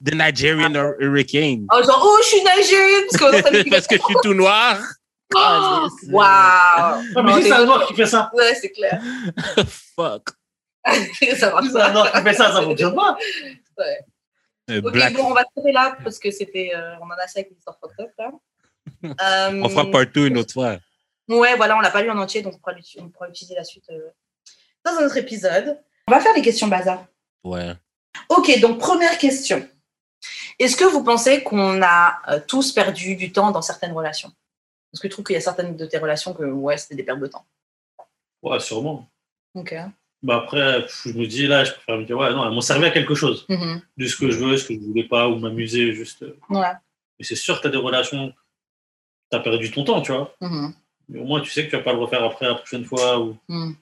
de 0.02 0.12
Nigerian 0.12 0.74
hur- 0.76 0.96
Hurricane? 1.00 1.66
Oh, 1.74 1.82
genre, 1.82 2.02
oh, 2.04 2.18
je 2.24 2.28
suis 2.28 2.42
nigérienne! 2.42 3.06
Parce 3.10 3.42
Parce 3.70 3.88
que 3.88 3.96
je 3.98 4.04
suis 4.04 4.16
tout 4.22 4.34
noir? 4.34 4.80
Oh, 5.36 5.88
mais 7.24 7.50
Non, 7.50 7.66
noir 7.66 7.88
qui 7.88 7.94
fait 7.96 8.06
ça. 8.06 8.32
Ouais, 8.34 8.56
c'est 8.56 8.72
clair. 8.72 9.02
Fuck. 9.96 10.30
ça 11.38 11.52
marche 11.52 11.72
noir 11.72 12.12
qui 12.12 12.22
fait 12.22 12.34
ça, 12.34 12.52
ça 12.52 12.62
fonctionne 12.62 12.96
pas. 12.96 13.18
Un 14.68 14.78
Ok, 14.80 14.92
black. 14.94 15.14
bon, 15.14 15.26
on 15.26 15.34
va 15.34 15.44
se 15.44 15.72
là 15.72 15.98
parce 16.04 16.20
que 16.20 16.32
c'était. 16.32 16.72
euh, 16.76 16.96
on 17.02 17.06
en 17.06 17.12
a 17.12 17.24
assez 17.24 17.40
avec 17.40 17.52
l'histoire 17.52 17.78
fucked 17.80 18.06
up, 18.06 18.12
là. 18.18 18.32
Euh, 19.04 19.62
On 19.64 19.70
fera 19.70 19.90
part 19.90 20.12
two 20.12 20.26
une 20.28 20.38
autre 20.38 20.54
fois. 20.54 20.78
Ouais, 21.28 21.56
voilà, 21.56 21.78
on 21.78 21.80
l'a 21.80 21.92
pas 21.92 22.02
lu 22.02 22.10
en 22.10 22.18
entier, 22.18 22.42
donc 22.42 22.56
on 22.56 22.58
pourra, 22.58 22.74
on 23.00 23.10
pourra 23.10 23.30
utiliser 23.30 23.54
la 23.56 23.64
suite 23.64 23.86
euh, 23.92 24.10
dans 24.84 24.94
un 25.00 25.06
autre 25.06 25.18
épisode. 25.18 25.80
On 26.08 26.12
va 26.12 26.20
faire 26.20 26.34
les 26.34 26.42
questions 26.42 26.68
bazar. 26.68 27.06
Ouais. 27.44 27.74
Ok, 28.30 28.60
donc 28.60 28.80
première 28.80 29.18
question. 29.20 29.68
Est-ce 30.58 30.76
que 30.76 30.86
vous 30.86 31.04
pensez 31.04 31.44
qu'on 31.44 31.82
a 31.84 32.20
euh, 32.30 32.40
tous 32.48 32.72
perdu 32.74 33.16
du 33.16 33.32
temps 33.32 33.52
dans 33.52 33.62
certaines 33.62 33.94
relations? 33.94 34.32
Parce 34.92 35.02
que 35.02 35.08
je 35.08 35.12
trouve 35.12 35.26
qu'il 35.26 35.36
y 35.36 35.38
a 35.38 35.42
certaines 35.42 35.76
de 35.76 35.86
tes 35.86 35.98
relations 35.98 36.34
que, 36.34 36.44
ouais, 36.44 36.78
c'était 36.78 36.96
des 36.96 37.04
pertes 37.04 37.20
de 37.20 37.28
temps. 37.28 37.46
Ouais, 38.42 38.60
sûrement. 38.60 39.08
Ok. 39.54 39.76
Bah 40.22 40.38
après, 40.44 40.86
je 41.06 41.14
me 41.14 41.26
dis 41.28 41.48
là, 41.48 41.64
je 41.64 41.72
préfère 41.74 41.98
me 41.98 42.04
dire, 42.06 42.18
ouais, 42.18 42.32
non, 42.32 42.44
elles 42.46 42.52
m'ont 42.54 42.60
servi 42.62 42.86
à 42.86 42.92
quelque 42.92 43.16
chose. 43.16 43.46
Mhm. 43.50 43.82
De 43.98 44.06
ce 44.06 44.16
que 44.18 44.32
je 44.32 44.38
veux, 44.40 44.58
ce 44.58 44.68
que 44.68 44.74
je 44.74 44.80
voulais 44.80 45.06
pas, 45.08 45.28
ou 45.30 45.38
m'amuser, 45.38 45.94
juste. 45.94 46.24
euh. 46.24 46.38
Ouais. 46.50 46.72
Mais 47.18 47.26
c'est 47.26 47.36
sûr 47.36 47.58
que 47.58 47.62
tu 47.62 47.68
as 47.68 47.72
des 47.72 47.78
relations, 47.78 48.34
tu 49.32 49.38
as 49.38 49.40
perdu 49.40 49.72
ton 49.72 49.84
temps, 49.84 50.02
tu 50.02 50.12
vois. 50.12 50.36
Mhm. 50.42 50.74
Mais 51.10 51.20
au 51.20 51.24
moins, 51.26 51.42
tu 51.42 51.50
sais 51.50 51.66
que 51.66 51.70
tu 51.70 51.76
vas 51.78 51.84
pas 51.84 51.94
le 51.94 52.00
refaire 52.00 52.24
après 52.24 52.48
la 52.48 52.56
prochaine 52.56 52.84
fois. 52.86 53.20
Ou... 53.20 53.38
Mhm. 53.48 53.76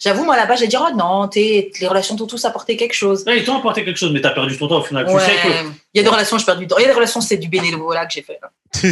J'avoue, 0.00 0.24
moi, 0.24 0.36
là-bas, 0.36 0.56
j'ai 0.56 0.66
dit, 0.66 0.76
oh 0.78 0.94
non, 0.96 1.28
t'es- 1.28 1.70
les 1.80 1.86
relations 1.88 2.16
t'ont 2.16 2.26
tous 2.26 2.44
apporté 2.44 2.76
quelque 2.76 2.94
chose. 2.94 3.24
Ouais, 3.26 3.38
ils 3.38 3.44
t'ont 3.44 3.56
apporté 3.56 3.84
quelque 3.84 3.96
chose, 3.96 4.12
mais 4.12 4.20
t'as 4.20 4.30
perdu 4.30 4.56
ton 4.58 4.68
temps 4.68 4.80
au 4.80 4.84
final. 4.84 5.06
Tu 5.06 5.12
Ouais. 5.12 5.20
sais 5.20 5.32
que 5.36 5.48
Il 5.94 5.98
y 5.98 6.00
a 6.00 6.02
des 6.02 6.08
relations, 6.08 6.38
je 6.38 6.44
perds 6.44 6.56
du 6.58 6.66
temps. 6.66 6.76
Il 6.78 6.82
y 6.82 6.84
a 6.84 6.88
des 6.88 6.94
relations, 6.94 7.20
c'est 7.20 7.36
du 7.36 7.48
bénévolat 7.48 8.06
que 8.06 8.12
j'ai 8.12 8.22
fait. 8.22 8.40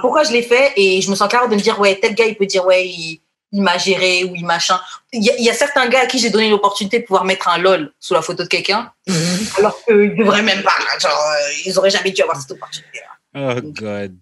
pourquoi 0.00 0.24
je 0.24 0.32
l'ai 0.32 0.42
fait 0.42 0.72
et 0.76 1.00
je 1.00 1.10
me 1.10 1.14
sens 1.14 1.28
claire 1.28 1.48
de 1.48 1.54
me 1.54 1.60
dire 1.60 1.78
ouais 1.80 1.98
tel 2.00 2.14
gars 2.14 2.26
il 2.26 2.36
peut 2.36 2.46
dire 2.46 2.64
ouais 2.64 2.86
il, 2.86 3.20
il 3.52 3.62
m'a 3.62 3.78
géré 3.78 4.24
ou 4.24 4.34
il 4.34 4.44
machin 4.46 4.80
il 5.12 5.22
y, 5.24 5.30
a, 5.30 5.36
il 5.36 5.44
y 5.44 5.50
a 5.50 5.54
certains 5.54 5.88
gars 5.88 6.00
à 6.02 6.06
qui 6.06 6.18
j'ai 6.18 6.30
donné 6.30 6.48
l'opportunité 6.48 7.00
de 7.00 7.04
pouvoir 7.04 7.24
mettre 7.24 7.48
un 7.48 7.58
lol 7.58 7.92
sous 8.00 8.14
la 8.14 8.22
photo 8.22 8.42
de 8.44 8.48
quelqu'un 8.48 8.90
alors 9.58 9.78
qu'ils 9.84 10.16
devraient 10.16 10.42
même 10.42 10.62
pas 10.62 10.72
genre 11.00 11.12
euh, 11.12 11.52
ils 11.66 11.78
auraient 11.78 11.90
jamais 11.90 12.10
dû 12.10 12.22
avoir 12.22 12.40
cette 12.40 12.52
opportunité 12.52 13.00
Oh 13.34 13.54
God. 13.62 14.14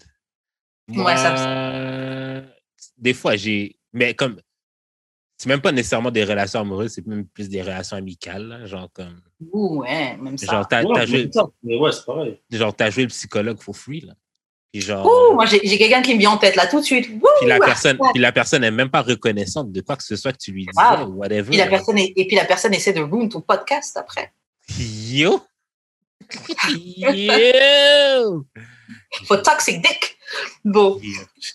Ouais, 0.88 1.16
ça- 1.16 2.43
Des 2.97 3.12
fois, 3.12 3.34
j'ai. 3.34 3.74
Mais 3.93 4.14
comme. 4.14 4.41
C'est 5.36 5.49
même 5.49 5.62
pas 5.62 5.72
nécessairement 5.72 6.11
des 6.11 6.22
relations 6.24 6.61
amoureuses, 6.61 6.93
c'est 6.93 7.07
même 7.07 7.26
plus 7.26 7.49
des 7.49 7.62
relations 7.62 7.97
amicales. 7.97 8.47
là. 8.47 8.66
Genre, 8.66 8.91
comme. 8.93 9.22
Ouh, 9.53 9.80
ouais 9.80 10.16
même 10.18 10.36
ça 10.36 10.53
Genre, 10.53 10.68
t'as 10.68 10.82
Ouais, 10.84 10.93
t'as 10.95 11.07
joué, 11.07 11.24
mais 11.26 11.32
ça, 11.32 11.47
mais 11.62 11.76
ouais, 11.76 11.93
c'est 11.93 12.05
pareil. 12.05 12.38
genre, 12.51 12.76
t'as 12.76 12.91
joué 12.91 13.05
le 13.05 13.09
psychologue 13.09 13.59
for 13.61 13.74
free, 13.74 14.01
là. 14.03 14.12
Puis 14.70 14.82
genre. 14.82 15.05
Ouh, 15.07 15.34
moi 15.34 15.47
j'ai 15.47 15.61
j'ai 15.66 15.78
quelqu'un 15.78 16.03
qui 16.03 16.14
me 16.14 16.18
vient 16.20 16.30
en 16.32 16.36
tête 16.36 16.55
là 16.57 16.66
tout 16.66 16.78
de 16.78 16.84
suite 16.84 17.09
Ouh, 17.11 17.20
Puis 17.41 17.49
la 17.49 17.59
ouais. 17.59 17.66
personne, 17.66 17.99
puis 18.12 18.20
la 18.22 18.30
personne 18.32 18.61
n'est 18.61 18.70
même 18.70 18.91
pas 18.91 19.01
reconnaissante 19.03 19.72
de 19.72 19.80
quoi 19.80 19.97
que 19.97 20.05
ce 20.05 20.14
soit 20.14 20.32
que 20.32 20.38
tu 20.38 20.53
lui 20.53 20.68
Ah. 20.76 21.05
ou 21.07 21.14
whatever. 21.14 21.49
Puis 21.49 21.57
la 21.57 21.66
personne 21.68 21.99
est- 21.99 22.12
et 22.14 22.26
puis 22.26 22.36
la 22.36 22.45
personne 22.45 22.72
essaie 22.74 22.93
de 22.93 23.01
ruin 23.01 23.26
ton 23.28 23.41
podcast 23.41 23.97
après 23.97 24.32
Yo! 24.78 25.43
Yo! 26.68 28.47
for 29.26 29.43
toxic 29.43 29.82
dick 29.82 30.16
bon 30.64 31.01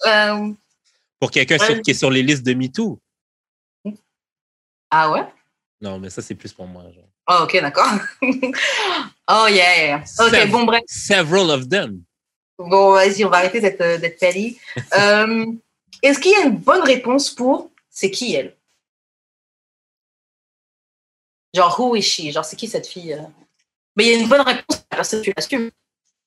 euh, 0.08 0.52
Pour 1.20 1.32
quelqu'un 1.32 1.58
Ouais. 1.58 1.82
qui 1.82 1.92
est 1.92 1.96
sur 1.96 2.10
les 2.12 2.22
listes 2.24 2.44
de 2.46 2.54
MeToo. 2.54 3.00
ah 4.92 5.12
ouais? 5.12 5.26
Non, 5.82 6.00
mais 6.00 6.10
ça, 6.10 6.22
c'est 6.22 6.36
plus 6.36 6.54
pour 6.54 6.68
moi. 6.68 6.84
Genre. 6.92 7.04
oh, 7.30 7.44
ok 7.44 7.60
d'accord 7.62 7.92
oh 9.30 9.48
yeah, 9.50 10.04
ok 10.20 10.50
bon 10.50 10.64
bref 10.66 10.82
Several 10.88 11.50
of 11.52 11.68
them. 11.70 12.04
Bon, 12.58 12.92
vas-y, 12.94 13.26
on 13.26 13.30
va 13.30 13.38
arrêter 13.38 13.60
d'être 13.60 14.00
d'être 14.00 14.20
pali. 14.20 14.58
Euh, 14.98 15.46
Est-ce 16.02 16.20
qu'il 16.20 16.32
y 16.32 16.36
a 16.36 16.46
une 16.46 16.58
bonne 16.58 16.82
réponse 16.84 17.30
pour 17.30 17.70
c'est 17.90 18.12
qui 18.12 18.34
elle? 18.36 18.56
Genre, 21.54 21.80
who 21.80 21.96
is 21.96 22.02
she? 22.04 22.32
Genre, 22.32 22.44
c'est 22.46 22.56
qui 22.56 22.68
cette 22.68 22.88
fille 22.88 23.14
euh? 23.14 23.22
Mais 23.96 24.06
il 24.06 24.12
y 24.12 24.16
a 24.16 24.20
une 24.20 24.28
bonne 24.30 24.42
réponse, 24.42 24.86
la 24.92 24.98
personne, 24.98 25.22
tu 25.22 25.34
l'assumes. 25.36 25.72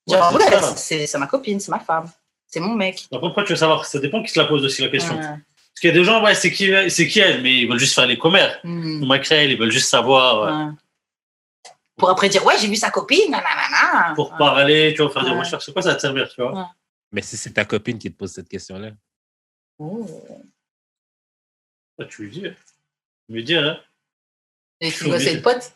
Genre, 0.08 0.32
Ouais, 0.34 0.40
c'est 0.46 0.54
ouais, 0.54 0.60
ça. 0.62 0.76
c'est 0.76 1.06
c'est 1.06 1.18
ma 1.18 1.26
copine, 1.26 1.60
c'est 1.60 1.70
ma 1.70 1.80
femme, 1.80 2.10
c'est 2.48 2.60
mon 2.60 2.74
mec. 2.74 3.06
Après, 3.12 3.20
pourquoi 3.20 3.44
tu 3.44 3.52
veux 3.52 3.56
savoir? 3.56 3.84
Ça 3.84 3.98
dépend 4.00 4.22
qui 4.22 4.30
se 4.32 4.38
la 4.38 4.46
pose 4.46 4.64
aussi 4.64 4.82
la 4.82 4.88
question. 4.88 5.14
Ouais. 5.16 5.22
Parce 5.22 5.80
qu'il 5.80 5.90
y 5.90 5.92
a 5.92 5.96
des 5.96 6.04
gens, 6.04 6.22
ouais, 6.24 6.34
c'est 6.34 6.50
qui, 6.50 6.72
c'est 6.90 7.06
qui 7.06 7.20
elle, 7.20 7.40
mais 7.42 7.58
ils 7.58 7.68
veulent 7.68 7.78
juste 7.78 7.94
faire 7.94 8.06
les 8.06 8.18
commères. 8.18 8.58
Ou 8.64 9.06
Macrel, 9.06 9.52
ils 9.52 9.58
veulent 9.58 9.70
juste 9.70 9.88
savoir, 9.88 10.42
ouais, 10.42 10.64
ouais. 10.66 10.72
Pour 11.96 12.10
après 12.10 12.28
dire, 12.28 12.44
ouais, 12.44 12.54
j'ai 12.60 12.68
vu 12.68 12.76
sa 12.76 12.90
copine, 12.90 13.30
nanana. 13.30 14.14
pour 14.14 14.32
Ouais. 14.32 14.38
parler, 14.38 14.94
tu 14.96 15.02
vois, 15.02 15.10
faire 15.10 15.24
des 15.24 15.30
recherches. 15.38 15.64
C'est 15.66 15.72
quoi 15.72 15.82
ça 15.82 15.90
va 15.90 15.94
te 15.96 16.00
servir, 16.00 16.28
tu 16.28 16.40
vois? 16.42 16.52
Ouais. 16.52 16.64
Mais 17.12 17.22
si 17.22 17.36
c'est 17.36 17.52
ta 17.52 17.64
copine 17.64 17.98
qui 17.98 18.10
te 18.10 18.16
pose 18.16 18.32
cette 18.32 18.48
question-là. 18.48 18.90
Oh. 19.78 20.06
Ouais, 21.98 22.06
Tu 22.08 22.22
lui 22.22 22.30
dis. 22.30 22.42
Tu 22.42 23.32
lui 23.34 23.44
dis, 23.44 23.56
hein? 23.56 23.78
Et 24.80 24.92
tu 24.92 25.04
vois, 25.04 25.18
c'est 25.18 25.34
le 25.34 25.42
pote. 25.42 25.72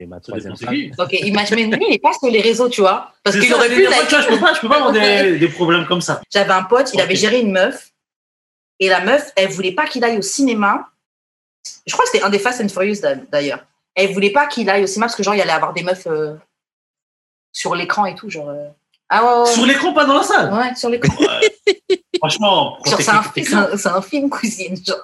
C'est 0.00 0.06
ma 0.06 0.18
troisième 0.18 0.54
qui. 0.54 0.90
Ok, 0.98 1.12
imagine, 1.12 1.68
mais 1.68 1.76
lui, 1.76 1.84
il 1.90 1.94
est 1.94 1.98
pas 1.98 2.14
sur 2.14 2.30
les 2.30 2.40
réseaux, 2.40 2.70
tu 2.70 2.80
vois. 2.80 3.12
Parce 3.22 3.36
qu'il 3.38 3.52
aurait 3.52 3.68
pu 3.68 3.84
vois, 3.84 3.94
je 4.22 4.28
peux 4.28 4.38
pas, 4.40 4.54
je 4.54 4.60
peux 4.60 4.68
pas 4.68 4.76
avoir 4.76 4.92
des, 4.92 5.38
des 5.38 5.48
problèmes 5.48 5.84
comme 5.86 6.00
ça. 6.00 6.22
J'avais 6.32 6.52
un 6.52 6.62
pote, 6.62 6.90
il 6.94 7.00
avait 7.02 7.16
géré 7.16 7.40
une 7.40 7.52
meuf. 7.52 7.90
Et 8.78 8.88
la 8.88 9.00
meuf, 9.02 9.30
elle 9.36 9.50
voulait 9.50 9.72
pas 9.72 9.86
qu'il 9.86 10.02
aille 10.04 10.16
au 10.16 10.22
cinéma. 10.22 10.88
Je 11.86 11.92
crois 11.92 12.06
que 12.06 12.10
c'était 12.12 12.24
un 12.24 12.30
des 12.30 12.38
Fast 12.38 12.62
and 12.62 12.70
Furious 12.70 13.00
d'a- 13.02 13.14
d'ailleurs. 13.14 13.62
Elle 13.94 14.10
voulait 14.14 14.30
pas 14.30 14.46
qu'il 14.46 14.70
aille 14.70 14.84
au 14.84 14.86
cinéma 14.86 15.06
parce 15.06 15.16
que 15.16 15.22
genre, 15.22 15.34
il 15.34 15.40
allait 15.42 15.52
avoir 15.52 15.74
des 15.74 15.82
meufs 15.82 16.06
euh, 16.06 16.34
sur 17.52 17.74
l'écran 17.74 18.06
et 18.06 18.14
tout. 18.14 18.30
Genre, 18.30 18.48
euh. 18.48 18.68
Ah 19.10 19.22
ouais, 19.22 19.40
ouais, 19.42 19.52
Sur 19.52 19.66
l'écran, 19.66 19.92
pas 19.92 20.06
dans 20.06 20.14
la 20.14 20.22
salle? 20.22 20.50
ouais. 20.54 20.74
Sur 20.76 20.88
l'écran. 20.88 21.12
Franchement, 22.20 22.78
c'est 23.02 23.10
un, 23.10 23.22
un- 23.72 23.76
c'est 23.76 23.88
un 23.88 24.00
film, 24.00 24.30
cousine. 24.30 24.76
Genre. 24.82 24.96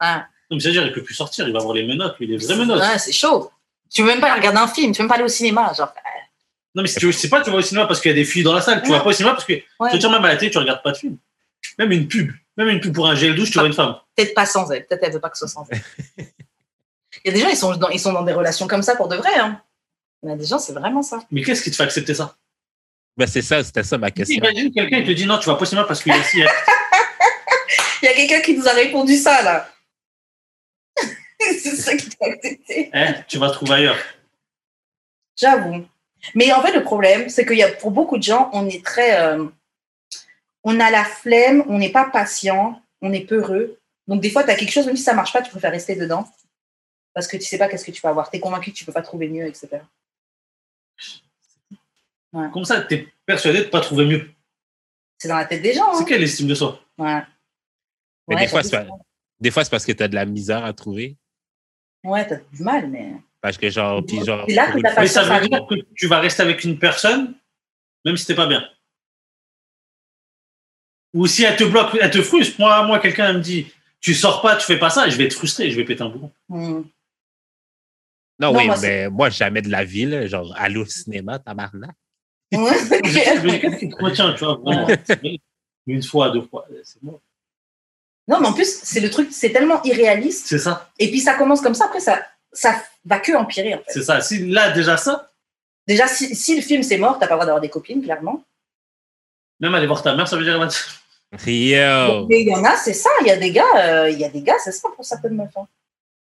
Ouais. 0.00 0.22
Donc, 0.48 0.62
c'est-à-dire, 0.62 0.86
il 0.86 0.92
peut 0.92 1.02
plus 1.02 1.14
sortir, 1.14 1.48
il 1.48 1.52
va 1.52 1.58
avoir 1.58 1.74
les 1.74 1.82
menottes, 1.84 2.16
lui, 2.20 2.28
les 2.28 2.36
vraies 2.36 2.54
menottes. 2.56 2.80
Ouais, 2.82 2.98
c'est 2.98 3.10
chaud. 3.12 3.50
Tu 3.94 4.02
veux 4.02 4.08
même 4.08 4.20
pas 4.20 4.34
regarder 4.34 4.58
un 4.58 4.68
film, 4.68 4.92
tu 4.92 4.98
veux 4.98 5.04
même 5.04 5.08
pas 5.08 5.16
aller 5.16 5.24
au 5.24 5.28
cinéma. 5.28 5.72
Genre, 5.76 5.92
Non, 6.74 6.82
mais 6.82 6.88
si 6.88 6.98
tu 6.98 7.06
veux, 7.10 7.28
pas, 7.28 7.42
tu 7.42 7.50
vas 7.50 7.56
au 7.58 7.62
cinéma 7.62 7.86
parce 7.86 8.00
qu'il 8.00 8.10
y 8.10 8.12
a 8.12 8.16
des 8.16 8.24
filles 8.24 8.42
dans 8.42 8.54
la 8.54 8.60
salle. 8.62 8.82
Tu 8.82 8.90
Ouais. 8.90 8.96
vas 8.96 9.02
pas 9.04 9.10
au 9.10 9.12
cinéma 9.12 9.34
parce 9.34 9.44
que, 9.44 9.52
ouais, 9.52 9.90
tu 9.90 9.98
te 9.98 10.06
même 10.06 10.24
à 10.24 10.28
la 10.28 10.36
télé, 10.36 10.50
tu 10.50 10.58
regardes 10.58 10.82
pas 10.82 10.92
de 10.92 10.96
film. 10.96 11.16
Même 11.78 11.92
une 11.92 12.08
pub. 12.08 12.32
Même 12.56 12.68
une 12.68 12.80
pub 12.80 12.94
pour 12.94 13.06
un 13.08 13.14
gel 13.14 13.34
douche, 13.34 13.50
tu 13.50 13.58
vois 13.58 13.66
une 13.66 13.72
femme. 13.74 13.96
peut-être 14.16 14.34
pas 14.34 14.46
sans 14.46 14.70
elle. 14.70 14.86
Peut-être 14.86 15.02
elle 15.04 15.12
veut 15.12 15.20
pas 15.20 15.30
que 15.30 15.36
ce 15.38 15.46
soit 15.46 15.62
sans 15.62 15.66
elle. 15.70 15.82
Il 17.24 17.26
y 17.26 17.30
a 17.30 17.32
des 17.34 17.40
gens, 17.40 17.48
ils 17.48 17.56
sont 17.56 17.76
dans, 17.76 17.88
ils 17.90 18.00
sont 18.00 18.12
dans 18.12 18.22
des 18.22 18.32
relations 18.32 18.66
comme 18.66 18.82
ça 18.82 18.96
pour 18.96 19.08
de 19.08 19.16
vrai. 19.16 19.34
Hein. 19.38 19.60
Il 20.22 20.30
y 20.30 20.32
a 20.32 20.36
des 20.36 20.46
gens, 20.46 20.58
c'est 20.58 20.72
vraiment 20.72 21.02
ça. 21.02 21.20
Mais 21.30 21.42
qu'est-ce 21.42 21.62
qui 21.62 21.70
te 21.70 21.76
fait 21.76 21.82
accepter 21.82 22.14
ça? 22.14 22.34
Ben, 23.16 23.26
c'est 23.26 23.42
ça, 23.42 23.62
c'était 23.62 23.82
ça 23.82 23.98
ma 23.98 24.10
question. 24.10 24.36
Imagine 24.38 24.72
quelqu'un 24.72 24.98
il 24.98 25.06
te 25.06 25.10
dit 25.12 25.26
non, 25.26 25.38
tu 25.38 25.46
vas 25.48 25.56
pas 25.56 25.62
au 25.62 25.66
cinéma 25.66 25.86
parce 25.86 26.02
qu'il 26.02 26.12
y 26.14 26.16
a 26.16 26.22
ci, 26.22 26.38
il 26.38 26.40
y 26.44 26.46
a- 26.46 26.50
Il 28.02 28.06
y 28.06 28.08
a 28.08 28.14
quelqu'un 28.14 28.40
qui 28.40 28.56
nous 28.56 28.66
a 28.66 28.72
répondu 28.72 29.16
ça, 29.16 29.42
là. 29.42 29.68
c'est 31.62 31.76
ça 31.76 31.96
qui 31.96 32.08
t'a 32.10 32.26
accepté. 32.26 32.90
hein, 32.92 33.14
tu 33.28 33.38
vas 33.38 33.50
trouver 33.50 33.72
ailleurs. 33.74 33.98
J'avoue. 35.36 35.84
Mais 36.34 36.52
en 36.52 36.62
fait, 36.62 36.72
le 36.72 36.82
problème, 36.84 37.28
c'est 37.28 37.44
qu'il 37.46 37.56
y 37.56 37.62
a 37.62 37.72
pour 37.72 37.90
beaucoup 37.90 38.16
de 38.18 38.22
gens, 38.22 38.50
on 38.52 38.68
est 38.68 38.84
très. 38.84 39.20
euh, 39.20 39.46
on 40.64 40.78
a 40.78 40.90
la 40.90 41.04
flemme, 41.04 41.64
on 41.68 41.78
n'est 41.78 41.90
pas 41.90 42.04
patient, 42.10 42.80
on 43.00 43.12
est 43.12 43.26
peureux. 43.26 43.78
Donc, 44.06 44.20
des 44.20 44.30
fois, 44.30 44.44
tu 44.44 44.50
as 44.50 44.54
quelque 44.54 44.70
chose, 44.72 44.86
même 44.86 44.96
si 44.96 45.02
ça 45.02 45.14
marche 45.14 45.32
pas, 45.32 45.42
tu 45.42 45.50
préfères 45.50 45.72
rester 45.72 45.96
dedans. 45.96 46.28
Parce 47.14 47.26
que 47.26 47.36
tu 47.36 47.44
sais 47.44 47.58
pas 47.58 47.68
qu'est-ce 47.68 47.84
que 47.84 47.90
tu 47.90 48.00
vas 48.00 48.10
avoir. 48.10 48.30
Tu 48.30 48.36
es 48.36 48.40
convaincu 48.40 48.70
que 48.72 48.76
tu 48.76 48.84
peux 48.84 48.92
pas 48.92 49.02
trouver 49.02 49.28
mieux, 49.28 49.46
etc. 49.46 49.68
Comme 52.52 52.64
ça, 52.64 52.80
tu 52.82 52.94
es 52.94 53.08
persuadé 53.26 53.58
de 53.58 53.64
pas 53.64 53.80
trouver 53.80 54.06
mieux? 54.06 54.30
C'est 55.18 55.28
dans 55.28 55.36
la 55.36 55.44
tête 55.44 55.62
des 55.62 55.74
gens. 55.74 55.92
C'est 55.94 56.02
Hein. 56.02 56.06
quelle 56.06 56.22
estime 56.22 56.46
de 56.48 56.54
soi? 56.54 56.80
Ouais. 56.98 57.20
Mais 58.28 58.36
Ouais, 58.36 58.42
des, 58.42 58.48
fois, 58.48 58.62
c'est 58.62 58.86
des 59.40 59.50
fois, 59.50 59.64
c'est 59.64 59.70
parce 59.70 59.84
que 59.84 59.92
tu 59.92 60.02
as 60.02 60.08
de 60.08 60.14
la 60.14 60.24
misère 60.24 60.64
à 60.64 60.72
trouver. 60.72 61.16
Ouais, 62.04 62.26
t'as 62.26 62.36
du 62.52 62.62
mal, 62.62 62.88
mais. 62.88 63.14
Parce 63.40 63.58
que, 63.58 63.70
genre, 63.70 64.04
puis 64.04 64.24
genre. 64.24 64.44
Là 64.48 64.72
que 64.72 65.00
Mais 65.00 65.06
ça 65.06 65.22
veut 65.22 65.48
dire 65.48 65.66
que 65.68 65.74
tu 65.94 66.06
vas 66.06 66.20
rester 66.20 66.42
avec 66.42 66.64
une 66.64 66.78
personne, 66.78 67.34
même 68.04 68.16
si 68.16 68.26
t'es 68.26 68.34
pas 68.34 68.46
bien. 68.46 68.64
Ou 71.14 71.26
si 71.26 71.44
elle 71.44 71.56
te 71.56 71.64
bloque, 71.64 71.96
elle 72.00 72.10
te 72.10 72.22
frustre. 72.22 72.58
Moi, 72.58 72.86
moi 72.86 72.98
quelqu'un 72.98 73.34
me 73.34 73.40
dit, 73.40 73.66
tu 74.00 74.14
sors 74.14 74.40
pas, 74.40 74.56
tu 74.56 74.64
fais 74.64 74.78
pas 74.78 74.90
ça, 74.90 75.08
je 75.08 75.16
vais 75.16 75.24
être 75.24 75.34
frustré, 75.34 75.70
je 75.70 75.76
vais 75.76 75.84
péter 75.84 76.02
un 76.02 76.08
boulon. 76.08 76.32
Hmm. 76.48 76.82
Non, 78.38 78.52
Non, 78.52 78.58
oui, 78.58 78.66
moi, 78.66 78.76
mais 78.80 79.08
moi, 79.10 79.28
jamais 79.28 79.62
de 79.62 79.68
la 79.68 79.84
vie, 79.84 80.06
là, 80.06 80.26
genre, 80.26 80.54
aller 80.56 80.78
au 80.78 80.86
cinéma, 80.86 81.38
tabarnak. 81.38 81.94
Ouais, 82.52 82.78
c'est 82.78 83.00
qu'est-ce 83.02 83.76
qui 83.78 83.88
te 83.88 84.02
retient, 84.02 84.32
tu 84.32 84.44
vois, 84.44 84.56
vraiment? 84.56 84.88
Une 85.86 86.02
fois, 86.02 86.30
deux 86.30 86.42
fois, 86.42 86.66
c'est 86.84 87.02
bon. 87.02 87.20
Non, 88.28 88.40
mais 88.40 88.46
en 88.48 88.52
plus, 88.52 88.80
c'est 88.82 89.00
le 89.00 89.10
truc, 89.10 89.30
c'est 89.32 89.50
tellement 89.50 89.82
irréaliste. 89.82 90.46
C'est 90.46 90.58
ça, 90.58 90.90
Et 90.98 91.10
puis 91.10 91.20
ça 91.20 91.34
commence 91.34 91.60
comme 91.60 91.74
ça, 91.74 91.86
après 91.86 92.00
ça, 92.00 92.24
ça 92.52 92.80
va 93.04 93.18
que 93.18 93.32
empirer 93.32 93.74
en 93.74 93.78
fait. 93.78 93.84
c'est 93.88 94.02
ça. 94.02 94.20
Si 94.20 94.46
là, 94.46 94.70
déjà 94.70 94.96
ça, 94.96 95.28
Déjà, 95.88 96.06
si, 96.06 96.36
si 96.36 96.54
le 96.54 96.62
film 96.62 96.84
c'est 96.84 96.96
mort, 96.98 97.18
t'as 97.18 97.26
pas 97.26 97.34
le 97.34 97.38
droit 97.38 97.46
d'avoir 97.46 97.60
des 97.60 97.68
copines, 97.68 98.00
clairement. 98.02 98.44
même 99.58 99.74
aller 99.74 99.88
voir 99.88 100.00
ta 100.02 100.14
mère, 100.14 100.28
ça 100.28 100.36
veut 100.36 100.44
dire 100.44 100.56
Yo! 101.46 102.26
Mais 102.28 102.42
il 102.42 102.48
y 102.48 102.54
en 102.54 102.62
a, 102.64 102.76
c'est 102.76 102.92
ça. 102.92 103.10
Il 103.22 103.26
y 103.26 103.30
a 103.30 103.36
des 103.36 103.50
gars, 103.50 103.64
euh, 103.76 104.10
il 104.10 104.18
y 104.18 104.24
a 104.24 104.28
des 104.28 104.42
gars, 104.42 104.58
c'est 104.62 104.70
ça 104.70 104.88
pour 104.94 105.04
certaines 105.04 105.34
meufs. 105.34 105.56
hein. 105.56 105.66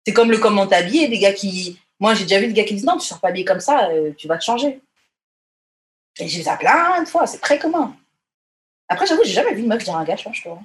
C'est 0.07 0.13
comme 0.13 0.31
le 0.31 0.39
comment 0.39 0.67
t'habiller, 0.67 1.09
des 1.09 1.19
gars 1.19 1.33
qui. 1.33 1.81
Moi, 1.99 2.15
j'ai 2.15 2.25
déjà 2.25 2.39
vu 2.39 2.47
des 2.49 2.53
gars 2.53 2.65
qui 2.65 2.75
disent 2.75 2.85
non, 2.85 2.97
tu 2.99 3.07
sors 3.07 3.19
pas 3.19 3.29
habillé 3.29 3.45
comme 3.45 3.61
ça, 3.61 3.89
euh, 3.89 4.13
tu 4.17 4.29
vas 4.29 4.39
te 4.39 4.45
changer. 4.45 4.81
Et 6.19 6.29
j'ai 6.29 6.39
vu 6.39 6.45
ça 6.45 6.57
plein 6.57 7.03
de 7.03 7.09
fois, 7.09 7.27
c'est 7.27 7.39
très 7.39 7.59
commun. 7.59 7.97
Après, 8.89 9.07
j'avoue, 9.07 9.23
j'ai 9.25 9.33
jamais 9.33 9.55
vu 9.55 9.63
une 9.63 9.69
meuf 9.69 9.83
dire 9.83 9.97
un 9.97 10.05
gars, 10.05 10.17
change-toi. 10.17 10.59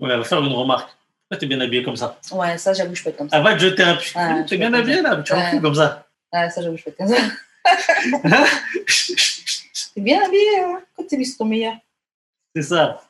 Ouais, 0.00 0.10
elle 0.12 0.18
va 0.18 0.24
faire 0.24 0.38
une 0.42 0.52
remarque. 0.52 0.90
Pourquoi 1.28 1.40
t'es 1.40 1.46
bien 1.46 1.60
habillé 1.60 1.82
comme 1.82 1.96
ça 1.96 2.18
Ouais, 2.32 2.56
ça, 2.58 2.72
j'avoue, 2.72 2.94
je 2.94 3.02
peux 3.02 3.10
être 3.10 3.16
comme 3.16 3.28
ça. 3.30 3.36
Elle 3.38 3.42
va 3.44 3.54
te 3.54 3.58
jeter 3.58 3.82
un 3.82 3.96
puits. 3.96 4.12
Ouais, 4.16 4.44
t'es 4.46 4.56
bien 4.58 4.72
habillé 4.74 5.02
là, 5.02 5.22
tu 5.22 5.32
Ouais. 5.32 5.58
comme 5.60 5.74
ça. 5.74 6.06
Ouais, 6.32 6.50
ça, 6.50 6.62
j'avoue, 6.62 6.76
je 6.76 6.84
peux 6.84 6.90
être 6.90 6.96
comme 6.98 7.08
ça. 7.08 7.16
T'es 9.94 10.00
bien 10.02 10.22
habillé, 10.24 10.60
hein 10.60 10.82
Quand 10.94 11.04
t'es 11.06 11.16
mis 11.16 11.26
sur 11.26 11.38
ton 11.38 11.44
meilleur. 11.46 11.74
c'est 12.54 12.62
ça. 12.62 13.02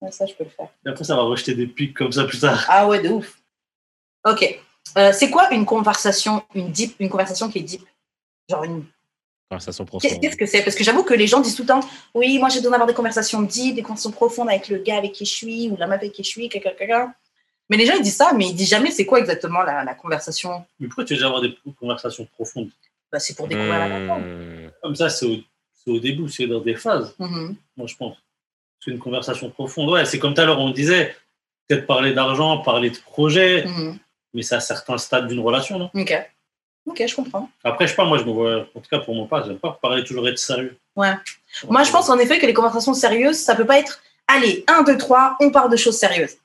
Ouais, 0.00 0.10
ça, 0.10 0.26
je 0.26 0.34
peux 0.34 0.44
le 0.44 0.50
faire. 0.50 0.68
Et 0.86 0.90
après, 0.90 1.04
ça 1.04 1.16
va 1.16 1.22
rejeter 1.22 1.54
des 1.54 1.66
pics 1.66 1.94
comme 1.96 2.12
ça 2.12 2.24
plus 2.24 2.38
tard. 2.38 2.64
Ah 2.68 2.86
ouais, 2.86 3.00
de 3.02 3.08
ouf. 3.08 3.38
Ok. 4.24 4.60
Euh, 4.96 5.12
c'est 5.12 5.30
quoi 5.30 5.52
une 5.52 5.64
conversation, 5.66 6.44
une 6.54 6.70
deep, 6.70 6.96
une 7.00 7.08
conversation 7.08 7.50
qui 7.50 7.58
est 7.58 7.62
deep? 7.62 7.82
Genre 8.48 8.64
une. 8.64 8.84
Conversation 9.50 9.84
Qu'est- 9.84 9.88
profonde. 9.90 10.20
Qu'est-ce 10.20 10.36
que 10.36 10.46
c'est? 10.46 10.62
Parce 10.62 10.74
que 10.76 10.84
j'avoue 10.84 11.02
que 11.04 11.14
les 11.14 11.26
gens 11.26 11.40
disent 11.40 11.54
tout 11.54 11.62
le 11.62 11.68
temps, 11.68 11.80
oui, 12.14 12.38
moi 12.38 12.48
j'ai 12.48 12.58
besoin 12.58 12.72
d'avoir 12.72 12.86
des 12.88 12.94
conversations 12.94 13.42
deep, 13.42 13.74
des 13.76 13.82
conversations 13.82 14.10
profondes 14.10 14.48
avec 14.48 14.68
le 14.68 14.78
gars 14.78 14.96
avec 14.98 15.12
qui 15.12 15.24
je 15.26 15.32
suis 15.32 15.68
ou 15.68 15.76
la 15.76 15.86
meuf 15.86 15.98
avec 16.00 16.12
qui 16.12 16.24
je 16.24 16.28
suis, 16.28 16.48
quelqu'un, 16.48 16.70
quelqu'un. 16.78 17.14
Mais 17.70 17.76
les 17.76 17.86
gens 17.86 17.94
ils 17.94 18.02
disent 18.02 18.16
ça, 18.16 18.32
mais 18.34 18.46
ils 18.48 18.54
disent 18.54 18.68
jamais 18.70 18.90
c'est 18.90 19.04
quoi 19.06 19.18
exactement 19.20 19.62
la, 19.62 19.84
la 19.84 19.94
conversation. 19.94 20.64
Mais 20.80 20.86
pourquoi 20.88 21.04
tu 21.04 21.14
veux 21.14 21.18
déjà 21.18 21.26
avoir 21.26 21.42
des 21.42 21.56
conversations 21.78 22.26
profondes? 22.34 22.70
Bah, 23.12 23.18
c'est 23.20 23.34
pour 23.36 23.46
découvrir 23.48 23.78
la 23.78 23.88
personne. 23.88 24.22
Hmm. 24.66 24.70
Comme 24.82 24.96
ça, 24.96 25.08
c'est 25.08 25.26
au, 25.26 25.36
c'est 25.72 25.90
au 25.90 25.98
début, 26.00 26.28
c'est 26.28 26.46
dans 26.46 26.60
des 26.60 26.74
phases, 26.74 27.14
Mhm. 27.18 27.54
moi 27.76 27.86
je 27.86 27.94
pense. 27.96 28.16
C'est 28.80 28.90
une 28.90 28.98
conversation 28.98 29.50
profonde. 29.50 29.90
Ouais, 29.90 30.04
c'est 30.04 30.18
comme 30.18 30.34
tout 30.34 30.40
à 30.40 30.44
l'heure, 30.46 30.58
on 30.58 30.70
disait, 30.70 31.14
peut-être 31.68 31.86
parler 31.86 32.12
d'argent, 32.12 32.58
parler 32.58 32.90
de 32.90 32.98
projet, 32.98 33.64
Mhm. 33.66 33.98
mais 34.34 34.42
c'est 34.42 34.56
à 34.56 34.60
certains 34.60 34.98
stades 34.98 35.28
d'une 35.28 35.40
relation, 35.40 35.78
non? 35.78 35.90
Ok. 35.94 36.12
Ok, 36.86 37.02
je 37.06 37.14
comprends. 37.14 37.48
Après, 37.64 37.86
je 37.86 37.90
sais 37.92 37.96
pas, 37.96 38.04
moi, 38.04 38.18
je 38.18 38.24
me 38.24 38.30
vois, 38.32 38.66
en 38.74 38.80
tout 38.80 38.88
cas 38.90 38.98
pour 38.98 39.14
mon 39.14 39.26
part, 39.26 39.46
j'aime 39.46 39.58
pas 39.58 39.78
parler 39.80 40.04
toujours 40.04 40.28
être 40.28 40.38
sérieux. 40.38 40.76
Ouais. 40.96 41.12
Moi, 41.68 41.82
je 41.82 41.90
pense 41.90 42.08
en 42.10 42.18
effet 42.18 42.38
que 42.38 42.46
les 42.46 42.52
conversations 42.54 42.92
sérieuses, 42.94 43.38
ça 43.38 43.54
peut 43.54 43.64
pas 43.66 43.78
être 43.78 44.00
allez, 44.26 44.64
un, 44.68 44.82
deux, 44.82 44.96
trois, 44.98 45.36
on 45.40 45.50
parle 45.50 45.70
de 45.70 45.76
choses 45.76 45.98
sérieuses. 45.98 46.36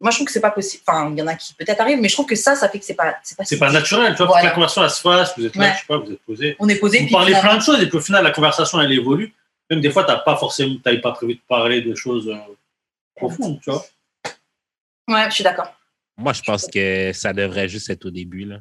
Moi, 0.00 0.12
je 0.12 0.16
trouve 0.18 0.26
que 0.26 0.32
c'est 0.32 0.40
pas 0.40 0.52
possible. 0.52 0.82
Enfin, 0.86 1.10
il 1.10 1.18
y 1.18 1.22
en 1.22 1.26
a 1.26 1.34
qui 1.34 1.52
peut-être 1.54 1.80
arrivent, 1.80 2.00
mais 2.00 2.08
je 2.08 2.14
trouve 2.14 2.26
que 2.26 2.36
ça, 2.36 2.54
ça 2.54 2.68
fait 2.68 2.78
que 2.78 2.84
c'est 2.84 2.94
pas. 2.94 3.16
C'est 3.24 3.36
pas, 3.36 3.44
C'est 3.44 3.58
pas 3.58 3.72
naturel, 3.72 4.12
tu 4.12 4.18
vois, 4.18 4.26
Voilà. 4.26 4.42
que 4.42 4.46
la 4.46 4.54
conversation, 4.54 4.84
elle 4.84 4.90
se 4.90 5.00
fasse, 5.00 5.36
vous 5.36 5.46
êtes 5.46 5.56
là, 5.56 5.64
Ouais. 5.64 5.72
je 5.74 5.78
sais 5.80 5.86
pas, 5.88 5.98
vous 5.98 6.12
êtes 6.12 6.22
posé. 6.22 6.56
On 6.60 6.68
est 6.68 6.76
posé. 6.76 6.98
Vous 7.00 7.04
puis 7.06 7.12
parlez 7.12 7.26
finalement- 7.34 7.48
plein 7.50 7.58
de 7.58 7.62
choses, 7.64 7.82
et 7.82 7.88
puis 7.88 7.98
au 7.98 8.00
final, 8.00 8.22
la 8.22 8.30
conversation, 8.30 8.80
elle 8.80 8.92
évolue. 8.92 9.34
Même 9.68 9.80
des 9.80 9.90
fois, 9.90 10.04
t'as 10.04 10.16
pas 10.18 10.36
forcément, 10.36 10.76
t'avais 10.82 11.00
pas 11.00 11.10
prévu 11.12 11.34
de 11.34 11.40
parler 11.48 11.82
de 11.82 11.94
choses 11.96 12.28
euh, 12.28 12.36
profondes, 13.16 13.60
tu 13.60 13.70
vois. 13.70 13.84
Ouais, 15.08 15.26
je 15.30 15.34
suis 15.34 15.44
d'accord. 15.44 15.72
Moi, 16.16 16.32
je 16.32 16.42
pense 16.42 16.66
que 16.68 17.12
ça 17.12 17.32
devrait 17.32 17.68
juste 17.68 17.90
être 17.90 18.06
au 18.06 18.10
début, 18.10 18.44
là. 18.44 18.58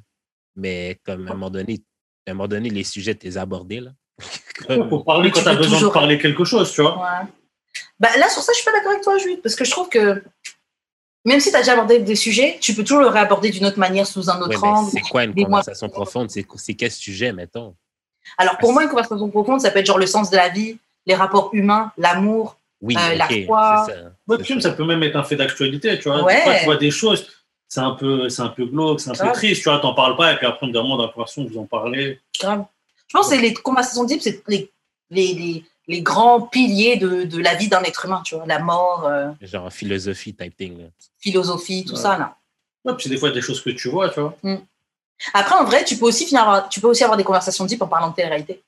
Mais 0.58 1.00
comme 1.06 1.28
à 1.28 1.32
un 1.32 1.34
moment 1.36 1.50
donné, 1.50 1.82
à 2.28 2.32
un 2.32 2.34
moment 2.34 2.48
donné, 2.50 2.70
les 2.70 2.84
sujets, 2.84 3.16
t'es 3.16 3.38
abordés, 3.38 3.80
là. 3.80 3.92
Il 4.70 4.88
faut 4.90 5.00
parler 5.04 5.30
quand 5.32 5.40
tu 5.40 5.46
t'as 5.46 5.52
peux 5.52 5.58
besoin 5.60 5.78
toujours- 5.78 5.92
de 5.92 5.94
parler 5.94 6.18
quelque 6.18 6.44
chose, 6.44 6.72
tu 6.74 6.82
vois. 6.82 6.98
Ouais. 6.98 7.28
Bah, 8.00 8.10
là, 8.18 8.28
sur 8.28 8.42
ça, 8.42 8.52
je 8.54 8.58
suis 8.58 8.66
pas 8.66 8.72
d'accord 8.74 8.92
avec 8.92 9.04
toi, 9.04 9.18
Jules, 9.20 9.40
parce 9.42 9.56
que 9.56 9.64
je 9.64 9.72
trouve 9.72 9.88
que 9.88 10.24
même 11.26 11.40
si 11.40 11.52
tu 11.52 11.56
as 11.56 11.60
déjà 11.60 11.74
abordé 11.74 12.00
des 12.00 12.16
sujets, 12.16 12.58
tu 12.60 12.74
peux 12.74 12.84
toujours 12.84 13.02
le 13.02 13.08
réaborder 13.08 13.50
d'une 13.52 13.66
autre 13.66 13.80
manière, 13.80 14.08
sous 14.08 14.30
un 14.30 14.40
autre 14.42 14.64
angle. 14.64 14.90
c'est 14.92 15.02
quoi 15.02 15.24
une 15.26 15.34
mois- 15.36 15.46
conversation 15.46 15.90
profonde? 15.90 16.30
C'est 16.32 16.74
quel 16.74 16.92
sujet, 16.92 17.32
mettons? 17.34 17.76
Alors, 18.38 18.58
pour 18.58 18.74
moi, 18.74 18.84
une 18.84 18.90
conversation 18.90 19.30
profonde, 19.30 19.62
ça 19.62 19.70
peut 19.72 19.80
être 19.80 19.86
genre 19.86 20.00
le 20.00 20.08
sens 20.08 20.30
de 20.32 20.36
la 20.38 20.50
vie, 20.50 20.78
les 21.06 21.16
rapports 21.16 21.50
humains, 21.54 21.92
l'amour. 21.98 22.58
Oui, 22.82 22.96
Euh, 22.98 23.16
la 23.16 23.28
foi. 23.46 23.86
ça. 23.88 23.94
Ouais, 24.28 24.44
ça. 24.44 24.62
ça 24.62 24.72
peut 24.72 24.86
même 24.86 25.02
être 25.04 25.16
un 25.16 25.24
fait 25.24 25.36
d'actualité, 25.36 25.98
tu 25.98 26.10
vois. 26.10 26.24
Ouais. 26.24 26.36
Des 26.36 26.42
fois, 26.42 26.56
tu 26.60 26.66
vois 26.66 26.78
des 26.78 26.92
choses, 26.92 27.28
c'est 27.68 27.80
un 27.82 27.92
peu, 27.92 28.30
c'est 28.30 28.42
un 28.42 28.50
peu 28.50 28.66
glauque, 28.66 29.00
c'est 29.02 29.10
un 29.10 29.14
peu 29.28 29.32
triste, 29.34 29.62
tu 29.64 29.70
vois, 29.70 29.80
t'en 29.80 29.94
parles 29.94 30.16
pas, 30.16 30.34
et 30.34 30.38
puis 30.38 30.46
après, 30.46 30.66
on 30.66 30.70
me 30.70 30.74
demande 30.74 30.98
dans 31.00 31.06
la 31.08 31.12
conversation, 31.12 31.46
vous 31.46 31.58
en 31.60 31.66
parlez. 31.66 32.20
Grave. 32.40 32.66
Je 33.08 33.14
pense 33.18 33.30
que 33.30 33.36
c'est 33.36 33.42
les 33.42 33.54
conversations 33.54 34.04
deep, 34.06 34.22
c'est 34.22 34.42
les, 34.48 34.72
les, 35.10 35.34
les, 35.34 35.66
les 35.88 36.02
grands 36.02 36.42
piliers 36.42 36.98
de, 36.98 37.24
de 37.24 37.38
la 37.40 37.56
vie 37.56 37.68
d'un 37.70 37.82
être 37.84 38.06
humain, 38.06 38.22
tu 38.26 38.36
vois, 38.36 38.46
la 38.46 38.60
mort, 38.60 39.06
euh, 39.06 39.30
Genre 39.42 39.72
philosophie 39.72 40.34
type 40.34 40.56
thing, 40.56 40.90
philosophie, 41.20 41.86
tout 41.86 41.94
Ouais. 41.96 42.00
ça, 42.00 42.18
là. 42.18 42.36
Ouais, 42.86 42.94
puis 42.96 43.10
des 43.10 43.18
fois, 43.18 43.30
a 43.30 43.32
des 43.32 43.42
choses 43.42 43.62
que 43.62 43.70
tu 43.72 43.90
vois, 43.90 44.10
tu 44.10 44.20
vois. 44.22 44.38
Après, 45.34 45.56
en 45.56 45.64
vrai, 45.66 45.84
tu 45.84 45.98
peux 45.98 46.06
aussi 46.06 46.26
finir, 46.26 46.68
tu 46.70 46.80
peux 46.80 46.88
aussi 46.88 47.04
avoir 47.04 47.18
des 47.18 47.24
conversations 47.24 47.66
deep 47.66 47.82
en 47.82 47.88
parlant 47.88 48.10
de 48.10 48.16
télé-réalité. 48.16 48.62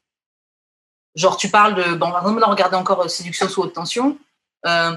Genre, 1.16 1.38
tu 1.38 1.50
parles 1.50 1.76
de, 1.76 1.94
bon, 1.96 2.12
par 2.12 2.22
exemple, 2.22 2.40
là, 2.40 2.48
regardez 2.48 2.76
encore 2.76 3.02
euh, 3.02 3.08
Séduction 3.08 3.48
sous 3.48 3.62
haute 3.62 3.74
tension. 3.74 4.18
Euh, 4.66 4.96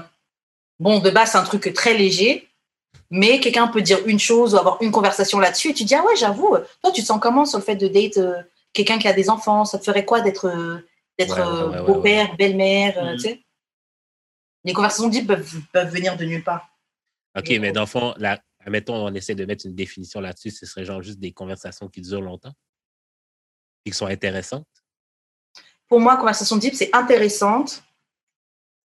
bon, 0.79 0.99
de 0.99 1.09
base, 1.09 1.31
c'est 1.31 1.37
un 1.37 1.43
truc 1.43 1.71
très 1.73 1.93
léger, 1.93 2.49
mais 3.09 3.39
quelqu'un 3.39 3.67
peut 3.67 3.81
dire 3.81 3.99
une 4.05 4.19
chose 4.19 4.53
ou 4.53 4.57
avoir 4.57 4.81
une 4.81 4.91
conversation 4.91 5.39
là-dessus, 5.39 5.69
et 5.69 5.73
tu 5.73 5.83
dis, 5.83 5.95
ah 5.95 6.03
ouais, 6.03 6.15
j'avoue, 6.15 6.57
toi, 6.81 6.91
tu 6.91 7.01
te 7.01 7.07
sens 7.07 7.19
comment 7.21 7.45
sur 7.45 7.59
le 7.59 7.63
fait 7.63 7.75
de 7.75 7.87
date 7.87 8.17
euh, 8.17 8.41
quelqu'un 8.73 8.97
qui 8.97 9.07
a 9.07 9.13
des 9.13 9.29
enfants? 9.29 9.65
Ça 9.65 9.77
te 9.77 9.83
ferait 9.83 10.05
quoi 10.05 10.21
d'être 10.21 10.47
euh, 10.47 10.79
d'être 11.19 11.37
Ouais, 11.37 11.43
ouais, 11.43 11.47
euh, 11.47 11.69
ouais, 11.69 11.79
ouais, 11.79 11.85
beau-père, 11.85 12.35
belle-mère, 12.37 13.03
Mhm. 13.03 13.13
tu 13.17 13.19
sais? 13.19 13.43
Les 14.63 14.73
conversations 14.73 15.09
deep 15.09 15.27
peuvent, 15.27 15.59
peuvent 15.71 15.93
venir 15.93 16.15
de 16.17 16.25
nulle 16.25 16.43
part. 16.43 16.69
OK, 17.37 17.49
mais 17.59 17.71
dans 17.71 17.81
le 17.81 17.87
fond, 17.87 18.13
là, 18.17 18.39
admettons, 18.65 18.95
on 18.95 19.13
essaie 19.13 19.35
de 19.35 19.45
mettre 19.45 19.65
une 19.65 19.75
définition 19.75 20.21
là-dessus, 20.21 20.51
ce 20.51 20.65
serait 20.65 20.85
genre 20.85 21.01
juste 21.01 21.19
des 21.19 21.33
conversations 21.33 21.87
qui 21.87 22.01
durent 22.01 22.21
longtemps? 22.21 22.53
Et 23.85 23.91
qui 23.91 23.97
sont 23.97 24.05
intéressantes? 24.07 24.65
Pour 25.87 25.99
moi, 25.99 26.15
conversation 26.15 26.55
deep, 26.55 26.73
c'est 26.73 26.89
intéressante, 26.95 27.83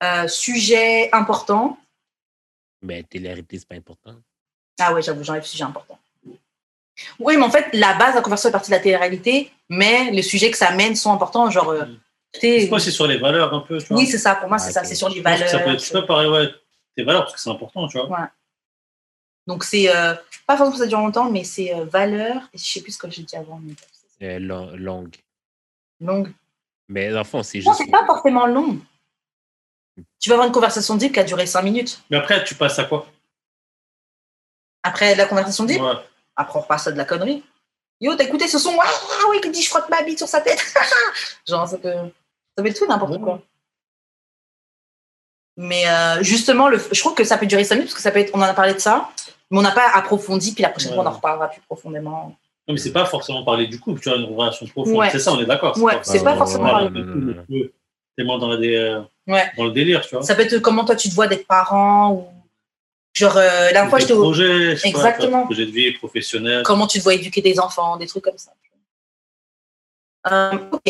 euh, 0.04 0.28
sujet 0.28 1.10
important. 1.14 1.78
Mais 2.82 3.04
télé-réalité, 3.04 3.60
c'est 3.60 3.68
pas 3.68 3.76
important. 3.76 4.16
Ah 4.80 4.94
ouais, 4.94 5.02
j'avoue, 5.02 5.24
j'enlève 5.24 5.44
sujet 5.44 5.64
important. 5.64 6.00
Oui, 7.20 7.38
mais 7.38 7.44
en 7.44 7.50
fait, 7.52 7.68
la 7.74 7.94
base 7.98 8.12
de 8.12 8.16
la 8.18 8.22
conversation 8.22 8.50
est 8.50 8.54
partie 8.54 8.72
de 8.72 8.76
la 8.76 8.82
télé-réalité, 8.82 9.52
mais 9.70 10.12
les 10.12 10.22
sujets 10.22 10.52
que 10.52 10.58
ça 10.58 10.68
amène 10.70 10.96
sont 10.96 11.12
importants. 11.14 11.50
Genre, 11.50 11.70
euh, 11.70 11.86
sais- 12.34 12.62
C'est 12.62 12.70
quoi, 12.70 12.80
c'est 12.80 12.92
sur 12.92 13.08
les 13.08 13.18
valeurs 13.18 13.54
un 13.54 13.62
peu, 13.62 13.78
tu 13.80 13.88
vois. 13.88 13.98
oui, 13.98 14.06
c'est 14.08 14.18
ça, 14.18 14.36
pour 14.36 14.50
moi, 14.50 14.58
c'est 14.60 14.70
Ah, 14.70 14.72
ça, 14.72 14.84
c'est 14.84 14.96
sur 14.96 15.10
les 15.10 15.18
Je 15.18 15.22
valeurs. 15.22 15.48
Ça 15.50 15.60
peut 15.60 15.72
être, 15.72 15.82
tu 15.82 15.92
peux 15.92 16.06
parler, 16.06 16.30
ouais, 16.30 16.50
tes 16.96 17.04
valeurs, 17.04 17.24
parce 17.24 17.34
que 17.36 17.40
c'est 17.40 17.50
important, 17.50 17.88
tu 17.88 17.98
vois. 18.00 18.30
Donc, 19.48 19.64
c'est 19.64 19.90
euh, 19.94 20.14
pas 20.46 20.56
forcément 20.58 20.72
que 20.72 20.78
ça 20.78 20.88
dure 20.88 21.00
longtemps, 21.00 21.30
mais 21.32 21.44
c'est 21.44 21.74
euh, 21.74 21.86
valeurs, 21.86 22.44
et 22.54 22.58
je 22.58 22.64
sais 22.66 22.82
plus 22.82 22.92
ce 22.92 22.98
que 22.98 23.10
j'ai 23.10 23.24
dit 23.24 23.36
avant. 23.36 23.60
mais 23.64 23.74
c'est 24.20 24.36
Euh, 24.36 24.40
long- 24.40 24.72
longue. 24.76 25.16
Longue. 26.02 26.32
Mais 26.88 27.12
dans 27.12 27.20
le 27.20 27.24
fond, 27.24 27.44
c'est 27.44 27.60
Non, 27.60 27.72
juste. 27.74 27.84
c'est 27.86 27.92
pas 27.92 28.06
forcément 28.06 28.46
long. 28.46 28.78
Tu 30.20 30.30
vas 30.30 30.36
avoir 30.36 30.48
une 30.48 30.54
conversation 30.54 30.96
deep 30.96 31.14
qui 31.14 31.20
a 31.20 31.24
duré 31.24 31.46
5 31.46 31.62
minutes. 31.62 32.02
Mais 32.10 32.18
après, 32.18 32.44
tu 32.44 32.56
passes 32.56 32.78
à 32.80 32.84
quoi? 32.86 33.06
Après 34.84 35.16
la 35.16 35.26
conversation 35.26 35.66
deep, 35.66 35.82
Ouais. 35.82 35.94
après 36.36 36.58
on 36.60 36.62
repasse 36.62 36.88
à 36.88 36.92
de 36.92 36.98
la 36.98 37.06
connerie. 37.06 37.44
Yo, 38.02 38.16
t'as 38.16 38.24
écouté 38.24 38.48
ce 38.48 38.58
son? 38.60 38.78
Ah 38.82 38.88
oui, 39.30 39.42
qui 39.42 39.50
dit 39.50 39.62
je 39.62 39.70
frotte 39.70 39.90
ma 39.90 40.02
bite 40.04 40.18
sur 40.20 40.28
sa 40.28 40.40
tête. 40.42 40.64
Genre, 41.48 41.68
ça 41.68 41.78
peut, 41.78 41.94
ça 42.58 42.64
peut 42.64 42.68
être 42.68 42.78
tout 42.80 42.88
n'importe 42.88 43.12
Ouais. 43.14 43.20
quoi. 43.20 43.42
Mais 45.58 45.86
euh, 45.90 46.24
justement, 46.24 46.70
le, 46.70 46.78
je 46.92 47.00
trouve 47.00 47.14
que 47.16 47.26
ça 47.26 47.38
peut 47.38 47.46
durer 47.46 47.66
5 47.66 47.76
minutes 47.76 47.90
parce 47.90 47.96
que 47.98 48.02
ça 48.02 48.12
peut 48.12 48.20
être, 48.20 48.32
on 48.34 48.40
en 48.40 48.44
a 48.44 48.54
parlé 48.54 48.74
de 48.74 48.80
ça, 48.80 49.10
mais 49.52 49.58
on 49.60 49.62
n'a 49.62 49.72
pas 49.72 49.90
approfondi, 49.94 50.54
puis 50.54 50.62
la 50.64 50.70
prochaine 50.70 50.92
Ouais. 50.92 50.96
fois 50.96 51.04
on 51.04 51.08
en 51.08 51.12
reparlera 51.16 51.50
plus 51.50 51.62
profondément. 51.62 52.38
Non, 52.68 52.74
mais 52.74 52.78
c'est 52.78 52.94
pas 52.94 53.06
forcément 53.06 53.44
parler 53.44 53.68
du 53.68 53.80
couple, 53.80 54.00
tu 54.00 54.10
vois, 54.10 54.18
une 54.18 54.34
relation 54.34 54.66
profonde. 54.68 54.96
Ouais. 54.96 55.10
C'est 55.10 55.20
ça, 55.20 55.34
on 55.34 55.42
est 55.42 55.46
d'accord. 55.46 55.78
Ouais, 55.80 56.00
c'est 56.04 56.24
pas 56.24 56.38
forcément 56.38 56.70
parler 56.70 56.90
du 56.90 57.04
couple, 57.06 57.72
tellement 58.16 58.38
dans, 58.38 58.48
la 58.48 58.58
dé- 58.58 58.76
euh, 58.76 59.02
Ouais. 59.30 59.52
dans 59.56 59.66
le 59.66 59.72
délire, 59.72 60.02
tu 60.06 60.16
vois. 60.16 60.24
Ça 60.24 60.36
peut 60.36 60.42
être 60.42 60.58
comment 60.60 60.84
toi 60.84 60.96
tu 60.96 61.08
te 61.10 61.14
vois 61.14 61.28
d'être 61.28 61.46
parent 61.48 62.12
ou 62.14 62.28
genre 63.14 63.38
euh, 63.38 63.70
la 63.72 63.88
fois 63.88 64.00
Des 64.00 64.08
je 64.08 64.82
pas, 64.82 64.88
Exactement. 64.88 65.46
projet 65.46 65.66
de 65.66 65.72
vie 65.72 65.92
professionnel. 65.94 66.64
comment 66.66 66.88
tu 66.88 66.98
te 66.98 67.04
vois 67.04 67.14
éduquer 67.14 67.42
des 67.42 67.60
enfants, 67.60 67.96
des 67.98 68.08
trucs 68.08 68.24
comme 68.24 68.38
ça. 68.38 68.52
Euh, 70.32 70.58
ok. 70.72 70.82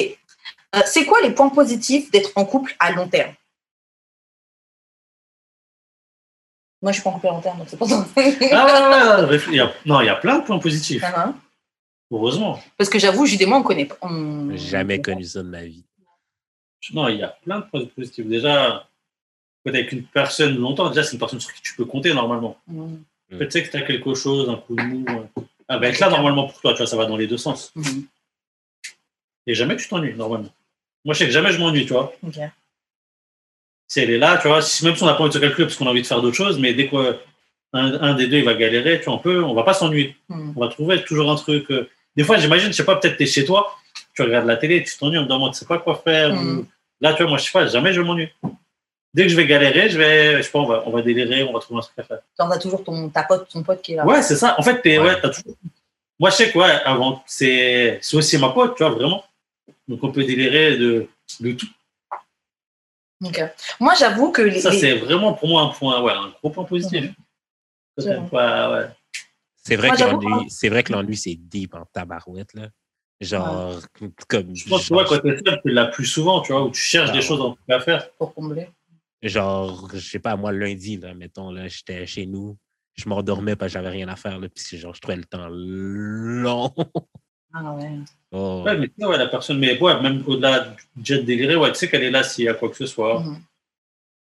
Euh, 0.75 0.79
c'est 0.85 1.05
quoi 1.05 1.21
les 1.21 1.31
points 1.31 1.49
positifs 1.49 2.09
d'être 2.11 2.31
en 2.35 2.45
couple 2.45 2.75
à 2.79 2.91
long 2.91 3.07
terme? 3.07 3.33
Moi, 6.81 6.91
je 6.93 6.97
suis 6.97 7.03
pas 7.03 7.09
en 7.09 7.13
couple 7.13 7.27
à 7.27 7.31
long 7.31 7.41
terme, 7.41 7.57
donc 7.57 7.67
c'est 7.69 7.77
pas 7.77 7.87
ça. 7.87 8.05
Ah 8.15 8.21
ouais, 8.21 8.31
ouais, 8.31 9.25
ouais, 9.29 9.37
réfl- 9.37 9.49
il 9.49 9.55
y 9.55 9.59
a- 9.59 9.73
non, 9.85 9.99
il 10.01 10.05
y 10.05 10.09
a 10.09 10.15
plein 10.15 10.39
de 10.39 10.45
points 10.45 10.59
positifs, 10.59 11.03
Uh-huh. 11.03 11.33
heureusement. 12.11 12.57
Parce 12.77 12.89
que 12.89 12.99
j'avoue, 12.99 13.25
Jude 13.25 13.41
et 13.41 13.45
moi, 13.45 13.57
on 13.57 13.63
connaît 13.63 13.85
pas. 13.85 13.97
on- 14.01 14.55
Jamais 14.55 15.01
connu 15.01 15.25
ça 15.25 15.43
de 15.43 15.49
ma 15.49 15.63
vie. 15.63 15.83
Non, 16.93 17.07
il 17.07 17.17
y 17.17 17.23
a 17.23 17.27
plein 17.43 17.59
de 17.59 17.65
points 17.65 17.85
positifs. 17.95 18.25
Déjà, 18.25 18.87
quand 19.65 19.73
avec 19.73 19.91
une 19.91 20.03
personne 20.03 20.57
longtemps, 20.57 20.89
déjà, 20.89 21.03
c'est 21.03 21.13
une 21.13 21.19
personne 21.19 21.39
sur 21.39 21.53
qui 21.53 21.61
tu 21.61 21.75
peux 21.75 21.85
compter 21.85 22.13
normalement. 22.13 22.57
Mhm. 22.67 23.03
Tu 23.31 23.51
sais 23.51 23.63
que 23.63 23.69
tu 23.69 23.77
as 23.77 23.81
quelque 23.81 24.13
chose, 24.15 24.49
un 24.49 24.55
coup 24.55 24.75
de 24.75 24.81
mou. 24.83 25.05
euh, 25.09 25.41
Ah, 25.67 25.77
ben, 25.77 25.89
être 25.91 25.99
là, 25.99 26.09
normalement, 26.09 26.47
pour 26.47 26.59
toi, 26.61 26.71
tu 26.73 26.77
vois, 26.77 26.87
ça 26.87 26.97
va 26.97 27.05
dans 27.05 27.17
les 27.17 27.27
deux 27.27 27.37
sens. 27.37 27.71
Mhm. 27.75 28.05
Et 29.47 29.53
jamais 29.53 29.75
que 29.75 29.81
tu 29.81 29.87
t'ennuies, 29.87 30.15
normalement. 30.15 30.49
Moi, 31.05 31.13
je 31.13 31.19
sais 31.19 31.25
que 31.25 31.31
jamais 31.31 31.51
je 31.51 31.59
m'ennuie, 31.59 31.85
tu 31.85 31.93
vois. 31.93 32.11
Ok. 32.25 32.39
Si 33.87 33.99
elle 33.99 34.11
est 34.11 34.17
là, 34.17 34.37
tu 34.37 34.47
vois, 34.47 34.59
même 34.83 34.95
si 34.95 35.03
on 35.03 35.05
n'a 35.05 35.13
pas 35.13 35.21
envie 35.23 35.29
de 35.29 35.33
se 35.33 35.39
calculer 35.39 35.65
parce 35.65 35.75
qu'on 35.77 35.87
a 35.87 35.89
envie 35.91 36.01
de 36.01 36.07
faire 36.07 36.21
d'autres 36.21 36.35
choses, 36.37 36.59
mais 36.59 36.73
dès 36.73 36.87
qu'un 36.87 37.15
un 37.73 38.13
des 38.15 38.27
deux, 38.27 38.37
il 38.37 38.45
va 38.45 38.53
galérer, 38.53 38.99
tu 38.99 39.05
vois, 39.05 39.15
on 39.15 39.19
peut, 39.19 39.43
on 39.43 39.53
va 39.53 39.63
pas 39.63 39.73
s'ennuyer. 39.73 40.15
On 40.55 40.59
va 40.59 40.67
trouver 40.69 41.03
toujours 41.03 41.31
un 41.31 41.35
truc. 41.35 41.69
euh, 41.71 41.89
Des 42.15 42.23
fois, 42.23 42.37
j'imagine, 42.37 42.67
je 42.71 42.73
sais 42.77 42.85
pas, 42.85 42.95
peut-être 42.97 43.17
tu 43.17 43.23
es 43.23 43.25
chez 43.25 43.45
toi, 43.45 43.75
tu 44.23 44.27
regardes 44.27 44.45
la 44.47 44.57
télé, 44.57 44.83
tu 44.83 44.97
t'ennuies, 44.97 45.17
on 45.17 45.23
te 45.25 45.29
demande, 45.29 45.53
tu 45.53 45.59
sais 45.59 45.65
pas 45.65 45.79
quoi 45.79 45.95
faire. 46.03 46.33
Ou- 46.33 46.65
Là, 47.01 47.13
tu 47.13 47.23
vois, 47.23 47.29
moi, 47.29 47.37
je 47.37 47.45
sais 47.45 47.51
pas, 47.51 47.65
jamais 47.67 47.93
je 47.93 48.01
m'ennuie. 48.01 48.29
Dès 49.13 49.23
que 49.23 49.29
je 49.29 49.35
vais 49.37 49.47
galérer, 49.47 49.89
je 49.89 49.97
vais, 49.97 50.37
je 50.37 50.41
sais 50.43 50.51
pas, 50.51 50.59
on 50.59 50.65
va, 50.67 50.83
on 50.85 50.91
va 50.91 51.01
délirer, 51.01 51.43
on 51.43 51.53
va 51.53 51.59
trouver 51.59 51.79
un 51.79 51.81
truc 51.81 51.97
à 51.99 52.03
faire. 52.03 52.19
Genre, 52.37 52.49
t'as 52.49 52.59
toujours 52.59 52.83
ton, 52.83 53.09
ta 53.09 53.23
pote, 53.23 53.47
ton 53.49 53.63
pote 53.63 53.81
qui 53.81 53.93
est 53.93 53.95
là. 53.95 54.05
Ouais, 54.05 54.21
c'est 54.21 54.35
ça. 54.35 54.55
En 54.59 54.61
fait, 54.63 54.81
t'es, 54.81 54.99
Ouais. 54.99 55.05
ouais, 55.05 55.21
t'as 55.21 55.29
toujours. 55.29 55.55
Moi, 56.19 56.29
je 56.29 56.35
sais 56.35 56.51
que, 56.51 56.57
ouais, 56.59 56.69
avant, 56.83 57.23
c'est, 57.25 57.97
c'est 58.01 58.17
aussi 58.17 58.37
ma 58.37 58.49
pote, 58.49 58.75
tu 58.75 58.83
vois, 58.83 58.91
vraiment. 58.91 59.23
Donc, 59.87 60.03
on 60.03 60.11
peut 60.11 60.23
délirer 60.25 60.77
de, 60.77 61.07
de 61.39 61.51
tout. 61.53 61.67
Ok. 63.23 63.41
Moi, 63.79 63.93
j'avoue 63.95 64.31
que 64.31 64.41
les. 64.41 64.59
Ça, 64.59 64.71
c'est 64.71 64.95
vraiment 64.95 65.33
pour 65.33 65.47
moi 65.47 65.61
un 65.63 65.69
point, 65.69 66.01
ouais, 66.01 66.13
un 66.13 66.29
gros 66.41 66.49
point 66.49 66.63
positif. 66.65 67.03
Mhm. 67.05 67.13
Ça, 67.97 68.95
C'est 69.63 69.75
vrai, 69.75 69.87
Moi, 69.87 69.95
que 69.95 69.99
j'avoue 69.99 70.19
l'ennui, 70.21 70.49
c'est 70.49 70.69
vrai 70.69 70.83
que 70.83 70.91
l'ennui, 70.93 71.17
c'est 71.17 71.35
deep 71.35 71.75
en 71.75 71.85
tabarouette, 71.85 72.53
là. 72.53 72.67
Genre, 73.21 73.81
comme. 74.29 74.55
Je 74.55 74.69
pense 74.69 74.87
que 74.89 74.93
ouais, 74.93 75.03
quand 75.07 75.19
t'es 75.19 75.37
seul, 75.45 75.59
tu 75.65 75.71
l'as 75.71 75.87
plus 75.87 76.05
souvent, 76.05 76.41
tu 76.41 76.53
vois, 76.53 76.63
où 76.63 76.71
tu 76.71 76.79
cherches 76.79 77.09
Ah, 77.09 77.13
des 77.13 77.19
ouais. 77.19 77.25
choses 77.25 77.53
à 77.69 77.79
faire. 77.81 78.09
pour 78.13 78.33
combler. 78.33 78.67
genre, 79.21 79.89
je 79.93 79.99
sais 79.99 80.19
pas, 80.19 80.35
moi, 80.37 80.51
lundi, 80.53 80.97
là, 80.97 81.13
mettons, 81.13 81.51
là, 81.51 81.67
j'étais 81.67 82.05
chez 82.05 82.25
nous, 82.25 82.57
je 82.95 83.09
m'endormais 83.09 83.55
parce 83.57 83.71
que 83.71 83.79
j'avais 83.79 83.89
rien 83.89 84.07
à 84.07 84.15
faire, 84.15 84.39
là, 84.39 84.47
puis 84.47 84.63
c'est 84.63 84.77
genre, 84.77 84.95
je 84.95 85.01
trouvais 85.01 85.17
le 85.17 85.25
temps 85.25 85.47
long. 85.49 86.73
Ah 87.53 87.73
ouais. 87.73 87.89
Oh. 88.31 88.61
Ouais, 88.65 88.77
mais 88.77 88.87
tu 88.87 88.93
sais, 88.99 89.05
ouais, 89.05 89.17
la 89.17 89.27
personne, 89.27 89.57
mais 89.59 89.77
ouais, 89.81 90.01
même 90.01 90.23
au-delà 90.27 90.75
du 90.95 91.03
jet 91.03 91.23
déliré, 91.23 91.55
ouais, 91.55 91.71
tu 91.71 91.79
sais 91.79 91.89
qu'elle 91.89 92.03
est 92.03 92.11
là 92.11 92.23
s'il 92.23 92.45
y 92.45 92.47
a 92.47 92.53
quoi 92.53 92.69
que 92.69 92.77
ce 92.77 92.85
soit. 92.85 93.21
Mhm. 93.21 93.37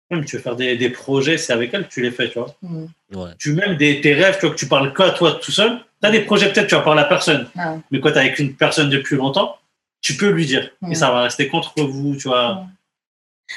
Même 0.09 0.25
tu 0.25 0.37
veux 0.37 0.41
faire 0.41 0.55
des, 0.55 0.77
des 0.77 0.89
projets, 0.89 1.37
c'est 1.37 1.51
avec 1.51 1.73
elle 1.73 1.85
que 1.87 1.93
tu 1.93 2.01
les 2.01 2.11
fais, 2.11 2.29
tu 2.29 2.39
vois. 2.39 2.55
Mhm. 2.61 2.87
Ouais. 3.13 3.31
Tu 3.37 3.51
même 3.53 3.75
des, 3.75 3.99
tes 4.01 4.13
rêves, 4.13 4.37
tu 4.39 4.45
vois, 4.45 4.55
que 4.55 4.59
tu 4.59 4.67
parles 4.67 4.93
qu'à 4.93 5.11
toi 5.11 5.33
tout 5.33 5.51
seul. 5.51 5.81
Tu 6.01 6.07
as 6.07 6.11
des 6.11 6.21
projets, 6.21 6.51
peut-être 6.51 6.67
tu 6.67 6.75
vas 6.75 6.81
parler 6.81 7.01
à 7.01 7.05
personne. 7.05 7.49
Ah. 7.57 7.77
Mais 7.91 7.99
quand 7.99 8.09
tu 8.11 8.15
es 8.15 8.19
avec 8.19 8.39
une 8.39 8.55
personne 8.55 8.89
depuis 8.89 9.15
longtemps, 9.15 9.57
tu 10.01 10.15
peux 10.15 10.29
lui 10.29 10.45
dire. 10.45 10.71
Mhm. 10.81 10.91
Et 10.91 10.95
ça 10.95 11.11
va 11.11 11.23
rester 11.23 11.47
contre 11.47 11.81
vous, 11.81 12.15
tu 12.15 12.27
vois. 12.27 12.65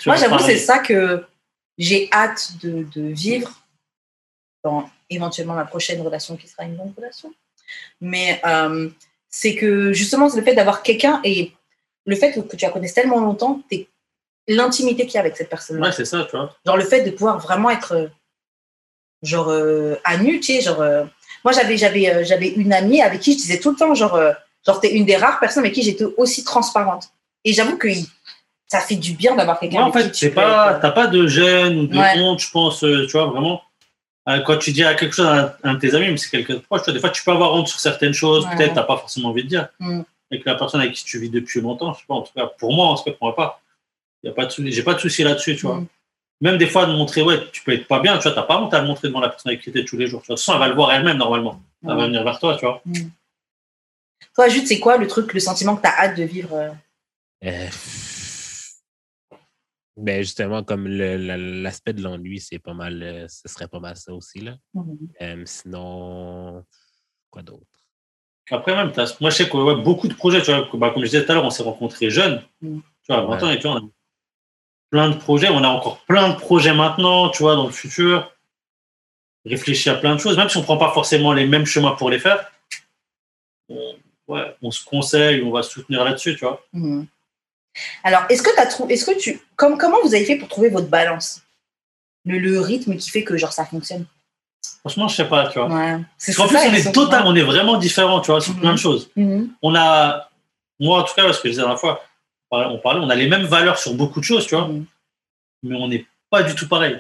Tu 0.01 0.09
Moi, 0.09 0.17
j'avoue, 0.17 0.39
c'est 0.39 0.57
ça 0.57 0.79
que 0.79 1.25
j'ai 1.77 2.09
hâte 2.13 2.53
de, 2.63 2.87
de 2.95 3.03
vivre 3.13 3.51
dans 4.65 4.89
éventuellement 5.09 5.55
ma 5.55 5.65
prochaine 5.65 6.01
relation 6.01 6.37
qui 6.37 6.47
sera 6.49 6.65
une 6.65 6.77
longue 6.77 6.95
relation. 6.97 7.33
Mais 8.01 8.41
euh, 8.45 8.91
c'est 9.29 9.55
que 9.55 9.93
justement, 9.93 10.29
c'est 10.29 10.39
le 10.39 10.45
fait 10.45 10.55
d'avoir 10.55 10.83
quelqu'un 10.83 11.21
et 11.25 11.53
le 12.07 12.17
fait 12.17 12.33
que 12.33 12.57
tu 12.57 12.65
la 12.65 12.71
connaisses 12.71 12.95
tellement 12.95 13.21
longtemps, 13.21 13.63
l'intimité 14.49 15.07
qu'il 15.07 15.15
y 15.15 15.17
a 15.19 15.21
avec 15.21 15.37
cette 15.37 15.49
personne-là. 15.49 15.87
Ouais, 15.87 15.93
c'est 15.93 16.05
ça, 16.05 16.25
tu 16.25 16.37
vois. 16.37 16.55
Genre 16.67 16.77
le 16.77 16.85
fait 16.85 17.03
de 17.03 17.11
pouvoir 17.11 17.39
vraiment 17.39 17.71
être 17.71 17.93
euh, 17.93 18.09
genre 19.23 19.51
euh, 19.51 19.97
à 20.05 20.19
nu, 20.19 20.41
tu 20.41 20.55
sais, 20.55 20.61
genre 20.61 20.81
euh, 20.81 21.05
moi 21.45 21.53
j'avais 21.53 21.77
j'avais 21.77 22.09
euh, 22.11 22.25
j'avais 22.25 22.49
une 22.49 22.73
amie 22.73 23.03
avec 23.03 23.21
qui 23.21 23.33
je 23.33 23.39
disais 23.39 23.59
tout 23.59 23.71
le 23.71 23.77
temps 23.77 23.95
genre 23.95 24.15
euh, 24.15 24.33
genre 24.67 24.81
t'es 24.81 24.93
une 24.93 25.05
des 25.05 25.17
rares 25.17 25.41
personnes 25.41 25.65
avec 25.65 25.75
qui 25.75 25.83
j'étais 25.83 26.05
aussi 26.17 26.45
transparente. 26.45 27.09
Et 27.45 27.53
j'avoue 27.53 27.79
que 27.79 27.89
ça 28.67 28.81
fait 28.81 28.97
du 28.97 29.15
bien 29.15 29.35
d'avoir 29.35 29.59
quelqu'un 29.59 29.79
Ouais, 29.79 29.83
en 29.83 29.93
fait, 29.93 30.13
tu 30.13 30.31
pas, 30.31 30.73
être, 30.73 30.81
t'as 30.81 30.91
pas 30.93 31.07
de 31.09 31.27
gêne 31.27 31.79
ou 31.79 31.87
de 31.87 31.97
Ouais. 31.97 32.13
honte, 32.19 32.39
je 32.41 32.51
pense, 32.51 32.85
euh, 32.85 33.07
tu 33.07 33.13
vois, 33.13 33.27
vraiment. 33.27 33.63
Euh, 34.29 34.41
Quand 34.41 34.59
tu 34.59 34.71
dis 34.73 34.85
à 34.85 34.95
quelque 34.95 35.15
chose 35.17 35.27
à 35.27 35.57
un, 35.65 35.75
de 35.75 35.79
tes 35.81 35.95
amis, 35.95 36.09
mais 36.11 36.17
c'est 36.19 36.29
quelqu'un 36.31 36.55
de 36.55 36.59
proche, 36.61 36.83
tu 36.83 36.85
vois, 36.85 36.93
des 36.95 37.01
fois, 37.01 37.11
tu 37.11 37.25
peux 37.25 37.33
avoir 37.33 37.53
honte 37.55 37.67
sur 37.67 37.81
certaines 37.81 38.13
choses, 38.13 38.45
Ouais. 38.47 38.57
peut-être, 38.57 38.75
t'as 38.75 38.85
pas 38.85 38.97
forcément 38.99 39.31
envie 39.31 39.43
de 39.43 39.49
dire. 39.49 39.69
Mm. 39.81 40.03
Avec 40.31 40.45
la 40.45 40.55
personne 40.55 40.81
avec 40.81 40.93
qui 40.93 41.05
tu 41.05 41.19
vis 41.19 41.31
depuis 41.31 41.61
longtemps, 41.61 41.93
je 41.95 42.01
sais 42.01 42.05
pas, 42.07 42.15
en 42.15 42.23
tout 42.23 42.33
cas, 42.37 42.47
pour 42.59 42.73
moi, 42.73 42.87
en 42.87 42.95
tout 42.97 43.03
cas, 43.05 43.13
pour 43.13 43.27
moi, 43.27 43.35
pas. 43.35 43.61
Y 44.23 44.29
a 44.29 44.33
pas 44.33 44.45
de 44.45 44.51
souci, 44.51 44.71
j'ai 44.71 44.83
pas 44.85 44.95
de 44.95 45.01
souci 45.01 45.25
là-dessus, 45.25 45.57
tu 45.57 45.67
vois. 45.67 45.77
Mm. 45.77 45.87
Même 46.43 46.57
des 46.57 46.67
fois, 46.67 46.87
de 46.87 46.93
montrer, 46.93 47.23
ouais, 47.23 47.51
tu 47.53 47.63
peux 47.63 47.73
être 47.73 47.87
pas 47.87 48.01
bien, 48.01 48.17
tu 48.17 48.23
vois, 48.23 48.33
t'as 48.33 48.43
pas 48.45 48.59
honte 48.61 48.73
à 48.73 48.81
le 48.81 48.87
montrer 48.87 49.09
devant 49.09 49.21
la 49.21 49.29
personne 49.29 49.51
avec 49.51 49.63
qui 49.63 49.71
t'es 49.73 49.85
tous 49.85 49.97
les 49.99 50.07
jours, 50.07 50.23
tu 50.23 50.29
vois. 50.29 50.37
De 50.37 50.41
toute 50.41 50.45
façon, 50.47 50.55
elle 50.55 50.61
va 50.61 50.69
le 50.69 50.75
voir 50.75 50.91
elle-même, 50.93 51.19
normalement. 51.19 51.61
Elle 51.83 51.97
va 51.97 52.07
venir 52.07 52.25
vers 52.25 52.39
toi, 52.39 52.57
tu 52.57 52.65
vois. 52.65 52.83
Toi, 54.35 54.49
Jude, 54.49 54.67
c'est 54.67 54.81
quoi 54.81 54.97
le 54.97 55.07
truc, 55.07 55.35
le 55.35 55.41
sentiment 55.41 55.77
que 55.77 55.83
tu 55.83 55.89
as 55.89 55.99
hâte 55.99 56.17
de 56.17 56.23
vivre 56.25 56.55
euh, 56.55 56.71
Euh, 57.45 57.67
ben 59.97 60.23
justement, 60.23 60.63
comme 60.63 60.87
l'aspect 60.89 61.93
de 61.93 62.03
l'ennui, 62.03 62.41
c'est 62.41 62.59
pas 62.59 62.73
mal, 62.75 63.03
euh, 63.03 63.27
ce 63.29 63.49
serait 63.49 63.69
pas 63.69 63.81
mal 63.81 63.97
ça 63.97 64.15
aussi. 64.15 64.41
Là. 64.41 64.57
Euh, 65.21 65.43
sinon, 65.45 66.65
quoi 67.31 67.43
d'autre? 67.43 67.67
Après, 68.51 68.75
même, 68.75 68.93
t'as- 68.93 69.15
moi, 69.21 69.31
je 69.31 69.37
sais 69.37 69.49
que 69.49 69.57
ouais, 69.57 69.77
beaucoup 69.83 70.09
de 70.09 70.15
projets, 70.15 70.41
tu 70.43 70.51
vois, 70.51 70.67
bah, 70.75 70.91
comme 70.91 71.03
je 71.05 71.11
disais 71.11 71.25
tout 71.25 71.31
à 71.33 71.35
l'heure, 71.35 71.45
on 71.45 71.51
s'est 71.51 71.63
rencontrés 71.63 72.09
jeunes, 72.11 72.43
Mm. 72.63 72.79
tu 73.05 73.13
vois, 73.13 73.19
à 73.19 73.25
20 73.27 73.43
ans, 73.43 73.51
et 73.51 73.59
tu 73.59 73.69
vois, 73.69 73.77
on 73.77 73.87
a 73.87 73.91
plein 74.91 75.09
de 75.11 75.17
projets, 75.17 75.49
on 75.49 75.63
a 75.63 75.69
encore 75.69 75.99
plein 76.01 76.29
de 76.31 76.35
projets 76.37 76.75
maintenant, 76.75 77.29
tu 77.31 77.43
vois, 77.43 77.55
dans 77.57 77.67
le 77.67 77.73
futur. 77.73 78.31
Réfléchir 79.47 79.95
à 79.95 79.97
plein 79.97 80.15
de 80.15 80.21
choses, 80.21 80.37
même 80.37 80.49
si 80.49 80.57
on 80.59 80.63
prend 80.63 80.77
pas 80.77 80.93
forcément 80.93 81.33
les 81.33 81.47
mêmes 81.47 81.65
chemins 81.65 81.93
pour 81.93 82.11
les 82.11 82.19
faire, 82.19 82.45
on, 83.71 83.95
ouais, 84.29 84.55
on 84.61 84.71
se 84.71 84.85
conseille, 84.85 85.43
on 85.43 85.51
va 85.51 85.63
se 85.63 85.71
soutenir 85.71 86.05
là-dessus, 86.05 86.35
tu 86.37 86.45
vois. 86.45 86.63
Mhm. 86.75 87.07
Alors, 88.05 88.23
est-ce 88.29 88.43
que, 88.43 88.55
t'as 88.55 88.67
trou- 88.67 88.89
est-ce 88.89 89.07
que 89.07 89.19
tu. 89.19 89.41
Comme, 89.57 89.79
comment 89.79 89.97
vous 90.03 90.15
avez 90.15 90.25
fait 90.25 90.37
pour 90.37 90.49
trouver 90.49 90.69
votre 90.69 90.89
balance? 90.89 91.41
Le, 92.27 92.39
le 92.39 92.61
rythme 92.61 92.97
qui 92.97 93.09
fait 93.09 93.25
que 93.25 93.37
genre, 93.39 93.53
ça 93.53 93.65
fonctionne? 93.65 94.05
Franchement, 94.81 95.09
je 95.09 95.17
sais 95.17 95.25
pas, 95.29 95.47
tu 95.49 95.59
vois. 95.59 95.69
Ouais. 95.69 95.99
Parce 96.27 96.37
qu'en 96.37 96.49
ça, 96.49 96.59
plus, 96.59 96.69
on 96.69 96.75
est 96.75 96.93
total, 96.93 97.23
on 97.27 97.35
est 97.35 97.43
vraiment 97.43 97.79
différents, 97.79 98.21
tu 98.21 98.31
vois, 98.31 98.41
sur 98.43 98.53
Mhm. 98.55 98.61
plein 98.61 98.73
de 98.73 98.79
choses. 98.79 99.11
Mhm. 99.17 99.51
On 99.63 99.75
a, 99.75 100.29
moi, 100.81 101.01
en 101.01 101.05
tout 101.05 101.15
cas, 101.15 101.25
ouais, 101.27 101.33
ce 101.33 101.39
que 101.41 101.49
je 101.49 101.53
disais 101.53 101.63
la 101.63 101.69
dernière 101.69 101.81
fois, 101.81 102.03
on 102.51 102.79
parlait- 102.79 103.01
on 103.01 103.11
a 103.11 103.15
les 103.15 103.29
mêmes 103.29 103.45
valeurs 103.47 103.79
sur 103.79 103.95
beaucoup 103.95 104.21
de 104.21 104.25
choses, 104.25 104.47
tu 104.47 104.55
vois. 104.55 104.69
Mhm. 104.69 104.85
mais 105.63 105.77
on 105.77 105.89
n'est 105.89 106.07
pas 106.31 106.43
du 106.43 106.55
tout 106.55 106.67
pareil. 106.69 106.99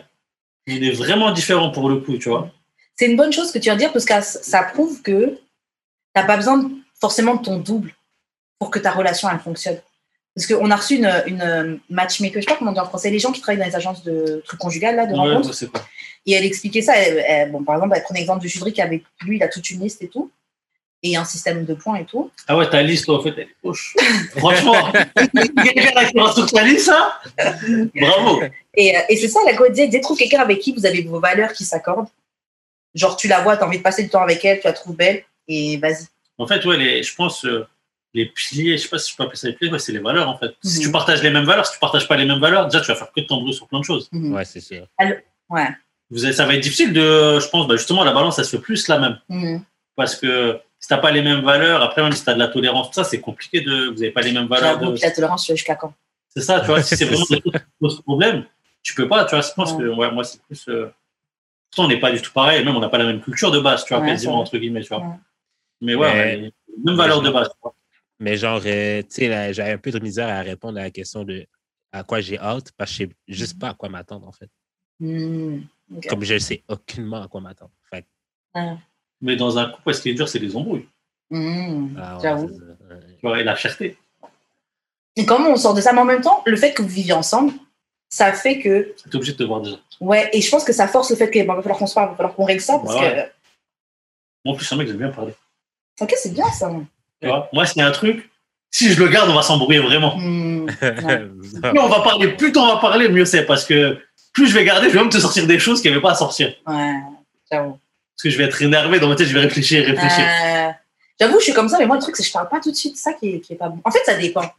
On 0.69 0.73
est 0.73 0.91
vraiment 0.93 1.31
différents 1.33 1.71
pour 1.71 1.89
le 1.89 1.97
coup, 1.97 2.19
tu 2.19 2.29
vois. 2.29 2.51
C'est 2.97 3.07
une 3.11 3.17
bonne 3.17 3.33
chose 3.33 3.51
que 3.53 3.59
tu 3.59 3.71
de 3.71 3.75
dire 3.77 3.91
parce 3.93 4.05
que 4.05 4.21
ça, 4.21 4.63
prouve 4.65 5.01
que 5.01 5.31
tu 5.31 5.39
n'as 6.15 6.25
pas 6.25 6.37
besoin 6.37 6.59
de- 6.59 6.69
forcément 7.01 7.37
de 7.37 7.43
ton 7.43 7.57
double 7.57 7.95
pour 8.59 8.71
que 8.71 8.79
ta 8.79 8.91
relation 8.91 9.29
elle 9.31 9.39
fonctionne. 9.39 9.81
Parce 10.35 10.47
qu'on 10.47 10.71
a 10.71 10.77
reçu 10.77 10.97
une, 10.97 11.11
une 11.27 11.81
matchmaker, 11.89 12.35
je 12.35 12.39
ne 12.39 12.43
sais 12.43 12.47
pas 12.51 12.57
comment 12.59 12.71
on 12.71 12.75
dit 12.75 12.81
en 12.81 12.85
français, 12.87 13.11
les 13.11 13.19
gens 13.19 13.33
qui 13.33 13.41
travaillent 13.41 13.59
dans 13.59 13.67
les 13.67 13.75
agences 13.75 14.05
de 14.05 14.43
trucs 14.47 14.61
conjugales, 14.61 14.97
là, 14.97 15.07
de 15.07 15.13
Ouais, 15.13 15.19
rencontres. 15.35 15.51
Et 16.27 16.33
elle 16.33 16.45
expliquait 16.45 16.83
ça. 16.83 16.95
elle- 16.97 17.25
elle- 17.27 17.51
bon, 17.51 17.65
par 17.65 17.77
exemple, 17.77 17.95
elle 17.97 18.03
prenait 18.03 18.21
l'exemple 18.21 18.43
de 18.43 18.49
Judric 18.49 18.79
avec 18.79 19.05
lui, 19.23 19.37
il 19.39 19.43
a 19.43 19.49
toute 19.49 19.69
une 19.71 19.81
liste 19.81 20.03
et 20.03 20.09
tout. 20.09 20.31
Et 21.03 21.17
un 21.17 21.25
système 21.25 21.65
de 21.65 21.73
points 21.73 21.97
et 21.97 22.05
tout. 22.05 22.31
Ah 22.47 22.57
ouais, 22.59 22.69
ta 22.69 22.83
liste, 22.83 23.09
en 23.09 23.23
fait, 23.23 23.31
elle 23.31 23.45
est 23.45 23.57
poche. 23.63 23.97
Franchement, 24.37 24.93
quelqu'un 24.93 25.97
a 25.97 26.05
qui 26.05 26.35
sur 26.35 26.51
ta 26.53 26.63
liste, 26.63 26.87
ça 26.87 27.21
Bravo. 27.95 28.43
Et, 28.75 28.95
euh, 28.97 29.01
et 29.09 29.17
c'est 29.17 29.29
ça, 29.29 29.41
la 29.47 29.53
elle 29.53 29.73
disait, 29.73 29.89
dès 29.89 30.01
trouve 30.01 30.19
quelqu'un 30.19 30.41
avec 30.41 30.59
qui 30.61 30.73
vous 30.75 30.85
avez 30.85 31.03
vos 31.03 31.19
valeurs 31.19 31.53
qui 31.55 31.65
s'accordent. 31.65 32.09
Genre, 32.95 33.17
tu 33.17 33.29
la 33.29 33.41
vois, 33.41 33.57
tu 33.57 33.63
as 33.63 33.67
envie 33.67 33.79
de 33.79 33.83
passer 33.83 34.03
du 34.03 34.11
temps 34.11 34.21
avec 34.23 34.45
elle, 34.45 34.61
tu 34.61 34.67
la 34.67 34.73
trouves 34.75 34.95
belle, 34.97 35.25
et 35.49 35.79
vas-y. 35.79 36.07
En 36.39 36.47
fait, 36.47 36.65
ouais, 36.67 36.77
les, 36.77 37.03
je 37.03 37.15
pense, 37.15 37.45
euh, 37.47 37.67
les 38.13 38.27
piliers, 38.27 38.77
je 38.77 38.83
sais 38.83 38.89
pas 38.89 38.99
si 38.99 39.11
je 39.13 39.17
peux 39.17 39.23
appeler 39.23 39.37
ça 39.39 39.47
les 39.49 39.55
piliers, 39.55 39.73
ouais, 39.73 39.79
c'est 39.79 39.93
les 39.93 40.01
valeurs, 40.01 40.29
en 40.29 40.37
fait. 40.37 40.53
Si 40.63 40.79
Mhm. 40.81 40.85
tu 40.85 40.93
partages 40.93 41.23
les 41.23 41.31
mêmes 41.31 41.45
valeurs, 41.47 41.65
si 41.67 41.73
tu 41.73 41.79
partages 41.79 42.09
pas 42.09 42.17
les 42.17 42.27
mêmes 42.27 42.41
valeurs, 42.41 42.67
déjà, 42.67 42.81
tu 42.83 42.89
vas 42.89 42.97
faire 42.97 43.11
que 43.15 43.21
de 43.21 43.27
t'embrouiller 43.27 43.55
sur 43.55 43.69
plein 43.69 43.81
de 43.81 43.85
choses. 43.85 44.09
Mhm. 44.13 44.35
Ouais, 44.35 44.45
c'est 44.45 44.61
sûr. 44.61 44.87
Ouais. 45.49 45.69
Vous 46.11 46.25
avez- 46.25 46.35
ça 46.35 46.45
va 46.45 46.55
être 46.55 46.61
difficile 46.61 46.93
de, 46.93 47.39
je 47.41 47.49
pense, 47.49 47.67
bah, 47.69 47.77
justement, 47.77 48.05
la 48.05 48.13
balance, 48.13 48.37
ça 48.37 48.45
se 48.45 48.51
fait 48.57 48.63
plus 48.63 48.87
la 48.89 48.99
même. 48.99 49.19
Mhm. 49.31 49.63
Parce 49.97 50.17
que 50.17 50.61
si 50.81 50.89
t'as 50.89 50.99
pas 50.99 51.11
les 51.12 51.22
mêmes 51.22 51.45
valeurs, 51.45 51.83
après, 51.83 52.03
même 52.03 52.12
si 52.12 52.24
t'as 52.24 52.35
de 52.35 52.39
la 52.39 52.49
tolérance, 52.49 52.89
tout 52.89 52.95
ça, 52.95 53.05
c'est 53.05 53.20
compliqué 53.20 53.61
de, 53.61 53.91
vous 53.91 54.03
avez 54.03 54.11
pas 54.11 54.22
les 54.22 54.33
mêmes 54.33 54.47
valeurs. 54.49 54.78
De- 54.78 54.99
la 55.01 55.11
tolérance, 55.11 55.47
jusqu'à 55.47 55.76
quand? 55.76 55.93
C'est 56.28 56.41
ça, 56.41 56.61
tu 56.61 56.66
vois, 56.66 56.83
si 56.83 56.97
c'est 56.97 57.05
vraiment 57.05 57.24
ça. 57.26 57.35
des 57.37 57.41
trucs 57.43 57.55
qui 57.55 57.61
posent 57.78 58.01
problème, 58.03 58.45
tu 58.83 58.95
peux 58.95 59.07
pas, 59.09 59.24
tu 59.26 59.35
vois, 59.37 59.43
je 59.43 59.53
pense 59.55 59.72
Ouais. 59.72 59.78
que 59.85 59.89
ouais, 59.89 60.11
moi, 60.11 60.24
c'est 60.24 60.41
plus. 60.43 60.66
euh, 60.68 60.91
Pourtant, 61.70 61.85
on 61.85 61.89
n'est 61.89 62.01
pas 62.01 62.11
du 62.11 62.20
tout 62.20 62.33
pareil, 62.33 62.64
même 62.64 62.74
on 62.76 62.81
n'a 62.81 62.89
pas 62.89 62.99
la 62.99 63.05
même 63.05 63.20
culture 63.20 63.51
de 63.53 63.61
base, 63.61 63.85
tu 63.85 63.95
vois, 63.95 64.03
Ouais, 64.03 64.09
quasiment, 64.09 64.41
entre 64.41 64.59
guillemets, 64.59 64.81
tu 64.83 64.89
vois. 64.89 64.99
Ouais. 65.07 65.14
Mais 65.83 65.95
ouais, 65.95 66.53
mêmes 66.85 66.97
valeurs 66.97 67.22
de 67.22 67.31
base, 67.31 67.49
tu 67.49 67.55
vois. 67.62 67.74
Mais 68.18 68.37
genre, 68.37 68.61
euh, 68.66 69.03
tu 69.03 69.09
sais, 69.11 69.53
j'avais 69.55 69.72
un 69.72 69.78
peu 69.78 69.91
de 69.93 69.99
misère 70.01 70.28
à 70.28 70.41
répondre 70.43 70.78
à 70.78 70.83
la 70.83 70.91
question 70.91 71.24
de 71.24 71.47
à 71.93 72.03
quoi 72.05 72.20
j'ai 72.20 72.39
hâte 72.39 72.72
parce 72.76 72.91
que 72.91 73.05
je 73.05 73.09
sais 73.09 73.14
juste 73.28 73.59
pas 73.59 73.68
à 73.70 73.74
quoi 73.74 73.89
m'attendre, 73.89 74.26
en 74.28 74.33
fait. 74.33 74.51
Ok. 75.97 76.07
Comme 76.09 76.22
je 76.24 76.35
ne 76.35 76.39
sais 76.39 76.62
aucunement 76.68 77.22
à 77.22 77.28
quoi 77.28 77.41
m'attendre. 77.41 77.72
Fait 77.91 78.05
Mais 79.23 79.37
dans 79.37 79.59
un 79.59 79.68
couple, 79.68 79.95
ce 79.95 80.01
qui 80.03 80.11
est 80.11 80.14
dur, 80.14 80.29
c'est 80.29 80.39
les 80.39 80.57
embrouilles, 80.57 80.87
Mhm. 81.31 81.97
ah 82.03 82.14
ouais, 82.16 82.21
J'avoue. 82.23 82.49
c'est 82.49 82.55
ça, 82.55 82.95
ouais. 82.95 83.01
tu 83.21 83.27
vois, 83.27 83.41
et 83.41 83.45
la 83.45 83.55
fierté. 83.57 83.97
Et 85.16 85.27
comment 85.27 85.51
on 85.51 85.57
sort 85.57 85.75
de 85.75 85.81
ça 85.81 85.93
Mais 85.93 86.01
en 86.01 86.05
même 86.05 86.23
temps, 86.23 86.43
le 86.47 86.57
fait 86.57 86.73
que 86.73 86.83
vous 86.83 86.89
viviez 86.89 87.12
ensemble, 87.12 87.53
ça 88.09 88.33
fait 88.33 88.59
que. 88.59 88.95
Tu 89.03 89.09
es 89.11 89.16
obligé 89.16 89.33
de 89.33 89.37
te 89.39 89.43
voir 89.45 89.61
déjà. 89.61 89.77
Ouais, 90.01 90.31
et 90.33 90.41
je 90.41 90.51
pense 90.51 90.64
que 90.64 90.73
ça 90.73 90.89
force 90.89 91.11
le 91.11 91.16
fait 91.16 91.31
qu'il 91.31 91.47
va 91.47 91.55
falloir 91.61 91.79
qu'on 91.79 91.87
se 91.87 91.95
parle, 91.95 92.09
il 92.09 92.11
va 92.12 92.16
falloir 92.16 92.35
qu'on 92.35 92.45
règle 92.45 92.61
ça, 92.62 92.79
parce 92.79 92.95
Ouais. 92.99 93.31
Moi, 94.45 94.55
en 94.55 94.57
plus, 94.57 94.62
je 94.62 94.66
suis 94.68 94.75
un 94.75 94.79
mec, 94.79 94.89
j'aime 94.89 94.97
bien 94.97 95.11
parler. 95.11 95.33
que. 95.99 96.05
Ok, 96.05 96.14
c'est 96.16 96.33
bien 96.33 96.51
ça. 96.51 96.71
Moi, 97.23 97.49
a 97.77 97.87
un 97.87 97.91
truc, 97.91 98.31
si 98.71 98.91
je 98.91 99.03
le 99.03 99.09
garde, 99.11 99.29
on 99.29 99.35
va 99.35 99.43
s'embrouiller 99.43 99.81
vraiment. 99.81 100.16
Mhm. 100.16 100.66
Plus 101.62 101.79
on 101.79 101.89
va 101.89 102.01
parler, 102.01 102.29
plus 102.37 102.53
on 102.57 102.66
va 102.66 102.77
parler, 102.77 103.09
mieux 103.09 103.25
c'est. 103.25 103.45
Parce 103.45 103.64
que 103.64 103.99
plus 104.33 104.47
je 104.49 104.55
vais 104.55 104.64
garder, 104.64 104.89
je 104.89 104.95
vais 104.95 105.01
même 105.01 105.09
te 105.11 105.18
sortir 105.18 105.47
des 105.47 105.59
choses 105.59 105.81
qu'il 105.83 105.91
n'y 105.91 105.97
avait 105.97 106.03
pas 106.03 106.12
à 106.12 106.14
sortir. 106.14 106.55
Ouais, 106.66 106.95
j'avoue. 107.51 107.79
Parce 108.21 108.25
que 108.25 108.31
je 108.31 108.37
vais 108.37 108.45
être 108.45 108.61
énervé 108.61 109.01
dans 109.01 109.09
ma 109.09 109.16
tête, 109.16 109.29
je 109.29 109.33
vais 109.33 109.41
réfléchir, 109.41 109.83
réfléchir. 109.83 110.27
Euh, 110.29 110.71
J'avoue, 111.18 111.39
je 111.39 111.45
suis 111.45 111.55
comme 111.55 111.71
ça, 111.71 111.79
mais 111.79 111.87
moi, 111.87 111.97
le 111.97 112.03
truc, 112.03 112.14
c'est 112.16 112.23
que 112.23 112.29
je 112.29 112.33
parle 112.35 112.51
pas 112.51 112.61
tout 112.61 112.71
de 112.71 112.77
suite. 112.77 112.95
C'est 112.99 113.05
ça 113.05 113.12
qui 113.14 113.31
est, 113.31 113.41
qui 113.41 113.55
est 113.55 113.57
pas 113.57 113.71
bon. 113.71 113.81
En 113.83 113.91
fait, 113.91 114.01
ça 114.05 114.14
dépend. 114.14 114.53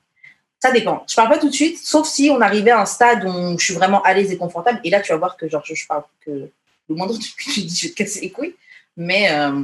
Ça 0.59 0.71
dépend. 0.71 1.05
Je 1.07 1.13
parle 1.15 1.29
pas 1.29 1.37
tout 1.37 1.47
de 1.47 1.53
suite, 1.53 1.77
sauf 1.77 2.07
si 2.07 2.31
on 2.31 2.41
arrivait 2.41 2.71
à 2.71 2.81
un 2.81 2.85
stade 2.87 3.23
où 3.23 3.59
je 3.59 3.63
suis 3.63 3.75
vraiment 3.75 4.01
à 4.01 4.15
l'aise 4.15 4.31
et 4.31 4.37
confortable. 4.37 4.79
Et 4.83 4.89
là, 4.89 4.99
tu 4.99 5.11
vas 5.11 5.19
voir 5.19 5.37
que 5.37 5.47
genre, 5.47 5.61
je, 5.63 5.75
je 5.75 5.85
parle 5.85 6.05
que 6.25 6.31
le 6.31 6.95
moindre 6.95 7.13
truc 7.19 7.35
que 7.37 7.51
tu 7.51 7.61
dis, 7.61 7.75
je 7.75 7.85
vais 7.87 7.91
te 7.91 7.97
casser 7.97 8.21
les 8.21 8.31
couilles. 8.31 8.55
Mais. 8.97 9.29
euh, 9.31 9.59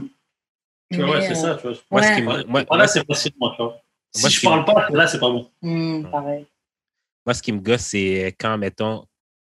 ouais, 0.92 1.22
c'est 1.22 1.32
euh, 1.32 1.34
ça, 1.34 1.56
tu 1.56 1.68
vois. 1.68 1.78
Moi, 1.90 2.04
ce 2.04 2.12
qui 2.14 2.22
me- 2.22 2.44
moi- 2.44 2.64
Voilà, 2.68 2.88
c'est 2.88 3.04
facile, 3.04 3.32
moi, 3.40 3.54
tu 3.58 3.64
vois. 3.64 3.82
Si 4.14 4.22
Moi, 4.22 4.30
je 4.30 4.42
parle 4.42 4.66
pas, 4.66 4.88
là, 4.92 5.08
c'est 5.08 5.20
pas 5.20 5.30
bon. 5.30 5.50
hmm, 5.64 6.04
pareil. 6.12 6.46
Moi, 7.26 7.34
ce 7.34 7.42
qui 7.42 7.52
me 7.52 7.60
gosse, 7.62 7.82
c'est 7.82 8.36
quand, 8.40 8.60
mettons, 8.60 9.06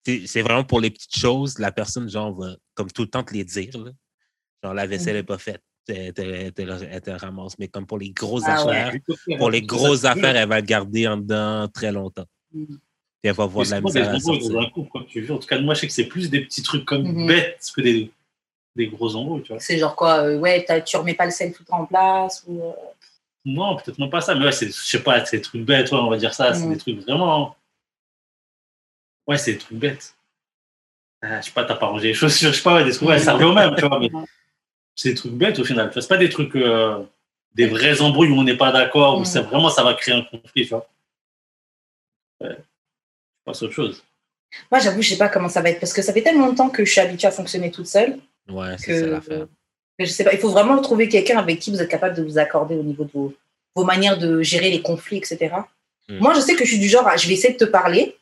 c'est 0.05 0.27
c'est 0.27 0.41
vraiment 0.41 0.65
pour 0.65 0.81
les 0.81 0.89
petites 0.91 1.15
choses, 1.17 1.59
la 1.59 1.71
personne, 1.71 2.09
genre, 2.09 2.33
va 2.37 2.55
comme 2.75 2.91
tout 2.91 3.03
le 3.03 3.09
temps 3.09 3.23
te 3.23 3.33
les 3.33 3.45
dire. 3.45 3.77
là. 3.77 3.91
Genre, 4.63 4.73
la 4.73 4.87
vaisselle 4.87 5.15
n'est 5.15 5.23
pas 5.23 5.37
faite. 5.37 5.61
Elle 5.89 6.13
te, 6.13 6.21
elle 6.21 6.53
te- 6.53 6.61
elle 6.61 7.01
te 7.01 7.09
ramasse. 7.11 7.59
Mais 7.59 7.67
comme 7.67 7.85
pour 7.85 7.97
les 7.97 8.11
grosses 8.11 8.43
Ah 8.47 8.65
ouais. 8.65 8.71
affaires, 8.75 8.93
pour 9.37 9.49
les 9.49 9.61
grosses 9.61 10.05
affaires, 10.05 10.35
elle 10.35 10.47
va 10.47 10.61
le 10.61 10.65
garder 10.65 11.07
en 11.07 11.17
dedans 11.17 11.67
très 11.67 11.91
longtemps. 11.91 12.25
Puis 12.53 12.69
elle 13.23 13.33
va 13.33 13.45
voir 13.45 13.65
de 13.65 13.71
la 13.71 13.81
misère 13.81 14.13
à 14.13 14.19
sortir. 14.19 14.71
comme 14.91 15.05
tu 15.07 15.21
veux. 15.21 15.33
En 15.33 15.37
tout 15.39 15.47
cas, 15.47 15.59
moi, 15.59 15.73
je 15.73 15.81
sais 15.81 15.87
que 15.87 15.93
c'est 15.93 16.05
plus 16.05 16.29
des 16.29 16.41
petits 16.45 16.63
trucs 16.63 16.85
comme 16.85 17.03
Mhm. 17.03 17.27
bêtes 17.27 17.69
que 17.75 17.81
des, 17.81 18.11
des 18.77 18.87
gros 18.87 19.13
embrouilles, 19.15 19.43
tu 19.43 19.51
vois. 19.51 19.59
C'est 19.59 19.77
genre 19.77 19.95
quoi 19.95 20.23
euh, 20.23 20.39
Ouais, 20.39 20.65
tu 20.85 20.95
remets 20.95 21.13
pas 21.15 21.25
le 21.25 21.31
sel 21.31 21.51
tout 21.51 21.63
le 21.63 21.65
temps 21.67 21.81
en 21.81 21.85
place 21.85 22.43
ou, 22.47 22.61
euh, 22.63 22.71
Non, 23.45 23.75
peut-être 23.75 23.97
non 23.99 24.09
pas 24.09 24.21
ça, 24.21 24.35
mais 24.35 24.45
ouais, 24.45 24.51
c'est, 24.53 24.67
je 24.67 24.71
sais 24.71 25.03
pas, 25.03 25.25
c'est 25.25 25.37
des 25.37 25.41
trucs 25.43 25.65
bêtes, 25.65 25.91
ouais, 25.91 25.97
on 25.97 26.09
va 26.09 26.15
dire 26.17 26.33
ça. 26.33 26.53
C'est 26.53 26.65
Mhm. 26.65 26.73
des 26.73 26.77
trucs 26.79 26.99
vraiment. 27.01 27.55
Ouais, 29.27 29.37
c'est 29.37 29.53
des 29.53 29.57
trucs 29.59 29.77
bêtes. 29.77 30.15
Ah, 31.21 31.39
je 31.41 31.45
sais 31.47 31.51
pas, 31.51 31.63
t'as 31.65 31.75
pas 31.75 31.87
rangé 31.87 32.09
les 32.09 32.13
chaussures, 32.13 32.51
je 32.53 32.57
sais 32.57 32.63
pas, 32.63 32.75
ouais, 32.75 32.85
des 32.85 32.91
trucs, 32.91 33.07
ouais, 33.09 33.19
ça 33.19 33.33
revient 33.33 33.45
au 33.45 33.53
même, 33.53 33.75
tu 33.75 33.85
vois, 33.85 33.99
mais 33.99 34.11
Ouais. 34.13 34.23
C'est 34.95 35.09
des 35.09 35.15
trucs 35.15 35.33
bêtes 35.33 35.59
au 35.59 35.63
final. 35.65 35.89
Vois, 35.91 36.01
C'est 36.01 36.07
pas 36.07 36.17
des 36.17 36.29
trucs, 36.29 36.55
euh, 36.55 37.03
des 37.55 37.67
vraies 37.67 38.01
embrouilles 38.01 38.29
où 38.29 38.35
on 38.37 38.43
n'est 38.43 38.57
pas 38.57 38.71
d'accord, 38.71 39.15
où 39.17 39.19
Mhm. 39.19 39.25
c'est 39.25 39.41
vraiment, 39.41 39.69
ça 39.69 39.83
va 39.83 39.93
créer 39.93 40.15
un 40.15 40.21
conflit, 40.23 40.63
tu 40.63 40.69
vois. 40.69 40.87
Ouais. 42.41 42.57
Je 42.57 43.43
passe 43.45 43.61
à 43.61 43.65
autre 43.65 43.73
chose. 43.73 44.03
Moi, 44.71 44.79
j'avoue, 44.79 45.01
je 45.01 45.09
sais 45.09 45.17
pas 45.17 45.29
comment 45.29 45.49
ça 45.49 45.61
va 45.61 45.69
être 45.69 45.79
parce 45.79 45.93
que 45.93 46.01
ça 46.01 46.13
fait 46.13 46.21
tellement 46.21 46.45
longtemps 46.45 46.69
que 46.69 46.85
je 46.85 46.91
suis 46.91 47.01
habituée 47.01 47.27
à 47.27 47.31
fonctionner 47.31 47.71
toute 47.71 47.87
seule. 47.87 48.19
Ouais, 48.47 48.75
c'est 48.77 48.87
que, 48.87 48.99
ça 48.99 49.05
l'affaire. 49.07 49.47
je 49.99 50.05
sais 50.05 50.23
pas. 50.23 50.33
Il 50.33 50.39
faut 50.39 50.49
vraiment 50.51 50.79
trouver 50.81 51.09
quelqu'un 51.09 51.39
avec 51.39 51.59
qui 51.59 51.71
vous 51.71 51.81
êtes 51.81 51.89
capable 51.89 52.15
de 52.15 52.23
vous 52.23 52.37
accorder 52.37 52.75
au 52.75 52.83
niveau 52.83 53.03
de 53.05 53.11
vos, 53.11 53.33
vos 53.75 53.83
manières 53.83 54.17
de 54.17 54.41
gérer 54.43 54.69
les 54.69 54.81
conflits, 54.81 55.17
etc. 55.17 55.55
Mm. 56.07 56.17
Moi, 56.19 56.33
je 56.35 56.39
sais 56.41 56.55
que 56.55 56.63
je 56.65 56.69
suis 56.69 56.79
du 56.79 56.87
genre, 56.89 57.07
à- 57.07 57.17
je 57.17 57.27
vais 57.27 57.33
essayer 57.33 57.53
de 57.53 57.57
te 57.65 57.69
parler, 57.69 58.15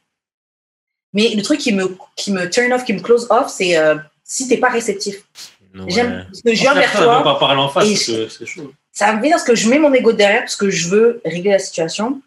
Mais 1.14 1.28
le 1.36 1.42
truc 1.42 1.60
qui 1.60 1.74
me, 1.74 1.94
qui 2.16 2.32
me 2.32 2.50
turn 2.50 2.72
off, 2.72 2.86
qui 2.86 2.94
me 2.94 3.02
close 3.02 3.28
off, 3.30 3.50
c'est 3.50 3.78
euh, 3.78 3.96
si 4.24 4.48
t'es 4.48 4.56
pas 4.58 4.70
réceptif. 4.70 5.26
J'aime 5.88 6.28
ce 6.34 6.42
que 6.42 6.54
je 6.54 6.62
viens 6.62 6.74
vers 6.74 6.92
veut 6.92 7.06
toi. 7.06 7.24
pas 7.24 7.36
parler 7.36 7.62
en 7.62 7.70
face, 7.70 7.88
c'est 7.96 8.46
chaud. 8.46 8.74
Ça 8.92 9.14
me 9.14 9.22
vient 9.22 9.32
parce 9.32 9.44
que 9.44 9.56
je 9.56 9.70
mets 9.70 9.80
mon 9.80 9.94
ego 9.94 10.12
derrière 10.12 10.42
parce 10.42 10.56
que 10.56 10.70
je 10.70 10.90
veux 10.90 11.22
régler 11.26 11.52
la 11.52 11.60
situation. 11.60 12.22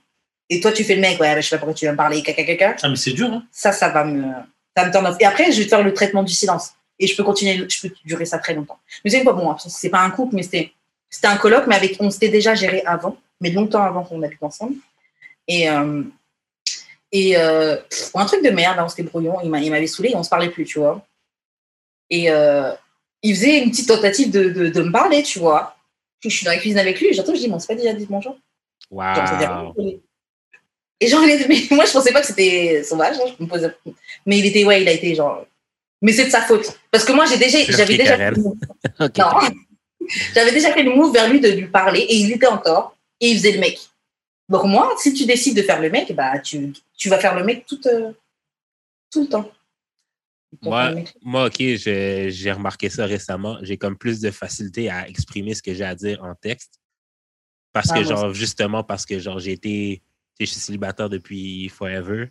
Et 0.50 0.60
toi, 0.60 0.72
tu 0.72 0.84
fais 0.84 0.94
le 0.94 1.00
mec, 1.00 1.20
ouais, 1.20 1.34
mais 1.34 1.42
je 1.42 1.48
sais 1.48 1.56
pas 1.56 1.60
pourquoi 1.60 1.74
tu 1.74 1.84
viens 1.84 1.92
me 1.92 1.96
parler, 1.96 2.22
caca, 2.22 2.44
caca. 2.44 2.76
Ah, 2.82 2.88
mais 2.88 2.96
c'est 2.96 3.12
dur, 3.12 3.28
hein. 3.28 3.44
Ça, 3.50 3.72
ça 3.72 3.88
va 3.88 4.04
me, 4.04 4.22
ça 4.76 4.86
me 4.86 4.92
turn 4.92 5.06
off. 5.06 5.16
Et 5.20 5.24
après, 5.24 5.52
je 5.52 5.62
vais 5.62 5.68
faire 5.68 5.82
le 5.82 5.92
traitement 5.94 6.22
du 6.22 6.32
silence. 6.32 6.72
Et 6.98 7.06
je 7.06 7.16
peux 7.16 7.24
continuer, 7.24 7.66
je 7.68 7.88
peux 7.88 7.94
durer 8.04 8.24
ça 8.24 8.38
très 8.38 8.54
longtemps. 8.54 8.78
Mais 9.04 9.10
c'est 9.10 9.24
pas 9.24 9.32
bon, 9.32 9.54
c'est 9.58 9.88
pas 9.88 10.00
un 10.00 10.10
couple, 10.10 10.36
mais 10.36 10.42
c'était, 10.42 10.72
c'était 11.10 11.26
un 11.26 11.36
colloque, 11.36 11.66
mais 11.66 11.74
avec, 11.74 11.96
on 12.00 12.10
s'était 12.10 12.28
déjà 12.28 12.54
géré 12.54 12.82
avant, 12.86 13.16
mais 13.40 13.50
longtemps 13.50 13.82
avant 13.82 14.04
qu'on 14.04 14.22
habite 14.22 14.42
ensemble. 14.42 14.76
Et, 15.48 15.68
euh, 15.68 16.02
et 17.10 17.36
euh, 17.36 17.76
pff, 17.76 18.10
un 18.14 18.26
truc 18.26 18.44
de 18.44 18.50
merde, 18.50 18.78
on 18.80 18.88
s'était 18.88 19.02
brouillon, 19.02 19.40
il 19.42 19.50
m'avait 19.50 19.86
saoulé 19.86 20.10
et 20.10 20.16
on 20.16 20.22
se 20.22 20.30
parlait 20.30 20.50
plus, 20.50 20.64
tu 20.64 20.78
vois. 20.78 21.04
Et 22.10 22.30
euh, 22.30 22.72
il 23.24 23.34
faisait 23.34 23.58
une 23.58 23.70
petite 23.70 23.88
tentative 23.88 24.30
de, 24.30 24.50
de, 24.50 24.68
de 24.68 24.82
me 24.82 24.92
parler, 24.92 25.22
tu 25.22 25.40
vois. 25.40 25.76
Puis 26.20 26.30
je 26.30 26.36
suis 26.36 26.44
dans 26.44 26.52
la 26.52 26.58
cuisine 26.58 26.78
avec 26.78 27.00
lui, 27.00 27.08
et 27.08 27.12
j'entends, 27.14 27.34
je 27.34 27.40
dis, 27.40 27.48
bon, 27.48 27.58
c'est 27.58 27.66
pas 27.66 27.74
déjà 27.74 27.92
dit 27.92 28.06
bonjour. 28.08 28.32
Genre, 28.32 28.42
Wow. 28.90 29.74
Et 31.00 31.08
genre, 31.08 31.22
mais 31.48 31.62
moi, 31.70 31.84
je 31.84 31.92
pensais 31.92 32.12
pas 32.12 32.20
que 32.20 32.26
c'était 32.26 32.82
sauvage. 32.84 33.16
hein, 33.16 33.34
je 33.36 33.42
me 33.42 33.48
posais... 33.48 33.74
Mais 34.26 34.38
il 34.38 34.46
était, 34.46 34.64
ouais, 34.64 34.82
il 34.82 34.88
a 34.88 34.92
été 34.92 35.14
genre. 35.14 35.44
Mais 36.00 36.12
c'est 36.12 36.26
de 36.26 36.30
sa 36.30 36.42
faute. 36.42 36.78
Parce 36.90 37.04
que 37.04 37.12
moi, 37.12 37.24
j'ai 37.26 37.38
déjà, 37.38 37.58
j'avais 37.68 37.96
déjà, 37.96 38.16
fait 38.16 38.30
le 38.30 38.42
move. 38.42 38.56
Ok. 39.00 39.18
Non. 39.18 39.26
j'avais 40.34 40.52
déjà 40.52 40.72
fait 40.72 40.82
le 40.82 40.94
move 40.94 41.12
vers 41.12 41.28
lui 41.28 41.40
de 41.40 41.48
lui 41.48 41.66
parler 41.66 42.00
et 42.00 42.16
il 42.16 42.30
était 42.32 42.46
encore 42.46 42.96
et 43.20 43.28
il 43.28 43.36
faisait 43.38 43.52
le 43.52 43.60
mec. 43.60 43.80
Donc 44.48 44.64
moi, 44.64 44.94
si 44.98 45.14
tu 45.14 45.24
décides 45.24 45.56
de 45.56 45.62
faire 45.62 45.80
le 45.80 45.88
mec, 45.90 46.12
bah 46.14 46.38
tu, 46.38 46.72
tu 46.96 47.08
vas 47.08 47.18
faire 47.18 47.34
le 47.34 47.42
mec 47.44 47.64
tout, 47.66 47.80
euh, 47.86 48.12
tout 49.10 49.22
le 49.22 49.28
temps. 49.28 49.50
Moi- 50.62 50.94
Moi, 51.22 51.46
OK, 51.46 51.56
j'ai 51.58 52.52
remarqué 52.52 52.88
ça 52.88 53.06
récemment. 53.06 53.58
J'ai 53.62 53.76
comme 53.78 53.96
plus 53.96 54.20
de 54.20 54.30
facilité 54.30 54.90
à 54.90 55.08
exprimer 55.08 55.54
ce 55.54 55.62
que 55.62 55.74
j'ai 55.74 55.84
à 55.84 55.94
dire 55.94 56.22
en 56.22 56.34
texte. 56.34 56.80
Parce 57.72 57.90
Ah, 57.90 57.94
que, 57.98 58.04
genre, 58.04 58.32
justement, 58.32 58.84
parce 58.84 59.04
que, 59.04 59.18
genre, 59.18 59.38
j'ai 59.38 59.52
été, 59.52 60.02
tu 60.38 60.46
sais, 60.46 60.46
je 60.46 60.50
suis 60.52 60.60
célibataire 60.60 61.08
depuis 61.08 61.68
forever. 61.68 62.28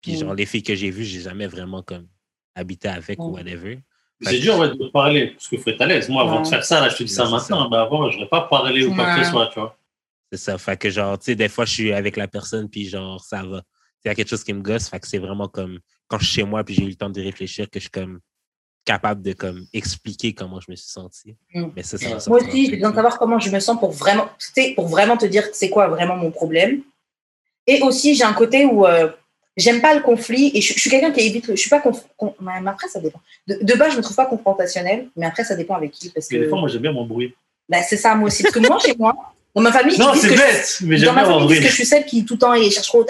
Puis, 0.00 0.12
Mm. 0.14 0.16
genre, 0.20 0.34
les 0.34 0.46
filles 0.46 0.62
que 0.62 0.74
j'ai 0.74 0.90
vues, 0.90 1.04
j'ai 1.04 1.20
jamais 1.20 1.46
vraiment, 1.46 1.82
comme, 1.82 2.08
habité 2.54 2.88
avec 2.88 3.18
ou 3.18 3.28
Mm. 3.28 3.32
whatever. 3.32 3.78
C'est 4.22 4.38
dur 4.40 4.58
ouais, 4.58 4.70
de 4.74 4.88
parler, 4.88 5.28
parce 5.32 5.46
qu'il 5.48 5.58
faut 5.60 5.70
être 5.70 5.80
à 5.82 5.86
l'aise. 5.86 6.08
Moi, 6.08 6.22
avant 6.22 6.36
Ouais. 6.38 6.42
de 6.42 6.48
faire 6.48 6.64
ça, 6.64 6.80
là, 6.80 6.88
je 6.88 6.96
te 6.96 7.02
dis 7.04 7.12
ça 7.12 7.24
Ouais, 7.24 7.30
maintenant, 7.32 7.68
bah, 7.68 7.82
avant, 7.82 8.10
je 8.10 8.16
n'aurais 8.16 8.28
pas 8.28 8.42
parlé 8.42 8.84
ou 8.84 8.94
quoi 8.94 9.04
que 9.14 9.18
Ouais. 9.18 9.24
ce 9.24 9.30
soit, 9.30 9.46
tu 9.48 9.60
vois. 9.60 9.78
C'est 10.32 10.38
ça. 10.38 10.58
Fait 10.58 10.76
que, 10.76 10.90
genre, 10.90 11.18
tu 11.18 11.26
sais, 11.26 11.34
des 11.36 11.48
fois, 11.48 11.64
je 11.66 11.72
suis 11.74 11.92
avec 11.92 12.16
la 12.16 12.26
personne, 12.28 12.68
puis, 12.68 12.88
genre, 12.88 13.22
ça 13.22 13.42
va. 13.44 13.62
Il 14.04 14.08
y 14.08 14.10
a 14.10 14.14
quelque 14.14 14.28
chose 14.28 14.42
qui 14.44 14.52
me 14.54 14.62
gosse. 14.62 14.88
Fait 14.88 14.98
que 15.00 15.06
c'est 15.08 15.18
vraiment 15.18 15.48
comme, 15.48 15.78
quand 16.08 16.18
je 16.18 16.24
suis 16.24 16.34
chez 16.36 16.44
moi, 16.44 16.64
puis 16.64 16.74
j'ai 16.74 16.84
eu 16.84 16.88
le 16.88 16.94
temps 16.94 17.10
de 17.10 17.20
réfléchir, 17.20 17.66
que 17.70 17.78
je 17.78 17.84
suis 17.84 17.90
comme 17.90 18.20
capable 18.84 19.20
de, 19.22 19.34
comme, 19.34 19.66
expliquer 19.74 20.32
comment 20.32 20.60
je 20.60 20.70
me 20.70 20.76
suis 20.76 20.88
senti. 20.90 21.36
Mm. 21.54 21.66
Mais 21.76 21.82
ça, 21.82 21.98
ça 21.98 22.08
Moi 22.30 22.42
aussi, 22.42 22.66
j'ai 22.66 22.76
besoin 22.76 22.90
de 22.90 22.94
savoir 22.96 23.18
comment 23.18 23.38
je 23.38 23.50
me 23.50 23.60
sens 23.60 23.78
pour 23.78 23.92
vraiment, 23.92 24.26
tu 24.38 24.48
sais, 24.54 24.72
pour 24.74 24.88
vraiment 24.88 25.16
te 25.18 25.26
dire 25.26 25.44
c'est 25.52 25.68
quoi 25.68 25.88
vraiment 25.88 26.16
mon 26.16 26.30
problème. 26.30 26.80
Et 27.66 27.82
aussi, 27.82 28.14
j'ai 28.14 28.24
un 28.24 28.32
côté 28.32 28.64
où 28.64 28.86
euh, 28.86 29.10
j'aime 29.58 29.82
pas 29.82 29.94
le 29.94 30.00
conflit 30.00 30.50
et 30.54 30.62
je, 30.62 30.72
je 30.72 30.78
suis 30.80 30.88
quelqu'un 30.88 31.10
qui 31.10 31.20
évite. 31.20 31.50
Je 31.50 31.56
suis 31.56 31.68
pas 31.68 31.80
conf- 31.80 32.04
con- 32.16 32.34
mais 32.40 32.52
après 32.66 32.88
ça 32.88 32.98
dépend. 32.98 33.20
De, 33.46 33.58
de 33.60 33.74
base, 33.74 33.92
je 33.92 33.98
me 33.98 34.02
trouve 34.02 34.16
pas 34.16 34.24
confrontationnelle, 34.24 35.10
mais 35.16 35.26
après 35.26 35.44
ça 35.44 35.54
dépend 35.54 35.74
avec 35.74 35.90
qui 35.90 36.08
parce 36.08 36.30
Mais 36.30 36.38
des 36.38 36.44
que 36.44 36.48
fois, 36.48 36.58
moi, 36.60 36.68
j'aime 36.70 36.80
bien 36.80 36.92
m'embrouiller. 36.92 37.36
bah, 37.68 37.82
c'est 37.82 37.98
ça 37.98 38.14
moi 38.14 38.28
aussi. 38.28 38.42
Parce 38.42 38.54
que 38.54 38.60
moi, 38.60 38.78
chez 38.78 38.94
moi, 38.98 39.14
dans 39.54 39.60
ma 39.60 39.70
famille, 39.72 39.98
Non, 39.98 40.14
c'est 40.14 40.28
que 40.28 40.34
je- 40.34 40.40
bête, 40.40 40.78
mais 40.84 40.96
dans 40.96 41.02
j'aime 41.04 41.14
ma 41.14 41.24
bien 41.28 41.46
disent 41.46 41.60
que 41.60 41.66
je 41.68 41.74
suis 41.74 41.84
celle 41.84 42.06
qui 42.06 42.24
tout 42.24 42.34
le 42.34 42.38
temps 42.40 42.54
et 42.54 42.70
cherche 42.70 42.86
trop. 42.88 43.04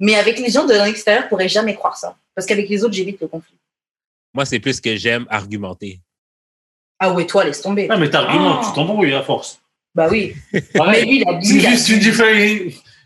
Mais 0.00 0.14
avec 0.14 0.38
les 0.38 0.50
gens 0.50 0.66
de 0.66 0.74
l'extérieur, 0.74 1.28
pourraient 1.28 1.48
jamais 1.48 1.74
croire 1.74 1.96
ça. 1.96 2.16
Parce 2.34 2.46
qu'avec 2.46 2.68
les 2.68 2.84
autres, 2.84 2.94
j'évite 2.94 3.20
le 3.20 3.28
conflit. 3.28 3.56
Moi, 4.34 4.44
c'est 4.44 4.60
plus 4.60 4.80
que 4.80 4.96
j'aime 4.96 5.26
argumenter. 5.30 6.00
Ah 6.98 7.12
ouais, 7.12 7.26
toi, 7.26 7.44
laisse 7.44 7.62
tomber. 7.62 7.86
Ah, 7.90 7.96
mais 7.96 8.10
t'argumentes, 8.10 8.60
Ah. 8.62 8.66
tu 8.68 8.74
t'embrouilles 8.74 9.14
à 9.14 9.22
force. 9.22 9.60
Bah 9.94 10.08
oui. 10.10 10.34
Mais 10.52 11.04
lui, 11.04 11.20
il 11.20 11.28
abuse. 11.28 11.48
C'est 11.48 12.00
juste 12.00 12.22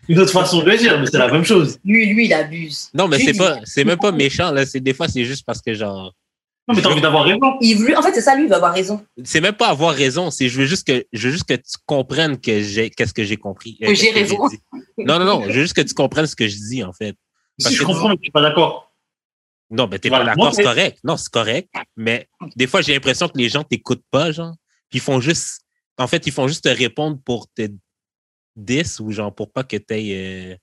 une, 0.08 0.18
autre 0.18 0.32
façon 0.32 0.60
de 0.62 0.70
le 0.70 0.76
dire, 0.76 0.98
mais 0.98 1.06
c'est 1.06 1.18
la 1.18 1.30
même 1.30 1.44
chose. 1.44 1.78
Lui, 1.84 2.06
lui, 2.06 2.26
il 2.26 2.34
abuse. 2.34 2.90
Non, 2.94 3.06
mais 3.06 3.18
c'est 3.20 3.36
pas, 3.36 3.60
c'est 3.64 3.84
même 3.84 3.98
pas 3.98 4.10
méchant, 4.10 4.50
là. 4.50 4.66
C'est, 4.66 4.80
des 4.80 4.94
fois, 4.94 5.06
c'est 5.06 5.24
juste 5.24 5.44
parce 5.46 5.62
que, 5.62 5.72
genre, 5.72 6.12
Non, 6.70 6.76
mais 6.76 6.82
t'as 6.82 6.90
envie 6.90 7.00
d'avoir 7.00 7.24
raison. 7.24 7.40
Il 7.60 7.78
veut- 7.78 7.96
En 7.98 8.02
fait, 8.02 8.12
c'est 8.14 8.20
ça, 8.20 8.34
lui, 8.36 8.44
il 8.44 8.48
va 8.48 8.56
avoir 8.56 8.72
raison. 8.72 9.04
c'est 9.24 9.40
même 9.40 9.54
pas 9.56 9.68
avoir 9.68 9.94
raison. 9.94 10.30
C'est, 10.30 10.48
je 10.48 10.60
veux 10.60 10.66
juste 10.66 10.86
que, 10.86 11.04
je 11.12 11.26
veux 11.28 11.32
juste 11.32 11.44
que 11.44 11.54
tu 11.54 11.78
comprennes 11.86 12.40
que 12.40 12.62
j'ai, 12.62 12.90
qu'est-ce 12.90 13.12
que 13.14 13.24
j'ai 13.24 13.36
compris. 13.36 13.76
euh, 13.82 13.88
Que 13.88 13.94
j'ai 13.94 14.10
raison. 14.10 14.36
Non, 14.98 15.18
non, 15.18 15.24
non. 15.24 15.42
Je 15.42 15.52
veux 15.52 15.62
juste 15.62 15.74
que 15.74 15.80
tu 15.80 15.94
comprennes 15.94 16.26
ce 16.26 16.36
que 16.36 16.46
je 16.48 16.56
dis, 16.56 16.84
en 16.84 16.92
fait. 16.92 17.16
Parce 17.58 17.70
Si 17.70 17.76
je 17.76 17.82
que- 17.82 17.86
comprends, 17.86 18.08
mais 18.10 18.16
je 18.18 18.22
suis 18.24 18.30
pas 18.32 18.42
d'accord. 18.42 18.92
Non, 19.70 19.86
ben, 19.86 19.98
t'es 19.98 20.08
Voilà. 20.08 20.24
pas 20.24 20.30
d'accord, 20.30 20.44
Moi, 20.46 20.52
c'est 20.52 20.62
correct. 20.64 20.98
Non, 21.04 21.16
c'est 21.16 21.30
correct. 21.32 21.68
Mais 21.96 22.28
des 22.56 22.66
fois, 22.66 22.80
j'ai 22.82 22.92
l'impression 22.94 23.28
que 23.28 23.38
les 23.38 23.48
gens 23.48 23.62
t'écoutent 23.64 24.04
pas, 24.10 24.32
genre. 24.32 24.54
Puis 24.88 24.98
ils 24.98 25.02
font 25.02 25.20
juste, 25.20 25.60
en 25.98 26.06
fait, 26.08 26.26
ils 26.26 26.32
font 26.32 26.48
juste 26.48 26.64
te 26.64 26.68
répondre 26.68 27.18
pour 27.24 27.46
te 27.54 27.68
dis 28.56 28.82
ou 29.00 29.12
genre 29.12 29.32
pour 29.34 29.52
pas 29.52 29.62
que 29.64 29.76
t'aies, 29.76 30.52
euh... 30.52 30.56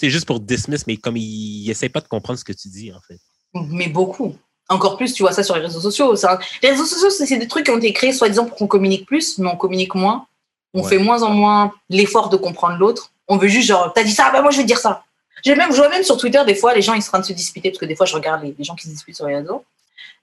c'est 0.00 0.10
juste 0.10 0.26
pour 0.26 0.38
dismiss, 0.40 0.86
mais 0.86 0.96
comme 0.98 1.16
ils, 1.16 1.64
ils 1.64 1.70
essaient 1.70 1.88
pas 1.88 2.00
de 2.00 2.08
comprendre 2.08 2.38
ce 2.38 2.44
que 2.44 2.52
tu 2.52 2.68
dis, 2.68 2.92
en 2.92 3.00
fait. 3.08 3.18
Mais 3.54 3.88
beaucoup. 3.88 4.36
Encore 4.68 4.96
plus, 4.96 5.14
tu 5.14 5.22
vois 5.22 5.32
ça 5.32 5.42
sur 5.42 5.54
les 5.56 5.62
réseaux 5.62 5.80
sociaux. 5.80 6.14
ça. 6.16 6.38
Les 6.62 6.70
réseaux 6.70 6.84
sociaux, 6.84 7.08
c'est 7.10 7.36
des 7.38 7.48
trucs 7.48 7.64
qui 7.66 7.70
ont 7.70 7.78
été 7.78 7.92
créés 7.92 8.12
soi-disant 8.12 8.44
pour 8.44 8.56
qu'on 8.58 8.66
communique 8.66 9.06
plus, 9.06 9.38
mais 9.38 9.48
on 9.48 9.56
communique 9.56 9.94
moins. 9.94 10.26
On 10.74 10.82
Ouais. 10.82 10.88
fait 10.90 10.98
moins 10.98 11.22
en 11.22 11.30
moins 11.30 11.72
l'effort 11.88 12.28
de 12.28 12.36
comprendre 12.36 12.76
l'autre. 12.78 13.10
On 13.28 13.36
veut 13.38 13.48
juste, 13.48 13.68
genre, 13.68 13.92
t'as 13.94 14.02
dit 14.04 14.12
ça, 14.12 14.30
bah 14.30 14.42
moi 14.42 14.50
je 14.50 14.58
vais 14.58 14.64
dire 14.64 14.78
ça. 14.78 15.04
J'ai 15.44 15.54
même, 15.54 15.70
je 15.70 15.76
vois 15.76 15.88
même 15.88 16.02
sur 16.02 16.16
Twitter, 16.18 16.42
des 16.46 16.54
fois, 16.54 16.74
les 16.74 16.82
gens 16.82 16.92
ils 16.94 17.00
sont 17.02 17.08
en 17.08 17.12
train 17.12 17.20
de 17.20 17.24
se 17.26 17.32
disputer, 17.32 17.70
parce 17.70 17.78
que 17.78 17.86
des 17.86 17.96
fois, 17.96 18.04
je 18.06 18.14
regarde 18.14 18.42
les, 18.42 18.54
les 18.58 18.64
gens 18.64 18.74
qui 18.74 18.84
se 18.84 18.90
disputent 18.90 19.16
sur 19.16 19.26
les 19.26 19.36
réseaux. 19.36 19.64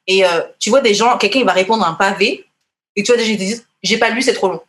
Et 0.08 0.26
euh, 0.26 0.42
tu 0.60 0.70
vois 0.70 0.82
des 0.82 0.94
gens, 0.94 1.18
quelqu'un 1.18 1.40
il 1.40 1.46
va 1.46 1.54
répondre 1.54 1.86
un 1.88 1.94
pavé, 1.94 2.46
et 2.96 3.02
tu 3.04 3.12
vois 3.12 3.18
des 3.18 3.26
gens 3.26 3.32
qui 3.32 3.38
te 3.38 3.44
disent, 3.44 3.66
j'ai 3.82 3.98
pas 3.98 4.10
lu, 4.12 4.22
c'est 4.22 4.34
trop 4.34 4.50
long. 4.50 4.62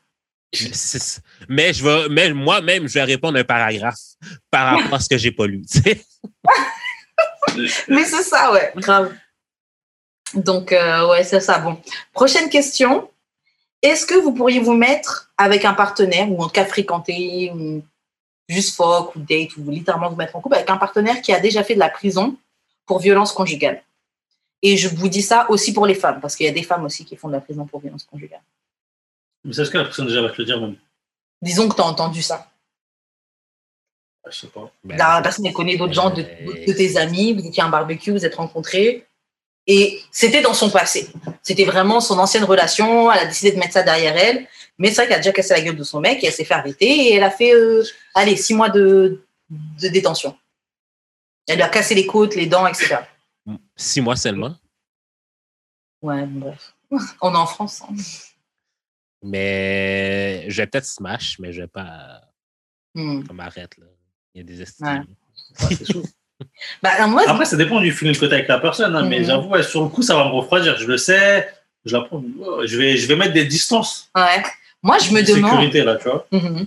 Mais 1.49 1.73
je 1.75 1.85
vais, 1.85 2.09
mais 2.09 2.33
moi-même, 2.33 2.89
je 2.89 2.95
vais 2.95 3.03
répondre 3.05 3.39
un 3.39 3.45
paragraphe 3.45 3.99
par 4.51 4.77
rapport 4.79 4.95
à 4.95 5.01
ce 5.01 5.09
que 5.09 5.19
j'ai 5.19 5.33
pas 5.33 5.47
lu. 5.47 5.63
Mais 7.89 8.05
c'est 8.05 8.23
ça, 8.23 8.53
ouais, 8.53 8.73
grave. 8.77 9.13
Donc, 10.37 10.73
euh, 10.73 11.09
ouais, 11.09 11.25
c'est 11.25 11.41
ça. 11.41 11.59
Bon. 11.59 11.81
Prochaine 12.13 12.49
question. 12.49 13.11
Est-ce 13.83 14.07
que 14.07 14.15
vous 14.15 14.33
pourriez 14.33 14.61
vous 14.61 14.75
mettre 14.75 15.31
avec 15.37 15.65
un 15.65 15.75
partenaire, 15.75 16.31
ou 16.31 16.43
en 16.43 16.47
tout 16.47 16.53
cas 16.53 16.65
fréquenter, 16.65 17.53
ou 17.55 17.83
juste 18.49 18.75
fuck, 18.75 19.15
ou 19.17 19.21
date, 19.21 19.57
ou 19.57 19.71
littéralement 19.71 20.09
vous 20.11 20.17
mettre 20.17 20.37
en 20.37 20.41
couple 20.41 20.57
avec 20.57 20.71
un 20.71 20.77
partenaire 20.77 21.21
qui 21.23 21.33
a 21.33 21.41
déjà 21.41 21.63
fait 21.63 21.75
de 21.75 21.81
la 21.81 21.91
prison 21.91 22.37
pour 22.87 23.01
violence 23.01 23.33
conjugale? 23.33 23.83
Et 24.63 24.77
je 24.77 24.89
vous 24.89 25.09
dis 25.09 25.23
ça 25.23 25.47
aussi 25.51 25.73
pour 25.73 25.87
les 25.87 25.95
femmes, 25.95 26.21
parce 26.21 26.35
qu'il 26.35 26.47
y 26.47 26.49
a 26.49 26.53
des 26.53 26.63
femmes 26.63 26.85
aussi 26.85 27.05
qui 27.05 27.17
font 27.17 27.29
de 27.29 27.35
la 27.35 27.41
prison 27.41 27.67
pour 27.67 27.81
violence 27.81 28.05
conjugale. 28.05 28.43
Mais 29.45 29.53
c'est 29.53 29.65
ce 29.65 29.71
que 29.71 29.79
la 29.79 29.85
personne 29.85 30.07
déjà 30.07 30.23
va 30.23 30.31
te 30.31 30.41
le 30.41 30.45
dire, 30.47 30.61
même? 30.61 30.77
Disons 31.43 31.69
que 31.69 31.77
tu 31.77 31.83
as 31.83 31.87
entendu 31.87 32.23
ça. 32.23 32.51
Je 34.29 34.41
sais 34.41 34.47
pas. 34.49 34.73
Ben, 34.83 34.97
La 34.97 35.21
personne 35.23 35.53
connaît 35.53 35.77
d'autres 35.77 35.93
gens, 35.93 36.11
de, 36.11 36.23
de 36.23 36.73
tes 36.73 36.97
amis, 36.97 37.33
vous 37.33 37.47
étiez 37.47 37.63
à 37.63 37.67
un 37.67 37.69
barbecue, 37.69 38.11
vous 38.11 38.25
êtes 38.25 38.35
rencontrés. 38.35 39.07
Et 39.67 40.01
c'était 40.13 40.43
dans 40.43 40.55
son 40.55 40.71
passé. 40.71 41.09
C'était 41.43 41.65
vraiment 41.65 42.01
son 42.01 42.19
ancienne 42.19 42.45
relation. 42.45 43.11
Elle 43.11 43.19
a 43.21 43.27
décidé 43.27 43.53
de 43.53 43.59
mettre 43.59 43.73
ça 43.73 43.83
derrière 43.83 44.17
elle. 44.17 44.47
Mais 44.79 44.89
c'est 44.89 44.97
vrai 44.97 45.07
qu'elle 45.07 45.15
a 45.17 45.19
déjà 45.19 45.33
cassé 45.33 45.55
la 45.55 45.61
gueule 45.63 45.77
de 45.77 45.83
son 45.85 46.01
mec 46.01 46.23
et 46.23 46.27
elle 46.29 46.33
s'est 46.33 46.45
fait 46.45 46.55
arrêter 46.55 46.87
et 46.87 47.15
elle 47.15 47.25
a 47.25 47.31
fait, 47.31 47.53
euh, 47.55 47.83
allez, 48.15 48.37
six 48.37 48.55
mois 48.55 48.69
de, 48.69 49.25
de 49.51 49.89
détention. 49.89 50.37
Elle 51.49 51.57
lui 51.57 51.63
a 51.63 51.69
cassé 51.69 51.95
les 51.95 52.07
côtes, 52.07 52.35
les 52.37 52.47
dents, 52.47 52.67
etc. 52.67 52.99
Six 53.75 54.01
mois 54.01 54.17
seulement. 54.17 54.55
Ouais, 56.03 56.25
bref. 56.27 56.75
On 57.21 57.33
est 57.35 57.37
en 57.39 57.47
France. 57.47 57.83
hein. 57.83 57.95
Mais 59.23 60.45
je 60.49 60.57
vais 60.63 60.67
peut-être 60.67 60.85
smash, 60.87 61.39
mais 61.39 61.53
je 61.53 61.63
vais 61.63 61.69
pas 61.69 62.21
Hmm. 62.95 63.25
comme 63.25 63.41
arrête, 63.41 63.77
là. 63.77 63.85
Il 64.35 64.39
y 64.39 64.41
a 64.41 64.45
des 64.45 64.63
estimes. 64.63 64.87
Ouais. 64.87 65.01
Ah, 65.59 65.69
c'est 65.71 65.93
chaud. 65.93 66.03
Bah, 66.83 66.91
non, 67.01 67.09
moi, 67.09 67.23
Après, 67.27 67.45
ça 67.45 67.57
dépend 67.57 67.81
du 67.81 67.93
feeling 67.93 68.15
que 68.15 68.27
tu 68.27 68.33
as 68.33 68.35
avec 68.35 68.49
la 68.49 68.59
personne, 68.59 68.95
hein, 68.95 69.07
mais 69.09 69.21
Mhm. 69.21 69.25
j'avoue, 69.27 69.49
ouais, 69.49 69.63
sur 69.63 69.83
le 69.83 69.89
coup, 69.89 70.03
ça 70.03 70.15
va 70.15 70.25
me 70.25 70.31
refroidir. 70.35 70.77
Je 70.79 70.87
le 70.87 70.97
sais, 70.99 71.49
je, 71.85 71.93
la 71.97 72.03
prends- 72.03 72.23
je, 72.65 72.77
vais, 72.77 72.97
je 72.97 73.07
vais 73.07 73.17
mettre 73.17 73.33
des 73.33 73.45
distances 73.45 74.11
ouais. 74.15 74.43
moi, 74.83 74.99
je 74.99 75.11
me 75.13 75.23
de 75.23 75.27
demande. 75.35 75.51
sécurité, 75.53 75.83
là, 75.83 75.97
tu 75.97 76.05
vois. 76.09 76.27
Mhm. 76.33 76.67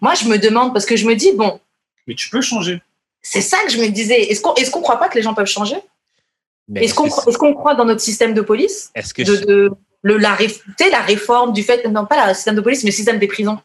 Moi, 0.00 0.14
je 0.14 0.26
me 0.26 0.38
demande 0.38 0.72
parce 0.72 0.86
que 0.86 0.96
je 0.96 1.06
me 1.06 1.14
dis, 1.16 1.32
bon, 1.34 1.60
Mais 2.06 2.14
tu 2.14 2.28
peux 2.30 2.40
changer. 2.40 2.80
c'est 3.22 3.40
ça 3.40 3.58
que 3.66 3.72
je 3.72 3.78
me 3.78 3.88
disais. 3.88 4.20
Est-ce 4.30 4.40
qu'on 4.40 4.54
est 4.54 4.70
qu'on 4.70 4.80
croit 4.82 4.98
pas 4.98 5.08
que 5.08 5.16
les 5.16 5.22
gens 5.22 5.34
peuvent 5.34 5.46
changer? 5.46 5.76
Est-ce 6.76 6.94
qu'on 6.94 7.04
que- 7.04 7.10
croit, 7.10 7.24
est-ce 7.28 7.38
qu'on 7.38 7.54
croit 7.54 7.74
dans 7.74 7.84
notre 7.84 8.00
système 8.00 8.32
de 8.32 8.42
police? 8.42 8.90
Est-ce 8.94 9.12
que 9.12 9.22
de, 9.22 9.34
je- 9.34 9.44
de- 9.44 9.70
le, 10.02 10.16
la, 10.18 10.34
réf- 10.36 10.60
tu 10.78 10.84
sais, 10.84 10.90
la 10.90 11.00
réforme 11.00 11.52
du 11.52 11.62
fait, 11.64 11.84
non 11.88 12.06
pas 12.06 12.28
le 12.28 12.34
système 12.34 12.54
de 12.54 12.60
police, 12.60 12.84
mais 12.84 12.90
le 12.90 12.94
système 12.96 13.18
des 13.18 13.26
prisons 13.26 13.58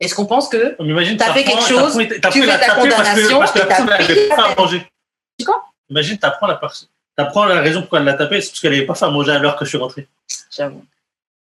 Est-ce 0.00 0.14
qu'on 0.14 0.26
pense 0.26 0.48
que. 0.48 0.76
Imagine, 0.82 1.16
T'as 1.16 1.32
fait 1.34 1.44
quelque 1.44 1.62
chose, 1.68 1.92
tu 2.32 2.46
la 2.46 2.58
fais 2.58 2.66
ta 2.66 2.74
taper 2.74 2.88
parce 2.88 3.08
que- 3.14 3.28
condamnation 3.28 3.38
Parce 3.38 3.52
que 3.52 3.58
la 3.58 3.66
personne, 3.66 3.86
n'avait 3.86 4.28
la 4.28 4.36
pas 4.36 4.42
à 4.44 4.54
peine. 4.54 4.64
manger. 4.64 4.86
Tu 5.38 5.44
quoi 5.44 5.64
Imagine, 5.90 6.18
t'apprends 6.18 6.46
la 6.46 6.54
personne. 6.56 6.88
T'apprends 7.16 7.44
la 7.44 7.60
raison 7.60 7.80
pourquoi 7.82 7.98
elle 7.98 8.06
l'a 8.06 8.14
tapé, 8.14 8.40
c'est 8.40 8.48
parce 8.50 8.60
qu'elle 8.60 8.72
n'avait 8.72 8.86
pas 8.86 8.94
fait 8.94 9.04
à 9.04 9.10
manger 9.10 9.32
à 9.32 9.38
l'heure 9.38 9.56
que 9.56 9.64
je 9.64 9.70
suis 9.70 9.78
rentré. 9.78 10.08
J'avoue. 10.50 10.84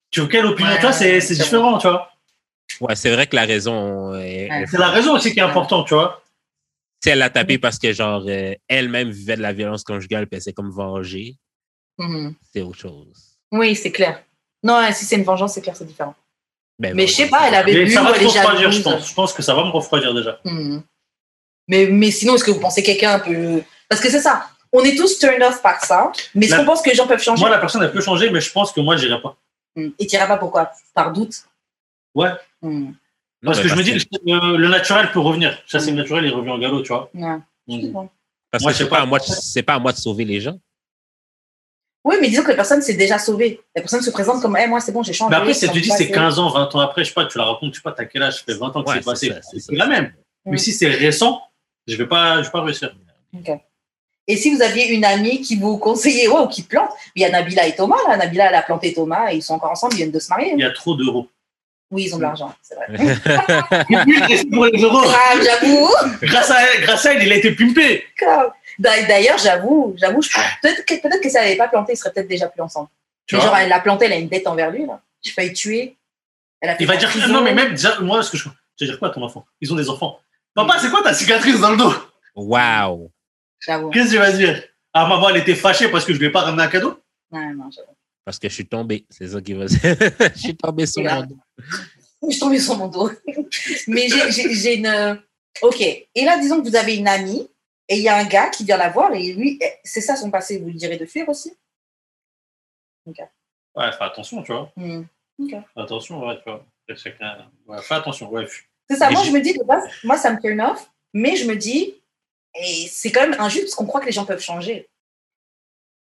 Tu 0.10 0.22
veux 0.22 0.28
quelle 0.28 0.46
opinion 0.46 0.70
Ouais, 0.72 0.76
tu 0.78 0.82
vois, 0.84 0.92
c'est 0.94 1.20
c'est 1.22 1.36
c'est 1.36 1.44
différent, 1.44 1.78
tu 1.78 1.88
vois. 1.88 2.12
Ouais, 2.82 2.96
c'est 2.96 3.12
vrai 3.12 3.28
que 3.28 3.36
la 3.36 3.44
raison 3.46 4.14
est. 4.16 4.50
Ouais. 4.50 4.62
est 4.64 4.68
C'est 4.68 4.78
la 4.78 4.90
raison 4.90 5.14
aussi 5.14 5.32
qui 5.34 5.40
est 5.40 5.44
importante, 5.44 5.88
tu 5.88 5.94
vois. 5.94 6.24
Si 7.04 7.10
elle 7.10 7.20
l'a 7.20 7.30
tapé 7.30 7.60
parce 7.60 7.78
que, 7.78 7.94
genre, 7.94 8.24
euh, 8.28 8.54
elle-même 8.68 9.12
vivait 9.12 9.36
de 9.36 9.42
la 9.42 9.54
violence 9.54 9.84
conjugale, 9.84 10.26
puis 10.28 10.38
elle 10.38 10.42
s'est 10.42 10.54
comme 10.54 10.72
vengée, 10.72 11.36
Mhm. 12.00 12.34
c'est 12.54 12.62
autre 12.62 12.80
chose. 12.80 13.38
Oui, 13.52 13.76
c'est 13.76 13.92
clair. 13.92 14.24
Non, 14.64 14.82
si 14.94 15.06
c'est 15.06 15.16
une 15.18 15.24
vengeance, 15.24 15.54
c'est 15.54 15.62
clair, 15.62 15.76
c'est 15.76 15.86
différent. 15.86 16.16
Ben, 16.80 16.94
Mais 16.95 17.04
bon, 17.04 17.08
je 17.10 17.14
sais 17.16 17.24
c'est 17.24 17.30
pas, 17.30 17.48
elle 17.48 17.54
ça. 17.54 17.60
avait- 17.60 17.74
Mais 17.74 17.86
bu 17.86 17.91
ça 17.91 18.02
ou 18.02 18.04
va 18.06 18.10
elle 18.12 18.18
te 18.20 18.24
est 18.24 18.28
refroidir, 18.40 18.72
je 18.72 18.82
pense. 18.82 19.10
Je 19.10 19.14
pense 19.14 19.34
que 19.34 19.41
ça 19.41 19.56
va 19.56 19.64
me 19.66 19.70
refroidir 19.72 20.14
déjà. 20.14 20.40
Mhm. 20.45 20.84
Mais, 21.68 21.88
mais 21.88 22.12
sinon, 22.12 22.36
est-ce 22.36 22.44
que 22.44 22.52
vous 22.52 22.60
pensez 22.60 22.84
quelqu'un 22.84 23.20
peut. 23.20 23.62
Parce 23.90 23.99
que 24.02 24.10
c'est 24.10 24.22
ça. 24.22 24.48
On 24.72 24.82
est 24.84 24.95
tous 24.95 25.18
turned 25.18 25.41
off 25.41 25.62
par 25.62 25.84
ça. 25.84 26.12
Mais 26.36 26.45
est-ce 26.45 26.52
La- 26.54 26.60
qu'on 26.60 26.66
pense 26.66 26.82
que 26.82 26.90
les 26.90 26.95
gens 26.95 27.08
peuvent 27.08 27.22
changer? 27.22 27.40
Moi, 27.41 27.49
la 27.49 27.58
personne, 27.58 27.82
elle 27.84 27.91
peut 27.91 28.02
changer, 28.02 28.30
mais 28.30 28.41
je 28.41 28.52
pense 28.52 28.72
que 28.72 28.80
moi, 28.82 28.95
j'irai 28.98 29.22
pas. 29.22 29.36
Mhm. 29.76 29.94
Et 29.98 30.06
tu 30.08 30.16
iras 30.16 30.28
pas 30.28 30.38
pourquoi? 30.38 30.72
Par 30.94 31.12
doute? 31.12 31.36
Ouais. 32.14 32.30
Non, 32.62 32.94
Parce 33.44 33.58
mais 33.58 33.64
que 33.64 33.70
je 33.70 33.76
me 33.76 33.84
dis, 33.84 33.94
le, 34.26 34.58
le 34.58 34.68
naturel 34.68 35.12
peut 35.12 35.20
revenir. 35.20 35.58
Chasser 35.68 35.91
Mm. 35.91 35.95
le 35.95 36.02
naturel, 36.02 36.26
il 36.26 36.34
revient 36.34 36.49
en 36.52 36.58
galop, 36.60 36.82
tu 36.82 36.90
vois. 36.90 37.10
Ouais. 37.14 37.38
Je. 37.68 37.88
Parce 38.52 38.64
Moi, 38.64 38.72
que 38.72 38.78
je 38.78 38.84
c'est 38.84 38.90
pas, 38.90 38.98
pas. 38.98 39.02
à 39.04 39.06
moi 39.06 39.20
de- 39.20 39.24
c'est 39.26 39.64
pas 39.64 39.74
à 39.76 39.80
moi 39.80 39.91
de 39.91 39.98
sauver 39.98 40.26
les 40.26 40.41
gens. 40.41 40.58
Oui, 42.03 42.15
mais 42.22 42.30
disons 42.30 42.44
que 42.44 42.49
la 42.49 42.56
personne 42.56 42.82
s'est 42.82 42.94
déjà 42.94 43.19
sauvée. 43.19 43.60
La 43.76 43.82
personne 43.82 44.02
se 44.02 44.10
présente 44.10 44.41
comme, 44.41 44.57
Eh, 44.61 44.68
moi, 44.68 44.80
c'est 44.80 44.91
bon, 44.91 45.03
j'ai 45.03 45.14
changé. 45.14 45.30
Mais 45.32 45.36
après, 45.38 45.53
si 45.53 45.69
tu 45.69 45.82
dis 45.82 45.90
c'est 45.90 46.06
passe. 46.06 46.15
15 46.15 46.40
ans, 46.40 46.49
20 46.52 46.76
ans 46.76 46.80
après, 46.80 47.03
je 47.03 47.10
sais 47.10 47.14
pas, 47.14 47.26
tu 47.26 47.38
la 47.38 47.44
racontes, 47.45 47.74
je 47.74 47.80
sais 47.80 47.84
pas, 47.84 47.91
t'as 47.91 48.06
quel 48.06 48.24
âge, 48.24 48.36
ça 48.36 48.44
fait 48.45 48.53
20 48.53 48.68
ans 48.76 48.84
que 48.84 48.90
Ouais, 48.90 48.95
c'est 48.98 49.03
passé. 49.03 49.34
c'est 49.41 49.76
la 49.76 49.88
même. 49.88 50.14
Mm. 50.45 50.52
Mais 50.52 50.57
si 50.57 50.72
c'est 50.72 50.88
récent, 50.88 51.41
je 51.86 51.95
vais 51.95 52.07
pas, 52.07 52.38
je 52.41 52.48
vais 52.48 52.52
pas 52.52 52.61
réussir. 52.61 52.95
Ok. 53.36 53.52
Et 54.30 54.36
si 54.36 54.53
vous 54.53 54.61
aviez 54.61 54.94
une 54.94 55.06
amie 55.06 55.41
qui 55.41 55.56
vous 55.56 55.78
conseillait, 55.78 56.28
ou 56.28 56.48
qui 56.48 56.64
plante, 56.64 56.90
il 57.15 57.22
y 57.22 57.26
a 57.26 57.30
Nabila 57.30 57.65
et 57.65 57.76
Thomas, 57.76 57.95
là. 58.07 58.18
Nabila, 58.18 58.49
elle 58.49 58.56
a 58.56 58.61
planté 58.61 58.94
Thomas 58.94 59.32
et 59.32 59.38
ils 59.38 59.41
sont 59.41 59.53
encore 59.53 59.72
ensemble, 59.72 59.94
ils 59.94 59.98
viennent 59.98 60.11
de 60.11 60.19
se 60.19 60.30
marier. 60.30 60.52
Il 60.53 60.60
y 60.60 60.65
a 60.65 60.72
trop 60.72 60.95
d'euros. 60.95 61.28
Oui, 61.90 62.03
ils 62.07 62.14
ont 62.14 62.18
de 62.18 62.24
l'argent, 62.24 62.53
c'est 62.61 62.76
vrai. 62.76 62.88
pour 64.52 64.65
les 64.65 64.82
euros. 64.82 65.02
Grave, 65.02 65.41
j'avoue. 65.41 65.90
Grâce 66.22 66.52
à 66.52 66.57
elle, 66.61 66.82
grâce 66.82 67.06
à 67.06 67.14
elle, 67.14 67.24
il 67.24 67.32
a 67.32 67.36
été 67.38 67.52
pimpé. 67.56 68.03
Grave. 68.19 68.52
D'a- 68.80 69.04
D'ailleurs, 69.04 69.38
j'avoue, 69.38 69.94
j'avoue, 69.98 70.20
peut-être 70.62 70.86
que, 70.86 71.02
peut 71.02 71.10
que 71.22 71.30
si 71.30 71.36
elle 71.38 71.44
n'avait 71.44 71.56
pas 71.58 71.68
planté, 71.68 71.94
ils 71.94 71.98
seraient 71.98 72.12
peut-être 72.14 72.28
déjà 72.28 72.48
plus 72.48 72.62
ensemble. 72.62 72.90
Tu 73.26 73.36
mais 73.36 73.41
vois? 73.41 73.49
genre, 73.49 73.58
elle 73.58 73.70
l'a 73.70 73.80
planté, 73.80 74.06
elle 74.06 74.14
a 74.14 74.18
une 74.18 74.30
dette 74.30 74.48
envers 74.48 74.72
lui, 74.72 74.86
là. 74.86 75.02
J'ai 75.24 75.32
failli 75.32 75.54
tuer. 75.54 75.98
Elle 76.62 76.70
a 76.70 76.76
fait 76.76 76.84
Il 76.84 76.88
va 76.88 76.95
dire, 76.98 77.10
prison. 77.10 77.28
non, 77.28 77.41
mais 77.41 77.54
même, 77.54 77.72
déjà, 77.72 77.99
moi, 77.99 78.22
ce 78.24 78.32
que 78.32 78.38
je, 78.38 78.44
tu 78.44 78.49
vas 78.86 78.86
dire 78.91 78.99
quoi 78.99 79.10
à 79.10 79.12
ton 79.12 79.22
enfant? 79.24 79.45
Ils 79.62 79.72
ont 79.74 79.76
des 79.76 79.90
enfants. 79.90 80.20
Papa, 80.54 80.78
c'est 80.80 80.90
quoi 80.90 81.02
ta 81.04 81.14
cicatrice 81.14 81.60
dans 81.60 81.72
le 81.72 81.78
dos? 81.78 81.94
Wow! 82.36 83.12
J'avoue. 83.60 83.90
Qu'est-ce 83.90 84.06
que 84.08 84.12
tu 84.14 84.18
vas 84.20 84.32
dire? 84.32 84.64
Ah, 84.94 85.08
maman, 85.08 85.30
elle 85.30 85.38
était 85.38 85.56
fâchée 85.56 85.90
parce 85.90 86.06
que 86.06 86.14
je 86.14 86.20
lui 86.20 86.28
ai 86.28 86.30
pas 86.32 86.41
ramené 86.41 86.64
un 86.64 86.68
cadeau? 86.68 86.99
Ouais, 87.32 87.45
non, 87.54 87.70
j'avoue. 87.76 87.91
Parce 88.24 88.40
que 88.40 88.48
je 88.49 88.54
suis 88.54 88.66
tombé. 88.68 89.06
C'est 89.10 89.28
ça 89.28 89.41
qui 89.41 89.54
va 89.54 89.66
Je 90.36 90.40
suis 90.40 90.56
tombé 90.56 90.86
sur 90.86 91.04
mon 91.04 91.22
dos. 91.24 91.38
Je 92.24 92.30
suis 92.32 92.40
tombée 92.40 92.60
sur 92.60 92.78
mon 92.78 92.88
dos. 92.88 93.12
mais 93.88 94.08
j'ai- 94.30 94.76
une. 94.76 95.22
Ok. 95.62 95.82
Et 95.82 96.26
là, 96.26 96.38
disons 96.38 96.62
que 96.62 96.68
vous 96.70 96.76
avez 96.76 96.95
une 96.95 97.08
amie 97.08 97.48
et 97.90 97.98
il 97.98 98.04
y 98.04 98.10
a 98.10 98.18
un 98.18 98.26
gars 98.26 98.50
qui 98.50 98.64
vient 98.66 98.78
la 98.78 98.90
voir 98.90 99.14
et 99.14 99.34
lui, 99.34 99.58
eh, 99.62 99.72
c'est 99.84 100.02
ça 100.02 100.16
son 100.16 100.30
passé. 100.30 100.60
Vous 100.60 100.68
lui 100.68 100.76
direz 100.76 100.98
de 100.98 101.06
fuir 101.06 101.28
aussi 101.30 101.56
Ouais, 103.06 103.92
fais 103.92 104.04
attention, 104.04 104.44
tu 104.44 104.52
vois. 104.52 104.72
Hmm. 104.76 105.04
Fais 105.50 105.62
attention, 105.76 106.26
ouais, 106.26 106.38
tu 106.38 106.44
vois. 106.50 106.66
Chacun... 106.96 107.50
Ouais, 107.68 107.82
fais 107.82 107.96
attention, 107.96 108.30
ouais. 108.30 108.48
C'est 108.90 108.96
ça. 108.96 109.10
Et 109.10 109.14
Moi, 109.14 109.24
je- 109.24 109.32
me 109.32 109.40
dis, 109.42 109.54
de 109.54 109.64
base, 109.64 109.84
moi, 110.04 110.18
ça 110.18 110.32
me 110.32 110.40
turn 110.42 110.60
off, 110.62 110.90
mais 111.14 111.36
je 111.36 111.46
me 111.46 111.56
dis, 111.56 111.96
et 112.56 112.88
c'est 112.90 113.12
quand 113.12 113.22
même 113.28 113.40
injuste 113.40 113.66
parce 113.66 113.76
qu'on 113.76 113.86
croit 113.86 114.02
que 114.02 114.06
les 114.08 114.12
gens 114.12 114.26
peuvent 114.26 114.42
changer. 114.42 114.90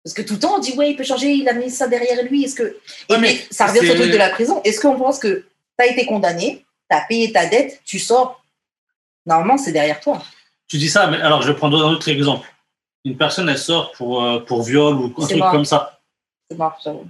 Parce 0.04 0.14
que 0.14 0.22
tout 0.22 0.34
le 0.34 0.40
temps, 0.40 0.56
on 0.56 0.58
dit, 0.60 0.72
ouais, 0.76 0.90
il 0.92 0.96
peut 0.96 1.02
changer, 1.02 1.32
il 1.32 1.48
a 1.48 1.52
mis 1.52 1.70
ça 1.70 1.88
derrière 1.88 2.22
lui. 2.22 2.44
Est-ce 2.44 2.54
que. 2.54 2.78
Et 3.08 3.18
mais 3.18 3.36
ça 3.50 3.66
revient 3.66 3.80
sur 3.84 3.94
le 3.94 4.00
truc 4.00 4.12
de 4.12 4.16
la 4.18 4.30
prison. 4.30 4.62
Est-ce 4.62 4.80
qu'on 4.80 4.96
pense 4.96 5.18
que 5.18 5.48
tu 5.78 5.84
as 5.84 5.86
été 5.88 6.06
condamné, 6.06 6.64
tu 6.88 6.96
as 6.96 7.00
payé 7.08 7.32
ta 7.32 7.46
dette, 7.46 7.82
tu 7.84 7.98
sors? 7.98 8.42
Normalement, 9.24 9.58
c'est 9.58 9.72
derrière 9.72 9.98
toi. 10.00 10.22
Tu 10.68 10.78
dis 10.78 10.88
ça, 10.88 11.06
mais 11.06 11.20
alors 11.20 11.42
je 11.42 11.48
vais 11.52 11.56
prendre 11.56 11.84
un 11.84 11.90
autre 11.90 12.08
exemple. 12.08 12.46
Une 13.04 13.16
personne, 13.16 13.48
elle 13.48 13.58
sort 13.58 13.92
pour, 13.92 14.24
euh, 14.24 14.40
pour 14.40 14.62
viol 14.62 14.94
ou 14.96 15.14
un 15.18 15.26
truc 15.26 15.38
mort. 15.38 15.52
comme 15.52 15.64
ça. 15.64 16.00
C'est 16.50 16.56
mort, 16.56 16.76
j'avoue. 16.82 17.06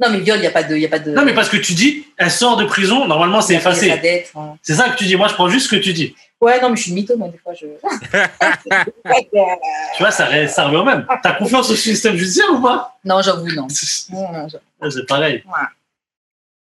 Non, 0.00 0.10
mais 0.10 0.20
viol, 0.20 0.38
il 0.38 0.42
n'y 0.42 0.46
a 0.46 0.50
pas 0.52 0.62
de. 0.62 0.76
Y 0.76 0.84
a 0.84 0.88
pas 0.88 0.98
de 0.98 1.12
Non, 1.12 1.24
mais 1.24 1.34
parce 1.34 1.48
que 1.48 1.56
tu 1.56 1.72
dis, 1.72 2.06
elle 2.18 2.30
sort 2.30 2.56
de 2.56 2.64
prison, 2.64 3.06
normalement, 3.06 3.40
c'est 3.40 3.54
effacé. 3.54 4.28
voilà. 4.32 4.54
C'est 4.62 4.74
ça 4.74 4.90
que 4.90 4.96
tu 4.96 5.06
dis. 5.06 5.16
Moi, 5.16 5.28
je 5.28 5.34
prends 5.34 5.48
juste 5.48 5.66
ce 5.70 5.76
que 5.76 5.80
tu 5.80 5.92
dis. 5.92 6.14
Ouais, 6.40 6.60
non, 6.60 6.70
mais 6.70 6.76
je 6.76 6.82
suis 6.82 6.90
une 6.90 6.96
mytho, 6.98 7.16
moi, 7.16 7.28
des 7.28 7.38
fois. 7.38 7.52
Je... 7.54 7.66
Tu 9.96 10.02
vois, 10.02 10.12
ça, 10.12 10.46
ça 10.46 10.66
revient 10.66 10.76
au 10.76 10.84
même. 10.84 11.04
T'as 11.22 11.32
confiance 11.32 11.68
au 11.70 11.74
système 11.74 12.16
judiciaire 12.16 12.52
ou 12.52 12.60
pas? 12.62 12.96
Non, 13.04 13.20
j'avoue, 13.22 13.48
non. 13.48 13.66
J'avoue. 13.68 14.90
C'est 14.90 15.06
pareil. 15.06 15.42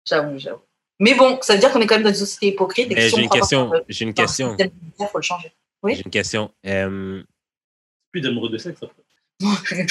J'avoue, 0.05 0.37
j'avoue. 0.37 0.59
Mais 0.99 1.13
bon, 1.13 1.39
ça 1.41 1.53
veut 1.53 1.59
dire 1.59 1.71
qu'on 1.71 1.79
est 1.79 1.87
quand 1.87 1.95
même 1.95 2.03
dans 2.03 2.09
une 2.09 2.15
société 2.15 2.47
hypocrite. 2.47 2.91
Et 2.91 2.95
que 2.95 2.99
Mais 2.99 3.07
si 3.09 3.13
on 3.13 3.17
j'ai 3.17 3.23
une 3.23 3.29
pas 3.29 3.37
question. 3.37 3.71
J'ai 3.87 4.05
une 4.05 4.13
question. 4.13 4.47
système 4.49 4.71
judiciaire, 4.83 5.09
faut 5.09 5.17
le 5.17 5.23
changer. 5.23 5.53
Oui. 5.83 5.95
J'ai 5.95 6.03
une 6.05 6.11
question. 6.11 6.51
Euh, 6.65 7.23
Plus 8.11 8.21
d'amoureux 8.21 8.49
de 8.49 8.57
sexe. 8.57 8.81
après. 8.83 9.03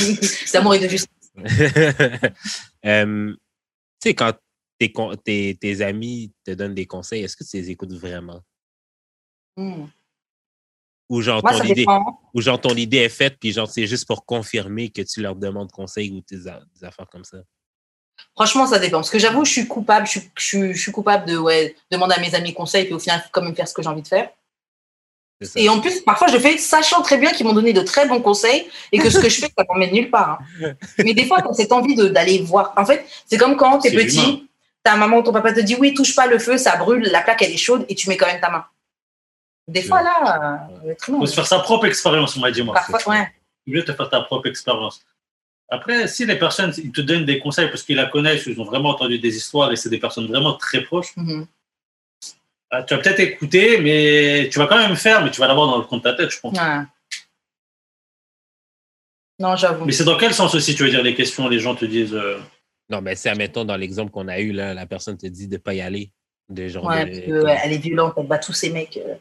c'est 0.46 0.56
amour 0.58 0.74
et 0.74 0.78
de 0.78 0.88
justice. 0.88 1.08
euh, 2.86 3.32
tu 3.34 4.08
sais, 4.08 4.14
quand 4.14 4.32
tes, 4.78 4.92
tes, 5.24 5.56
tes 5.60 5.80
amis 5.82 6.32
te 6.44 6.52
donnent 6.52 6.74
des 6.74 6.86
conseils, 6.86 7.22
est-ce 7.22 7.36
que 7.36 7.44
tu 7.44 7.56
les 7.56 7.70
écoutes 7.70 7.92
vraiment? 7.92 8.40
Hmm. 9.56 9.84
Ou 11.10 11.20
genre, 11.20 11.42
Moi, 11.42 11.58
ton 11.58 11.64
idée, 11.64 11.86
ou 12.32 12.40
genre 12.40 12.60
ton 12.60 12.74
idée 12.74 12.98
est 12.98 13.08
faite, 13.10 13.36
puis 13.38 13.52
genre 13.52 13.68
c'est 13.70 13.86
juste 13.86 14.06
pour 14.06 14.24
confirmer 14.24 14.88
que 14.90 15.02
tu 15.02 15.20
leur 15.20 15.36
demandes 15.36 15.70
conseil 15.70 16.10
ou 16.10 16.22
des, 16.30 16.48
a- 16.48 16.62
des 16.74 16.84
affaires 16.84 17.08
comme 17.10 17.24
ça? 17.24 17.38
Franchement, 18.34 18.66
ça 18.66 18.78
dépend. 18.78 18.98
Parce 18.98 19.10
que 19.10 19.18
j'avoue, 19.18 19.44
je 19.44 19.50
suis 19.52 19.66
coupable. 19.68 20.06
Je 20.06 20.12
suis, 20.20 20.30
je 20.38 20.42
suis- 20.44 20.72
je 20.74 20.80
suis 20.80 20.92
coupable 20.92 21.26
de 21.28 21.36
ouais, 21.36 21.76
demander 21.90 22.14
à 22.14 22.20
mes 22.20 22.34
amis 22.34 22.54
conseils, 22.54 22.84
puis 22.86 22.94
au 22.94 22.98
final, 22.98 23.22
quand 23.30 23.42
même 23.42 23.54
faire 23.54 23.68
ce 23.68 23.74
que 23.74 23.82
j'ai 23.82 23.88
envie 23.88 24.00
de 24.02 24.08
faire. 24.08 24.30
Et 25.56 25.68
en 25.68 25.80
plus, 25.80 26.00
parfois, 26.02 26.28
je 26.28 26.38
fais 26.38 26.56
sachant 26.58 27.02
très 27.02 27.18
bien 27.18 27.32
qu'ils 27.32 27.46
m'ont 27.46 27.52
donné 27.52 27.72
de 27.72 27.80
très 27.82 28.06
bons 28.06 28.20
conseils 28.20 28.66
et 28.92 28.98
que 28.98 29.10
ce 29.10 29.18
que 29.18 29.28
je 29.28 29.40
fais, 29.40 29.50
ça 29.56 29.64
m'emmène 29.68 29.92
nulle 29.92 30.10
part. 30.10 30.40
hein. 30.62 30.72
Mais 30.98 31.14
des 31.14 31.24
fois, 31.26 31.40
quand 31.42 31.52
cette 31.54 31.72
envie 31.72 31.94
d'aller 31.96 32.40
voir. 32.42 32.72
En 32.76 32.84
fait, 32.84 33.04
c'est 33.26 33.38
comme 33.38 33.56
quand 33.56 33.78
tu 33.78 33.88
es 33.88 33.90
C'est 33.90 33.96
petit, 33.96 34.18
humain. 34.18 34.40
ta 34.82 34.96
maman 34.96 35.18
ou 35.18 35.22
ton 35.22 35.32
papa 35.32 35.52
te 35.52 35.60
dit 35.60 35.76
oui, 35.78 35.94
touche 35.94 36.14
pas 36.14 36.26
le 36.26 36.38
feu, 36.38 36.56
ça 36.58 36.76
brûle, 36.76 37.02
la 37.10 37.20
plaque, 37.22 37.42
elle 37.42 37.52
est 37.52 37.56
chaude 37.56 37.84
et 37.88 37.94
tu 37.94 38.08
mets 38.08 38.16
quand 38.16 38.26
même 38.26 38.40
ta 38.40 38.50
main. 38.50 38.64
Des 39.68 39.82
fois, 39.82 40.02
là, 40.02 40.68
euh, 40.84 40.90
être 40.90 41.08
humain. 41.08 41.18
faut 41.20 41.26
se 41.26 41.34
faire 41.34 41.46
sa 41.46 41.60
propre 41.60 41.86
expérience, 41.86 42.36
on 42.36 42.40
m'a 42.40 42.50
dit, 42.50 42.62
moi. 42.62 42.74
Parfois, 42.74 43.00
ouais. 43.14 43.28
Il 43.66 43.74
mieux 43.74 43.84
te 43.84 43.92
faire 43.92 44.10
ta 44.10 44.20
propre 44.22 44.48
expérience. 44.48 45.00
Après, 45.68 46.06
si 46.08 46.26
les 46.26 46.36
personnes 46.38 46.72
ils 46.76 46.90
te 46.92 47.00
donnent 47.00 47.24
des 47.24 47.38
conseils 47.38 47.68
parce 47.68 47.82
qu'ils 47.82 47.96
la 47.96 48.06
connaissent, 48.06 48.44
ils 48.46 48.60
ont 48.60 48.64
vraiment 48.64 48.90
entendu 48.90 49.18
des 49.18 49.36
histoires 49.36 49.72
et 49.72 49.76
c'est 49.76 49.88
des 49.88 49.98
personnes 50.00 50.26
vraiment 50.26 50.54
très 50.54 50.82
proches, 50.82 51.12
Mhm. 51.16 51.40
euh, 51.40 51.44
tu 52.80 52.94
vas 52.94 53.00
peut-être 53.02 53.20
écouter, 53.20 53.78
mais 53.80 54.48
tu 54.50 54.58
vas 54.58 54.66
quand 54.66 54.78
même 54.78 54.96
faire, 54.96 55.22
mais 55.22 55.30
tu 55.30 55.40
vas 55.40 55.46
l'avoir 55.48 55.66
dans 55.68 55.78
le 55.78 55.84
coin 55.84 55.98
de 55.98 56.02
ta 56.02 56.14
tête, 56.14 56.30
je 56.30 56.40
pense. 56.40 56.56
Ouais. 56.58 56.84
Non, 59.38 59.56
j'avoue. 59.56 59.84
Mais 59.84 59.92
c'est 59.92 60.04
dans 60.04 60.16
quel 60.16 60.32
sens 60.32 60.54
aussi, 60.54 60.74
tu 60.74 60.82
veux 60.84 60.90
dire, 60.90 61.02
les 61.02 61.14
questions, 61.14 61.48
les 61.48 61.58
gens 61.58 61.74
te 61.74 61.84
disent. 61.84 62.14
euh, 62.14 62.38
Non, 62.88 63.00
mais 63.02 63.14
c'est, 63.16 63.28
admettons, 63.28 63.64
dans 63.64 63.76
l'exemple 63.76 64.10
qu'on 64.10 64.28
a 64.28 64.38
eu, 64.40 64.52
là, 64.52 64.72
la 64.72 64.86
personne 64.86 65.16
te 65.18 65.26
dit 65.26 65.48
de 65.48 65.54
ne 65.54 65.58
pas 65.58 65.74
y 65.74 65.80
aller. 65.80 66.10
De 66.48 66.68
genre 66.68 66.84
Ouais, 66.86 67.04
de- 67.04 67.10
parce 67.10 67.20
que, 67.26 67.44
ouais, 67.44 67.58
elle 67.64 67.72
est 67.72 67.78
violente, 67.78 68.14
elle 68.16 68.26
bat 68.26 68.38
tous 68.38 68.52
ces 68.52 68.70
mecs. 68.70 68.96
euh. 68.98 69.14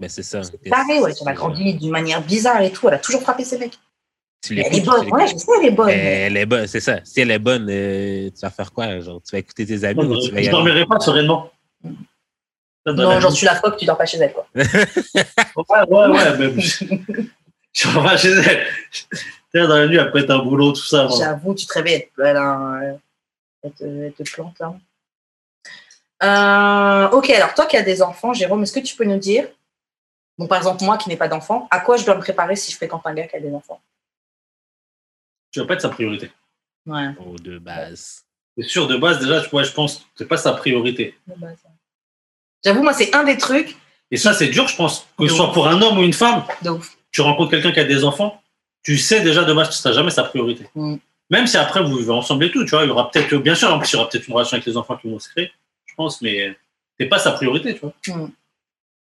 Mais 0.00 0.08
c'est 0.08 0.22
ça. 0.22 0.42
C'est 0.42 0.68
pareil, 0.68 1.00
ouais, 1.00 1.12
elle 1.20 1.28
a 1.28 1.32
grandi 1.32 1.74
d'une 1.74 1.90
manière 1.90 2.22
bizarre 2.22 2.60
et 2.62 2.70
tout. 2.72 2.88
Elle 2.88 2.94
a 2.94 2.98
toujours 2.98 3.20
frappé 3.22 3.44
ses 3.44 3.58
mecs. 3.58 3.78
Tu 4.42 4.58
Elle 4.58 4.74
est 4.76 4.80
bonne, 4.86 5.10
ouais, 5.10 5.26
je 5.26 5.36
sais, 5.36 5.50
elle 5.60 5.66
est 5.66 5.70
bonne. 5.72 5.86
Mais 5.88 6.20
Elle 6.22 6.36
est 6.36 6.46
bonne, 6.46 6.66
c'est 6.68 6.80
ça. 6.80 7.00
Si 7.04 7.20
elle 7.20 7.32
est 7.32 7.38
bonne, 7.40 7.66
euh, 7.68 8.30
tu 8.30 8.40
vas 8.40 8.50
faire 8.50 8.72
quoi? 8.72 9.00
Genre, 9.00 9.20
tu 9.22 9.32
vas 9.32 9.38
écouter 9.40 9.66
tes 9.66 9.82
amis 9.84 10.04
ou 10.04 10.16
tu 10.16 10.30
vas 10.32 10.40
y 10.40 10.44
Je 10.44 10.48
aller? 10.48 10.56
dormirai 10.56 10.86
pas 10.86 11.00
sereinement. 11.00 11.50
Non, 12.92 13.10
la 13.10 13.20
genre, 13.20 13.32
tu 13.32 13.44
la 13.44 13.54
foques, 13.54 13.76
tu 13.76 13.84
dors 13.86 13.96
pas 13.98 14.06
chez 14.06 14.18
elle, 14.18 14.32
quoi. 14.32 14.46
Ouais, 14.54 15.82
ouais, 15.88 16.06
ouais. 16.08 16.38
mais 16.38 16.60
je 16.60 17.88
vais 17.88 18.02
pas 18.02 18.16
chez 18.16 18.28
elle. 18.30 18.66
Tu 18.90 19.06
sais, 19.52 19.66
Dans 19.66 19.76
la 19.78 19.86
nuit, 19.86 19.98
après 19.98 20.30
un 20.30 20.38
boulot, 20.38 20.72
tout 20.72 20.84
ça. 20.84 21.08
J'avoue, 21.16 21.54
tu 21.54 21.66
te 21.66 21.72
réveilles, 21.74 22.08
elle, 22.18 22.26
elle, 22.26 22.36
a- 22.36 22.80
elle 23.62 23.72
te, 23.72 23.84
elle 23.84 24.12
te 24.12 24.22
plante, 24.30 24.58
là. 24.60 24.74
Euh, 26.22 27.08
ok, 27.10 27.30
alors 27.30 27.54
toi 27.54 27.66
qui 27.66 27.76
as 27.76 27.82
des 27.82 28.02
enfants, 28.02 28.32
Jérôme, 28.34 28.62
est-ce 28.62 28.72
que 28.72 28.80
tu 28.80 28.96
peux 28.96 29.04
nous 29.04 29.18
dire, 29.18 29.46
bon, 30.36 30.46
par 30.48 30.58
exemple, 30.58 30.82
moi 30.84 30.98
qui 30.98 31.08
n'ai 31.08 31.16
pas 31.16 31.28
d'enfants, 31.28 31.68
à 31.70 31.80
quoi 31.80 31.96
je 31.96 32.04
dois 32.04 32.16
me 32.16 32.20
préparer 32.20 32.56
si 32.56 32.72
je 32.72 32.76
fréquente 32.76 33.02
un 33.06 33.14
gars 33.14 33.26
qui 33.28 33.36
a 33.36 33.40
des 33.40 33.52
enfants? 33.54 33.80
Tu 35.52 35.60
vas 35.60 35.66
pas 35.66 35.74
être 35.74 35.82
sa 35.82 35.88
priorité. 35.90 36.30
Ouais, 36.86 37.08
Oh, 37.24 37.36
de 37.38 37.58
base. 37.58 38.24
C'est 38.56 38.64
sûr, 38.64 38.88
de 38.88 38.96
base, 38.96 39.20
déjà, 39.20 39.40
je 39.42 39.48
pense 39.72 39.96
que 39.98 40.02
c'est 40.16 40.26
pas 40.26 40.36
sa 40.36 40.52
priorité. 40.52 41.16
de 41.26 41.34
base. 41.36 41.58
J'avoue, 42.64 42.82
moi, 42.82 42.92
c'est 42.92 43.14
un 43.14 43.24
des 43.24 43.36
trucs 43.36 43.76
Et 44.10 44.16
ça, 44.16 44.32
c'est 44.32 44.48
dur, 44.48 44.68
je 44.68 44.76
pense. 44.76 45.06
Que 45.18 45.28
ce 45.28 45.34
soit 45.34 45.52
pour 45.52 45.68
un 45.68 45.80
homme 45.80 45.98
ou 45.98 46.02
une 46.02 46.12
femme, 46.12 46.44
de 46.62 46.70
ouf. 46.70 46.96
tu 47.12 47.20
rencontres 47.20 47.50
quelqu'un 47.50 47.72
qui 47.72 47.80
a 47.80 47.84
des 47.84 48.04
enfants, 48.04 48.40
tu 48.82 48.98
sais 48.98 49.20
déjà 49.20 49.44
de 49.44 49.52
base 49.52 49.68
que 49.68 49.74
ce 49.74 49.82
sera 49.82 49.94
jamais 49.94 50.10
sa 50.10 50.24
priorité. 50.24 50.64
Mm. 50.74 50.96
Même 51.30 51.46
si 51.46 51.56
après 51.56 51.82
vous 51.82 51.96
vivez 51.96 52.10
ensemble 52.10 52.44
et 52.44 52.50
tout, 52.50 52.64
tu 52.64 52.70
vois, 52.70 52.84
il 52.84 52.88
y 52.88 52.90
aura 52.90 53.10
peut-être, 53.10 53.36
bien 53.36 53.54
sûr, 53.54 53.72
en 53.72 53.78
plus, 53.78 53.90
il 53.90 53.96
y 53.96 53.98
aura 53.98 54.08
peut-être 54.08 54.26
une 54.26 54.34
relation 54.34 54.54
avec 54.56 54.66
les 54.66 54.76
enfants 54.76 54.96
qui 54.96 55.10
vont 55.10 55.18
se 55.18 55.28
créer, 55.28 55.52
je 55.86 55.94
pense, 55.94 56.22
mais 56.22 56.56
c'est 56.98 57.06
pas 57.06 57.18
sa 57.18 57.32
priorité, 57.32 57.74
tu 57.74 57.80
vois. 57.80 57.92
Mm. 58.06 58.30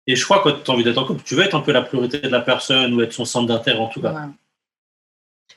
Et 0.07 0.16
je 0.16 0.24
crois 0.24 0.40
que 0.40 0.49
quand 0.49 0.64
tu 0.64 0.72
as 0.72 0.74
envie 0.74 0.84
d'être 0.84 0.98
en 0.98 1.06
couple, 1.06 1.22
tu 1.24 1.36
veux 1.36 1.44
être 1.44 1.56
un 1.56 1.61
peu 1.61 1.72
la 1.72 1.84
priorité 1.84 2.20
de 2.20 2.30
la 2.30 2.41
personne 2.41 2.94
ou 2.95 3.02
être 3.02 3.14
son 3.14 3.26
centre 3.26 3.45
d'intérêt 3.45 3.78
en 3.78 3.90
tout 3.90 4.02
cas. 4.02 4.11
Ouais. 4.11 4.32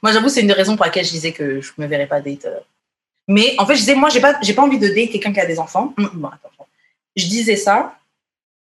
Moi, 0.02 0.12
j'avoue, 0.12 0.28
c'est 0.28 0.42
une 0.42 0.48
des 0.48 0.52
raisons 0.52 0.76
pour 0.76 0.84
laquelle 0.84 1.06
je 1.06 1.10
disais 1.10 1.32
que 1.32 1.60
je 1.60 1.72
me 1.78 1.86
verrais 1.86 2.06
pas 2.06 2.20
date. 2.20 2.44
euh. 2.44 2.59
Mais 3.28 3.54
en 3.59 3.64
fait, 3.64 3.76
je 3.76 3.80
disais, 3.80 3.94
moi, 3.94 4.10
j'ai 4.10 4.20
pas, 4.20 4.36
j'ai 4.42 4.52
pas 4.52 4.62
envie 4.62 4.78
de 4.78 4.88
date 4.88 5.10
quelqu'un 5.10 5.32
qui 5.32 5.40
a 5.40 5.46
des 5.46 5.59
enfants. 5.59 5.94
Hum, 5.96 6.10
bon, 6.14 6.28
attends. 6.28 6.61
Je 7.16 7.26
disais 7.26 7.56
ça, 7.56 7.98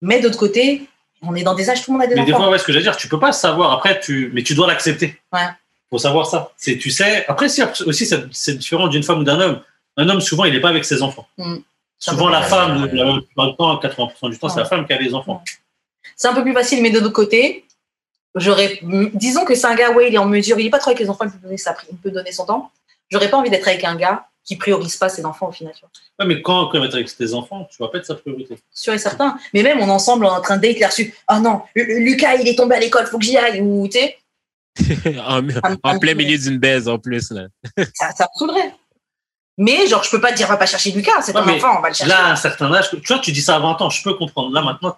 mais 0.01 0.21
d'autre 0.21 0.39
côté, 0.39 0.89
On 1.25 1.37
est 1.37 1.45
dans 1.45 1.55
des 1.55 1.71
âges, 1.71 1.85
tout 1.85 1.93
le 1.93 1.99
monde 1.99 2.03
a 2.03 2.09
des 2.09 2.17
Mais 2.17 2.25
des 2.25 2.33
enfants. 2.33 2.43
fois, 2.43 2.53
ouais, 2.53 2.59
ce 2.59 2.65
que 2.65 2.73
j'allais 2.73 2.83
dire, 2.83 2.97
tu 2.97 3.07
peux 3.07 3.21
pas 3.21 3.31
savoir. 3.31 3.71
Après, 3.71 4.01
tu, 4.01 4.33
mais 4.35 4.43
tu 4.43 4.57
dois 4.57 4.67
l'accepter. 4.67 5.21
Ouais. 5.33 5.47
Faut 5.89 5.99
savoir 5.99 6.27
ça. 6.27 6.51
C'est, 6.57 6.79
tu 6.79 6.91
sais. 6.91 7.25
Après, 7.29 7.49
si, 7.49 7.63
aussi, 7.87 8.07
c'est 8.07 8.25
c'est 8.33 8.59
différent 8.59 8.89
d'une 8.89 9.05
femme 9.05 9.21
ou 9.21 9.25
d'un 9.25 9.39
homme. 9.39 9.63
Un 9.97 10.09
homme, 10.09 10.21
souvent, 10.21 10.45
il 10.47 10.53
n'est 10.53 10.61
pas 10.61 10.71
avec 10.71 10.85
ses 10.85 11.01
enfants. 11.01 11.29
Mm. 11.39 11.59
Souvent, 11.99 12.29
la 12.29 12.43
femme, 12.43 12.91
la 12.93 13.21
plupart 13.21 13.51
du 13.51 13.57
temps, 13.57 13.77
80% 13.77 14.31
du 14.31 14.39
temps, 14.39 14.49
c'est 14.49 14.59
la 14.59 14.65
femme 14.67 14.85
qui 14.85 14.93
a 14.93 14.99
les 14.99 15.15
enfants. 15.15 15.45
C'est 16.17 16.27
un 16.27 16.35
peu 16.35 16.43
plus 16.43 16.55
facile, 16.55 16.83
mais 16.83 16.91
de 16.91 16.99
l'autre 16.99 17.13
côté, 17.13 17.65
j'aurais, 18.35 18.81
disons 19.15 19.45
que 19.45 19.55
c'est 19.55 19.69
un 19.69 19.77
gars, 19.77 19.93
ouais, 19.93 20.09
il 20.09 20.15
est 20.15 20.19
en 20.19 20.27
mesure, 20.27 20.59
il 20.59 20.67
est 20.67 20.71
pas 20.71 20.81
trop 20.81 20.91
avec 20.91 20.99
les 20.99 21.09
enfants, 21.09 21.27
il 21.27 21.31
peut 21.31 21.39
donner, 21.39 21.59
sa, 21.59 21.77
il 21.91 21.97
peut 21.99 22.11
donner 22.11 22.33
son 22.33 22.47
temps. 22.47 22.73
J'aurais 23.11 23.31
pas 23.31 23.37
envie 23.37 23.51
d'être 23.51 23.69
avec 23.69 23.85
un 23.85 23.95
gars 23.95 24.27
qui 24.45 24.57
priorise 24.57 24.97
pas 24.97 25.09
ses 25.09 25.25
enfants 25.25 25.49
au 25.49 25.53
final, 25.53 25.73
tu 25.75 25.81
vois. 25.81 25.91
Ouais, 26.19 26.27
mais 26.27 26.43
quand, 26.43 26.67
quand 26.69 26.81
tu 26.81 26.87
es 26.87 26.95
avec 26.95 27.17
tes 27.17 27.33
enfants, 27.35 27.69
tu 27.71 27.77
vas 27.83 27.89
pas 27.89 27.99
être 27.99 28.07
sa 28.07 28.15
priorité. 28.17 28.59
Sûr 28.73 28.93
et 28.93 28.99
certain. 28.99 29.37
Mais 29.55 29.63
même, 29.63 29.79
on 29.81 29.87
est 29.87 29.91
ensemble, 29.91 30.25
on 30.25 30.29
est 30.29 30.37
en 30.39 30.41
train 30.41 30.57
de 30.57 30.63
date, 30.63 30.77
il 30.77 30.85
a 30.85 30.89
reçu, 30.89 31.15
oh 31.31 31.39
non, 31.39 31.63
Lu- 31.77 32.05
Lucas, 32.05 32.35
il 32.37 32.49
est 32.49 32.57
tombé 32.57 32.75
à 32.77 32.81
l'école, 32.81 33.07
faut 33.07 33.19
que 33.19 33.25
j'y 33.25 33.37
aille, 33.37 33.61
ou, 33.61 33.87
tu 33.89 33.99
sais, 33.99 34.17
en, 35.27 35.47
en 35.83 35.99
plein 35.99 36.15
milieu 36.15 36.39
d'une 36.39 36.59
baise 36.59 36.89
en 36.89 36.99
plus. 36.99 37.31
Là. 37.31 37.43
ça, 37.95 38.11
ça 38.13 38.25
me 38.25 38.39
saoulerait. 38.39 38.75
Mais, 39.59 39.87
genre, 39.87 40.03
je 40.03 40.11
peux 40.11 40.21
pas 40.21 40.33
dire, 40.33 40.49
va 40.49 40.57
pas 40.57 40.67
chercher 40.67 40.91
Lucas, 40.93 41.21
c'est 41.23 41.35
ton 41.35 41.45
Ouais, 41.45 41.57
enfant, 41.57 41.77
on 41.79 41.83
va 41.83 41.89
le 41.89 41.95
chercher. 41.95 42.11
Là, 42.11 42.27
à 42.27 42.33
un 42.33 42.37
certain 42.37 42.73
âge, 42.73 42.89
tu 42.91 42.97
vois, 43.07 43.19
tu 43.19 43.33
dis 43.33 43.43
ça 43.43 43.57
à 43.57 43.59
20 43.59 43.83
ans, 43.83 43.91
je 43.91 44.03
peux 44.03 44.15
comprendre. 44.15 44.51
Là, 44.53 44.63
maintenant, 44.63 44.97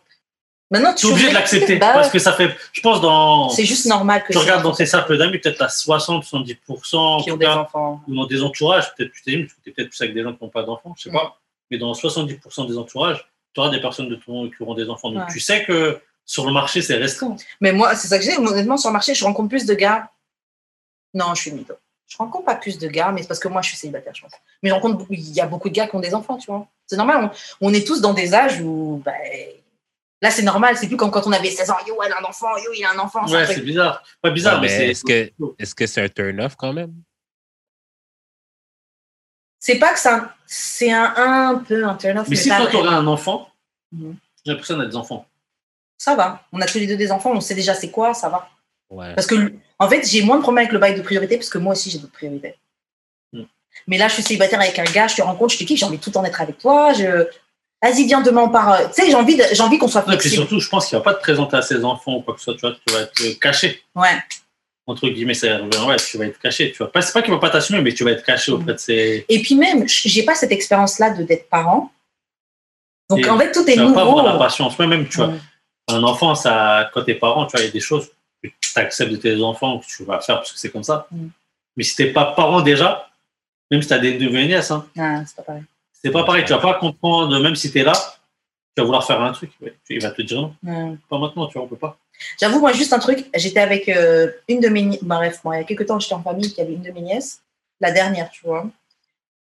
Maintenant, 0.71 0.95
tu 0.95 1.07
es 1.07 1.11
obligé 1.11 1.29
de 1.29 1.35
l'accepter. 1.35 1.77
Bah, 1.77 1.93
parce 1.95 2.11
que 2.11 2.19
ça 2.19 2.33
fait, 2.33 2.57
je 2.73 2.81
pense, 2.81 3.01
dans. 3.01 3.49
C'est 3.51 3.65
juste 3.67 3.87
normal 3.87 4.25
que 4.25 4.33
Tu 4.33 4.39
regardes 4.39 4.63
des 4.63 4.69
dans 4.69 4.75
tes 4.75 4.87
cercles 4.87 5.19
d'amis, 5.19 5.39
peut-être 5.39 5.61
à 5.63 5.69
60, 5.69 6.25
70%, 6.25 6.97
en 6.97 7.23
qui 7.23 7.31
ont 7.31 7.37
des 7.37 7.45
cas, 7.45 7.57
enfants. 7.59 8.01
ou 8.09 8.15
dans 8.15 8.27
des 8.27 8.43
entourages, 8.43 8.95
peut-être 8.95 9.13
tu 9.13 9.23
t'es 9.23 9.33
tu 9.33 9.71
es 9.71 9.73
peut-être 9.73 9.91
plus 9.91 10.01
avec 10.01 10.15
des 10.15 10.23
gens 10.23 10.33
qui 10.33 10.43
n'ont 10.43 10.51
pas 10.51 10.63
d'enfants, 10.63 10.95
je 10.97 11.05
sais 11.05 11.11
pas. 11.11 11.39
Mais 11.71 11.79
dans 11.79 11.93
70% 11.93 12.67
des 12.67 12.79
entourages, 12.79 13.29
tu 13.53 13.61
auras 13.61 13.71
des 13.71 13.81
personnes 13.81 14.09
de 14.09 14.17
ton 14.17 14.49
qui 14.51 14.63
auront 14.63 14.75
des 14.75 14.89
enfants. 14.89 15.11
Donc 15.11 15.27
Ouais. 15.27 15.33
tu 15.33 15.39
sais 15.41 15.65
que 15.65 16.01
sur 16.25 16.47
le 16.47 16.53
marché, 16.53 16.81
c'est 16.83 16.97
restreint. 16.97 17.37
Mais 17.61 17.73
moi, 17.73 17.95
c'est 17.95 18.09
ça 18.09 18.19
que 18.19 18.25
j'ai. 18.25 18.37
Honnêtement, 18.39 18.77
sur 18.79 18.89
le 18.89 18.95
marché, 18.95 19.15
je 19.15 19.25
rencontre 19.25 19.51
plus 19.51 19.67
de 19.67 19.75
gars. 19.75 20.11
Non, 21.13 21.35
je 21.35 21.43
suis 21.43 21.53
mytho. 21.53 21.75
Je 22.09 22.17
rencontre 22.17 22.45
pas 22.47 22.55
plus 22.57 22.79
de 22.79 22.89
gars, 22.89 23.13
mais 23.13 23.23
c'est 23.23 23.29
parce 23.29 23.41
que 23.41 23.49
moi, 23.49 23.61
je 23.63 23.69
suis 23.69 23.77
célibataire, 23.77 24.15
je 24.15 24.23
pense. 24.23 24.33
Mais 24.63 24.71
je 24.71 24.75
rencontre 24.75 25.05
il 25.11 25.33
y 25.33 25.41
a 25.41 25.47
beaucoup 25.47 25.69
de 25.69 25.75
gars 25.75 25.87
qui 25.87 25.95
ont 25.97 26.01
des 26.01 26.15
enfants, 26.15 26.37
tu 26.39 26.47
vois. 26.51 26.67
C'est 26.87 26.97
normal. 26.97 27.31
On, 27.61 27.69
on 27.71 27.75
est 27.75 27.87
tous 27.87 28.01
dans 28.01 28.13
des 28.15 28.35
âges 28.35 28.61
où, 28.61 29.03
ben, 29.05 29.13
là, 30.25 30.31
c'est 30.31 30.43
normal. 30.43 30.77
C'est 30.77 30.89
plus 30.89 30.97
comme 30.97 31.11
quand 31.11 31.27
on 31.27 31.33
avait 31.33 31.51
16 31.51 31.71
ans. 31.71 31.77
Yo, 31.87 31.95
elle 32.05 32.13
a 32.13 32.19
un 32.19 32.25
enfant. 32.25 32.57
Yo, 32.57 32.71
il 32.77 32.85
a 32.85 32.91
un 32.93 32.99
enfant. 32.99 33.25
Ouais, 33.29 33.47
c'est 33.47 33.61
bizarre. 33.61 34.03
Pas 34.23 34.31
bizarre, 34.31 34.61
Ouais, 34.61 34.69
mais, 34.69 34.91
est-ce 34.91 35.05
que 35.05 35.31
est-ce 35.59 35.75
que 35.75 35.87
c'est 35.87 36.03
un 36.03 36.09
turn-off 36.09 36.57
quand 36.57 36.73
même? 36.73 36.93
C'est 39.59 39.79
pas 39.79 39.93
que 39.95 39.99
ça, 39.99 40.35
c'est 40.47 40.93
un, 40.93 41.15
un 41.17 41.55
peu 41.59 41.87
un 41.87 41.95
turn-off, 41.95 42.29
Mais 42.29 42.37
mais, 42.37 42.43
si 42.43 42.49
pas 42.49 42.61
toi, 42.61 42.71
tu 42.71 42.77
aurais 42.77 42.95
un 42.95 43.07
enfant, 43.07 43.49
Mhm. 43.93 44.17
j'ai 44.45 44.51
l'impression 44.53 44.77
d'être 44.79 44.89
des 44.91 44.97
enfants. 44.97 45.27
ça 45.97 46.15
va. 46.17 46.43
On 46.53 46.61
a 46.61 46.67
tous 46.67 46.79
les 46.79 46.87
deux 46.87 46.97
des 46.97 47.11
enfants. 47.13 47.31
On 47.33 47.41
sait 47.41 47.55
déjà 47.55 47.75
c'est 47.75 47.91
quoi, 47.91 48.13
ça 48.13 48.29
va. 48.29 48.49
Ouais. 48.91 49.15
Parce 49.15 49.27
que, 49.27 49.53
en 49.79 49.89
fait, 49.89 50.07
j'ai 50.07 50.23
moins 50.23 50.37
de 50.37 50.43
problèmes 50.43 50.65
avec 50.65 50.73
le 50.73 50.79
bail 50.79 50.95
de 50.97 51.03
priorité 51.03 51.37
parce 51.37 51.49
que 51.49 51.59
moi 51.59 51.73
aussi, 51.73 51.91
j'ai 51.91 51.99
d'autres 51.99 52.13
priorités. 52.13 52.57
Mm. 53.33 53.43
Mais 53.87 53.97
là, 53.99 54.09
je 54.09 54.15
suis 54.15 54.23
célibataire 54.23 54.61
avec 54.61 54.79
un 54.79 54.85
gars, 54.85 55.07
je 55.07 55.17
te 55.17 55.23
rencontre, 55.23 55.55
je 55.55 55.59
te 55.59 55.65
kiffe, 55.65 55.79
j'ai 55.79 55.87
envie 55.87 55.99
de 55.99 56.03
tout 56.03 56.11
le 56.11 56.15
temps 56.15 56.25
être 56.25 56.41
avec 56.41 56.59
toi. 56.59 56.93
Je... 56.93 57.27
Vas-y, 57.85 58.07
viens 58.07 58.23
demain, 58.23 58.43
on 58.43 58.49
part. 58.49 58.73
euh, 58.73 58.87
Tu 58.87 59.03
sais, 59.05 59.11
j'ai 59.11 59.15
envie, 59.15 59.37
de- 59.37 59.61
envie 59.63 59.77
qu'on 59.79 59.89
soit 59.89 60.01
Et 60.01 60.05
puis 60.05 60.13
flexible. 60.13 60.35
surtout, 60.37 60.59
je 60.61 60.69
pense 60.71 60.87
qu'il 60.87 60.97
ne 60.97 61.01
va 61.05 61.05
pas 61.05 61.15
te 61.15 61.21
présenter 61.21 61.57
à 61.57 61.63
ses 61.63 61.85
enfants 61.85 62.15
ou 62.17 62.23
quoi 62.23 62.33
que 62.35 62.41
ce 62.41 62.45
soit. 62.47 62.55
Tu, 62.55 62.61
vois, 62.63 62.73
tu 62.87 62.95
vas 62.95 63.01
être 63.03 63.21
euh, 63.23 63.35
caché. 63.41 63.83
Ouais. 63.95 64.17
Entre 64.87 65.09
guillemets, 65.09 65.35
ça 65.35 65.59
revient. 65.59 65.87
Ouais, 65.87 65.97
tu 65.97 66.17
vas 66.19 66.27
être 66.27 66.39
caché. 66.39 66.73
Tu 66.73 66.79
vas 66.79 66.89
pas, 66.89 67.03
c'est 67.03 67.13
pas 67.13 67.21
qu'il 67.23 67.33
va 67.33 67.39
pas 67.41 67.51
t'assumer, 67.51 67.81
mais 67.83 67.93
tu 67.93 68.03
vas 68.05 68.11
être 68.13 68.25
caché 68.25 68.53
auprès 68.53 68.73
de 68.73 68.79
ses. 68.79 69.25
Et 69.29 69.43
puis 69.43 69.55
même, 69.55 69.87
j'ai 69.87 70.23
pas 70.25 70.35
cette 70.35 70.53
expérience-là 70.53 71.11
de 71.11 71.23
d'être 71.25 71.49
parent. 71.51 71.91
Donc, 73.11 73.19
Et 73.21 73.29
en 73.29 73.39
fait, 73.39 73.53
tout 73.53 73.69
est 73.69 73.75
Tu 73.75 73.79
vas 73.81 73.85
pas 73.93 74.05
nouveau. 74.05 74.19
avoir 74.19 74.25
la 74.33 74.39
patience. 74.39 74.79
Ouais, 74.79 74.87
même, 74.87 75.07
tu 75.09 75.19
vois, 75.19 75.33
un 75.89 76.03
enfant, 76.05 76.35
ça, 76.35 76.91
quand 76.95 77.03
t'es 77.05 77.15
parent, 77.15 77.45
tu 77.47 77.53
vois, 77.53 77.61
il 77.61 77.67
y 77.67 77.69
a 77.69 77.73
des 77.73 77.81
choses 77.81 78.09
que 78.43 78.49
tu 78.49 78.71
acceptes 78.79 79.13
de 79.13 79.17
tes 79.17 79.43
enfants 79.43 79.79
que 79.79 79.85
tu 79.87 80.05
vas 80.05 80.21
faire 80.21 80.37
parce 80.37 80.53
que 80.53 80.59
c'est 80.59 80.71
comme 80.71 80.85
ça. 80.85 81.07
Mm. 81.11 81.27
Mais 81.77 81.85
si 81.85 81.97
t'es 81.97 82.13
pas 82.13 82.33
parent 82.33 82.63
déjà, 82.63 83.11
même 83.71 83.83
si 83.83 83.89
t'as 83.89 83.99
des 83.99 84.19
neveux 84.19 84.39
et 84.39 84.47
nièces, 84.47 84.71
hein, 84.71 84.87
Ah, 84.99 85.23
c'est 85.27 85.37
pas 85.37 85.43
pareil. 85.43 85.63
C'est 86.05 86.11
pas 86.13 86.25
pareil. 86.25 86.45
Tu 86.45 86.53
vas 86.53 86.59
pas 86.59 86.75
comprendre, 86.75 87.39
même 87.41 87.57
si 87.57 87.73
t'es 87.73 87.83
là, 87.83 87.93
tu 87.93 88.81
vas 88.81 88.85
vouloir 88.85 89.07
faire 89.07 89.21
un 89.23 89.33
truc. 89.33 89.53
ouais. 89.63 89.75
Il 89.89 90.03
va 90.03 90.11
te 90.11 90.23
dire 90.23 90.41
non, 90.41 90.99
pas 91.09 91.19
maintenant, 91.19 91.47
tu 91.47 91.55
vois, 91.55 91.63
on 91.63 91.69
peut 91.69 91.77
pas. 91.77 91.97
J'avoue, 92.41 92.61
moi, 92.61 92.73
juste 92.73 92.93
un 92.93 92.99
truc, 92.99 93.27
j'étais 93.35 93.61
avec 93.61 93.89
euh, 93.89 94.31
une 94.49 94.61
de 94.61 94.69
mes 94.69 94.83
nièces, 94.83 95.03
bref, 95.03 95.41
moi, 95.45 95.57
il 95.57 95.61
y 95.61 95.63
a 95.63 95.65
quelques 95.65 95.87
temps, 95.87 95.99
j'étais 95.99 96.15
en 96.15 96.23
famille 96.23 96.53
qui 96.53 96.61
avait 96.61 96.73
une 96.75 96.83
de 96.83 96.91
mes 96.93 97.01
nièces, 97.01 97.41
la 97.81 97.91
dernière, 97.91 98.31
tu 98.31 98.43
vois. 98.45 98.67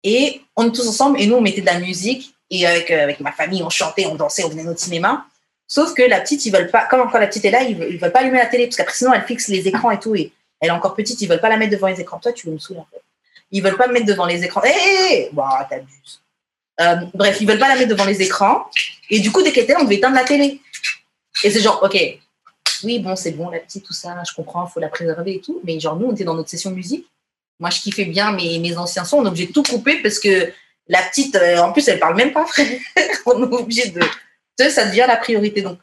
Et 0.04 0.40
on 0.56 0.68
est 0.68 0.72
tous 0.72 0.88
ensemble, 0.88 1.20
et 1.20 1.26
nous, 1.26 1.36
on 1.36 1.40
mettait 1.40 1.60
de 1.60 1.66
la 1.66 1.78
musique, 1.78 2.34
et 2.50 2.66
avec, 2.66 2.90
euh, 2.90 3.02
avec 3.02 3.20
ma 3.20 3.32
famille, 3.32 3.62
on 3.62 3.70
chantait, 3.70 4.06
on 4.06 4.14
dansait, 4.14 4.44
on 4.44 4.48
venait 4.48 4.66
au 4.66 4.76
cinéma. 4.76 5.26
Sauf 5.68 5.94
que 5.94 6.02
la 6.02 6.20
petite, 6.20 6.44
ils 6.46 6.52
veulent 6.52 6.70
pas, 6.70 6.86
comme 6.86 7.10
quand 7.10 7.18
la 7.18 7.26
petite 7.26 7.44
est 7.44 7.50
là, 7.50 7.62
ils 7.62 7.76
veulent, 7.76 7.92
ils 7.92 7.98
veulent 7.98 8.12
pas 8.12 8.20
allumer 8.20 8.38
la 8.38 8.46
télé, 8.46 8.66
parce 8.66 8.76
qu'après, 8.76 8.94
sinon, 8.94 9.12
elle 9.12 9.22
fixe 9.24 9.48
les 9.48 9.68
écrans 9.68 9.90
et 9.90 9.98
tout, 9.98 10.14
et 10.14 10.32
elle 10.60 10.68
est 10.68 10.72
encore 10.72 10.94
petite, 10.94 11.20
ils 11.20 11.28
veulent 11.28 11.40
pas 11.40 11.48
la 11.50 11.56
mettre 11.58 11.72
devant 11.72 11.88
les 11.88 12.00
écrans. 12.00 12.18
Toi, 12.18 12.32
tu 12.32 12.46
veux 12.46 12.54
me 12.54 12.58
saouler, 12.58 12.80
en 12.80 12.86
fait. 12.90 13.02
Ils 13.50 13.62
veulent 13.62 13.76
pas 13.76 13.86
me 13.86 13.92
mettre 13.92 14.06
devant 14.06 14.24
les 14.24 14.42
écrans. 14.42 14.62
Hé, 14.64 14.70
hé, 14.70 15.28
Bon, 15.32 15.42
t'abuses. 15.68 16.21
Euh, 16.82 16.96
bref, 17.14 17.38
ils 17.40 17.46
veulent 17.46 17.58
pas 17.58 17.68
la 17.68 17.76
mettre 17.76 17.90
devant 17.90 18.04
les 18.04 18.20
écrans, 18.20 18.66
et 19.10 19.20
du 19.20 19.30
coup, 19.30 19.42
dès 19.42 19.52
qu'elle 19.52 19.64
était 19.64 19.74
là, 19.74 19.80
on 19.80 19.84
devait 19.84 19.96
éteindre 19.96 20.16
la 20.16 20.24
télé. 20.24 20.60
Et 21.44 21.50
c'est 21.50 21.60
genre, 21.60 21.80
ok, 21.82 21.96
oui, 22.84 22.98
bon, 22.98 23.16
c'est 23.16 23.32
bon, 23.32 23.50
la 23.50 23.58
petite, 23.58 23.84
tout 23.84 23.92
ça, 23.92 24.16
je 24.28 24.34
comprends, 24.34 24.66
il 24.66 24.70
faut 24.70 24.80
la 24.80 24.88
préserver 24.88 25.36
et 25.36 25.40
tout. 25.40 25.60
Mais 25.64 25.78
genre, 25.78 25.96
nous, 25.96 26.06
on 26.06 26.12
était 26.12 26.24
dans 26.24 26.34
notre 26.34 26.48
session 26.50 26.70
musique. 26.70 27.06
Moi, 27.60 27.70
je 27.70 27.80
kiffais 27.80 28.04
bien 28.04 28.32
mes, 28.32 28.58
mes 28.58 28.76
anciens 28.76 29.04
sons. 29.04 29.18
On 29.18 29.24
est 29.24 29.28
obligé 29.28 29.46
de 29.46 29.52
tout 29.52 29.62
couper 29.62 30.02
parce 30.02 30.18
que 30.18 30.52
la 30.88 31.02
petite, 31.02 31.36
euh, 31.36 31.58
en 31.58 31.72
plus, 31.72 31.86
elle 31.88 32.00
parle 32.00 32.16
même 32.16 32.32
pas, 32.32 32.44
frère. 32.46 32.66
on 33.26 33.42
est 33.42 33.54
obligé 33.54 33.88
de. 33.90 34.00
Tu 34.00 34.06
sais, 34.58 34.70
ça 34.70 34.86
devient 34.86 35.04
la 35.06 35.16
priorité. 35.16 35.62
Donc, 35.62 35.78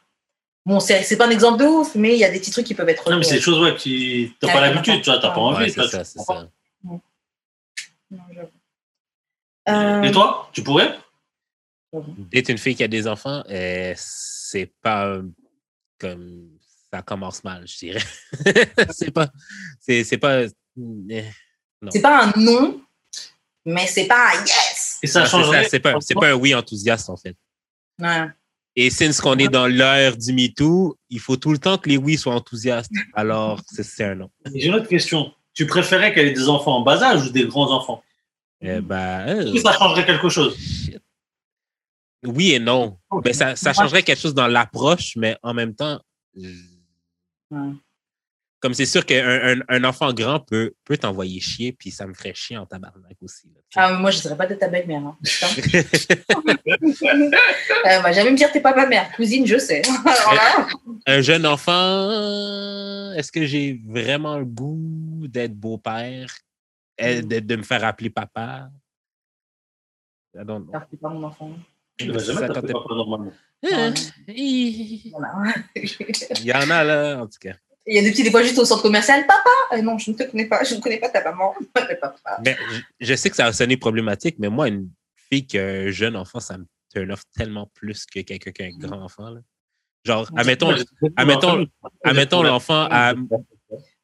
bon, 0.66 0.80
c'est 0.80 1.04
c'est 1.04 1.16
pas 1.16 1.28
un 1.28 1.32
exemple 1.32 1.60
de 1.64 1.68
ouf, 1.68 1.96
mais 1.96 2.14
il 2.14 2.20
y 2.20 2.26
a 2.26 2.30
des 2.30 2.40
petits 2.40 2.52
trucs 2.52 2.66
qui 2.66 2.76
peuvent 2.76 2.90
être. 2.90 3.10
Non, 3.10 3.18
mais 3.18 3.24
c'est 3.24 3.36
des 3.36 3.42
choses 3.42 3.62
ouais, 3.62 3.76
qui. 3.76 4.34
T'as 4.40 4.52
pas 4.52 4.62
l'habitude, 4.62 5.02
tu 5.02 5.10
vois, 5.10 5.20
t'as 5.20 5.32
pas 5.32 5.40
envie. 5.40 5.66
Ouais, 5.66 5.72
tu 5.72 5.80
vois, 5.80 5.90
c'est 5.90 5.98
ça, 5.98 6.04
tu 6.04 6.10
c'est 6.12 6.18
comprends 6.18 6.42
ça. 6.42 6.50
Euh, 9.70 10.02
Et 10.04 10.12
toi, 10.12 10.50
tu 10.54 10.64
pourrais? 10.64 10.98
D'être 12.32 12.50
une 12.50 12.58
fille 12.58 12.76
qui 12.76 12.84
a 12.84 12.88
des 12.88 13.08
enfants, 13.08 13.44
euh, 13.50 13.94
c'est 13.98 14.72
pas 14.82 15.08
euh, 15.08 15.24
comme 15.98 16.50
ça 16.92 17.02
commence 17.02 17.44
mal, 17.44 17.68
je 17.68 17.78
dirais. 17.78 18.04
c'est 18.92 19.12
pas. 19.12 19.30
C'est 19.80 20.04
c'est 20.04 20.18
pas. 20.20 20.42
euh, 20.44 20.50
C'est 21.90 22.02
pas 22.02 22.26
un 22.26 22.34
non, 22.40 22.80
mais 23.66 23.88
c'est 23.88 24.06
pas 24.06 24.30
un 24.36 24.42
yes. 24.42 25.00
Et 25.02 25.08
ça 25.08 25.22
non, 25.22 25.26
c'est 25.26 25.32
changerait. 25.32 25.64
ça, 25.64 25.70
C'est 25.70 25.80
pas, 25.80 25.96
c'est 26.00 26.14
pas 26.14 26.30
un 26.30 26.34
oui 26.36 26.54
enthousiaste, 26.54 27.10
en 27.10 27.18
fait. 27.18 27.36
Ouais. 28.00 28.28
Et 28.76 28.90
since 28.92 29.20
qu'on 29.20 29.38
est 29.38 29.48
dans 29.50 29.66
l'ère 29.68 30.16
du 30.16 30.32
MeToo, 30.32 30.96
il 31.10 31.20
faut 31.20 31.38
tout 31.38 31.52
le 31.52 31.58
temps 31.58 31.78
que 31.80 31.90
les 31.90 31.98
oui 31.98 32.18
soient 32.18 32.36
enthousiastes. 32.36 32.92
Alors, 33.14 33.60
c'est- 33.66 33.84
c'est 33.84 34.04
un 34.04 34.16
non. 34.16 34.30
J'ai 34.54 34.68
une 34.68 34.76
autre 34.76 34.88
question. 34.88 35.34
Tu 35.56 35.66
préférais 35.66 36.14
qu'elle 36.14 36.28
ait 36.28 36.34
des 36.34 36.48
enfants 36.48 36.78
en 36.78 36.82
bas 36.82 37.02
âge 37.02 37.26
ou 37.26 37.30
des 37.32 37.46
grands 37.48 37.72
enfants? 37.72 38.04
Eh 38.62 38.82
ben, 38.82 39.28
euh, 39.28 39.42
Est-ce 39.42 39.54
que 39.54 39.60
ça 39.72 39.78
changerait 39.78 40.06
quelque 40.06 40.30
chose? 40.30 40.58
shit. 40.58 41.00
Oui 42.26 42.52
et 42.54 42.60
non. 42.60 42.98
Ben, 43.24 43.34
ça, 43.34 43.56
ça 43.56 43.72
changerait 43.74 44.04
quelque 44.04 44.20
chose 44.20 44.34
dans 44.34 44.48
l'approche, 44.48 45.14
mais 45.16 45.38
en 45.44 45.54
même 45.54 45.74
temps, 45.76 46.00
Ouais. 47.52 47.72
comme 48.60 48.74
c'est 48.76 48.86
sûr 48.86 49.06
qu'un 49.06 49.26
un, 49.26 49.60
un 49.70 49.84
enfant 49.86 50.14
grand 50.14 50.40
peut, 50.42 50.74
peut 50.86 50.98
t'envoyer 50.98 51.40
chier, 51.40 51.72
puis 51.72 51.90
ça 51.92 52.06
me 52.06 52.14
ferait 52.14 52.34
chier 52.36 52.58
en 52.58 52.66
tabarnak 52.66 53.16
aussi. 53.22 53.48
là. 53.48 53.62
Ah, 53.76 53.94
moi, 53.94 54.12
je 54.12 54.18
ne 54.18 54.22
dirais 54.24 54.38
pas 54.38 54.46
de 54.48 54.56
ta 54.56 54.68
belle-mère. 54.68 55.02
Hein. 55.02 55.18
Euh, 57.86 58.02
bah, 58.02 58.12
J'allais 58.12 58.32
me 58.32 58.36
dire, 58.38 58.52
t'es 58.52 58.60
pas 58.60 58.76
ma 58.76 58.86
mère. 58.86 59.10
Cousine, 59.16 59.46
je 59.48 59.58
sais. 59.58 59.82
Là, 60.06 60.68
un 61.08 61.22
jeune 61.22 61.46
enfant, 61.46 63.14
est-ce 63.14 63.32
que 63.32 63.46
j'ai 63.46 63.82
vraiment 63.88 64.38
le 64.38 64.46
goût 64.46 65.26
d'être 65.28 65.56
beau-père, 65.56 66.30
de, 67.00 67.40
de 67.40 67.56
me 67.56 67.64
faire 67.64 67.84
appeler 67.86 68.10
papa? 68.10 68.70
I 70.36 70.44
don't 70.46 70.66
know. 70.66 70.72
alors, 70.76 70.88
c'est 70.92 71.00
pas 71.00 71.10
mon 71.10 71.24
enfant. 71.24 71.52
Tu 71.98 72.12
vas 72.12 72.20
jamais 72.20 72.40
Ça, 72.42 72.48
quand 72.48 72.54
t'appeler 72.54 72.74
t'es- 72.74 72.80
papa 72.80 72.96
normalement. 72.96 73.32
Euh. 73.66 73.92
Il 74.28 75.12
y 76.46 76.54
en 76.54 76.70
a 76.70 76.84
là, 76.84 77.22
en 77.22 77.28
tout 77.28 77.40
cas. 77.40 77.56
Il 77.86 77.96
y 77.96 78.00
a 78.00 78.02
des 78.04 78.12
petits, 78.12 78.24
des 78.24 78.32
fois, 78.32 78.44
juste 78.44 78.58
au 78.60 78.66
centre 78.66 78.84
commercial. 78.84 79.26
Papa 79.26 79.50
Euh, 79.74 79.82
Non, 79.82 79.98
je 79.98 80.12
ne 80.12 80.16
te 80.16 80.24
connais 80.24 80.46
pas. 80.48 80.64
Je 80.64 80.76
ne 80.76 80.80
connais 80.82 81.00
pas 81.00 81.10
ta 81.10 81.24
maman. 81.24 81.54
Papa. 81.74 82.40
Mais 82.46 82.56
je, 82.72 82.82
je 83.08 83.14
sais 83.16 83.30
que 83.30 83.36
ça 83.36 83.46
va 83.46 83.54
sonner 83.54 83.78
problématique, 83.78 84.36
mais 84.40 84.50
moi, 84.50 84.68
une 84.68 84.90
fille 85.16 85.46
qui 85.46 85.58
a 85.58 85.66
un 85.66 85.90
jeune 85.90 86.16
enfant, 86.16 86.40
ça 86.40 86.58
me 86.58 86.66
turn 86.94 87.12
off 87.12 87.24
tellement 87.36 87.66
plus 87.74 88.06
que 88.06 88.20
quelqu'un 88.22 88.52
qui 88.52 88.62
a 88.64 88.66
un 88.68 88.78
grand 88.78 89.02
enfant. 89.02 89.30
là. 89.30 89.42
Genre, 90.06 90.30
admettons, 90.38 90.74
admettons, 91.18 91.66
admettons 92.04 92.44
l'enfant 92.44 92.88
à. 92.90 93.14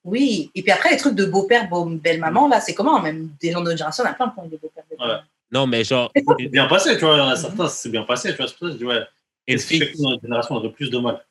Oui. 0.06 0.52
Et 0.56 0.61
puis 0.61 0.72
après, 0.72 0.91
les 0.91 0.98
trucs 0.98 1.15
de 1.15 1.26
beau-père, 1.26 1.68
beau, 1.68 1.86
belle-maman, 1.86 2.48
là, 2.48 2.61
c'est 2.61 2.73
comment? 2.73 3.02
Même 3.02 3.32
des 3.41 3.52
gens 3.52 3.60
de 3.60 3.65
notre 3.65 3.77
génération, 3.77 4.03
on 4.06 4.07
a 4.07 4.14
plein 4.14 4.34
ont 4.38 4.48
des 4.48 4.57
beaux-pères. 4.57 4.84
belle-maman. 4.90 5.22
Non, 5.52 5.68
mais 5.68 5.84
genre, 5.84 6.11
C'est 6.15 6.48
bien 6.48 6.68
passé, 6.68 6.98
tu 6.98 7.06
vois. 7.06 7.15
Il 7.15 7.18
y 7.18 7.22
en 7.22 7.27
a 7.30 7.36
certains, 7.36 7.68
c'est 7.68 7.90
bien 7.90 8.03
passé, 8.03 8.30
tu 8.32 8.38
vois. 8.38 8.48
C'est 8.48 8.57
pour 8.57 8.68
ça 8.68 8.73
que 8.73 8.73
je 8.73 8.77
dis, 8.77 8.86
ouais. 8.86 9.02
une 9.48 9.57
que 9.57 9.64
fille, 9.64 9.91
dans 9.98 10.11
notre 10.11 10.22
génération, 10.22 10.56
on 10.56 10.57
aurait 10.60 10.72
plus 10.72 10.90
de 10.90 10.98
mal? 10.99 11.26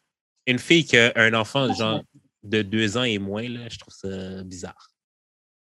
Une 0.46 0.58
fille 0.58 0.84
qui 0.84 0.98
a 0.98 1.12
un 1.16 1.32
enfant 1.34 1.72
genre 1.72 2.02
de 2.42 2.62
deux 2.62 2.96
ans 2.96 3.04
et 3.04 3.18
moins, 3.18 3.48
là, 3.48 3.68
je 3.70 3.78
trouve 3.78 3.94
ça 3.94 4.42
bizarre. 4.42 4.90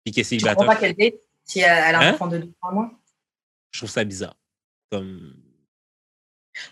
Puis 0.04 0.12
Tu 0.12 0.38
comprends 0.38 0.66
pas 0.66 0.76
qu'elle 0.76 0.94
date 0.94 1.14
si 1.44 1.60
elle 1.60 1.94
a 1.94 1.98
un 1.98 2.08
Hein? 2.08 2.14
enfant 2.14 2.26
de 2.26 2.38
deux 2.38 2.52
ans 2.62 2.72
moins? 2.72 2.92
Je 3.70 3.80
trouve 3.80 3.90
ça 3.90 4.04
bizarre. 4.04 4.36
Comme. 4.90 5.34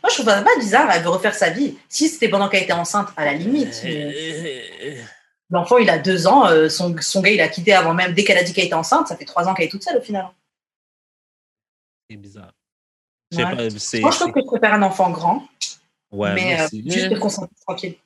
Moi, 0.02 0.10
je 0.10 0.14
trouve 0.14 0.26
ça 0.26 0.42
pas 0.42 0.58
bizarre, 0.58 0.90
elle 0.90 1.02
veut 1.02 1.10
refaire 1.10 1.34
sa 1.34 1.50
vie. 1.50 1.76
Si 1.88 2.08
c'était 2.08 2.28
pendant 2.28 2.48
qu'elle 2.48 2.64
était 2.64 2.72
enceinte, 2.72 3.08
à 3.16 3.24
la 3.24 3.32
limite. 3.34 3.80
mais 3.84 4.96
L'enfant, 5.50 5.78
il 5.78 5.88
a 5.90 5.98
deux 5.98 6.26
ans, 6.26 6.48
euh, 6.48 6.68
son, 6.68 6.94
son 7.00 7.20
gars, 7.20 7.30
il 7.30 7.40
a 7.40 7.48
quitté 7.48 7.72
avant 7.72 7.94
même, 7.94 8.14
dès 8.14 8.24
qu'elle 8.24 8.38
a 8.38 8.42
dit 8.42 8.52
qu'elle 8.52 8.66
était 8.66 8.74
enceinte, 8.74 9.08
ça 9.08 9.16
fait 9.16 9.24
trois 9.24 9.46
ans 9.46 9.54
qu'elle 9.54 9.66
est 9.66 9.70
toute 9.70 9.84
seule 9.84 9.98
au 9.98 10.02
final. 10.02 10.28
C'est 12.10 12.16
bizarre. 12.16 12.52
Ouais. 13.32 13.42
pas, 13.42 13.54
Moi, 13.54 14.10
je 14.10 14.18
trouve 14.18 14.32
que 14.32 14.40
je 14.40 14.46
préfère 14.46 14.74
un 14.74 14.82
enfant 14.82 15.10
grand, 15.10 15.46
Ouais, 16.12 16.34
mais 16.34 16.60
euh, 16.60 16.68
juste 16.72 17.10
te 17.10 17.18
concentrer 17.18 17.54
tranquille. 17.66 17.96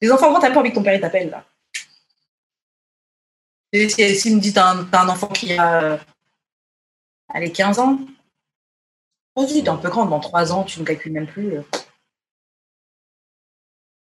Les 0.00 0.10
enfants 0.10 0.30
grands, 0.30 0.40
t'as 0.40 0.50
pas 0.50 0.60
envie 0.60 0.70
que 0.70 0.74
ton 0.74 0.82
père 0.82 1.00
t'appelle 1.00 1.30
là. 1.30 1.44
Et 3.72 3.88
si, 3.88 4.16
si 4.16 4.34
me 4.34 4.40
dit 4.40 4.52
t'as 4.52 4.74
un, 4.74 5.08
enfant 5.08 5.28
qui 5.28 5.52
a 5.54 5.92
euh, 5.92 5.98
allez, 7.28 7.52
15 7.52 7.78
ans, 7.78 7.98
vas-y, 9.36 9.62
t'es 9.62 9.68
un 9.68 9.76
peu 9.76 9.88
grande, 9.88 10.10
dans 10.10 10.20
3 10.20 10.52
ans, 10.52 10.64
tu 10.64 10.80
ne 10.80 10.84
calcules 10.84 11.12
même 11.12 11.26
plus. 11.26 11.60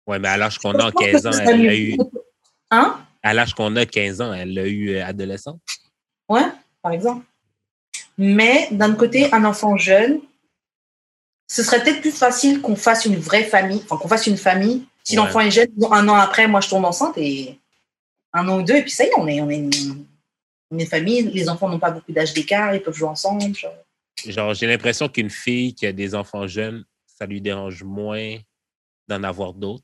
Ouais, 0.08 0.20
mais 0.20 0.28
à 0.28 0.38
l'âge 0.38 0.60
qu'on 0.60 0.74
Je 0.74 0.78
a, 0.78 0.92
que 0.92 1.12
15 1.12 1.28
ans, 1.28 1.32
elle 1.32 1.70
a 1.70 1.76
eu. 1.76 1.98
Hein? 2.76 3.00
À 3.24 3.34
l'âge 3.34 3.54
qu'on 3.54 3.76
a, 3.76 3.86
15 3.86 4.22
ans, 4.22 4.34
elle 4.34 4.54
l'a 4.54 4.68
eu 4.68 4.96
euh, 4.96 5.06
adolescent. 5.06 5.60
Ouais, 6.30 6.46
par 6.82 6.92
exemple. 6.92 7.26
Mais 8.18 8.68
d'un 8.72 8.94
côté, 8.96 9.34
un 9.34 9.44
enfant 9.46 9.78
jeune, 9.78 10.20
ce 11.48 11.64
serait 11.64 11.84
peut-être 11.84 12.02
plus 12.02 12.12
facile 12.16 12.62
qu'on 12.62 12.76
fasse 12.76 13.06
une 13.06 13.18
vraie 13.18 13.44
famille, 13.44 13.82
enfin 13.84 13.98
qu'on 13.98 14.08
fasse 14.08 14.28
une 14.28 14.38
famille. 14.38 14.86
Si 15.04 15.18
Ouais. 15.18 15.24
l'enfant 15.26 15.40
est 15.42 15.52
jeune, 15.52 15.68
un 15.92 16.08
an 16.10 16.16
après, 16.16 16.48
moi 16.48 16.62
je 16.62 16.70
tombe 16.70 16.86
enceinte 16.86 17.18
et 17.18 17.60
un 18.34 18.48
an 18.48 18.60
ou 18.60 18.64
deux, 18.64 18.76
et 18.78 18.82
puis 18.82 18.92
ça 18.92 19.04
y 19.04 19.08
est, 19.08 19.12
on 19.18 19.28
est, 19.28 19.42
on 19.42 19.50
est 19.50 19.58
une, 19.58 20.06
une 20.72 20.86
famille. 20.88 21.22
Les 21.24 21.48
enfants 21.50 21.70
n'ont 21.70 21.80
pas 21.80 21.92
beaucoup 21.92 22.12
d'âge 22.12 22.34
d'écart, 22.34 22.74
ils 22.74 22.82
peuvent 22.82 22.96
jouer 22.96 23.10
ensemble. 23.10 23.56
genre. 23.56 23.74
Genre, 24.26 24.54
j'ai 24.54 24.66
l'impression 24.66 25.08
qu'une 25.10 25.30
fille 25.30 25.74
qui 25.76 25.86
a 25.86 25.92
des 25.92 26.16
enfants 26.16 26.48
jeunes, 26.48 26.84
ça 27.06 27.26
lui 27.26 27.42
dérange 27.42 27.84
moins 27.84 28.38
d'en 29.08 29.24
avoir 29.24 29.54
d'autres. 29.54 29.84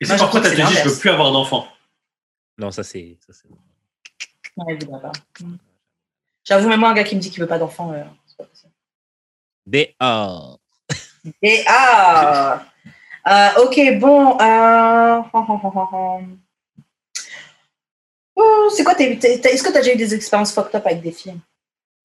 Et 0.00 0.06
c'est 0.06 0.16
pourquoi 0.16 0.40
trouve 0.40 0.52
tu 0.52 0.56
que 0.56 0.62
as 0.62 0.66
c'est 0.66 0.72
dit 0.74 0.78
je 0.82 0.88
veux 0.88 0.98
plus 0.98 1.10
avoir 1.10 1.30
d'enfants. 1.32 1.66
Non, 2.58 2.70
ça 2.70 2.82
c'est. 2.82 3.18
ça, 3.26 3.32
c'est- 3.32 3.48
Ouais. 4.56 4.78
J'avoue, 6.44 6.68
même 6.68 6.80
moi, 6.80 6.90
un 6.90 6.94
gars 6.94 7.04
qui 7.04 7.14
me 7.16 7.20
dit 7.20 7.30
qu'il 7.30 7.40
veut 7.40 7.46
pas 7.48 7.58
d'enfant, 7.58 7.92
euh, 7.92 8.02
c'est 8.26 8.36
pas 8.36 8.44
possible. 8.44 8.72
Euh, 13.28 13.50
Ok, 13.62 13.78
bon. 13.98 14.38
euh, 14.40 15.20
c'est 18.74 18.84
quoi 18.84 18.98
Est-ce 18.98 19.62
que 19.62 19.70
tu 19.70 19.76
as 19.76 19.80
déjà 19.82 19.92
eu 19.94 19.96
des 19.96 20.14
expériences 20.14 20.52
fucked 20.52 20.74
up 20.74 20.86
avec 20.86 21.02
des 21.02 21.12
filles? 21.12 21.38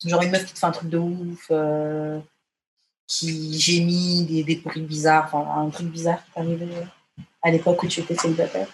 Genre 0.06 0.22
une 0.22 0.32
meuf 0.32 0.46
qui 0.46 0.54
te 0.54 0.60
fait 0.60 0.66
un 0.66 0.72
truc 0.72 0.90
de 0.90 0.98
ouf, 0.98 1.48
euh, 1.52 2.20
qui 3.08 3.58
gémit, 3.58 4.26
des, 4.26 4.44
des 4.44 4.58
bruits 4.58 4.82
bizarres, 4.82 5.26
enfin 5.34 5.62
un 5.62 5.70
truc 5.70 5.88
bizarre 5.88 6.24
qui 6.26 6.32
t'est 6.32 6.40
arrivé 6.42 6.68
à 7.46 7.52
l'époque 7.52 7.82
où 7.84 7.88
tu 7.88 8.00
étais 8.02 8.16
célibataire. 8.16 8.68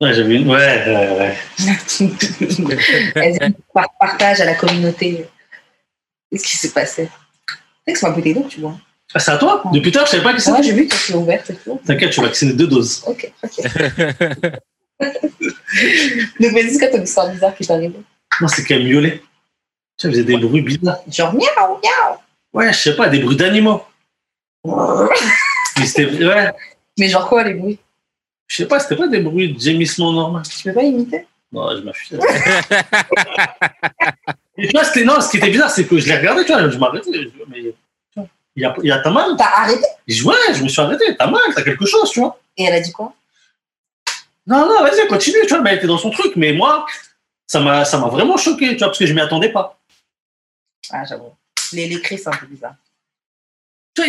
Ouais, 0.00 0.12
j'avais 0.14 0.36
une. 0.36 0.48
Ouais, 0.48 0.56
ouais, 0.86 1.18
ouais. 1.18 1.36
Partage 4.00 4.40
à 4.40 4.44
la 4.46 4.54
communauté. 4.54 5.26
Qu'est-ce 6.30 6.44
qui 6.44 6.56
s'est 6.56 6.72
passé? 6.72 7.08
C'est 7.86 7.92
que 7.92 7.98
c'est 7.98 8.08
ma 8.08 8.14
bouteille 8.14 8.34
d'eau, 8.34 8.46
tu 8.48 8.60
vois. 8.60 8.76
Ah, 9.12 9.20
c'est 9.20 9.32
à 9.32 9.36
toi? 9.36 9.62
Depuis 9.72 9.92
tard, 9.92 10.06
je 10.06 10.12
savais 10.12 10.22
pas 10.22 10.32
que 10.34 10.42
Moi, 10.48 10.56
c'était. 10.56 10.68
j'ai 10.68 10.72
vu 10.72 10.88
que 10.88 10.96
tu 10.96 11.12
l'as 11.12 11.18
ouverte 11.18 11.50
et 11.50 11.54
tout. 11.56 11.78
T'inquiète, 11.86 12.08
je 12.08 12.14
suis 12.14 12.22
vacciné 12.22 12.54
deux 12.54 12.66
doses. 12.66 13.04
Ok, 13.06 13.30
ok. 13.44 13.62
Donc, 16.40 16.52
vas-y, 16.52 16.70
c'est 16.70 16.78
quoi 16.78 16.88
ton 16.88 17.02
histoire 17.04 17.30
bizarre 17.30 17.54
qui 17.54 17.66
t'est 17.66 17.72
arrivée? 17.72 18.00
Non, 18.40 18.48
c'est 18.48 18.64
qu'elle 18.64 18.84
miaulait. 18.84 19.18
Tu 19.18 19.24
sais, 19.98 20.08
faisait 20.08 20.24
des 20.24 20.38
bruits 20.38 20.62
bizarres. 20.62 21.00
Genre, 21.08 21.34
miaou, 21.34 21.78
miaou. 21.82 22.16
Ouais, 22.54 22.72
je 22.72 22.78
sais 22.78 22.96
pas, 22.96 23.08
des 23.08 23.20
bruits 23.20 23.36
d'animaux. 23.36 23.82
Mais 25.78 25.86
c'était. 25.86 26.24
Ouais, 26.24 26.52
Mais 26.98 27.08
genre 27.08 27.28
quoi, 27.28 27.44
les 27.44 27.54
bruits? 27.54 27.78
Je 28.46 28.56
sais 28.56 28.66
pas, 28.66 28.78
c'était 28.78 28.96
pas 28.96 29.08
des 29.08 29.20
bruits 29.20 29.54
de 29.54 29.60
gémissement 29.60 30.12
normal. 30.12 30.42
Tu 30.48 30.64
peux 30.64 30.74
pas 30.74 30.82
imiter? 30.82 31.26
Non, 31.52 31.76
je 31.76 31.82
m'affichais. 31.82 32.16
Et 34.58 34.66
tu 34.68 34.72
vois, 34.72 34.84
c'était. 34.84 35.04
Non, 35.04 35.20
ce 35.20 35.30
qui 35.30 35.38
était 35.38 35.50
bizarre, 35.50 35.70
c'est 35.70 35.86
que 35.86 35.98
je 35.98 36.06
l'ai 36.06 36.16
regardé, 36.16 36.44
tu 36.44 36.52
vois, 36.52 36.68
je 36.68 36.78
m'arrêtais. 36.78 37.10
Mais. 37.48 37.74
Il 38.56 38.62
y 38.62 38.66
a, 38.66 38.74
il 38.82 38.86
y 38.86 38.92
a 38.92 39.00
ta 39.00 39.10
mal. 39.10 39.30
T'as 39.36 39.62
arrêté? 39.62 39.84
Je 40.06 40.22
ouais, 40.22 40.34
je 40.52 40.62
me 40.62 40.68
suis 40.68 40.80
arrêté. 40.80 41.16
T'as 41.16 41.26
mal, 41.26 41.40
t'as 41.56 41.62
quelque 41.62 41.86
chose, 41.86 42.08
tu 42.12 42.20
vois. 42.20 42.38
Et 42.56 42.62
elle 42.64 42.74
a 42.74 42.80
dit 42.80 42.92
quoi? 42.92 43.12
Non, 44.46 44.68
non, 44.68 44.80
vas-y, 44.82 45.08
continue, 45.08 45.40
tu 45.42 45.48
vois, 45.48 45.60
mais 45.60 45.70
elle 45.70 45.78
était 45.78 45.88
dans 45.88 45.98
son 45.98 46.10
truc. 46.10 46.36
Mais 46.36 46.52
moi, 46.52 46.86
ça 47.48 47.58
m'a 47.58 47.84
ça 47.84 47.98
m'a 47.98 48.06
vraiment 48.06 48.36
choqué, 48.36 48.68
tu 48.68 48.78
vois, 48.78 48.88
parce 48.88 48.98
que 48.98 49.06
je 49.06 49.12
m'y 49.12 49.20
attendais 49.20 49.50
pas. 49.50 49.76
Ah, 50.90 51.04
j'avoue. 51.04 51.32
Les, 51.72 51.88
les 51.88 52.00
cris, 52.00 52.18
c'est 52.18 52.28
un 52.28 52.36
peu 52.36 52.46
bizarre. 52.46 52.74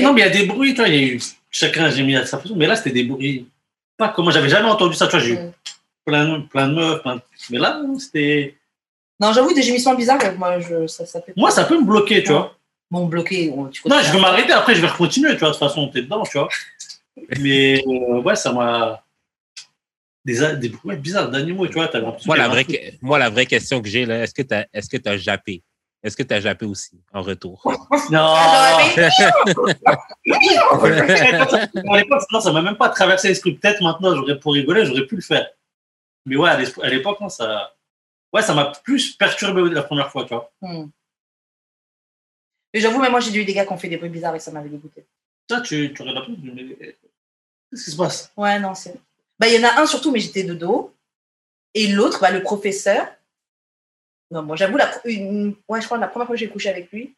Non, 0.02 0.14
mais 0.14 0.22
il 0.22 0.26
y 0.26 0.28
a 0.28 0.30
des 0.30 0.46
bruits, 0.46 0.74
tu 0.74 0.78
vois, 0.80 0.88
il 0.90 0.96
y 0.96 0.98
a 0.98 1.14
eu. 1.14 1.22
Chacun, 1.52 1.90
j'ai 1.90 2.04
mis 2.04 2.16
à 2.16 2.26
sa 2.26 2.40
façon. 2.40 2.56
Mais 2.56 2.68
là, 2.68 2.76
c'était 2.76 2.92
des 2.92 3.04
bruits. 3.04 3.48
Pas 3.98 4.10
comme 4.10 4.26
moi, 4.26 4.34
j'avais 4.34 4.50
jamais 4.50 4.68
entendu 4.70 4.96
ça, 4.96 5.06
tu 5.08 5.12
vois, 5.12 5.20
j'ai 5.26 5.34
eu 5.34 5.38
Mm. 5.38 5.52
plein, 6.06 6.26
de- 6.40 6.44
plein 6.48 6.68
de 6.68 6.74
meufs, 6.74 7.02
plein 7.02 7.16
de- 7.18 7.22
Mais 7.50 7.60
là, 7.60 7.82
c'était. 8.00 8.56
Non, 9.20 9.32
j'avoue, 9.32 9.54
des 9.54 9.62
gémissements 9.64 9.96
bizarres, 9.96 10.20
moi, 10.38 10.60
je, 10.60 10.88
ça, 10.88 11.06
ça 11.06 11.22
fait. 11.22 11.34
Moi, 11.38 11.52
ça 11.52 11.64
peut 11.64 11.80
me 11.80 11.86
bloquer, 11.86 12.24
tu 12.24 12.32
Ouais. 12.32 12.38
vois. 12.38 12.58
Bon, 12.92 13.08
tu 13.10 13.88
Non, 13.88 14.00
je 14.02 14.12
vais 14.12 14.20
m'arrêter, 14.20 14.52
après, 14.54 14.76
je 14.76 14.82
vais 14.82 14.90
continuer, 14.90 15.32
tu 15.34 15.38
vois, 15.40 15.50
de 15.50 15.54
toute 15.54 15.60
façon, 15.60 15.88
t'es 15.88 16.02
dedans, 16.02 16.24
tu 16.24 16.38
vois. 16.38 16.50
Mais, 17.40 17.82
euh, 17.88 18.22
ouais, 18.22 18.36
ça 18.36 18.52
m'a. 18.52 19.02
Des, 20.26 20.56
des 20.58 20.70
bruits 20.70 20.98
bizarres 20.98 21.30
d'animaux, 21.30 21.68
tu 21.68 21.74
vois, 21.74 21.84
l'impression 21.94 22.26
moi, 22.26 22.36
la 22.36 22.48
vraie, 22.48 22.66
moi, 23.02 23.20
la 23.20 23.30
vraie 23.30 23.46
question 23.46 23.80
que 23.82 23.88
j'ai, 23.88 24.06
là, 24.06 24.24
est-ce 24.24 24.34
que 24.34 24.42
tu 24.42 24.54
as, 24.56 24.68
est-ce 24.74 24.90
que 24.90 24.98
t'as 24.98 25.18
jappé? 25.18 25.62
Est-ce 26.06 26.16
que 26.16 26.22
tu 26.22 26.36
as 26.36 26.40
jappé 26.40 26.68
aussi 26.68 27.02
en 27.12 27.24
retour? 27.24 27.64
Non! 28.12 28.36
À 31.88 31.98
l'époque, 31.98 32.22
non, 32.32 32.40
ça 32.40 32.52
m'a 32.52 32.62
même 32.62 32.78
pas 32.78 32.90
traversé 32.90 33.30
l'esprit. 33.30 33.56
Peut-être 33.56 33.82
maintenant, 33.82 34.16
j'aurais 34.16 34.40
pour 34.40 34.54
rigoler, 34.54 34.86
j'aurais 34.86 35.08
pu 35.08 35.16
le 35.16 35.22
faire. 35.22 35.50
Mais 36.28 36.36
ouais, 36.36 36.50
à 36.50 36.90
l'époque, 36.90 37.20
non, 37.22 37.30
ça. 37.30 37.76
Ouais, 38.32 38.44
ça 38.44 38.54
m'a 38.54 38.72
plus 38.84 39.16
perturbé 39.16 39.68
la 39.72 39.82
première 39.82 40.12
fois, 40.12 40.26
tu 40.26 40.36
vois. 40.36 40.52
Hmm. 40.62 40.90
Mais 42.72 42.82
j'avoue, 42.82 43.02
même 43.02 43.10
moi, 43.10 43.20
j'ai 43.20 43.34
eu 43.36 43.46
des 43.46 43.54
gars 43.54 43.66
qui 43.66 43.74
ont 43.74 43.78
fait 43.78 43.90
des 43.90 43.98
bruits 43.98 44.10
bizarres 44.10 44.36
et 44.36 44.40
ça 44.40 44.52
m'avait 44.52 44.70
dégoûté. 44.70 45.08
Toi, 45.48 45.62
tu, 45.62 45.92
tu 45.92 46.02
regardes 46.04 46.30
dis, 46.30 46.52
mais 46.52 46.76
qu'est-ce 46.76 47.86
qui 47.86 47.92
se 47.92 47.98
passe? 47.98 48.32
Ouais, 48.38 48.60
non, 48.60 48.76
c'est. 48.76 48.94
Bah, 49.40 49.48
il 49.48 49.60
y 49.60 49.66
en 49.66 49.68
a 49.68 49.82
un 49.82 49.88
surtout, 49.88 50.12
mais 50.12 50.20
j'étais 50.20 50.44
de 50.44 50.54
dos. 50.54 50.94
Et 51.74 51.88
l'autre, 51.88 52.22
bah, 52.22 52.30
le 52.30 52.44
professeur. 52.44 53.08
Non, 54.32 54.44
bon, 54.44 54.56
j'avoue, 54.56 54.78
la... 54.78 54.92
une... 55.06 55.56
ouais, 55.68 55.82
je 55.82 55.86
crois 55.86 55.98
la 55.98 56.08
première 56.08 56.26
fois 56.28 56.36
que 56.36 56.40
j'ai 56.40 56.50
couché 56.50 56.70
avec 56.70 56.92
lui, 56.92 57.14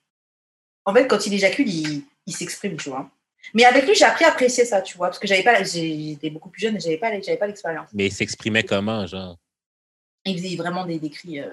en 0.86 0.94
fait, 0.94 1.08
quand 1.08 1.26
il 1.26 1.34
éjacule, 1.34 1.68
il, 1.68 2.04
il 2.26 2.34
s'exprime, 2.34 2.78
tu 2.78 2.90
vois. 2.90 3.10
Mais 3.54 3.64
avec 3.64 3.86
lui, 3.86 3.96
j'ai 3.96 4.06
appris 4.06 4.26
à 4.26 4.30
apprécier 4.30 4.66
ça, 4.66 4.82
tu 4.82 4.98
vois, 4.98 5.08
parce 5.08 5.20
que 5.20 5.28
j'avais 5.28 5.44
pas, 5.44 5.64
j'étais 5.64 6.30
beaucoup 6.30 6.50
plus 6.50 6.62
jeune 6.62 6.76
et 6.76 6.80
j'avais 6.80 6.98
pas, 6.98 7.10
j'avais 7.22 7.38
pas 7.38 7.48
l'expérience. 7.48 7.90
Mais 7.94 8.08
il 8.08 8.12
s'exprimait 8.12 8.64
comment, 8.64 9.06
genre? 9.06 9.38
Il 10.26 10.38
faisait 10.38 10.56
vraiment 10.58 10.86
des, 10.86 11.00
des 11.00 11.10
cris, 11.10 11.40
euh, 11.40 11.48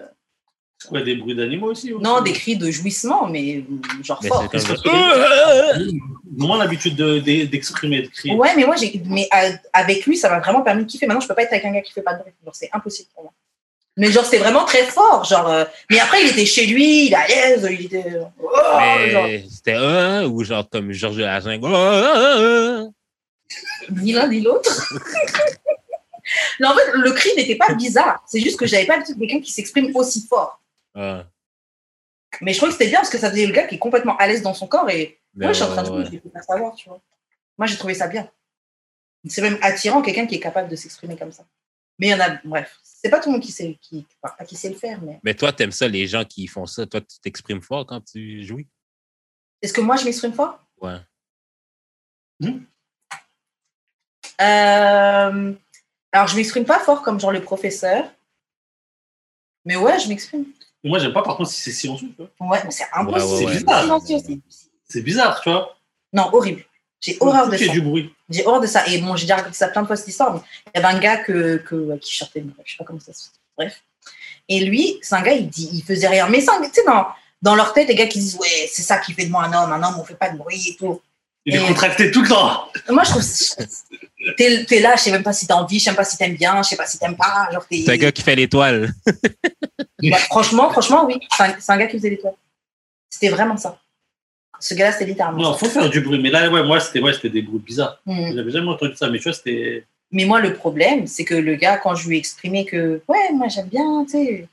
des 1.04 1.14
bruits 1.14 1.36
d'animaux 1.36 1.68
aussi 1.70 1.92
non, 2.00 2.20
des 2.20 2.32
cris 2.32 2.56
de 2.56 2.68
jouissement, 2.70 3.28
mais 3.28 3.58
euh, 3.58 4.02
genre 4.02 4.18
Mais 4.22 4.28
fort. 4.28 4.42
c'est 4.42 4.48
comme 4.50 4.66
Parce 4.66 4.82
ça. 4.82 4.90
que- 4.90 5.90
Moi, 6.36 6.58
l'habitude 6.58 6.96
de- 6.96 7.20
de- 7.20 7.44
d'exprimer, 7.44 8.02
de 8.02 8.08
crier. 8.08 8.34
Ouais, 8.34 8.56
mais 8.56 8.64
moi, 8.64 8.74
j'ai, 8.74 9.00
mais 9.06 9.28
euh, 9.32 9.52
avec 9.72 10.04
lui, 10.04 10.16
ça 10.16 10.28
m'a 10.28 10.40
vraiment 10.40 10.62
permis 10.62 10.84
de 10.84 10.90
kiffer. 10.90 11.06
Maintenant, 11.06 11.20
je 11.20 11.28
peux 11.28 11.34
pas 11.34 11.42
être 11.44 11.52
avec 11.52 11.64
un 11.64 11.72
gars 11.72 11.82
qui 11.82 11.92
fait 11.92 12.02
pas 12.02 12.14
de 12.14 12.20
bruit. 12.20 12.32
C'est 12.52 12.70
impossible 12.72 13.08
pour 13.14 13.22
moi. 13.24 13.32
Mais 13.96 14.10
genre, 14.10 14.24
c'est 14.24 14.38
vraiment 14.38 14.64
très 14.64 14.84
fort. 14.84 15.24
Genre, 15.24 15.48
euh, 15.48 15.64
mais 15.90 16.00
après, 16.00 16.22
il 16.22 16.30
était 16.30 16.46
chez 16.46 16.66
lui, 16.66 17.06
il 17.06 17.12
est 17.12 17.16
à 17.16 17.26
l'aise, 17.26 17.68
il 17.70 17.86
était. 17.86 18.04
oh, 18.42 19.26
c'était 19.48 19.74
un 19.74 20.24
ou 20.24 20.42
genre 20.42 20.68
comme 20.68 20.90
Georges 20.92 21.16
de 21.16 21.22
la 21.22 21.40
Jungle? 21.40 21.70
Oh, 21.72 22.92
ni 23.90 24.12
l'un 24.12 24.26
ni 24.26 24.40
l'autre. 24.40 24.92
non, 26.60 26.70
en 26.70 26.74
fait, 26.74 26.92
le 26.94 27.12
cri 27.12 27.30
n'était 27.36 27.56
pas 27.56 27.72
bizarre. 27.74 28.22
C'est 28.26 28.40
juste 28.40 28.58
que 28.58 28.66
j'avais 28.66 28.86
pas 28.86 28.94
l'habitude 28.94 29.16
de 29.16 29.20
quelqu'un 29.20 29.40
qui 29.40 29.52
s'exprime 29.52 29.94
aussi 29.94 30.26
fort. 30.26 30.60
Ah, 30.94 31.24
Mais 32.40 32.52
je 32.52 32.58
trouvais 32.58 32.72
que 32.72 32.78
c'était 32.78 32.90
bien 32.90 33.00
parce 33.00 33.10
que 33.10 33.18
ça 33.18 33.30
faisait 33.30 33.46
le 33.46 33.52
gars 33.52 33.64
qui 33.64 33.76
est 33.76 33.78
complètement 33.78 34.16
à 34.16 34.26
l'aise 34.26 34.42
dans 34.42 34.54
son 34.54 34.66
corps 34.66 34.88
et 34.90 35.18
ben 35.34 35.46
moi, 35.46 35.52
je 35.52 35.62
suis 35.62 35.64
en 35.64 35.72
train 35.72 35.82
de 35.82 35.90
ouais, 35.90 36.04
je 36.04 36.30
faire 36.30 36.44
savoir, 36.44 36.74
tu 36.74 36.88
vois. 36.88 37.00
Moi, 37.58 37.66
j'ai 37.66 37.76
trouvé 37.76 37.94
ça 37.94 38.06
bien. 38.06 38.28
C'est 39.28 39.42
même 39.42 39.58
attirant 39.62 40.02
quelqu'un 40.02 40.26
qui 40.26 40.36
est 40.36 40.40
capable 40.40 40.68
de 40.68 40.76
s'exprimer 40.76 41.16
comme 41.16 41.32
ça. 41.32 41.44
Mais 41.98 42.08
il 42.08 42.10
y 42.10 42.14
en 42.14 42.20
a, 42.20 42.38
bref, 42.44 42.78
c'est 42.82 43.08
pas 43.10 43.20
tout 43.20 43.28
le 43.28 43.34
monde 43.34 43.42
qui 43.42 43.52
sait, 43.52 43.78
qui, 43.80 44.06
pas 44.20 44.34
qui 44.46 44.56
sait 44.56 44.68
le 44.70 44.74
faire, 44.76 45.00
mais 45.02 45.20
Mais 45.22 45.34
toi, 45.34 45.52
t'aimes 45.52 45.70
ça, 45.72 45.86
les 45.88 46.06
gens 46.08 46.24
qui 46.24 46.46
font 46.46 46.66
ça. 46.66 46.86
Toi, 46.86 47.00
tu 47.00 47.18
t'exprimes 47.20 47.62
fort 47.62 47.86
quand 47.86 48.00
tu 48.00 48.42
jouis? 48.44 48.66
est-ce 49.62 49.72
que 49.72 49.80
moi 49.80 49.96
je 49.96 50.04
m'exprime 50.04 50.32
fort? 50.34 50.58
Ouais. 50.80 50.98
Euh, 54.40 55.52
Alors, 56.12 56.26
je 56.28 56.36
m'exprime 56.36 56.64
pas 56.64 56.80
fort 56.80 57.02
comme 57.02 57.18
genre 57.20 57.32
le 57.32 57.40
professeur, 57.42 58.04
mais 59.64 59.76
ouais, 59.76 59.98
je 59.98 60.08
m'exprime. 60.08 60.44
Moi, 60.82 60.98
j'aime 60.98 61.12
pas, 61.12 61.22
par 61.22 61.36
contre, 61.36 61.50
si 61.50 61.60
c'est 61.62 61.72
silencieux, 61.72 62.08
tu 62.08 62.16
vois. 62.38 62.48
Ouais, 62.50 62.62
mais 62.64 62.70
c'est 62.70 62.84
impossible. 62.92 63.42
Ouais, 63.42 63.46
ouais, 63.46 63.46
ouais. 63.46 63.64
C'est 63.66 63.82
silencieux, 63.82 64.18
c'est- 64.18 64.60
C'est 64.86 65.02
bizarre, 65.02 65.40
tu 65.40 65.50
vois. 65.50 65.76
Non, 66.12 66.28
horrible. 66.32 66.64
J'ai 67.00 67.16
horreur 67.20 67.48
de 67.48 67.56
Qu'il 67.56 67.62
y 67.66 67.70
ait 67.70 67.72
ça. 67.72 67.72
du 67.74 67.80
bruit. 67.80 68.13
J'ai 68.30 68.46
horreur 68.46 68.60
de 68.60 68.66
ça. 68.66 68.86
Et 68.88 68.98
bon, 68.98 69.16
j'ai 69.16 69.24
déjà 69.24 69.36
raconté 69.36 69.54
ça 69.56 69.68
plein 69.68 69.82
de 69.82 69.86
fois 69.86 69.96
cette 69.96 70.08
histoire, 70.08 70.34
mais 70.34 70.40
il 70.74 70.80
y 70.80 70.84
avait 70.84 70.94
un 70.94 70.98
gars 70.98 71.18
que, 71.18 71.56
que, 71.58 71.96
qui 71.98 72.12
chantait, 72.12 72.44
je 72.64 72.72
sais 72.72 72.78
pas 72.78 72.84
comment 72.84 73.00
ça 73.00 73.12
se 73.12 73.28
Bref. 73.56 73.82
Et 74.48 74.60
lui, 74.64 74.98
c'est 75.02 75.14
un 75.14 75.22
gars, 75.22 75.32
il, 75.32 75.48
dit, 75.48 75.70
il 75.72 75.82
faisait 75.82 76.08
rien. 76.08 76.28
Mais 76.28 76.40
ça, 76.40 76.58
tu 76.62 76.68
sais, 76.72 76.84
dans, 76.86 77.06
dans 77.40 77.54
leur 77.54 77.72
tête, 77.72 77.88
les 77.88 77.94
gars 77.94 78.06
qui 78.06 78.18
disent 78.18 78.36
ouais, 78.36 78.68
c'est 78.72 78.82
ça 78.82 78.98
qui 78.98 79.12
fait 79.12 79.26
de 79.26 79.30
moi 79.30 79.44
un 79.44 79.52
homme, 79.52 79.72
un 79.72 79.82
homme, 79.86 79.98
on 79.98 80.04
fait 80.04 80.14
pas 80.16 80.30
de 80.30 80.36
bruit 80.38 80.68
et 80.68 80.76
tout. 80.76 81.00
Il 81.46 81.54
est 81.54 81.62
Et- 81.62 81.66
contracté 81.66 82.10
tout 82.10 82.22
le 82.22 82.28
temps. 82.28 82.68
Moi, 82.88 83.04
je 83.04 83.10
trouve 83.10 83.22
t'es 84.36 84.66
es 84.70 84.80
là, 84.80 84.96
je 84.96 85.02
sais 85.02 85.10
même 85.10 85.22
pas 85.22 85.34
si 85.34 85.46
t'as 85.46 85.54
envie, 85.54 85.78
je 85.78 85.84
sais 85.84 85.90
même 85.90 85.96
pas 85.96 86.04
si 86.04 86.16
t'aimes 86.16 86.36
bien, 86.36 86.62
je 86.62 86.70
sais 86.70 86.76
pas 86.76 86.86
si 86.86 86.98
t'aimes 86.98 87.16
pas, 87.16 87.48
genre 87.52 87.66
t'es. 87.68 87.82
C'est 87.84 87.92
un 87.92 87.96
gars 87.98 88.10
qui 88.12 88.22
fait 88.22 88.34
l'étoile. 88.34 88.92
Franchement, 90.30 90.70
franchement, 90.70 91.04
oui, 91.06 91.20
c'est 91.36 91.42
un, 91.42 91.54
c'est 91.60 91.72
un 91.72 91.76
gars 91.76 91.86
qui 91.86 91.98
faisait 91.98 92.10
les 92.10 92.18
toiles. 92.18 92.34
C'était 93.10 93.28
vraiment 93.28 93.56
ça. 93.56 93.78
Ce 94.60 94.74
gars-là, 94.74 94.92
c'était 94.92 95.06
littéralement. 95.06 95.42
Non, 95.42 95.52
ça. 95.52 95.58
faut 95.58 95.66
faire 95.66 95.90
du 95.90 96.00
bruit. 96.00 96.18
Mais 96.18 96.30
là, 96.30 96.50
ouais, 96.50 96.62
moi, 96.62 96.80
c'était 96.80 97.00
ouais, 97.00 97.12
c'était 97.12 97.30
des 97.30 97.42
bruits 97.42 97.60
bizarres. 97.60 98.00
Hmm. 98.06 98.34
J'avais 98.34 98.50
jamais 98.50 98.68
entendu 98.68 98.94
ça, 98.96 99.08
mais 99.10 99.18
tu 99.18 99.24
vois, 99.24 99.32
c'était. 99.32 99.84
Mais 100.10 100.24
moi, 100.24 100.40
le 100.40 100.54
problème, 100.54 101.06
c'est 101.06 101.24
que 101.24 101.34
le 101.34 101.56
gars, 101.56 101.76
quand 101.76 101.94
je 101.94 102.08
lui 102.08 102.16
ai 102.16 102.18
exprimé 102.18 102.64
que, 102.64 103.02
ouais, 103.08 103.32
moi, 103.32 103.48
j'aime 103.48 103.66
bien, 103.66 104.04
tu 104.04 104.12
sais, 104.12 104.48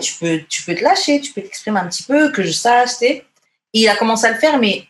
tu 0.00 0.14
peux, 0.18 0.40
tu 0.48 0.62
peux 0.62 0.74
te 0.74 0.82
lâcher, 0.82 1.20
tu 1.20 1.32
peux 1.32 1.42
t'exprimer 1.42 1.80
un 1.80 1.86
petit 1.86 2.02
peu, 2.02 2.30
que 2.32 2.42
je 2.42 2.50
sache, 2.50 2.90
tu 2.90 2.96
sais. 2.96 3.24
Et 3.72 3.80
il 3.80 3.88
a 3.88 3.96
commencé 3.96 4.26
à 4.26 4.32
le 4.32 4.38
faire, 4.38 4.58
mais 4.58 4.84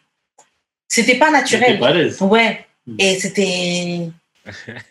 c'était 0.89 1.17
pas 1.17 1.31
naturel. 1.31 1.79
pas 1.79 1.89
à 1.89 1.93
l'aise. 1.93 2.21
Ouais. 2.21 2.67
Mm. 2.87 2.97
Et 2.99 3.19
c'était. 3.19 4.09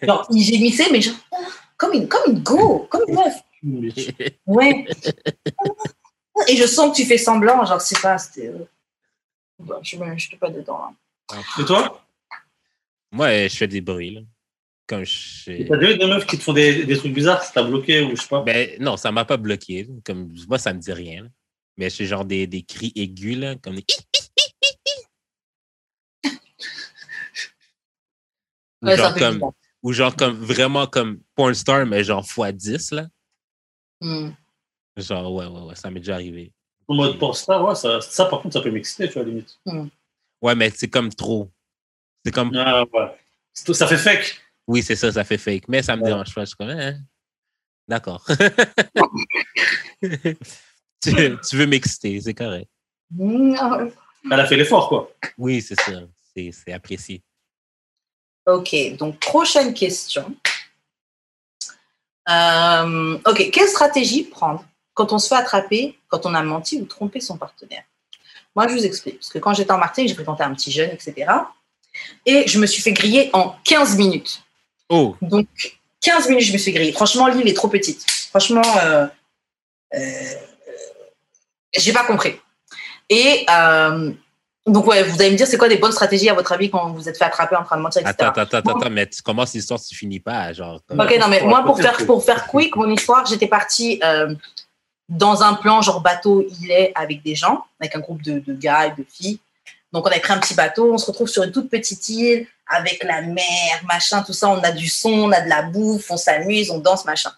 Genre, 0.01 0.27
il 0.31 0.43
gémissait, 0.43 0.91
mais 0.91 1.01
genre, 1.01 1.15
ah, 1.31 1.37
comme 1.77 1.93
une, 1.93 2.07
comme 2.07 2.33
une 2.33 2.39
go, 2.39 2.87
comme 2.89 3.03
une 3.07 3.15
meuf. 3.15 3.33
Ouais. 4.45 4.85
Et 6.47 6.57
je 6.57 6.65
sens 6.65 6.91
que 6.91 7.01
tu 7.01 7.07
fais 7.07 7.17
semblant, 7.17 7.65
genre, 7.65 7.81
c'est 7.81 7.99
pas, 8.01 8.17
c'était. 8.17 8.51
Bon, 9.59 9.79
je 9.83 9.97
ne 9.97 10.17
suis 10.19 10.37
pas 10.37 10.49
dedans. 10.49 10.95
hein. 11.31 11.41
Et 11.59 11.65
toi? 11.65 12.05
Moi, 13.11 13.27
euh, 13.27 13.49
je 13.49 13.55
fais 13.55 13.67
des 13.67 13.81
bruits, 13.81 14.11
là. 14.11 14.21
Comme 14.87 15.03
je. 15.03 15.67
T'as 15.67 15.77
déjà 15.77 15.91
eu 15.93 15.97
des 15.97 16.05
meufs 16.07 16.25
qui 16.27 16.37
te 16.37 16.43
font 16.43 16.53
des, 16.53 16.85
des 16.85 16.97
trucs 16.97 17.13
bizarres, 17.13 17.41
ça 17.43 17.53
t'a 17.53 17.63
bloqué 17.63 18.01
ou 18.03 18.15
je 18.15 18.21
sais 18.21 18.27
pas? 18.27 18.43
Ben, 18.43 18.79
non, 18.79 18.97
ça 18.97 19.11
m'a 19.11 19.25
pas 19.25 19.37
bloqué. 19.37 19.87
Comme, 20.03 20.33
moi, 20.47 20.59
ça 20.59 20.73
me 20.73 20.79
dit 20.79 20.91
rien. 20.93 21.23
là. 21.23 21.29
Mais 21.77 21.89
c'est 21.89 22.05
genre 22.05 22.23
des, 22.25 22.45
des 22.47 22.61
cris 22.63 22.91
aigus, 22.95 23.37
là, 23.37 23.55
comme 23.55 23.75
des... 23.75 23.83
Ou 28.81 28.87
Ouais, 28.87 28.97
genre, 28.97 29.15
comme, 29.15 29.51
ou 29.81 29.93
genre 29.93 30.15
comme 30.15 30.35
vraiment 30.35 30.85
comme 30.85 31.19
porn 31.33 31.53
star, 31.55 31.85
mais 31.85 32.03
genre 32.03 32.23
x10, 32.23 32.93
là. 32.93 33.07
Hmm. 34.01 34.31
Genre, 34.97 35.33
ouais, 35.33 35.45
ouais, 35.47 35.61
ouais, 35.61 35.75
ça 35.75 35.89
m'est 35.89 35.99
déjà 35.99 36.13
arrivé. 36.15 36.53
En 36.87 36.93
mode 36.95 37.17
pornstar, 37.17 37.63
ouais, 37.65 37.75
ça, 37.75 37.99
ça 38.01 38.25
par 38.25 38.41
contre, 38.41 38.53
ça 38.53 38.61
peut 38.61 38.71
m'exciter, 38.71 39.07
tu 39.07 39.13
vois, 39.15 39.23
limite. 39.23 39.59
Ouais, 40.41 40.53
mais 40.55 40.69
c'est 40.69 40.87
comme 40.89 41.09
trop. 41.09 41.49
C'est 42.23 42.31
comme, 42.31 42.55
Ah, 42.55 42.83
ouais. 42.93 43.15
Tout- 43.65 43.73
Ça 43.73 43.87
fait 43.87 43.97
fake. 43.97 44.39
oui, 44.67 44.83
c'est 44.83 44.95
ça, 44.95 45.11
ça 45.11 45.23
fait 45.23 45.37
fake. 45.37 45.67
Mais 45.67 45.81
ça 45.81 45.95
me 45.95 46.01
Ouais. 46.03 46.09
dérange 46.09 46.33
pas. 46.35 46.41
Je 46.41 46.47
suis 46.47 46.55
comme, 46.57 46.69
hein, 46.69 46.95
d'accord. 47.87 48.25
tu, 51.01 51.37
tu 51.47 51.55
veux 51.57 51.65
m'exciter, 51.67 52.19
c'est 52.21 52.33
correct. 52.33 52.69
Non. 53.11 53.91
Elle 54.31 54.39
a 54.39 54.45
fait 54.45 54.57
l'effort, 54.57 54.89
quoi. 54.89 55.11
Oui, 55.37 55.61
c'est 55.61 55.79
ça. 55.79 56.01
C'est 56.35 56.51
c'est 56.51 56.73
apprécié. 56.73 57.21
Ok, 58.47 58.75
donc 58.97 59.19
prochaine 59.19 59.73
question. 59.73 60.35
Euh, 62.29 63.19
ok, 63.25 63.49
quelle 63.51 63.67
stratégie 63.69 64.23
prendre 64.23 64.65
quand 64.95 65.13
on 65.13 65.19
se 65.19 65.27
fait 65.27 65.35
attraper, 65.35 65.99
quand 66.07 66.25
on 66.25 66.33
a 66.33 66.41
menti 66.41 66.81
ou 66.81 66.85
trompé 66.85 67.19
son 67.19 67.37
partenaire 67.37 67.83
Moi, 68.55 68.67
je 68.67 68.73
vous 68.73 68.85
explique. 68.85 69.19
Parce 69.19 69.29
que 69.29 69.37
quand 69.37 69.53
j'étais 69.53 69.71
en 69.71 69.77
Martinique, 69.77 70.09
j'ai 70.09 70.15
fréquenté 70.15 70.43
un 70.43 70.55
petit 70.55 70.71
jeune, 70.71 70.89
etc. 70.89 71.31
Et 72.25 72.47
je 72.47 72.57
me 72.57 72.65
suis 72.65 72.81
fait 72.81 72.93
griller 72.93 73.29
en 73.33 73.55
15 73.65 73.97
minutes. 73.97 74.41
Oh, 74.89 75.15
Donc, 75.21 75.47
15 76.01 76.29
minutes, 76.29 76.45
je 76.45 76.53
me 76.53 76.57
suis 76.57 76.71
grillée. 76.71 76.93
Franchement, 76.93 77.27
l'île 77.27 77.47
est 77.47 77.53
trop 77.53 77.67
petite. 77.67 78.05
Franchement, 78.29 78.61
euh, 78.83 79.05
euh, 79.93 80.33
j'ai 81.73 81.93
pas 81.93 82.05
compris. 82.05 82.35
Et 83.09 83.45
euh, 83.49 84.11
donc, 84.65 84.87
ouais, 84.87 85.03
vous 85.03 85.21
allez 85.21 85.31
me 85.31 85.35
dire, 85.35 85.45
c'est 85.45 85.57
quoi 85.57 85.67
des 85.67 85.77
bonnes 85.77 85.91
stratégies 85.91 86.29
à 86.29 86.33
votre 86.33 86.51
avis 86.51 86.69
quand 86.69 86.91
vous 86.91 87.07
êtes 87.09 87.17
fait 87.17 87.25
attraper 87.25 87.55
en 87.55 87.63
train 87.63 87.77
de 87.77 87.81
mentir, 87.81 88.01
etc. 88.01 88.15
attends, 88.19 88.41
attends, 88.41 88.57
attends, 88.57 88.77
attends, 88.77 88.89
mais 88.89 89.07
tu 89.07 89.21
commences 89.21 89.53
l'histoire, 89.53 89.79
tu 89.79 89.93
finis 89.93 90.19
pas, 90.19 90.53
genre? 90.53 90.81
Ok, 90.89 91.17
non, 91.19 91.27
mais 91.27 91.41
moi, 91.41 91.63
pour 91.63 91.79
faire, 91.79 91.97
pour 92.05 92.23
faire 92.23 92.47
quick, 92.47 92.75
mon 92.75 92.89
histoire, 92.89 93.25
j'étais 93.25 93.47
partie 93.47 93.99
euh, 94.03 94.33
dans 95.09 95.43
un 95.43 95.53
plan 95.53 95.81
genre 95.81 96.01
bateau 96.01 96.45
îlet 96.61 96.91
avec 96.95 97.23
des 97.23 97.35
gens, 97.35 97.65
avec 97.79 97.95
un 97.95 97.99
groupe 97.99 98.21
de, 98.21 98.39
de 98.39 98.53
gars 98.53 98.87
et 98.87 98.91
de 98.91 99.05
filles. 99.09 99.39
Donc, 99.93 100.05
on 100.05 100.09
avait 100.09 100.19
pris 100.19 100.33
un 100.33 100.39
petit 100.39 100.55
bateau, 100.55 100.93
on 100.93 100.97
se 100.97 101.05
retrouve 101.05 101.27
sur 101.27 101.43
une 101.43 101.51
toute 101.51 101.69
petite 101.69 102.09
île 102.09 102.47
avec 102.67 103.03
la 103.03 103.21
mer, 103.21 103.45
machin, 103.87 104.23
tout 104.23 104.33
ça. 104.33 104.49
On 104.49 104.61
a 104.63 104.71
du 104.71 104.89
son, 104.89 105.11
on 105.11 105.31
a 105.31 105.41
de 105.41 105.47
la 105.47 105.61
bouffe, 105.61 106.09
on 106.09 106.17
s'amuse, 106.17 106.69
on 106.69 106.79
danse, 106.79 107.05
machin. 107.05 107.31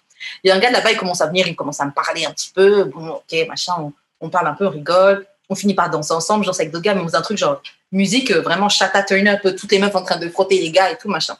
Il 0.43 0.47
y 0.47 0.51
a 0.51 0.55
un 0.55 0.59
gars 0.59 0.71
là-bas, 0.71 0.91
il 0.91 0.97
commence 0.97 1.21
à 1.21 1.27
venir, 1.27 1.47
il 1.47 1.55
commence 1.55 1.79
à 1.79 1.85
me 1.85 1.91
parler 1.91 2.25
un 2.25 2.31
petit 2.31 2.51
peu. 2.53 2.85
Bon, 2.85 3.09
ok, 3.09 3.47
machin, 3.47 3.73
on, 3.79 3.93
on 4.21 4.29
parle 4.29 4.47
un 4.47 4.53
peu, 4.53 4.65
on 4.65 4.71
rigole. 4.71 5.27
On 5.49 5.55
finit 5.55 5.75
par 5.75 5.89
danser 5.89 6.13
ensemble, 6.13 6.45
genre 6.45 6.55
avec 6.55 6.71
d'autres 6.71 6.83
gars, 6.83 6.95
mais 6.95 7.01
on 7.01 7.05
faisait 7.05 7.17
un 7.17 7.21
truc 7.21 7.37
genre 7.37 7.61
musique, 7.91 8.31
euh, 8.31 8.41
vraiment 8.41 8.69
chata 8.69 9.03
turn 9.03 9.27
up, 9.27 9.41
toutes 9.55 9.71
les 9.71 9.79
meufs 9.79 9.95
en 9.95 10.03
train 10.03 10.17
de 10.17 10.27
frotter 10.29 10.59
les 10.59 10.71
gars 10.71 10.89
et 10.89 10.97
tout, 10.97 11.09
machin. 11.09 11.37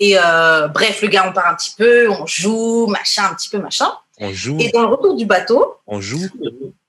Et 0.00 0.18
euh, 0.18 0.68
bref, 0.68 1.00
le 1.00 1.08
gars, 1.08 1.26
on 1.28 1.32
part 1.32 1.46
un 1.46 1.54
petit 1.54 1.74
peu, 1.76 2.10
on 2.10 2.26
joue, 2.26 2.86
machin, 2.88 3.24
un 3.30 3.34
petit 3.34 3.48
peu, 3.48 3.58
machin. 3.58 3.90
On 4.18 4.32
joue, 4.32 4.58
Et 4.60 4.70
dans 4.70 4.82
le 4.82 4.88
retour 4.88 5.14
du 5.14 5.26
bateau, 5.26 5.76
on 5.86 6.00
joue. 6.00 6.28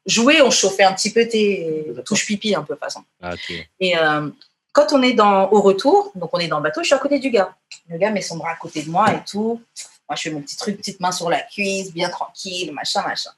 jouer, 0.06 0.42
on 0.42 0.52
chauffait 0.52 0.84
un 0.84 0.94
petit 0.94 1.12
peu 1.12 1.28
tes 1.28 1.94
touches 2.06 2.26
pipi, 2.26 2.54
un 2.54 2.64
peu, 2.64 2.76
façon. 2.76 3.04
Ah. 3.22 3.36
Et 3.80 3.98
euh, 3.98 4.30
quand 4.74 4.92
on 4.92 5.02
est 5.02 5.14
dans, 5.14 5.50
au 5.52 5.62
retour, 5.62 6.12
donc 6.16 6.32
on 6.34 6.40
est 6.40 6.48
dans 6.48 6.58
le 6.58 6.64
bateau, 6.64 6.82
je 6.82 6.88
suis 6.88 6.96
à 6.96 7.00
côté 7.00 7.20
du 7.20 7.30
gars. 7.30 7.56
Le 7.90 7.98
gars 7.98 8.12
met 8.12 8.22
son 8.22 8.38
bras 8.38 8.52
à 8.52 8.56
côté 8.56 8.82
de 8.82 8.90
moi 8.90 9.14
et 9.14 9.24
tout. 9.26 9.62
Moi, 10.10 10.16
je 10.16 10.22
fais 10.24 10.32
mon 10.32 10.42
petit 10.42 10.58
truc, 10.58 10.78
petite 10.78 11.00
main 11.00 11.12
sur 11.12 11.30
la 11.30 11.40
cuisse, 11.40 11.94
bien 11.94 12.10
tranquille, 12.10 12.72
machin, 12.74 13.04
machin. 13.04 13.32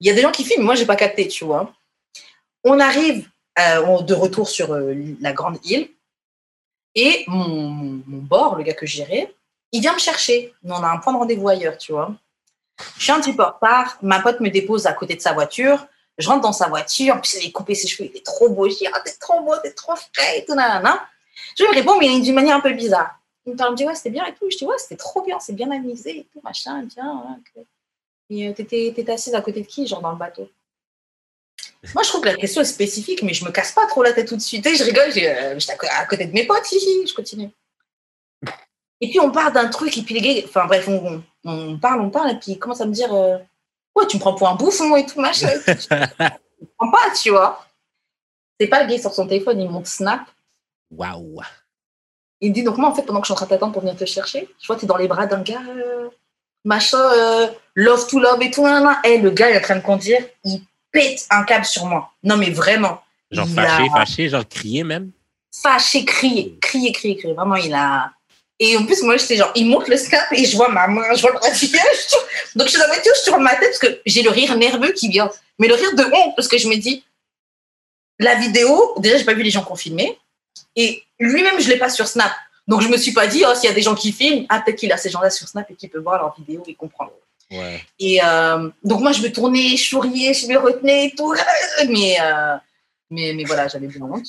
Il 0.00 0.08
y 0.08 0.10
a 0.10 0.14
des 0.14 0.22
gens 0.22 0.32
qui 0.32 0.44
filment, 0.44 0.64
moi, 0.64 0.74
j'ai 0.74 0.86
pas 0.86 0.96
capté, 0.96 1.28
tu 1.28 1.44
vois. 1.44 1.72
On 2.64 2.80
arrive 2.80 3.28
euh, 3.58 4.02
de 4.02 4.14
retour 4.14 4.48
sur 4.48 4.72
euh, 4.72 4.94
la 5.20 5.32
grande 5.32 5.58
île 5.64 5.88
et 6.94 7.24
mon, 7.28 7.48
mon, 7.48 8.02
mon 8.06 8.18
bord, 8.18 8.56
le 8.56 8.64
gars 8.64 8.74
que 8.74 8.86
je 8.86 8.96
gérais, 8.96 9.32
il 9.70 9.80
vient 9.80 9.94
me 9.94 9.98
chercher. 9.98 10.52
Nous, 10.62 10.74
on 10.74 10.82
a 10.82 10.88
un 10.88 10.98
point 10.98 11.12
de 11.12 11.18
rendez-vous 11.18 11.48
ailleurs, 11.48 11.78
tu 11.78 11.92
vois. 11.92 12.14
Je 12.96 13.02
suis 13.02 13.12
un 13.12 13.20
petit 13.20 13.34
peu 13.34 13.42
en. 13.42 13.98
Ma 14.02 14.20
pote 14.20 14.40
me 14.40 14.50
dépose 14.50 14.86
à 14.86 14.92
côté 14.92 15.14
de 15.14 15.20
sa 15.20 15.32
voiture. 15.32 15.86
Je 16.18 16.28
rentre 16.28 16.42
dans 16.42 16.52
sa 16.52 16.68
voiture. 16.68 17.14
En 17.14 17.20
plus, 17.20 17.34
il 17.34 17.38
avait 17.38 17.52
coupé 17.52 17.74
ses 17.74 17.88
cheveux. 17.88 18.08
Il 18.08 18.10
était 18.10 18.22
trop 18.22 18.48
beau. 18.48 18.68
Je 18.68 18.76
dis, 18.76 18.86
ah, 18.92 19.00
t'es 19.00 19.12
trop 19.12 19.40
beau, 19.40 19.54
t'es 19.62 19.72
trop 19.72 19.94
frais 19.96 20.38
et 20.38 20.44
tout, 20.44 20.54
nanana. 20.54 21.06
Je 21.58 21.64
lui 21.64 21.72
réponds, 21.72 21.98
mais 21.98 22.20
d'une 22.20 22.34
manière 22.34 22.56
un 22.56 22.60
peu 22.60 22.72
bizarre. 22.72 23.18
Il 23.46 23.54
me 23.54 23.74
dit, 23.74 23.84
ouais, 23.84 23.94
c'était 23.94 24.10
bien 24.10 24.24
et 24.26 24.34
tout. 24.34 24.48
Je 24.50 24.56
dis, 24.56 24.64
ouais, 24.64 24.76
c'était 24.78 24.96
trop 24.96 25.22
bien, 25.22 25.38
c'est 25.40 25.54
bien 25.54 25.70
amusé 25.70 26.18
et 26.18 26.26
tout, 26.32 26.40
machin, 26.44 26.82
bien. 26.82 27.40
Et 28.30 28.48
euh, 28.48 28.52
t'étais, 28.52 29.10
assise 29.10 29.34
à 29.34 29.42
côté 29.42 29.62
de 29.62 29.66
qui, 29.66 29.86
genre 29.86 30.00
dans 30.00 30.12
le 30.12 30.16
bateau? 30.16 30.48
Moi, 31.94 32.04
je 32.04 32.08
trouve 32.08 32.20
que 32.20 32.28
la 32.28 32.36
question 32.36 32.60
est 32.60 32.66
spécifique, 32.66 33.22
mais 33.24 33.34
je 33.34 33.44
me 33.44 33.50
casse 33.50 33.72
pas 33.72 33.86
trop 33.86 34.02
la 34.02 34.12
tête 34.12 34.28
tout 34.28 34.36
de 34.36 34.40
suite. 34.40 34.64
Et 34.66 34.76
je 34.76 34.84
rigole, 34.84 35.10
euh, 35.16 35.58
j'étais 35.58 35.74
à 35.90 36.06
côté 36.06 36.26
de 36.26 36.32
mes 36.32 36.46
potes, 36.46 36.64
je 36.70 37.14
continue. 37.14 37.50
Et 39.00 39.08
puis, 39.08 39.18
on 39.18 39.32
part 39.32 39.50
d'un 39.50 39.68
truc, 39.68 39.98
et 39.98 40.02
puis 40.02 40.14
les 40.14 40.20
gars, 40.20 40.42
enfin 40.46 40.66
bref, 40.66 40.86
on- 40.86 41.22
on 41.44 41.78
parle, 41.78 42.00
on 42.00 42.10
parle, 42.10 42.30
et 42.32 42.34
puis 42.36 42.52
il 42.52 42.58
commence 42.58 42.80
à 42.80 42.86
me 42.86 42.92
dire, 42.92 43.12
euh, 43.12 43.38
ouais, 43.96 44.06
tu 44.06 44.16
me 44.16 44.20
prends 44.20 44.34
pour 44.34 44.48
un 44.48 44.54
bouffon 44.54 44.94
et 44.96 45.06
tout, 45.06 45.20
machin. 45.20 45.48
et. 45.48 45.72
Je 45.74 45.88
comprends 46.78 46.90
pas, 46.92 47.10
tu 47.20 47.30
vois. 47.30 47.64
C'est 48.60 48.68
pas 48.68 48.82
le 48.84 48.90
gars 48.90 48.98
sur 49.00 49.12
son 49.12 49.26
téléphone, 49.26 49.60
il 49.60 49.68
monte 49.68 49.86
Snap. 49.86 50.20
Waouh. 50.90 51.40
Il 52.40 52.50
me 52.50 52.54
dit, 52.54 52.62
donc 52.62 52.76
moi, 52.78 52.88
en 52.90 52.94
fait, 52.94 53.02
pendant 53.02 53.20
que 53.20 53.26
je 53.26 53.32
suis 53.32 53.34
en 53.34 53.36
train 53.36 53.46
d'attendre 53.46 53.72
pour 53.72 53.82
venir 53.82 53.96
te 53.96 54.04
chercher, 54.04 54.48
je 54.60 54.66
vois, 54.66 54.76
tu 54.76 54.84
es 54.84 54.88
dans 54.88 54.96
les 54.96 55.08
bras 55.08 55.26
d'un 55.26 55.42
gars, 55.42 55.62
euh, 55.68 56.08
machin, 56.64 56.98
euh, 56.98 57.48
love 57.74 58.06
to 58.08 58.18
love 58.20 58.40
et 58.42 58.50
tout, 58.50 58.62
nan, 58.62 58.82
nan. 58.84 58.96
Eh, 59.04 59.18
le 59.18 59.30
gars, 59.30 59.50
il 59.50 59.54
est 59.56 59.58
en 59.58 59.62
train 59.62 59.76
de 59.76 59.82
conduire, 59.82 60.20
il 60.44 60.62
pète 60.92 61.26
un 61.30 61.44
câble 61.44 61.64
sur 61.64 61.86
moi. 61.86 62.10
Non, 62.22 62.36
mais 62.36 62.50
vraiment. 62.50 63.00
Genre 63.30 63.48
fâché, 63.48 63.88
a- 63.88 63.96
fâché, 63.96 64.28
genre 64.28 64.46
crier 64.48 64.84
même. 64.84 65.10
Fâché, 65.54 66.04
crier, 66.04 66.56
crier, 66.60 66.92
crier, 66.92 67.16
crier. 67.16 67.34
Vraiment, 67.34 67.56
il 67.56 67.72
a. 67.74 68.12
Et 68.58 68.76
en 68.76 68.84
plus, 68.86 69.02
moi, 69.02 69.16
j'étais 69.16 69.36
genre, 69.36 69.50
il 69.56 69.66
monte 69.66 69.88
le 69.88 69.96
snap 69.96 70.26
et 70.32 70.44
je 70.44 70.56
vois 70.56 70.68
ma 70.68 70.86
main, 70.86 71.14
je 71.14 71.20
vois 71.20 71.32
le 71.32 71.38
je- 71.54 72.56
Donc, 72.56 72.66
je 72.66 72.70
suis 72.72 72.78
dans 72.78 72.86
la 72.86 72.94
voiture, 72.94 73.12
je 73.18 73.24
tourne 73.30 73.42
ma 73.42 73.56
tête 73.56 73.70
parce 73.70 73.78
que 73.78 74.00
j'ai 74.06 74.22
le 74.22 74.30
rire 74.30 74.56
nerveux 74.56 74.92
qui 74.92 75.08
vient. 75.08 75.30
Mais 75.58 75.68
le 75.68 75.74
rire 75.74 75.94
de 75.96 76.04
honte, 76.04 76.36
parce 76.36 76.48
que 76.48 76.58
je 76.58 76.68
me 76.68 76.76
dis, 76.76 77.04
la 78.18 78.34
vidéo, 78.36 78.94
déjà, 78.98 79.16
j'ai 79.16 79.24
pas 79.24 79.34
vu 79.34 79.42
les 79.42 79.50
gens 79.50 79.64
qui 79.64 79.72
ont 79.72 79.76
filmé. 79.76 80.18
Et 80.76 81.02
lui-même, 81.18 81.60
je 81.60 81.68
l'ai 81.68 81.78
pas 81.78 81.90
sur 81.90 82.06
Snap. 82.06 82.30
Donc, 82.68 82.82
je 82.82 82.88
me 82.88 82.96
suis 82.96 83.12
pas 83.12 83.26
dit, 83.26 83.42
oh, 83.46 83.54
s'il 83.54 83.68
y 83.68 83.72
a 83.72 83.74
des 83.74 83.82
gens 83.82 83.94
qui 83.96 84.12
filment, 84.12 84.46
ah, 84.48 84.60
peut-être 84.60 84.78
qu'il 84.78 84.92
a 84.92 84.96
ces 84.96 85.10
gens-là 85.10 85.30
sur 85.30 85.48
Snap 85.48 85.68
et 85.70 85.74
qu'il 85.74 85.90
peut 85.90 85.98
voir 85.98 86.18
leur 86.22 86.34
vidéo 86.38 86.62
et 86.66 86.74
comprendre. 86.74 87.12
Ouais. 87.50 87.82
Et 87.98 88.20
euh, 88.22 88.70
donc, 88.84 89.00
moi, 89.00 89.12
je 89.12 89.20
me 89.22 89.32
tournais, 89.32 89.76
je 89.76 89.84
souriais, 89.88 90.32
je 90.34 90.46
me 90.46 90.56
retenais 90.56 91.06
et 91.06 91.14
tout. 91.16 91.34
Mais, 91.88 92.16
euh, 92.20 92.56
mais, 93.10 93.34
mais 93.34 93.44
voilà, 93.44 93.68
j'avais 93.68 93.88
bien 93.88 94.00
honte. 94.02 94.24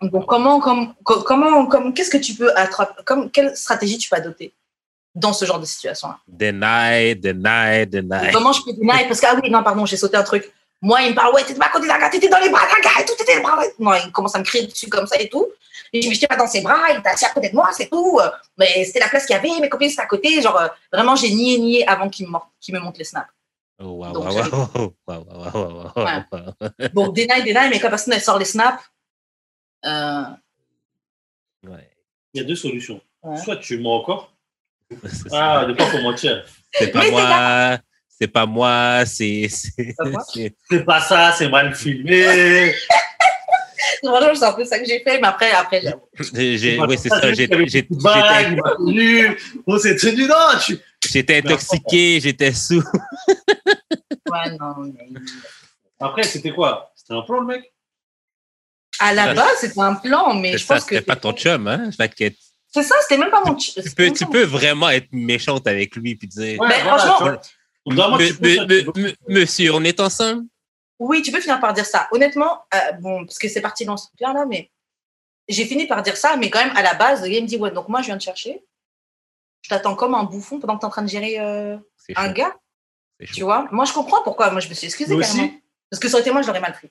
Donc, 0.00 0.26
comment, 0.26 0.60
comme, 0.60 0.94
co- 1.02 1.22
comment, 1.22 1.66
comme, 1.66 1.92
qu'est-ce 1.94 2.10
que 2.10 2.18
tu 2.18 2.34
peux 2.34 2.52
attraper, 2.56 3.02
comme, 3.04 3.30
quelle 3.30 3.56
stratégie 3.56 3.98
tu 3.98 4.08
peux 4.08 4.16
adopter 4.16 4.52
dans 5.14 5.32
ce 5.32 5.44
genre 5.44 5.58
de 5.58 5.64
situation-là? 5.66 6.18
Deny, 6.28 7.16
deny, 7.16 7.86
deny. 7.86 8.30
Comment 8.32 8.52
je 8.52 8.62
peux 8.64 8.72
deny? 8.72 9.06
Parce 9.08 9.20
que, 9.20 9.26
ah 9.28 9.38
oui, 9.42 9.50
non, 9.50 9.62
pardon, 9.62 9.84
j'ai 9.86 9.96
sauté 9.96 10.16
un 10.16 10.22
truc. 10.22 10.52
Moi, 10.80 11.02
il 11.02 11.10
me 11.10 11.14
parle, 11.16 11.34
ouais, 11.34 11.42
t'étais 11.42 11.58
pas 11.58 11.70
côté 11.70 11.88
d'un 11.88 11.98
gars, 11.98 12.08
t'étais 12.08 12.28
dans 12.28 12.38
les 12.38 12.50
bras 12.50 12.66
d'un 12.68 12.80
gars 12.80 13.00
et 13.00 13.04
tout, 13.04 13.14
t'étais 13.18 13.34
les 13.36 13.40
bras. 13.42 13.60
Non, 13.80 13.94
il 13.94 14.12
commence 14.12 14.36
à 14.36 14.38
me 14.38 14.44
crier 14.44 14.66
dessus 14.66 14.88
comme 14.88 15.06
ça 15.08 15.20
et 15.20 15.28
tout. 15.28 15.46
Et 15.92 16.02
je 16.02 16.08
me 16.08 16.14
j'étais 16.14 16.26
pas 16.28 16.36
dans 16.36 16.46
ses 16.46 16.60
bras, 16.60 16.76
il 16.90 16.98
était 16.98 17.08
assis 17.08 17.24
à 17.24 17.30
côté 17.30 17.48
de 17.48 17.54
moi, 17.56 17.70
c'est 17.72 17.88
tout. 17.88 18.20
Mais 18.56 18.84
c'était 18.84 19.00
la 19.00 19.08
place 19.08 19.26
qu'il 19.26 19.34
y 19.34 19.38
avait, 19.38 19.60
mes 19.60 19.68
copines, 19.68 19.88
c'était 19.88 20.02
à 20.02 20.06
côté. 20.06 20.40
Genre, 20.40 20.56
euh, 20.56 20.68
vraiment, 20.92 21.16
j'ai 21.16 21.30
nié, 21.30 21.58
nié 21.58 21.88
avant 21.88 22.08
qu'il 22.08 22.28
me, 22.28 22.32
me 22.72 22.78
montre 22.78 22.98
les 22.98 23.04
snaps. 23.04 23.26
Oh, 23.80 23.86
wow, 24.04 24.12
Donc, 24.12 24.24
wow, 24.26 24.34
wow, 24.34 24.44
wow, 24.46 24.94
wow, 25.06 25.24
wow, 25.24 25.52
wow, 25.54 25.92
wow, 25.96 26.04
Ouais. 26.04 26.24
wow. 26.30 26.88
Bon, 26.92 27.08
deny, 27.08 27.42
deny, 27.42 27.70
mais 27.70 27.80
quand 27.80 27.88
personne 27.88 28.12
elle 28.14 28.20
sort 28.20 28.38
les 28.38 28.44
snaps, 28.44 28.82
euh, 29.84 30.22
Ouais. 31.66 31.90
Il 32.34 32.40
y 32.40 32.44
a 32.44 32.46
deux 32.46 32.54
solutions. 32.56 33.00
Ouais. 33.22 33.36
Soit 33.38 33.56
tu 33.56 33.78
mens 33.78 33.96
encore. 34.00 34.32
Ah, 35.32 35.64
des 35.66 35.74
fois, 35.74 35.84
il 35.86 35.90
faut 35.98 36.02
mentir? 36.02 36.44
c'est 36.72 36.88
pas 36.92 37.10
moi, 37.10 37.78
c'est 38.08 38.28
pas 38.28 38.46
moi, 38.46 39.02
c'est. 39.06 39.48
c'est- 39.48 39.94
Pas 39.96 40.04
moi? 40.08 40.22
c'est- 40.32 40.54
C'est 40.70 40.84
pas 40.84 41.00
ça, 41.00 41.32
c'est 41.32 41.48
mal 41.48 41.74
filmé. 41.74 42.72
franchement, 44.02 44.34
c'est 44.34 44.44
un 44.44 44.52
peu 44.52 44.64
ça 44.64 44.78
que 44.78 44.84
j'ai 44.86 45.00
fait, 45.00 45.20
mais 45.20 45.26
après, 45.26 45.50
après, 45.50 45.82
j'ai- 45.82 46.78
Oui, 46.80 46.96
c'est 46.98 47.08
ça. 47.08 47.32
J'étais. 47.32 47.56
On 49.66 49.78
s'est 49.78 49.96
tenu. 49.96 50.26
Non, 50.26 50.36
tu. 50.64 50.78
j'étais 51.10 51.38
intoxiqué, 51.38 52.20
j'étais 52.20 52.52
sous. 52.52 52.82
Ouais, 54.30 54.50
non, 54.58 54.74
mais... 54.94 55.20
Après, 56.00 56.22
c'était 56.22 56.52
quoi? 56.52 56.92
C'était 56.94 57.14
un 57.14 57.22
plan, 57.22 57.40
le 57.40 57.46
mec? 57.46 57.72
À 59.00 59.12
la 59.14 59.34
base, 59.34 59.58
c'était 59.60 59.80
un 59.80 59.94
plan, 59.94 60.34
mais 60.34 60.52
je 60.58 60.64
ça, 60.64 60.74
pense 60.74 60.84
que. 60.84 60.94
c'était 60.94 61.06
pas 61.06 61.16
ton 61.16 61.32
chum, 61.32 61.66
hein? 61.68 61.90
Fait 61.92 62.08
que 62.08 62.34
C'est 62.72 62.82
ça, 62.82 62.94
c'était 63.02 63.18
même 63.18 63.30
pas 63.30 63.42
mon. 63.44 63.58
ch- 63.58 63.74
tu 63.84 63.94
peux, 63.94 64.10
tu 64.12 64.24
vraiment 64.44 64.88
être 64.90 65.08
méchante 65.12 65.66
avec 65.66 65.94
lui 65.96 66.16
puis 66.16 66.28
dire. 66.28 66.60
Ouais, 66.60 66.68
Ben, 66.68 66.82
voilà, 66.82 66.98
franchement- 66.98 67.38
Me- 68.96 69.14
monsieur, 69.28 69.72
on 69.74 69.82
est 69.84 69.98
ensemble? 70.00 70.44
Oui, 70.98 71.22
tu 71.22 71.30
peux 71.30 71.40
finir 71.40 71.60
par 71.60 71.72
dire 71.72 71.86
ça. 71.86 72.08
Honnêtement, 72.10 72.64
euh, 72.74 72.92
bon, 73.00 73.24
parce 73.24 73.38
que 73.38 73.48
c'est 73.48 73.60
parti 73.60 73.84
dans 73.84 73.96
ce 73.96 74.08
truc-là, 74.08 74.32
là, 74.32 74.44
mais 74.46 74.70
j'ai 75.48 75.64
fini 75.64 75.86
par 75.86 76.02
dire 76.02 76.16
ça, 76.16 76.36
mais 76.36 76.50
quand 76.50 76.58
même, 76.64 76.76
à 76.76 76.82
la 76.82 76.94
base, 76.94 77.22
le 77.22 77.28
gars 77.28 77.36
il 77.38 77.42
me 77.44 77.48
dit 77.48 77.56
Ouais, 77.56 77.70
donc 77.70 77.88
moi, 77.88 78.00
je 78.02 78.06
viens 78.06 78.18
te 78.18 78.24
chercher. 78.24 78.62
Je 79.62 79.70
t'attends 79.70 79.94
comme 79.94 80.14
un 80.14 80.24
bouffon 80.24 80.58
pendant 80.60 80.74
que 80.76 80.80
tu 80.80 80.84
es 80.84 80.86
en 80.86 80.90
train 80.90 81.02
de 81.02 81.08
gérer 81.08 81.38
euh, 81.40 81.76
un 82.16 82.26
chaud, 82.28 82.32
gars, 82.34 82.54
chaud. 83.20 83.34
tu 83.34 83.42
vois? 83.42 83.66
Moi, 83.70 83.84
je 83.84 83.92
comprends 83.92 84.22
pourquoi. 84.22 84.50
Moi, 84.50 84.60
je 84.60 84.68
me 84.68 84.74
suis 84.74 84.86
excusée 84.86 85.14
Moi 85.14 85.22
carrément. 85.22 85.44
aussi. 85.44 85.62
Parce 85.90 86.00
que 86.00 86.08
ça 86.08 86.14
aurait 86.16 86.22
été 86.22 86.30
moi, 86.32 86.42
je 86.42 86.46
l'aurais 86.48 86.60
mal 86.60 86.72
pris. 86.72 86.90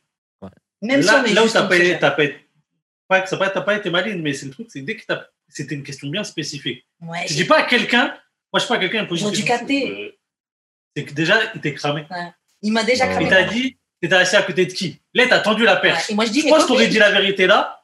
Même 0.82 1.02
si 1.02 1.08
Là, 1.08 1.22
on 1.22 1.26
est 1.26 1.34
là 1.34 1.44
où 1.45 1.49
t'as 1.49 1.60
entre 1.62 1.70
pas, 1.70 1.78
été- 1.78 1.95
pas, 1.95 2.12
pas, 2.12 3.49
pas- 3.82 3.90
maline, 3.90 4.22
mais 4.22 4.34
c'est 4.34 4.45
le 4.45 4.52
truc, 4.52 4.68
c'est 4.70 4.82
dès 4.82 4.95
que 4.95 5.06
t'as- 5.06 5.28
c'était 5.49 5.76
une 5.76 5.84
question 5.84 6.08
bien 6.10 6.24
spécifique. 6.24 6.86
Ouais, 7.02 7.26
Je 7.28 7.34
dis 7.36 7.45
pas 7.45 7.60
à 7.60 7.64
quelqu'un, 7.64 8.08
moi 8.54 8.60
je 8.60 8.64
dis 8.64 8.68
pas 8.68 8.76
à 8.76 8.80
quelqu'un 8.80 9.04
dû 9.04 9.08
position. 9.08 9.45
capter. 9.45 10.18
C'est 10.95 11.06
que 11.06 11.14
déjà, 11.14 11.40
il 11.56 11.62
t'est 11.62 11.74
cramé. 11.74 12.06
il 12.62 12.72
m'a 12.74 12.84
déjà 12.84 13.08
cramé. 13.08 13.26
Il 13.26 13.30
t'a 13.30 13.44
dit, 13.44 13.78
t'étais 14.02 14.16
assis 14.16 14.36
à 14.36 14.41
côté 14.41 14.66
de 14.66 14.72
qui? 14.74 14.99
Là, 15.14 15.26
t'as 15.28 15.40
tendu 15.40 15.64
la 15.64 15.76
Ouais. 15.76 15.82
perche. 15.82 16.10
Et 16.10 16.16
moi, 16.16 16.26
je 16.26 16.32
dis 16.32 16.41
Je 16.41 16.45
mais 16.45 16.52
pense 16.52 16.66
t'aurais 16.68 16.88
dit 16.88 16.98
la 16.99 17.12
vérité 17.12 17.48
là, 17.48 17.84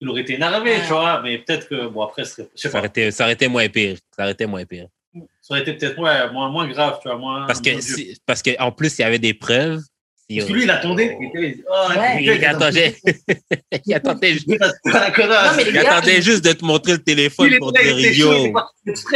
il 0.00 0.08
aurait 0.08 0.20
été 0.22 0.34
énervé, 0.34 0.70
Ouais. 0.70 0.80
tu 0.82 0.88
vois, 0.88 1.20
mais 1.22 1.38
peut-être 1.38 1.68
que, 1.68 1.86
bon, 1.88 2.02
après, 2.02 2.24
ce 2.24 2.32
serait, 2.32 2.48
je 2.54 2.60
sais 2.60 2.68
Ça 2.68 2.72
pas, 2.72 2.78
aurait, 2.78 2.88
été, 2.88 3.10
ça 3.10 3.24
aurait 3.24 3.32
été 3.34 3.48
moins 3.48 3.68
pire. 3.68 3.96
Ça 4.16 4.22
aurait 4.24 4.32
été 4.32 4.46
moins 4.46 4.64
pire. 4.64 4.88
ça 5.14 5.54
aurait 5.54 5.62
été 5.62 5.72
peut-être 5.74 5.98
ouais, 5.98 6.30
moins, 6.32 6.48
moins 6.50 6.66
grave, 6.68 6.98
tu 7.02 7.08
vois, 7.08 7.18
moins. 7.18 7.46
Parce 7.46 7.60
que, 7.60 7.70
moins 7.70 7.80
dur. 7.80 7.94
si- 7.96 8.16
parce 8.26 8.42
que 8.42 8.50
en 8.60 8.70
plus, 8.72 8.98
il 8.98 9.02
y 9.02 9.04
avait 9.04 9.18
des 9.18 9.34
preuves. 9.34 9.82
Parce 10.28 10.48
que 10.48 10.52
lui, 10.54 10.62
il 10.62 10.70
attendait. 10.70 11.18
Il 11.20 11.26
était, 11.28 11.64
oh, 11.68 11.88
Ouais. 11.90 12.22
Il, 12.22 12.28
il 12.36 12.44
attendait, 12.46 12.96
il 13.86 13.94
attendait, 13.94 14.32
juste- 14.34 14.48
La 14.84 15.10
connasse. 15.10 15.50
Non, 15.50 15.56
mais 15.56 15.64
les 15.64 15.70
il 15.70 15.74
gars, 15.74 15.96
attendait 15.96 16.16
il- 16.18 16.22
juste 16.22 16.44
de 16.44 16.52
te 16.52 16.64
montrer 16.64 16.92
le 16.92 17.02
téléphone 17.02 17.46
Il 17.48 17.54
est 17.54 17.58
pour 17.58 17.72
prêt, 17.72 17.84
dire 17.84 18.02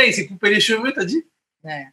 il 0.06 0.12
s'est 0.14 0.26
coupé 0.26 0.50
les 0.50 0.60
cheveux, 0.60 0.92
t'as 0.94 1.04
dit 1.04 1.24
Ouais. 1.64 1.84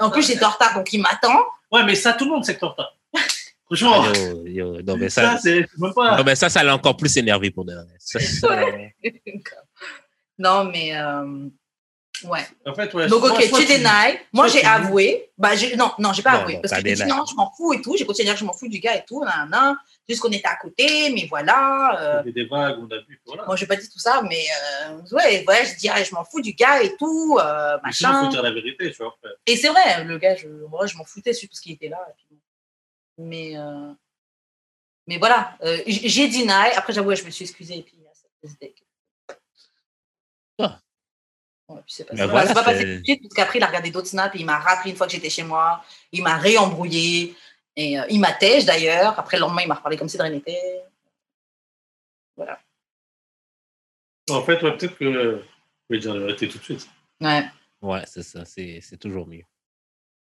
En 0.00 0.10
plus, 0.10 0.26
j'étais 0.26 0.44
en 0.44 0.50
retard, 0.50 0.74
donc 0.74 0.92
il 0.92 1.00
m'attend. 1.00 1.44
Ouais, 1.70 1.84
mais 1.84 1.94
ça, 1.94 2.12
tout 2.14 2.24
le 2.24 2.30
monde 2.32 2.44
sait 2.44 2.54
que 2.54 2.60
t'es 2.60 2.66
en 2.66 2.70
retard. 2.70 2.96
Franchement, 3.66 4.04
Ah, 4.06 4.12
yo, 4.18 4.46
yo. 4.46 4.82
Non, 4.82 4.96
mais 4.96 5.08
ça, 5.08 5.32
ça, 5.32 5.38
c'est 5.38 5.66
même 5.78 5.92
pas. 5.94 6.16
non, 6.16 6.24
mais 6.24 6.34
ça, 6.34 6.48
ça 6.48 6.62
l'a 6.62 6.74
encore 6.74 6.96
plus 6.96 7.16
énervé 7.16 7.50
pour 7.50 7.64
de 7.64 7.72
vrai. 7.74 7.84
Ça, 7.98 8.18
ça- 8.20 8.66
non, 10.38 10.64
mais 10.64 10.96
euh, 10.96 11.46
ouais. 12.24 12.46
En 12.66 12.74
fait, 12.74 12.92
ouais. 12.94 13.06
Donc, 13.08 13.24
soit- 13.24 13.32
ok, 13.34 13.42
soit 13.44 13.58
tu 13.60 13.66
deny. 13.66 14.18
Moi, 14.32 14.48
j'ai 14.48 14.64
avoué. 14.64 15.30
Bah, 15.38 15.54
j'ai- 15.56 15.76
non, 15.76 15.92
non, 15.98 16.12
j'ai 16.12 16.22
pas 16.22 16.32
Non, 16.32 16.38
avoué. 16.40 16.54
non, 16.54 16.60
parce 16.62 16.74
que 16.82 16.88
j'ai 16.88 16.94
dit 16.94 17.04
non, 17.06 17.24
je 17.28 17.34
m'en 17.34 17.50
fous 17.56 17.72
et 17.74 17.82
tout. 17.82 17.96
J'ai 17.96 18.04
continué 18.06 18.28
à 18.28 18.32
dire 18.32 18.34
que 18.34 18.40
je 18.40 18.44
m'en 18.44 18.52
fous 18.52 18.68
du 18.68 18.78
gars 18.80 18.96
et 18.96 19.04
tout. 19.04 19.22
Nan, 19.24 19.48
nan. 19.50 19.76
Juste 20.08 20.20
qu'on 20.20 20.30
était 20.30 20.48
à 20.48 20.56
côté, 20.56 21.10
mais 21.14 21.26
voilà. 21.28 22.00
euh, 22.00 22.22
Il 22.24 22.28
y 22.36 22.40
a 22.40 22.44
des 22.44 22.48
vagues, 22.48 22.76
on 22.80 22.90
a 22.92 22.98
vu, 23.06 23.20
voilà. 23.24 23.44
moi, 23.46 23.54
je 23.56 23.62
n'ai 23.62 23.68
pas 23.68 23.76
dit 23.76 23.88
tout 23.88 24.00
ça, 24.00 24.20
mais 24.28 24.44
euh, 24.88 24.98
ouais, 25.12 25.44
ouais, 25.46 25.64
je 25.64 25.76
dirais, 25.78 26.04
je 26.04 26.12
m'en 26.14 26.24
fous 26.24 26.40
du 26.40 26.52
gars 26.54 26.82
et 26.82 26.96
tout. 26.96 27.38
euh, 27.40 27.78
Mais 27.84 27.92
sinon, 27.92 28.10
machin. 28.10 28.24
faut 28.24 28.30
dire 28.30 28.42
la 28.42 28.50
vérité, 28.52 28.90
tu 28.90 28.96
vois. 28.98 29.14
après. 29.16 29.34
Et 29.46 29.56
c'est 29.56 29.68
vrai, 29.68 30.02
le 30.04 30.18
gars, 30.18 30.34
je, 30.34 30.48
moi, 30.68 30.86
je 30.86 30.96
m'en 30.96 31.04
foutais 31.04 31.30
parce 31.30 31.60
qu'il 31.60 31.72
était 31.72 31.88
là. 31.88 32.04
et 32.08 32.12
puis 32.16 32.26
bon. 32.30 32.36
Mais, 33.18 33.56
euh, 33.56 33.92
mais 35.06 35.18
voilà, 35.18 35.56
euh, 35.64 35.78
j'ai 35.86 36.28
deny. 36.28 36.50
Après, 36.50 36.92
j'avoue, 36.92 37.14
je 37.14 37.24
me 37.24 37.30
suis 37.30 37.44
excusée 37.44 37.78
et 37.78 37.82
puis 37.82 37.94
il 37.96 38.02
y 38.02 38.06
a 38.06 38.10
cette 38.14 38.30
prise 38.40 38.58
deck. 38.58 38.82
Ah. 40.58 40.78
Ouais, 41.74 41.80
puis 41.84 41.94
c'est 41.94 42.04
pas, 42.04 42.14
Mais 42.14 42.24
voilà, 42.26 42.32
voilà, 42.32 42.46
c'est 42.48 42.54
pas 42.54 42.64
passé 42.64 42.84
tout 42.84 43.00
de 43.00 43.04
suite 43.04 43.22
parce 43.22 43.34
qu'après, 43.34 43.58
il 43.58 43.62
a 43.62 43.66
regardé 43.66 43.90
d'autres 43.90 44.08
snaps 44.08 44.34
et 44.36 44.40
il 44.40 44.46
m'a 44.46 44.58
rappelé 44.58 44.90
une 44.90 44.96
fois 44.96 45.06
que 45.06 45.12
j'étais 45.12 45.30
chez 45.30 45.42
moi. 45.42 45.82
Il 46.12 46.22
m'a 46.22 46.36
réembrouillé 46.36 47.34
et 47.76 47.98
euh, 47.98 48.04
il 48.10 48.20
m'a 48.20 48.32
tèche 48.32 48.64
d'ailleurs. 48.64 49.18
Après, 49.18 49.36
le 49.36 49.42
lendemain, 49.42 49.62
il 49.62 49.68
m'a 49.68 49.74
reparlé 49.74 49.96
comme 49.96 50.08
si 50.08 50.16
de 50.18 50.22
rien 50.22 50.32
n'était. 50.32 50.82
En 54.30 54.42
fait, 54.42 54.62
ouais, 54.62 54.76
peut-être 54.76 54.96
que. 54.96 55.42
Je 55.90 55.94
vais 55.96 56.00
dire 56.00 56.14
la 56.14 56.26
vérité 56.26 56.48
tout 56.48 56.58
de 56.58 56.64
suite. 56.64 56.88
Ouais, 57.20 57.44
Ouais, 57.82 58.02
c'est 58.06 58.22
ça. 58.22 58.44
C'est 58.44 58.80
c'est 58.80 58.96
toujours 58.96 59.26
mieux. 59.26 59.42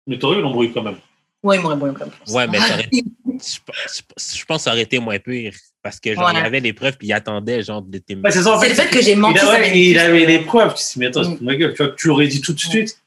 Mais 0.07 0.19
t'aurais 0.19 0.39
eu 0.39 0.43
l'embrouille 0.43 0.73
quand 0.73 0.83
même. 0.83 0.99
ouais, 1.43 1.57
il 1.57 1.63
m'aurait 1.63 1.75
embrouillé 1.75 1.95
comme 1.95 2.11
ça. 2.25 2.33
Ouais, 2.35 2.47
mais 2.49 2.59
ça 2.59 2.79
je, 2.93 3.59
pense- 3.65 4.37
je 4.39 4.45
pense 4.45 4.63
ça 4.63 4.77
été 4.79 4.99
moins 4.99 5.19
pire. 5.19 5.55
Parce 5.83 5.99
que 5.99 6.11
Ouais. 6.11 6.33
y 6.35 6.37
avait 6.37 6.61
des 6.61 6.73
preuves, 6.73 6.97
puis 6.97 7.09
il 7.09 7.13
attendait 7.13 7.63
genre 7.63 7.83
de 7.83 7.99
tes 7.99 8.15
Ouais, 8.15 8.31
c'est 8.31 8.39
le 8.39 8.75
fait 8.75 8.89
que 8.89 9.03
j'ai 9.03 9.17
menti. 9.17 9.35
Il, 9.35 9.39
a- 9.41 9.45
ça 9.47 9.51
ouais, 9.53 9.59
m'énerve 9.61 9.77
il 9.77 9.93
plus. 9.95 10.01
avait 10.01 10.27
les 10.27 10.39
preuves. 10.41 10.75
Tu 10.75 10.85
dis, 10.85 10.93
mais 10.99 11.07
attends, 11.07 11.21
Mm. 11.23 11.25
c'est 11.25 11.35
pour 11.37 11.43
ma 11.45 11.57
gueule. 11.57 11.75
Tu 11.75 11.83
vois, 11.83 11.89
que 11.93 11.97
tu 11.97 12.07
l'aurais 12.09 12.27
dit 12.29 12.41
tout 12.41 12.53
de 12.53 12.61
suite. 12.61 12.99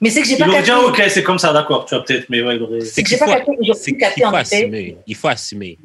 Mais 0.00 0.10
c'est 0.10 0.20
que 0.22 0.26
j'ai 0.26 0.34
Il 0.34 0.38
pas 0.38 0.50
capté. 0.50 0.70
ah, 0.72 0.80
ok, 0.80 1.02
c'est 1.08 1.22
comme 1.22 1.38
ça, 1.38 1.52
d'accord, 1.52 1.86
tu 1.86 1.94
vois, 1.94 2.04
peut-être, 2.04 2.28
mais 2.28 2.42
ouais, 2.42 2.56
il 2.56 2.62
aurait. 2.62 2.80
C'est 2.80 3.02
que 3.02 3.08
j'ai 3.08 3.16
pas 3.16 3.26
faut- 3.26 3.30
capté. 3.32 3.52
J'aurais 3.62 3.78
C'est 3.78 3.92
pu 3.92 3.98
qu'il 3.98 4.22
faut 4.24 4.34
assumer. 4.36 4.96
Il 5.06 5.14
faut 5.14 5.28
assumer. 5.28 5.78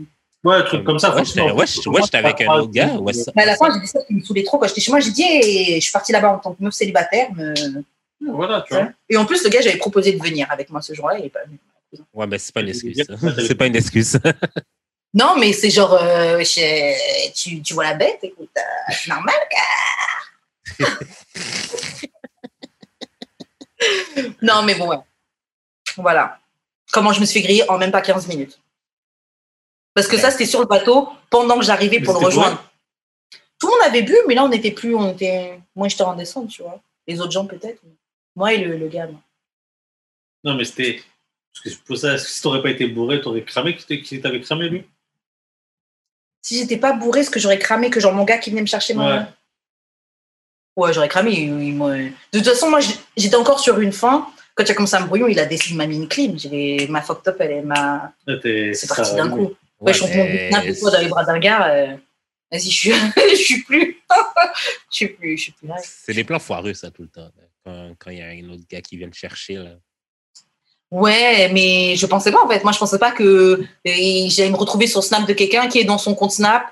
Ouais, 0.43 0.55
un 0.55 0.61
truc 0.63 0.83
comme 0.83 0.97
ça. 0.97 1.15
Ouais, 1.15 1.23
j'étais- 1.23 2.17
avec 2.17 2.41
un 2.41 2.53
autre 2.55 2.71
gars. 2.71 2.93
Ouais, 2.95 3.13
ça- 3.13 3.31
Mais 3.35 3.43
à 3.43 3.45
la 3.45 3.55
fin, 3.55 3.71
j'ai 3.73 3.79
dit 3.79 3.87
ça 3.87 3.99
qui 4.07 4.15
me 4.15 4.21
saoulait 4.23 4.43
trop. 4.43 4.57
Quand 4.57 4.67
j'étais 4.67 4.81
chez 4.81 4.91
moi, 4.91 4.99
j'ai 4.99 5.11
dit, 5.11 5.75
je 5.75 5.79
suis 5.79 5.91
partie 5.91 6.11
là-bas 6.11 6.33
en 6.33 6.39
tant 6.39 6.53
que 6.53 6.63
meuf 6.63 6.73
célibataire. 6.73 7.27
Voilà, 8.19 8.65
tu 8.67 8.73
vois. 8.73 8.89
Et 9.09 9.15
en 9.17 9.25
plus, 9.25 9.43
le 9.43 9.49
gars, 9.51 9.61
j'avais 9.61 9.77
proposé 9.77 10.11
de 10.13 10.21
venir 10.23 10.47
avec 10.49 10.69
moi 10.71 10.81
ce 10.81 10.93
jour-là. 10.93 11.17
Ouais, 12.13 12.27
mais 12.27 12.37
c'est 12.39 12.53
pas 12.53 12.61
une 12.61 12.69
excuse. 12.69 13.03
C'est 13.47 13.55
pas 13.55 13.67
une 13.67 13.75
excuse. 13.75 14.17
Non, 15.13 15.35
mais 15.37 15.51
c'est 15.53 15.69
genre, 15.69 15.93
euh, 15.93 16.39
je- 16.39 17.31
tu, 17.33 17.61
tu 17.61 17.73
vois 17.73 17.83
la 17.83 17.93
bête, 17.95 18.19
écoute, 18.23 18.49
euh, 18.57 18.93
c'est 18.93 19.09
normal. 19.09 19.35
non, 24.41 24.63
mais 24.63 24.75
bon, 24.75 24.87
ouais. 24.89 24.97
Voilà. 25.97 26.39
Comment 26.91 27.13
je 27.13 27.21
me 27.21 27.25
suis 27.25 27.41
fait 27.41 27.47
griller 27.47 27.69
en 27.69 27.77
même 27.77 27.91
pas 27.91 28.01
15 28.01 28.27
minutes. 28.27 28.59
Parce 29.93 30.07
que 30.07 30.17
ça, 30.17 30.31
c'était 30.31 30.45
sur 30.45 30.59
le 30.61 30.65
bateau 30.65 31.09
pendant 31.29 31.57
que 31.59 31.65
j'arrivais 31.65 31.99
pour 31.99 32.13
le 32.13 32.19
rejoindre. 32.25 32.63
Tout 33.59 33.67
le 33.67 33.73
monde 33.73 33.87
avait 33.87 34.01
bu, 34.03 34.15
mais 34.27 34.35
là, 34.35 34.43
on 34.43 34.49
n'était 34.49 34.71
plus. 34.71 34.95
On 34.95 35.11
était... 35.11 35.59
Moi, 35.75 35.87
j'étais 35.89 36.03
en 36.03 36.15
descente, 36.15 36.49
tu 36.49 36.61
vois. 36.61 36.79
Les 37.07 37.19
autres 37.19 37.31
gens, 37.31 37.45
peut-être. 37.45 37.81
Moi 38.35 38.53
et 38.53 38.57
le, 38.59 38.77
le 38.77 38.87
gars. 38.87 39.07
non. 39.07 39.21
Non, 40.43 40.55
mais 40.55 40.65
c'était. 40.65 41.03
Parce 41.53 41.75
que 41.75 41.81
pour 41.83 41.97
ça, 41.97 42.17
si 42.17 42.41
t'aurais 42.41 42.61
pas 42.63 42.71
été 42.71 42.87
bourré, 42.87 43.21
t'aurais 43.21 43.43
cramé. 43.43 43.75
Qui 43.75 44.21
t'avait 44.21 44.41
cramé, 44.41 44.69
lui? 44.69 44.85
Si 46.41 46.57
j'étais 46.57 46.77
pas 46.77 46.93
bourré, 46.93 47.19
est-ce 47.21 47.29
que 47.29 47.39
j'aurais 47.39 47.59
cramé 47.59 47.89
que 47.89 47.99
genre 47.99 48.13
mon 48.13 48.23
gars 48.23 48.37
qui 48.39 48.49
venait 48.49 48.61
me 48.61 48.67
chercher 48.67 48.93
moi 48.93 49.15
Ouais. 49.15 49.21
Ouais, 50.77 50.93
j'aurais 50.93 51.09
cramé. 51.09 51.31
il- 51.33 51.61
il 51.63 51.75
m'a- 51.75 51.97
de 51.97 52.11
toute 52.33 52.45
façon, 52.45 52.69
moi, 52.69 52.79
j'étais 53.17 53.35
encore 53.35 53.59
sur 53.59 53.79
une 53.79 53.91
fin. 53.91 54.27
Quand 54.55 54.63
il 54.63 54.71
a 54.71 54.73
commencé 54.73 54.95
à 54.95 55.01
me 55.01 55.05
brouillon, 55.07 55.27
il 55.27 55.39
a 55.39 55.45
décidé, 55.45 55.73
il 55.73 55.77
m'a 55.77 55.85
mis 55.87 55.97
une 55.97 56.07
clim. 56.07 56.37
J'ai- 56.39 56.87
Ma 56.87 57.01
fucked 57.01 57.27
up, 57.27 57.37
elle 57.39 57.51
est 57.51 57.61
ma. 57.61 58.13
T'es- 58.41 58.73
C'est 58.73 58.87
parti 58.87 59.11
d'un 59.15 59.29
coup. 59.29 59.53
Ouais, 59.79 59.93
je 59.93 59.97
suis 59.97 60.05
en 60.05 60.09
train 60.09 60.17
de 60.25 60.51
n'importe 60.51 60.79
quoi 60.79 60.91
dans 60.91 60.99
les 60.99 61.07
bras 61.07 61.25
d'un 61.25 61.39
gars. 61.39 61.67
euh, 61.73 61.95
Vas-y, 62.51 62.69
je 62.69 62.75
suis, 62.75 62.91
je 63.31 63.35
suis 63.35 63.63
plus. 63.63 64.01
je 64.89 64.95
suis 64.95 65.07
plus, 65.07 65.37
je 65.37 65.41
suis 65.43 65.51
plus 65.53 65.67
là. 65.69 65.75
C'est 65.83 66.13
des 66.13 66.25
plans 66.25 66.39
foireux, 66.39 66.73
ça, 66.73 66.91
tout 66.91 67.03
le 67.03 67.07
temps. 67.07 67.29
Quand 67.63 67.95
quand 67.97 68.11
il 68.11 68.17
y 68.17 68.21
a 68.21 68.27
un 68.27 68.49
autre 68.49 68.63
gars 68.69 68.81
qui 68.81 68.97
vient 68.97 69.09
te 69.09 69.15
chercher, 69.15 69.55
là. 69.55 69.71
Ouais, 70.91 71.49
mais 71.53 71.95
je 71.95 72.05
pensais 72.05 72.31
pas 72.31 72.43
en 72.43 72.49
fait. 72.49 72.63
Moi, 72.63 72.73
je 72.73 72.77
pensais 72.79 72.99
pas 72.99 73.11
que 73.11 73.63
et 73.85 74.29
j'allais 74.29 74.49
me 74.51 74.57
retrouver 74.57 74.87
sur 74.87 75.03
Snap 75.03 75.25
de 75.27 75.33
quelqu'un 75.33 75.67
qui 75.69 75.79
est 75.79 75.85
dans 75.85 75.97
son 75.97 76.13
compte 76.15 76.31
Snap 76.31 76.65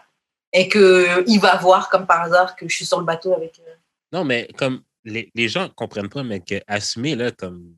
et 0.51 0.67
que 0.67 1.23
il 1.27 1.39
va 1.39 1.55
voir 1.57 1.89
comme 1.89 2.05
par 2.05 2.21
hasard 2.23 2.55
que 2.57 2.67
je 2.67 2.75
suis 2.75 2.85
sur 2.85 2.99
le 2.99 3.05
bateau 3.05 3.33
avec. 3.33 3.59
euh, 3.65 3.71
Non, 4.11 4.25
mais 4.25 4.49
comme 4.57 4.81
les, 5.05 5.31
les 5.35 5.47
gens 5.47 5.69
comprennent 5.69 6.09
pas, 6.09 6.23
mais 6.23 6.41
que 6.41 6.55
assumer, 6.67 7.15
là, 7.15 7.31
comme. 7.31 7.75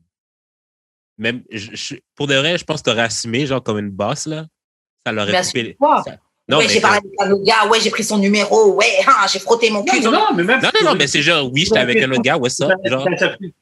Même, 1.18 1.42
je- 1.50 1.74
je- 1.74 1.94
pour 2.16 2.26
de 2.26 2.34
vrai, 2.34 2.58
je 2.58 2.64
pense 2.64 2.80
que 2.82 2.90
t'aurais 2.90 3.02
assumé, 3.02 3.46
genre, 3.46 3.62
comme 3.62 3.78
une 3.78 3.90
bosse, 3.90 4.26
là. 4.26 4.46
Ça 5.06 5.12
l'aurait 5.12 5.32
coupé. 5.62 5.76
ça- 6.04 6.16
Non, 6.52 6.58
ouais, 6.58 6.68
j'ai 6.68 6.80
parlé 6.80 6.98
avec 6.98 7.12
un 7.20 7.30
autre 7.32 7.44
gars. 7.44 7.66
Ouais, 7.68 7.80
j'ai 7.80 7.90
pris 7.90 8.04
son 8.04 8.18
numéro. 8.18 8.74
Ouais, 8.74 8.86
hein, 9.06 9.26
j'ai 9.32 9.38
frotté 9.38 9.70
mon 9.70 9.82
cul. 9.84 10.00
Non, 10.00 10.10
non, 10.10 10.26
mais 10.34 10.44
même. 10.44 10.60
non, 10.60 10.70
non, 10.80 10.90
non, 10.90 10.96
mais 10.96 11.06
c'est 11.06 11.22
genre, 11.22 11.50
oui, 11.52 11.64
j'étais 11.64 11.78
avec 11.78 11.96
un 12.02 12.10
autre 12.10 12.22
gars, 12.22 12.36
ouais, 12.36 12.50
ça. 12.50 12.68
Genre, 12.84 13.06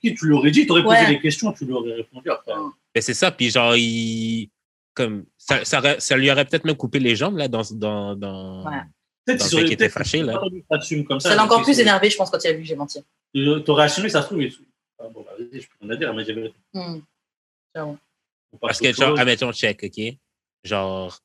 tu 0.03 0.27
lui 0.27 0.33
aurais 0.35 0.51
dit, 0.51 0.67
tu 0.67 0.73
aurais 0.73 0.83
posé 0.83 0.97
Ouais. 0.97 1.07
des 1.09 1.21
questions, 1.21 1.53
tu 1.53 1.65
lui 1.65 1.73
aurais 1.73 1.95
répondu 1.95 2.31
après. 2.31 2.53
mais 2.95 3.01
c'est 3.01 3.15
ça, 3.15 3.31
puis 3.31 3.51
genre, 3.51 3.75
il. 3.77 4.51
Comme, 4.93 5.25
ça, 5.39 5.65
ça, 5.65 6.01
ça 6.01 6.17
lui 6.17 6.31
aurait 6.31 6.45
peut-être 6.45 6.65
même 6.65 6.77
coupé 6.77 6.99
les 6.99 7.15
jambes, 7.17 7.37
là, 7.37 7.47
dans. 7.49 7.62
dans, 7.71 8.17
dans... 8.17 8.65
Ouais. 8.69 8.79
Peut-être 9.25 9.49
qu'il 9.49 9.73
était 9.73 9.89
fâché, 9.89 10.23
là. 10.23 10.41
comme 11.07 11.21
ça. 11.21 11.31
Ça 11.31 11.37
l'a 11.37 11.45
encore 11.45 11.62
plus 11.62 11.79
énervé, 11.79 12.11
je 12.11 12.17
pense, 12.17 12.29
quand 12.31 12.43
il 12.43 12.49
a 12.49 12.53
vu 12.53 12.62
que 12.62 12.67
j'ai 12.67 12.75
menti. 12.75 13.01
Tu- 13.35 13.62
T'aurais 13.65 13.85
assumé, 13.85 14.09
ça 14.09 14.23
se 14.23 14.27
trouve. 14.27 14.43
il- 14.43 14.53
Ah, 14.99 15.05
bon, 15.15 15.23
bah, 15.25 15.31
vas-y, 15.39 15.61
je 15.61 15.69
peux 15.69 15.87
rien 15.87 15.97
dire, 15.97 16.12
mais. 16.12 16.53
Hmm. 16.75 17.01
On 18.53 18.57
passe 18.57 18.59
Parce 18.61 18.81
que, 18.81 18.93
genre, 18.93 19.19
admettons, 19.19 19.53
check, 19.53 19.81
OK? 19.85 20.15
Genre, 20.65 21.19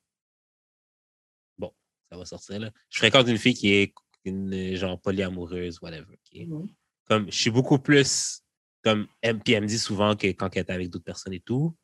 ça 2.15 2.19
va 2.19 2.25
sortir, 2.25 2.59
là. 2.59 2.71
Je 2.89 2.97
fréquente 2.97 3.27
une 3.27 3.37
fille 3.37 3.53
qui 3.53 3.73
est 3.73 3.93
une, 4.23 4.75
genre, 4.75 4.99
polyamoureuse, 4.99 5.79
whatever? 5.81 6.17
Mhm. 6.33 6.67
Comme, 7.07 7.31
je 7.31 7.37
suis 7.37 7.51
beaucoup 7.51 7.77
plus, 7.77 8.41
comme, 8.83 9.07
elle, 9.21 9.39
puis 9.39 9.53
elle 9.53 9.63
me 9.63 9.67
dit 9.67 9.77
souvent 9.77 10.15
que 10.15 10.27
quand 10.27 10.49
elle 10.55 10.61
est 10.61 10.69
avec 10.71 10.89
d'autres 10.89 11.05
personnes 11.05 11.33
et 11.33 11.39
tout, 11.39 11.75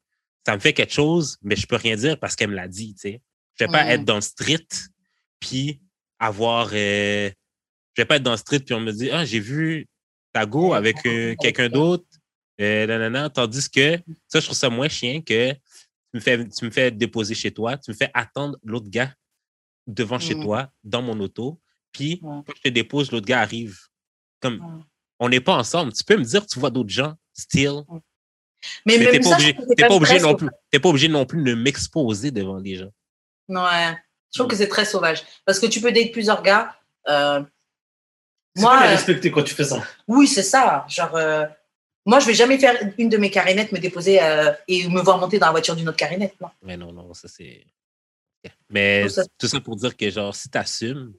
ça 0.46 0.56
me 0.56 0.60
fait 0.60 0.74
quelque 0.74 0.94
chose, 0.94 1.38
mais 1.44 1.56
je 1.56 1.68
peux 1.68 1.76
rien 1.76 1.96
dire 1.96 2.20
parce 2.20 2.36
qu'elle 2.36 2.50
me 2.50 2.56
l'a 2.56 2.68
dit, 2.68 2.96
tu 2.96 3.02
sais. 3.02 3.22
Je 3.60 3.66
vais 3.66 3.72
pas 3.72 3.86
être 3.94 4.06
dans 4.06 4.16
le 4.16 4.22
street, 4.22 4.68
puis 5.40 5.82
avoir, 6.18 6.70
euh, 6.74 7.30
je 7.94 8.02
vais 8.02 8.06
pas 8.06 8.16
être 8.16 8.24
dans 8.24 8.32
le 8.32 8.38
street, 8.38 8.62
puis 8.62 8.74
on 8.74 8.80
me 8.80 8.92
dit, 8.92 9.12
ah, 9.12 9.26
j'ai 9.26 9.40
vu 9.40 9.88
ta 10.34 10.46
go 10.46 10.74
avec 10.74 10.96
euh, 11.06 11.36
quelqu'un 11.40 11.70
d'autre, 11.70 12.06
euh, 12.60 12.88
nanana, 12.88 13.30
tandis 13.30 13.70
que, 13.70 13.98
ça, 14.28 14.40
je 14.40 14.46
trouve 14.46 14.58
ça 14.58 14.70
moins 14.70 14.90
chien 14.90 15.22
que 15.22 15.52
tu 15.52 15.60
me 16.16 16.20
fais, 16.20 16.48
tu 16.48 16.66
me 16.66 16.72
fais 16.72 16.90
déposer 16.90 17.36
chez 17.36 17.52
toi, 17.52 17.78
tu 17.78 17.92
me 17.92 17.96
fais 17.96 18.10
attendre 18.14 18.58
l'autre 18.64 18.90
gars 18.90 19.14
devant 19.94 20.20
chez 20.20 20.36
Mhm. 20.36 20.44
toi, 20.44 20.70
dans 20.84 21.02
mon 21.02 21.20
auto, 21.20 21.60
puis 21.92 22.20
quand 22.22 22.44
je 22.56 22.62
te 22.62 22.70
dépose, 22.70 23.12
l'autre 23.12 23.26
gars 23.28 23.42
arrive. 23.42 23.78
Comme, 24.42 24.84
on 25.20 25.30
n'est 25.30 25.42
pas 25.42 25.56
ensemble. 25.56 25.94
Tu 25.94 26.04
peux 26.04 26.18
me 26.18 26.24
dire, 26.24 26.46
tu 26.48 26.60
vois 26.60 26.70
d'autres 26.72 26.90
gens, 26.90 27.14
still? 27.34 27.82
Mais, 28.86 28.98
Mais 28.98 29.06
même 29.06 29.12
t'es 29.12 29.20
pas 29.20 29.30
ça, 29.30 29.36
obligé, 29.36 29.50
je 29.50 29.54
trouve 29.56 29.66
que 29.66 29.70
c'est 29.70 29.76
t'es 29.76 29.88
pas 29.88 29.96
obligé 29.96 30.20
non 30.20 30.36
plus, 30.36 30.50
t'es 30.72 30.80
pas 30.80 30.90
obligé 30.90 31.08
non 31.08 31.26
plus 31.26 31.44
de 31.44 31.54
m'exposer 31.56 32.32
devant 32.32 32.58
les 32.58 32.76
gens. 32.76 32.92
Ouais. 33.50 33.96
Je 34.34 34.40
trouve 34.40 34.48
que 34.50 34.56
c'est 34.56 34.68
très 34.70 34.86
sauvage. 34.86 35.24
Parce 35.46 35.60
que 35.60 35.66
tu 35.66 35.82
peux 35.82 35.92
date 35.92 36.12
plusieurs 36.12 36.42
gars. 36.42 36.76
euh, 37.10 37.44
moi, 38.58 38.78
pas 38.80 38.88
euh, 38.88 38.90
respecter 38.92 39.32
quand 39.32 39.44
tu 39.44 39.54
fais 39.56 39.64
ça. 39.64 39.82
oui, 40.08 40.28
c'est 40.28 40.44
ça. 40.44 40.86
Genre, 40.90 41.16
euh, 41.16 41.46
moi, 42.06 42.20
je 42.20 42.26
vais 42.28 42.34
jamais 42.34 42.58
faire 42.60 42.76
une 42.98 43.10
de 43.10 43.18
mes 43.18 43.30
carinettes 43.32 43.72
me 43.72 43.80
déposer 43.80 44.22
euh, 44.22 44.52
et 44.68 44.88
me 44.90 45.02
voir 45.02 45.18
monter 45.20 45.40
dans 45.40 45.48
la 45.48 45.52
voiture 45.54 45.76
d'une 45.76 45.88
autre 45.90 45.98
carinette. 45.98 46.40
Non. 46.42 46.50
Mais 46.62 46.78
non, 46.78 46.92
non, 46.92 47.14
ça 47.14 47.28
c'est. 47.28 47.66
Mais 48.72 49.04
Tout 49.04 49.10
ça- 49.10 49.24
tout 49.38 49.48
ça 49.48 49.60
pour 49.60 49.76
dire 49.76 49.96
que, 49.96 50.10
genre, 50.10 50.34
si 50.36 50.50
tu 50.50 50.58
assumes, 50.58 51.14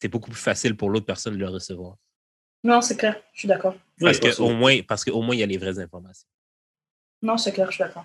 c'est 0.00 0.08
beaucoup 0.08 0.30
plus 0.30 0.40
facile 0.40 0.76
pour 0.76 0.90
l'autre 0.90 1.06
personne 1.06 1.34
de 1.34 1.38
le 1.38 1.48
recevoir. 1.48 1.96
Non, 2.64 2.80
c'est 2.80 2.96
clair. 2.96 3.20
Je 3.32 3.40
suis 3.40 3.48
d'accord. 3.48 3.74
Parce 4.00 4.14
Ouais, 4.16 4.20
que 4.20 4.26
parce 4.26 4.40
au 4.40 4.50
moins, 4.50 4.80
parce 4.82 5.04
qu'au 5.04 5.22
moins, 5.22 5.34
il 5.34 5.38
y 5.38 5.42
a 5.42 5.46
les 5.46 5.58
vraies 5.58 5.78
informations. 5.78 6.26
Non, 7.22 7.36
c'est 7.36 7.52
clair, 7.52 7.66
je 7.70 7.76
suis 7.76 7.84
d'accord. 7.84 8.04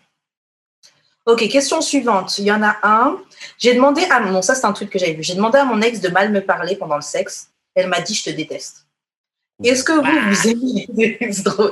Ok, 1.25 1.47
question 1.49 1.81
suivante. 1.81 2.38
Il 2.38 2.45
y 2.45 2.51
en 2.51 2.61
a 2.61 2.77
un. 2.84 3.23
J'ai 3.57 3.73
demandé 3.73 4.03
à 4.05 4.19
mon, 4.19 4.41
ça 4.41 4.55
c'est 4.55 4.65
un 4.65 4.73
truc 4.73 4.89
que 4.89 4.99
j'avais 4.99 5.13
vu. 5.13 5.23
J'ai 5.23 5.35
demandé 5.35 5.57
à 5.57 5.65
mon 5.65 5.81
ex 5.81 6.01
de 6.01 6.09
mal 6.09 6.31
me 6.31 6.41
parler 6.41 6.75
pendant 6.75 6.95
le 6.95 7.01
sexe. 7.01 7.49
Elle 7.75 7.88
m'a 7.88 8.01
dit 8.01 8.13
je 8.13 8.23
te 8.25 8.30
déteste. 8.30 8.85
Est-ce 9.63 9.84
que 9.84 9.93
vous 9.93 10.30
vous 10.30 10.47
aimez 10.49 11.17
C'est 11.31 11.43
drôle. 11.43 11.71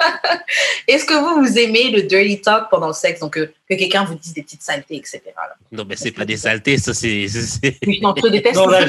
Est-ce 0.86 1.04
que 1.04 1.14
vous 1.14 1.42
vous 1.44 1.58
aimez 1.58 1.90
le 1.90 2.02
dirty 2.02 2.40
talk 2.40 2.68
pendant 2.70 2.86
le 2.88 2.92
sexe, 2.92 3.20
donc 3.20 3.36
euh, 3.36 3.52
que 3.68 3.74
quelqu'un 3.74 4.04
vous 4.04 4.14
dise 4.14 4.32
des 4.32 4.42
petites 4.42 4.62
saletés, 4.62 4.96
etc. 4.96 5.20
là? 5.36 5.54
Non, 5.72 5.84
mais 5.88 5.96
c'est 5.96 6.12
pas 6.12 6.24
des 6.24 6.36
saletés, 6.36 6.78
ça, 6.78 6.94
c'est. 6.94 7.26
non, 8.00 8.14
je 8.16 8.22
te 8.22 8.28
déteste. 8.28 8.54
Non, 8.56 8.66
là, 8.68 8.80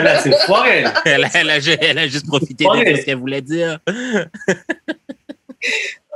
là, 0.00 0.20
c'est 0.20 0.32
foiré. 0.46 0.84
Elle, 1.04 1.24
a- 1.24 1.30
elle 1.34 1.50
a, 1.50 1.60
ju- 1.60 1.76
elle 1.80 1.98
a 1.98 2.06
juste 2.08 2.26
profité 2.26 2.64
de 2.64 2.96
ce 2.96 3.04
qu'elle 3.04 3.18
voulait 3.18 3.42
dire. 3.42 3.78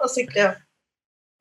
Oh, 0.03 0.09
c'est 0.09 0.27
clair. 0.27 0.57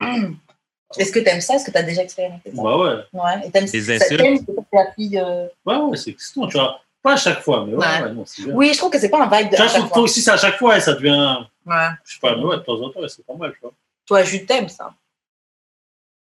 Est-ce 0.98 1.12
que 1.12 1.18
tu 1.18 1.28
aimes 1.28 1.40
ça? 1.40 1.54
Est-ce 1.56 1.66
que 1.66 1.70
tu 1.72 1.76
as 1.78 1.82
déjà 1.82 2.02
expérimenté 2.02 2.50
ça? 2.54 2.62
Bah 2.62 2.78
ouais. 2.78 2.94
Ouais. 3.12 3.46
Et 3.46 3.50
t'aimes 3.50 3.64
Des 3.66 3.80
ça- 3.82 3.92
insultes? 3.94 4.46
que 4.46 4.52
la 4.72 4.92
fille. 4.94 5.18
euh, 5.18 5.46
Ouais, 5.66 5.76
ouais, 5.76 5.96
c'est 5.96 6.10
excitant, 6.10 6.46
tu 6.46 6.56
vois. 6.56 6.80
Pas 7.06 7.12
à 7.12 7.16
chaque 7.16 7.40
fois, 7.40 7.64
mais 7.64 7.72
ouais, 7.74 7.78
Ouais. 7.86 8.02
ouais, 8.02 8.12
non, 8.12 8.24
c'est 8.26 8.42
bien. 8.42 8.54
Oui, 8.54 8.70
je 8.72 8.78
trouve 8.78 8.90
que 8.90 8.98
c'est 8.98 9.08
pas 9.08 9.22
un 9.24 9.30
vibe 9.30 9.50
de. 9.52 9.54
À 9.54 9.58
je 9.58 9.62
chaque 9.62 9.72
trouve 9.74 9.88
fois. 9.90 9.96
que 9.98 10.00
aussi, 10.00 10.20
c'est 10.22 10.30
à 10.32 10.36
chaque 10.36 10.58
fois, 10.58 10.76
et 10.76 10.80
ça 10.80 10.92
devient. 10.94 11.36
Ouais. 11.64 11.88
Je 12.04 12.14
sais 12.14 12.18
pas, 12.20 12.34
mais 12.36 12.42
ouais, 12.42 12.56
de 12.56 12.62
temps 12.62 12.80
en 12.82 12.90
temps, 12.90 13.00
c'est 13.06 13.24
pas 13.24 13.34
mal, 13.36 13.52
tu 13.52 13.60
vois. 13.60 13.72
Toi, 14.06 14.24
Jules, 14.24 14.44
t'aimes 14.44 14.68
ça? 14.68 14.92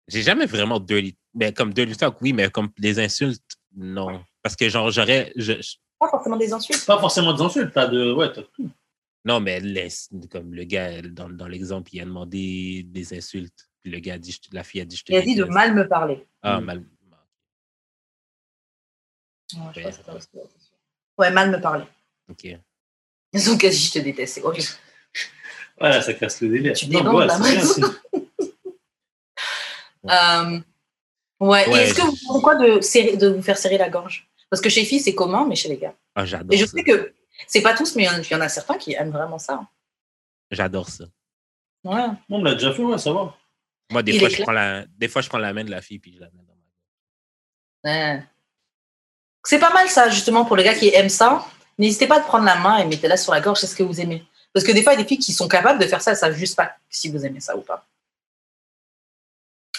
J'ai 0.08 0.20
jamais 0.20 0.44
vraiment 0.44 0.78
dirty. 0.78 1.16
Mais 1.32 1.54
comme 1.54 1.72
dirty 1.72 1.96
talk, 1.96 2.20
oui, 2.20 2.34
mais 2.34 2.50
comme 2.50 2.68
des 2.78 2.98
insultes, 3.00 3.56
non. 3.74 4.22
Parce 4.42 4.54
que, 4.56 4.68
genre, 4.68 4.90
j'aurais. 4.90 5.32
je- 5.36 5.54
je- 5.62 5.76
Pas 5.98 6.10
forcément 6.10 6.36
des 6.36 6.52
insultes. 6.52 6.84
Pas 6.84 6.98
forcément 6.98 7.32
des 7.32 7.40
insultes, 7.42 7.72
t'as 7.72 7.86
de. 7.86 8.12
Ouais, 8.12 8.30
t'as 8.30 8.42
tout. 8.42 8.68
non, 9.24 9.40
mais 9.40 9.60
l'ins- 9.60 9.88
comme 10.30 10.52
le 10.54 10.64
gars, 10.64 11.00
dans, 11.00 11.30
dans 11.30 11.46
l'exemple, 11.48 11.88
il 11.94 12.00
a 12.02 12.04
demandé 12.04 12.82
des 12.86 13.14
insultes. 13.16 13.70
Puis 13.82 13.90
le 13.90 14.00
gars 14.00 14.14
a 14.14 14.18
dit, 14.18 14.32
je 14.32 14.38
la 14.54 14.62
fille 14.64 14.82
a 14.82 14.84
dit, 14.84 14.96
je 14.96 15.04
te 15.04 15.12
Il 15.12 15.16
a 15.16 15.22
dit 15.22 15.34
de 15.34 15.44
mal 15.44 15.72
me 15.74 15.88
parler. 15.88 16.26
Ah, 16.42 16.60
Mm. 16.60 16.64
mal. 16.64 16.78
Ouais, 19.54 19.60
je 19.76 19.80
Ouais, 19.80 19.92
pense 20.06 20.26
que. 20.26 20.38
Ouais, 21.18 21.30
mal 21.30 21.50
me 21.50 21.60
parler. 21.60 21.84
OK. 22.28 22.46
Ils 23.32 23.50
ont 23.50 23.58
quasi 23.58 23.86
je 23.86 23.92
te 23.92 23.98
déteste. 24.00 24.34
c'est 24.36 24.42
horrible. 24.42 24.66
Ouais, 25.80 25.88
là, 25.90 26.00
ça 26.02 26.14
casse 26.14 26.40
le 26.40 26.48
délire. 26.48 26.74
Tu 26.74 26.86
Non, 26.88 27.00
débandes, 27.00 27.16
ouais, 27.16 28.20
Euh, 30.10 30.60
ouais. 31.40 31.68
Ouais, 31.68 31.80
Et 31.80 31.82
Est-ce 31.84 31.94
que 31.94 32.02
vous 32.02 32.16
pensez 32.26 32.42
quoi 32.42 32.54
de, 32.56 32.80
serrer- 32.80 33.16
de 33.16 33.28
vous 33.28 33.42
faire 33.42 33.56
serrer 33.58 33.78
la 33.78 33.88
gorge? 33.88 34.28
Parce 34.50 34.60
que 34.62 34.68
chez 34.68 34.80
les 34.80 34.86
filles, 34.86 35.00
c'est 35.00 35.14
commun, 35.14 35.46
mais 35.46 35.56
chez 35.56 35.68
les 35.68 35.78
gars. 35.78 35.94
Ah, 36.14 36.24
j'adore 36.24 36.52
Et 36.52 36.56
je 36.58 36.66
ça. 36.66 36.72
sais 36.72 36.84
que 36.84 37.12
c'est 37.48 37.62
pas 37.62 37.74
tous, 37.74 37.96
mais 37.96 38.04
il 38.04 38.06
y 38.06 38.08
en- 38.10 38.20
il 38.22 38.30
y 38.30 38.34
en 38.34 38.40
a 38.40 38.48
certains 38.48 38.78
qui 38.78 38.92
aiment 38.94 39.10
vraiment 39.10 39.38
ça. 39.38 39.66
J'adore 40.50 40.88
ça. 40.88 41.04
Ouais. 41.84 42.06
On 42.30 42.42
l'a 42.42 42.54
déjà 42.54 42.72
fait, 42.72 42.82
ouais, 42.82 42.98
ça 42.98 43.12
va. 43.12 43.34
Moi, 43.90 44.02
des 44.02 44.18
fois, 44.18 44.28
je 44.28 44.42
prends 44.42 44.52
la, 44.52 44.84
des 44.86 45.08
fois, 45.08 45.22
je 45.22 45.28
prends 45.28 45.38
la 45.38 45.52
main 45.52 45.64
de 45.64 45.70
la 45.70 45.82
fille 45.82 45.98
puis 45.98 46.12
je 46.14 46.20
la 46.20 46.26
mets 46.30 46.42
dans 46.46 46.54
ma 47.84 47.90
Ouais. 47.90 48.22
C'est 49.46 49.58
pas 49.58 49.72
mal 49.72 49.88
ça, 49.88 50.08
justement, 50.08 50.44
pour 50.44 50.56
les 50.56 50.64
gars 50.64 50.74
qui 50.74 50.88
aiment 50.94 51.08
ça. 51.08 51.44
N'hésitez 51.78 52.06
pas 52.06 52.16
à 52.18 52.20
prendre 52.20 52.44
la 52.44 52.56
main 52.56 52.78
et 52.78 52.84
mettez-la 52.86 53.16
sur 53.16 53.32
la 53.32 53.40
gorge, 53.40 53.58
c'est 53.58 53.66
ce 53.66 53.74
que 53.76 53.82
vous 53.82 54.00
aimez. 54.00 54.24
Parce 54.52 54.64
que 54.64 54.72
des 54.72 54.82
fois, 54.82 54.92
il 54.92 54.96
y 54.96 55.00
a 55.00 55.02
des 55.02 55.08
filles 55.08 55.18
qui 55.18 55.32
sont 55.32 55.48
capables 55.48 55.78
de 55.80 55.86
faire 55.86 56.00
ça, 56.00 56.12
elles 56.12 56.16
savent 56.16 56.34
juste 56.36 56.56
pas 56.56 56.72
si 56.88 57.10
vous 57.10 57.26
aimez 57.26 57.40
ça 57.40 57.56
ou 57.56 57.60
pas. 57.60 57.84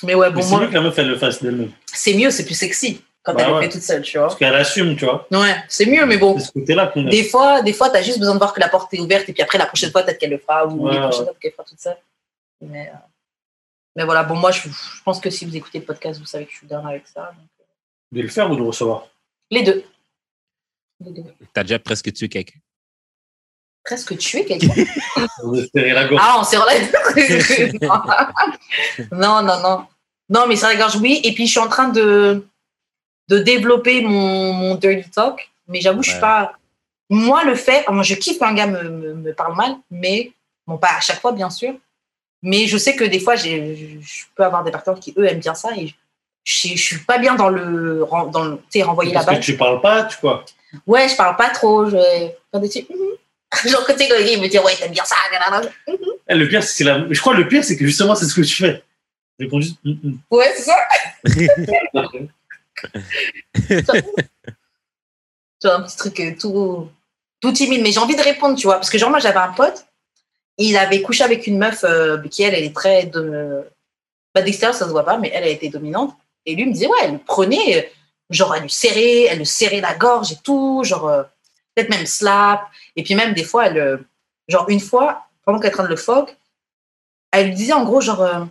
Mais 0.03 0.13
ouais, 0.13 0.29
bon, 0.29 0.41
c'est 0.41 0.57
mieux 0.57 0.67
que 0.67 0.73
la 0.73 0.81
meuf, 0.81 0.97
elle 0.99 1.07
le 1.07 1.17
fasse 1.17 1.41
d'elle-même. 1.41 1.71
c'est 1.85 2.13
mieux, 2.13 2.29
c'est 2.29 2.45
plus 2.45 2.53
sexy 2.55 3.01
quand 3.23 3.33
Bah 3.33 3.41
elle 3.43 3.47
le 3.49 3.55
ouais. 3.55 3.63
fait 3.63 3.69
toute 3.69 3.81
seule, 3.81 4.01
tu 4.01 4.17
vois. 4.17 4.27
Parce 4.27 4.37
qu'elle 4.37 4.53
assume, 4.53 4.95
tu 4.97 5.05
vois. 5.05 5.25
Ouais, 5.31 5.55
c'est 5.69 5.85
mieux, 5.85 6.05
mais 6.05 6.17
bon, 6.17 6.37
C'est 6.37 6.45
ce 6.47 6.51
côté-là 6.51 6.87
qu'on 6.87 7.03
des 7.03 7.23
fois, 7.23 7.61
des 7.61 7.73
fois, 7.73 7.89
t'as 7.89 8.01
juste 8.03 8.19
besoin 8.19 8.33
de 8.35 8.39
voir 8.39 8.53
que 8.53 8.59
la 8.59 8.67
porte 8.69 8.93
est 8.93 8.99
ouverte 8.99 9.27
et 9.29 9.33
puis 9.33 9.41
après, 9.41 9.57
la 9.57 9.65
prochaine 9.65 9.89
fois, 9.91 10.03
peut-être 10.03 10.19
qu'elle 10.19 10.29
le 10.31 10.37
fera 10.37 10.67
ou 10.67 10.85
Ouais, 10.85 10.93
les 10.93 10.99
prochaines 10.99 11.21
ouais. 11.21 11.25
fois 11.27 11.35
qu'elle 11.41 11.51
fera 11.53 11.63
toute 11.63 11.79
seule. 11.79 11.97
Mais, 12.61 12.89
euh, 12.89 12.97
mais 13.95 14.03
voilà, 14.03 14.23
bon, 14.23 14.35
moi, 14.35 14.51
je, 14.51 14.67
je 14.69 15.03
pense 15.03 15.19
que 15.21 15.29
si 15.29 15.45
vous 15.45 15.55
écoutez 15.55 15.79
le 15.79 15.85
podcast, 15.85 16.19
vous 16.19 16.25
savez 16.25 16.45
que 16.45 16.51
je 16.51 16.57
suis 16.57 16.67
down 16.67 16.85
avec 16.85 17.07
ça. 17.07 17.31
donc, 17.35 17.47
euh, 17.61 17.63
De 18.11 18.21
le 18.21 18.27
faire 18.27 18.51
ou 18.51 18.55
de 18.55 18.59
le 18.59 18.67
recevoir? 18.67 19.07
Les 19.51 19.63
deux. 19.63 19.83
Les 20.99 21.11
deux. 21.11 21.23
T'as 21.53 21.63
déjà 21.63 21.79
presque 21.79 22.11
tué 22.13 22.29
quelqu'un. 22.29 22.59
Presque 23.83 24.17
tué 24.17 24.45
quelqu'un. 24.45 24.73
Ah, 26.17 26.37
on 26.39 26.43
s'est 26.43 26.57
relaté. 26.57 26.91
non, 29.11 29.41
non, 29.43 29.59
non. 29.61 29.87
Non, 30.29 30.47
mais 30.47 30.55
ça 30.55 30.69
la 30.69 30.75
gorge, 30.75 30.95
oui. 30.97 31.21
Et 31.23 31.33
puis, 31.33 31.45
je 31.45 31.51
suis 31.51 31.59
en 31.59 31.67
train 31.67 31.89
de, 31.89 32.47
de 33.27 33.39
développer 33.39 34.01
mon, 34.01 34.53
mon 34.53 34.75
dirty 34.75 35.09
talk. 35.11 35.51
Mais 35.67 35.81
j'avoue, 35.81 36.01
je 36.01 36.09
suis 36.09 36.15
Ouais. 36.17 36.21
pas. 36.21 36.53
Moi, 37.09 37.43
le 37.43 37.55
fait. 37.55 37.85
Moi, 37.89 38.01
je 38.03 38.15
kiffe 38.15 38.39
quand 38.39 38.47
un 38.47 38.55
gars 38.55 38.65
me, 38.67 38.89
me, 38.89 39.13
me 39.13 39.33
parle 39.33 39.55
mal, 39.55 39.75
mais. 39.91 40.31
Bon, 40.65 40.77
pas 40.79 40.95
à 40.97 40.99
chaque 41.01 41.21
fois, 41.21 41.31
bien 41.31 41.51
sûr. 41.51 41.75
Mais 42.41 42.65
je 42.67 42.77
sais 42.77 42.95
que 42.95 43.03
des 43.03 43.19
fois, 43.19 43.35
je 43.35 44.25
peux 44.35 44.43
avoir 44.43 44.63
des 44.63 44.71
partenaires 44.71 44.99
qui, 44.99 45.13
eux, 45.17 45.25
aiment 45.27 45.39
bien 45.39 45.53
ça. 45.53 45.69
Et 45.77 45.93
je, 46.45 46.69
je 46.69 46.81
suis 46.81 46.99
pas 46.99 47.17
bien 47.17 47.35
dans 47.35 47.49
le. 47.49 48.05
Dans 48.31 48.45
le 48.45 48.83
renvoyer 48.83 49.11
la 49.11 49.19
Parce 49.19 49.25
que 49.25 49.31
balle. 49.33 49.41
tu 49.43 49.57
parles 49.57 49.81
pas, 49.81 50.03
tu 50.03 50.17
vois. 50.21 50.45
Ouais, 50.87 51.09
je 51.09 51.15
parle 51.15 51.35
pas 51.35 51.49
trop. 51.49 51.89
Je 51.89 51.97
faire 51.97 52.61
des 52.61 52.69
trucs. 52.69 52.89
mhm. 52.89 52.97
Genre, 53.69 53.85
quand 53.85 53.93
il 53.99 54.41
me 54.41 54.47
dit, 54.47 54.59
ouais, 54.59 54.75
t'aimes 54.75 54.91
bien 54.91 55.05
ça. 55.05 55.15
nanana. 55.31 55.67
Eh, 56.27 56.35
le 56.35 56.47
pire, 56.47 56.63
c'est 56.63 56.83
la... 56.83 57.05
Je 57.09 57.19
crois 57.21 57.33
que 57.33 57.41
le 57.41 57.47
pire, 57.47 57.63
c'est 57.63 57.77
que 57.77 57.85
justement, 57.85 58.15
c'est 58.15 58.25
ce 58.25 58.33
que 58.33 58.41
tu 58.41 58.55
fais. 58.55 58.83
Je 59.39 59.45
réponds 59.45 59.61
juste. 59.61 59.77
Ouais, 60.29 60.53
c'est 60.55 60.63
ça. 60.63 60.75
tu 63.67 63.83
vois, 65.63 65.75
un 65.75 65.81
petit 65.83 65.97
truc 65.97 66.19
euh, 66.19 66.31
tout, 66.39 66.89
tout 67.39 67.51
timide. 67.53 67.81
Mais 67.81 67.91
j'ai 67.91 67.99
envie 67.99 68.15
de 68.15 68.21
répondre, 68.21 68.57
tu 68.57 68.67
vois. 68.67 68.75
Parce 68.75 68.89
que, 68.89 68.97
genre, 68.97 69.09
moi, 69.09 69.19
j'avais 69.19 69.37
un 69.37 69.53
pote, 69.53 69.85
il 70.57 70.75
avait 70.77 71.01
couché 71.01 71.23
avec 71.23 71.47
une 71.47 71.57
meuf 71.57 71.83
euh, 71.83 72.21
qui, 72.29 72.43
elle, 72.43 72.55
elle 72.55 72.63
est 72.65 72.75
très. 72.75 73.05
De... 73.05 73.63
Bah, 74.33 74.41
d'extérieur, 74.41 74.75
ça 74.75 74.85
se 74.85 74.91
voit 74.91 75.05
pas, 75.05 75.17
mais 75.17 75.31
elle, 75.33 75.43
elle 75.45 75.53
était 75.53 75.69
dominante. 75.69 76.15
Et 76.45 76.55
lui 76.55 76.65
me 76.65 76.73
disait, 76.73 76.87
ouais, 76.87 76.97
elle 77.03 77.13
le 77.13 77.17
prenait, 77.19 77.77
euh, 77.77 77.89
genre, 78.29 78.55
elle 78.55 78.63
lui 78.63 78.69
serrait, 78.69 79.23
elle 79.23 79.37
lui 79.39 79.45
serrait 79.45 79.81
la 79.81 79.95
gorge 79.95 80.31
et 80.31 80.37
tout, 80.43 80.81
genre, 80.83 81.07
euh, 81.07 81.23
peut-être 81.75 81.89
même 81.89 82.05
slap. 82.05 82.67
Et 82.95 83.03
puis, 83.03 83.15
même 83.15 83.33
des 83.33 83.43
fois, 83.43 83.67
elle. 83.67 83.77
euh, 83.77 83.97
Genre, 84.47 84.69
une 84.69 84.79
fois, 84.79 85.25
pendant 85.43 85.59
qu'elle 85.59 85.71
est 85.71 85.73
en 85.73 85.77
train 85.77 85.83
de 85.85 85.89
le 85.89 85.95
fuck, 85.95 86.37
elle 87.31 87.47
lui 87.47 87.55
disait, 87.55 87.73
en 87.73 87.83
gros, 87.83 87.99
genre. 88.01 88.21
euh, 88.21 88.45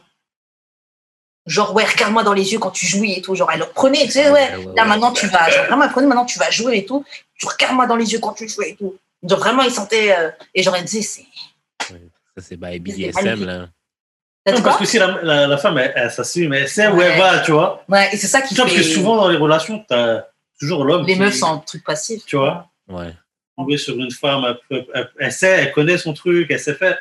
Genre, 1.47 1.75
ouais, 1.75 1.85
regarde-moi 1.85 2.23
dans 2.23 2.33
les 2.33 2.53
yeux 2.55 2.59
quand 2.59 2.71
tu 2.71 2.87
jouis 2.87 3.13
et 3.13 3.21
tout. 3.23 3.35
Genre, 3.35 3.51
elle 3.53 3.59
le 3.59 3.65
reprenait, 3.67 4.07
tu 4.07 4.13
sais, 4.13 4.31
ouais, 4.31 4.51
là 4.77 4.85
maintenant 4.87 5.13
tu 5.13 5.27
vas, 5.27 5.51
genre, 5.51 5.67
vraiment, 5.67 5.85
elle 5.85 5.91
prenait, 5.91 6.07
maintenant 6.07 6.25
tu 6.25 6.39
vas 6.39 6.51
jouer 6.51 6.79
et 6.79 6.87
tout. 6.87 7.05
Tu 7.39 7.47
regardes-moi 7.47 7.87
dans 7.87 7.97
les 7.97 8.11
yeux 8.13 8.19
quand 8.19 8.33
tu 8.33 8.49
joues 8.49 8.63
et 8.63 8.75
tout. 8.77 8.97
Genre, 9.23 9.39
vraiment, 9.39 9.63
il 9.63 9.71
sentait. 9.71 10.15
et 10.55 10.63
genre, 10.63 10.75
elle 10.75 10.85
disait, 10.85 11.03
c'est. 11.03 11.27
Ça, 12.35 12.43
c'est 12.43 12.57
BDSM, 13.13 13.45
là. 13.45 13.69
Non, 14.47 14.61
parce 14.63 14.77
que 14.79 14.85
si 14.85 14.99
la, 14.99 15.23
la, 15.23 15.47
la 15.47 15.57
femme, 15.59 15.79
elle, 15.79 15.93
elle 15.97 16.11
s'assume, 16.11 16.53
elle 16.53 16.69
sait 16.69 16.87
où 16.89 17.01
elle 17.01 17.19
va, 17.19 17.41
tu 17.41 17.53
vois. 17.53 17.83
Ouais, 17.89 18.11
et 18.13 18.17
c'est 18.19 18.27
ça 18.27 18.43
qui 18.43 18.49
Tu 18.51 18.55
vois, 18.57 18.65
parce 18.65 18.77
fait. 18.77 18.83
que 18.83 18.89
souvent, 18.89 19.17
dans 19.17 19.29
les 19.29 19.39
relations, 19.39 19.83
t'as 19.89 20.25
toujours 20.61 20.85
l'homme. 20.85 21.07
les 21.07 21.15
qui- 21.15 21.19
meufs 21.21 21.35
sont 21.35 21.47
en 21.47 21.59
truc 21.61 21.83
passif. 21.85 22.25
Tu 22.27 22.37
vois 22.37 22.69
Ouais. 22.89 23.15
Tomber 23.57 23.79
sur 23.79 23.97
une 23.97 24.11
femme, 24.11 24.45
elle, 24.47 24.59
peut- 24.69 24.87
elle- 24.95 25.11
elle 25.19 25.33
sait, 25.33 25.49
elle 25.49 25.73
connaît 25.73 25.97
son 25.97 26.13
truc, 26.13 26.51
elle 26.51 26.61
sait 26.61 26.75
faire. 26.75 26.99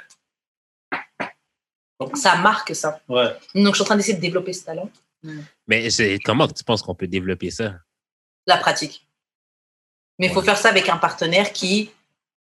Ça 2.16 2.36
marque 2.38 2.76
ça. 2.76 3.00
Ouais. 3.08 3.34
Donc, 3.56 3.68
je 3.68 3.74
suis 3.76 3.82
en 3.82 3.86
train 3.86 3.96
d'essayer 3.96 4.16
de 4.16 4.22
développer 4.22 4.52
ce 4.54 4.66
talent. 4.66 4.90
Mais 5.68 5.88
comment 6.26 6.48
tu 6.48 6.64
penses 6.64 6.82
qu'on 6.82 6.96
peut 6.96 7.08
développer 7.08 7.50
ça? 7.50 7.76
La 8.46 8.58
pratique. 8.58 9.08
Mais 10.20 10.28
il 10.28 10.34
faut 10.34 10.42
faire 10.42 10.58
ça 10.58 10.70
avec 10.70 10.90
un 10.90 10.98
partenaire 10.98 11.52
qui 11.54 11.92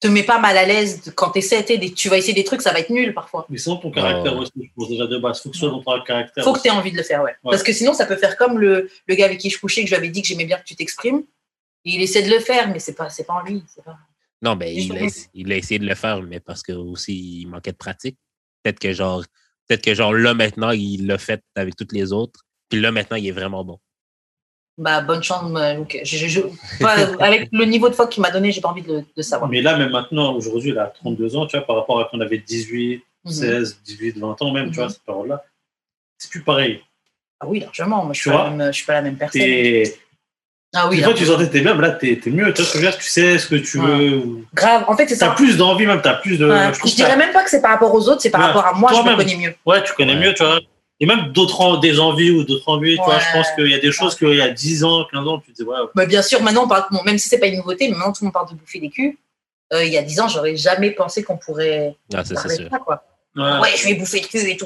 te 0.00 0.08
met 0.08 0.22
pas 0.24 0.38
mal 0.38 0.56
à 0.58 0.66
l'aise 0.66 1.10
quand 1.14 1.34
essaies, 1.36 1.62
des- 1.78 1.92
tu 1.92 2.08
vas 2.08 2.18
essayer 2.18 2.34
des 2.34 2.44
trucs, 2.44 2.60
ça 2.62 2.72
va 2.72 2.80
être 2.80 2.90
nul 2.90 3.14
parfois. 3.14 3.46
Mais 3.48 3.58
sinon, 3.58 3.76
ton 3.76 3.90
caractère 3.90 4.36
aussi, 4.36 4.52
je 4.56 4.68
pense 4.76 4.88
déjà 4.90 5.06
de 5.06 5.18
base. 5.18 5.40
Faut 5.42 5.48
que 5.50 5.56
ce 5.56 5.60
soit 5.60 5.70
dans 5.70 5.82
ton 5.82 6.02
caractère. 6.04 6.44
Faut 6.44 6.52
que 6.52 6.60
tu 6.60 6.68
aies 6.68 6.72
envie 6.72 6.92
de 6.92 6.96
le 6.98 7.02
faire, 7.02 7.22
ouais. 7.22 7.30
Ouais. 7.44 7.50
Parce 7.50 7.62
que 7.62 7.72
sinon, 7.72 7.94
ça 7.94 8.04
peut 8.06 8.16
faire 8.16 8.36
comme 8.36 8.58
le, 8.58 8.90
le 9.06 9.14
gars 9.14 9.24
avec 9.24 9.38
qui 9.38 9.48
je 9.50 9.58
couchais, 9.58 9.82
que 9.82 9.86
je 9.88 9.94
lui 9.94 9.98
avais 9.98 10.08
dit 10.10 10.20
que 10.22 10.28
j'aimais 10.28 10.44
bien 10.44 10.58
que 10.58 10.64
tu 10.64 10.76
t'exprimes. 10.76 11.22
Il 11.84 12.02
essaie 12.02 12.22
de 12.22 12.30
le 12.30 12.40
faire, 12.40 12.68
mais 12.70 12.78
c'est 12.78 12.94
pas, 12.94 13.08
c'est 13.08 13.24
pas 13.24 13.34
en 13.34 13.42
lui. 13.42 13.62
c'est 13.68 13.82
Pas... 13.84 13.96
Non, 14.42 14.54
ben, 14.54 14.66
il 14.68 14.92
a, 14.92 14.98
Justement. 14.98 15.28
il 15.34 15.52
a 15.52 15.56
essayé 15.56 15.78
de 15.78 15.86
le 15.86 15.94
faire, 15.94 16.20
mais 16.22 16.40
parce 16.40 16.62
que 16.62 16.72
aussi 16.72 17.40
il 17.42 17.46
manquait 17.46 17.72
de 17.72 17.76
pratique. 17.76 18.18
Peut-être 18.62 18.78
que 18.78 18.92
genre, 18.92 19.24
peut-être 19.66 19.82
que 19.82 19.94
genre 19.94 20.12
là 20.12 20.34
maintenant, 20.34 20.72
il 20.72 21.06
l'a 21.06 21.16
fait 21.16 21.42
avec 21.54 21.74
toutes 21.74 21.92
les 21.92 22.12
autres. 22.12 22.40
Puis 22.68 22.80
là 22.80 22.90
maintenant, 22.92 23.16
il 23.16 23.26
est 23.28 23.32
vraiment 23.32 23.64
bon. 23.64 23.78
Bah, 24.78 25.00
bonne 25.00 25.22
chance. 25.22 25.50
mais, 25.50 25.78
ok. 25.78 25.98
Je- 26.04 26.16
je- 26.18 26.26
je- 26.28 26.40
pas- 26.80 26.96
avec 27.24 27.48
le 27.50 27.64
niveau 27.64 27.88
de 27.88 27.94
fois 27.94 28.06
qu'il 28.06 28.20
m'a 28.22 28.30
donné, 28.30 28.52
j'ai 28.52 28.60
pas 28.60 28.68
envie 28.68 28.82
de, 28.82 28.92
le- 28.92 29.04
de 29.16 29.22
savoir. 29.22 29.50
Mais 29.50 29.62
là, 29.62 29.76
même 29.78 29.90
maintenant, 29.90 30.34
aujourd'hui, 30.34 30.70
il 30.72 30.78
a 30.78 30.86
32 30.86 31.34
ans, 31.36 31.46
tu 31.46 31.56
vois, 31.56 31.66
par 31.66 31.76
rapport 31.76 31.98
à 31.98 32.04
quand 32.04 32.18
on 32.18 32.20
avait 32.20 32.38
18, 32.38 33.02
Mhm. 33.24 33.32
16, 33.32 33.80
18, 33.84 34.18
20 34.18 34.40
ans 34.42 34.52
même, 34.52 34.64
tu 34.66 34.70
Mhm. 34.70 34.76
vois, 34.76 34.88
cette 34.90 35.02
parole-là. 35.04 35.42
C'est 36.18 36.30
plus 36.30 36.42
pareil. 36.42 36.82
Ah 37.40 37.46
oui, 37.46 37.60
largement. 37.60 38.04
Moi, 38.04 38.12
je 38.12 38.20
suis 38.20 38.30
pas, 38.30 38.50
même- 38.50 38.66
je 38.68 38.76
suis 38.76 38.86
pas 38.86 38.92
la 38.94 39.02
même 39.02 39.16
personne. 39.16 39.40
Ah 40.74 40.88
oui, 40.90 40.98
Des 40.98 41.04
fois, 41.04 41.14
tu 41.14 41.24
sentais 41.24 41.48
t'es 41.48 41.60
bien, 41.60 41.74
mais 41.74 41.82
là, 41.82 41.90
t'es 41.92 42.16
t'es 42.22 42.28
mieux. 42.28 42.52
Tu 42.52 42.60
vois 42.60 42.66
ce 42.66 42.72
que 42.72 42.78
je 42.78 42.84
veux 42.84 42.90
dire 42.90 42.98
Tu 42.98 43.08
sais 43.08 43.38
ce 43.38 43.46
que 43.46 43.54
tu 43.54 43.78
Ouais. 43.78 43.86
veux. 43.86 44.22
grave. 44.52 44.84
En 44.88 44.96
fait, 44.96 45.06
c'est 45.08 45.16
T'as 45.16 45.28
ça. 45.28 45.34
plus 45.34 45.56
d'envie, 45.56 45.86
même, 45.86 46.02
t'as 46.02 46.14
plus 46.14 46.38
de. 46.38 46.46
Ouais, 46.50 46.68
je 46.74 46.78
je 46.78 46.80
t'as- 46.82 46.88
dirais 46.96 47.16
même 47.16 47.32
pas 47.32 47.44
que 47.44 47.50
c'est 47.50 47.62
par 47.62 47.70
rapport 47.70 47.94
aux 47.94 48.08
autres, 48.10 48.20
c'est 48.20 48.28
par 48.30 48.40
Ouais. 48.40 48.46
rapport 48.48 48.66
à 48.66 48.72
moi, 48.74 48.90
je 48.92 49.00
me 49.10 49.16
connais 49.16 49.36
mieux. 49.36 49.54
Ouais, 49.64 49.82
tu 49.82 49.94
connais 49.94 50.14
Ouais. 50.14 50.20
mieux, 50.20 50.34
tu 50.34 50.42
vois. 50.44 50.58
Et 50.98 51.04
même 51.06 51.32
d'autres 51.32 51.60
en- 51.60 51.76
des 51.78 52.00
envies 52.00 52.30
ou 52.30 52.44
d'autres 52.44 52.68
envies, 52.70 52.96
tu 52.96 53.02
vois. 53.04 53.18
Je 53.18 53.30
pense 53.32 53.50
qu'il 53.52 53.68
y 53.68 53.74
a 53.74 53.78
des 53.78 53.92
choses 53.92 54.14
qu'il 54.16 54.34
y 54.34 54.40
a 54.40 54.48
10 54.50 54.82
ans, 54.82 55.04
15 55.10 55.26
ans, 55.28 55.38
tu 55.40 55.52
te 55.52 55.56
dis, 55.56 55.62
ouais, 55.62 55.76
Bah, 55.94 56.06
bien 56.06 56.22
sûr, 56.22 56.42
maintenant, 56.42 56.64
on 56.64 56.68
parle, 56.68 56.86
bon, 56.90 57.02
même 57.04 57.18
si 57.18 57.28
c'est 57.28 57.38
pas 57.38 57.46
une 57.48 57.56
nouveauté, 57.58 57.88
mais 57.88 57.94
maintenant 57.96 58.12
tout 58.12 58.22
le 58.24 58.26
monde 58.26 58.32
parle 58.32 58.48
de 58.50 58.54
bouffer 58.54 58.80
des 58.80 58.88
culs. 58.88 59.18
Euh, 59.74 59.84
il 59.84 59.92
y 59.92 59.98
a 59.98 60.02
10 60.02 60.20
ans, 60.20 60.28
j'aurais 60.28 60.56
jamais 60.56 60.90
pensé 60.92 61.22
qu'on 61.22 61.36
pourrait 61.36 61.96
Ah, 62.14 62.24
ça, 62.24 62.36
c'est 62.36 62.48
de 62.48 62.54
sûr. 62.62 62.70
ça, 62.70 62.78
quoi. 62.78 63.04
ouais. 63.34 63.58
Ouais, 63.60 63.76
je 63.76 63.84
vais 63.88 63.94
bouffer 63.94 64.20
le 64.20 64.26
cul 64.28 64.38
et 64.48 64.56
tout, 64.56 64.64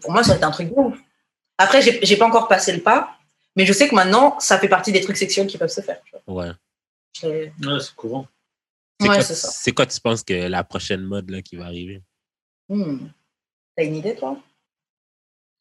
Pour 0.00 0.12
moi, 0.12 0.22
ça 0.22 0.36
été 0.36 0.44
un 0.44 0.50
truc 0.50 0.68
de 0.68 0.74
ouf. 0.76 0.96
Après, 1.58 1.82
j'ai 1.82 2.16
pas 2.16 2.26
encore 2.26 2.46
passé 2.48 2.72
le 2.72 2.80
pas, 2.82 3.16
mais 3.56 3.66
je 3.66 3.72
sais 3.72 3.88
que 3.88 3.94
maintenant, 3.94 4.38
ça 4.38 4.58
fait 4.58 4.68
partie 4.68 4.92
des 4.92 5.00
trucs 5.00 5.16
sexuels 5.16 5.46
qui 5.48 5.58
peuvent 5.58 5.68
se 5.70 5.80
faire. 5.80 6.00
tu 6.04 6.14
vois. 6.26 6.44
Ouais. 6.46 6.52
C'est 7.14 7.52
courant. 7.96 8.26
C'est 9.00 9.08
Ouais, 9.08 9.16
quoi, 9.16 9.24
ça. 9.24 9.86
tu 9.86 10.00
penses 10.00 10.22
que 10.22 10.34
la 10.34 10.62
prochaine 10.64 11.02
mode 11.02 11.30
là, 11.30 11.42
qui 11.42 11.56
va 11.56 11.64
arriver? 11.66 12.00
Hmm. 12.68 13.08
T'as 13.76 13.84
une 13.84 13.96
idée, 13.96 14.14
toi? 14.14 14.36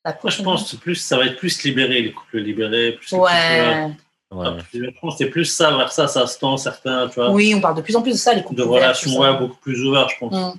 Moi, 0.05 0.31
je 0.31 0.41
pense 0.41 0.71
que 0.71 0.77
plus, 0.77 0.95
ça 0.95 1.17
va 1.17 1.25
être 1.25 1.37
plus 1.37 1.63
libéré, 1.63 2.01
les 2.01 2.11
couples 2.11 2.39
libérés. 2.39 2.93
Plus 2.93 3.11
Ouais. 3.13 3.87
Ouais. 4.31 4.45
Je 4.73 4.89
pense 5.01 5.15
que 5.17 5.25
c'est 5.25 5.29
plus 5.29 5.45
ça, 5.45 5.75
vers 5.75 5.91
ça, 5.91 6.07
ça 6.07 6.25
se 6.25 6.39
tend, 6.39 6.55
certains, 6.57 7.07
tu 7.09 7.15
vois. 7.15 7.31
Oui, 7.31 7.53
on 7.53 7.59
parle 7.59 7.75
de 7.75 7.81
plus 7.81 7.95
en 7.97 8.01
plus 8.01 8.13
de 8.13 8.17
ça, 8.17 8.33
les 8.33 8.43
couples 8.43 8.59
de 8.59 8.63
relations, 8.65 9.19
ouais, 9.19 9.37
beaucoup 9.37 9.57
plus 9.57 9.85
ouvertes, 9.85 10.11
je 10.13 10.17
pense. 10.19 10.55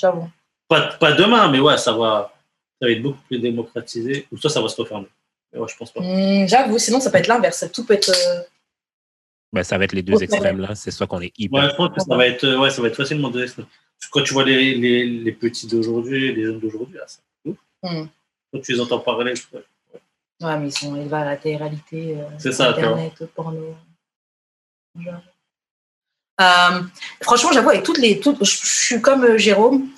J'avoue. 0.00 0.28
Pas, 0.66 0.80
pas 0.94 1.12
demain, 1.12 1.48
mais 1.50 1.60
ouais, 1.60 1.76
ça 1.76 1.92
va, 1.92 2.32
ça 2.80 2.86
va 2.86 2.92
être 2.92 3.02
beaucoup 3.02 3.20
plus 3.28 3.38
démocratisé. 3.38 4.26
Ou 4.32 4.38
soit 4.38 4.48
ça 4.48 4.62
va 4.62 4.68
se 4.68 4.80
refermer. 4.80 5.08
Mais 5.52 5.58
ouais, 5.60 5.68
je 5.68 5.76
pense 5.76 5.92
pas. 5.92 6.00
Hmm, 6.00 6.48
J'avoue, 6.48 6.78
sinon 6.78 6.98
ça 7.00 7.10
peut 7.10 7.18
être 7.18 7.26
l'inverse. 7.26 7.66
Tout 7.72 7.84
peut 7.84 7.92
être. 7.94 8.08
euh, 8.08 8.40
Ben, 9.52 9.62
ça 9.62 9.76
va 9.76 9.84
être 9.84 9.92
les 9.92 10.02
deux 10.02 10.22
extrêmes 10.22 10.60
là. 10.60 10.74
C'est 10.74 10.90
soit 10.90 11.06
qu'on 11.06 11.20
est 11.20 11.32
hyper. 11.38 11.62
Ouais, 11.64 11.70
je 11.70 11.76
pense 11.76 11.90
que 11.94 12.00
ça 12.00 12.16
va 12.16 12.26
être, 12.26 12.56
ouais, 12.56 12.70
ça 12.70 12.80
va 12.80 12.88
être 12.88 12.96
facilement 12.96 13.28
de 13.28 13.46
Quand 14.10 14.22
tu 14.22 14.32
vois 14.32 14.44
les, 14.44 14.74
les, 14.74 15.04
les 15.04 15.32
petits 15.32 15.66
d'aujourd'hui, 15.66 16.34
les 16.34 16.44
jeunes 16.44 16.60
d'aujourd'hui, 16.60 16.96
là, 16.96 17.04
c'est 17.06 17.20
ouf. 17.44 17.58
Hmm. 17.82 18.06
Quand 18.52 18.60
tu 18.60 18.72
les 18.72 18.80
entends 18.80 18.98
parler, 19.00 19.34
je. 19.34 19.42
Ouais, 20.44 20.56
mais 20.58 20.68
ils 20.68 20.72
sont 20.72 20.96
élevés 20.96 21.16
à 21.16 21.24
la 21.24 21.36
télé-réalité, 21.36 22.16
euh, 22.18 22.24
C'est 22.38 22.52
ça. 22.52 22.70
Internet, 22.70 23.24
porno. 23.34 23.76
Euh, 26.40 26.82
franchement, 27.22 27.52
j'avoue, 27.52 27.70
avec 27.70 27.82
toutes 27.84 27.98
les. 27.98 28.18
Toutes, 28.20 28.44
je, 28.44 28.50
je 28.50 28.66
suis 28.66 29.00
comme 29.00 29.24
euh, 29.24 29.38
Jérôme. 29.38 29.88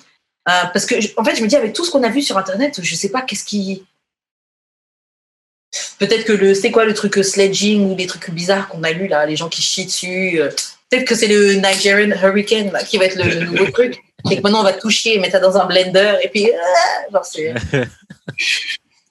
euh, 0.47 0.63
parce 0.71 0.85
que, 0.85 0.95
en 1.19 1.23
fait, 1.23 1.35
je 1.35 1.41
me 1.43 1.47
dis, 1.47 1.55
avec 1.55 1.73
tout 1.73 1.83
ce 1.83 1.91
qu'on 1.91 2.03
a 2.03 2.09
vu 2.09 2.21
sur 2.21 2.37
Internet, 2.37 2.79
je 2.81 2.95
sais 2.95 3.09
pas 3.09 3.21
qu'est-ce 3.21 3.43
qui. 3.45 3.85
Peut-être 5.99 6.25
que 6.25 6.33
le. 6.33 6.53
C'est 6.53 6.71
quoi 6.71 6.85
le 6.85 6.93
truc 6.93 7.15
sledging 7.23 7.91
ou 7.91 7.95
des 7.95 8.07
trucs 8.07 8.29
bizarres 8.29 8.67
qu'on 8.67 8.83
a 8.83 8.91
lu, 8.91 9.07
là, 9.07 9.25
les 9.25 9.35
gens 9.35 9.49
qui 9.49 9.61
chient 9.61 9.85
dessus. 9.85 10.39
Peut-être 10.89 11.05
que 11.07 11.15
c'est 11.15 11.27
le 11.27 11.53
Nigerian 11.55 12.15
Hurricane 12.21 12.71
là, 12.71 12.83
qui 12.83 12.97
va 12.99 13.05
être 13.05 13.15
le, 13.15 13.39
le 13.39 13.45
nouveau 13.47 13.65
truc. 13.71 13.99
Et 14.31 14.37
que 14.37 14.41
maintenant, 14.41 14.61
on 14.61 14.63
va 14.63 14.73
toucher 14.73 15.15
et 15.15 15.19
mettre 15.19 15.33
ça 15.33 15.39
dans 15.39 15.55
un 15.57 15.65
blender. 15.65 16.17
Et 16.23 16.29
puis, 16.29 16.49
ah, 16.51 17.11
genre, 17.11 17.25
c'est. 17.25 17.53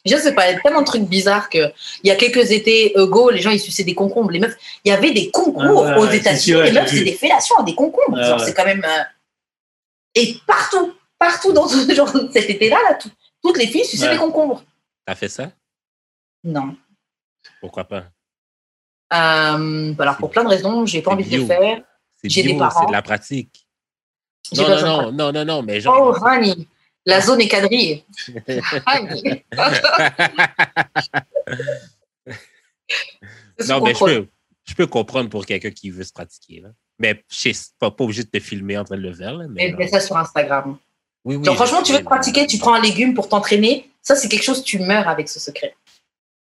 Je 0.07 0.17
sais 0.17 0.35
pas, 0.35 0.51
il 0.51 0.55
y 0.55 0.57
a 0.59 0.61
tellement 0.61 0.83
de 0.83 0.87
trucs 0.87 1.05
bizarres 1.05 1.49
que 1.49 1.73
il 2.03 2.09
y 2.09 2.11
a 2.11 2.17
quelques 2.17 2.51
étés 2.51 2.93
ago, 2.95 3.31
les 3.31 3.41
gens 3.41 3.51
ils 3.51 3.59
suçaient 3.61 3.85
des 3.85 3.95
concombres. 3.95 4.31
Les 4.33 4.39
meufs, 4.39 4.55
il 4.85 4.91
y 4.91 4.93
avait 4.93 5.13
des 5.13 5.31
concours 5.31 5.87
Ah 5.87 5.99
ouais, 5.99 6.07
aux 6.07 6.11
États-Unis. 6.11 6.61
les 6.63 6.73
meufs 6.73 6.91
vu. 6.93 7.05
des 7.05 7.15
fellations 7.15 7.57
à 7.57 7.63
des 7.63 7.75
concombres. 7.75 8.19
Ah 8.21 8.37
c'est 8.39 8.53
quand 8.53 8.67
même. 8.67 8.85
euh, 8.85 9.03
Et 10.15 10.37
partout, 10.47 10.93
partout 11.19 11.53
dans 11.55 11.67
ce 11.67 11.91
genre 11.95 12.13
cet 12.35 12.51
été-là, 12.51 12.77
là, 12.87 12.95
tout- 12.97 13.11
toutes 13.43 13.57
les 13.57 13.67
filles 13.67 13.87
suçaient 13.87 14.09
Ouais. 14.09 14.13
des 14.13 14.19
concombres. 14.19 14.63
T'as 15.07 15.15
fait 15.15 15.31
ça? 15.31 15.51
Non. 16.45 16.77
Pourquoi 17.63 17.85
pas? 17.85 18.05
Euh, 19.15 19.95
alors 19.99 20.17
pour 20.19 20.31
plein 20.31 20.45
de 20.45 20.49
raisons, 20.51 20.85
j'ai 20.85 21.01
pas 21.01 21.13
C'est 21.13 21.15
envie 21.17 21.31
de 21.31 21.37
le 21.39 21.47
faire. 21.47 21.81
C'est 22.21 22.29
J'ai 22.29 22.43
des 22.43 22.59
parents. 22.59 22.81
c'est 22.81 22.87
de 22.89 22.93
la 22.93 23.01
pratique. 23.03 23.64
Non, 24.53 24.69
non, 24.69 24.81
non, 24.81 25.13
non, 25.13 25.33
non, 25.33 25.45
non, 25.45 25.63
mais 25.63 25.81
genre. 25.81 26.15
Oh, 26.21 26.25
honey, 26.25 26.69
la 27.07 27.21
zone 27.21 27.41
est 27.41 27.49
quadrillée. 27.49 28.05
Honey. 28.87 29.45
Non, 33.69 33.81
mais 33.83 33.95
je 33.95 34.05
peux, 34.05 34.27
je 34.65 34.75
peux 34.75 34.87
comprendre 34.87 35.31
pour 35.31 35.47
quelqu'un 35.47 35.71
qui 35.71 35.91
veut 35.91 36.05
se 36.05 36.13
pratiquer. 36.13 36.61
Là. 36.61 36.71
Mais 36.99 37.25
je 37.31 37.53
sais, 37.53 37.71
pas, 37.79 37.91
pas 37.91 38.05
obligé 38.05 38.23
de 38.25 38.29
te 38.29 38.41
filmer 38.41 38.77
en 38.79 38.85
train 38.85 38.97
de 38.97 39.01
le 39.03 39.13
faire. 39.13 39.35
Là, 39.35 39.47
mais 39.49 39.65
Mais 39.65 39.71
genre- 39.71 39.79
mets 39.79 39.89
ça 39.89 40.01
sur 40.01 40.17
Instagram. 40.17 40.77
oui, 41.25 41.37
oui, 41.37 41.45
Genre, 41.45 41.55
franchement, 41.55 41.83
tu 41.83 41.93
veux 41.93 42.01
te 42.01 42.05
pratiquer, 42.05 42.47
tu 42.47 42.59
prends 42.59 42.75
un 42.75 42.81
légume 42.81 43.15
pour 43.15 43.29
t'entraîner. 43.29 43.89
Ça, 44.03 44.17
c'est 44.17 44.29
quelque 44.29 44.43
chose, 44.43 44.63
tu 44.63 44.79
meurs 44.81 45.09
avec 45.09 45.29
ce 45.29 45.41
secret. 45.41 45.75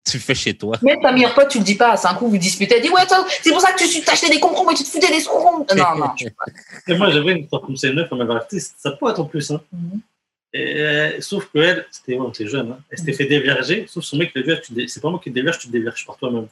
Tu 0.09 0.17
le 0.17 0.23
fais 0.23 0.35
chez 0.35 0.53
toi. 0.53 0.75
Même 0.81 1.01
ta 1.01 1.11
meilleure 1.11 1.33
pote, 1.33 1.49
tu 1.49 1.57
le 1.59 1.63
dis 1.63 1.75
pas. 1.75 1.95
C'est 1.97 2.07
un 2.07 2.15
coup, 2.15 2.29
vous 2.29 2.37
disputez. 2.37 2.75
Elle 2.75 2.81
dit, 2.81 2.89
ouais, 2.89 3.05
toi, 3.05 3.25
c'est 3.41 3.51
pour 3.51 3.61
ça 3.61 3.71
que 3.73 3.83
tu 3.83 4.01
t'achetais 4.01 4.29
des 4.29 4.39
concombres 4.39 4.71
et 4.71 4.75
tu 4.75 4.83
te 4.83 4.89
foutais 4.89 5.11
des 5.15 5.23
concombres. 5.23 5.65
Non, 5.75 5.95
non. 5.95 6.11
je 6.17 6.25
peux 6.25 6.31
pas. 6.31 6.45
Et 6.87 6.97
moi, 6.97 7.09
j'avais 7.11 7.31
une 7.33 7.47
c'est 7.75 7.93
neuf, 7.93 8.07
on 8.11 8.15
m'avait 8.15 8.33
raconté, 8.33 8.59
ça 8.59 8.91
peut 8.91 9.09
être 9.09 9.19
en 9.19 9.25
plus. 9.25 9.51
Hein. 9.51 9.61
Mhm. 9.71 9.99
Et, 10.53 10.79
euh, 10.79 11.21
sauf 11.21 11.47
qu'elle, 11.53 11.85
c'était 11.91 12.17
t'es 12.35 12.47
jeune, 12.47 12.71
hein. 12.71 12.79
elle 12.89 12.97
s'était 12.97 13.13
fait 13.13 13.25
dévierger, 13.25 13.85
sauf 13.87 14.03
son 14.03 14.17
mec, 14.17 14.33
tu 14.33 14.73
dé- 14.73 14.87
c'est 14.87 14.99
pas 14.99 15.09
moi 15.11 15.19
qui 15.23 15.29
te 15.29 15.35
dévierge, 15.35 15.59
tu 15.59 15.67
te 15.67 15.71
dévierges 15.71 16.05
par 16.07 16.17
toi-même. 16.17 16.47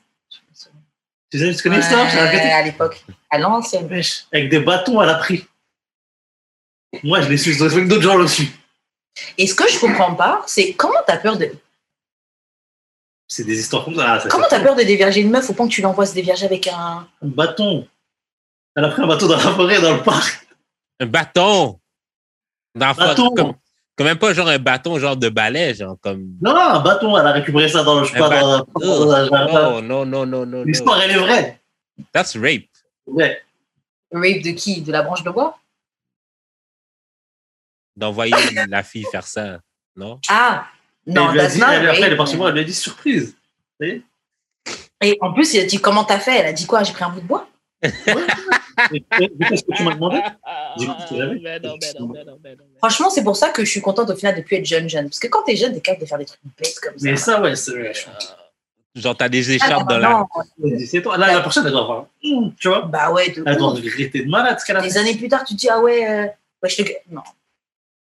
Tu, 1.31 1.39
sais, 1.39 1.53
tu 1.53 1.63
connais 1.63 1.81
ça 1.81 2.07
J'ai 2.07 2.19
à 2.19 2.63
l'époque. 2.63 3.03
À 3.29 3.38
l'ancienne. 3.38 3.89
Avec 4.31 4.49
des 4.49 4.59
bâtons, 4.59 5.01
elle 5.01 5.09
a 5.09 5.15
pris. 5.15 5.45
Moi, 7.03 7.21
je 7.21 7.29
l'ai 7.29 7.38
su, 7.38 7.61
avec 7.61 7.88
d'autres 7.88 8.03
gens 8.03 8.17
là-dessus. 8.17 8.49
Et 9.38 9.47
ce 9.47 9.55
que 9.55 9.69
je 9.69 9.79
comprends 9.79 10.13
pas, 10.15 10.43
c'est 10.47 10.73
comment 10.73 10.99
t'as 11.05 11.17
peur 11.17 11.38
de. 11.38 11.51
C'est 13.28 13.44
des 13.44 13.60
histoires 13.60 13.84
comme 13.84 13.95
ça. 13.95 14.14
Ah, 14.14 14.20
ça 14.20 14.30
Comment 14.30 14.48
t'as 14.49 14.62
peur 14.62 14.76
de 14.76 14.84
dévierger 14.84 15.22
une 15.22 15.30
meuf 15.30 15.49
au 15.49 15.54
point 15.54 15.68
que 15.68 15.74
tu 15.74 15.82
l'envoies 15.82 16.06
se 16.06 16.14
dévierger 16.14 16.45
avec 16.45 16.68
un. 16.68 17.08
Un 17.22 17.28
bâton. 17.28 17.86
Elle 18.76 18.86
a 18.86 18.90
pris 18.90 19.02
un 19.02 19.08
bâton 19.08 19.28
dans 19.28 19.36
la 19.36 19.41
forêt, 19.41 19.82
dans 19.82 19.95
le 19.95 20.04
parc. 20.04 20.48
Un 20.99 21.06
bâton! 21.08 21.80
Dans 22.74 22.88
la 22.88 22.94
forêt, 22.94 23.08
Bâton. 23.08 23.36
Comme, 23.36 23.54
comme 23.98 24.08
même 24.08 24.18
pas 24.18 24.34
genre 24.34 24.48
un 24.48 24.60
bâton 24.60 24.98
genre 24.98 25.18
de 25.18 25.30
balai, 25.30 25.76
genre 25.76 25.98
comme. 25.99 26.38
Non, 26.41 26.54
non, 26.54 26.62
un 26.62 26.80
bâton, 26.80 27.18
elle 27.18 27.28
a 27.28 27.32
récupéré 27.34 27.68
ça 27.68 27.84
dans 27.84 27.99
le, 27.99 28.06
je 28.06 28.14
sais 28.14 28.20
pas, 28.20 28.30
dans, 28.30 28.58
dans. 28.60 28.66
Oh, 28.76 29.82
non, 29.82 29.82
non, 29.82 30.06
non, 30.06 30.26
non, 30.26 30.45
non. 30.45 30.64
L'histoire, 30.64 31.02
elle 31.02 31.12
est 31.12 31.18
vraie. 31.18 31.62
That's 32.14 32.38
rape. 32.38 32.70
Ouais. 33.08 33.41
Rape 34.12 34.41
de 34.41 34.52
qui? 34.52 34.82
De 34.82 34.91
la 34.91 35.02
branche 35.02 35.24
de 35.24 35.32
bois? 35.32 35.60
D'envoyer 37.95 38.36
la 38.70 38.84
fille 38.84 39.06
faire 39.12 39.26
ça, 39.26 39.60
non? 39.95 40.20
Ah 40.30 40.68
Non, 41.07 41.27
elle 41.29 41.34
lui 41.34 41.39
a 41.39 41.47
dit, 41.47 41.61
elle, 41.61 41.88
après, 41.89 42.01
elle 42.03 42.13
est 42.13 42.17
partie 42.17 42.35
voir, 42.35 42.49
elle 42.49 42.55
lui 42.55 42.61
a 42.61 42.65
dit 42.65 42.73
surprise. 42.73 43.35
Et 43.81 45.17
en 45.21 45.34
plus, 45.34 45.53
il 45.53 45.61
a 45.61 45.65
dit 45.65 45.79
comment 45.79 46.03
t'as 46.03 46.19
fait? 46.19 46.38
Elle 46.38 46.47
a 46.47 46.53
dit 46.53 46.65
quoi? 46.65 46.84
J'ai 46.84 46.93
pris 46.93 47.03
un 47.03 47.09
bout 47.09 47.21
de 47.21 47.27
bois 47.27 47.47
Qu'est-ce 47.81 49.63
que 49.63 49.75
tu 49.75 49.84
m'as 49.84 49.93
demandé? 49.93 50.19
Franchement, 52.79 53.09
c'est 53.09 53.23
pour 53.23 53.35
ça 53.35 53.49
que 53.49 53.63
je 53.63 53.69
suis 53.69 53.81
contente 53.81 54.09
au 54.09 54.15
final 54.15 54.35
de 54.35 54.41
plus 54.41 54.57
être 54.57 54.65
jeune, 54.65 54.89
jeune. 54.89 55.05
Parce 55.05 55.19
que 55.19 55.27
quand 55.27 55.43
t'es 55.43 55.55
jeune, 55.55 55.73
t'es 55.73 55.81
capable 55.81 56.03
de 56.03 56.07
faire 56.07 56.17
des 56.17 56.25
trucs 56.25 56.39
bêtes 56.57 56.79
comme 56.81 56.97
ça. 56.97 57.05
Mais 57.05 57.15
ça, 57.15 57.41
ouais, 57.41 57.55
c'est. 57.55 57.93
Genre, 58.95 59.15
t'as 59.15 59.29
des 59.29 59.51
Ah, 59.51 59.53
écharpes 59.55 59.89
dans 59.89 59.97
la. 59.99 60.09
non. 60.09 60.25
C'est 60.85 61.01
toi. 61.01 61.17
Là, 61.17 61.34
la 61.34 61.41
prochaine, 61.41 61.63
elle 61.65 61.71
doit 61.71 61.81
avoir. 61.81 62.05
Tu 62.21 62.67
vois 62.67 62.81
Bah 62.81 63.11
ouais, 63.11 63.29
de 63.29 63.43
Elle 63.45 63.57
doit 63.57 63.69
regretter 63.69 64.23
de 64.23 64.29
malade 64.29 64.59
ce 64.59 64.65
qu'elle 64.65 64.77
a 64.77 64.81
Des 64.81 64.97
années 64.97 65.15
plus 65.15 65.27
tard, 65.29 65.43
tu 65.43 65.53
te 65.53 65.59
dis, 65.59 65.69
ah 65.69 65.79
ouais, 65.79 66.07
euh, 66.09 66.25
ouais, 66.63 66.69
je 66.69 66.81
te... 66.84 66.89
Non. 67.11 67.21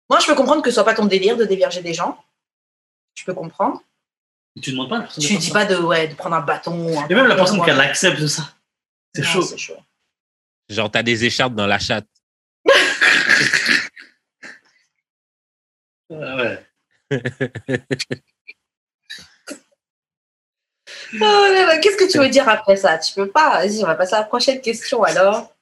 Moi, 0.10 0.20
je 0.22 0.28
peux 0.28 0.36
comprendre 0.36 0.62
que 0.62 0.70
ce 0.70 0.76
soit 0.76 0.86
pas 0.86 0.94
ton 0.94 1.06
délire 1.06 1.36
de 1.36 1.44
dévierger 1.44 1.82
des 1.82 1.94
gens. 1.94 2.18
Je 3.16 3.24
peux 3.26 3.34
comprendre. 3.34 3.82
Tu 4.62 4.72
demandes 4.72 4.90
pas 4.90 4.96
à 4.96 5.00
la 5.00 5.04
personne. 5.06 5.22
de 5.24 5.28
Tu 5.28 5.34
faire 5.34 5.42
dis 5.42 5.48
ça. 5.48 5.54
pas 5.54 5.66
de, 5.66 5.76
ouais, 5.78 6.08
de 6.08 6.16
prendre 6.16 6.36
un 6.36 6.42
bâton. 6.42 7.00
un 7.00 7.08
Et 7.08 7.16
même 7.16 7.28
la 7.28 7.36
personne 7.36 7.60
Ouais. 7.60 7.66
qui 7.66 7.72
accepte 7.72 8.20
de 8.20 8.28
ça. 8.28 8.54
C'est 9.14 9.24
chaud. 9.24 9.42
C'est 9.42 9.58
chaud. 9.58 9.78
Genre, 10.70 10.90
t'as 10.90 11.04
des 11.04 11.26
écharpes 11.26 11.56
dans 11.56 11.68
la 11.68 11.80
chatte. 11.80 12.08
Oh 21.14 21.20
là 21.20 21.66
là, 21.66 21.78
Qu'est-ce 21.80 21.98
que 21.98 22.10
tu 22.12 22.18
veux 22.20 22.30
dire 22.30 22.48
après 22.50 22.76
ça? 22.78 22.98
Tu 22.98 23.14
peux 23.14 23.28
pas. 23.30 23.60
Vas-y, 23.60 23.84
on 23.84 23.88
va 23.88 23.96
passer 23.96 24.16
à 24.16 24.20
la 24.20 24.26
prochaine 24.26 24.62
question 24.62 25.04
alors. 25.04 25.54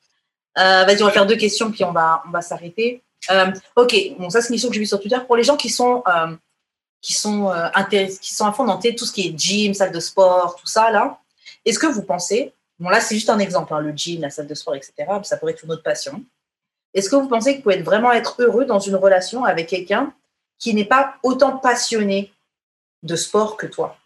Euh, 0.58 0.84
Vas-y, 0.86 1.02
on 1.02 1.08
va 1.08 1.12
faire 1.12 1.26
deux 1.26 1.36
questions 1.36 1.72
puis 1.72 1.84
on 1.84 1.92
va, 1.92 2.24
on 2.28 2.32
va 2.32 2.42
s'arrêter. 2.42 3.04
Euh, 3.32 3.52
ok, 3.76 3.96
bon, 4.20 4.30
ça 4.30 4.42
c'est 4.42 4.50
une 4.50 4.56
question 4.56 4.70
que 4.70 4.76
j'ai 4.76 4.80
vue 4.82 4.86
sur 4.86 5.00
Twitter. 5.00 5.18
Pour 5.26 5.36
les 5.38 5.44
gens 5.44 5.58
qui 5.58 5.70
sont, 5.70 6.04
euh, 6.08 6.36
qui 7.04 7.14
sont, 7.14 7.52
euh, 7.52 7.68
qui 8.20 8.34
sont 8.34 8.46
à 8.48 8.54
fond 8.54 8.64
dans 8.64 8.80
tout 8.80 9.06
ce 9.06 9.12
qui 9.12 9.28
est 9.28 9.38
gym, 9.38 9.74
salle 9.76 9.92
de 9.92 10.00
sport, 10.00 10.56
tout 10.56 10.66
ça 10.66 10.90
là, 10.90 11.20
est-ce 11.66 11.78
que 11.78 11.86
vous 11.86 12.02
pensez, 12.02 12.54
bon 12.80 12.90
là 12.90 13.00
c'est 13.02 13.14
juste 13.14 13.30
un 13.30 13.40
exemple, 13.40 13.74
hein, 13.74 13.82
le 13.82 13.92
gym, 13.92 14.22
la 14.22 14.32
salle 14.32 14.48
de 14.48 14.56
sport, 14.56 14.74
etc., 14.74 14.94
ça 15.24 15.38
pourrait 15.38 15.52
être 15.52 15.64
une 15.66 15.72
autre 15.74 15.84
passion. 15.84 16.24
Est-ce 16.94 17.10
que 17.10 17.16
vous 17.18 17.28
pensez 17.28 17.52
que 17.54 17.58
vous 17.58 17.64
pouvez 17.64 17.82
vraiment 17.82 18.12
être 18.14 18.42
heureux 18.42 18.66
dans 18.66 18.80
une 18.80 18.96
relation 18.96 19.44
avec 19.44 19.68
quelqu'un 19.68 20.14
qui 20.58 20.74
n'est 20.74 20.86
pas 20.86 21.16
autant 21.24 21.58
passionné 21.58 22.32
de 23.04 23.16
sport 23.16 23.58
que 23.58 23.68
toi? 23.68 23.98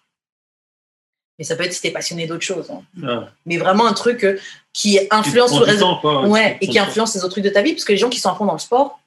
Mais 1.38 1.46
ça 1.46 1.56
peut 1.56 1.64
être 1.66 1.74
si 1.74 1.82
tu 1.82 1.88
es 1.88 1.92
passionné 1.92 2.26
d'autre 2.26 2.42
chose. 2.44 2.72
hein. 2.72 2.82
Ouais. 3.00 3.28
Mais 3.46 3.58
vraiment 3.58 3.86
un 3.86 3.94
truc 3.94 4.24
euh, 4.24 4.40
qui 4.74 5.00
influence 5.12 5.52
tout 5.52 5.60
le 5.60 5.66
reste. 5.66 5.82
temps, 5.82 6.00
quoi, 6.00 6.26
Ouais, 6.28 6.58
et 6.62 6.68
qui 6.68 6.80
influence 6.80 7.14
les 7.14 7.22
autres 7.24 7.34
trucs 7.34 7.44
de 7.44 7.50
ta 7.52 7.62
vie, 7.62 7.74
parce 7.74 7.86
que 7.86 7.92
les 7.92 7.98
gens 8.00 8.10
qui 8.10 8.20
sont 8.20 8.30
à 8.32 8.36
fond 8.36 8.46
dans 8.46 8.54
le 8.54 8.60
sport. 8.60 9.00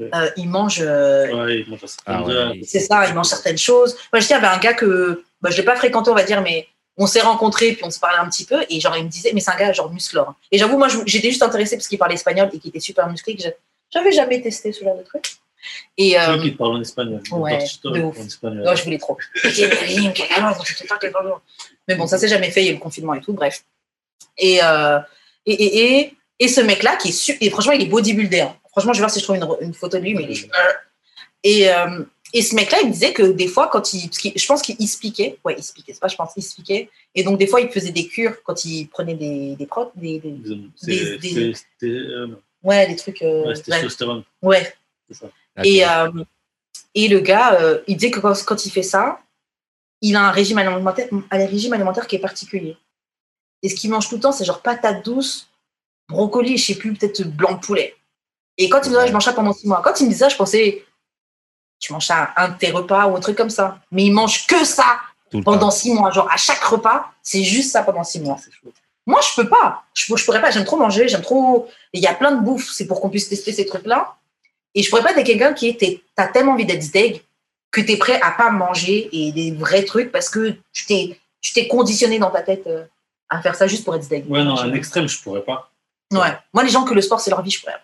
Euh, 0.00 0.30
ils 0.36 0.48
mangent. 0.48 0.82
euh, 0.84 1.44
Ouais, 1.44 1.64
à 1.72 1.86
certaines 1.86 1.96
Ah 2.06 2.22
ouais, 2.24 2.60
c'est 2.64 2.80
ça, 2.80 3.06
ils 3.08 3.14
mangent 3.14 3.26
certaines 3.28 3.58
choses. 3.58 3.94
Moi, 4.12 4.20
je 4.20 4.26
dis, 4.26 4.32
il 4.32 4.36
y 4.36 4.38
avait 4.38 4.46
un 4.46 4.58
gars 4.58 4.74
que 4.74 5.24
bah, 5.40 5.50
je 5.50 5.56
l'ai 5.56 5.62
pas 5.64 5.76
fréquenté, 5.76 6.10
on 6.10 6.14
va 6.14 6.24
dire, 6.24 6.42
mais 6.42 6.66
on 6.98 7.06
s'est 7.06 7.20
rencontrés, 7.20 7.72
puis 7.72 7.84
on 7.84 7.90
se 7.90 7.98
parlait 8.00 8.18
un 8.18 8.28
petit 8.28 8.44
peu, 8.46 8.64
et 8.70 8.80
genre, 8.80 8.96
il 8.96 9.04
me 9.04 9.08
disait, 9.08 9.30
mais 9.34 9.40
c'est 9.40 9.50
un 9.50 9.56
gars 9.56 9.72
genre 9.72 9.92
musclore. 9.92 10.34
Et 10.50 10.58
j'avoue, 10.58 10.78
moi, 10.78 10.88
j'étais 11.06 11.28
juste 11.30 11.42
intéressée 11.42 11.76
parce 11.76 11.88
qu'il 11.88 11.98
parlait 11.98 12.14
espagnol 12.14 12.48
et 12.52 12.58
qu'il 12.58 12.70
était 12.70 12.80
super 12.80 13.08
musclé, 13.10 13.36
que 13.36 13.42
je- 13.42 13.48
j'avais 13.92 14.12
jamais 14.12 14.40
testé 14.40 14.72
ce 14.72 14.82
genre 14.84 14.96
de 14.96 15.02
truc. 15.02 15.36
Et 15.98 16.18
euh, 16.18 16.38
qui 16.40 16.52
te 16.52 16.58
parlent 16.58 16.76
en 16.76 16.80
espagnol? 16.80 17.20
ouais, 17.32 17.58
de 17.84 18.00
ouf. 18.02 18.18
En 18.18 18.24
espagnol. 18.24 18.62
non, 18.64 18.74
je 18.76 18.84
voulais 18.84 18.98
trop. 18.98 19.18
Mais 21.88 21.94
bon, 21.96 22.06
ça 22.06 22.18
s'est 22.18 22.28
jamais 22.28 22.50
fait, 22.50 22.62
il 22.62 22.66
y 22.66 22.68
a 22.68 22.72
eu 22.72 22.74
le 22.76 22.80
confinement 22.80 23.14
et 23.14 23.20
tout, 23.20 23.32
bref. 23.32 23.62
Et, 24.38 24.60
euh, 24.62 24.98
et, 25.44 25.52
et, 25.52 25.98
et, 26.00 26.14
et 26.38 26.48
ce 26.48 26.60
mec-là, 26.60 26.96
qui 26.96 27.08
est 27.08 27.36
et 27.42 27.50
franchement, 27.50 27.72
il 27.72 27.82
est 27.82 27.86
bodybuilder. 27.86 28.46
Franchement, 28.76 28.92
je 28.92 28.98
vais 28.98 29.02
voir 29.02 29.10
si 29.10 29.20
je 29.20 29.24
trouve 29.24 29.36
une, 29.36 29.48
une 29.66 29.74
photo 29.74 29.96
de 29.96 30.02
lui, 30.02 30.14
mais 30.14 30.24
il 30.24 30.30
est. 30.32 30.50
Et, 31.42 31.70
euh, 31.70 32.04
et 32.34 32.42
ce 32.42 32.54
mec-là, 32.54 32.78
il 32.82 32.88
me 32.88 32.92
disait 32.92 33.12
que 33.14 33.22
des 33.22 33.46
fois, 33.48 33.68
quand 33.68 33.94
il. 33.94 34.08
parce 34.10 34.20
je 34.36 34.46
pense 34.46 34.60
qu'il 34.62 34.88
se 34.88 34.98
piquait. 34.98 35.38
Ouais, 35.44 35.54
il 35.56 35.62
se 35.64 35.72
piquait, 35.72 35.92
c'est 35.94 36.00
pas, 36.00 36.08
je 36.08 36.16
pense, 36.16 36.32
il 36.36 36.42
se 36.42 36.54
piquait. 36.56 36.90
Et 37.14 37.22
donc, 37.22 37.38
des 37.38 37.46
fois, 37.46 37.60
il 37.60 37.70
faisait 37.70 37.92
des 37.92 38.06
cures 38.06 38.42
quand 38.42 38.64
il 38.64 38.86
prenait 38.88 39.14
des, 39.14 39.56
des 39.56 39.66
protes, 39.66 39.92
des, 39.94 40.18
des- 40.18 40.30
Des- 41.80 41.88
euh, 41.88 42.26
ouais, 42.62 42.86
des 42.88 42.96
trucs. 42.96 43.22
euh, 43.22 43.46
ouais, 43.46 43.54
testostérone. 43.54 44.24
ouais. 44.42 44.74
c'est 45.08 45.14
ça. 45.18 45.26
Et, 45.64 45.86
euh, 45.86 46.24
et 46.94 47.08
le 47.08 47.20
gars, 47.20 47.58
euh, 47.60 47.80
il 47.86 47.96
disait 47.96 48.10
que 48.10 48.20
quand, 48.20 48.34
quand 48.44 48.66
il 48.66 48.70
fait 48.70 48.82
ça, 48.82 49.20
il 50.02 50.16
a 50.16 50.22
un 50.28 50.30
régime 50.30 50.58
alimentaire, 50.58 51.08
un 51.30 51.46
régime 51.46 51.72
alimentaire 51.72 52.06
qui 52.06 52.16
est 52.16 52.20
particulier. 52.20 52.76
Et 53.62 53.68
ce 53.70 53.74
qu'il 53.74 53.88
mange 53.90 54.08
tout 54.08 54.16
le 54.16 54.20
temps, 54.20 54.32
c'est 54.32 54.44
genre 54.44 54.60
patates 54.60 55.02
douces, 55.04 55.48
brocoli, 56.08 56.58
je 56.58 56.66
sais 56.66 56.74
plus, 56.74 56.92
peut-être 56.92 57.22
blanc 57.24 57.54
de 57.54 57.60
poulet. 57.60 57.94
Et 58.58 58.68
quand 58.68 58.78
il 58.78 58.84
me 58.84 58.88
disait, 58.90 58.98
Ouais. 59.00 59.08
je 59.08 59.12
mange 59.12 59.24
ça 59.24 59.32
pendant 59.32 59.52
six 59.52 59.66
mois, 59.68 59.82
quand 59.84 59.98
il 60.00 60.04
me 60.04 60.08
disait 60.10 60.24
ça, 60.24 60.28
je 60.28 60.36
pensais, 60.36 60.84
tu 61.78 61.92
manges 61.92 62.06
ça 62.06 62.32
à 62.34 62.44
un 62.44 62.48
de 62.50 62.58
tes 62.58 62.70
repas 62.70 63.06
ou 63.06 63.16
un 63.16 63.20
truc 63.20 63.36
comme 63.36 63.50
ça. 63.50 63.78
Mais 63.90 64.04
il 64.04 64.12
mange 64.12 64.46
que 64.46 64.64
ça 64.64 64.98
Tout 65.30 65.42
pendant 65.42 65.70
six 65.70 65.92
mois. 65.92 66.10
Genre, 66.10 66.28
à 66.30 66.36
chaque 66.36 66.62
repas, 66.64 67.10
c'est 67.22 67.44
juste 67.44 67.70
ça 67.72 67.82
pendant 67.82 68.04
six 68.04 68.20
mois. 68.20 68.38
Moi, 69.06 69.20
je 69.20 69.40
peux 69.40 69.48
pas. 69.48 69.84
Je, 69.94 70.14
je 70.16 70.24
pourrais 70.24 70.40
pas. 70.40 70.50
J'aime 70.50 70.64
trop 70.64 70.76
manger. 70.78 71.06
J'aime 71.08 71.22
trop. 71.22 71.68
Il 71.92 72.02
y 72.02 72.06
a 72.06 72.14
plein 72.14 72.32
de 72.32 72.40
bouffe. 72.42 72.70
C'est 72.72 72.86
pour 72.86 73.00
qu'on 73.00 73.08
puisse 73.10 73.28
tester 73.28 73.52
ces 73.52 73.66
trucs-là. 73.66 74.16
Et 74.74 74.82
je 74.82 74.90
pourrais 74.90 75.02
pas 75.02 75.12
être 75.12 75.24
quelqu'un 75.24 75.52
qui 75.52 75.68
était. 75.68 76.02
T'as 76.14 76.26
tellement 76.28 76.52
envie 76.52 76.66
d'être 76.66 76.90
deg 76.92 77.22
que 77.70 77.80
t'es 77.82 77.96
prêt 77.98 78.18
à 78.22 78.30
pas 78.32 78.50
manger 78.50 79.08
et 79.12 79.32
des 79.32 79.52
vrais 79.52 79.84
trucs 79.84 80.10
parce 80.10 80.28
que 80.30 80.54
tu 80.72 80.86
t'es, 80.86 81.20
tu 81.40 81.52
t'es 81.52 81.68
conditionné 81.68 82.18
dans 82.18 82.30
ta 82.30 82.42
tête 82.42 82.66
euh, 82.66 82.84
à 83.28 83.40
faire 83.42 83.54
ça 83.54 83.66
juste 83.66 83.84
pour 83.84 83.94
être 83.94 84.08
deg. 84.08 84.28
Ouais, 84.30 84.42
non, 84.44 84.58
un 84.58 84.72
extrême, 84.72 85.06
je 85.08 85.20
pourrais 85.22 85.42
pas. 85.42 85.70
Ouais. 86.12 86.32
Moi, 86.54 86.62
les 86.64 86.70
gens 86.70 86.84
que 86.84 86.94
le 86.94 87.00
sport 87.02 87.20
c'est 87.20 87.30
leur 87.30 87.42
vie, 87.42 87.50
je 87.50 87.60
pourrais. 87.60 87.74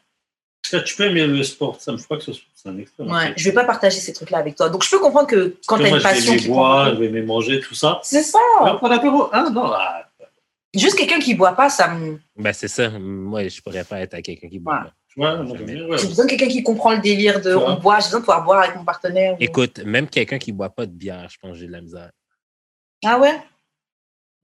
Tu 0.78 0.97
peux 0.97 1.05
aimer 1.05 1.27
le 1.27 1.43
sport, 1.43 1.81
ça 1.81 1.93
me 1.93 1.99
pas 1.99 2.16
que 2.16 2.23
ce 2.23 2.32
soit 2.32 2.44
c'est 2.55 2.69
un 2.69 2.78
extrême. 2.78 3.11
Ouais. 3.11 3.32
Je 3.36 3.44
vais 3.44 3.55
pas 3.55 3.65
partager 3.65 3.99
ces 3.99 4.12
trucs-là 4.12 4.39
avec 4.39 4.55
toi. 4.57 4.69
Donc, 4.69 4.85
je 4.85 4.90
peux 4.90 5.01
comprendre 5.01 5.27
que 5.27 5.57
quand 5.66 5.77
Tu 5.77 5.82
t'as 5.82 5.89
vois, 5.89 5.99
une 5.99 6.03
passion 6.03 6.32
je 6.35 6.39
vais 6.43 6.49
boire, 6.49 6.94
je 6.94 7.01
vais 7.01 7.07
aimer 7.07 7.23
manger, 7.23 7.61
tout 7.61 7.74
ça. 7.74 8.01
C'est 8.05 8.23
ça. 8.23 8.39
Alors, 8.61 8.78
pour 8.78 8.89
l'apéro, 8.89 9.28
ah 9.32 9.49
non, 9.51 9.73
ah, 9.74 10.09
Juste 10.74 10.97
quelqu'un 10.97 11.19
qui 11.19 11.35
boit 11.35 11.53
pas, 11.53 11.69
ça 11.69 11.89
me. 11.89 12.19
Ben, 12.36 12.53
c'est 12.53 12.69
ça. 12.69 12.89
Moi, 12.89 13.49
je 13.49 13.61
pourrais 13.61 13.85
pas 13.85 14.01
être 14.01 14.15
à 14.15 14.23
quelqu'un 14.23 14.49
qui 14.49 14.59
boit. 14.59 14.85
Ouais. 15.16 15.24
pas. 15.24 15.43
ouais. 15.43 15.99
J'ai 15.99 16.07
besoin 16.07 16.24
de 16.24 16.31
quelqu'un 16.31 16.49
qui 16.49 16.62
comprend 16.62 16.93
le 16.93 17.01
délire 17.01 17.40
de 17.43 17.55
on 17.55 17.74
boit. 17.77 17.99
J'ai 17.99 18.07
besoin 18.07 18.20
de 18.20 18.24
pouvoir 18.24 18.44
boire 18.44 18.61
avec 18.62 18.77
mon 18.77 18.85
partenaire. 18.85 19.35
ou- 19.35 19.39
Écoute, 19.40 19.81
même 19.85 20.09
quelqu'un 20.09 20.39
qui 20.39 20.53
boit 20.53 20.70
pas 20.70 20.86
de 20.86 20.93
bière, 20.93 21.28
je 21.28 21.36
pense 21.39 21.53
que 21.53 21.59
j'ai 21.59 21.66
de 21.66 21.73
la 21.73 21.82
misère. 21.82 22.11
Ah 23.05 23.19
ouais? 23.19 23.39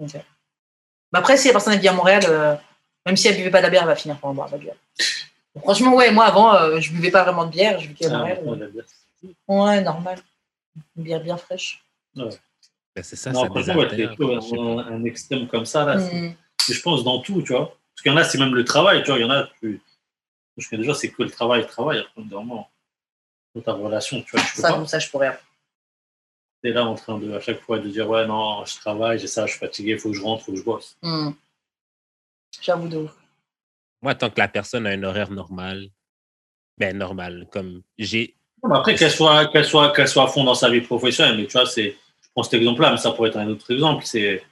Ok. 0.01 0.15
Mais 0.15 1.19
après, 1.19 1.37
si 1.39 1.47
la 1.47 1.53
personne 1.53 1.73
est 1.73 1.79
bien 1.79 1.93
à 1.93 1.97
Montréal, 1.97 2.23
euh, 2.29 2.55
même 3.07 3.17
si 3.17 3.29
elle 3.29 3.37
buvait 3.37 3.51
pas 3.51 3.59
de 3.59 3.65
la 3.65 3.71
bière, 3.71 3.83
elle 3.83 3.89
va 3.89 3.97
finir 3.97 4.19
par 4.19 4.31
en 4.31 4.35
boire 4.35 4.49
de 4.49 4.53
la 4.53 4.59
bière. 4.59 4.75
Franchement, 5.63 5.95
ouais, 5.95 6.11
moi 6.11 6.25
avant, 6.27 6.55
euh, 6.55 6.81
je 6.81 6.93
buvais 6.93 7.11
pas 7.11 7.23
vraiment 7.25 7.47
de 7.47 7.51
bière. 7.53 7.79
Je 7.81 7.89
buvais 7.89 8.07
à 8.07 8.19
Ah, 8.21 8.25
ouais, 8.25 8.59
la 8.59 8.67
bière. 8.67 8.85
Ouais, 9.49 9.81
normal. 9.83 10.19
Une 10.97 11.03
bière 11.05 11.21
bien 11.23 11.37
fraîche. 11.37 11.83
Ben, 12.15 12.31
c'est 13.03 13.17
ça, 13.17 13.31
Non, 13.33 13.43
ça 13.45 13.51
ouais, 13.53 13.63
je 13.63 14.59
un, 14.59 14.79
un 14.79 15.05
extrême 15.05 15.47
comme 15.49 15.65
ça, 15.67 15.85
là, 15.85 15.99
c'est- 16.01 16.15
Mm. 16.23 16.35
Je 16.71 16.81
pense 16.83 17.03
dans 17.03 17.21
tout, 17.21 17.41
tu 17.43 17.53
vois. 17.55 17.69
Parce 17.69 18.03
qu'il 18.03 18.13
y 18.13 18.15
en 18.15 18.19
a, 18.19 18.25
c'est 18.25 18.37
même 18.39 18.55
le 18.55 18.65
travail, 18.65 19.03
tu 19.03 19.07
vois. 19.11 19.19
Il 19.19 19.23
y 19.23 19.25
en 19.25 19.31
a, 19.31 19.49
tu... 19.61 19.81
je 20.59 20.69
connais 20.69 20.83
déjà, 20.83 20.93
c'est 20.95 21.11
que 21.11 21.23
le 21.23 21.31
travail, 21.31 21.63
le 21.63 21.67
travail. 21.67 21.99
Après, 22.01 22.23
vraiment, 22.23 22.69
dans 23.55 23.63
ta 23.63 23.73
relation, 23.73 24.21
tu 24.23 24.33
vois, 24.37 24.45
tu 24.45 24.57
peux 24.57 24.63
Ça, 24.63 24.73
pas. 24.75 24.87
ça, 24.87 24.99
je 24.99 25.09
pourrais. 25.09 25.39
T'es 26.63 26.71
là 26.71 26.85
en 26.85 26.95
train 26.95 27.19
de, 27.19 27.33
à 27.33 27.41
chaque 27.41 27.61
fois, 27.61 27.79
de 27.79 27.89
dire, 27.89 28.09
ouais, 28.11 28.27
non, 28.27 28.65
je 28.67 28.77
travaille, 28.77 29.19
j'ai 29.19 29.29
ça, 29.29 29.47
je 29.47 29.53
suis 29.53 29.61
fatigué, 29.61 29.93
il 29.93 29.99
faut 29.99 30.11
que 30.11 30.17
je 30.17 30.23
rentre, 30.23 30.43
il 30.43 30.45
faut 30.47 30.53
que 30.53 30.59
je 30.59 30.65
bosse. 30.65 30.97
Mm. 31.03 31.31
J'avoue 32.61 32.89
de 32.89 32.97
ouf. 32.99 33.15
Moi, 34.03 34.15
tant 34.15 34.31
que 34.31 34.39
la 34.39 34.49
personne 34.49 34.87
a 34.87 34.91
un 34.91 35.03
horaire 35.03 35.31
normal, 35.31 35.89
ben 36.79 36.97
normal, 36.97 37.47
comme 37.51 37.83
j'ai. 37.99 38.35
Non, 38.63 38.71
mais 38.71 38.77
après, 38.79 38.95
qu'elle 38.95 39.11
soit, 39.11 39.47
qu'elle 39.49 39.65
soit, 39.65 39.93
qu'elle 39.93 40.09
soit 40.09 40.25
à 40.25 40.27
fond 40.29 40.45
dans 40.45 40.55
sa 40.55 40.69
vie 40.69 40.81
professionnelle, 40.81 41.37
mais 41.37 41.47
tu 41.47 41.53
vois, 41.53 41.67
c'est, 41.67 41.97
je 42.23 42.29
prends 42.35 42.43
cet 42.43 42.55
exemple-là, 42.55 42.93
mais 42.93 42.97
ça 42.97 43.13
pourrait 43.13 43.31
être 43.31 43.39
un 43.39 43.49
autre 43.49 43.71
exemple. 43.73 44.05
C'est, 44.05 44.43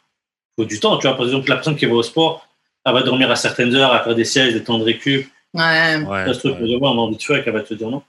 faut 0.56 0.64
du 0.64 0.80
temps, 0.80 0.96
tu 0.98 1.06
vois. 1.06 1.16
Par 1.16 1.26
exemple, 1.26 1.48
la 1.48 1.56
personne 1.56 1.76
qui 1.76 1.86
va 1.86 1.94
au 1.94 2.02
sport, 2.02 2.46
elle 2.84 2.92
va 2.94 3.02
dormir 3.02 3.30
à 3.30 3.36
certaines 3.36 3.74
heures, 3.74 3.92
à 3.92 4.02
faire 4.02 4.14
des 4.14 4.24
sièges, 4.24 4.52
des 4.54 4.62
temps 4.64 4.78
de 4.78 4.84
récup. 4.84 5.28
Ouais. 5.54 5.96
Ouais, 6.04 6.32
ce 6.32 6.38
truc, 6.38 6.54
ouais. 6.60 6.68
de 6.68 6.78
voir, 6.78 6.92
on 6.94 6.98
a 6.98 7.02
envie 7.02 7.16
de 7.16 7.22
faire, 7.22 7.42
qu'elle 7.42 7.52
va 7.54 7.62
te 7.62 7.74
dire 7.74 7.88
non. 7.90 8.02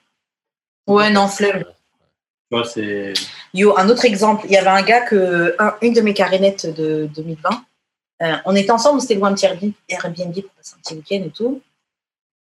Ouais, 0.87 1.09
non, 1.09 1.27
flemme. 1.27 1.63
Tu 1.63 2.57
vois, 2.57 2.63
c'est, 2.65 3.13
Yo, 3.53 3.77
un 3.77 3.89
autre 3.89 4.05
exemple, 4.05 4.45
il 4.45 4.51
y 4.51 4.57
avait 4.57 4.67
un 4.69 4.81
gars 4.83 5.01
que, 5.01 5.55
un- 5.59 5.75
une 5.81 5.93
de 5.93 6.01
mes 6.01 6.13
carénettes 6.13 6.65
de 6.75 7.09
2020, 7.15 7.49
euh, 8.21 8.35
on 8.45 8.55
était 8.55 8.71
ensemble, 8.71 8.97
on 8.97 8.99
s'était 8.99 9.15
loué 9.15 9.29
un 9.29 9.33
petit 9.33 9.45
Airbnb, 9.89 10.33
pour 10.33 10.51
passer 10.51 10.75
un 10.75 10.81
petit 10.81 10.95
week-end 10.95 11.25
et 11.25 11.31
tout. 11.31 11.61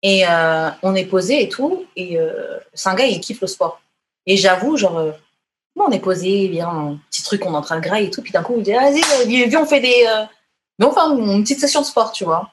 Et 0.03 0.27
euh, 0.27 0.69
on 0.83 0.93
est 0.95 1.05
posé 1.05 1.41
et 1.41 1.49
tout. 1.49 1.85
Et 1.95 2.19
euh, 2.19 2.59
c'est 2.73 2.89
un 2.89 2.95
gars, 2.95 3.05
il 3.05 3.19
kiffe 3.21 3.41
le 3.41 3.47
sport. 3.47 3.81
Et 4.25 4.37
j'avoue, 4.37 4.77
genre, 4.77 4.97
euh, 4.97 5.11
on 5.75 5.89
est 5.91 5.99
posé, 5.99 6.49
bien, 6.49 6.67
un 6.67 6.99
petit 7.09 7.23
truc, 7.23 7.45
on 7.45 7.53
est 7.53 7.57
en 7.57 7.61
train 7.61 7.77
de 7.77 7.81
grailler 7.81 8.07
et 8.07 8.11
tout. 8.11 8.21
Puis 8.21 8.31
d'un 8.33 8.43
coup, 8.43 8.55
il 8.57 8.63
dit, 8.63 8.73
vas-y, 8.73 9.01
viens, 9.47 9.61
on 9.61 9.65
fait 9.65 9.79
des. 9.79 10.05
On 10.79 10.91
fait 10.91 10.99
une, 10.99 11.43
petite 11.43 11.61
session 11.61 11.81
de 11.81 11.85
sport, 11.85 12.11
tu 12.11 12.25
vois. 12.25 12.51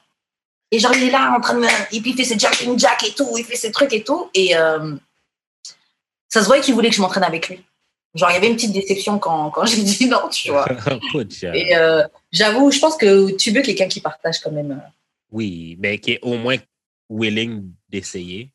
Et 0.71 0.79
genre, 0.79 0.93
il 0.95 1.03
est 1.03 1.11
là 1.11 1.35
en 1.37 1.41
train 1.41 1.55
de. 1.55 1.65
Et 1.91 1.99
puis 1.99 2.11
il 2.11 2.15
fait 2.15 2.23
ses 2.23 2.39
jumping 2.39 2.79
jacks 2.79 3.03
et 3.03 3.13
tout, 3.13 3.29
il 3.37 3.43
fait 3.43 3.57
ses 3.57 3.71
trucs 3.71 3.93
et 3.93 4.03
tout. 4.03 4.29
Et 4.33 4.53
ça 6.29 6.41
se 6.41 6.45
voyait 6.45 6.63
qu'il 6.63 6.73
voulait 6.73 6.89
que 6.89 6.95
je 6.95 7.01
m'entraîne 7.01 7.25
avec 7.25 7.49
lui. 7.49 7.61
Genre, 8.13 8.29
il 8.31 8.33
y 8.33 8.37
avait 8.37 8.47
une 8.47 8.55
petite 8.55 8.73
déception 8.73 9.19
quand, 9.19 9.51
quand 9.51 9.65
j'ai 9.65 9.81
dit 9.83 10.07
non, 10.07 10.27
tu 10.29 10.49
vois. 10.51 10.65
Pas 10.65 10.99
chance. 11.11 11.43
Et 11.43 11.75
euh, 11.77 12.03
j'avoue, 12.31 12.69
je 12.71 12.79
pense 12.79 12.97
que 12.97 13.31
tu 13.37 13.51
veux 13.51 13.61
quelqu'un 13.61 13.87
qui 13.87 14.01
partage 14.01 14.39
quand 14.39 14.51
même. 14.51 14.71
euh, 14.71 14.89
Oui, 15.31 15.77
mais 15.79 15.97
qui 15.99 16.11
est 16.13 16.19
au 16.21 16.37
moins 16.37 16.57
willing 17.09 17.71
d'essayer. 17.89 18.49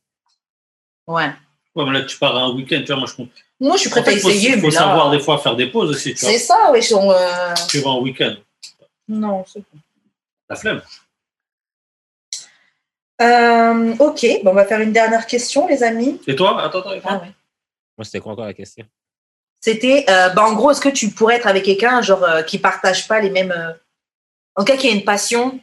Ouais. 1.06 1.30
ouais, 1.74 1.84
mais 1.86 1.92
là, 1.92 2.02
tu 2.02 2.18
pars 2.18 2.36
un 2.36 2.52
week-end, 2.54 2.80
tu 2.80 2.86
vois, 2.86 2.96
moi, 2.96 3.06
je 3.06 3.14
comprends. 3.14 3.32
Moi, 3.58 3.76
je 3.76 3.80
suis 3.82 3.90
prête 3.90 4.06
à 4.08 4.10
faut, 4.10 4.28
essayer, 4.28 4.52
faut 4.58 4.66
mais 4.66 4.72
là. 4.74 4.80
savoir 4.80 5.10
des 5.10 5.20
fois 5.20 5.38
faire 5.38 5.56
des 5.56 5.68
pauses 5.68 5.88
aussi, 5.90 6.12
tu 6.14 6.20
vois. 6.20 6.30
C'est 6.32 6.38
ça, 6.38 6.56
on, 6.94 7.10
euh, 7.10 7.54
Tu 7.68 7.78
vas 7.80 7.90
en 7.90 8.02
week-end, 8.02 8.34
Non, 9.08 9.42
c'est 9.46 9.60
bon. 9.60 9.78
la 10.50 10.56
flemme. 10.56 10.82
Euh, 13.22 13.96
ok, 13.98 14.26
bon, 14.44 14.50
on 14.50 14.54
va 14.54 14.66
faire 14.66 14.80
une 14.80 14.92
dernière 14.92 15.26
question, 15.26 15.66
les 15.66 15.82
amis. 15.82 16.20
Et 16.26 16.36
toi? 16.36 16.62
Attends, 16.62 16.80
attends, 16.80 16.90
attends. 16.90 17.00
Ah 17.08 17.18
ouais. 17.22 17.32
Moi, 17.96 18.04
c'était 18.04 18.20
quoi 18.20 18.32
encore 18.32 18.44
la 18.44 18.52
question? 18.52 18.84
C'était, 19.66 20.04
euh, 20.08 20.28
bah, 20.28 20.44
en 20.44 20.54
gros, 20.54 20.70
est-ce 20.70 20.80
que 20.80 20.88
tu 20.88 21.10
pourrais 21.10 21.34
être 21.34 21.48
avec 21.48 21.64
quelqu'un 21.64 22.00
genre 22.00 22.22
euh, 22.22 22.44
qui 22.44 22.56
partage 22.60 23.08
pas 23.08 23.18
les 23.20 23.30
mêmes, 23.30 23.50
euh, 23.50 23.72
en 24.54 24.62
tout 24.62 24.70
cas 24.72 24.76
qui 24.76 24.86
a 24.86 24.92
une 24.92 25.02
passion 25.02 25.58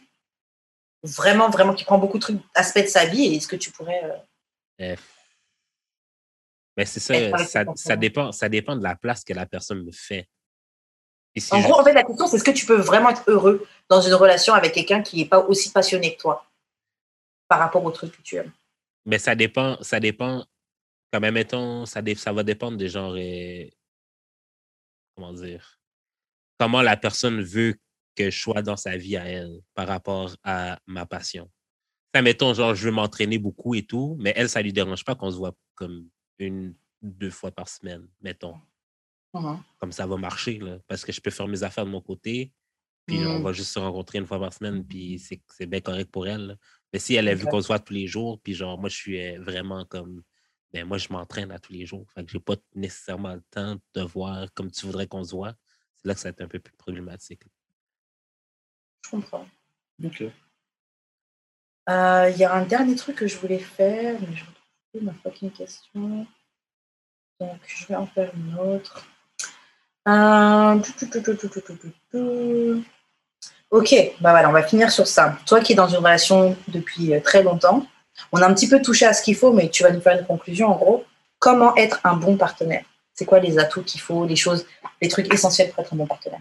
vraiment, 1.03 1.49
vraiment 1.49 1.73
qui 1.73 1.85
prend 1.85 1.97
beaucoup 1.97 2.17
de 2.17 2.23
trucs, 2.23 2.41
aspects 2.53 2.81
de 2.81 2.87
sa 2.87 3.05
vie, 3.05 3.27
et 3.27 3.35
est-ce 3.37 3.47
que 3.47 3.55
tu 3.55 3.71
pourrais 3.71 4.03
euh, 4.03 4.17
Euh, 4.81 4.95
Mais 6.75 6.83
c'est 6.85 6.99
ça, 6.99 7.13
ça, 7.77 7.95
dépend, 7.95 8.33
ça 8.33 8.49
dépend 8.49 8.75
de 8.75 8.83
la 8.83 8.97
place 8.97 9.23
que 9.23 9.31
la 9.31 9.45
personne 9.45 9.85
me 9.85 9.91
fait. 9.93 10.27
Si 11.37 11.53
En 11.55 11.61
je- 11.61 11.63
gros, 11.63 11.79
en 11.79 11.83
fait, 11.85 11.93
la 11.93 12.03
question, 12.03 12.27
c'est 12.27 12.35
est-ce 12.35 12.43
que 12.43 12.51
tu 12.51 12.65
peux 12.65 12.81
vraiment 12.81 13.09
être 13.11 13.23
heureux 13.27 13.65
dans 13.87 14.01
une 14.01 14.15
relation 14.15 14.53
avec 14.53 14.73
quelqu'un 14.73 15.01
qui 15.01 15.15
n'est 15.19 15.29
pas 15.29 15.39
aussi 15.39 15.71
passionné 15.71 16.17
que 16.17 16.21
toi 16.21 16.45
par 17.47 17.59
rapport 17.59 17.85
au 17.85 17.91
truc 17.91 18.17
que 18.17 18.21
tu 18.21 18.35
aimes? 18.35 18.51
Mais 19.05 19.17
ça 19.17 19.33
dépend, 19.33 19.81
ça 19.81 20.01
dépend 20.01 20.43
Quand 21.13 21.19
même, 21.21 21.35
mettons, 21.35 21.85
ça, 21.85 22.01
dé- 22.01 22.15
ça 22.15 22.33
va 22.33 22.43
dépendre 22.43 22.75
des 22.75 22.89
genres. 22.89 23.15
Comment 25.15 25.33
dire? 25.33 25.79
Comment 26.59 26.81
la 26.81 26.97
personne 26.97 27.41
veut 27.41 27.75
que 28.15 28.29
je 28.29 28.39
sois 28.39 28.61
dans 28.61 28.77
sa 28.77 28.95
vie 28.97 29.17
à 29.17 29.25
elle 29.25 29.59
par 29.73 29.87
rapport 29.87 30.35
à 30.43 30.79
ma 30.85 31.05
passion. 31.05 31.49
Ça, 32.13 32.21
mettons, 32.21 32.53
genre, 32.53 32.75
je 32.75 32.85
veux 32.85 32.91
m'entraîner 32.91 33.39
beaucoup 33.39 33.73
et 33.73 33.83
tout, 33.83 34.15
mais 34.19 34.33
elle, 34.35 34.49
ça 34.49 34.61
lui 34.61 34.71
dérange 34.71 35.03
pas 35.03 35.15
qu'on 35.15 35.31
se 35.31 35.37
voit 35.37 35.55
comme 35.73 36.07
une, 36.37 36.75
deux 37.01 37.31
fois 37.31 37.51
par 37.51 37.67
semaine, 37.67 38.07
mettons. 38.21 38.55
Mhm. 39.33 39.63
Comme 39.79 39.91
ça 39.91 40.05
va 40.05 40.15
marcher, 40.17 40.59
là, 40.59 40.77
parce 40.87 41.03
que 41.03 41.11
je 41.11 41.19
peux 41.19 41.31
faire 41.31 41.47
mes 41.47 41.63
affaires 41.63 41.85
de 41.85 41.89
mon 41.89 42.01
côté, 42.01 42.51
puis 43.07 43.25
on 43.25 43.37
Mhm. 43.39 43.43
va 43.43 43.51
juste 43.51 43.71
se 43.71 43.79
rencontrer 43.79 44.19
une 44.19 44.27
fois 44.27 44.39
par 44.39 44.53
semaine, 44.53 44.85
puis 44.85 45.17
c'est 45.17 45.41
c'est 45.47 45.65
bien 45.65 45.81
correct 45.81 46.11
pour 46.11 46.27
elle. 46.27 46.45
là. 46.47 46.55
Mais 46.93 46.99
si 46.99 47.15
elle 47.15 47.27
a 47.27 47.33
vu 47.33 47.47
qu'on 47.47 47.61
se 47.61 47.67
voit 47.67 47.79
tous 47.79 47.93
les 47.93 48.05
jours, 48.05 48.39
puis 48.41 48.53
genre, 48.53 48.79
moi, 48.79 48.89
je 48.89 48.95
suis 48.95 49.19
euh, 49.19 49.41
vraiment 49.41 49.85
comme, 49.85 50.21
mais 50.73 50.83
moi, 50.83 50.97
je 50.97 51.07
m'entraîne 51.11 51.51
à 51.51 51.59
tous 51.59 51.73
les 51.73 51.85
jours. 51.85 52.05
Fait 52.11 52.23
que 52.23 52.31
j'ai 52.31 52.39
pas 52.39 52.55
nécessairement 52.73 53.33
le 53.33 53.43
temps 53.51 53.77
de 53.93 54.01
voir 54.01 54.47
comme 54.53 54.71
tu 54.71 54.85
voudrais 54.85 55.07
qu'on 55.07 55.23
se 55.23 55.35
voit. 55.35 55.53
C'est 55.95 56.07
là 56.07 56.15
que 56.15 56.19
ça 56.19 56.29
va 56.29 56.31
être 56.31 56.41
un 56.41 56.47
peu 56.47 56.59
plus 56.59 56.73
problématique. 56.75 57.43
Je 59.05 59.11
comprends. 59.11 59.47
OK. 60.03 60.23
Euh, 61.89 62.29
il 62.29 62.37
y 62.37 62.43
a 62.43 62.53
un 62.53 62.65
dernier 62.65 62.95
truc 62.95 63.17
que 63.17 63.27
je 63.27 63.37
voulais 63.37 63.59
faire, 63.59 64.19
mais 64.21 64.35
je 64.35 64.45
retrouve 64.45 64.63
plus 64.91 65.01
ma 65.01 65.13
fucking 65.13 65.51
question. 65.51 66.25
Donc, 67.39 67.59
je 67.67 67.85
vais 67.87 67.95
en 67.95 68.07
faire 68.07 68.31
une 68.35 68.57
autre. 68.57 69.05
Ok, 73.69 73.95
bah 74.21 74.31
voilà, 74.31 74.49
on 74.49 74.53
va 74.53 74.63
finir 74.63 74.91
sur 74.91 75.07
ça. 75.07 75.37
Toi 75.45 75.61
qui 75.61 75.73
es 75.73 75.75
dans 75.75 75.87
une 75.87 75.97
relation 75.97 76.55
depuis 76.67 77.13
euh, 77.13 77.19
très 77.19 77.41
longtemps, 77.41 77.85
on 78.31 78.41
a 78.41 78.47
un 78.47 78.53
petit 78.53 78.67
peu 78.69 78.81
touché 78.81 79.05
à 79.05 79.13
ce 79.13 79.21
qu'il 79.23 79.35
faut, 79.35 79.51
mais 79.53 79.69
tu 79.69 79.83
vas 79.83 79.91
nous 79.91 80.01
faire 80.01 80.17
une 80.19 80.25
conclusion 80.25 80.67
en 80.71 80.75
gros. 80.75 81.05
Comment 81.39 81.75
être 81.75 81.99
un 82.03 82.15
bon 82.15 82.37
partenaire? 82.37 82.83
C'est 83.13 83.25
quoi 83.25 83.39
les 83.39 83.59
atouts 83.59 83.83
qu'il 83.83 84.01
faut, 84.01 84.25
les 84.25 84.35
choses, 84.35 84.65
les 85.01 85.07
trucs 85.07 85.31
essentiels 85.33 85.69
pour 85.71 85.83
être 85.83 85.93
un 85.93 85.97
bon 85.97 86.07
partenaire? 86.07 86.39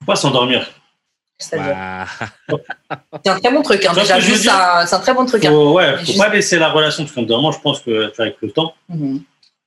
Faut 0.00 0.06
pas 0.06 0.16
s'endormir. 0.16 0.68
C'est-à-dire, 1.40 1.74
Bah, 1.76 2.06
c'est 3.24 3.30
un 3.30 3.38
très 3.40 3.52
bon 3.52 3.62
truc. 3.62 3.84
Hein. 3.84 3.92
Déjà, 3.94 4.18
juste, 4.18 4.48
un- 4.48 4.86
c'est 4.86 4.96
un 4.96 5.00
très 5.00 5.14
bon 5.14 5.24
truc. 5.24 5.44
hein. 5.44 5.50
Faut, 5.50 5.72
ouais, 5.74 5.96
faut 5.98 6.04
Juste- 6.04 6.18
pas 6.18 6.28
laisser 6.30 6.58
la 6.58 6.70
relation, 6.70 7.04
parce 7.04 7.14
qu'en 7.14 7.52
je 7.52 7.60
pense 7.60 7.80
que 7.80 8.12
avec 8.18 8.36
le 8.42 8.50
temps, 8.50 8.74
Mhm. 8.88 9.22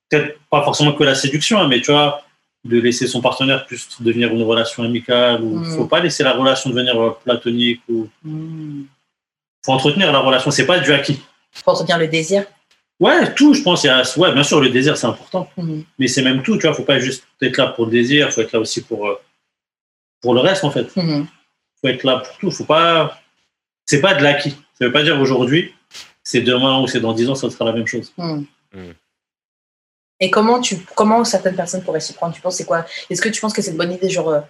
peut-être 0.09 0.37
pas 0.49 0.63
forcément 0.63 0.93
que 0.93 1.03
la 1.03 1.15
séduction, 1.15 1.59
hein, 1.59 1.67
mais 1.69 1.79
tu 1.81 1.91
vois, 1.91 2.23
de 2.65 2.77
laisser 2.79 3.07
son 3.07 3.21
partenaire 3.21 3.65
plus 3.65 3.87
devenir 4.01 4.29
une 4.33 4.43
relation 4.43 4.83
amicale, 4.83 5.41
ou 5.41 5.59
Mm. 5.59 5.77
faut 5.77 5.85
pas 5.85 5.99
laisser 6.01 6.23
la 6.23 6.33
relation 6.33 6.69
devenir 6.69 7.01
euh, 7.01 7.17
platonique, 7.23 7.81
ou 7.89 8.07
Mhm. 8.23 8.85
faut 9.65 9.71
entretenir 9.71 10.11
la 10.11 10.19
relation, 10.19 10.51
c'est 10.51 10.65
pas 10.65 10.79
du 10.79 10.91
acquis. 10.93 11.21
Faut 11.51 11.71
entretenir 11.71 11.97
le 11.97 12.07
désir. 12.07 12.45
Ouais, 12.99 13.33
tout, 13.33 13.53
je 13.53 13.61
pense, 13.63 13.83
il 13.83 13.87
y 13.87 13.89
a, 13.89 14.03
ouais, 14.17 14.31
bien 14.33 14.43
sûr, 14.43 14.61
le 14.61 14.69
désir, 14.69 14.95
c'est 14.95 15.07
important, 15.07 15.49
Mhm. 15.57 15.83
mais 15.97 16.07
c'est 16.07 16.21
même 16.21 16.43
tout, 16.43 16.55
tu 16.57 16.67
vois, 16.67 16.75
faut 16.75 16.83
pas 16.83 16.99
juste 16.99 17.23
être 17.41 17.57
là 17.57 17.67
pour 17.67 17.85
le 17.85 17.91
désir, 17.91 18.31
faut 18.31 18.41
être 18.41 18.51
là 18.51 18.59
aussi 18.59 18.81
pour, 18.81 19.07
euh, 19.07 19.19
pour 20.21 20.33
le 20.35 20.39
reste, 20.41 20.63
en 20.63 20.71
fait. 20.71 20.95
Mhm. 20.95 21.27
faut 21.81 21.87
être 21.87 22.03
là 22.03 22.17
pour 22.19 22.37
tout, 22.37 22.51
faut 22.51 22.63
pas, 22.65 23.19
c'est 23.87 24.01
pas 24.01 24.13
de 24.13 24.21
l'acquis. 24.23 24.51
Ça 24.77 24.85
veut 24.85 24.91
pas 24.91 25.01
dire 25.03 25.19
aujourd'hui, 25.19 25.73
c'est 26.23 26.41
demain 26.41 26.79
ou 26.79 26.87
c'est 26.87 26.99
dans 26.99 27.13
10 27.13 27.27
ans, 27.29 27.33
ça 27.35 27.49
sera 27.49 27.65
la 27.65 27.71
même 27.73 27.87
chose. 27.87 28.13
Mhm. 28.17 28.45
Mhm. 28.73 28.93
Et 30.19 30.29
comment, 30.29 30.61
tu, 30.61 30.77
comment 30.95 31.23
certaines 31.25 31.55
personnes 31.55 31.83
pourraient 31.83 31.99
s'y 31.99 32.13
prendre? 32.13 32.35
Tu 32.35 32.41
penses 32.41 32.57
c'est 32.57 32.65
quoi? 32.65 32.85
Est-ce 33.09 33.21
que 33.21 33.29
tu 33.29 33.41
penses 33.41 33.53
que 33.53 33.63
c'est 33.63 33.71
une 33.71 33.77
bonne 33.77 33.91
idée, 33.91 34.09
genre, 34.11 34.29
euh, 34.29 34.41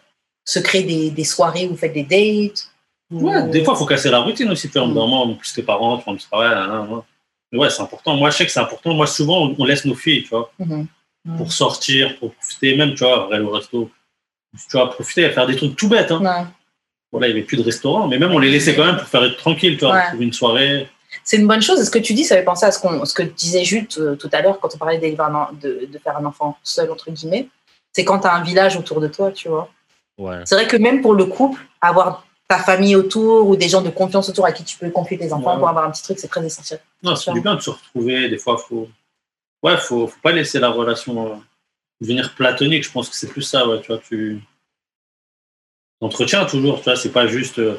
se 0.44 0.60
créer 0.60 0.84
des, 0.84 1.10
des 1.12 1.24
soirées 1.24 1.68
où 1.68 1.70
vous 1.70 1.78
faites 1.78 1.94
des 1.94 2.04
dates? 2.04 2.68
Ouais, 3.12 3.44
des 3.50 3.64
fois, 3.64 3.74
il 3.76 3.78
faut 3.78 3.86
casser 3.86 4.10
la 4.10 4.20
routine 4.20 4.50
aussi. 4.52 4.70
Tu 4.70 4.78
vois, 4.80 4.88
Mm. 4.88 4.94
normalement, 4.94 5.24
en 5.24 5.34
plus 5.36 5.54
tes 5.54 5.64
parents, 5.64 5.98
tu 5.98 6.10
au 6.10 6.16
travail, 6.16 6.50
nan, 6.50 6.68
nan, 6.70 6.90
nan. 6.90 7.02
Mais 7.52 7.60
ouais, 7.60 7.70
c'est 7.70 7.82
important. 7.82 8.16
Moi, 8.16 8.30
je 8.30 8.38
sais 8.38 8.46
que 8.46 8.52
c'est 8.52 8.60
important. 8.62 8.94
Moi, 8.94 9.08
souvent, 9.08 9.44
on- 9.48 9.56
on 9.60 9.66
laisse 9.66 9.84
nos 9.86 9.96
filles, 9.96 10.24
tu 10.24 10.30
vois, 10.30 10.52
Mhm. 10.60 10.88
Pour 11.38 11.52
sortir, 11.54 12.18
pour 12.18 12.34
profiter, 12.34 12.76
même, 12.76 12.96
tu 12.96 13.04
vois, 13.04 13.28
aller 13.32 13.44
au 13.44 13.52
resto. 13.52 13.92
Tu 14.70 14.78
vois, 14.78 14.90
profiter, 14.90 15.30
faire 15.30 15.46
des 15.46 15.56
trucs 15.56 15.76
tout 15.76 15.88
bêtes. 15.88 16.12
Hein. 16.12 16.22
Ouais. 16.24 16.46
Voilà, 17.12 17.28
il 17.28 17.34
n'y 17.34 17.40
avait 17.40 17.46
plus 17.46 17.58
de 17.58 17.62
restaurant, 17.64 18.08
mais 18.08 18.18
même 18.18 18.32
on 18.32 18.40
les 18.40 18.50
laissait 18.50 18.74
quand 18.76 18.86
même 18.86 18.98
pour 18.98 19.08
faire 19.08 19.24
être 19.26 19.38
tranquille, 19.38 19.78
tu 19.78 19.86
vois, 19.86 19.94
Ouais. 19.96 20.08
trouver 20.08 20.26
une 20.26 20.34
soirée. 20.34 20.90
C'est 21.24 21.38
une 21.38 21.46
bonne 21.48 21.62
chose. 21.62 21.84
Ce 21.84 21.92
que 21.92 22.00
tu 22.00 22.14
dis, 22.14 22.24
ça 22.24 22.36
fait 22.38 22.44
penser 22.44 22.66
à 22.66 22.72
ce, 22.72 22.80
qu'on, 22.80 23.04
ce 23.06 23.14
que 23.14 23.22
disait 23.24 23.64
Jules 23.66 23.86
euh, 23.98 24.16
tout 24.16 24.30
à 24.32 24.42
l'heure 24.42 24.60
quand 24.60 24.74
on 24.74 24.78
parlait 24.78 24.98
de, 24.98 25.86
de 25.86 25.98
faire 26.00 26.18
un 26.18 26.26
enfant 26.26 26.58
seul, 26.64 26.90
entre 26.90 27.12
guillemets? 27.12 27.48
C'est 27.94 28.06
quand 28.06 28.20
tu 28.20 28.28
as 28.28 28.34
un 28.34 28.44
village 28.44 28.78
autour 28.78 29.00
de 29.02 29.08
toi, 29.10 29.32
tu 29.32 29.50
vois? 29.50 29.70
ouais. 30.18 30.38
C'est 30.46 30.56
vrai 30.56 30.68
que 30.68 30.78
même 30.78 31.02
pour 31.02 31.14
le 31.14 31.26
couple, 31.26 31.60
avoir 31.82 32.26
ta 32.52 32.60
famille 32.60 32.98
autour 32.98 33.48
ou 33.48 33.56
des 33.56 33.70
gens 33.70 33.82
de 33.82 33.90
confiance 33.90 34.28
autour 34.28 34.46
à 34.46 34.52
qui 34.52 34.64
tu 34.66 34.78
peux 34.78 34.90
confier 34.90 35.18
tes 35.18 35.32
enfants 35.32 35.54
Ouais. 35.54 35.60
pour 35.60 35.70
avoir 35.70 35.86
un 35.86 35.92
petit 35.92 36.04
truc, 36.04 36.20
c'est 36.20 36.28
très 36.28 36.46
essentiel. 36.46 36.82
Non, 37.02 37.16
c'est 37.16 37.32
du 37.32 37.40
bien 37.40 37.56
de 37.56 37.62
se 37.62 37.70
retrouver. 37.70 38.28
Des 38.28 38.38
fois, 38.38 38.58
faut. 38.58 38.90
Ouais, 39.64 39.78
faut, 39.78 40.06
faut 40.08 40.20
pas 40.22 40.34
laisser 40.34 40.60
la 40.60 40.70
relation 40.70 41.14
euh, 41.28 41.36
devenir 42.02 42.36
platonique. 42.36 42.84
Je 42.84 42.92
pense 42.92 43.08
que 43.10 43.16
c'est 43.16 43.28
plus 43.30 43.42
ça, 43.44 43.66
ouais, 43.68 43.80
tu 43.80 43.88
vois. 43.88 44.00
Tu 44.00 44.42
entretiens 46.02 46.46
toujours, 46.46 46.78
tu 46.80 46.84
vois. 46.86 46.96
C'est 46.98 47.12
pas 47.12 47.26
juste. 47.28 47.60
euh, 47.60 47.78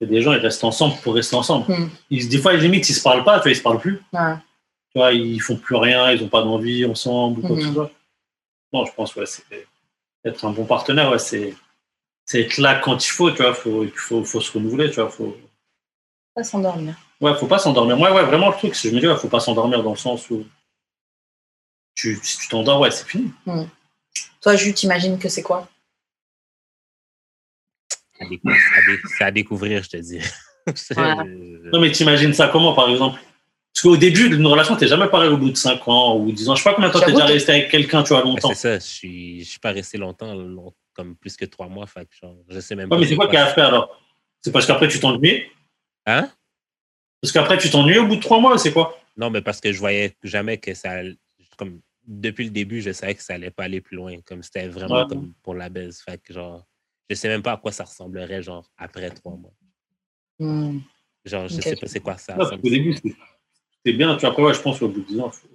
il 0.00 0.04
y 0.04 0.10
a 0.10 0.10
des 0.18 0.22
gens, 0.22 0.32
ils 0.32 0.38
restent 0.40 0.64
ensemble 0.64 0.94
pour 1.02 1.14
rester 1.14 1.34
ensemble. 1.36 1.64
Hmm. 1.72 1.88
Ils, 2.10 2.28
des 2.28 2.38
fois, 2.38 2.52
limite, 2.54 2.88
ils 2.88 2.94
se 2.94 3.02
parlent 3.02 3.24
pas, 3.24 3.38
tu 3.38 3.42
vois, 3.44 3.52
ils 3.52 3.56
se 3.56 3.62
parlent 3.62 3.80
plus. 3.80 4.00
Ouais. 4.12 4.34
Tu 4.92 4.98
vois, 4.98 5.12
ils 5.12 5.40
font 5.40 5.56
plus 5.56 5.76
rien, 5.76 6.10
ils 6.12 6.22
ont 6.22 6.28
pas 6.28 6.42
d'envie 6.42 6.84
ensemble 6.84 7.38
ou 7.40 7.46
quoi 7.46 7.56
que 7.56 7.62
ce 7.62 7.72
soit. 7.72 7.90
Non, 8.72 8.84
je 8.84 8.92
pense, 8.92 9.14
ouais, 9.16 9.26
c'est 9.26 9.44
être 10.24 10.44
un 10.44 10.50
bon 10.50 10.64
partenaire, 10.64 11.10
ouais, 11.10 11.18
c'est 11.18 11.54
c'est 12.24 12.40
être 12.42 12.58
là 12.58 12.76
quand 12.80 13.04
il 13.04 13.08
faut, 13.10 13.30
tu 13.30 13.38
vois. 13.42 13.54
Faut, 13.54 13.84
il 13.84 13.90
faut, 13.90 14.24
faut 14.24 14.40
se 14.40 14.52
renouveler, 14.52 14.88
tu 14.90 14.96
vois. 14.96 15.10
Faut, 15.10 15.36
Pas 16.34 16.44
s'endormir. 16.44 16.94
Ouais, 17.20 17.34
faut 17.36 17.46
pas 17.46 17.58
s'endormir. 17.58 17.98
Ouais, 18.00 18.10
ouais, 18.10 18.24
vraiment 18.24 18.48
le 18.48 18.54
truc, 18.56 18.74
c'est 18.74 18.90
je 18.90 18.94
me 18.94 19.00
dis, 19.00 19.06
ouais, 19.06 19.16
faut 19.16 19.28
pas 19.28 19.40
s'endormir 19.40 19.82
dans 19.82 19.90
le 19.92 19.96
sens 19.96 20.28
où 20.30 20.44
tu, 21.94 22.18
si 22.22 22.38
tu 22.38 22.48
t'endors, 22.48 22.80
ouais, 22.80 22.90
c'est 22.90 23.06
fini. 23.06 23.30
Toi, 24.40 24.56
Jules, 24.56 24.74
t'imagines 24.74 25.18
que 25.18 25.28
c'est 25.28 25.42
quoi? 25.42 25.68
À, 28.20 28.24
décou- 28.24 28.50
à 28.50 28.86
dé- 28.86 29.00
c'est 29.16 29.24
à 29.24 29.30
découvrir, 29.30 29.82
je 29.82 29.90
te 29.90 29.96
dis. 29.96 30.20
C'est- 30.76 30.94
Non, 30.96 31.80
mais 31.80 31.90
t'imagines 31.90 32.32
ça 32.32 32.48
comment, 32.48 32.72
par 32.72 32.88
exemple? 32.88 33.18
Parce 33.74 33.82
qu'au 33.82 33.96
début 33.96 34.28
d'une 34.28 34.46
relation, 34.46 34.76
t'es 34.76 34.86
jamais 34.86 35.08
pareil 35.08 35.28
au 35.30 35.36
bout 35.36 35.50
de 35.50 35.56
5 35.56 35.86
ans 35.88 36.16
ou 36.18 36.30
10 36.30 36.48
ans. 36.48 36.54
Je 36.54 36.62
sais 36.62 36.68
pas 36.70 36.74
combien 36.74 36.88
de 36.88 36.92
temps 36.92 37.00
t'es 37.00 37.12
déjà 37.12 37.24
resté 37.24 37.52
avec 37.52 37.70
quelqu'un, 37.70 38.02
tu 38.04 38.10
vois, 38.10 38.22
Ben, 38.22 38.28
longtemps. 38.28 38.48
c'est 38.50 38.54
ça, 38.54 38.74
je 38.78 38.84
suis, 38.84 39.44
je 39.44 39.50
suis 39.50 39.58
pas 39.58 39.72
resté 39.72 39.98
longtemps, 39.98 40.34
long- 40.34 40.72
comme 40.92 41.16
plus 41.16 41.36
que 41.36 41.44
trois 41.44 41.68
mois. 41.68 41.86
Fait 41.86 42.08
genre, 42.20 42.36
je 42.48 42.60
sais 42.60 42.74
même 42.74 42.86
Ouais, 42.86 42.96
pas. 42.96 42.98
mais 43.00 43.06
c'est 43.06 43.16
quoi 43.16 43.26
qu'il 43.26 43.34
y 43.34 43.38
a 43.38 43.46
à 43.46 43.54
faire 43.54 43.66
alors? 43.68 44.00
C'est 44.40 44.52
parce 44.52 44.66
qu'après 44.66 44.88
tu 44.88 44.98
t'ennuies? 45.00 45.44
Hein? 46.06 46.30
Parce 47.20 47.32
qu'après 47.32 47.58
tu 47.58 47.70
t'ennuies 47.70 47.98
au 47.98 48.06
bout 48.06 48.16
de 48.16 48.20
3 48.20 48.40
mois, 48.40 48.58
c'est 48.58 48.72
quoi? 48.72 48.98
Non, 49.16 49.30
mais 49.30 49.42
parce 49.42 49.60
que 49.60 49.72
je 49.72 49.78
voyais 49.78 50.16
jamais 50.22 50.58
que 50.58 50.74
ça. 50.74 51.00
Comme, 51.56 51.80
depuis 52.06 52.44
le 52.44 52.50
début, 52.50 52.80
je 52.80 52.90
savais 52.92 53.14
que 53.14 53.22
ça 53.22 53.34
allait 53.34 53.50
pas 53.50 53.64
aller 53.64 53.80
plus 53.80 53.96
loin. 53.96 54.16
Comme 54.24 54.42
c'était 54.42 54.66
vraiment 54.68 55.02
Ouais. 55.02 55.08
comme 55.08 55.32
pour 55.42 55.54
la 55.54 55.68
baise. 55.68 56.00
Fait 56.04 56.20
que 56.20 56.32
genre, 56.32 56.66
je 57.08 57.14
sais 57.14 57.28
même 57.28 57.42
pas 57.42 57.52
à 57.52 57.56
quoi 57.56 57.70
ça 57.72 57.84
ressemblerait, 57.84 58.42
genre, 58.42 58.68
après 58.76 59.10
trois 59.10 59.36
mois. 59.36 59.52
Hmm. 60.38 60.78
Genre, 61.24 61.46
je 61.48 61.56
Ok. 61.56 61.62
sais 61.62 61.76
pas 61.76 61.86
c'est 61.86 62.00
quoi 62.00 62.16
ça. 62.18 62.34
Parce 62.34 62.50
qu'au 62.50 62.56
début, 62.68 62.94
c'est- 62.94 63.92
bien. 63.92 64.14
Tu 64.16 64.20
vois, 64.22 64.30
après, 64.30 64.42
ouais, 64.42 64.54
je 64.54 64.60
pense 64.60 64.78
qu'au 64.80 64.88
bout 64.88 65.00
de 65.02 65.06
10 65.06 65.20
ans, 65.20 65.30
faut... 65.30 65.46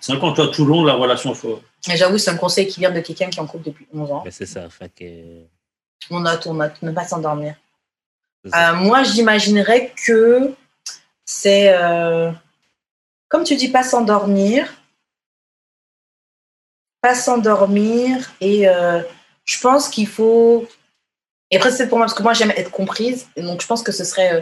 5 0.00 0.22
ans, 0.22 0.32
toi, 0.32 0.48
tout 0.48 0.64
le 0.64 0.70
long 0.70 0.82
de 0.82 0.88
la 0.88 0.94
relation, 0.94 1.34
faut. 1.34 1.60
Mais 1.88 1.96
j'avoue, 1.96 2.18
c'est 2.18 2.30
un 2.30 2.36
conseil 2.36 2.66
qui 2.66 2.80
vient 2.80 2.90
de 2.90 3.00
quelqu'un 3.00 3.28
qui 3.28 3.38
est 3.38 3.42
en 3.42 3.46
couple 3.46 3.64
depuis 3.64 3.86
11 3.94 4.10
ans. 4.12 4.22
Mais 4.24 4.30
c'est 4.30 4.46
ça. 4.46 4.68
Fait 4.70 4.88
que. 4.88 5.44
On 6.10 6.20
note, 6.20 6.46
on 6.46 6.54
note, 6.54 6.80
ne 6.82 6.90
pas 6.92 7.04
s'endormir. 7.04 7.54
Euh, 8.54 8.74
moi, 8.74 9.02
j'imaginerais 9.02 9.92
que 10.06 10.54
c'est, 11.24 11.72
euh, 11.74 12.30
comme 13.28 13.44
tu 13.44 13.56
dis, 13.56 13.68
pas 13.68 13.82
s'endormir. 13.82 14.66
Pas 17.00 17.14
s'endormir. 17.14 18.30
Et 18.40 18.68
euh, 18.68 19.00
je 19.44 19.60
pense 19.60 19.88
qu'il 19.88 20.06
faut. 20.06 20.66
Et 21.50 21.56
après, 21.56 21.70
c'est 21.70 21.88
pour 21.88 21.98
moi, 21.98 22.06
parce 22.06 22.16
que 22.16 22.22
moi, 22.22 22.34
j'aime 22.34 22.52
être 22.56 22.70
comprise. 22.70 23.28
Et 23.36 23.42
donc, 23.42 23.62
je 23.62 23.66
pense 23.66 23.82
que 23.82 23.92
ce 23.92 24.04
serait 24.04 24.34
euh, 24.34 24.40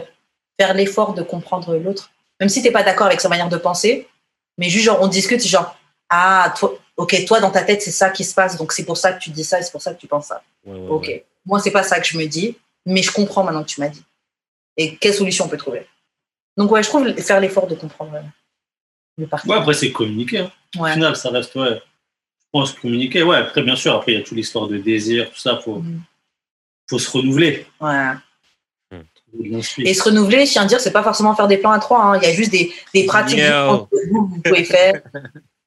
faire 0.59 0.73
l'effort 0.73 1.13
de 1.13 1.21
comprendre 1.21 1.75
l'autre. 1.77 2.11
Même 2.39 2.49
si 2.49 2.61
tu 2.61 2.67
n'es 2.67 2.73
pas 2.73 2.83
d'accord 2.83 3.07
avec 3.07 3.21
sa 3.21 3.29
manière 3.29 3.49
de 3.49 3.57
penser. 3.57 4.07
Mais 4.57 4.69
juste, 4.69 4.85
genre, 4.85 4.99
on 5.01 5.07
discute, 5.07 5.45
genre, 5.45 5.77
ah, 6.09 6.53
toi, 6.57 6.73
ok, 6.97 7.25
toi, 7.25 7.39
dans 7.39 7.49
ta 7.51 7.63
tête, 7.63 7.81
c'est 7.81 7.91
ça 7.91 8.09
qui 8.09 8.23
se 8.23 8.33
passe. 8.33 8.57
Donc, 8.57 8.71
c'est 8.71 8.85
pour 8.85 8.97
ça 8.97 9.13
que 9.13 9.19
tu 9.19 9.29
dis 9.31 9.43
ça 9.43 9.59
et 9.59 9.63
c'est 9.63 9.71
pour 9.71 9.81
ça 9.81 9.93
que 9.93 9.99
tu 9.99 10.07
penses 10.07 10.27
ça. 10.27 10.43
Ouais, 10.65 10.73
ouais, 10.77 10.87
Ok. 10.89 11.07
ouais. 11.07 11.25
Moi, 11.45 11.59
c'est 11.59 11.71
pas 11.71 11.83
ça 11.83 11.99
que 11.99 12.05
je 12.07 12.17
me 12.17 12.25
dis, 12.25 12.57
mais 12.85 13.01
je 13.01 13.11
comprends 13.11 13.43
maintenant 13.43 13.63
que 13.63 13.69
tu 13.69 13.81
m'as 13.81 13.89
dit. 13.89 14.03
Et 14.77 14.95
quelle 14.97 15.13
solution 15.13 15.45
on 15.45 15.49
peut 15.49 15.57
trouver? 15.57 15.87
Donc, 16.57 16.71
ouais, 16.71 16.83
je 16.83 16.89
trouve 16.89 17.13
faire 17.15 17.39
l'effort 17.39 17.67
de 17.67 17.75
comprendre 17.75 18.11
le 19.17 19.23
Ouais, 19.23 19.29
partenaire. 19.29 19.57
après, 19.59 19.73
c'est 19.73 19.91
communiquer. 19.91 20.39
hein. 20.39 20.51
Au 20.77 20.83
Ouais. 20.83 20.93
final, 20.93 21.15
ça 21.15 21.29
reste, 21.29 21.53
ouais. 21.55 21.81
Je 22.39 22.45
pense 22.51 22.73
communiquer. 22.73 23.23
Ouais, 23.23 23.37
après, 23.37 23.63
bien 23.63 23.75
sûr, 23.75 23.93
après, 23.95 24.11
il 24.13 24.19
y 24.19 24.21
a 24.21 24.23
toute 24.23 24.37
l'histoire 24.37 24.67
de 24.67 24.77
désir, 24.77 25.29
tout 25.31 25.39
ça. 25.39 25.57
Faut, 25.57 25.77
Mhm. 25.79 26.01
faut 26.89 26.99
se 26.99 27.09
renouveler. 27.09 27.65
Ouais. 27.81 28.11
Et 29.79 29.93
se 29.93 30.03
renouveler, 30.03 30.45
je 30.45 30.51
tiens 30.51 30.63
à 30.63 30.65
dire, 30.65 30.79
c'est 30.79 30.91
pas 30.91 31.03
forcément 31.03 31.35
faire 31.35 31.47
des 31.47 31.57
plans 31.57 31.71
à 31.71 31.79
trois. 31.79 32.01
hein. 32.01 32.19
Il 32.21 32.27
y 32.27 32.31
a 32.31 32.33
juste 32.33 32.51
des, 32.51 32.71
des 32.93 33.05
pratiques 33.05 33.39
que 33.39 34.09
vous, 34.11 34.27
vous 34.27 34.39
pouvez 34.43 34.63
faire. 34.63 35.01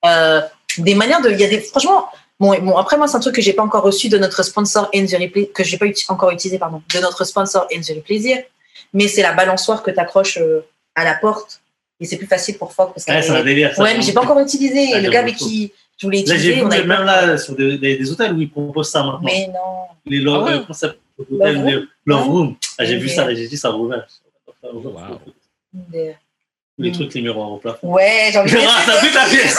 Euh, 0.05 0.41
des 0.79 0.95
manières 0.95 1.21
de. 1.23 1.31
Il 1.31 1.41
y 1.41 1.45
a 1.45 1.49
des. 1.49 1.61
Franchement, 1.61 2.07
bon, 2.39 2.57
bon 2.61 2.77
après, 2.77 2.97
moi, 2.97 3.09
c'est 3.09 3.17
un 3.17 3.21
truc 3.21 3.35
que 3.35 3.43
j'ai 3.43 3.53
pas 3.53 3.63
encore 3.63 3.83
reçu 3.83 4.09
de 4.09 4.19
notre 4.19 4.43
sponsor 4.43 4.89
Enjoy 4.95 5.29
Play, 5.29 5.47
que 5.47 5.65
j'ai 5.65 5.79
pas 5.79 5.87
uti- 5.87 6.05
encore 6.09 6.31
utilisé, 6.31 6.59
pardon, 6.59 6.83
de 6.95 7.01
notre 7.01 7.25
sponsor 7.25 7.67
Enjoy 7.77 8.01
Plaisir. 8.01 8.39
Mais 8.93 9.09
c'est 9.09 9.23
la 9.23 9.33
balançoire 9.33 9.83
que 9.83 9.91
tu 9.91 9.99
accroches 9.99 10.39
à 10.95 11.05
la 11.05 11.15
porte 11.15 11.61
Et 12.01 12.05
c'est 12.05 12.17
plus 12.19 12.27
facile 12.27 12.57
pour 12.59 12.73
Fogg. 12.73 12.91
Parce 12.95 13.07
Ouais, 13.09 13.23
c'est 13.23 13.31
un 13.31 13.43
délire. 13.43 13.75
ça. 13.75 13.83
ouais, 13.83 13.95
mais 13.97 14.03
j'ai 14.03 14.13
pas 14.13 14.23
encore 14.23 14.39
utilisé. 14.39 15.01
Le 15.01 15.11
gars 15.11 15.21
avec 15.21 15.37
qui 15.37 15.73
je 15.99 16.07
voulais 16.07 16.19
Là, 16.19 16.35
utiliser. 16.35 16.49
j'ai 16.49 16.55
vu 16.61 16.63
on 16.63 16.69
même 16.69 16.87
pas- 16.87 17.05
là, 17.05 17.39
sur 17.39 17.57
des, 17.57 17.79
des- 17.79 17.97
des 17.97 18.11
hôtels 18.13 18.33
où 18.35 18.41
ils 18.41 18.51
proposent 18.51 18.91
ça 18.91 19.03
maintenant. 19.03 19.21
Mais 19.25 19.49
non. 19.49 19.87
Les 20.05 20.23
Ah 20.29 20.41
ouais? 20.43 20.53
euh, 20.53 20.93
Love. 21.19 22.29
Room. 22.29 22.57
Ah, 22.79 22.85
j'ai 22.85 22.99
vu 22.99 23.09
ça 23.09 23.31
et 23.31 23.37
j'ai 23.37 23.49
dit 23.49 23.57
ça 23.57 23.71
rouvert. 23.71 24.07
Wow. 24.63 25.21
Les 26.79 26.93
trucs, 26.93 27.15
les 27.15 27.23
miroirs 27.23 27.53
au 27.53 27.57
plafond. 27.57 27.91
Ouais, 27.95 28.29
j'ai 28.31 28.39
envie 28.39 28.53
de 28.53 28.59
Ah, 28.61 28.83
t'as 28.85 29.01
vu 29.01 29.11
ta 29.11 29.25
pièce 29.25 29.57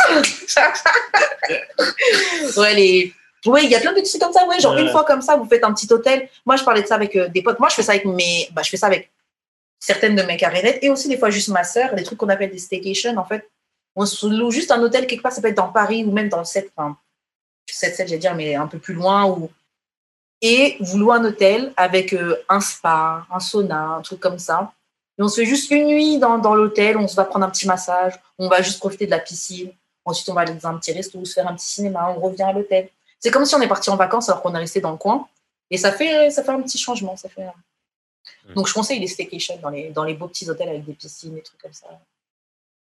Ouais, 2.58 2.76
les. 2.76 3.14
Oui, 3.48 3.62
il 3.64 3.72
y 3.72 3.76
a 3.76 3.80
plein 3.80 3.92
de 3.94 4.00
petits 4.00 4.12
trucs 4.12 4.22
comme 4.22 4.34
ça. 4.34 4.46
Ouais, 4.48 4.60
genre 4.60 4.76
Ouais. 4.76 4.84
une 4.84 4.90
fois 4.90 5.04
comme 5.04 5.24
ça, 5.24 5.36
vous 5.36 5.46
faites 5.46 5.64
un 5.64 5.74
petit 5.74 5.92
hôtel. 5.92 6.30
Moi, 6.46 6.58
je 6.58 6.64
parlais 6.64 6.84
de 6.84 6.88
ça 6.88 6.94
avec 6.94 7.16
euh, 7.16 7.28
des 7.28 7.42
potes. 7.42 7.60
Moi, 7.60 7.70
je 7.70 7.76
fais 7.76 7.82
ça 7.82 7.94
avec 7.94 8.06
mes. 8.06 8.48
Bah, 8.52 8.62
je 8.64 8.70
fais 8.70 8.78
ça 8.78 8.86
avec 8.86 9.10
certaines 9.80 10.16
de 10.16 10.22
mes 10.24 10.38
carrières 10.38 10.78
et 10.80 10.90
aussi 10.92 11.08
des 11.08 11.18
fois 11.18 11.32
juste 11.32 11.48
ma 11.50 11.64
sœur. 11.64 11.96
Des 11.96 12.04
trucs 12.04 12.20
qu'on 12.20 12.30
appelle 12.30 12.52
des 12.52 12.60
staycations. 12.60 13.18
En 13.18 13.26
fait, 13.26 13.50
on 13.96 14.06
se 14.06 14.28
loue 14.28 14.52
juste 14.52 14.70
un 14.72 14.82
hôtel 14.84 15.08
quelque 15.08 15.24
part. 15.24 15.32
Ça 15.32 15.42
peut 15.42 15.48
être 15.48 15.58
dans 15.58 15.70
Paris 15.72 16.04
ou 16.06 16.12
même 16.12 16.30
dans 16.30 16.40
le 16.40 16.46
7. 16.46 16.72
Enfin, 16.76 16.98
7, 17.68 17.96
7, 17.96 18.08
j'allais 18.10 18.20
dire, 18.20 18.36
mais 18.36 18.54
un 18.54 18.68
peu 18.68 18.78
plus 18.78 18.94
loin. 18.94 19.26
Ou... 19.26 19.50
Et 20.42 20.78
vous 20.80 21.00
louez 21.00 21.16
un 21.16 21.26
hôtel 21.26 21.74
avec 21.78 22.14
euh, 22.14 22.38
un 22.48 22.60
spa, 22.60 23.26
un 23.32 23.40
sauna, 23.40 23.82
un 23.82 24.02
truc 24.02 24.20
comme 24.20 24.38
ça. 24.38 24.72
Et 25.18 25.24
on 25.24 25.28
se 25.28 25.42
fait 25.42 25.48
juste 25.48 25.72
une 25.72 25.88
nuit 25.88 26.20
dans, 26.20 26.38
dans 26.38 26.54
l'hôtel. 26.54 26.98
On 26.98 27.08
se 27.08 27.16
va 27.16 27.26
prendre 27.26 27.46
un 27.46 27.50
petit 27.50 27.68
massage. 27.68 28.14
On 28.38 28.48
va 28.48 28.62
juste 28.62 28.80
profiter 28.80 29.06
de 29.06 29.12
la 29.12 29.20
piscine. 29.20 29.72
Ensuite, 30.06 30.30
on 30.30 30.34
va 30.34 30.42
aller 30.42 30.54
dans 30.54 30.70
un 30.70 30.78
petit 30.78 30.92
resto 30.92 31.18
ou 31.18 31.26
se 31.26 31.34
faire 31.34 31.48
un 31.48 31.56
petit 31.56 31.66
cinéma. 31.66 32.14
On 32.16 32.20
revient 32.20 32.44
à 32.44 32.54
l'hôtel. 32.54 32.90
C'est 33.20 33.32
comme 33.32 33.46
si 33.46 33.56
on 33.56 33.62
est 33.62 33.68
parti 33.68 33.90
en 33.90 33.96
vacances 33.96 34.30
alors 34.30 34.42
qu'on 34.44 34.54
est 34.54 34.60
resté 34.60 34.80
dans 34.80 34.92
le 34.92 34.98
coin. 34.98 35.28
Et 35.72 35.78
ça 35.78 35.92
fait, 35.92 36.30
ça 36.30 36.44
fait 36.44 36.52
un 36.52 36.62
petit 36.62 36.78
changement. 36.78 37.18
Ça 37.18 37.30
fait... 37.30 37.48
Mm. 38.48 38.54
Donc, 38.54 38.68
je 38.68 38.74
conseille 38.74 39.00
les 39.00 39.08
staycations 39.08 39.58
dans 39.58 39.70
les, 39.70 39.90
dans 39.90 40.04
les 40.04 40.14
beaux 40.14 40.28
petits 40.28 40.48
hôtels 40.50 40.70
avec 40.70 40.86
des 40.86 40.94
piscines 40.94 41.36
et 41.36 41.42
trucs 41.42 41.62
comme 41.62 41.74
ça. 41.74 41.88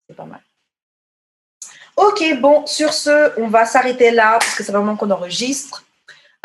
C'est 0.09 0.15
pas 0.15 0.25
mal. 0.25 0.41
Ok, 1.97 2.23
bon, 2.41 2.65
sur 2.67 2.93
ce, 2.93 3.39
on 3.41 3.49
va 3.49 3.67
s'arrêter 3.67 4.11
là 4.13 4.39
parce 4.39 4.55
que 4.55 4.63
c'est 4.63 4.73
vraiment 4.73 4.97
qu'on 4.97 5.11
enregistre. 5.11 5.85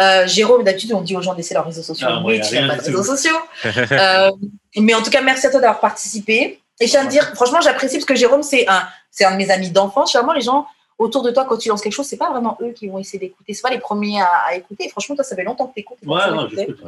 Euh, 0.01 0.27
Jérôme, 0.27 0.63
d'habitude, 0.63 0.93
on 0.93 1.01
dit 1.01 1.15
aux 1.15 1.21
gens 1.21 1.31
de 1.31 1.37
laisser 1.37 1.53
leurs 1.53 1.65
réseaux 1.65 1.81
sociaux. 1.81 2.07
Ah, 2.09 2.17
a 2.17 2.39
tu 2.39 2.55
n'as 2.55 2.67
pas 2.67 2.77
de 2.77 2.81
réseaux 2.81 3.03
sociaux. 3.03 3.37
Euh, 3.91 4.31
mais 4.77 4.93
en 4.93 5.01
tout 5.01 5.09
cas, 5.09 5.21
merci 5.21 5.47
à 5.47 5.51
toi 5.51 5.61
d'avoir 5.61 5.79
participé. 5.79 6.59
Et 6.79 6.85
je 6.85 6.91
tiens 6.91 7.03
à 7.03 7.05
te 7.05 7.11
dire, 7.11 7.23
franchement, 7.35 7.61
j'apprécie 7.61 7.95
parce 7.95 8.05
que 8.05 8.15
Jérôme, 8.15 8.43
c'est 8.43 8.67
un, 8.67 8.85
c'est 9.09 9.23
un 9.23 9.31
de 9.31 9.37
mes 9.37 9.49
amis 9.49 9.69
d'enfance. 9.69 10.13
Vraiment, 10.13 10.33
les 10.33 10.41
gens 10.41 10.67
autour 10.97 11.23
de 11.23 11.31
toi, 11.31 11.45
quand 11.45 11.57
tu 11.57 11.69
lances 11.69 11.81
quelque 11.81 11.93
chose, 11.93 12.05
c'est 12.05 12.17
pas 12.17 12.29
vraiment 12.29 12.57
eux 12.61 12.71
qui 12.71 12.87
vont 12.87 12.99
essayer 12.99 13.19
d'écouter. 13.19 13.53
C'est 13.53 13.61
pas 13.61 13.69
les 13.69 13.79
premiers 13.79 14.21
à, 14.21 14.29
à 14.47 14.55
écouter. 14.55 14.89
Franchement, 14.89 15.15
toi, 15.15 15.23
ça 15.23 15.35
fait 15.35 15.43
longtemps 15.43 15.67
que 15.67 15.73
tu 15.73 15.79
écoutes. 15.81 15.97
Ouais, 16.05 16.29
non, 16.31 16.47
j'écoute. 16.49 16.79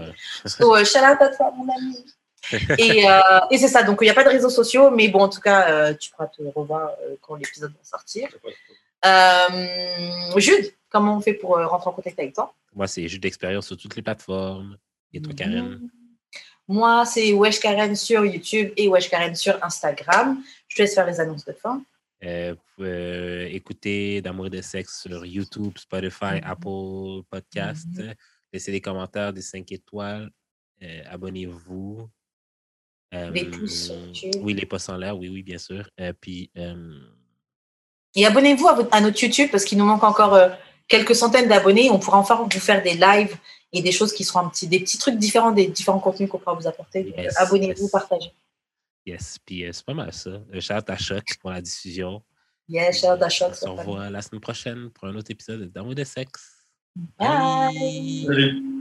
So, 0.46 0.76
euh, 0.76 0.84
shout 0.84 1.00
out 1.00 1.22
à 1.22 1.30
toi, 1.30 1.54
mon 1.56 1.68
ami. 1.74 2.06
et 2.78 3.10
euh, 3.10 3.40
et 3.52 3.58
c'est 3.58 3.68
ça. 3.68 3.84
Donc, 3.84 4.00
il 4.02 4.06
n'y 4.06 4.10
a 4.10 4.14
pas 4.14 4.24
de 4.24 4.30
réseaux 4.30 4.50
sociaux, 4.50 4.92
mais 4.92 5.08
bon, 5.08 5.20
en 5.20 5.30
tout 5.30 5.42
cas, 5.42 5.70
euh, 5.70 5.94
tu 5.94 6.12
pourras 6.12 6.28
te 6.28 6.42
revoir 6.56 6.92
quand 7.22 7.36
l'épisode 7.36 7.72
va 7.72 7.84
sortir. 7.84 8.30
Jude, 10.38 10.74
comment 10.98 11.18
on 11.18 11.22
fait 11.22 11.34
pour 11.34 11.57
euh, 11.57 11.65
rentrer 11.68 11.90
en 11.90 11.94
contact 11.94 12.19
avec 12.19 12.34
toi? 12.34 12.53
Moi, 12.76 12.88
c'est 12.88 13.07
juste 13.07 13.22
d'expérience 13.24 13.68
sur 13.68 13.78
toutes 13.78 13.95
les 13.95 14.02
plateformes. 14.02 14.78
Et 15.14 15.22
toi, 15.22 15.34
Karen? 15.34 15.90
Moi, 16.68 17.06
c'est 17.06 17.32
Wesh 17.34 17.60
Karen 17.60 17.95
sur 17.95 18.26
YouTube 18.26 18.72
et 18.76 18.88
Wesh 18.90 19.10
Karen 19.10 19.34
sur 19.36 19.57
Instagram. 19.64 20.41
Je 20.68 20.76
te 20.76 20.82
laisse 20.82 20.94
faire 20.94 21.07
les 21.07 21.19
annonces 21.19 21.45
de 21.45 21.53
fin. 21.53 21.82
Euh, 22.24 22.53
vous 22.53 22.61
pouvez, 22.76 22.90
euh, 22.90 23.48
écouter 23.52 24.22
D'amour 24.22 24.48
et 24.48 24.49
de 24.49 24.61
sexe 24.61 25.02
sur 25.03 25.26
YouTube, 25.26 25.78
Spotify, 25.78 26.36
Mhm. 26.36 26.41
Apple 26.44 27.24
Podcast. 27.30 27.88
Mhm. 27.95 28.14
Laissez 28.52 28.72
des 28.72 28.82
commentaires, 28.82 29.32
des 29.32 29.41
5 29.41 29.72
étoiles. 29.72 30.30
Euh, 30.84 31.02
Abonnez-vous. 31.10 32.10
Euh, 33.14 33.32
pouces 33.52 33.86
sur 33.86 33.95
YouTube. 33.95 34.41
Oui, 34.41 34.53
les 34.53 34.65
pouces 34.65 34.90
en 34.90 34.98
l'air, 34.98 35.18
oui, 35.18 35.30
oui, 35.30 35.41
bien 35.44 35.57
sûr. 35.57 35.90
Puis, 36.19 36.52
Et 38.15 38.26
abonnez-vous 38.26 38.68
à, 38.68 38.88
à 38.91 38.99
notre 38.99 39.24
YouTube 39.24 39.49
parce 39.52 39.64
qu'il 39.64 39.78
nous 39.78 39.86
manque 39.86 40.03
encore 40.03 40.38
quelques 40.88 41.16
centaines 41.16 41.48
d'abonnés. 41.48 41.90
On 41.92 42.00
pourra 42.00 42.18
enfin 42.18 42.48
vous 42.52 42.60
faire 42.60 42.82
des 42.82 42.94
lives 42.94 43.38
et 43.74 43.82
des 43.82 43.92
choses 43.92 44.14
qui 44.14 44.24
seront 44.24 44.40
un 44.40 44.50
petit, 44.50 44.68
des 44.68 44.80
petits 44.80 44.98
trucs 44.98 45.18
différents 45.18 45.52
des 45.52 45.68
différents 45.68 46.00
contenus 46.00 46.30
qu'on 46.30 46.40
pourra 46.40 46.56
vous 46.56 46.68
apporter. 46.68 47.14
Yes, 47.18 47.36
euh, 47.36 47.44
abonnez-vous, 47.44 47.84
yes. 47.84 47.92
partagez. 47.92 48.32
yes, 49.06 49.38
puis 49.46 49.66
euh, 49.66 49.72
c'est 49.74 49.86
pas 49.86 49.94
mal 49.94 50.14
ça. 50.14 50.30
Euh, 50.30 50.60
shout 50.60 50.74
out 50.74 50.90
à 50.90 50.98
Choc 50.98 51.24
pour 51.42 51.52
la 51.52 51.62
diffusion. 51.62 52.22
Yes, 52.70 53.02
shout 53.02 53.08
out 53.08 53.22
à 53.22 53.30
Choc, 53.30 53.52
On 53.52 53.56
se 53.56 53.68
revoit 53.68 54.10
la 54.10 54.22
semaine 54.22 54.42
prochaine 54.42 54.90
pour 54.92 55.08
un 55.08 55.16
autre 55.16 55.32
épisode 55.32 55.72
d'Amour 55.72 55.94
et 55.94 55.96
de 55.96 56.04
sexe. 56.04 56.54
Bye. 57.20 58.26
Salut. 58.26 58.77